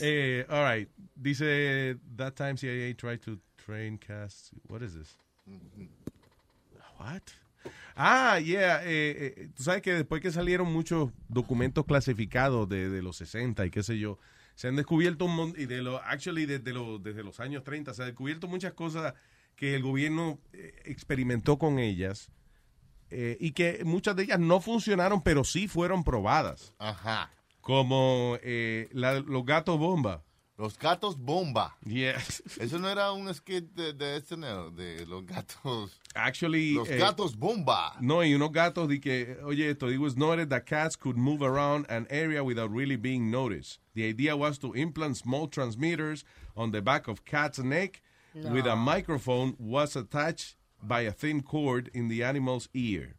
Eh, 0.00 0.44
all 0.48 0.64
right. 0.64 0.88
Dice, 1.20 1.96
that 2.16 2.34
time 2.36 2.56
CIA 2.56 2.94
tried 2.94 3.22
to 3.22 3.38
train 3.56 3.98
cast. 3.98 4.50
What 4.68 4.82
is 4.82 4.94
this? 4.94 5.14
What? 6.98 7.32
Ah, 7.94 8.38
yeah. 8.38 8.82
eh, 8.84 9.34
eh, 9.36 9.48
tú 9.54 9.62
sabes 9.62 9.82
que 9.82 9.92
después 9.94 10.20
que 10.20 10.30
salieron 10.30 10.72
muchos 10.72 11.10
documentos 11.28 11.84
clasificados 11.86 12.68
de, 12.68 12.88
de 12.90 13.02
los 13.02 13.16
60 13.16 13.64
y 13.66 13.70
qué 13.70 13.82
sé 13.82 13.98
yo, 13.98 14.18
se 14.54 14.68
han 14.68 14.76
descubierto 14.76 15.24
un 15.26 15.34
montón, 15.36 15.60
y 15.60 15.66
de 15.66 15.82
lo, 15.82 15.98
actually 16.02 16.46
desde, 16.46 16.72
los 16.72 17.02
desde 17.02 17.22
los 17.22 17.40
años 17.40 17.64
30, 17.64 17.94
se 17.94 18.02
han 18.02 18.08
descubierto 18.08 18.48
muchas 18.48 18.72
cosas 18.74 19.14
que 19.54 19.74
el 19.74 19.82
gobierno 19.82 20.38
eh, 20.52 20.74
experimentó 20.84 21.58
con 21.58 21.78
ellas 21.78 22.30
eh, 23.10 23.36
y 23.40 23.52
que 23.52 23.82
muchas 23.84 24.16
de 24.16 24.24
ellas 24.24 24.40
no 24.40 24.60
funcionaron, 24.60 25.22
pero 25.22 25.44
sí 25.44 25.68
fueron 25.68 26.04
probadas. 26.04 26.74
Ajá. 26.78 27.30
como 27.60 28.38
eh, 28.42 28.88
la- 28.92 29.20
los 29.20 29.44
gatos 29.44 29.78
bomba. 29.78 30.22
Los 30.58 30.78
gatos 30.78 31.16
bomba. 31.16 31.74
Yes. 31.84 32.40
Eso 32.58 32.78
no 32.78 32.88
era 32.88 33.12
un 33.12 33.32
skit 33.34 33.74
de, 33.74 33.92
de 33.92 34.20
SNL, 34.20 34.74
de 34.74 35.04
los 35.04 35.22
gatos. 35.26 36.00
Actually, 36.14 36.74
Los 36.74 36.88
eh, 36.88 36.96
gatos 36.96 37.36
bomba. 37.36 37.92
No, 38.00 38.22
y 38.22 38.32
unos 38.34 38.52
gatos 38.52 38.88
de 38.88 38.98
que, 38.98 39.36
oye, 39.44 39.70
esto, 39.70 39.88
it 39.88 39.98
was 39.98 40.16
noted 40.16 40.48
that 40.48 40.64
cats 40.64 40.96
could 40.96 41.18
move 41.18 41.42
around 41.42 41.84
an 41.90 42.06
area 42.08 42.42
without 42.42 42.70
really 42.70 42.96
being 42.96 43.30
noticed. 43.30 43.80
The 43.94 44.08
idea 44.08 44.34
was 44.34 44.58
to 44.58 44.72
implant 44.72 45.18
small 45.18 45.46
transmitters 45.46 46.24
on 46.56 46.70
the 46.70 46.80
back 46.80 47.06
of 47.06 47.26
cat's 47.26 47.58
neck 47.58 48.00
with 48.34 48.66
a 48.66 48.76
microphone 48.76 49.56
was 49.58 49.96
attached 49.96 50.56
by 50.82 51.02
a 51.02 51.12
thin 51.12 51.42
cord 51.42 51.90
in 51.94 52.08
the 52.08 52.22
animal's 52.22 52.68
ear. 52.74 53.14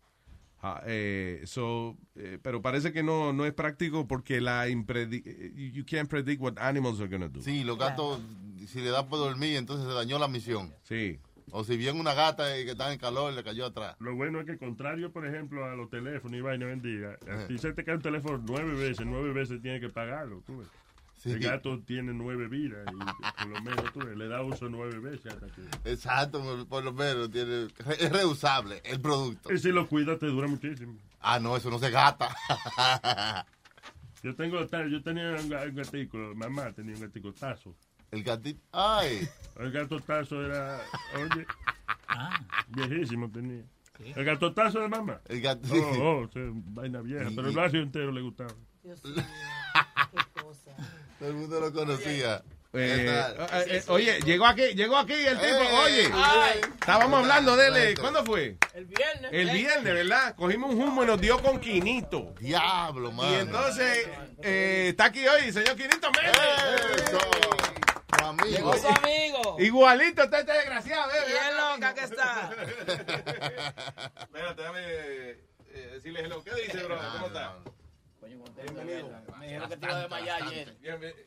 Ah, 0.76 0.82
eh, 0.86 1.42
so, 1.46 1.98
eh, 2.16 2.40
pero 2.42 2.62
parece 2.62 2.92
que 2.92 3.04
no, 3.04 3.32
no 3.34 3.46
es 3.46 3.54
práctico 3.54 4.08
porque 4.08 4.42
la 4.42 4.68
impredi- 4.68 5.24
eh, 5.26 5.72
you 5.74 5.86
can't 5.86 6.10
predict 6.10 6.42
what 6.42 6.58
animals 6.58 7.00
are 7.00 7.08
going 7.08 7.22
to 7.22 7.30
do. 7.30 7.42
Sí, 7.42 7.64
los 7.64 7.78
gatos, 7.78 8.20
si 8.68 8.82
le 8.82 8.90
da 8.90 9.08
por 9.08 9.20
dormir, 9.20 9.56
entonces 9.56 9.88
se 9.88 9.94
dañó 9.94 10.20
la 10.20 10.28
misión. 10.28 10.74
Sí. 10.84 11.20
O 11.52 11.64
si 11.64 11.78
viene 11.78 11.98
una 12.00 12.14
gata 12.14 12.60
y 12.60 12.66
que 12.66 12.72
está 12.72 12.92
en 12.92 13.00
calor, 13.00 13.32
le 13.34 13.42
cayó 13.44 13.66
atrás. 13.66 13.96
Lo 14.00 14.14
bueno 14.16 14.42
es 14.42 14.46
que, 14.46 14.58
contrario, 14.58 15.14
por 15.14 15.26
ejemplo, 15.26 15.64
a 15.64 15.76
los 15.76 15.90
teléfonos 15.90 16.38
y 16.38 16.42
vaina 16.42 16.66
bendiga, 16.66 17.18
ti 17.48 17.58
se 17.58 17.72
te 17.72 17.86
cae 17.86 17.96
un 17.96 18.02
teléfono 18.02 18.44
nueve 18.46 18.74
veces, 18.74 19.06
nueve 19.06 19.32
veces 19.32 19.62
tienes 19.62 19.80
que 19.80 19.88
pagarlo. 19.90 20.44
Tú 20.46 20.58
ves. 20.58 20.68
El 21.26 21.40
gato 21.40 21.80
tiene 21.82 22.14
nueve 22.14 22.48
vidas 22.48 22.86
y 22.92 23.44
por 23.44 23.48
lo 23.48 23.62
menos 23.62 23.92
tú 23.94 24.00
le 24.02 24.28
da 24.28 24.42
uso 24.44 24.70
nueve 24.70 25.00
veces 25.00 25.34
hasta 25.34 25.48
que... 25.48 25.92
Exacto, 25.92 26.66
por- 26.70 26.84
lo 26.84 26.94
menos 26.94 27.30
tiene, 27.32 27.68
es 28.00 28.12
reusable 28.12 28.82
el 28.86 29.02
producto. 29.02 29.52
Y 29.52 29.58
si 29.58 29.72
lo 29.72 29.88
cuidas 29.88 30.20
te 30.20 30.28
dura 30.28 30.48
muchísimo. 30.48 30.96
Ah, 31.20 31.40
no, 31.40 31.58
eso 31.58 31.70
no 31.72 31.80
se 31.80 31.90
gata. 31.90 32.34
Yo 34.24 34.36
tengo 34.36 34.60
yo 34.66 35.02
tenía 35.04 35.32
un 35.32 35.50
ga- 35.50 35.70
un 35.70 35.76
gatico, 35.76 36.18
mamá 36.36 36.72
tenía 36.74 36.96
un 36.96 37.02
gatico 37.02 37.32
tazo. 37.34 37.76
El 38.12 38.24
gatito, 38.24 38.62
ay. 38.72 39.28
El 39.58 39.72
gato 39.72 40.00
tazo 40.00 40.44
era, 40.44 40.80
oye, 41.16 41.46
viejísimo 42.70 43.30
tenía. 43.32 43.64
El 44.00 44.26
gato 44.26 44.54
tazo 44.54 44.80
de 44.80 44.88
mamá. 44.88 45.22
El 45.28 45.42
gato, 45.42 45.68
Oh, 45.74 46.24
oh, 46.24 46.30
vaina 46.72 47.02
vieja, 47.02 47.30
Y- 47.32 47.36
pero 47.36 47.50
el 47.50 47.56
barrio 47.56 47.82
entero 47.82 48.12
le 48.12 48.22
gustaba. 48.22 48.54
Todo 51.20 51.30
el 51.30 51.36
mundo 51.36 51.60
lo 51.60 51.74
conocía. 51.74 52.44
Eh, 52.74 52.96
¿Qué 52.98 53.06
tal? 53.06 53.62
eh, 53.62 53.78
eh, 53.78 53.84
oye, 53.88 54.20
llegó 54.22 54.46
aquí, 54.46 54.62
llegó 54.76 54.98
aquí 54.98 55.14
el 55.14 55.38
tipo. 55.40 55.48
Eh, 55.48 55.80
oye, 55.86 56.12
ay. 56.14 56.62
estábamos 56.80 57.22
hablando 57.22 57.56
de 57.56 57.90
él. 57.92 58.00
¿Cuándo 58.00 58.24
fue? 58.24 58.58
El 58.74 58.86
viernes. 58.86 59.32
El 59.32 59.50
viernes, 59.50 59.94
¿verdad? 59.94 60.36
Cogimos 60.36 60.74
un 60.76 60.82
humo 60.82 61.04
y 61.04 61.08
nos 61.08 61.20
dio 61.20 61.42
con 61.42 61.60
Quinito. 61.60 62.36
Diablo, 62.40 63.12
mano. 63.12 63.32
Y 63.32 63.36
entonces, 63.36 64.08
eh, 64.44 64.88
está 64.90 65.06
aquí 65.06 65.26
hoy, 65.28 65.52
señor 65.52 65.76
Quinito 65.76 66.12
Méndez. 66.12 67.14
amigo. 68.24 68.78
su 68.78 68.88
amigo. 68.88 69.56
Igualito 69.60 70.24
está 70.24 70.40
este 70.40 70.54
desgraciado, 70.54 71.12
eh. 71.12 71.26
Bien 71.28 71.58
loca 71.58 71.94
que 71.94 72.02
está. 72.04 72.52
Espérate, 74.22 74.62
déjame 74.62 74.82
eh, 74.82 75.90
decirle 75.94 76.20
hello. 76.20 76.44
¿Qué 76.44 76.54
dice, 76.62 76.84
bro? 76.84 77.00
¿Cómo 77.14 77.28
está? 77.28 77.56
Bienvenido. 78.28 79.10
Me 79.40 79.46
dijeron 79.48 79.70
que 79.70 79.78
te 79.78 79.86
iba 79.86 79.96
a 79.96 80.00
desmayar 80.02 80.44
ayer. 80.44 80.76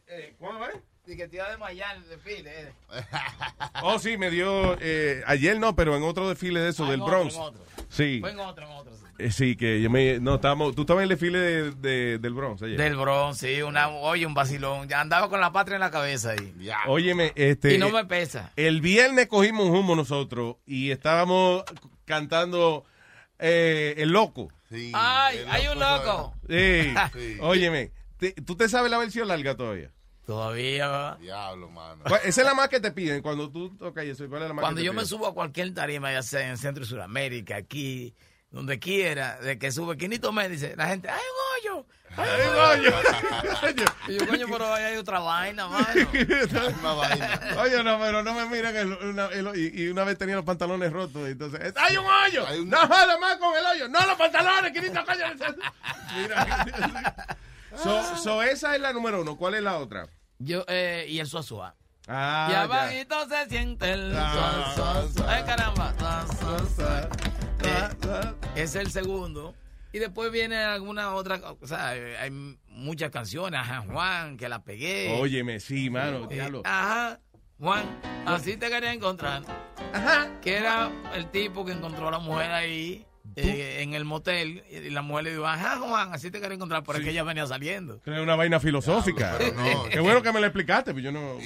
eh, 0.08 0.34
¿Cómo 0.38 0.66
es? 0.66 0.76
Y 1.06 1.16
que 1.16 1.28
te 1.28 1.36
iba 1.36 1.46
a 1.46 1.50
desmayar 1.50 1.96
en 1.96 2.02
el 2.02 2.08
desfile. 2.10 2.50
eh. 2.60 2.72
Oh, 3.82 3.98
sí, 3.98 4.16
me 4.18 4.30
dio. 4.30 4.76
eh, 4.80 5.22
ayer 5.26 5.58
no, 5.58 5.74
pero 5.74 5.96
en 5.96 6.02
otro 6.02 6.28
desfile 6.28 6.60
de 6.60 6.70
eso, 6.70 6.84
Ah, 6.84 6.90
del 6.90 7.00
otro, 7.00 7.16
Bronx. 7.18 7.34
en 7.34 7.40
otro. 7.40 7.64
Sí. 7.88 8.18
Fue 8.20 8.30
en 8.32 8.40
otro, 8.40 8.66
en 8.66 8.72
otro. 8.72 8.94
sí. 8.96 9.04
Eh, 9.18 9.30
sí, 9.30 9.56
que 9.56 9.80
yo 9.80 9.88
me. 9.90 10.18
No, 10.20 10.34
estábamos. 10.36 10.74
Tú 10.74 10.82
estabas 10.82 11.00
en 11.00 11.04
el 11.04 11.08
desfile 11.10 11.38
de, 11.38 11.70
de- 11.72 12.18
del 12.18 12.34
Bronx 12.34 12.62
ayer. 12.62 12.76
Del 12.76 12.96
Bronx, 12.96 13.38
sí, 13.38 13.62
una, 13.62 13.88
oye, 13.88 14.26
un 14.26 14.34
vacilón. 14.34 14.88
Ya 14.88 15.00
andaba 15.00 15.28
con 15.28 15.40
la 15.40 15.52
patria 15.52 15.76
en 15.76 15.80
la 15.80 15.90
cabeza 15.90 16.30
ahí. 16.32 16.54
Óyeme, 16.86 17.32
este. 17.34 17.74
Y 17.74 17.78
no 17.78 17.90
me 17.90 18.04
pesa. 18.04 18.52
El 18.56 18.80
viernes 18.80 19.26
cogimos 19.28 19.66
un 19.68 19.76
humo 19.76 19.96
nosotros 19.96 20.56
y 20.66 20.90
estábamos 20.90 21.64
cantando 22.04 22.84
eh, 23.38 23.94
El 23.98 24.10
Loco. 24.10 24.48
Ay, 24.94 25.38
hay 25.48 25.66
un 25.68 25.78
loco. 25.78 26.34
Sí. 26.48 26.94
Sí. 27.12 27.36
Óyeme, 27.40 27.92
te- 28.18 28.32
¿tú 28.32 28.56
te 28.56 28.68
sabes 28.68 28.90
la 28.90 28.98
versión 28.98 29.28
larga 29.28 29.56
todavía? 29.56 29.90
Todavía. 30.26 31.16
Diablo, 31.20 31.68
mano. 31.70 32.04
¿Cuál- 32.06 32.20
Esa 32.24 32.40
es 32.42 32.46
la 32.46 32.54
más 32.54 32.68
que 32.68 32.78
te 32.78 32.92
piden 32.92 33.20
cuando 33.20 33.50
tú 33.50 33.76
tocas 33.76 34.04
eso. 34.04 34.28
¿Cuál 34.28 34.42
es 34.42 34.48
la 34.48 34.54
más 34.54 34.62
Cuando 34.62 34.76
que 34.78 34.82
te 34.82 34.86
yo 34.86 34.92
me 34.92 34.98
piden? 34.98 35.08
subo 35.08 35.26
a 35.26 35.34
cualquier 35.34 35.74
tarima, 35.74 36.12
ya 36.12 36.22
sea 36.22 36.48
en 36.48 36.56
Centro 36.56 36.84
y 36.84 36.86
Sudamérica, 36.86 37.56
aquí, 37.56 38.14
donde 38.50 38.78
quiera, 38.78 39.38
de 39.40 39.58
que 39.58 39.70
sube 39.72 39.96
Quinito 39.96 40.32
me 40.32 40.48
dice, 40.48 40.74
la 40.76 40.88
gente, 40.88 41.08
¡hay 41.08 41.18
un 41.18 41.74
hoyo! 41.76 41.86
¡Hay 42.16 42.40
un 42.48 42.56
hoyo! 42.56 42.90
y 44.08 44.16
yo, 44.18 44.26
coño, 44.26 44.46
pero 44.50 44.74
ahí 44.74 44.82
hay 44.84 44.96
otra 44.96 45.20
vaina, 45.20 45.68
mano. 45.68 45.86
Oye, 47.62 47.84
no, 47.84 47.98
pero 48.00 48.22
no 48.24 48.34
me 48.34 48.46
miran 48.46 48.74
el- 48.76 48.92
una- 48.92 49.26
el- 49.26 49.56
y, 49.56 49.82
y 49.84 49.88
una 49.88 50.02
vez 50.04 50.18
tenía 50.18 50.34
los 50.36 50.44
pantalones 50.44 50.92
rotos, 50.92 51.28
entonces, 51.28 51.72
¡hay 51.76 51.96
un 51.96 52.04
hoyo! 52.06 52.46
¡No 52.64 52.78
jodas 52.80 53.20
más 53.20 53.36
con 53.36 53.56
el 53.56 53.64
hoyo! 53.66 53.88
¡No 53.88 54.04
los 54.06 54.16
pantalones, 54.16 54.72
Quinito, 54.72 55.04
coño! 55.04 55.24
Mira. 56.16 57.38
So, 57.76 58.16
so 58.16 58.42
esa 58.42 58.74
es 58.74 58.80
la 58.80 58.92
número 58.92 59.20
uno. 59.22 59.36
¿Cuál 59.36 59.54
es 59.54 59.62
la 59.62 59.78
otra? 59.78 60.08
Yo, 60.40 60.64
eh, 60.66 61.06
y 61.08 61.20
el 61.20 61.26
suazua. 61.28 61.76
Ah, 62.08 62.46
y 62.48 62.52
ya. 62.52 62.62
abajito 62.62 63.28
se 63.28 63.48
siente 63.48 63.92
el 63.92 64.12
Ah. 64.16 65.04
Ay, 65.28 65.44
caramba. 65.44 65.94
Eh, 66.80 67.29
es 68.56 68.74
el 68.74 68.90
segundo. 68.90 69.54
Y 69.92 69.98
después 69.98 70.30
viene 70.30 70.56
alguna 70.56 71.14
otra, 71.14 71.40
o 71.60 71.66
sea, 71.66 71.96
eh, 71.96 72.16
hay 72.16 72.30
muchas 72.68 73.10
canciones, 73.10 73.58
ajá, 73.58 73.80
Juan, 73.90 74.36
que 74.36 74.48
la 74.48 74.62
pegué. 74.62 75.18
Óyeme, 75.20 75.58
sí, 75.58 75.90
mano, 75.90 76.28
Eh. 76.30 76.62
Ajá, 76.64 77.18
Juan, 77.58 77.84
así 78.24 78.56
te 78.56 78.70
quería 78.70 78.92
encontrar. 78.92 79.42
Ajá. 79.92 80.30
Que 80.40 80.56
era 80.58 80.90
el 81.14 81.30
tipo 81.30 81.64
que 81.64 81.72
encontró 81.72 82.06
a 82.08 82.12
la 82.12 82.18
mujer 82.20 82.52
ahí 82.52 83.04
eh, 83.36 83.82
en 83.82 83.94
el 83.94 84.04
motel 84.04 84.62
y 84.70 84.90
la 84.90 85.02
mujer 85.02 85.24
le 85.24 85.30
dijo, 85.32 85.46
ajá, 85.46 85.78
Juan, 85.78 86.12
así 86.12 86.30
te 86.30 86.40
quería 86.40 86.54
encontrar, 86.56 86.82
pero 86.84 86.98
es 86.98 87.04
que 87.04 87.10
ella 87.10 87.22
venía 87.22 87.46
saliendo. 87.46 88.00
Es 88.04 88.20
una 88.20 88.36
vaina 88.36 88.60
filosófica. 88.60 89.34
pero 89.38 89.54
no. 89.54 89.84
Qué 89.90 90.00
bueno 90.00 90.22
que 90.22 90.32
me 90.32 90.40
lo 90.40 90.46
explicaste, 90.46 90.92
pero 90.94 91.04
yo 91.04 91.12
no. 91.12 91.36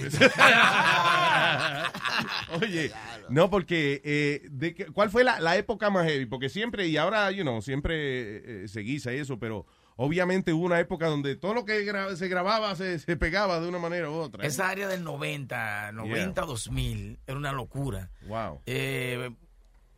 Oye, 2.61 2.93
no, 3.29 3.51
porque. 3.51 4.01
Eh, 4.05 4.43
de 4.51 4.75
que- 4.75 4.87
¿Cuál 4.87 5.11
fue 5.11 5.25
la, 5.25 5.41
la 5.41 5.57
época 5.57 5.91
más 5.91 6.07
heavy? 6.07 6.27
Porque 6.27 6.49
siempre, 6.49 6.87
y 6.87 6.97
ahora, 6.97 7.31
you 7.31 7.43
know, 7.43 7.61
siempre 7.63 8.65
eh, 8.65 8.69
se 8.69 8.81
guisa 8.81 9.13
eso, 9.13 9.39
pero 9.39 9.67
obviamente 9.97 10.53
hubo 10.53 10.65
una 10.67 10.81
época 10.81 11.07
donde 11.07 11.37
todo 11.37 11.55
lo 11.55 11.65
que 11.65 11.85
gra- 11.87 12.15
se 12.17 12.29
grababa 12.29 12.75
se, 12.77 12.99
se 12.99 13.17
pegaba 13.17 13.61
de 13.61 13.69
una 13.69 13.79
manera 13.79 14.11
u 14.11 14.15
otra. 14.15 14.45
¿eh? 14.45 14.49
Esa 14.49 14.69
área 14.69 14.89
del 14.89 15.05
90, 15.05 15.93
90, 15.93 16.41
2000, 16.43 17.19
era 17.27 17.37
una 17.37 17.53
locura. 17.53 18.11
Wow. 18.27 18.61
Eh, 18.67 19.31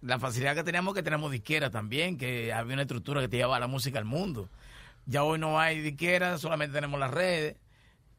la 0.07 0.19
facilidad 0.19 0.55
que 0.55 0.65
teníamos 0.65 0.95
que 0.95 1.03
teníamos 1.03 1.33
disquera 1.33 1.71
también, 1.71 2.17
que 2.17 2.53
había 2.53 2.75
una 2.75 2.83
estructura 2.83 3.21
que 3.21 3.29
te 3.29 3.37
llevaba 3.37 3.59
la 3.59 3.67
música 3.67 3.99
al 3.99 4.05
mundo. 4.05 4.49
Ya 5.05 5.25
hoy 5.25 5.39
no 5.39 5.59
hay 5.59 5.81
disquera, 5.81 6.39
solamente 6.39 6.75
tenemos 6.75 6.99
las 6.99 7.11
redes 7.11 7.57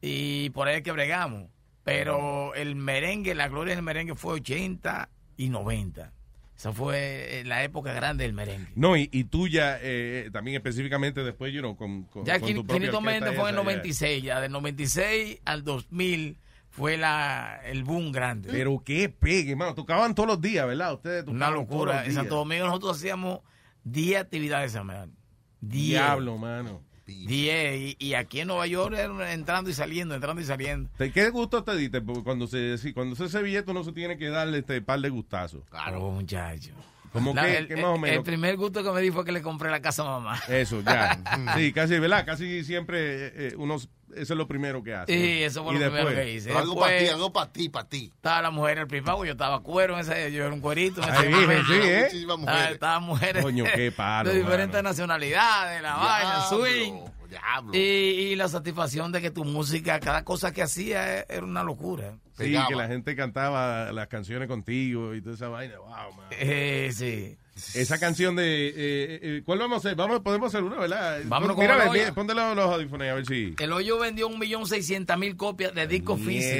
y 0.00 0.50
por 0.50 0.68
ahí 0.68 0.76
es 0.76 0.82
que 0.82 0.92
bregamos. 0.92 1.48
Pero 1.84 2.54
el 2.54 2.76
merengue, 2.76 3.34
la 3.34 3.48
gloria 3.48 3.74
del 3.74 3.82
merengue 3.82 4.14
fue 4.14 4.34
80 4.34 5.08
y 5.38 5.48
90. 5.48 6.12
Esa 6.54 6.72
fue 6.72 7.40
eh, 7.40 7.44
la 7.44 7.62
época 7.62 7.92
grande 7.92 8.24
del 8.24 8.34
merengue. 8.34 8.68
No, 8.74 8.96
y, 8.96 9.08
y 9.12 9.24
tú 9.24 9.48
ya, 9.48 9.78
eh, 9.80 10.28
también 10.32 10.56
específicamente 10.56 11.22
después, 11.22 11.52
you 11.54 11.60
know, 11.60 11.76
con, 11.76 12.02
con, 12.04 12.24
Ya 12.24 12.40
con 12.40 12.52
tu 12.52 12.66
propia 12.66 12.92
fue 12.92 13.12
en 13.14 13.24
el 13.24 13.34
ya. 13.34 13.52
96, 13.52 14.22
ya 14.22 14.40
del 14.40 14.52
96 14.52 15.40
al 15.44 15.64
2000 15.64 16.36
fue 16.78 16.96
la 16.96 17.60
el 17.64 17.82
boom 17.84 18.12
grande. 18.12 18.48
Pero 18.50 18.80
qué 18.84 19.08
pegue, 19.08 19.54
mano. 19.56 19.74
Tocaban 19.74 20.14
todos 20.14 20.28
los 20.28 20.40
días, 20.40 20.66
¿verdad? 20.66 20.94
Ustedes 20.94 21.26
Una 21.26 21.50
locura. 21.50 22.04
En 22.06 22.14
Santo. 22.14 22.36
Domingo 22.36 22.66
nosotros 22.66 22.96
hacíamos 22.96 23.40
10 23.84 24.20
actividades 24.22 24.72
semanales. 24.72 25.14
10. 25.60 25.88
Diablo, 25.90 26.38
mano. 26.38 26.82
10. 27.06 27.80
Y, 27.80 27.96
y 27.98 28.14
aquí 28.14 28.40
en 28.40 28.48
Nueva 28.48 28.66
York 28.66 28.94
era 28.96 29.32
entrando 29.32 29.70
y 29.70 29.72
saliendo, 29.74 30.14
entrando 30.14 30.40
y 30.40 30.44
saliendo. 30.44 30.90
¿Te- 30.98 31.10
¿Qué 31.10 31.30
gusto 31.30 31.64
te 31.64 31.74
diste? 31.76 32.00
Porque 32.00 32.22
cuando 32.22 32.46
se, 32.46 32.76
cuando 32.94 33.16
se 33.16 33.24
hace 33.24 33.42
billete 33.42 33.70
uno 33.70 33.82
se 33.82 33.92
tiene 33.92 34.16
que 34.18 34.28
darle 34.28 34.58
este 34.58 34.80
par 34.82 35.00
de 35.00 35.08
gustazos. 35.08 35.62
Claro, 35.70 36.10
muchacho. 36.10 36.72
Como 37.12 37.32
La- 37.34 37.46
que, 37.46 37.56
el, 37.56 37.66
que 37.68 37.76
más 37.76 37.86
o 37.86 37.98
menos. 37.98 38.18
el 38.18 38.22
primer 38.22 38.56
gusto 38.58 38.84
que 38.84 38.92
me 38.92 39.00
di 39.00 39.10
fue 39.10 39.24
que 39.24 39.32
le 39.32 39.40
compré 39.40 39.70
la 39.70 39.80
casa 39.80 40.02
a 40.02 40.20
mamá. 40.20 40.38
Eso, 40.48 40.82
ya. 40.82 41.18
sí, 41.56 41.72
casi, 41.72 41.98
¿verdad? 41.98 42.26
Casi 42.26 42.62
siempre 42.62 42.98
eh, 43.28 43.32
eh, 43.34 43.54
uno, 43.56 43.78
eso 44.16 44.34
es 44.34 44.38
lo 44.38 44.46
primero 44.48 44.82
que 44.82 44.94
hace. 44.94 45.12
Sí, 45.12 45.42
eso 45.42 45.64
fue 45.64 45.74
Y 45.74 45.78
lo 45.78 45.84
primero 45.86 46.06
después- 46.08 46.24
que 46.26 46.34
hice. 46.34 46.52
Algo 46.52 46.78
para 46.78 46.98
ti, 46.98 47.06
algo 47.08 47.32
para 47.32 47.52
ti, 47.52 47.68
para 47.68 47.88
ti. 47.88 48.12
Estaba 48.14 48.42
la 48.42 48.50
mujer 48.50 48.72
en 48.78 48.82
el 48.82 48.88
primago, 48.88 49.24
yo 49.24 49.32
estaba 49.32 49.60
cuero 49.62 49.94
en 49.94 50.00
ese, 50.00 50.32
yo 50.32 50.44
era 50.44 50.52
un 50.54 50.60
cuerito. 50.60 51.02
En 51.02 51.08
ese 51.08 51.18
Ay, 51.26 51.28
momento. 51.34 51.64
sí, 51.66 51.72
¿eh? 51.82 52.00
Muchísimas 52.04 52.38
Estaba- 52.38 52.52
mujeres. 52.52 52.72
Estaban 52.72 53.02
mujeres 53.02 53.42
Coño, 53.44 53.64
qué 53.74 53.92
palo, 53.96 54.30
de 54.30 54.38
diferentes 54.38 54.82
nacionalidades, 54.82 55.82
la 55.82 55.94
vaina, 55.96 56.42
swing. 56.48 56.94
Diablo. 57.28 57.74
Y, 57.74 57.78
y 57.78 58.36
la 58.36 58.48
satisfacción 58.48 59.12
de 59.12 59.20
que 59.20 59.30
tu 59.30 59.44
música, 59.44 60.00
cada 60.00 60.24
cosa 60.24 60.50
que 60.50 60.62
hacía 60.62 61.18
eh, 61.18 61.26
era 61.28 61.44
una 61.44 61.62
locura. 61.62 62.14
Sí, 62.38 62.56
que 62.68 62.74
la 62.74 62.86
gente 62.88 63.14
cantaba 63.14 63.92
las 63.92 64.08
canciones 64.08 64.48
contigo 64.48 65.14
y 65.14 65.20
toda 65.20 65.34
esa 65.34 65.48
vaina. 65.48 65.76
Wow, 65.78 65.88
man. 66.16 66.26
Eh, 66.30 66.90
sí. 66.94 67.36
Esa 67.74 67.98
canción 67.98 68.36
de... 68.36 68.68
eh, 68.68 68.74
eh, 69.22 69.42
¿Cuál 69.44 69.58
vamos 69.58 69.76
a 69.76 69.78
hacer? 69.78 69.96
Vamos, 69.96 70.20
podemos 70.20 70.48
hacer 70.48 70.62
una, 70.64 70.76
¿verdad? 70.76 71.20
Vámonos 71.24 71.56
Mira, 71.56 71.74
con 71.74 71.80
a 71.82 71.84
el 71.86 71.90
ver, 71.92 72.02
hoyo. 72.04 72.14
ponte 72.14 72.34
los, 72.34 72.56
los 72.56 72.70
audífonos 72.72 73.08
a 73.08 73.14
ver 73.14 73.26
si... 73.26 73.54
El 73.58 73.72
hoyo 73.72 73.98
vendió 73.98 74.28
un 74.28 74.38
millón 74.38 74.66
seiscientas 74.66 75.18
mil 75.18 75.36
copias 75.36 75.74
de 75.74 75.86
disco 75.86 76.16
físico. 76.16 76.54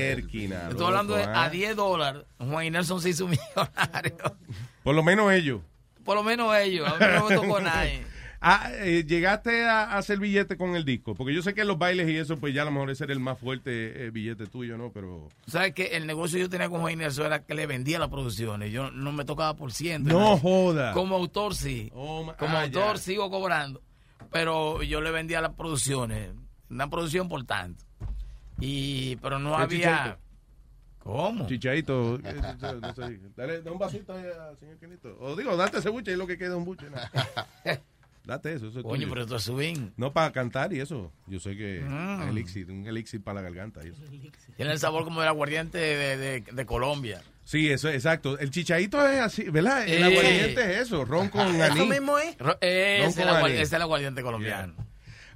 Estoy 0.70 0.86
hablando 0.86 1.14
de 1.14 1.24
a 1.24 1.46
¿eh? 1.46 1.50
10 1.50 1.76
dólares. 1.76 2.22
Juan 2.38 2.66
y 2.66 2.70
Nelson 2.70 3.00
se 3.00 3.10
hizo 3.10 3.26
millonario. 3.28 4.16
Por 4.82 4.94
lo 4.94 5.02
menos 5.02 5.32
ellos. 5.32 5.60
Por 6.04 6.16
lo 6.16 6.22
menos 6.22 6.54
ellos. 6.56 6.88
A 6.88 6.96
mí 6.98 7.06
no 7.14 7.28
me 7.28 7.34
tocó 7.36 7.60
nadie. 7.60 8.02
Ah, 8.40 8.70
eh, 8.72 9.04
llegaste 9.04 9.64
a, 9.66 9.82
a 9.94 9.98
hacer 9.98 10.20
billete 10.20 10.56
con 10.56 10.76
el 10.76 10.84
disco, 10.84 11.14
porque 11.16 11.34
yo 11.34 11.42
sé 11.42 11.54
que 11.54 11.64
los 11.64 11.76
bailes 11.76 12.08
y 12.08 12.16
eso, 12.16 12.36
pues 12.36 12.54
ya 12.54 12.62
a 12.62 12.64
lo 12.66 12.70
mejor 12.70 12.90
ese 12.90 13.02
era 13.04 13.12
el 13.12 13.18
más 13.18 13.36
fuerte 13.38 14.06
eh, 14.06 14.10
billete 14.10 14.46
tuyo, 14.46 14.78
¿no? 14.78 14.92
Pero... 14.92 15.28
¿Sabes 15.48 15.74
que 15.74 15.96
El 15.96 16.06
negocio 16.06 16.36
que 16.36 16.42
yo 16.42 16.48
tenía 16.48 16.68
con 16.68 16.80
Juan 16.80 16.98
Nelson 16.98 17.26
era 17.26 17.44
que 17.44 17.54
le 17.54 17.66
vendía 17.66 17.98
las 17.98 18.08
producciones. 18.10 18.70
Yo 18.70 18.92
no 18.92 19.10
me 19.10 19.24
tocaba 19.24 19.54
por 19.56 19.72
ciento. 19.72 20.10
No 20.10 20.36
joda. 20.38 20.92
Como 20.92 21.16
autor 21.16 21.54
sí. 21.56 21.90
my- 21.94 22.32
Como 22.38 22.56
ah, 22.56 22.62
autor 22.62 22.98
sigo 23.00 23.28
cobrando. 23.28 23.82
Pero 24.30 24.82
yo 24.84 25.00
le 25.00 25.10
vendía 25.10 25.40
las 25.40 25.54
producciones. 25.54 26.30
Una 26.70 26.88
producción 26.88 27.28
por 27.28 27.44
tanto. 27.44 27.84
Y, 28.60 29.16
pero 29.16 29.38
no 29.40 29.56
¿Qué 29.56 29.62
había. 29.62 30.18
¿Cómo? 31.00 31.46
Chichaito. 31.46 32.16
eh, 32.22 32.40
no, 32.60 32.72
no 32.74 32.94
sé. 32.94 33.18
Dale, 33.34 33.62
da 33.62 33.72
un 33.72 33.78
vasito 33.78 34.12
al 34.12 34.56
señor 34.58 34.78
Quinito. 34.78 35.16
O 35.20 35.34
digo, 35.34 35.56
date 35.56 35.78
ese 35.78 35.88
buche 35.88 36.12
y 36.12 36.16
lo 36.16 36.26
que 36.26 36.36
queda 36.38 36.56
un 36.56 36.64
buche. 36.64 36.86
¿no? 36.90 36.98
Date 38.28 38.52
eso, 38.52 38.68
eso 38.68 38.80
es 38.80 38.84
Coño, 38.84 38.94
tuyo. 38.96 39.08
pero 39.08 39.22
esto 39.22 39.36
es 39.36 39.42
swing. 39.44 39.90
No 39.96 40.12
para 40.12 40.30
cantar 40.32 40.70
y 40.74 40.80
eso. 40.80 41.10
Yo 41.26 41.40
sé 41.40 41.56
que 41.56 41.80
Mm. 41.80 42.28
elixir, 42.28 42.70
un 42.70 42.86
elixir 42.86 43.22
para 43.22 43.36
la 43.40 43.48
garganta. 43.48 43.80
y 43.82 43.88
eso. 43.88 44.02
Tiene 44.54 44.72
el 44.72 44.78
sabor 44.78 45.04
como 45.04 45.20
del 45.20 45.30
aguardiente 45.30 45.78
de, 45.78 46.16
de- 46.18 46.40
de 46.42 46.66
Colombia. 46.66 47.22
Sí, 47.44 47.70
eso, 47.70 47.88
exacto. 47.88 48.38
El 48.38 48.50
chichaito 48.50 49.08
es 49.08 49.18
así, 49.20 49.44
¿verdad? 49.44 49.88
El 49.88 50.02
Eh. 50.02 50.04
aguardiente 50.04 50.72
es 50.74 50.80
eso, 50.82 51.06
ron 51.06 51.30
con 51.30 51.40
anís. 51.40 52.36
Ro- 52.38 52.58
eh, 52.60 52.98
Ron 53.00 53.08
es 53.08 53.16
con 53.16 53.50
el 53.50 53.58
es 53.62 53.72
el 53.72 53.80
aguardiente 53.82 54.22
colombiano. 54.22 54.74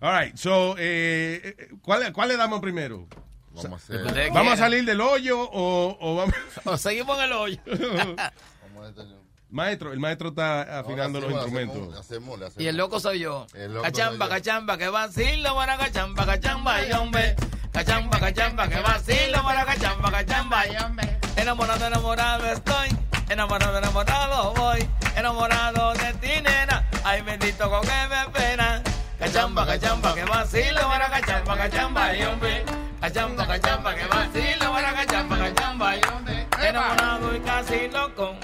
All 0.03 0.21
right, 0.25 0.37
so, 0.37 0.75
eh, 0.79 1.55
eh, 1.59 1.69
¿cuál, 1.81 2.13
¿cuál 2.13 2.29
le 2.29 2.37
damos 2.37 2.61
primero? 2.61 3.09
Vamos 3.55 3.89
a 3.91 3.95
Ustedes 3.95 4.33
¿Vamos 4.35 4.53
a 4.53 4.57
salir 4.59 4.85
del 4.85 5.01
hoyo 5.01 5.41
o, 5.41 5.97
o 5.99 6.17
vamos? 6.17 6.35
O 6.67 6.77
seguimos 6.77 7.17
en 7.19 7.25
el 7.25 7.33
hoyo. 7.33 7.59
maestro, 9.53 9.93
el 9.93 10.01
maestro 10.01 10.31
está 10.31 10.81
afinando 10.81 11.21
No, 11.21 11.27
los 11.29 11.35
instrumentos. 11.35 11.99
hacemos, 11.99 12.41
hacemos. 12.41 12.57
Y 12.59 12.67
el 12.67 12.77
loco 12.77 12.99
soy 13.01 13.21
yo. 13.21 13.47
Loco 13.55 13.83
Cachamba, 13.83 14.27
soy 14.27 14.29
yo. 14.29 14.29
cachamba, 14.29 14.79
que 14.79 14.89
vacilo, 14.89 15.55
para 15.55 15.77
cachamba, 15.77 16.27
cachamba, 16.27 16.83
y 16.87 16.93
hombre. 16.93 17.37
Cachamba, 17.73 18.19
cachamba, 18.21 18.69
que 18.69 18.81
vacilo, 18.81 19.43
para 19.43 19.65
cachamba, 19.65 20.11
cachamba, 20.11 20.67
y 20.69 20.77
hombre. 20.83 21.19
Enamorado, 21.37 21.87
enamorado 21.87 22.47
estoy. 22.53 22.89
Enamorado, 23.29 23.79
enamorado 23.79 24.53
voy. 24.55 24.89
Enamorado 25.17 25.93
de 25.95 26.13
ti, 26.15 26.43
nena. 26.43 26.89
Ay, 27.05 27.23
bendito 27.23 27.71
con 27.71 27.81
que 27.83 28.09
me 28.11 28.31
pena. 28.33 28.83
Cachamba, 29.19 29.65
cachamba, 29.67 30.15
que 30.15 30.25
vacilo, 30.25 30.81
para 30.83 31.09
cachamba, 31.09 31.57
cachamba, 31.57 32.15
y 32.17 32.23
hombre. 32.25 32.65
Cachamba, 33.01 33.47
cachamba, 33.47 33.95
que 33.95 34.07
vacilo, 34.07 34.73
para 34.73 34.93
cachamba, 34.95 35.39
cachamba, 35.39 35.97
y 35.97 36.01
hombre. 36.13 36.47
Enamorado 36.63 37.35
y 37.37 37.41
casi 37.41 37.89
loco. 37.89 38.35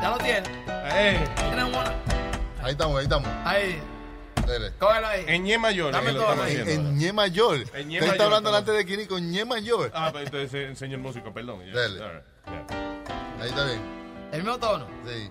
¿Ya 0.00 0.10
lo 0.10 0.18
tienes? 0.18 0.48
Ahí 2.62 2.72
estamos, 2.72 2.98
ahí 2.98 3.04
estamos. 3.04 3.28
Ahí. 3.44 3.80
Dele. 4.46 4.72
Cógelo 4.78 5.06
ahí. 5.06 5.24
En 5.26 5.44
ñe 5.44 5.58
mayor. 5.58 5.92
Dame 5.92 6.12
todo 6.12 6.28
haciendo. 6.42 6.70
En 6.70 6.96
ñe 6.98 7.12
mayor. 7.12 7.58
En 7.74 7.88
ñe 7.88 7.98
Usted 7.98 8.12
está 8.12 8.24
mayor, 8.24 8.24
hablando 8.24 8.50
delante 8.50 8.72
de 8.72 8.86
Kini 8.86 9.06
con 9.06 9.30
ñe 9.30 9.44
mayor. 9.44 9.90
Ah, 9.94 10.08
pues 10.10 10.24
entonces 10.26 10.82
eh, 10.82 10.86
el 10.86 10.98
músico, 10.98 11.32
perdón. 11.32 11.60
ya. 11.66 11.78
Dele. 11.78 12.02
All 12.02 12.12
right. 12.12 13.42
Ahí 13.42 13.48
está 13.50 13.64
bien. 13.64 13.80
¿El 14.32 14.42
mismo 14.42 14.58
tono? 14.58 14.86
Sí. 15.06 15.30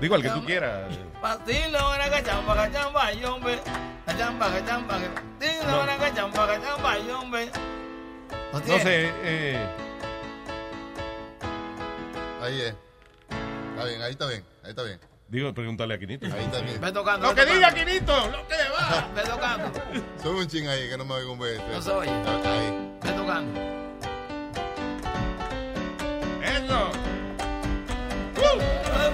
Digo, 0.00 0.16
el 0.16 0.22
que 0.22 0.30
tú 0.30 0.44
quieras. 0.44 0.90
Pasilo, 1.20 1.90
una 1.94 2.10
cachamba, 2.10 2.54
cachamba, 2.56 3.12
y 3.12 3.24
hombre. 3.24 3.60
Cachamba, 4.04 4.50
cachamba, 4.50 4.98
pasilo, 5.38 5.70
No. 5.70 5.82
una 5.84 5.96
cachamba, 5.96 6.46
cachamba, 6.46 6.98
y 6.98 7.10
hombre. 7.10 7.50
¿Lo 8.52 8.58
No 8.58 8.66
sé, 8.66 9.10
eh, 9.22 9.66
Ahí 12.42 12.60
es. 12.62 12.74
Está 13.82 13.90
bien, 13.90 14.02
ahí 14.02 14.12
está 14.12 14.26
bien, 14.28 14.44
ahí 14.62 14.70
está 14.70 14.82
bien. 14.84 15.00
digo, 15.26 15.52
pregúntale 15.52 15.94
a 15.94 15.98
Quinito. 15.98 16.26
Ahí 16.26 16.44
está 16.44 16.60
bien. 16.60 16.80
Ve 16.80 16.92
tocando. 16.92 17.26
Lo 17.26 17.34
ve 17.34 17.44
que 17.44 17.52
diga. 17.52 17.74
Quinito, 17.74 18.26
lo 18.28 18.46
que 18.46 18.54
va. 18.54 19.08
Ve 19.16 19.22
tocando. 19.22 19.72
Sube 20.22 20.40
un 20.40 20.46
ching 20.46 20.68
ahí 20.68 20.88
que 20.88 20.96
no 20.96 21.04
me 21.04 21.14
oigo 21.14 21.32
un 21.32 21.38
beso. 21.40 21.64
No 21.68 21.82
se 21.82 21.90
oye. 21.90 22.10
Ahí. 22.10 22.98
Ve 23.02 23.10
tocando. 23.10 23.60
Eso. 26.44 26.92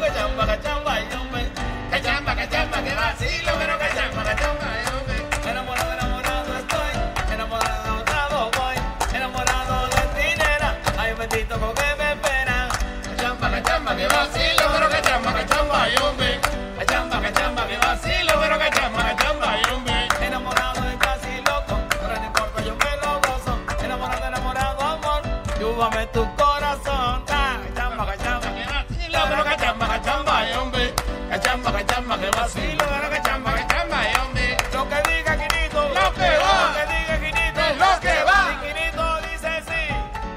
Cachamba, 0.01 0.47
cachamba, 0.47 1.01
y 1.01 1.15
hombre. 1.15 1.49
Cachamba, 1.90 2.36
cachamba, 2.36 2.85
que 2.85 2.95
vacilo, 2.95 3.53
pero 3.59 3.78
cachamba, 3.78 4.24
cachamba, 4.24 4.68
que 32.55 34.19
hombre. 34.20 34.57
Lo 34.73 34.89
que 34.89 35.03
diga 35.11 35.37
Quinito, 35.37 35.89
lo 35.89 36.15
que 36.15 36.31
va. 36.39 36.55
Lo 36.62 36.75
que 36.75 36.85
diga 36.95 37.15
Quinito, 37.19 37.61
lo 37.79 38.01
que 38.01 38.25
va. 38.25 38.41
Si 38.49 38.66
Quinito 38.66 39.20
dice 39.23 39.62
sí, 39.66 39.83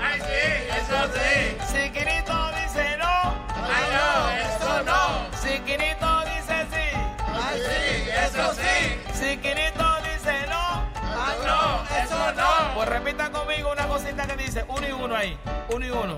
ay 0.01 0.19
sí, 0.19 0.43
eso 0.79 0.99
sí. 1.13 1.57
Si 1.71 1.89
Quinito 1.91 2.51
dice 2.51 2.97
no, 2.97 3.15
ay 3.55 3.85
no, 3.93 4.29
eso 4.31 4.83
no. 4.83 5.37
Si 5.37 5.59
Quinito 5.59 6.21
dice 6.25 6.65
sí, 6.71 6.87
ay 7.33 7.59
sí, 7.59 8.09
eso 8.09 8.53
sí. 8.53 9.13
Si 9.13 9.37
Quinito 9.37 9.85
dice 10.03 10.47
no, 10.49 10.83
ay 11.25 11.37
no, 11.45 11.83
eso 12.03 12.33
no. 12.33 12.75
Pues 12.75 12.89
repita 12.89 13.31
conmigo 13.31 13.71
una 13.71 13.87
cosita 13.87 14.27
que 14.27 14.35
dice 14.35 14.65
uno 14.67 14.87
y 14.87 14.91
uno 14.91 15.15
ahí, 15.15 15.37
uno 15.69 15.85
y 15.85 15.89
uno. 15.89 16.17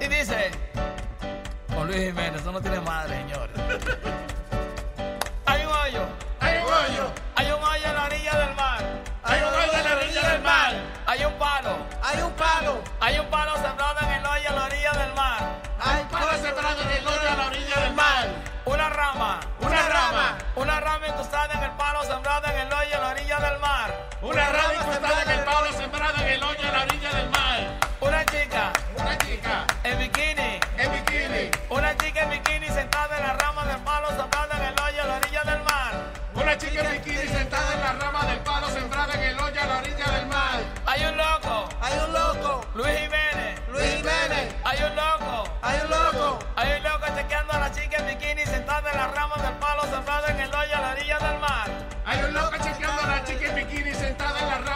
Y 0.00 0.08
dice, 0.08 0.50
con 1.74 1.86
Luis 1.86 2.00
Jiménez, 2.00 2.42
eso 2.42 2.52
no 2.52 2.60
tiene 2.60 2.80
madre, 2.80 3.16
señores. 3.16 3.56
Hay 6.74 6.90
un 6.90 6.96
hoyo. 6.96 7.12
Hay 7.36 7.50
un 7.52 7.86
en 7.86 7.94
la 7.94 8.04
orilla 8.04 8.36
del 8.36 8.54
mar. 8.56 8.82
Hay 9.22 9.40
un 9.42 9.54
hoyo 9.54 9.78
en 9.78 9.84
la 9.84 9.96
orilla 9.96 10.28
del 10.28 10.42
mar. 10.42 10.72
Hay 11.06 11.24
un 11.24 11.32
palo. 11.34 11.78
Hay 12.02 12.20
un 12.20 12.32
palo. 12.32 12.82
Hay 13.00 13.18
un 13.20 13.26
palo 13.30 13.54
sembrado 13.62 14.00
en 14.00 14.12
el 14.12 14.26
hoyo 14.26 14.48
en 14.48 14.54
la 14.56 14.64
orilla 14.64 14.92
del 14.92 15.14
mar. 15.14 15.38
Hay 15.80 16.02
un 16.02 16.08
palo 16.08 16.32
sembrado 16.42 16.82
en 16.82 16.90
el 16.90 17.06
hoyo 17.06 17.28
en 17.28 17.38
la 17.38 17.46
orilla 17.46 17.76
del 17.80 17.94
mar. 17.94 18.28
Una 18.64 18.88
rama. 18.88 19.40
Una 19.60 19.88
rama. 19.88 20.38
Una 20.56 20.80
rama 20.80 21.06
incrustada 21.06 21.54
en 21.54 21.62
el 21.62 21.70
palo 21.72 22.02
sembrado 22.02 22.46
en 22.48 22.58
el 22.58 22.72
hoyo 22.72 22.94
en 22.94 23.00
la 23.00 23.08
orilla 23.08 23.38
del 23.38 23.58
mar. 23.60 24.08
Una 24.22 24.48
rama 24.50 24.74
incrustada 24.74 25.22
en 25.22 25.30
el 25.30 25.44
palo 25.44 25.72
sembrado 25.72 26.16
en 26.22 26.28
el 26.28 26.42
hoyo 26.42 26.66
en 26.66 26.72
la 26.72 26.82
orilla 26.82 27.10
del 27.12 27.30
mar. 27.30 27.60
Una 28.00 28.24
chica. 28.26 28.72
Una 28.98 29.18
chica. 29.18 29.66
En 29.84 29.98
bikini. 29.98 30.60
En 30.78 30.92
bikini. 30.92 31.50
Una 31.70 31.96
chica 31.96 32.22
en 32.24 32.30
bikini 32.30 32.66
sentada 32.66 33.16
en 33.16 33.22
la 33.22 33.32
rama 33.34 33.53
Una 36.54 36.62
chica 36.62 36.82
en 36.82 37.02
bikini 37.02 37.26
sentada 37.26 37.74
en 37.74 37.80
la 37.80 37.92
rama 37.94 38.24
del 38.26 38.38
palo 38.38 38.68
sembrada 38.68 39.12
en 39.14 39.22
el 39.24 39.40
hoyo 39.40 39.60
a 39.60 39.66
la 39.66 39.78
orilla 39.78 40.06
del 40.12 40.26
mar. 40.28 40.60
Hay 40.86 41.04
un 41.04 41.16
loco. 41.16 41.68
Hay 41.80 41.98
un 41.98 42.12
loco. 42.12 42.64
Luis 42.76 42.96
Jiménez. 42.96 43.60
Luis 43.72 43.96
Jiménez. 43.96 44.54
Hay 44.62 44.78
un 44.84 44.94
loco. 44.94 45.50
Hay 45.62 45.80
un 45.80 45.90
loco. 45.90 46.38
Hay 46.54 46.76
un 46.76 46.82
loco 46.84 47.06
chequeando 47.16 47.52
a 47.54 47.58
la 47.58 47.72
chica 47.72 47.96
en 47.96 48.06
bikini 48.06 48.46
sentada 48.46 48.88
en 48.88 48.96
la 48.96 49.08
rama 49.08 49.34
del 49.42 49.54
palo 49.54 49.82
sembrada 49.90 50.30
en 50.30 50.40
el 50.42 50.54
hoyo 50.54 50.76
a 50.76 50.80
la 50.80 50.90
orilla 50.92 51.18
del 51.18 51.38
mar. 51.40 51.70
Hay 52.06 52.22
un 52.22 52.32
loco 52.32 52.56
chequeando 52.62 53.02
a 53.02 53.06
la 53.08 53.24
chica 53.24 53.46
en 53.48 53.54
bikini 53.56 53.92
sentada 53.92 54.38
en 54.38 54.46
la 54.46 54.58
rama 54.58 54.73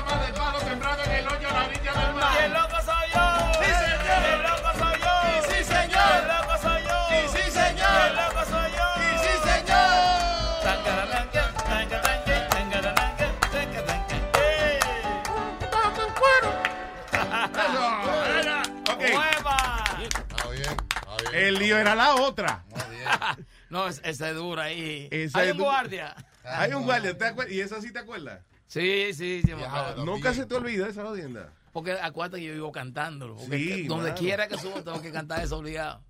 El 21.38 21.54
lío 21.56 21.78
era 21.78 21.94
la 21.94 22.14
otra. 22.16 22.64
No, 23.70 23.86
es- 23.86 24.00
esa 24.04 24.30
es 24.30 24.34
dura 24.36 24.64
ahí. 24.64 25.08
Esa 25.10 25.40
Hay 25.40 25.46
es 25.48 25.52
un 25.52 25.58
du- 25.58 25.64
guardia. 25.64 26.14
Hay 26.44 26.72
un 26.72 26.84
guardia, 26.84 27.16
¿te 27.16 27.26
acuerdas? 27.26 27.52
¿Y 27.54 27.60
esa 27.60 27.80
sí 27.82 27.92
te 27.92 27.98
acuerdas? 27.98 28.40
Sí, 28.66 29.12
sí, 29.12 29.42
sí. 29.44 29.54
me 29.54 29.64
acuerdo. 29.64 30.04
Nunca 30.06 30.32
se 30.32 30.46
te 30.46 30.54
olvida 30.54 30.88
esa 30.88 31.02
jodienda. 31.04 31.52
Porque 31.72 31.92
acuérdate 31.92 32.40
que 32.40 32.46
yo 32.48 32.52
vivo 32.54 32.72
cantándolo. 32.72 33.36
Porque 33.36 33.58
Sí, 33.58 33.66
que- 33.82 33.88
donde 33.88 34.14
quiera 34.14 34.48
que 34.48 34.56
subo 34.56 34.82
tengo 34.82 35.02
que 35.02 35.12
cantar 35.12 35.42
eso 35.44 35.58
obligado. 35.58 36.02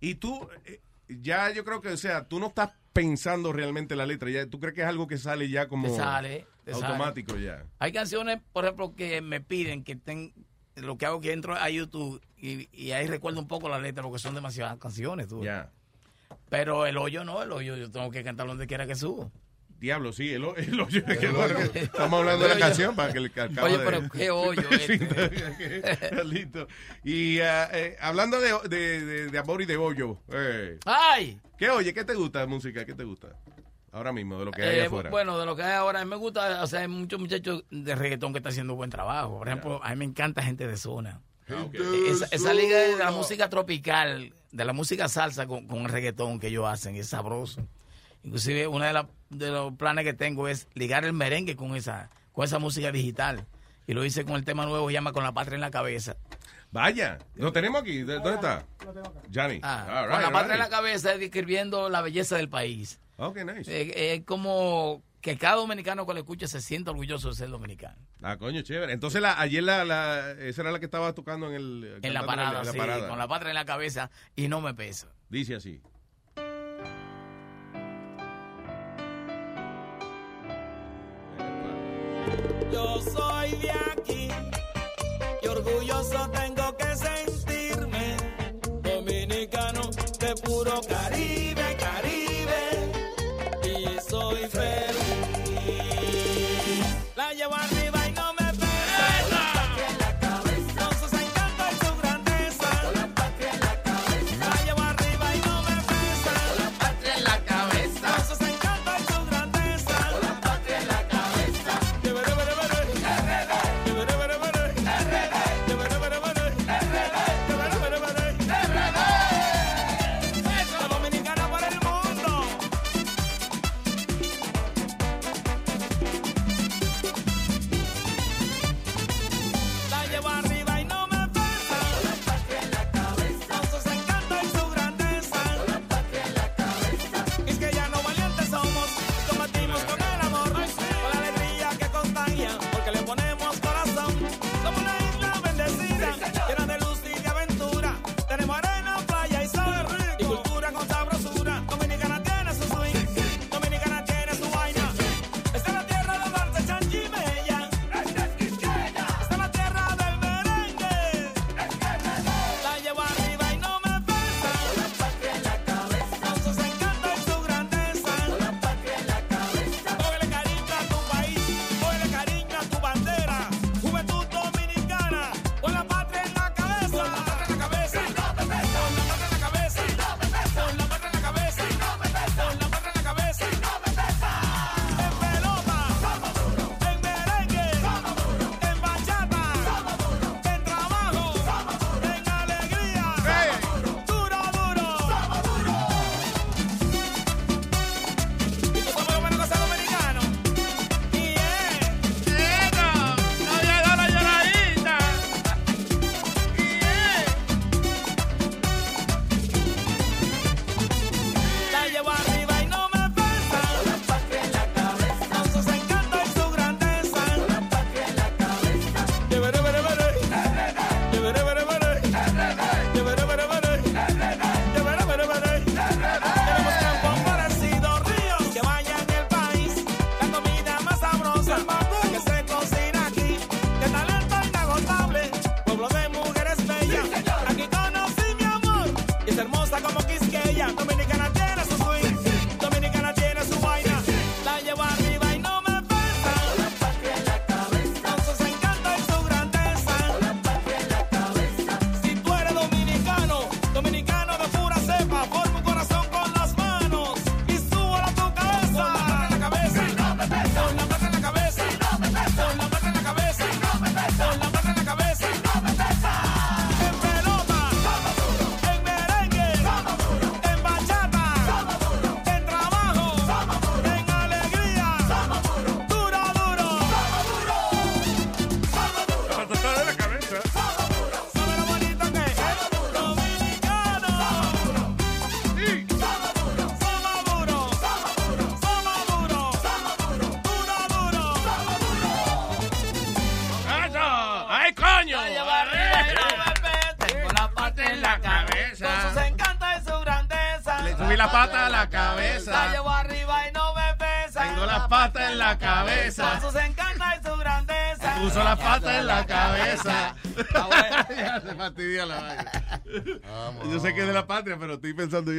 Y 0.00 0.16
tú, 0.16 0.46
eh, 0.66 0.80
ya 1.08 1.50
yo 1.50 1.64
creo 1.64 1.80
que, 1.80 1.88
o 1.88 1.96
sea, 1.96 2.24
tú 2.28 2.38
no 2.38 2.48
estás 2.48 2.70
pensando 2.92 3.52
realmente 3.54 3.96
la 3.96 4.04
letra, 4.04 4.28
ya 4.28 4.46
tú 4.46 4.60
crees 4.60 4.74
que 4.74 4.82
es 4.82 4.86
algo 4.86 5.06
que 5.06 5.16
sale 5.16 5.48
ya 5.48 5.68
como 5.68 5.88
Te 5.88 5.96
sale, 5.96 6.46
te 6.64 6.72
sale. 6.72 6.86
automático 6.86 7.36
ya. 7.38 7.64
Hay 7.78 7.92
canciones, 7.92 8.40
por 8.52 8.64
ejemplo, 8.64 8.94
que 8.94 9.22
me 9.22 9.40
piden 9.40 9.82
que 9.82 9.92
estén. 9.92 10.34
Lo 10.76 10.96
que 10.96 11.06
hago 11.06 11.16
es 11.18 11.22
que 11.22 11.32
entro 11.32 11.54
a 11.54 11.68
YouTube 11.70 12.20
y, 12.38 12.68
y 12.72 12.92
ahí 12.92 13.06
recuerdo 13.06 13.40
un 13.40 13.48
poco 13.48 13.68
la 13.68 13.78
letra 13.78 14.02
porque 14.02 14.18
son 14.18 14.34
demasiadas 14.34 14.78
canciones. 14.78 15.28
Tú. 15.28 15.42
Ya. 15.44 15.70
Pero 16.48 16.86
el 16.86 16.96
hoyo 16.96 17.24
no, 17.24 17.42
el 17.42 17.52
hoyo 17.52 17.76
yo 17.76 17.90
tengo 17.90 18.10
que 18.10 18.22
cantarlo 18.24 18.52
donde 18.52 18.66
quiera 18.66 18.86
que 18.86 18.94
subo. 18.94 19.30
Diablo, 19.78 20.12
sí, 20.12 20.30
el, 20.32 20.44
ho- 20.44 20.54
el 20.56 20.80
hoyo. 20.80 21.02
Estamos 21.74 22.20
hablando 22.20 22.44
de 22.46 22.54
la 22.54 22.58
canción 22.60 22.94
para 22.94 23.12
que 23.12 23.18
el 23.18 23.26
acaba 23.26 23.64
Oye, 23.64 23.78
de- 23.78 23.84
pero 23.84 24.08
qué 24.10 24.30
hoyo 24.30 24.62
este. 24.70 26.24
Listo. 26.24 26.68
Y 27.02 27.38
eh, 27.40 27.96
hablando 28.00 28.40
de, 28.40 28.52
de, 28.68 29.26
de- 29.30 29.38
amor 29.38 29.60
y 29.60 29.66
de 29.66 29.76
hoyo. 29.76 30.18
eh, 30.32 30.78
¡Ay! 30.86 31.40
¿Qué 31.58 31.68
oye? 31.68 31.92
¿Qué 31.92 32.04
te 32.04 32.14
gusta 32.14 32.40
de 32.40 32.46
música? 32.46 32.84
¿Qué 32.84 32.94
te 32.94 33.02
gusta? 33.04 33.28
Ahora 33.92 34.12
mismo, 34.12 34.38
de 34.38 34.44
lo 34.46 34.50
que 34.52 34.62
hay 34.62 34.78
Eh, 34.80 34.86
afuera. 34.86 35.10
bueno, 35.10 35.38
de 35.38 35.44
lo 35.46 35.54
que 35.54 35.62
hay 35.62 35.72
ahora, 35.74 36.00
a 36.00 36.04
mí 36.04 36.08
me 36.10 36.16
gusta, 36.16 36.62
o 36.62 36.66
sea, 36.66 36.80
hay 36.80 36.88
muchos 36.88 37.20
muchachos 37.20 37.64
de 37.70 37.94
reggaetón 37.94 38.32
que 38.32 38.38
están 38.38 38.50
haciendo 38.52 38.74
buen 38.74 38.88
trabajo. 38.90 39.38
Por 39.38 39.48
ejemplo, 39.48 39.80
a 39.84 39.90
mí 39.90 39.96
me 39.96 40.04
encanta 40.06 40.42
gente 40.42 40.66
de 40.66 40.76
zona. 40.76 41.20
Esa, 42.08 42.26
esa 42.30 42.54
liga 42.54 42.78
de 42.78 42.96
la 42.96 43.10
música 43.10 43.50
tropical, 43.50 44.32
de 44.50 44.64
la 44.64 44.72
música 44.72 45.08
salsa 45.08 45.46
con, 45.46 45.66
con 45.66 45.80
el 45.82 45.88
reggaetón 45.90 46.40
que 46.40 46.46
ellos 46.48 46.66
hacen, 46.66 46.96
es 46.96 47.08
sabroso. 47.08 47.66
Inclusive, 48.24 48.66
uno 48.66 48.84
de, 48.84 48.92
la- 48.94 49.08
de 49.28 49.50
los 49.50 49.74
planes 49.74 50.04
que 50.04 50.14
tengo 50.14 50.48
es 50.48 50.68
ligar 50.74 51.04
el 51.04 51.12
merengue 51.12 51.54
con 51.56 51.76
esa, 51.76 52.08
con 52.32 52.44
esa 52.44 52.58
música 52.58 52.90
digital. 52.92 53.44
Y 53.86 53.92
lo 53.94 54.04
hice 54.04 54.24
con 54.24 54.36
el 54.36 54.44
tema 54.44 54.64
nuevo, 54.64 54.86
que 54.86 54.92
se 54.92 54.94
llama 54.94 55.12
Con 55.12 55.24
la 55.24 55.32
Patria 55.32 55.56
en 55.56 55.60
la 55.60 55.70
Cabeza. 55.70 56.16
Vaya, 56.70 57.18
lo 57.34 57.52
tenemos 57.52 57.82
aquí. 57.82 57.98
¿De- 58.04 58.14
¿Dónde 58.14 58.34
está? 58.34 58.64
Johnny. 59.34 59.60
Ah, 59.62 60.06
con 60.10 60.22
la 60.22 60.30
patria 60.32 60.54
en 60.54 60.58
la 60.60 60.68
cabeza, 60.70 61.18
describiendo 61.18 61.90
la 61.90 62.00
belleza 62.00 62.36
del 62.36 62.48
país. 62.48 62.98
Ok, 63.28 63.38
nice. 63.44 63.70
Eh, 63.70 64.14
Es 64.14 64.24
como 64.24 65.02
que 65.20 65.38
cada 65.38 65.56
dominicano 65.56 66.04
que 66.04 66.12
lo 66.12 66.18
escuche 66.18 66.48
se 66.48 66.60
sienta 66.60 66.90
orgulloso 66.90 67.28
de 67.28 67.34
ser 67.36 67.48
dominicano. 67.50 67.96
Ah, 68.22 68.36
coño, 68.36 68.62
chévere. 68.62 68.92
Entonces, 68.92 69.22
la, 69.22 69.40
ayer 69.40 69.62
la, 69.62 69.84
la, 69.84 70.32
esa 70.32 70.62
era 70.62 70.72
la 70.72 70.80
que 70.80 70.86
estaba 70.86 71.12
tocando 71.12 71.48
en 71.48 71.54
el... 71.54 71.98
En 72.02 72.14
la 72.14 72.26
parada, 72.26 72.60
en 72.60 72.66
la 72.66 72.72
sí, 72.72 72.78
parada. 72.78 73.08
con 73.08 73.18
la 73.18 73.28
patria 73.28 73.50
en 73.50 73.54
la 73.54 73.64
cabeza 73.64 74.10
y 74.34 74.48
no 74.48 74.60
me 74.60 74.74
pesa. 74.74 75.08
Dice 75.28 75.54
así. 75.54 75.80
Yo 82.72 83.00
soy 83.02 83.21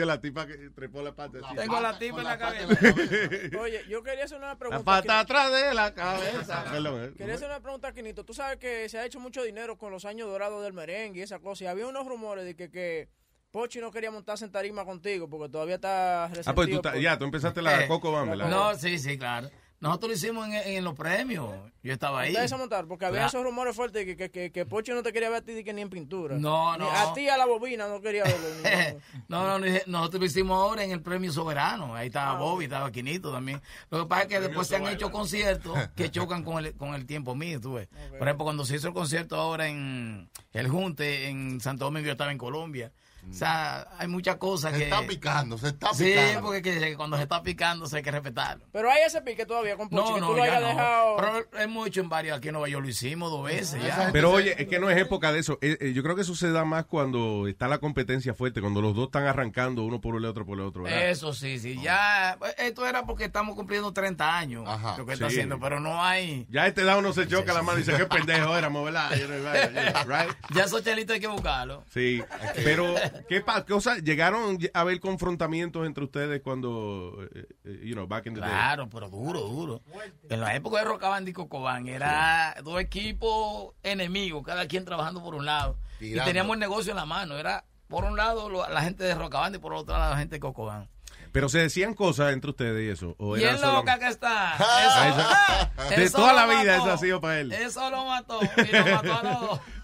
la 0.05 0.19
tipa 0.21 0.45
que 0.47 0.69
trepó 0.75 1.01
la 1.01 1.13
pata. 1.15 1.39
así. 1.45 1.55
Tengo 1.55 1.79
la 1.79 1.97
tipa 1.97 2.17
en 2.19 2.23
la 2.23 2.37
cabeza. 2.37 2.67
Oye, 3.59 3.83
yo 3.89 4.03
quería 4.03 4.25
hacer 4.25 4.37
una 4.37 4.57
pregunta. 4.57 4.79
La 4.79 4.83
pata 5.01 5.19
atrás 5.19 5.51
de 5.51 5.73
la 5.73 5.93
cabeza. 5.93 6.65
Eh. 6.73 7.13
Quería 7.17 7.35
hacer 7.35 7.47
una 7.49 7.59
pregunta, 7.61 7.93
Quinito. 7.93 8.23
Tú 8.25 8.33
sabes 8.33 8.57
que 8.57 8.87
se 8.89 8.97
ha 8.99 9.05
hecho 9.05 9.19
mucho 9.19 9.43
dinero 9.43 9.77
con 9.77 9.91
los 9.91 10.05
años 10.05 10.27
dorados 10.27 10.63
del 10.63 10.73
merengue 10.73 11.19
y 11.19 11.23
esa 11.23 11.39
cosa. 11.39 11.63
Y 11.63 11.67
había 11.67 11.87
unos 11.87 12.05
rumores 12.05 12.45
de 12.45 12.55
que, 12.55 12.69
que 12.69 13.09
Pochi 13.51 13.79
no 13.79 13.91
quería 13.91 14.09
montarse 14.11 14.45
en 14.45 14.51
tarima 14.51 14.83
contigo 14.85 15.29
porque 15.29 15.49
todavía 15.49 15.75
está 15.75 16.27
resentido. 16.27 16.51
Ah, 16.51 16.55
pues 16.55 16.69
tú, 16.69 16.81
por- 16.81 16.99
ya, 16.99 17.17
tú 17.17 17.25
empezaste 17.25 17.61
la 17.61 17.83
Eh, 17.83 17.87
Coco 17.87 18.11
Bambe. 18.11 18.35
la- 18.35 18.47
No, 18.47 18.75
sí, 18.75 18.97
sí, 18.99 19.17
claro. 19.17 19.49
Nosotros 19.83 20.09
lo 20.11 20.15
hicimos 20.15 20.47
en, 20.47 20.53
en 20.53 20.83
los 20.85 20.95
premios. 20.95 21.49
Yo 21.83 21.91
estaba 21.91 22.21
ahí. 22.21 22.31
Ustedes 22.31 22.49
se 22.49 22.55
montaron 22.55 22.87
porque 22.87 23.05
había 23.05 23.17
Claro. 23.19 23.27
esos 23.27 23.43
rumores 23.43 23.75
fuertes 23.75 24.05
que, 24.05 24.15
que, 24.15 24.31
que, 24.31 24.49
que 24.49 24.65
Pochi 24.65 24.93
no 24.93 25.03
te 25.03 25.11
quería 25.11 25.27
ver 25.29 25.39
a 25.39 25.41
ti 25.45 25.61
que 25.63 25.73
ni 25.73 25.81
en 25.81 25.89
pintura. 25.89 26.37
No, 26.37 26.71
Ni 26.77 26.85
no. 26.85 26.89
a 26.89 27.13
ti 27.13 27.27
a 27.27 27.35
la 27.35 27.45
bobina 27.45 27.87
no 27.89 27.99
quería 27.99 28.23
verlo. 28.23 28.47
ni- 28.63 29.19
No, 29.27 29.45
no, 29.45 29.59
no, 29.59 29.65
nosotros 29.87 30.21
lo 30.21 30.25
hicimos 30.25 30.57
ahora 30.57 30.85
en 30.85 30.91
el 30.91 31.01
premio 31.01 31.33
soberano. 31.33 31.93
Ahí 31.95 32.05
Ah, 32.05 32.07
estaba 32.07 32.39
Bobby, 32.39 32.63
estaba 32.63 32.89
Quinito 32.93 33.31
también. 33.33 33.61
Lo 33.89 33.99
que 34.03 34.05
pasa 34.07 34.21
es 34.21 34.27
que 34.29 34.39
después 34.39 34.67
se 34.67 34.77
han 34.77 34.87
hecho 34.87 35.11
conciertos 35.11 35.77
que 35.97 36.09
chocan 36.09 36.43
con 36.43 36.63
el, 36.65 36.73
con 36.75 36.95
el 36.95 37.05
tiempo 37.05 37.35
mío, 37.35 37.59
tú 37.59 37.73
ves. 37.73 37.89
Por 38.17 38.25
ejemplo, 38.25 38.45
cuando 38.45 38.63
se 38.63 38.77
hizo 38.77 38.87
el 38.87 38.93
concierto 38.93 39.35
ahora 39.35 39.67
en 39.67 40.29
el 40.53 40.69
Junte, 40.69 41.27
en 41.27 41.59
Santo 41.59 41.83
Domingo, 41.85 42.05
yo 42.05 42.13
estaba 42.13 42.31
en 42.31 42.37
Colombia. 42.37 42.93
O 43.29 43.33
sea, 43.35 43.87
hay 43.97 44.07
muchas 44.07 44.35
cosas 44.35 44.73
Se 44.73 44.77
que... 44.77 44.83
está 44.83 45.01
picando, 45.07 45.57
se 45.57 45.69
está 45.69 45.93
Sí, 45.93 46.05
picando. 46.05 46.41
porque 46.41 46.61
que- 46.61 46.95
cuando 46.95 47.17
se 47.17 47.23
está 47.23 47.41
picando 47.41 47.87
se 47.87 47.97
hay 47.97 48.03
que 48.03 48.11
respetarlo. 48.11 48.63
Pero 48.71 48.91
hay 48.91 49.01
ese 49.07 49.21
pique 49.21 49.45
todavía 49.45 49.75
con 49.75 49.89
Pochi 49.89 50.09
No, 50.09 50.15
que 50.15 50.21
no, 50.21 50.27
tú 50.27 50.33
lo 50.33 50.45
ya 50.45 50.51
hayas 50.57 50.61
no. 50.61 50.67
dejado. 50.67 51.15
Pero 51.17 51.61
hemos 51.63 51.87
hecho 51.87 52.01
en 52.01 52.09
varios, 52.09 52.37
aquí 52.37 52.49
en 52.49 52.53
Nueva 52.53 52.69
York 52.69 52.83
lo 52.83 52.89
hicimos 52.89 53.31
dos 53.31 53.43
veces 53.45 53.81
ya. 53.81 54.09
Pero 54.13 54.31
oye, 54.31 54.55
es 54.61 54.67
que 54.67 54.77
no 54.79 54.89
es 54.89 54.97
época 54.99 55.31
de 55.31 55.39
eso. 55.39 55.57
Eh, 55.61 55.77
eh, 55.81 55.93
yo 55.93 56.03
creo 56.03 56.15
que 56.15 56.21
eso 56.21 56.35
se 56.35 56.51
da 56.51 56.63
más 56.63 56.85
cuando 56.85 57.47
está 57.47 57.67
la 57.67 57.79
competencia 57.79 58.33
fuerte, 58.35 58.61
cuando 58.61 58.81
los 58.81 58.95
dos 58.95 59.05
están 59.05 59.25
arrancando 59.25 59.83
uno 59.83 59.99
por 59.99 60.15
el 60.15 60.25
otro 60.25 60.45
por 60.45 60.59
el 60.59 60.65
otro. 60.65 60.83
¿verdad? 60.83 61.09
Eso 61.09 61.33
sí, 61.33 61.57
sí. 61.57 61.79
Ya, 61.81 62.37
esto 62.59 62.85
era 62.85 63.03
porque 63.05 63.25
estamos 63.25 63.55
cumpliendo 63.55 63.91
30 63.93 64.37
años, 64.37 64.63
lo 64.97 65.05
que 65.07 65.13
está 65.13 65.27
Sí. 65.29 65.35
haciendo, 65.37 65.59
pero 65.59 65.79
no 65.79 66.03
hay... 66.03 66.45
Ya 66.51 66.63
a 66.63 66.67
este 66.67 66.83
lado 66.83 66.99
uno 66.99 67.13
se 67.13 67.27
choca 67.27 67.51
la 67.53 67.63
mano 67.63 67.79
y 67.79 67.83
dice, 67.83 67.97
qué 67.97 68.05
pendejo 68.05 68.55
éramos, 68.55 68.85
¿verdad? 68.85 69.09
Right. 70.05 70.31
Ya 70.53 70.65
esos 70.65 70.83
chelitos 70.83 71.15
hay 71.15 71.19
que 71.19 71.27
buscarlo. 71.27 71.83
Sí, 71.93 72.21
pero 72.63 72.93
¿qué 73.29 73.41
pa- 73.41 73.65
cosa? 73.65 73.97
¿Llegaron 73.97 74.57
a 74.73 74.79
haber 74.81 74.99
confrontamientos 74.99 75.85
entre 75.85 76.03
ustedes 76.03 76.41
cuando, 76.41 77.17
eh, 77.33 77.47
eh, 77.65 77.81
you 77.83 77.93
know, 77.93 78.07
back 78.07 78.25
in 78.27 78.33
the 78.35 78.41
day? 78.41 78.49
Claro, 78.49 78.89
pero 78.89 79.09
duro, 79.09 79.41
duro. 79.41 79.81
En 80.29 80.39
la 80.41 80.55
época 80.55 80.79
de 80.79 80.85
Rocaband 80.85 81.27
y 81.27 81.33
Cocobán 81.33 81.87
era 81.87 82.55
dos 82.63 82.79
equipos 82.79 83.73
enemigos, 83.83 84.43
cada 84.43 84.67
quien 84.67 84.85
trabajando 84.85 85.23
por 85.23 85.35
un 85.35 85.45
lado. 85.45 85.77
Tirando. 85.99 86.23
Y 86.23 86.25
teníamos 86.33 86.53
el 86.55 86.59
negocio 86.59 86.91
en 86.91 86.97
la 86.97 87.05
mano. 87.05 87.37
Era 87.37 87.65
por 87.87 88.03
un 88.05 88.17
lado 88.17 88.49
lo- 88.49 88.67
la 88.69 88.81
gente 88.81 89.03
de 89.03 89.15
Rocaband 89.15 89.55
y 89.55 89.59
por 89.59 89.73
otro 89.73 89.97
lado 89.97 90.11
la 90.11 90.17
gente 90.19 90.35
de 90.35 90.39
Cocobán. 90.39 90.89
Pero 91.33 91.49
se 91.49 91.57
decían 91.59 91.93
cosas 91.95 92.31
entre 92.31 92.51
ustedes 92.51 92.85
y 92.85 92.89
eso. 92.89 93.15
¿o 93.17 93.35
era 93.35 93.49
Bien 93.49 93.59
solo- 93.59 93.73
loca 93.79 93.99
que 93.99 94.07
está. 94.07 94.53
Ah, 94.59 95.67
Eso- 95.75 95.89
de 95.97 96.03
eso 96.05 96.17
toda 96.19 96.31
la 96.33 96.45
vida 96.45 96.77
eso 96.77 96.91
ha 96.91 96.97
sido 96.97 97.19
para 97.19 97.39
él. 97.41 97.51
Eso 97.51 97.89
lo 97.89 98.05
mató. 98.05 98.39
Y 98.55 98.71
lo 98.71 98.85
mató 98.85 99.13
a 99.13 99.23
los 99.23 99.41
dos. 99.41 99.59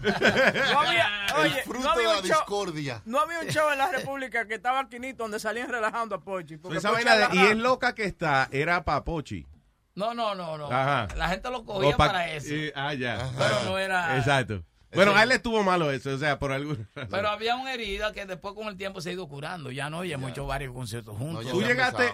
No 0.72 0.80
había, 0.80 1.08
El 1.36 1.40
oye, 1.40 1.62
fruto 1.64 1.80
no 1.84 1.90
había 1.90 2.08
de 2.08 2.14
la 2.14 2.18
un 2.20 2.24
show- 2.24 2.36
discordia. 2.38 3.02
No 3.04 3.20
había 3.20 3.40
un 3.40 3.48
show 3.48 3.70
en 3.70 3.78
la 3.78 3.90
República 3.90 4.46
que 4.48 4.54
estaba 4.54 4.88
Quinito 4.88 5.24
donde 5.24 5.38
salían 5.38 5.68
relajando 5.68 6.14
a 6.14 6.20
Pochi. 6.20 6.56
porque 6.56 6.78
Esa 6.78 6.90
Pochi 6.90 7.04
vaina 7.04 7.28
de, 7.28 7.36
y 7.36 7.40
es 7.46 7.56
loca 7.56 7.94
que 7.94 8.04
está, 8.04 8.48
era 8.50 8.82
Papochi. 8.84 9.46
No, 9.96 10.14
no, 10.14 10.34
no, 10.34 10.56
no. 10.56 10.66
Ajá. 10.72 11.08
La 11.16 11.28
gente 11.28 11.50
lo 11.50 11.64
cogía 11.64 11.96
pa- 11.96 12.06
para 12.06 12.30
eso. 12.32 12.54
eh, 12.54 12.72
ah, 12.76 12.94
ya. 12.94 13.28
Pero 13.36 13.64
no 13.64 13.76
era- 13.78 14.16
Exacto. 14.16 14.62
Bueno, 14.92 15.14
a 15.14 15.22
él 15.22 15.28
le 15.28 15.36
estuvo 15.36 15.62
malo 15.62 15.90
eso, 15.90 16.10
o 16.10 16.18
sea, 16.18 16.38
por 16.38 16.52
alguna 16.52 16.88
razón. 16.94 17.10
Pero 17.10 17.28
había 17.28 17.56
una 17.56 17.72
herida 17.72 18.12
que 18.12 18.26
después 18.26 18.54
con 18.54 18.66
el 18.68 18.76
tiempo 18.76 19.00
se 19.00 19.10
ha 19.10 19.12
ido 19.12 19.28
curando. 19.28 19.70
Ya 19.70 19.88
no, 19.90 20.04
ya 20.04 20.14
hemos 20.14 20.30
hecho 20.32 20.46
varios 20.46 20.74
conciertos 20.74 21.16
juntos. 21.16 21.46
Tú 21.48 21.62
llegaste, 21.62 22.04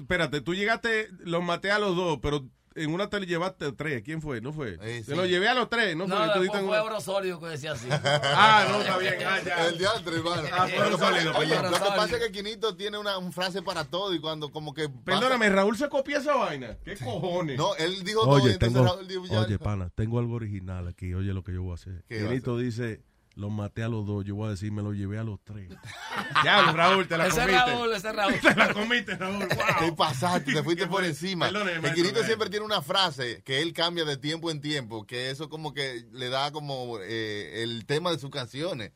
espérate, 0.00 0.40
tú 0.40 0.54
llegaste, 0.54 1.08
los 1.20 1.42
maté 1.42 1.70
a 1.70 1.78
los 1.78 1.94
dos, 1.94 2.18
pero 2.22 2.46
en 2.82 2.92
una 2.94 3.08
te 3.10 3.20
llevaste 3.20 3.66
a 3.66 3.72
tres. 3.72 4.02
¿Quién 4.02 4.20
fue? 4.22 4.40
¿No 4.40 4.52
fue? 4.52 4.78
Te 4.78 5.16
lo 5.16 5.26
llevé 5.26 5.48
a 5.48 5.54
los 5.54 5.68
tres, 5.68 5.96
¿no, 5.96 6.06
No, 6.06 6.16
fue? 6.16 6.46
Fue 6.48 6.62
una- 6.62 6.82
Oro 6.82 7.00
Sólido 7.00 7.40
que 7.40 7.46
decía 7.48 7.72
así. 7.72 7.88
Ah, 8.40 8.66
no, 8.70 8.80
está 8.80 8.98
bien. 8.98 9.14
Ah, 9.26 9.38
ya. 9.44 9.66
El 9.68 9.78
diantre, 9.78 10.16
hermano. 10.16 10.42
Ah, 10.52 10.64
Oye, 10.64 11.48
perdón. 11.54 11.70
lo 11.72 11.78
que 11.78 11.84
pasa 11.96 12.16
es 12.16 12.22
que 12.24 12.32
Quinito 12.32 12.76
tiene 12.76 12.98
una, 12.98 13.18
un 13.18 13.32
frase 13.32 13.62
para 13.62 13.84
todo 13.84 14.14
y 14.14 14.20
cuando 14.20 14.50
como 14.50 14.74
que... 14.74 14.88
pasa- 14.88 15.02
Perdóname, 15.04 15.48
Raúl 15.50 15.76
se 15.76 15.88
copió 15.88 16.18
esa 16.18 16.34
vaina. 16.36 16.76
¿Qué 16.84 16.96
cojones? 16.96 17.56
No, 17.58 17.74
él 17.76 18.02
dijo 18.04 18.22
todo 18.24 18.38
y 18.38 18.42
Oye, 18.42 18.52
entonces 18.54 18.74
tengo, 18.76 18.86
Raúl 18.86 19.08
dijo 19.08 19.26
ya- 19.26 19.40
oye, 19.40 19.58
pana, 19.58 19.90
tengo 19.94 20.18
algo 20.18 20.34
original 20.34 20.88
aquí. 20.88 21.14
Oye, 21.14 21.32
lo 21.32 21.42
que 21.42 21.52
yo 21.52 21.62
voy 21.62 21.72
a 21.72 21.74
hacer. 21.74 22.04
¿Qué 22.08 22.20
va 22.22 22.26
a 22.26 22.28
Quinito 22.30 22.58
dice, 22.58 23.02
los 23.38 23.52
maté 23.52 23.84
a 23.84 23.88
los 23.88 24.04
dos. 24.04 24.24
Yo 24.24 24.34
voy 24.34 24.48
a 24.48 24.50
decir, 24.50 24.72
me 24.72 24.82
los 24.82 24.94
llevé 24.94 25.18
a 25.18 25.22
los 25.22 25.38
tres. 25.44 25.70
ya, 26.44 26.72
Raúl, 26.72 27.06
te 27.06 27.16
la 27.16 27.28
Ese 27.28 27.40
es 27.40 27.46
comiste. 27.46 27.70
Raúl, 27.70 27.92
ese 27.92 28.08
es 28.08 28.16
Raúl. 28.16 28.34
te 28.42 28.54
la 28.54 28.74
comiste, 28.74 29.16
Raúl. 29.16 29.48
Te 29.78 29.92
pasaste, 29.92 30.52
te 30.52 30.62
fuiste 30.62 30.86
por 30.88 31.04
encima. 31.04 31.50
Maestro, 31.50 31.94
Quinito 31.94 32.20
eh. 32.20 32.24
siempre 32.24 32.50
tiene 32.50 32.66
una 32.66 32.82
frase 32.82 33.42
que 33.44 33.62
él 33.62 33.72
cambia 33.72 34.04
de 34.04 34.16
tiempo 34.16 34.50
en 34.50 34.60
tiempo, 34.60 35.06
que 35.06 35.30
eso 35.30 35.48
como 35.48 35.72
que 35.72 36.04
le 36.12 36.28
da 36.30 36.50
como 36.50 36.98
eh, 37.00 37.62
el 37.62 37.86
tema 37.86 38.10
de 38.10 38.18
sus 38.18 38.30
canciones. 38.30 38.90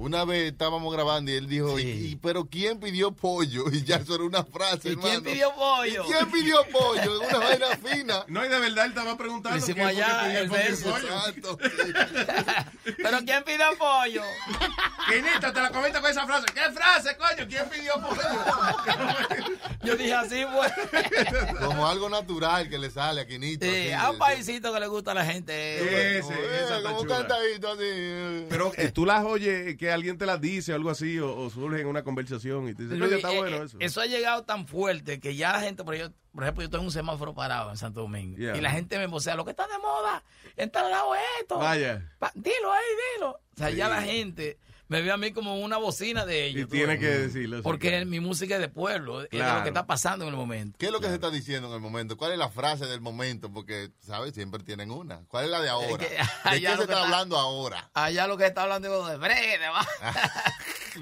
Una 0.00 0.24
vez 0.24 0.50
estábamos 0.50 0.90
grabando 0.94 1.30
y 1.30 1.34
él 1.34 1.46
dijo, 1.46 1.78
¿y, 1.78 1.82
y- 1.82 2.16
pero 2.16 2.46
quién 2.46 2.80
pidió 2.80 3.12
pollo? 3.12 3.64
Y 3.72 3.84
ya 3.84 3.96
eso 3.96 4.14
era 4.14 4.24
una 4.24 4.42
frase, 4.44 4.92
¿Y 4.92 4.96
quién 4.96 5.16
hermano. 5.16 5.22
pidió 5.30 5.54
pollo? 5.54 6.04
¿Y 6.04 6.10
quién 6.12 6.30
pidió 6.32 6.56
pollo? 6.72 7.20
Una 7.20 7.38
vaina 7.46 7.66
fina. 7.84 8.24
No, 8.28 8.42
y 8.44 8.48
de 8.48 8.58
verdad 8.60 8.86
él 8.86 8.92
estaba 8.92 9.18
preguntando. 9.18 9.58
Hicimos 9.58 9.86
allá, 9.86 10.22
pidió 10.24 10.38
el 10.40 10.48
verso. 10.48 10.90
pollo. 10.90 11.06
Exacto. 11.06 11.58
Pero 12.96 13.18
¿quién 13.26 13.44
pide 13.44 13.62
apoyo? 13.62 14.22
Quinito, 15.08 15.52
te 15.52 15.60
la 15.60 15.70
comento 15.70 16.00
con 16.00 16.10
esa 16.10 16.26
frase. 16.26 16.46
¿Qué 16.54 16.72
frase, 16.72 17.16
coño? 17.16 17.46
¿Quién 17.48 17.68
pidió 17.68 17.92
pollo? 18.00 18.22
Yo 19.82 19.96
dije 19.96 20.14
así, 20.14 20.44
pues. 20.54 20.72
Como 21.58 21.86
algo 21.86 22.08
natural 22.08 22.68
que 22.70 22.78
le 22.78 22.90
sale 22.90 23.20
a 23.22 23.26
Quinito. 23.26 23.66
Sí, 23.66 23.70
así, 23.70 23.92
a 23.92 24.10
un 24.10 24.18
paisito 24.18 24.72
que 24.72 24.80
le 24.80 24.86
gusta 24.86 25.10
a 25.10 25.14
la 25.14 25.24
gente. 25.26 26.18
Ese, 26.18 26.32
Eh, 26.32 26.60
esa 26.64 26.78
está 26.78 26.82
como 26.88 27.00
un 27.02 27.06
chula. 27.06 27.18
cantadito 27.18 27.68
así. 27.72 27.82
eh. 27.84 28.46
Pero 28.48 28.72
eh, 28.76 28.90
tú 28.90 29.04
las 29.04 29.24
oyes, 29.24 29.76
que 29.76 29.89
alguien 29.92 30.18
te 30.18 30.26
las 30.26 30.40
dice 30.40 30.72
o 30.72 30.76
algo 30.76 30.90
así, 30.90 31.18
o, 31.18 31.36
o 31.36 31.50
surge 31.50 31.80
en 31.80 31.86
una 31.86 32.02
conversación 32.04 32.68
y 32.68 32.74
te 32.74 32.84
dicen, 32.84 33.00
oye, 33.02 33.16
está 33.16 33.32
Eh, 33.32 33.38
bueno 33.38 33.56
eh, 33.58 33.64
eso. 33.64 33.76
Eso 33.80 34.00
ha 34.00 34.06
llegado 34.06 34.42
tan 34.44 34.66
fuerte 34.66 35.20
que 35.20 35.34
ya 35.36 35.52
la 35.52 35.60
gente, 35.60 35.84
por 35.84 35.94
ejemplo, 35.94 36.16
por 36.32 36.42
ejemplo 36.44 36.62
yo 36.64 36.70
tengo 36.70 36.84
un 36.84 36.92
semáforo 36.92 37.34
parado 37.34 37.70
en 37.70 37.76
Santo 37.76 38.00
Domingo 38.00 38.36
Yeah. 38.38 38.56
y 38.56 38.60
la 38.60 38.70
gente 38.70 38.98
me 38.98 39.06
vocea, 39.06 39.34
lo 39.34 39.44
que 39.44 39.50
está 39.50 39.66
de 39.66 39.78
moda, 39.78 40.22
en 40.56 40.70
tal 40.70 40.90
lado 40.90 41.14
es 41.14 41.20
esto. 41.40 41.58
Vaya. 41.58 42.08
Pa- 42.18 42.32
dilo 42.34 42.72
ahí, 42.72 42.84
dilo. 43.16 43.30
O 43.30 43.56
sea, 43.56 43.70
ya 43.70 43.88
la 43.88 44.00
gente 44.02 44.58
me 44.90 45.02
ve 45.02 45.12
a 45.12 45.16
mí 45.16 45.30
como 45.32 45.54
una 45.60 45.76
bocina 45.76 46.26
de 46.26 46.46
ellos. 46.46 46.64
Y 46.66 46.66
tiene 46.70 46.98
que 46.98 47.06
decirlo. 47.06 47.62
Porque 47.62 47.90
claro. 47.90 48.06
mi 48.06 48.18
música 48.18 48.56
es 48.56 48.60
de 48.60 48.68
pueblo, 48.68 49.22
es 49.22 49.30
de 49.30 49.38
lo 49.38 49.44
Claro. 49.44 49.62
que 49.62 49.68
está 49.68 49.86
pasando 49.86 50.24
en 50.26 50.30
el 50.32 50.36
momento. 50.36 50.76
¿Qué 50.78 50.86
es 50.86 50.92
lo 50.92 50.98
que 51.00 51.06
se 51.06 51.14
está 51.14 51.30
diciendo 51.30 51.68
en 51.68 51.74
el 51.74 51.80
momento? 51.80 52.16
¿Cuál 52.16 52.32
es 52.32 52.38
la 52.38 52.48
frase 52.50 52.86
del 52.86 53.00
momento? 53.00 53.52
Porque, 53.52 53.92
¿sabes? 54.00 54.34
Siempre 54.34 54.64
tienen 54.64 54.90
una. 54.90 55.24
¿Cuál 55.28 55.44
es 55.44 55.50
la 55.52 55.60
de 55.60 55.68
ahora? 55.68 55.96
que 55.96 56.08
¿De 56.10 56.16
qué 56.60 56.66
se 56.66 56.72
está 56.72 56.82
está- 56.82 57.02
hablando 57.04 57.38
ahora? 57.38 57.88
Allá 57.94 58.26
lo 58.26 58.36
que 58.36 58.46
está 58.46 58.64
hablando 58.64 59.06
es 59.06 59.12
de 59.12 59.16
breve, 59.16 59.66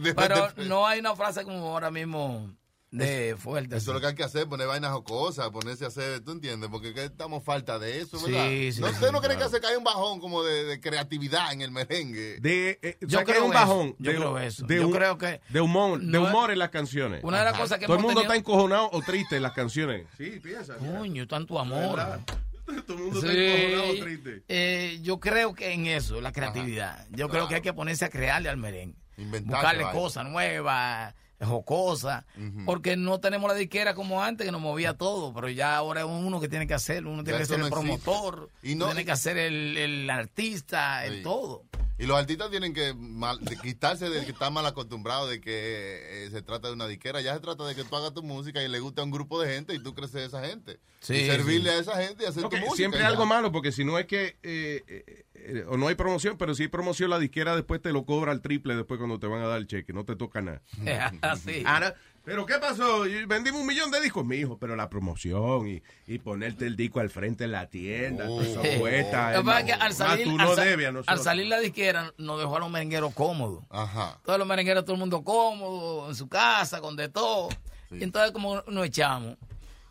Pero 0.15 0.53
no 0.59 0.87
hay 0.87 1.01
una 1.01 1.17
frase 1.17 1.43
como 1.45 1.71
ahora 1.73 1.91
mismo 1.91 2.55
de 2.91 3.37
fuerte. 3.39 3.77
Eso 3.77 3.91
es 3.91 3.95
lo 3.95 4.01
que 4.01 4.07
hay 4.07 4.15
que 4.15 4.25
hacer, 4.25 4.49
poner 4.49 4.67
vainas 4.67 4.91
jocosas, 4.93 5.51
ponerse 5.51 5.85
a 5.85 5.89
hacer, 5.89 6.21
¿tú 6.21 6.33
entiendes? 6.33 6.71
Porque 6.71 6.95
que 6.95 7.05
estamos 7.05 7.45
falta 7.45 7.79
de 7.79 8.01
eso, 8.01 8.19
Sí, 8.19 8.33
¿verdad? 8.33 8.49
sí, 8.49 8.81
no, 8.81 8.87
sí, 8.89 8.93
¿Usted 8.95 9.13
no 9.13 9.21
cree 9.21 9.37
claro. 9.37 9.51
que 9.51 9.57
se 9.57 9.61
cae 9.63 9.77
un 9.77 9.85
bajón 9.85 10.21
como 10.21 10.43
de, 10.43 10.65
de 10.65 10.81
creatividad 10.81 11.53
en 11.53 11.61
el 11.61 11.71
merengue? 11.71 12.39
De, 12.41 12.79
eh, 12.83 12.97
o 13.03 13.07
Yo 13.07 13.19
sea, 13.19 13.25
que 13.27 13.33
hay 13.33 13.39
creo 13.39 13.45
un 13.47 13.53
eso, 13.55 13.61
bajón. 13.61 13.97
yo 13.99 14.11
de, 14.11 14.17
creo 14.17 14.39
eso. 14.39 14.67
de 14.67 14.77
Yo 14.77 14.87
un- 14.87 14.93
creo 14.95 15.19
que 15.19 15.41
De 15.51 15.61
humor, 15.61 16.01
de 16.01 16.07
no 16.07 16.25
es- 16.27 16.29
humor 16.33 16.51
en 16.51 16.59
las 16.59 16.71
canciones. 16.71 17.23
Una 17.25 17.39
de 17.41 17.45
las 17.45 17.59
cosas 17.59 17.79
que 17.79 17.87
Todo 17.87 17.97
el 17.97 18.03
mundo 18.03 18.21
tenido- 18.21 18.33
está 18.35 18.39
encojonado 18.39 18.89
o 18.93 19.03
triste 19.03 19.37
en 19.37 19.43
las 19.43 19.53
canciones. 19.53 20.07
Sí, 20.17 20.41
piensa. 20.43 20.77
Coño, 20.77 21.27
tanto 21.29 21.59
amor. 21.59 22.01
Todo 22.87 22.97
el 22.99 23.03
mundo 23.05 23.19
está 23.21 23.33
Sí. 23.33 23.39
encojonado 23.39 23.91
o 23.93 24.05
triste. 24.05 24.43
Eh, 24.49 24.99
yo 25.03 25.21
creo 25.21 25.55
que 25.55 25.73
en 25.73 25.87
eso, 25.87 26.21
la 26.21 26.33
creatividad. 26.33 27.07
Yo 27.11 27.29
creo 27.29 27.49
que 27.49 27.57
hay 27.57 27.61
que 27.63 27.73
ponerse 27.73 28.05
a 28.05 28.09
crearle 28.11 28.49
al 28.49 28.57
merengue. 28.57 28.97
Inventarse 29.17 29.51
Buscarle 29.77 29.99
cosas 29.99 30.27
nuevas, 30.27 31.15
jocosas. 31.47 32.25
Porque 32.67 32.97
no 32.97 33.21
tenemos 33.21 33.49
la 33.51 33.57
disquera 33.57 33.95
como 33.95 34.23
antes 34.23 34.45
que 34.45 34.53
nos 34.53 34.61
movía 34.61 34.95
todo. 34.95 35.33
Pero 35.35 35.49
ya 35.49 35.77
ahora 35.77 36.01
es 36.01 36.07
uno 36.09 36.41
que 36.41 36.49
tiene 36.49 36.67
que 36.67 36.75
hacerlo. 36.75 37.11
Uno 37.13 37.23
tiene 37.25 37.39
Ya 37.39 37.43
que 37.43 37.47
ser 37.47 37.61
el 37.61 37.67
existe. 37.67 37.81
promotor. 37.87 38.51
Y 38.63 38.75
no- 38.75 38.87
tiene 38.87 39.05
que 39.05 39.17
ser 39.17 39.37
el, 39.39 39.77
el 39.77 40.11
artista, 40.11 41.05
el 41.05 41.17
Sí. 41.19 41.23
todo. 41.23 41.65
Y 42.01 42.07
los 42.07 42.17
artistas 42.17 42.49
tienen 42.51 42.73
que 42.75 42.95
mal- 42.95 43.41
de 43.41 43.57
quitarse 43.57 44.09
de 44.09 44.25
que 44.25 44.31
están 44.31 44.53
mal 44.53 44.65
acostumbrados 44.67 45.29
de 45.31 45.41
que 45.41 46.27
eh, 46.27 46.31
se 46.31 46.43
trata 46.43 46.69
de 46.69 46.75
una 46.75 46.87
disquera. 46.87 47.21
Ya 47.21 47.35
se 47.35 47.41
trata 47.41 47.67
de 47.67 47.75
que 47.75 47.83
tú 47.83 47.97
hagas 47.97 48.15
tu 48.15 48.23
música 48.23 48.63
y 48.63 48.69
le 48.69 48.79
guste 48.79 49.01
a 49.01 49.05
un 49.05 49.11
grupo 49.11 49.41
de 49.41 49.53
gente 49.53 49.75
y 49.75 49.83
tú 49.83 49.95
creces 49.95 50.29
esa 50.29 50.45
gente. 50.47 50.79
Sí, 51.01 51.15
y 51.15 51.27
servirle 51.27 51.71
sí. 51.73 51.77
a 51.77 51.81
esa 51.81 51.97
gente 52.03 52.23
y 52.23 52.27
hacer 52.29 52.45
tu 52.45 52.57
música. 52.57 52.77
siempre 52.77 53.03
algo 53.05 53.27
malo, 53.27 53.51
porque 53.51 53.73
si 53.73 53.85
no 53.85 53.99
es 53.99 54.07
que, 54.07 54.37
eh, 54.45 55.25
eh, 55.45 55.65
o 55.69 55.77
no 55.77 55.89
hay 55.89 55.95
promoción, 55.95 56.37
pero 56.39 56.55
si 56.55 56.65
hay 56.65 56.69
promoción, 56.69 57.11
la 57.11 57.19
disquera 57.19 57.55
después 57.57 57.81
te 57.83 57.93
lo 57.93 58.05
cobra 58.05 58.33
al 58.33 58.41
triple 58.41 58.77
después 58.77 58.99
cuando 58.99 59.19
te 59.19 59.27
van 59.27 59.43
a 59.43 59.47
dar 59.47 59.59
el 59.59 59.67
cheque, 59.67 59.93
no 59.93 60.05
te 60.05 60.17
toca 60.17 60.41
nada. 60.43 60.63
Así. 61.23 61.63
Ahora, 61.67 61.95
Pero 62.25 62.45
¿qué 62.45 62.59
pasó? 62.59 63.05
Vendimos 63.27 63.61
un 63.63 63.67
millón 63.67 63.91
de 63.91 64.01
discos, 64.03 64.23
mi 64.27 64.37
hijo, 64.37 64.59
pero 64.59 64.77
la 64.77 64.91
promoción 64.91 65.67
y, 65.69 65.83
y 66.07 66.19
ponerte 66.19 66.67
el 66.67 66.77
disco 66.77 67.01
al 67.01 67.09
frente 67.09 67.45
en 67.45 67.53
la 67.53 67.67
tienda, 67.69 68.25
eso 68.43 68.61
cuesta. 68.79 69.33
Lo 69.33 69.39
que 69.41 69.45
pasa 69.47 69.61
es 69.61 69.65
que 69.65 69.73
hermano. 69.73 69.85
al 69.87 69.95
salir, 69.95 70.25
tú 70.27 70.31
al 70.33 70.37
no 70.49 70.55
sa- 70.55 70.65
debes 70.65 70.85
a 70.85 70.89
al 70.89 70.95
nosotros. 70.95 71.23
salir 71.25 71.47
la 71.47 71.59
disquera 71.61 72.13
nos 72.19 72.39
dejó 72.39 72.57
a 72.57 72.61
los 72.61 72.71
merengueros 72.71 73.15
cómodos. 73.15 73.65
Ajá. 73.71 74.19
Todos 74.27 74.39
los 74.39 74.47
merengueros, 74.47 74.85
todo 74.85 74.95
el 74.95 75.01
mundo 75.01 75.23
cómodo, 75.25 76.09
en 76.11 76.15
su 76.15 76.29
casa, 76.29 76.81
con 76.83 76.97
de 76.97 77.09
todo. 77.09 77.49
Y 77.91 78.03
entonces 78.05 78.33
como 78.33 78.61
nos 78.69 78.85
echamos. 78.87 79.37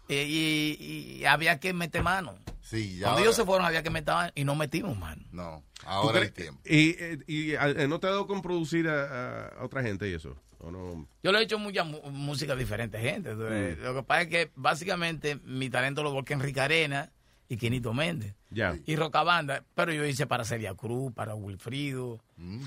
Eh, 0.10 0.26
y, 0.28 1.18
y 1.20 1.26
había 1.26 1.60
que 1.60 1.74
meter 1.74 2.04
mano. 2.04 2.36
Sí, 2.62 2.96
ya 2.98 3.04
Cuando 3.04 3.10
ahora- 3.10 3.22
ellos 3.24 3.36
se 3.36 3.46
fueron 3.46 3.66
había 3.66 3.82
que 3.84 3.90
meter 3.90 4.14
mano 4.14 4.32
y 4.36 4.44
no 4.44 4.56
metimos 4.56 4.98
mano. 4.98 5.22
No, 5.32 5.64
¿Tú 5.80 5.88
ahora 5.88 6.20
el 6.20 6.34
tiempo. 6.34 6.62
Y, 6.66 6.90
eh, 7.00 7.18
y, 7.28 7.52
eh, 7.54 7.88
no 7.88 8.00
te 8.00 8.08
ha 8.08 8.10
dado 8.12 8.28
con 8.28 8.42
producir 8.42 8.90
a, 8.90 9.48
a 9.48 9.64
otra 9.64 9.82
gente 9.84 10.10
y 10.10 10.14
eso. 10.14 10.36
¿O 10.60 10.72
no? 10.72 11.08
Yo 11.22 11.32
le 11.32 11.38
he 11.40 11.44
hecho 11.44 11.60
mucha 11.60 11.84
mu- 11.84 12.02
música 12.12 12.54
a 12.54 12.56
diferentes 12.56 13.00
gente. 13.00 13.30
Entonces, 13.32 13.78
Mm. 13.78 13.84
Lo 13.84 13.94
que 13.96 14.04
pasa 14.04 14.22
es 14.24 14.28
que 14.28 14.52
básicamente 14.56 15.36
mi 15.44 15.70
talento 15.70 16.02
lo 16.04 16.12
volqué 16.12 16.34
en 16.34 16.40
Rica 16.42 16.64
Arena 16.64 17.12
y 17.50 17.58
Quinito 17.58 17.94
Méndez. 17.94 18.36
Ya. 18.50 18.76
Y 18.86 18.96
Rocabanda. 18.96 19.64
Pero 19.76 19.94
yo 19.94 20.06
hice 20.06 20.28
para 20.28 20.44
Celia 20.44 20.74
Cruz, 20.74 21.14
para 21.14 21.36
Wilfrido. 21.36 22.20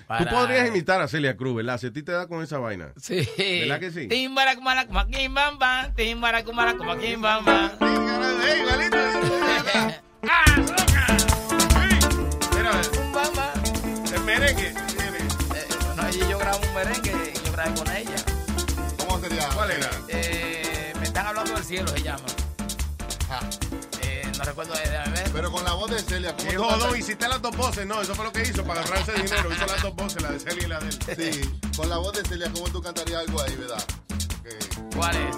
Para... 0.07 0.25
Tú 0.25 0.35
podrías 0.35 0.69
imitar 0.69 1.01
a 1.01 1.09
Celia 1.09 1.37
Cruz, 1.37 1.57
¿verdad? 1.57 1.79
Si 1.79 1.87
a 1.87 1.93
ti 1.93 2.03
te 2.03 2.13
da 2.13 2.27
con 2.27 2.43
esa 2.43 2.59
vaina. 2.59 2.93
Sí. 2.97 3.27
¿Verdad 3.37 3.81
que 3.81 3.91
sí? 3.91 4.09
Timbaracumara, 4.09 4.87
como 4.87 5.01
aquí, 5.01 5.29
bam, 5.29 5.59
bam. 5.59 5.95
Timbaracumara, 5.95 6.77
como 6.77 6.93
aquí, 6.93 7.17
bam, 7.17 7.45
bam. 7.45 7.71
Mira, 12.55 12.81
el 14.15 14.25
merengue. 14.25 14.69
Eh, 14.69 14.75
no, 15.97 16.09
y 16.11 16.31
yo 16.31 16.39
grabo 16.39 16.61
un 16.67 16.75
merengue 16.75 17.33
y 17.35 17.47
yo 17.47 17.53
grabé 17.53 17.75
con 17.75 17.97
ella. 17.97 18.17
¿Cómo 18.99 19.19
sería? 19.21 19.49
¿Cuál 19.55 19.71
era? 19.71 19.91
Eh, 20.09 20.93
me 20.99 21.05
están 21.05 21.27
hablando 21.27 21.55
del 21.55 21.65
cielo, 21.65 21.89
se 21.89 22.03
llama. 22.03 22.25
Eh, 24.63 25.03
no 25.09 25.17
eh. 25.17 25.25
Pero 25.33 25.51
con 25.53 25.65
la 25.65 25.73
voz 25.75 25.91
de 25.91 25.99
Celia, 26.01 26.35
¿cómo 26.37 26.49
Qué 26.51 26.57
tú 26.57 26.63
jodón, 26.65 26.81
cantas? 26.81 26.99
hiciste 26.99 27.29
las 27.29 27.43
dos 27.43 27.57
voces, 27.57 27.87
no, 27.87 28.01
eso 28.03 28.15
fue 28.15 28.25
lo 28.25 28.33
que 28.33 28.43
hizo 28.43 28.65
para 28.65 28.81
agarrarse 28.81 29.13
dinero, 29.13 29.53
hizo 29.53 29.67
las 29.67 29.83
dos 29.83 29.95
voces, 29.97 30.23
la 30.23 30.31
de 30.31 30.41
Celia 30.41 30.65
y 30.65 30.69
la 30.69 30.81
de 30.81 30.89
él. 30.89 30.99
Sí, 31.33 31.61
con 31.77 31.89
la 31.89 31.97
voz 31.99 32.13
de 32.13 32.29
Celia, 32.29 32.51
¿cómo 32.53 32.69
tú 32.69 32.83
cantarías 32.83 33.21
algo 33.27 33.41
ahí, 33.43 33.57
verdad? 33.57 33.83
Que- 34.43 34.97
¿Cuál 34.97 35.17
es? 35.17 35.37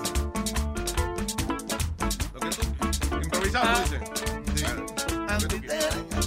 Improvisado, 3.23 3.81
dice. 3.81 4.01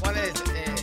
¿Cuál 0.02 0.18
es? 0.18 0.34
Eh, 0.54 0.76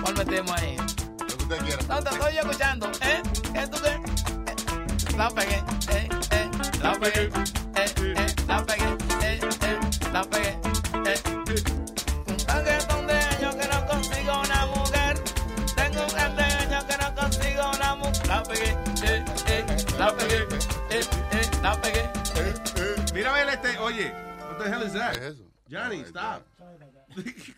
¿Cuál 0.00 0.14
metemos 0.16 0.52
ahí? 0.60 0.76
Lo 0.76 1.26
que 1.26 1.34
usted 1.42 1.58
quiera. 1.64 1.82
No, 1.88 2.02
te 2.02 2.10
estoy 2.14 2.38
escuchando. 2.38 2.90
¿Eh? 3.00 3.22
¿Qué 3.52 3.66
tú 3.68 3.78
qué? 3.82 3.90
Eh, 3.90 5.16
La 5.16 5.28
pegué. 5.30 5.56
Eh, 5.90 6.08
eh, 6.30 6.50
la 6.82 6.92
pegué. 6.98 7.22
Eh, 7.24 7.30
eh, 7.76 8.34
la 8.46 8.64
pegué. 8.64 8.96
Eh, 9.22 9.40
eh, 9.62 9.80
la 10.12 10.24
pegué. 10.24 10.58
Pegué. 20.26 20.46
Eh, 20.90 21.00
eh, 21.32 21.50
la 21.62 21.80
pegué. 21.80 22.10
Mira, 23.14 23.30
a 23.30 23.34
ver 23.34 23.48
este, 23.48 23.78
oye, 23.78 24.12
what 24.38 24.58
the 24.58 24.70
hell 24.70 24.82
is 24.82 24.92
that? 24.92 25.12
¿Qué 25.12 25.26
es 25.26 25.34
eso? 25.34 25.42
Johnny, 25.70 26.00
stop. 26.02 26.42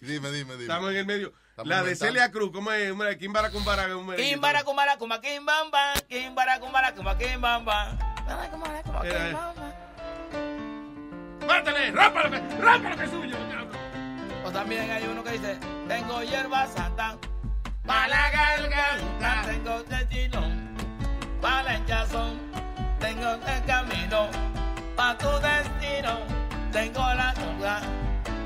Dime, 0.00 0.30
dime, 0.30 0.52
dime. 0.52 0.62
Estamos 0.62 0.90
en 0.90 0.96
el 0.96 1.06
medio. 1.06 1.32
Estamos 1.50 1.68
La 1.68 1.82
de. 1.82 1.94
Celia 1.96 2.30
Cruz, 2.30 2.50
¿cómo 2.52 2.72
es? 2.72 2.90
Hombre, 2.90 3.16
¿quién 3.16 3.32
para 3.32 3.50
comparar 3.50 3.88
con 3.88 3.98
un 3.98 4.06
merengue? 4.06 4.30
Kim 4.30 4.40
bara 4.40 4.64
kumara 4.64 4.96
kuma 4.96 5.20
kim 5.20 5.44
bam 5.46 5.70
bam. 5.70 5.94
Kim 6.08 6.34
bara 6.34 6.58
kumara 6.60 6.92
kuma 6.94 7.16
kim 7.16 7.40
bam 7.40 7.64
bam. 7.64 7.98
Bara 8.26 8.50
kumara 8.50 8.82
kuma 8.82 9.00
kim 9.02 9.10
Era, 9.10 9.28
eh. 9.30 9.32
bam 9.32 9.54
bam. 9.56 9.72
¡Mátale! 11.46 11.90
¡Rápalo 11.92 12.30
que, 12.30 12.40
rápalo 12.58 12.96
que 12.96 13.04
es 13.04 13.10
suyo! 13.10 13.36
O 14.46 14.50
también 14.50 14.90
hay 14.90 15.04
uno 15.06 15.22
que 15.22 15.32
dice, 15.32 15.58
tengo 15.88 16.22
hierba 16.22 16.66
santa, 16.66 17.16
para 17.86 18.08
la 18.08 18.30
garganta, 18.30 19.42
tengo 19.46 19.82
testilón, 19.84 20.63
para 21.44 21.74
el 21.74 21.80
hinchazón, 21.80 22.40
tengo 22.98 23.34
el 23.34 23.64
camino, 23.66 24.30
para 24.96 25.18
tu 25.18 25.28
destino, 25.28 26.20
tengo 26.72 27.00
la 27.00 27.34
duda, 27.34 27.82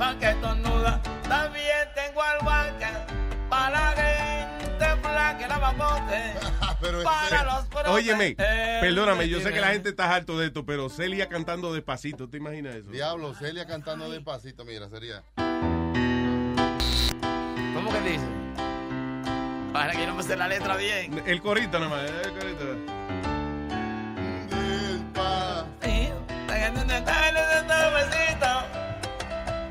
para 0.01 0.19
que 0.19 0.35
tornuda, 0.41 1.01
también 1.29 1.89
tengo 1.95 2.21
albahaca, 2.21 3.07
para 3.49 3.71
la 3.71 3.93
gente 3.93 4.97
flaca, 5.01 5.47
la 5.47 5.59
babote, 5.59 6.35
para 7.05 7.45
los. 7.45 7.69
Óyeme, 7.87 8.35
perdóname, 8.35 9.29
yo 9.29 9.39
sé 9.41 9.53
que 9.53 9.61
la 9.61 9.69
gente 9.69 9.91
está 9.91 10.13
harto 10.13 10.37
de 10.37 10.47
esto, 10.47 10.67
pero 10.67 10.89
Celia 10.89 11.29
cantando 11.29 11.73
despacito, 11.73 12.29
¿te 12.29 12.39
imaginas 12.39 12.75
eso? 12.75 12.91
Diablo, 12.91 13.33
Celia 13.35 13.65
cantando 13.65 14.11
despacito, 14.11 14.65
mira, 14.65 14.89
sería. 14.89 15.23
¿Cómo 17.75 17.93
que 17.93 18.01
dice? 18.01 18.48
Para 19.79 19.93
que 19.93 20.07
no 20.09 20.15
me 20.17 20.23
sé 20.25 20.37
la 20.37 20.49
letra 20.49 20.77
bien. 20.77 21.23
El 21.25 21.41
corito 21.41 21.79
nada 21.79 21.89
más, 21.89 22.11
el 22.11 22.33
corito. 22.33 22.65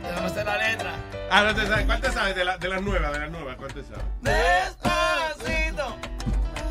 Yo 0.03 0.11
no 0.16 0.22
me 0.22 0.30
sé 0.30 0.44
la 0.44 0.58
letra. 0.58 0.94
Ah, 1.30 1.44
no 1.44 1.56
te 1.56 1.66
sabes. 1.68 1.86
¿Cuál 1.86 2.02
te 2.02 2.11
sabes 2.11 2.36
de, 2.36 2.45
la- 2.45 2.58
de 2.58 2.68
las 2.69 2.82
nuevas? 2.82 3.11
De 3.11 3.19
las 3.19 3.32
nuevas, 3.32 3.56
¿cuál 3.58 3.74
te 3.74 3.84
sabes? 3.84 4.03
Despacito. 4.22 5.95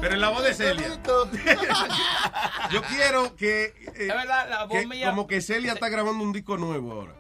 Pero 0.00 0.14
en 0.14 0.20
la 0.20 0.28
voz 0.28 0.44
de 0.44 0.54
Celia. 0.54 0.88
Yo 2.70 2.82
quiero 2.82 3.34
que. 3.36 3.64
eh, 3.64 3.74
Es 3.96 4.08
verdad, 4.08 4.48
la 4.48 4.64
voz 4.64 4.78
que 4.80 4.86
mía- 4.86 5.10
Como 5.10 5.26
que 5.26 5.40
Celia 5.40 5.72
está 5.72 5.88
grabando 5.88 6.22
un 6.24 6.32
disco 6.32 6.56
nuevo 6.56 6.92
ahora. 6.92 7.12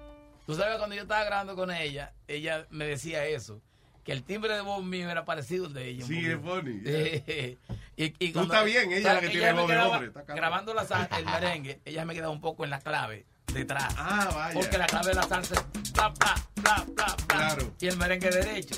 Tú 0.46 0.54
sabes, 0.54 0.76
cuando 0.78 0.94
yo 0.94 1.02
estaba 1.02 1.24
grabando 1.24 1.56
con 1.56 1.70
ella, 1.72 2.12
ella 2.28 2.66
me 2.70 2.86
decía 2.86 3.24
eso. 3.26 3.60
Que 4.06 4.12
el 4.12 4.22
timbre 4.22 4.54
de 4.54 4.60
voz 4.60 4.84
mío 4.84 5.10
era 5.10 5.24
parecido 5.24 5.66
al 5.66 5.74
de 5.74 5.88
ella. 5.88 6.06
Sí, 6.06 6.24
es 6.24 6.38
funny. 6.40 6.80
Sí. 6.84 7.58
Y, 7.96 8.14
y 8.24 8.30
Tú 8.30 8.42
está 8.42 8.62
bien, 8.62 8.92
ella 8.92 8.98
o 8.98 9.02
sea, 9.02 9.14
la 9.14 9.20
que 9.20 9.28
tiene 9.30 9.52
voz 9.52 9.68
de 9.68 9.78
hombre, 9.78 10.06
está. 10.06 10.34
Grabando 10.34 10.74
la 10.74 10.84
salsa, 10.86 11.18
el 11.18 11.24
merengue, 11.24 11.80
ella 11.84 12.04
me 12.04 12.14
quedaba 12.14 12.32
un 12.32 12.40
poco 12.40 12.62
en 12.62 12.70
la 12.70 12.78
clave, 12.78 13.26
detrás. 13.52 13.92
Ah, 13.98 14.30
vaya. 14.32 14.54
Porque 14.54 14.78
la 14.78 14.86
clave 14.86 15.08
de 15.08 15.14
la 15.14 15.22
salsa 15.24 15.54
es 15.54 15.92
bla, 15.92 16.10
bla, 16.10 16.34
bla, 16.54 16.84
bla, 16.86 17.16
bla. 17.16 17.26
Claro. 17.26 17.72
Y 17.80 17.86
el 17.88 17.96
merengue 17.96 18.30
derecho. 18.30 18.76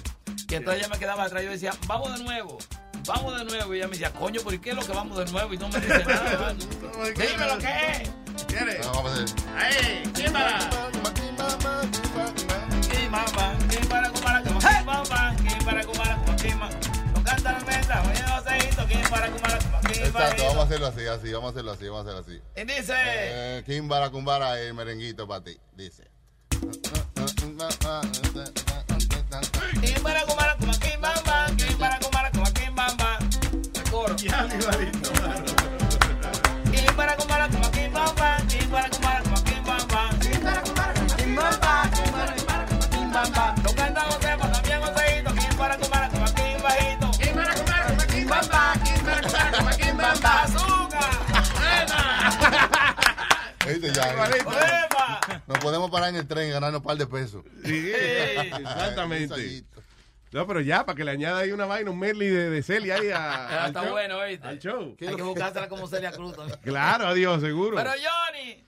Y 0.48 0.54
entonces 0.54 0.82
ella 0.82 0.88
me 0.90 0.98
quedaba 0.98 1.24
atrás 1.24 1.42
y 1.42 1.44
yo 1.44 1.50
decía, 1.50 1.72
vamos 1.86 2.16
de 2.16 2.24
nuevo. 2.24 2.56
Vamos 3.06 3.38
de 3.38 3.44
nuevo. 3.44 3.74
Y 3.74 3.78
ella 3.78 3.86
me 3.86 3.92
decía, 3.92 4.10
coño, 4.12 4.40
¿por 4.40 4.58
qué 4.58 4.70
es 4.70 4.76
lo 4.76 4.86
que 4.86 4.92
vamos 4.92 5.18
de 5.18 5.30
nuevo? 5.30 5.52
Y 5.52 5.58
no 5.58 5.68
me 5.68 5.78
dice 5.78 6.04
nada. 6.06 6.38
mano. 6.38 6.64
Dime 7.04 7.46
lo 7.46 7.58
que 7.58 8.02
es. 8.02 8.44
¿Quieres? 8.46 8.86
Vamos 8.86 9.12
a 9.12 9.24
hacer. 9.24 9.36
¡Ahí! 9.56 10.12
¡Chimba! 10.14 10.58
Canta 17.24 17.52
la 17.52 17.58
oye. 19.84 20.06
Exacto, 20.06 20.44
vamos 20.44 20.58
a 20.58 20.62
hacerlo 20.62 20.86
así, 20.86 21.06
así, 21.06 21.32
vamos 21.32 21.48
a 21.48 21.50
hacerlo 21.50 21.72
así, 21.72 21.88
vamos 21.88 22.06
a 22.06 22.10
hacerlo 22.10 22.20
así. 22.20 22.40
Y 22.56 22.64
dice... 22.64 22.94
Eh, 22.96 23.62
Kimbara 23.66 24.10
Kumbara, 24.10 24.60
el 24.60 24.74
merenguito 24.74 25.26
para 25.28 25.44
ti, 25.44 25.58
dice. 25.76 26.08
El 33.74 33.90
coro. 33.90 34.16
Ya, 34.16 34.48
canta 34.48 34.56
José, 34.56 34.90
Nos 55.46 55.58
podemos 55.58 55.90
parar 55.90 56.10
en 56.10 56.16
el 56.16 56.26
tren 56.26 56.48
y 56.48 56.52
ganarnos 56.52 56.80
un 56.80 56.86
par 56.86 56.96
de 56.96 57.06
pesos. 57.06 57.44
Sí, 57.64 57.92
exactamente. 57.94 59.64
No, 60.30 60.46
pero 60.46 60.60
ya, 60.60 60.84
para 60.84 60.94
que 60.96 61.04
le 61.04 61.10
añada 61.12 61.38
ahí 61.38 61.52
una 61.52 61.64
vaina, 61.64 61.90
un 61.90 61.98
medley 61.98 62.28
de, 62.28 62.50
de 62.50 62.62
Celia 62.62 62.96
ahí 62.96 63.10
a, 63.10 63.16
Ah, 63.34 63.64
al 63.64 63.68
Está 63.68 63.82
show. 63.82 63.90
bueno, 63.92 64.18
¿oíste? 64.18 64.46
Al 64.46 64.58
show. 64.58 64.96
Hay 65.00 65.16
que 65.16 65.22
buscársela 65.22 65.68
como 65.68 65.86
Celia 65.86 66.12
Cruz 66.12 66.36
también. 66.36 66.58
Claro, 66.62 67.06
adiós, 67.06 67.40
seguro. 67.40 67.76
Pero 67.76 67.90
Johnny. 67.92 68.64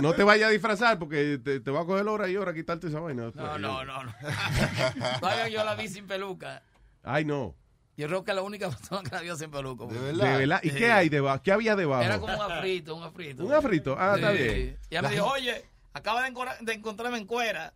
No 0.00 0.14
te 0.14 0.24
vayas 0.24 0.48
a 0.48 0.50
disfrazar 0.50 0.98
porque 0.98 1.38
te, 1.44 1.60
te 1.60 1.70
va 1.70 1.82
a 1.82 1.84
coger 1.84 2.08
hora 2.08 2.26
y 2.28 2.36
hora 2.36 2.50
a 2.50 2.54
quitarte 2.54 2.88
esa 2.88 2.98
vaina. 3.00 3.24
después. 3.26 3.44
No, 3.44 3.58
no, 3.58 3.84
no. 3.84 4.02
no. 4.04 4.14
Todavía 5.20 5.48
yo 5.48 5.62
la 5.64 5.74
vi 5.74 5.88
sin 5.88 6.06
peluca. 6.06 6.62
Ay, 7.04 7.24
no. 7.24 7.54
Yo 7.98 8.06
creo 8.06 8.24
que 8.24 8.32
la 8.32 8.42
única 8.42 8.70
persona 8.70 9.02
que 9.02 9.14
la 9.14 9.20
vio 9.20 9.36
sin 9.36 9.50
peluca. 9.50 9.84
¿De 9.86 9.98
De 10.00 10.12
verdad. 10.12 10.60
¿Y 10.62 10.70
qué 10.70 10.90
hay 10.90 11.08
debajo? 11.08 11.42
¿Qué 11.42 11.52
había 11.52 11.74
debajo? 11.76 12.02
Era 12.02 12.18
como 12.18 12.32
un 12.34 12.40
afrito, 12.52 12.94
un 12.94 13.02
afrito. 13.02 13.44
¿Un 13.44 13.52
afrito? 13.52 13.96
Ah, 13.98 14.12
está 14.14 14.30
bien. 14.30 14.78
Y 14.88 14.94
ella 14.94 15.02
me 15.02 15.10
dijo, 15.10 15.26
oye, 15.26 15.64
acaba 15.92 16.22
de, 16.22 16.28
encora- 16.32 16.56
de 16.60 16.72
encontrarme 16.74 17.18
en 17.18 17.26
cuera. 17.26 17.74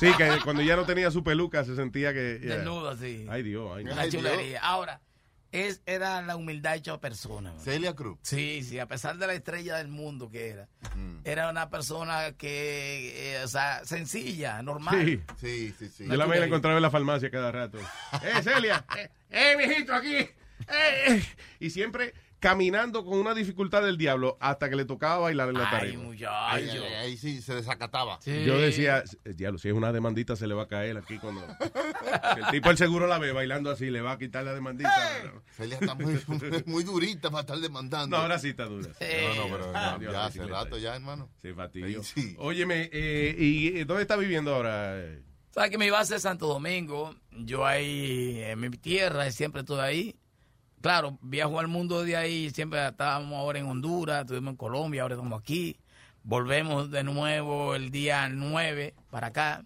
Sí, 0.00 0.12
que 0.18 0.28
cuando 0.44 0.60
ya 0.62 0.74
no 0.76 0.84
tenía 0.84 1.10
su 1.12 1.22
peluca 1.22 1.64
se 1.64 1.76
sentía 1.76 2.12
que... 2.12 2.40
ya. 2.44 2.56
Desnudo, 2.56 2.96
sí. 2.96 3.26
Ay, 3.30 3.44
Dios. 3.44 3.70
Ay, 3.76 3.84
Una 3.84 4.02
Dios. 4.02 4.14
chulería. 4.14 4.60
Ahora, 4.60 5.00
es, 5.52 5.82
era 5.86 6.22
la 6.22 6.36
humildad 6.36 6.76
hecha 6.76 6.98
persona. 6.98 7.52
man. 7.52 7.60
Celia 7.60 7.94
Cruz. 7.94 8.18
Sí, 8.22 8.62
sí, 8.62 8.78
a 8.78 8.86
pesar 8.86 9.18
de 9.18 9.26
la 9.26 9.34
estrella 9.34 9.76
del 9.76 9.88
mundo 9.88 10.30
que 10.30 10.48
era. 10.48 10.68
Mm. 10.94 11.18
Era 11.24 11.50
una 11.50 11.70
persona 11.70 12.32
que, 12.32 13.34
eh, 13.34 13.44
o 13.44 13.48
sea, 13.48 13.84
sencilla, 13.84 14.62
normal. 14.62 15.04
Sí. 15.04 15.20
Sí, 15.40 15.74
sí, 15.78 15.88
sí. 15.88 16.06
Yo 16.06 16.16
la 16.16 16.26
me 16.26 16.38
la 16.38 16.46
encontraba 16.46 16.76
en 16.76 16.82
la 16.82 16.90
farmacia 16.90 17.30
cada 17.30 17.50
rato. 17.52 17.78
¡Eh, 18.22 18.42
Celia! 18.42 18.84
¡Eh, 18.96 19.10
eh, 19.30 19.56
viejito, 19.56 19.94
aquí! 19.94 20.16
¡Eh, 20.16 20.34
eh! 20.68 21.22
Y 21.58 21.70
siempre 21.70 22.14
caminando 22.40 23.04
con 23.04 23.18
una 23.18 23.34
dificultad 23.34 23.82
del 23.82 23.96
diablo 23.98 24.36
hasta 24.40 24.68
que 24.70 24.76
le 24.76 24.84
tocaba 24.86 25.18
bailar 25.18 25.50
en 25.50 25.58
la 25.58 25.68
Ay, 25.70 25.78
tarima. 25.78 26.02
muchacho. 26.04 26.30
Ahí, 26.34 26.68
ahí, 26.70 26.82
ahí 26.94 27.16
sí 27.16 27.42
se 27.42 27.54
desacataba. 27.54 28.18
Yo 28.24 28.58
decía, 28.58 29.04
"Eh, 29.24 29.34
diablo, 29.34 29.58
si 29.58 29.68
es 29.68 29.74
una 29.74 29.92
demandita 29.92 30.34
se 30.36 30.46
le 30.46 30.54
va 30.54 30.62
a 30.64 30.68
caer 30.68 30.96
aquí 30.96 31.18
cuando... 31.18 31.42
El 32.36 32.46
tipo 32.50 32.70
el 32.70 32.76
seguro 32.76 33.06
la 33.06 33.18
ve 33.18 33.32
bailando 33.32 33.70
así, 33.70 33.90
le 33.90 34.00
va 34.00 34.12
a 34.12 34.18
quitar 34.18 34.42
la 34.44 34.54
demandita. 34.54 34.90
Celia 35.52 35.78
está 35.80 35.94
muy, 35.94 36.18
muy 36.66 36.82
durita 36.84 37.30
para 37.30 37.42
estar 37.42 37.58
demandando. 37.58 38.16
No, 38.16 38.22
ahora 38.22 38.38
sí 38.38 38.48
está 38.50 38.64
dura. 38.64 38.88
No, 38.88 39.34
no, 39.48 39.56
pero 39.56 39.72
ya, 39.72 39.98
Dios, 39.98 40.12
ya 40.12 40.18
la 40.18 40.26
hace 40.26 40.46
rato 40.46 40.78
ya, 40.78 40.94
hermano. 40.96 41.28
Sí, 41.42 41.52
fastidio. 41.52 42.02
Sí. 42.02 42.34
Óyeme, 42.38 42.88
eh, 42.92 43.34
¿y 43.38 43.84
dónde 43.84 44.02
está 44.02 44.16
viviendo 44.16 44.54
ahora? 44.54 44.98
Sabes 45.50 45.70
que 45.70 45.78
mi 45.78 45.90
base 45.90 46.16
es 46.16 46.22
Santo 46.22 46.46
Domingo, 46.46 47.14
yo 47.32 47.66
ahí 47.66 48.40
en 48.42 48.60
mi 48.60 48.70
tierra 48.70 49.30
siempre 49.30 49.60
estoy 49.60 49.80
ahí. 49.80 50.16
Claro, 50.80 51.18
viajo 51.20 51.60
al 51.60 51.68
mundo 51.68 52.02
de 52.02 52.16
ahí, 52.16 52.50
siempre 52.50 52.86
estábamos 52.86 53.38
ahora 53.38 53.58
en 53.58 53.66
Honduras, 53.66 54.22
estuvimos 54.22 54.52
en 54.52 54.56
Colombia, 54.56 55.02
ahora 55.02 55.14
estamos 55.14 55.38
aquí. 55.40 55.76
Volvemos 56.22 56.90
de 56.90 57.04
nuevo 57.04 57.74
el 57.74 57.90
día 57.90 58.28
9 58.28 58.94
para 59.10 59.28
acá. 59.28 59.64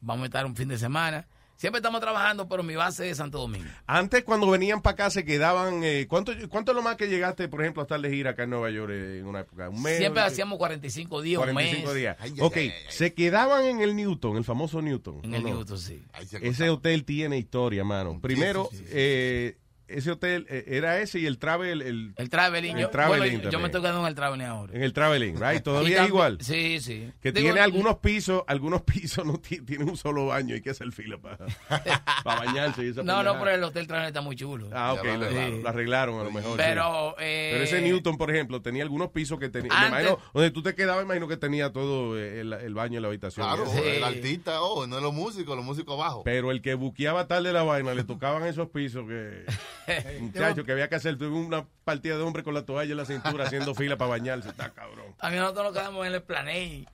Vamos 0.00 0.22
a 0.22 0.26
estar 0.26 0.46
un 0.46 0.54
fin 0.54 0.68
de 0.68 0.78
semana. 0.78 1.26
Siempre 1.56 1.78
estamos 1.78 2.02
trabajando, 2.02 2.48
pero 2.48 2.62
mi 2.62 2.76
base 2.76 3.08
es 3.08 3.16
Santo 3.16 3.38
Domingo. 3.38 3.64
Antes, 3.86 4.24
cuando 4.24 4.48
venían 4.50 4.82
para 4.82 4.92
acá, 4.92 5.10
se 5.10 5.24
quedaban. 5.24 5.82
Eh, 5.82 6.06
¿cuánto, 6.06 6.32
¿Cuánto 6.50 6.72
es 6.72 6.76
lo 6.76 6.82
más 6.82 6.96
que 6.96 7.08
llegaste, 7.08 7.48
por 7.48 7.62
ejemplo, 7.62 7.80
a 7.80 7.84
estar 7.84 7.98
de 7.98 8.10
gira 8.10 8.32
acá 8.32 8.42
en 8.42 8.50
Nueva 8.50 8.70
York 8.70 8.92
eh, 8.92 9.20
en 9.20 9.26
una 9.26 9.40
época? 9.40 9.70
¿Un 9.70 9.80
mes? 9.82 9.96
Siempre 9.96 10.20
hacíamos 10.22 10.58
45 10.58 11.22
días, 11.22 11.38
45 11.38 11.88
un 11.88 11.94
mes. 11.94 11.96
días. 11.96 12.16
ok, 12.40 12.56
se 12.90 13.14
quedaban 13.14 13.64
en 13.64 13.80
el 13.80 13.96
Newton, 13.96 14.36
el 14.36 14.44
famoso 14.44 14.82
Newton. 14.82 15.20
En 15.22 15.32
¿o 15.32 15.36
el 15.36 15.42
no? 15.44 15.48
Newton, 15.48 15.78
sí. 15.78 16.04
Ese 16.42 16.68
hotel 16.68 17.04
tiene 17.04 17.38
historia, 17.38 17.84
mano. 17.84 18.20
Primero, 18.20 18.68
eh, 18.90 19.56
ese 19.88 20.10
hotel 20.10 20.46
eh, 20.48 20.64
era 20.68 21.00
ese 21.00 21.18
y 21.18 21.26
el 21.26 21.38
Travel. 21.38 21.82
El, 21.82 22.12
El 22.16 22.28
traveling. 22.30 22.76
el 22.76 22.82
yo, 22.82 22.90
Traveling 22.90 23.34
bueno, 23.38 23.50
yo 23.50 23.58
me 23.60 23.66
estoy 23.66 23.80
quedando 23.80 24.00
en 24.00 24.06
el 24.06 24.14
traveling 24.14 24.44
ahora. 24.46 24.72
En 24.74 24.82
el 24.82 24.92
Traveling, 24.92 25.34
right? 25.36 25.56
Y 25.60 25.60
Todavía 25.60 26.02
es 26.02 26.08
igual. 26.08 26.38
Sí, 26.40 26.80
sí. 26.80 27.10
Que 27.20 27.32
Digo, 27.32 27.44
tiene 27.46 27.60
algunos 27.60 27.96
pisos, 27.98 28.42
algunos 28.46 28.82
pisos 28.82 29.24
no 29.24 29.38
ti- 29.38 29.60
tienen 29.62 29.88
un 29.88 29.96
solo 29.96 30.26
baño, 30.26 30.54
hay 30.54 30.60
que 30.62 30.70
hacer 30.70 30.90
fila 30.92 31.18
para, 31.18 31.38
para 32.24 32.44
bañarse. 32.44 32.84
Y 32.84 32.88
esa 32.90 33.02
No, 33.02 33.22
no, 33.22 33.38
pero 33.38 33.50
el 33.52 33.62
hotel 33.64 33.86
traveling 33.86 34.08
está 34.08 34.20
muy 34.20 34.36
chulo. 34.36 34.68
Ah, 34.72 34.92
ok, 34.94 35.04
lo, 35.04 35.28
Sí. 35.30 35.60
lo 35.62 35.68
arreglaron 35.68 36.20
a 36.20 36.24
lo 36.24 36.30
mejor. 36.30 36.56
Pero, 36.56 37.14
sí. 37.18 37.24
eh, 37.24 37.48
Pero 37.52 37.64
ese 37.64 37.80
Newton, 37.82 38.16
por 38.16 38.30
ejemplo, 38.30 38.62
tenía 38.62 38.82
algunos 38.82 39.10
pisos 39.10 39.38
que 39.38 39.48
tenía. 39.48 39.72
me 39.80 39.88
imagino, 39.88 40.18
donde 40.34 40.50
tú 40.50 40.62
te 40.62 40.74
quedabas, 40.74 41.04
imagino 41.04 41.28
que 41.28 41.36
tenía 41.36 41.72
todo 41.72 42.18
eh, 42.18 42.40
el, 42.40 42.52
el 42.52 42.74
baño 42.74 42.96
en 42.98 43.02
la 43.02 43.08
habitación. 43.08 43.46
Claro, 43.46 43.64
Eso. 43.64 43.82
el 43.84 44.04
artista, 44.04 44.62
oh, 44.62 44.86
no 44.86 44.96
es 44.96 45.02
los 45.02 45.12
músicos, 45.14 45.56
los 45.56 45.64
músicos 45.64 45.94
abajo. 45.94 46.22
Pero 46.24 46.50
el 46.50 46.60
que 46.62 46.74
buqueaba 46.74 47.26
tarde 47.26 47.52
la 47.52 47.62
vaina, 47.62 47.94
le 47.94 48.04
tocaban 48.04 48.44
esos 48.46 48.68
pisos 48.70 49.06
que. 49.06 49.44
Muchacho, 50.20 50.64
que 50.64 50.72
había 50.72 50.88
que 50.88 50.94
hacer. 50.96 51.16
Tuve 51.18 51.28
una 51.28 51.66
partida 51.84 52.16
de 52.16 52.22
hombre 52.22 52.42
con 52.42 52.54
la 52.54 52.64
toalla 52.64 52.90
en 52.90 52.96
la 52.96 53.04
cintura 53.04 53.44
haciendo 53.46 53.74
fila 53.74 53.96
para 53.96 54.10
bañarse. 54.10 54.48
Está 54.48 54.70
cabrón. 54.70 55.14
A 55.18 55.30
mí 55.30 55.36
nosotros 55.36 55.64
nos 55.66 55.72
quedamos 55.74 56.06
en 56.06 56.14
el 56.14 56.22
Planey. 56.22 56.88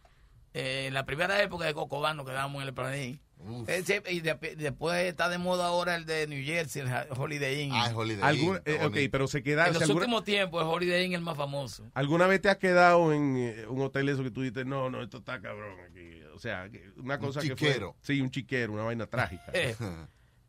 Eh, 0.54 0.86
en 0.88 0.94
la 0.94 1.06
primera 1.06 1.40
época 1.42 1.64
de 1.64 1.72
Cocobán 1.74 2.16
nos 2.16 2.26
quedamos 2.26 2.60
en 2.62 2.68
el 2.68 2.74
Planey. 2.74 3.20
Eh, 3.66 3.82
y 4.10 4.20
de- 4.20 4.54
después 4.56 5.02
está 5.04 5.28
de 5.28 5.36
moda 5.36 5.66
ahora 5.66 5.96
el 5.96 6.04
de 6.06 6.28
New 6.28 6.44
Jersey, 6.44 6.82
el 6.82 6.88
Holiday 7.18 7.62
Inn. 7.62 7.72
Ah, 7.74 7.88
el 7.88 7.96
Holiday 7.96 8.22
Algún- 8.22 8.60
eh, 8.64 8.78
ok, 8.84 8.96
pero 9.10 9.26
se 9.26 9.42
queda. 9.42 9.66
En 9.66 9.72
los 9.74 9.82
alguna, 9.82 9.98
últimos 10.02 10.22
tiempos, 10.24 10.62
el 10.62 10.68
Holiday 10.68 11.06
Inn 11.06 11.12
es 11.12 11.18
el 11.18 11.24
más 11.24 11.36
famoso. 11.36 11.90
¿Alguna 11.94 12.28
vez 12.28 12.40
te 12.40 12.50
has 12.50 12.58
quedado 12.58 13.12
en 13.12 13.36
eh, 13.36 13.66
un 13.66 13.82
hotel 13.82 14.08
eso 14.10 14.22
que 14.22 14.30
tú 14.30 14.42
dices, 14.42 14.64
no, 14.64 14.90
no, 14.90 15.02
esto 15.02 15.18
está 15.18 15.40
cabrón 15.40 15.76
aquí? 15.90 16.20
O 16.34 16.38
sea, 16.38 16.68
una 16.98 17.18
cosa 17.18 17.40
que 17.40 17.56
fue. 17.56 17.68
chiquero. 17.68 17.96
Sí, 18.00 18.20
un 18.20 18.30
chiquero, 18.30 18.74
una 18.74 18.84
vaina 18.84 19.06
trágica. 19.06 19.46
Eh, 19.54 19.74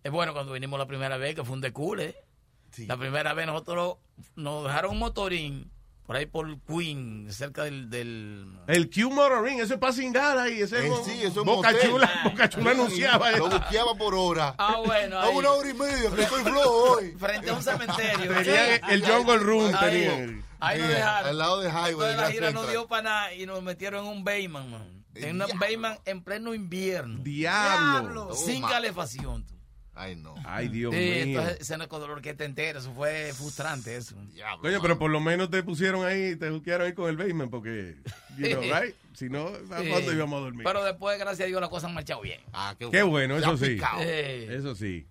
es 0.03 0.11
bueno 0.11 0.33
cuando 0.33 0.51
vinimos 0.53 0.77
la 0.77 0.85
primera 0.85 1.17
vez, 1.17 1.33
que 1.33 1.43
fue 1.45 1.53
un 1.55 1.61
decule. 1.61 2.13
La 2.87 2.97
primera 2.97 3.33
vez 3.33 3.45
nosotros 3.47 3.97
nos 4.35 4.63
dejaron 4.65 4.91
un 4.93 4.99
motorín 4.99 5.71
por 6.05 6.17
ahí 6.17 6.25
por 6.25 6.59
Queen, 6.63 7.27
cerca 7.31 7.63
del... 7.63 7.89
del 7.89 8.45
El 8.67 8.89
Q 8.89 9.09
Motoring, 9.09 9.61
eso 9.61 9.75
es 9.75 9.79
para 9.79 9.93
cingar 9.93 10.37
ahí. 10.37 10.59
Ese 10.61 10.85
Eh, 10.85 10.89
es 10.91 11.05
sí, 11.05 11.11
eso 11.21 11.39
es 11.41 11.45
Boca 11.45 11.71
motel. 11.71 11.89
Chula, 11.89 12.11
Boca 12.25 12.49
Chula 12.49 12.71
anunciaba 12.71 13.31
Lo 13.31 13.47
eso. 13.47 13.57
buqueaba 13.59 13.95
por 13.95 14.13
hora. 14.13 14.53
Ah, 14.57 14.81
bueno. 14.85 15.17
A 15.17 15.29
una 15.29 15.51
hora 15.51 15.69
y 15.69 15.73
media, 15.73 16.11
que 16.13 16.23
estoy 16.23 16.43
flojo 16.43 16.93
hoy. 16.95 17.11
Frente 17.17 17.49
a 17.49 17.53
un 17.53 17.63
cementerio. 17.63 18.33
Tenía 18.33 18.75
el 18.75 19.05
Jungle 19.09 19.37
Room, 19.37 19.71
Ahí, 19.75 19.89
tenían. 19.91 20.45
ahí 20.59 20.79
nos 20.79 20.87
Sí, 20.89 20.93
dejaron. 20.93 21.29
al 21.29 21.37
lado 21.37 21.59
de 21.61 21.69
Highway, 21.69 22.09
de 22.11 22.17
la 22.17 22.31
gira 22.31 22.51
no 22.51 22.67
dio 22.67 22.87
para 22.87 23.01
nada 23.03 23.33
y 23.33 23.45
nos 23.45 23.63
metieron 23.63 24.05
en 24.05 24.11
un 24.11 24.23
Bayman, 24.25 24.71
man. 24.71 25.05
En 25.15 25.41
un 25.41 25.57
Bayman 25.57 25.97
en 26.03 26.21
pleno 26.21 26.53
invierno. 26.53 27.23
Diablo. 27.23 28.33
Sin 28.35 28.55
Toma. 28.61 28.69
calefacción. 28.73 29.45
tú. 29.45 29.53
Ay, 29.95 30.15
no. 30.15 30.33
Ay, 30.43 30.69
Dios 30.69 30.91
Sí, 30.93 30.99
mío. 30.99 31.15
entonces 31.39 31.57
ese 31.61 31.77
no 31.77 31.83
es 31.83 31.89
con 31.89 31.99
dolor 32.01 32.21
que 32.21 32.33
te 32.33 32.45
entera. 32.45 32.79
Eso 32.79 32.91
fue 32.93 33.31
frustrante, 33.33 33.95
eso. 33.95 34.15
Coño, 34.61 34.81
pero 34.81 34.97
por 34.97 35.11
lo 35.11 35.19
menos 35.19 35.49
te 35.51 35.61
pusieron 35.61 36.03
ahí, 36.05 36.35
te 36.35 36.49
juquearon 36.49 36.87
ahí 36.87 36.93
con 36.93 37.09
el 37.09 37.17
basement, 37.17 37.51
porque, 37.51 37.95
you 38.37 38.47
know, 38.49 38.61
right? 38.63 38.95
Si 39.13 39.29
no, 39.29 39.47
¿a 39.71 39.81
Sí. 39.83 39.89
cuándo 39.89 40.11
íbamos 40.13 40.37
a 40.39 40.43
dormir? 40.45 40.63
Pero 40.63 40.83
después, 40.83 41.19
gracias 41.19 41.45
a 41.45 41.47
Dios, 41.47 41.61
las 41.61 41.69
cosas 41.69 41.89
han 41.89 41.93
marchado 41.93 42.21
bien. 42.21 42.41
Ah, 42.53 42.75
Qué 42.77 43.03
bueno, 43.03 43.37
eso 43.37 43.55
sí. 43.57 43.77
Eh, 43.99 44.47
Eso 44.51 44.73
sí. 44.75 45.05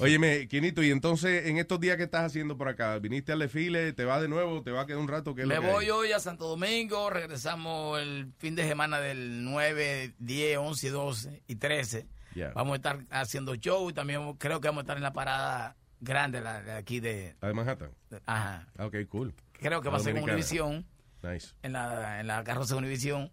Óyeme, 0.00 0.46
Quinito, 0.48 0.82
y 0.82 0.90
entonces, 0.90 1.46
en 1.46 1.56
estos 1.56 1.80
días 1.80 1.96
que 1.96 2.02
estás 2.02 2.26
haciendo 2.26 2.58
por 2.58 2.68
acá, 2.68 2.98
¿viniste 2.98 3.32
al 3.32 3.38
desfile? 3.38 3.94
¿Te 3.94 4.04
vas 4.04 4.20
de 4.20 4.28
nuevo? 4.28 4.62
¿Te 4.62 4.70
vas 4.70 4.84
a 4.84 4.86
quedar 4.86 4.98
un 5.00 5.08
rato? 5.08 5.34
¿Qué 5.34 5.42
es 5.42 5.48
me 5.48 5.54
lo 5.54 5.62
que 5.62 5.66
voy 5.68 5.84
hay? 5.86 5.90
hoy 5.90 6.12
a 6.12 6.20
Santo 6.20 6.46
Domingo. 6.46 7.08
Regresamos 7.08 7.98
el 7.98 8.28
fin 8.36 8.54
de 8.54 8.68
semana 8.68 9.00
del 9.00 9.42
9, 9.44 10.12
10, 10.18 10.58
11, 10.58 10.90
12 10.90 11.42
y 11.48 11.54
13. 11.54 12.06
Vamos 12.54 12.72
a 12.74 12.76
estar 12.76 12.98
haciendo 13.10 13.54
show 13.56 13.90
y 13.90 13.92
también 13.92 14.32
creo 14.34 14.60
que 14.60 14.68
vamos 14.68 14.80
a 14.80 14.82
estar 14.82 14.96
en 14.96 15.02
la 15.02 15.12
parada 15.12 15.76
grande 16.00 16.40
la 16.40 16.62
de 16.62 16.72
aquí 16.72 17.00
de... 17.00 17.36
¿La 17.40 17.48
de 17.48 17.54
Manhattan? 17.54 17.90
Ajá. 18.26 18.66
Ah, 18.78 18.86
Ok, 18.86 18.96
cool. 19.08 19.34
Creo 19.52 19.80
que 19.80 19.86
La 19.86 19.92
va 19.92 19.96
a 19.98 20.00
ser 20.00 20.12
con 20.14 20.20
dominicana. 20.22 20.36
Nice. 21.20 21.48
en 21.62 21.72
la, 21.72 22.20
en 22.20 22.28
la 22.28 22.44
carroza 22.44 22.74
de 22.74 22.78
Univisión. 22.78 23.32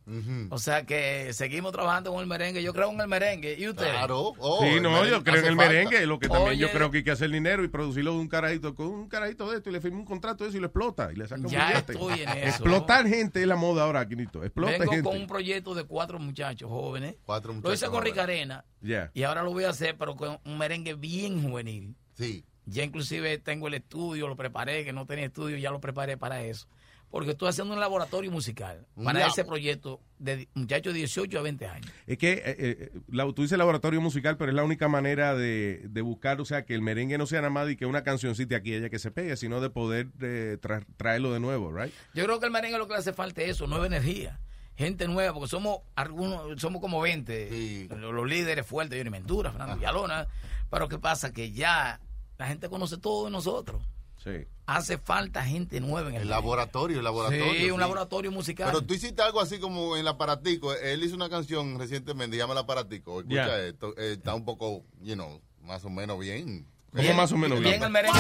O 0.50 0.58
sea 0.58 0.86
que 0.86 1.34
seguimos 1.34 1.72
trabajando 1.72 2.12
con 2.12 2.22
el 2.22 2.28
merengue. 2.28 2.64
Yo 2.64 2.74
creo 2.74 2.90
en 2.92 3.00
el 3.00 3.08
merengue. 3.08 3.56
¿Y 3.60 3.68
usted? 3.68 3.90
Claro. 3.92 4.34
Oh, 4.40 4.60
sí, 4.64 4.80
no, 4.82 5.06
yo 5.06 5.24
creo 5.24 5.38
en 5.42 5.46
el 5.46 5.56
merengue, 5.56 6.06
lo 6.08 6.18
que 6.20 6.28
también 6.28 6.58
yo 6.58 6.72
creo 6.72 6.90
que 6.90 6.98
hay 6.98 7.04
que 7.04 7.12
hacer 7.12 7.30
dinero 7.30 7.64
y 7.64 7.68
producirlo 7.68 8.14
de 8.14 8.20
un 8.20 8.28
carajito, 8.28 8.74
con 8.74 8.88
un 8.88 9.08
carajito 9.08 9.50
de 9.52 9.58
esto 9.58 9.70
y 9.70 9.74
le 9.74 9.82
firma 9.82 10.00
un 10.00 10.06
contrato 10.06 10.44
de 10.44 10.50
eso 10.50 10.58
y 10.58 10.62
lo 10.62 10.68
explota 10.68 11.12
y 11.12 11.16
le 11.16 11.28
saca 11.28 11.42
un 11.42 11.48
Ya 11.48 11.68
billete. 11.70 11.94
estoy 11.94 12.22
en 12.22 12.30
eso. 12.30 12.48
Explotar 12.48 13.08
gente 13.08 13.42
es 13.42 13.48
la 13.48 13.56
moda 13.56 13.84
ahora, 13.84 14.08
Quinito. 14.08 14.44
Explota 14.44 14.72
Vengo 14.80 14.92
gente. 14.92 15.10
con 15.10 15.18
un 15.22 15.28
proyecto 15.28 15.76
de 15.76 15.84
cuatro 15.84 16.18
muchachos 16.20 16.70
jóvenes. 16.70 17.16
Cuatro 17.26 17.50
Lo 17.52 17.56
muchachos 17.58 17.76
hice 17.82 17.88
con. 17.92 18.04
Ricarena. 18.04 18.66
Ya. 18.82 19.12
Y 19.14 19.24
ahora 19.24 19.44
lo 19.44 19.52
voy 19.52 19.64
a 19.66 19.70
hacer, 19.70 19.96
pero 19.98 20.16
con 20.16 20.40
un 20.44 20.58
merengue 20.58 20.96
bien 20.96 21.42
juvenil. 21.44 21.96
Sí. 22.14 22.46
Ya 22.66 22.84
inclusive 22.84 23.38
tengo 23.38 23.68
el 23.68 23.76
estudio, 23.76 24.28
lo 24.28 24.36
preparé, 24.36 24.84
que 24.84 24.92
no 24.94 25.06
tenía 25.06 25.26
estudio, 25.26 25.58
ya 25.58 25.70
lo 25.70 25.80
preparé 25.80 26.18
para 26.18 26.42
eso. 26.42 26.68
Porque 27.16 27.32
estoy 27.32 27.48
haciendo 27.48 27.74
un 27.74 27.80
laboratorio 27.80 28.30
musical 28.30 28.86
para 29.02 29.20
labo. 29.20 29.32
ese 29.32 29.46
proyecto 29.46 30.02
de 30.20 30.50
muchachos 30.54 30.92
de 30.92 31.00
18 31.00 31.40
a 31.40 31.42
20 31.44 31.66
años. 31.66 31.90
Es 32.08 32.18
que 32.18 32.34
eh, 32.34 32.44
eh, 32.58 32.92
la, 33.08 33.24
tú 33.32 33.44
dices 33.44 33.58
laboratorio 33.58 34.02
musical, 34.02 34.36
pero 34.36 34.52
es 34.52 34.56
la 34.56 34.66
única 34.66 34.90
manera 34.90 35.34
de, 35.34 35.86
de 35.88 36.02
buscar, 36.02 36.42
o 36.42 36.46
sea, 36.46 36.66
que 36.66 36.76
el 36.76 36.82
merengue 36.82 37.18
no 37.18 37.26
sea 37.26 37.40
nada 37.40 37.52
más 37.52 37.70
y 37.70 37.78
que 37.78 37.86
una 37.86 38.04
cancioncita 38.04 38.58
aquí 38.58 38.76
allá 38.76 38.90
que 38.90 39.00
se 39.00 39.12
pegue, 39.12 39.38
sino 39.38 39.62
de 39.62 39.70
poder 39.70 40.10
eh, 40.20 40.58
tra- 40.62 40.86
traerlo 40.98 41.32
de 41.32 41.40
nuevo, 41.40 41.72
right? 41.72 41.94
Yo 42.14 42.26
creo 42.26 42.38
que 42.42 42.48
el 42.48 42.52
merengue 42.52 42.78
lo 42.78 42.86
que 42.86 42.96
le 42.96 43.00
hace 43.00 43.14
falta 43.14 43.42
es 43.44 43.52
eso, 43.52 43.66
nueva 43.66 43.86
energía. 43.88 44.42
Gente 44.76 45.08
nueva, 45.08 45.32
porque 45.34 45.48
somos 45.48 45.80
algunos, 45.96 46.60
somos 46.60 46.82
como 46.82 47.00
20, 47.00 47.88
los, 47.92 48.14
los 48.14 48.28
líderes 48.28 48.66
fuertes, 48.66 48.98
Johnny 49.00 49.10
Ventura, 49.10 49.52
Fernando 49.52 49.78
Villalona, 49.78 50.28
pero 50.70 50.90
¿qué 50.90 51.00
pasa? 51.00 51.32
Que 51.32 51.54
ya 51.54 52.02
la 52.38 52.48
gente 52.48 52.68
conoce 52.68 52.98
todo 52.98 53.24
de 53.24 53.32
nosotros. 53.32 53.82
Sí. 54.26 54.46
Hace 54.66 54.98
falta 54.98 55.44
gente 55.46 55.80
nueva 55.80 56.10
en 56.10 56.16
el, 56.16 56.24
El 56.24 56.30
laboratorio, 56.30 56.98
el 56.98 57.04
laboratorio. 57.04 57.54
Sí, 57.54 57.70
un 57.70 57.80
laboratorio 57.80 58.32
musical. 58.32 58.68
Pero 58.72 58.82
tú 58.84 58.96
hiciste 58.96 59.22
algo 59.22 59.40
así 59.40 59.60
como 59.60 59.96
en 59.96 60.02
el 60.02 60.08
aparatico. 60.08 60.74
Él 60.74 61.04
hizo 61.04 61.16
una 61.16 61.30
canción 61.30 61.78
recientemente, 61.80 62.36
llama 62.36 62.54
el 62.54 62.60
aparatico. 62.60 63.20
Escucha 63.22 63.64
esto. 63.64 63.94
eh, 63.98 64.14
está 64.14 64.34
un 64.34 64.44
poco, 64.44 64.84
you 65.02 65.14
know, 65.14 65.40
más 65.62 65.86
o 65.86 65.90
menos 65.92 66.20
bien. 66.20 66.66
¿Cómo 66.92 67.14
más 67.14 67.32
o 67.32 67.38
menos 67.38 67.60
bien? 67.60 67.72
Bien 67.74 67.84
el 67.84 67.90
merengue 67.92 68.20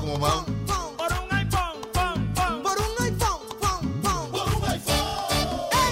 como 0.00 0.18
más- 0.18 0.44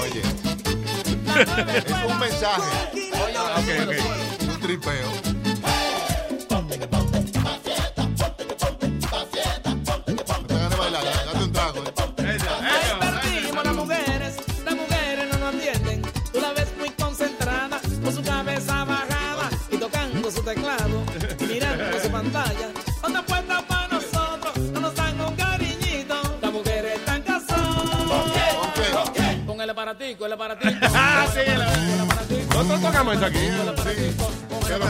Oye. 0.03 0.21
es 1.77 2.13
un 2.13 2.19
mensaje. 2.19 3.01
Ok, 3.57 3.69
ok. 3.89 4.49
Un 4.55 4.61
tripeo. 4.61 5.36
Teclado, 20.47 21.03
mirando 21.41 22.01
su 22.01 22.09
pantalla. 22.09 22.69
Otra 23.03 23.23
puerta 23.23 23.67
para 23.67 23.89
nosotros, 23.89 24.57
no 24.73 24.81
nos 24.81 24.95
dan 24.95 25.21
un 25.21 25.35
cariñito. 25.35 26.15
Las 26.41 26.53
mujeres 26.53 26.95
están 26.95 27.21
casadas. 27.23 27.67
Con 29.45 29.61
el 29.61 29.71
aparatico, 29.71 30.27
el 30.27 30.33
aparatico. 30.33 30.75
Ah, 30.95 31.27
sí, 31.35 31.41
Nosotros 32.49 32.81
tocamos 32.81 33.17
eso 33.17 33.27
aquí. 33.27 33.39
Es 33.39 34.67
que 34.67 34.75
el 34.75 34.81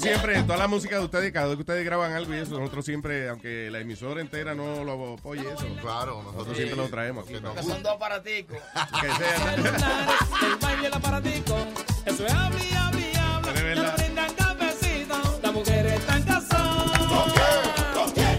maestro 0.00 0.20
siempre, 0.22 0.42
toda 0.42 0.58
la 0.58 0.68
música 0.68 0.98
de 0.98 1.04
ustedes, 1.04 1.32
cada 1.32 1.46
vez 1.46 1.56
que 1.56 1.62
ustedes 1.62 1.84
graban 1.84 2.12
algo 2.12 2.34
y 2.34 2.38
eso, 2.38 2.58
nosotros 2.58 2.84
siempre, 2.84 3.28
aunque 3.28 3.70
la 3.70 3.80
emisora 3.80 4.20
entera 4.20 4.54
no 4.54 4.84
lo 4.84 5.14
apoye 5.14 5.42
eso. 5.42 5.66
Claro, 5.80 6.22
nosotros 6.22 6.56
siempre 6.56 6.76
lo 6.76 6.88
traemos 6.88 7.24
aquí. 7.24 7.34
Que 7.34 7.62
son 7.62 7.82
dos 7.82 7.92
aparaticos. 7.94 8.56
Que 9.00 9.08
sea. 9.08 9.54
El 9.54 10.56
baile 10.60 10.82
y 10.82 10.86
el 10.86 10.94
aparatico. 10.94 11.56
Eso 12.04 12.26
es 12.26 12.32
abri, 12.32 12.72
abri, 12.72 13.12
habla. 13.16 13.94
Brindan 13.96 14.34
cafecito. 14.34 15.40
Las 15.42 15.52
mujeres 15.52 15.92
están 15.94 16.22
casadas. 16.22 17.00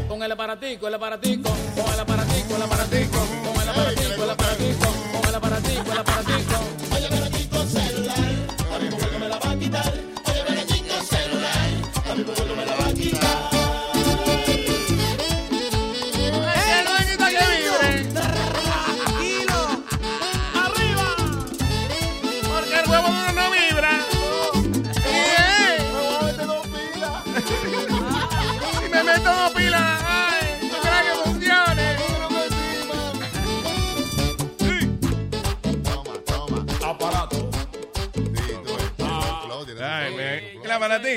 Con 0.08 0.24
el 0.24 0.32
aparatico, 0.32 0.88
el 0.88 0.94
aparatico. 0.94 1.50
Con 1.76 1.94
el 1.94 2.00
aparatico, 2.00 2.56
el 2.56 2.62
aparatico. 2.62 3.28
Con 3.44 3.62
el 3.62 3.70
aparatico, 3.70 4.24
el 4.24 4.30
aparatico. 4.30 4.86
Con 5.14 5.30
el 5.30 5.36
aparatico, 5.36 5.92
el 5.92 5.98
aparatico 5.98 6.87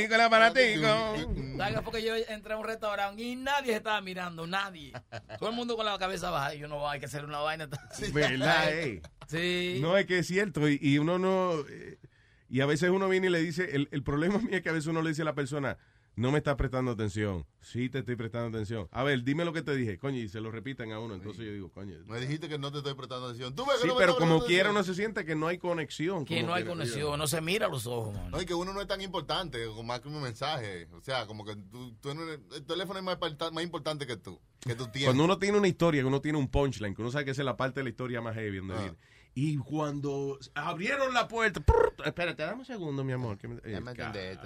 aparatico, 0.04 0.14
el 0.14 0.20
aparatico. 0.20 1.56
¿Sabes? 1.58 1.80
Porque 1.84 2.02
yo 2.02 2.14
entré 2.16 2.54
a 2.54 2.56
un 2.56 2.64
restaurante 2.64 3.22
y 3.22 3.36
nadie 3.36 3.72
se 3.72 3.76
estaba 3.76 4.00
mirando, 4.00 4.46
nadie. 4.46 4.92
Todo 5.38 5.50
el 5.50 5.54
mundo 5.56 5.76
con 5.76 5.86
la 5.86 5.98
cabeza 5.98 6.30
baja. 6.30 6.54
Y 6.54 6.58
yo 6.60 6.68
no, 6.68 6.88
hay 6.88 7.00
que 7.00 7.06
hacer 7.06 7.24
una 7.24 7.38
vaina. 7.38 7.68
¿Verdad, 8.12 8.72
eh? 8.72 9.02
Sí. 9.28 9.78
No, 9.80 9.96
es 9.96 10.06
que 10.06 10.18
es 10.20 10.26
cierto. 10.26 10.68
Y, 10.68 10.78
y 10.80 10.98
uno 10.98 11.18
no. 11.18 11.60
eh, 11.68 11.98
Y 12.48 12.60
a 12.60 12.66
veces 12.66 12.90
uno 12.90 13.08
viene 13.08 13.26
y 13.28 13.30
le 13.30 13.40
dice. 13.40 13.76
El, 13.76 13.88
el 13.92 14.02
problema 14.02 14.38
mío 14.38 14.56
es 14.56 14.62
que 14.62 14.68
a 14.70 14.72
veces 14.72 14.86
uno 14.88 15.02
le 15.02 15.10
dice 15.10 15.22
a 15.22 15.26
la 15.26 15.34
persona. 15.34 15.76
No 16.16 16.32
me 16.32 16.38
estás 16.38 16.56
prestando 16.56 16.90
atención. 16.90 17.46
Sí, 17.62 17.88
te 17.88 18.00
estoy 18.00 18.16
prestando 18.16 18.48
atención. 18.48 18.88
A 18.90 19.02
ver, 19.04 19.22
dime 19.22 19.44
lo 19.44 19.52
que 19.52 19.62
te 19.62 19.74
dije. 19.74 19.96
Coño, 19.98 20.18
y 20.18 20.28
se 20.28 20.40
lo 20.40 20.50
repiten 20.50 20.92
a 20.92 20.98
uno. 20.98 21.14
Entonces 21.14 21.46
yo 21.46 21.52
digo, 21.52 21.70
coño. 21.70 21.96
Me 22.06 22.20
dijiste 22.20 22.48
que 22.48 22.58
no 22.58 22.70
te 22.72 22.78
estoy 22.78 22.94
prestando 22.94 23.26
atención. 23.26 23.54
¿Tú 23.54 23.64
ves 23.64 23.76
que 23.76 23.82
Sí, 23.82 23.88
no 23.88 23.94
me 23.94 24.00
pero 24.00 24.16
como 24.16 24.44
quiera 24.44 24.70
uno 24.70 24.82
se 24.82 24.94
siente 24.94 25.24
que 25.24 25.34
no 25.34 25.46
hay 25.46 25.58
conexión. 25.58 26.24
Que 26.24 26.42
no 26.42 26.52
hay 26.52 26.64
que- 26.64 26.68
conexión, 26.70 27.18
no 27.18 27.26
se 27.26 27.40
mira 27.40 27.66
a 27.66 27.68
los 27.70 27.86
ojos, 27.86 28.14
man. 28.14 28.30
No, 28.30 28.42
y 28.42 28.44
que 28.44 28.54
uno 28.54 28.72
no 28.74 28.80
es 28.82 28.86
tan 28.86 29.00
importante, 29.00 29.64
como 29.66 29.82
más 29.84 30.00
que 30.00 30.08
un 30.08 30.20
mensaje. 30.20 30.88
O 30.92 31.00
sea, 31.00 31.26
como 31.26 31.44
que 31.44 31.56
tú, 31.56 31.94
tú 32.00 32.14
no 32.14 32.22
eres- 32.24 32.40
el 32.54 32.64
teléfono 32.66 32.98
es 32.98 33.04
más 33.52 33.62
importante 33.64 34.06
que 34.06 34.16
tú. 34.16 34.38
Que 34.60 34.74
tú 34.74 34.88
tienes. 34.88 35.06
Cuando 35.08 35.24
uno 35.24 35.38
tiene 35.38 35.56
una 35.56 35.68
historia, 35.68 36.02
que 36.02 36.06
uno 36.06 36.20
tiene 36.20 36.36
un 36.38 36.48
punchline, 36.48 36.94
que 36.94 37.00
uno 37.00 37.10
sabe 37.10 37.24
que 37.24 37.30
esa 37.30 37.40
es 37.42 37.46
la 37.46 37.56
parte 37.56 37.80
de 37.80 37.84
la 37.84 37.90
historia 37.90 38.20
más 38.20 38.34
heavy. 38.34 38.58
donde 38.58 38.74
Ah. 38.74 38.78
viene. 38.80 38.96
Y 39.34 39.56
cuando 39.58 40.38
abrieron 40.54 41.14
la 41.14 41.28
puerta. 41.28 41.60
prr, 41.60 41.94
espérate, 42.04 42.42
dame 42.42 42.58
un 42.60 42.64
segundo, 42.64 43.04
mi 43.04 43.12
amor. 43.12 43.38
que 43.38 43.48
me- 43.48 43.56
eh, 43.64 43.72
Ya 43.72 43.80
me. 43.80 43.94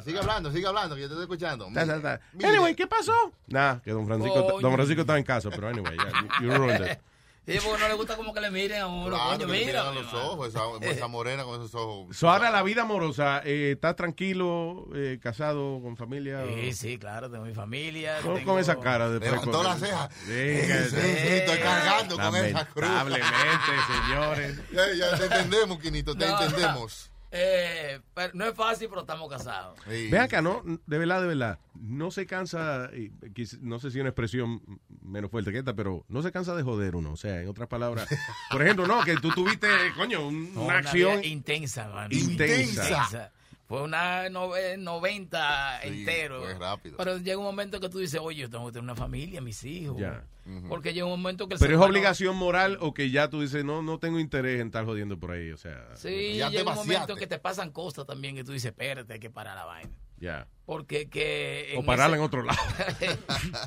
Sigue 0.05 0.19
hablando, 0.19 0.53
sigue 0.53 0.67
hablando, 0.67 0.95
que 0.95 1.01
yo 1.03 1.09
te 1.09 1.15
estoy 1.15 1.25
escuchando. 1.25 1.69
Ta, 1.73 1.87
ta, 1.87 2.01
ta. 2.01 2.21
Anyway, 2.47 2.75
¿qué 2.75 2.87
pasó? 2.87 3.13
Nah, 3.47 3.77
que 3.81 3.91
don 3.93 4.07
Francisco, 4.07 4.45
Coño. 4.47 4.61
don 4.61 4.73
Francisco 4.75 5.01
estaba 5.01 5.19
en 5.19 5.25
casa, 5.25 5.51
pero 5.51 5.69
anyway, 5.69 5.97
you, 6.41 6.47
you 6.47 6.55
ruined 6.55 6.81
it. 6.87 6.99
Sí, 7.47 7.59
porque 7.63 7.79
no 7.83 7.89
le 7.89 7.95
gusta 7.95 8.17
como 8.17 8.33
que 8.33 8.41
le 8.41 8.51
miren 8.51 8.81
a 8.81 8.87
uno. 8.87 9.11
Claro, 9.17 9.37
coño, 9.39 9.49
mira. 9.49 9.67
miran 9.67 9.87
a 9.89 9.93
los 9.93 10.15
ojos, 10.15 10.49
esa, 10.49 10.61
esa 10.81 11.09
morena 11.09 11.45
con 11.45 11.61
esos 11.61 11.75
ojos. 11.75 12.17
So, 12.17 12.31
ahora 12.31 12.51
la 12.51 12.63
vida 12.63 12.83
amorosa, 12.83 13.43
eh, 13.45 13.73
¿estás 13.73 13.97
tranquilo, 13.97 14.87
eh, 14.95 15.19
casado, 15.23 15.81
con 15.83 15.97
familia? 15.97 16.41
o- 16.43 16.47
Sí, 16.49 16.73
sí, 16.73 16.99
claro, 16.99 17.31
tengo 17.31 17.45
mi 17.45 17.53
familia. 17.53 18.19
Tengo- 18.23 18.43
con 18.45 18.59
esa 18.59 18.81
cara 18.81 19.11
de 19.11 19.21
Levantó 19.21 19.63
la 19.63 19.77
ceja. 19.77 20.09
Venga, 20.27 20.85
Sí, 20.85 20.91
sí, 20.91 20.97
estoy 21.29 21.59
cargando 21.59 22.17
con 22.17 22.37
esa 22.37 22.65
cruz. 22.67 22.89
Lamentablemente, 22.89 23.71
señores. 24.07 24.59
Ya, 24.73 24.93
ya 24.95 25.19
te 25.19 25.25
entendemos, 25.27 25.79
Quinito, 25.81 26.15
te 26.17 26.27
No, 26.27 26.41
entendemos. 26.43 27.11
Eh, 27.37 28.01
pero 28.15 28.33
no 28.35 28.45
es 28.47 28.55
fácil, 28.55 28.89
pero 28.89 29.01
estamos 29.01 29.29
casados. 29.29 29.77
Ve 29.87 30.17
acá, 30.21 30.41
¿no? 30.41 30.63
De 30.87 30.99
verdad, 30.99 31.21
de 31.21 31.27
verdad. 31.27 31.59
No 31.75 32.13
se 32.13 32.27
cansa, 32.27 32.91
y 32.95 33.11
quiz- 33.35 33.59
no 33.61 33.81
sé 33.81 33.91
si 33.91 33.99
una 33.99 34.11
expresión 34.11 34.63
menos 35.03 35.33
fuerte 35.33 35.51
que 35.51 35.59
esta, 35.59 35.75
pero 35.75 36.05
no 36.09 36.23
se 36.23 36.31
cansa 36.31 36.55
de 36.55 36.63
joder 36.63 36.95
uno. 36.95 37.11
O 37.11 37.17
sea, 37.17 37.41
en 37.41 37.49
otras 37.49 37.67
palabras, 37.69 38.09
por 38.53 38.63
ejemplo, 38.63 38.87
no, 38.87 39.03
que 39.03 39.17
tú 39.17 39.31
tuviste, 39.31 39.67
coño, 39.97 40.29
un- 40.29 40.55
No, 40.55 40.63
una 40.67 40.79
acción. 40.79 41.25
intensa, 41.25 41.89
man. 41.89 42.09
Intensa. 42.13 43.33
Fue 43.67 43.83
una 43.83 44.29
nove- 44.29 44.77
90 44.79 45.81
Sí, 45.83 45.89
entero. 45.89 46.43
fue 46.43 46.55
rápido. 46.55 46.97
Pero 46.99 47.17
llega 47.19 47.39
un 47.39 47.45
momento 47.45 47.81
que 47.81 47.89
tú 47.89 47.99
dices, 47.99 48.21
oye, 48.23 48.43
yo 48.43 48.51
tengo 48.51 48.67
que 48.67 48.73
tener 48.73 48.85
una 48.85 48.95
familia, 48.95 49.41
mis 49.41 49.65
hijos. 49.65 49.99
Ya. 49.99 50.25
Porque 50.69 50.93
llega 50.93 51.07
un 51.07 51.13
momento 51.13 51.49
que 51.49 51.55
el 51.55 51.61
Pero 51.61 51.75
es 51.77 51.81
obligación 51.81 52.37
moral 52.37 52.77
o 52.83 52.93
que 52.93 53.11
ya 53.11 53.31
tú 53.31 53.41
dices, 53.41 53.65
no, 53.65 53.81
no 53.81 53.99
tengo 53.99 54.21
interés 54.21 54.61
en 54.61 54.67
estar 54.67 54.85
jodiendo 54.85 55.19
por 55.19 55.31
ahí. 55.31 55.51
O 55.53 55.57
sea, 55.57 55.89
Sí, 55.97 56.37
Ya 56.37 56.51
llega 56.51 56.71
un 56.71 56.77
momento 56.77 57.17
que 57.17 57.27
te 57.27 57.39
pasan 57.39 57.71
cosas 57.71 58.05
también 58.07 58.35
que 58.37 58.45
tú 58.45 58.53
dices, 58.53 58.71
espérate, 58.73 59.15
hay 59.15 59.21
que 59.21 59.31
parar 59.31 59.57
la 59.57 59.65
vaina. 59.65 59.97
ya. 60.19 60.47
Porque 60.67 61.09
que... 61.09 61.75
O 61.79 61.85
pararla 61.85 62.17
ese- 62.17 62.23
en 62.23 62.27
otro 62.27 62.43
lado. 62.43 62.59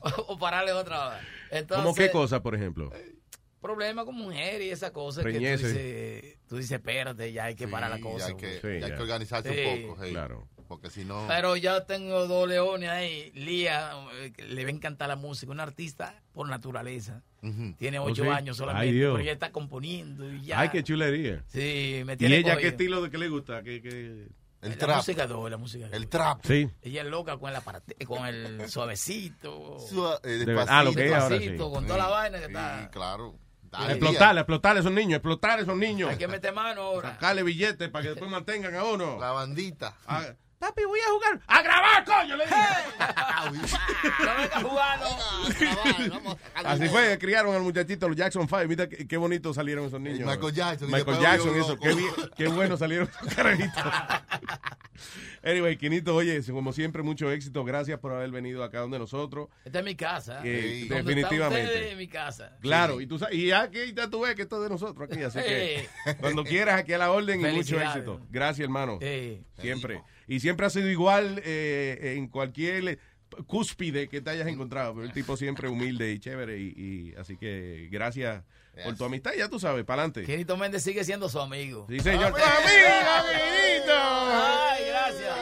o, 0.01 0.09
o 0.33 0.37
pararla 0.39 0.71
en 0.71 0.77
otra 0.77 1.09
vez. 1.09 1.19
Entonces, 1.51 1.83
¿Cómo 1.83 1.95
qué 1.95 2.11
cosa, 2.11 2.41
por 2.43 2.53
ejemplo? 2.55 2.91
Problema 3.67 4.05
con 4.05 4.15
mujer 4.15 4.61
y 4.61 4.69
esa 4.69 4.91
cosa 4.93 5.21
que 5.23 5.33
tú 5.33 5.39
dices, 5.39 6.37
tú 6.47 6.55
dices, 6.57 6.71
espérate, 6.71 7.31
ya 7.33 7.45
hay 7.45 7.55
que 7.55 7.67
parar 7.67 7.89
la 7.89 7.97
Sí, 7.97 8.01
cosa. 8.03 8.27
hay 8.27 8.35
que, 8.37 8.53
Sí, 8.55 8.59
ya 8.63 8.69
hay 8.69 8.79
ya. 8.91 8.95
que 8.95 9.01
organizarse 9.01 9.53
Sí. 9.53 9.81
un 9.83 9.89
poco. 9.89 10.03
hey. 10.03 10.11
Claro. 10.11 10.47
Porque 10.67 10.89
si 10.89 11.05
no. 11.05 11.25
Pero 11.29 11.55
ya 11.55 11.85
tengo 11.85 12.27
dos 12.27 12.47
leones 12.47 12.89
ahí. 12.89 13.31
Lía, 13.35 13.91
eh, 14.21 14.33
que 14.35 14.43
le 14.43 14.63
va 14.63 14.69
a 14.69 14.73
encantar 14.73 15.07
la 15.07 15.15
música. 15.15 15.49
Una 15.51 15.63
artista 15.63 16.21
por 16.33 16.49
naturaleza. 16.49 17.23
Tiene 17.77 17.99
¿Oh, 17.99 18.03
ocho 18.03 18.23
sí? 18.23 18.29
años 18.29 18.57
solamente. 18.57 18.87
Ay, 18.89 18.93
Dios. 18.93 19.11
Pero 19.13 19.23
ella 19.23 19.31
está 19.31 19.51
componiendo 19.51 20.29
y 20.29 20.43
ya. 20.45 20.59
Ay, 20.59 20.69
qué 20.69 20.83
chulería. 20.83 21.43
Sí, 21.47 22.01
me 22.05 22.13
¿Y 22.13 22.17
tiene 22.17 22.37
ella 22.37 22.49
qué 22.49 22.53
cogido. 22.55 22.69
estilo 22.71 23.01
de 23.01 23.09
qué 23.11 23.17
le 23.17 23.29
gusta? 23.29 23.63
¿Qué, 23.63 23.81
qué? 23.81 24.27
El 24.59 24.71
la 24.71 24.75
trap. 24.77 24.97
música 24.97 25.27
doble, 25.27 25.51
la 25.51 25.57
música 25.57 25.87
El 25.91 26.07
trap. 26.09 26.43
Sí. 26.43 26.67
Ella 26.81 27.01
es 27.03 27.07
loca 27.07 27.37
con 27.37 27.49
el, 27.51 27.55
aparate- 27.55 28.05
con 28.05 28.25
el 28.25 28.67
suavecito. 28.69 29.77
Sua- 29.79 30.19
eh, 30.23 30.29
despacito. 30.45 30.73
ah, 30.73 30.83
lo 30.83 30.93
que 30.93 31.05
es 31.05 31.13
ahora 31.13 31.37
sí. 31.37 31.55
con 31.57 31.85
toda 31.85 31.97
la 31.99 32.07
vaina 32.07 32.39
que 32.39 32.45
está. 32.45 32.81
Sí, 32.83 32.87
claro. 32.91 33.35
Dale, 33.71 33.93
Explotar, 33.93 34.37
explotar 34.37 34.77
a 34.77 34.79
esos 34.79 34.91
niños, 34.91 35.17
explotar 35.17 35.59
a 35.59 35.61
esos 35.61 35.75
niños. 35.77 36.09
Hay 36.09 36.17
que 36.17 36.27
meter 36.27 36.53
mano 36.53 36.81
ahora. 36.81 37.11
Sacarle 37.13 37.43
billetes 37.43 37.89
para 37.89 38.03
que 38.03 38.09
después 38.09 38.29
mantengan 38.31 38.73
a 38.75 38.83
uno. 38.83 39.17
La 39.19 39.31
bandita. 39.31 39.93
Ah, 40.07 40.23
papi, 40.59 40.83
voy 40.85 40.99
a 40.99 41.09
jugar. 41.11 41.41
¡A 41.47 41.61
grabar, 41.61 42.03
coño! 42.05 42.35
Le 42.37 42.45
dije. 42.45 42.57
No. 46.09 46.37
Así 46.55 46.87
fue, 46.89 47.17
criaron 47.19 47.55
al 47.55 47.61
muchachito, 47.61 48.07
los 48.07 48.17
Jackson 48.17 48.47
Five. 48.47 48.67
Mira 48.67 48.87
qué, 48.87 49.07
qué 49.07 49.17
bonito 49.17 49.53
salieron 49.53 49.85
esos 49.85 49.99
niños. 49.99 50.27
Michael 50.29 50.53
Jackson, 50.53 50.89
Michael 50.91 51.19
Jackson, 51.19 51.55
eso. 51.55 51.77
Qué, 51.77 51.93
bien- 51.93 52.13
qué 52.35 52.47
bueno 52.47 52.77
salieron 52.77 53.09
esos 53.09 53.33
carajitos. 53.35 53.83
anyway, 55.47 55.77
Quinito, 55.77 56.15
oye, 56.15 56.41
como 56.51 56.73
siempre, 56.73 57.03
mucho 57.03 57.31
éxito. 57.31 57.63
Gracias 57.63 57.99
por 57.99 58.11
haber 58.13 58.29
venido 58.31 58.63
acá 58.63 58.79
donde 58.79 58.99
nosotros. 58.99 59.49
Esta 59.65 59.79
es 59.79 59.85
mi 59.85 59.95
casa. 59.95 60.41
Eh, 60.43 60.85
Donde 60.89 61.03
definitivamente. 61.03 61.91
es 61.91 61.97
mi 61.97 62.07
casa. 62.07 62.57
Claro, 62.61 63.01
y 63.01 63.07
tú 63.07 63.17
sabes, 63.17 63.35
y 63.35 63.51
aquí 63.51 63.93
ya 63.95 64.09
tú 64.09 64.21
ves 64.21 64.35
que 64.35 64.43
esto 64.43 64.57
es 64.57 64.63
de 64.63 64.69
nosotros 64.69 65.09
aquí, 65.09 65.23
así 65.23 65.39
que 65.39 65.87
cuando 66.19 66.43
quieras 66.43 66.79
aquí 66.79 66.93
a 66.93 66.97
la 66.97 67.11
orden 67.11 67.39
y 67.41 67.51
mucho 67.53 67.79
éxito. 67.79 68.21
Gracias, 68.29 68.63
hermano. 68.65 68.99
Sí. 69.01 69.41
Siempre. 69.59 70.01
Y 70.27 70.39
siempre 70.39 70.65
ha 70.65 70.69
sido 70.69 70.89
igual 70.89 71.41
eh, 71.45 72.15
en 72.17 72.27
cualquier 72.27 72.87
eh, 72.89 72.97
cúspide 73.45 74.07
que 74.07 74.21
te 74.21 74.29
hayas 74.29 74.47
encontrado, 74.47 74.93
pero 74.93 75.05
el 75.05 75.13
tipo 75.13 75.37
siempre 75.37 75.69
humilde 75.69 76.11
y 76.11 76.19
chévere 76.19 76.59
y, 76.59 76.73
y 76.75 77.15
así 77.17 77.37
que 77.37 77.87
gracias 77.91 78.43
por 78.83 78.95
tu 78.95 79.05
amistad, 79.05 79.31
ya 79.37 79.49
tú 79.49 79.59
sabes, 79.59 79.83
para 79.85 80.01
adelante. 80.03 80.23
Quinito 80.23 80.57
Méndez 80.57 80.83
sigue 80.83 81.03
siendo 81.03 81.29
su 81.29 81.39
amigo. 81.39 81.85
Sí, 81.89 81.99
señor. 81.99 82.27
¡Amigo, 82.27 82.43
¡Ay, 83.93 84.85
gracias! 84.87 85.37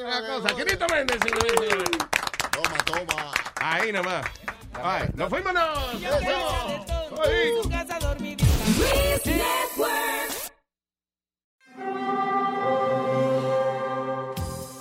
Una 0.00 0.26
cosa, 0.26 0.56
Quinito 0.56 0.86
Méndez, 0.88 1.18
señores. 1.22 1.84
Toma, 2.52 2.76
toma. 2.84 3.32
Ahí 3.60 3.92
nomás. 3.92 4.26
Ay, 4.82 5.08
nos 5.14 5.28
fuimos, 5.28 5.52
nos 5.52 5.78
fuimos. 5.90 6.86
Ay. 7.24 7.52
Luis 8.78 9.26
Network. 9.26 10.50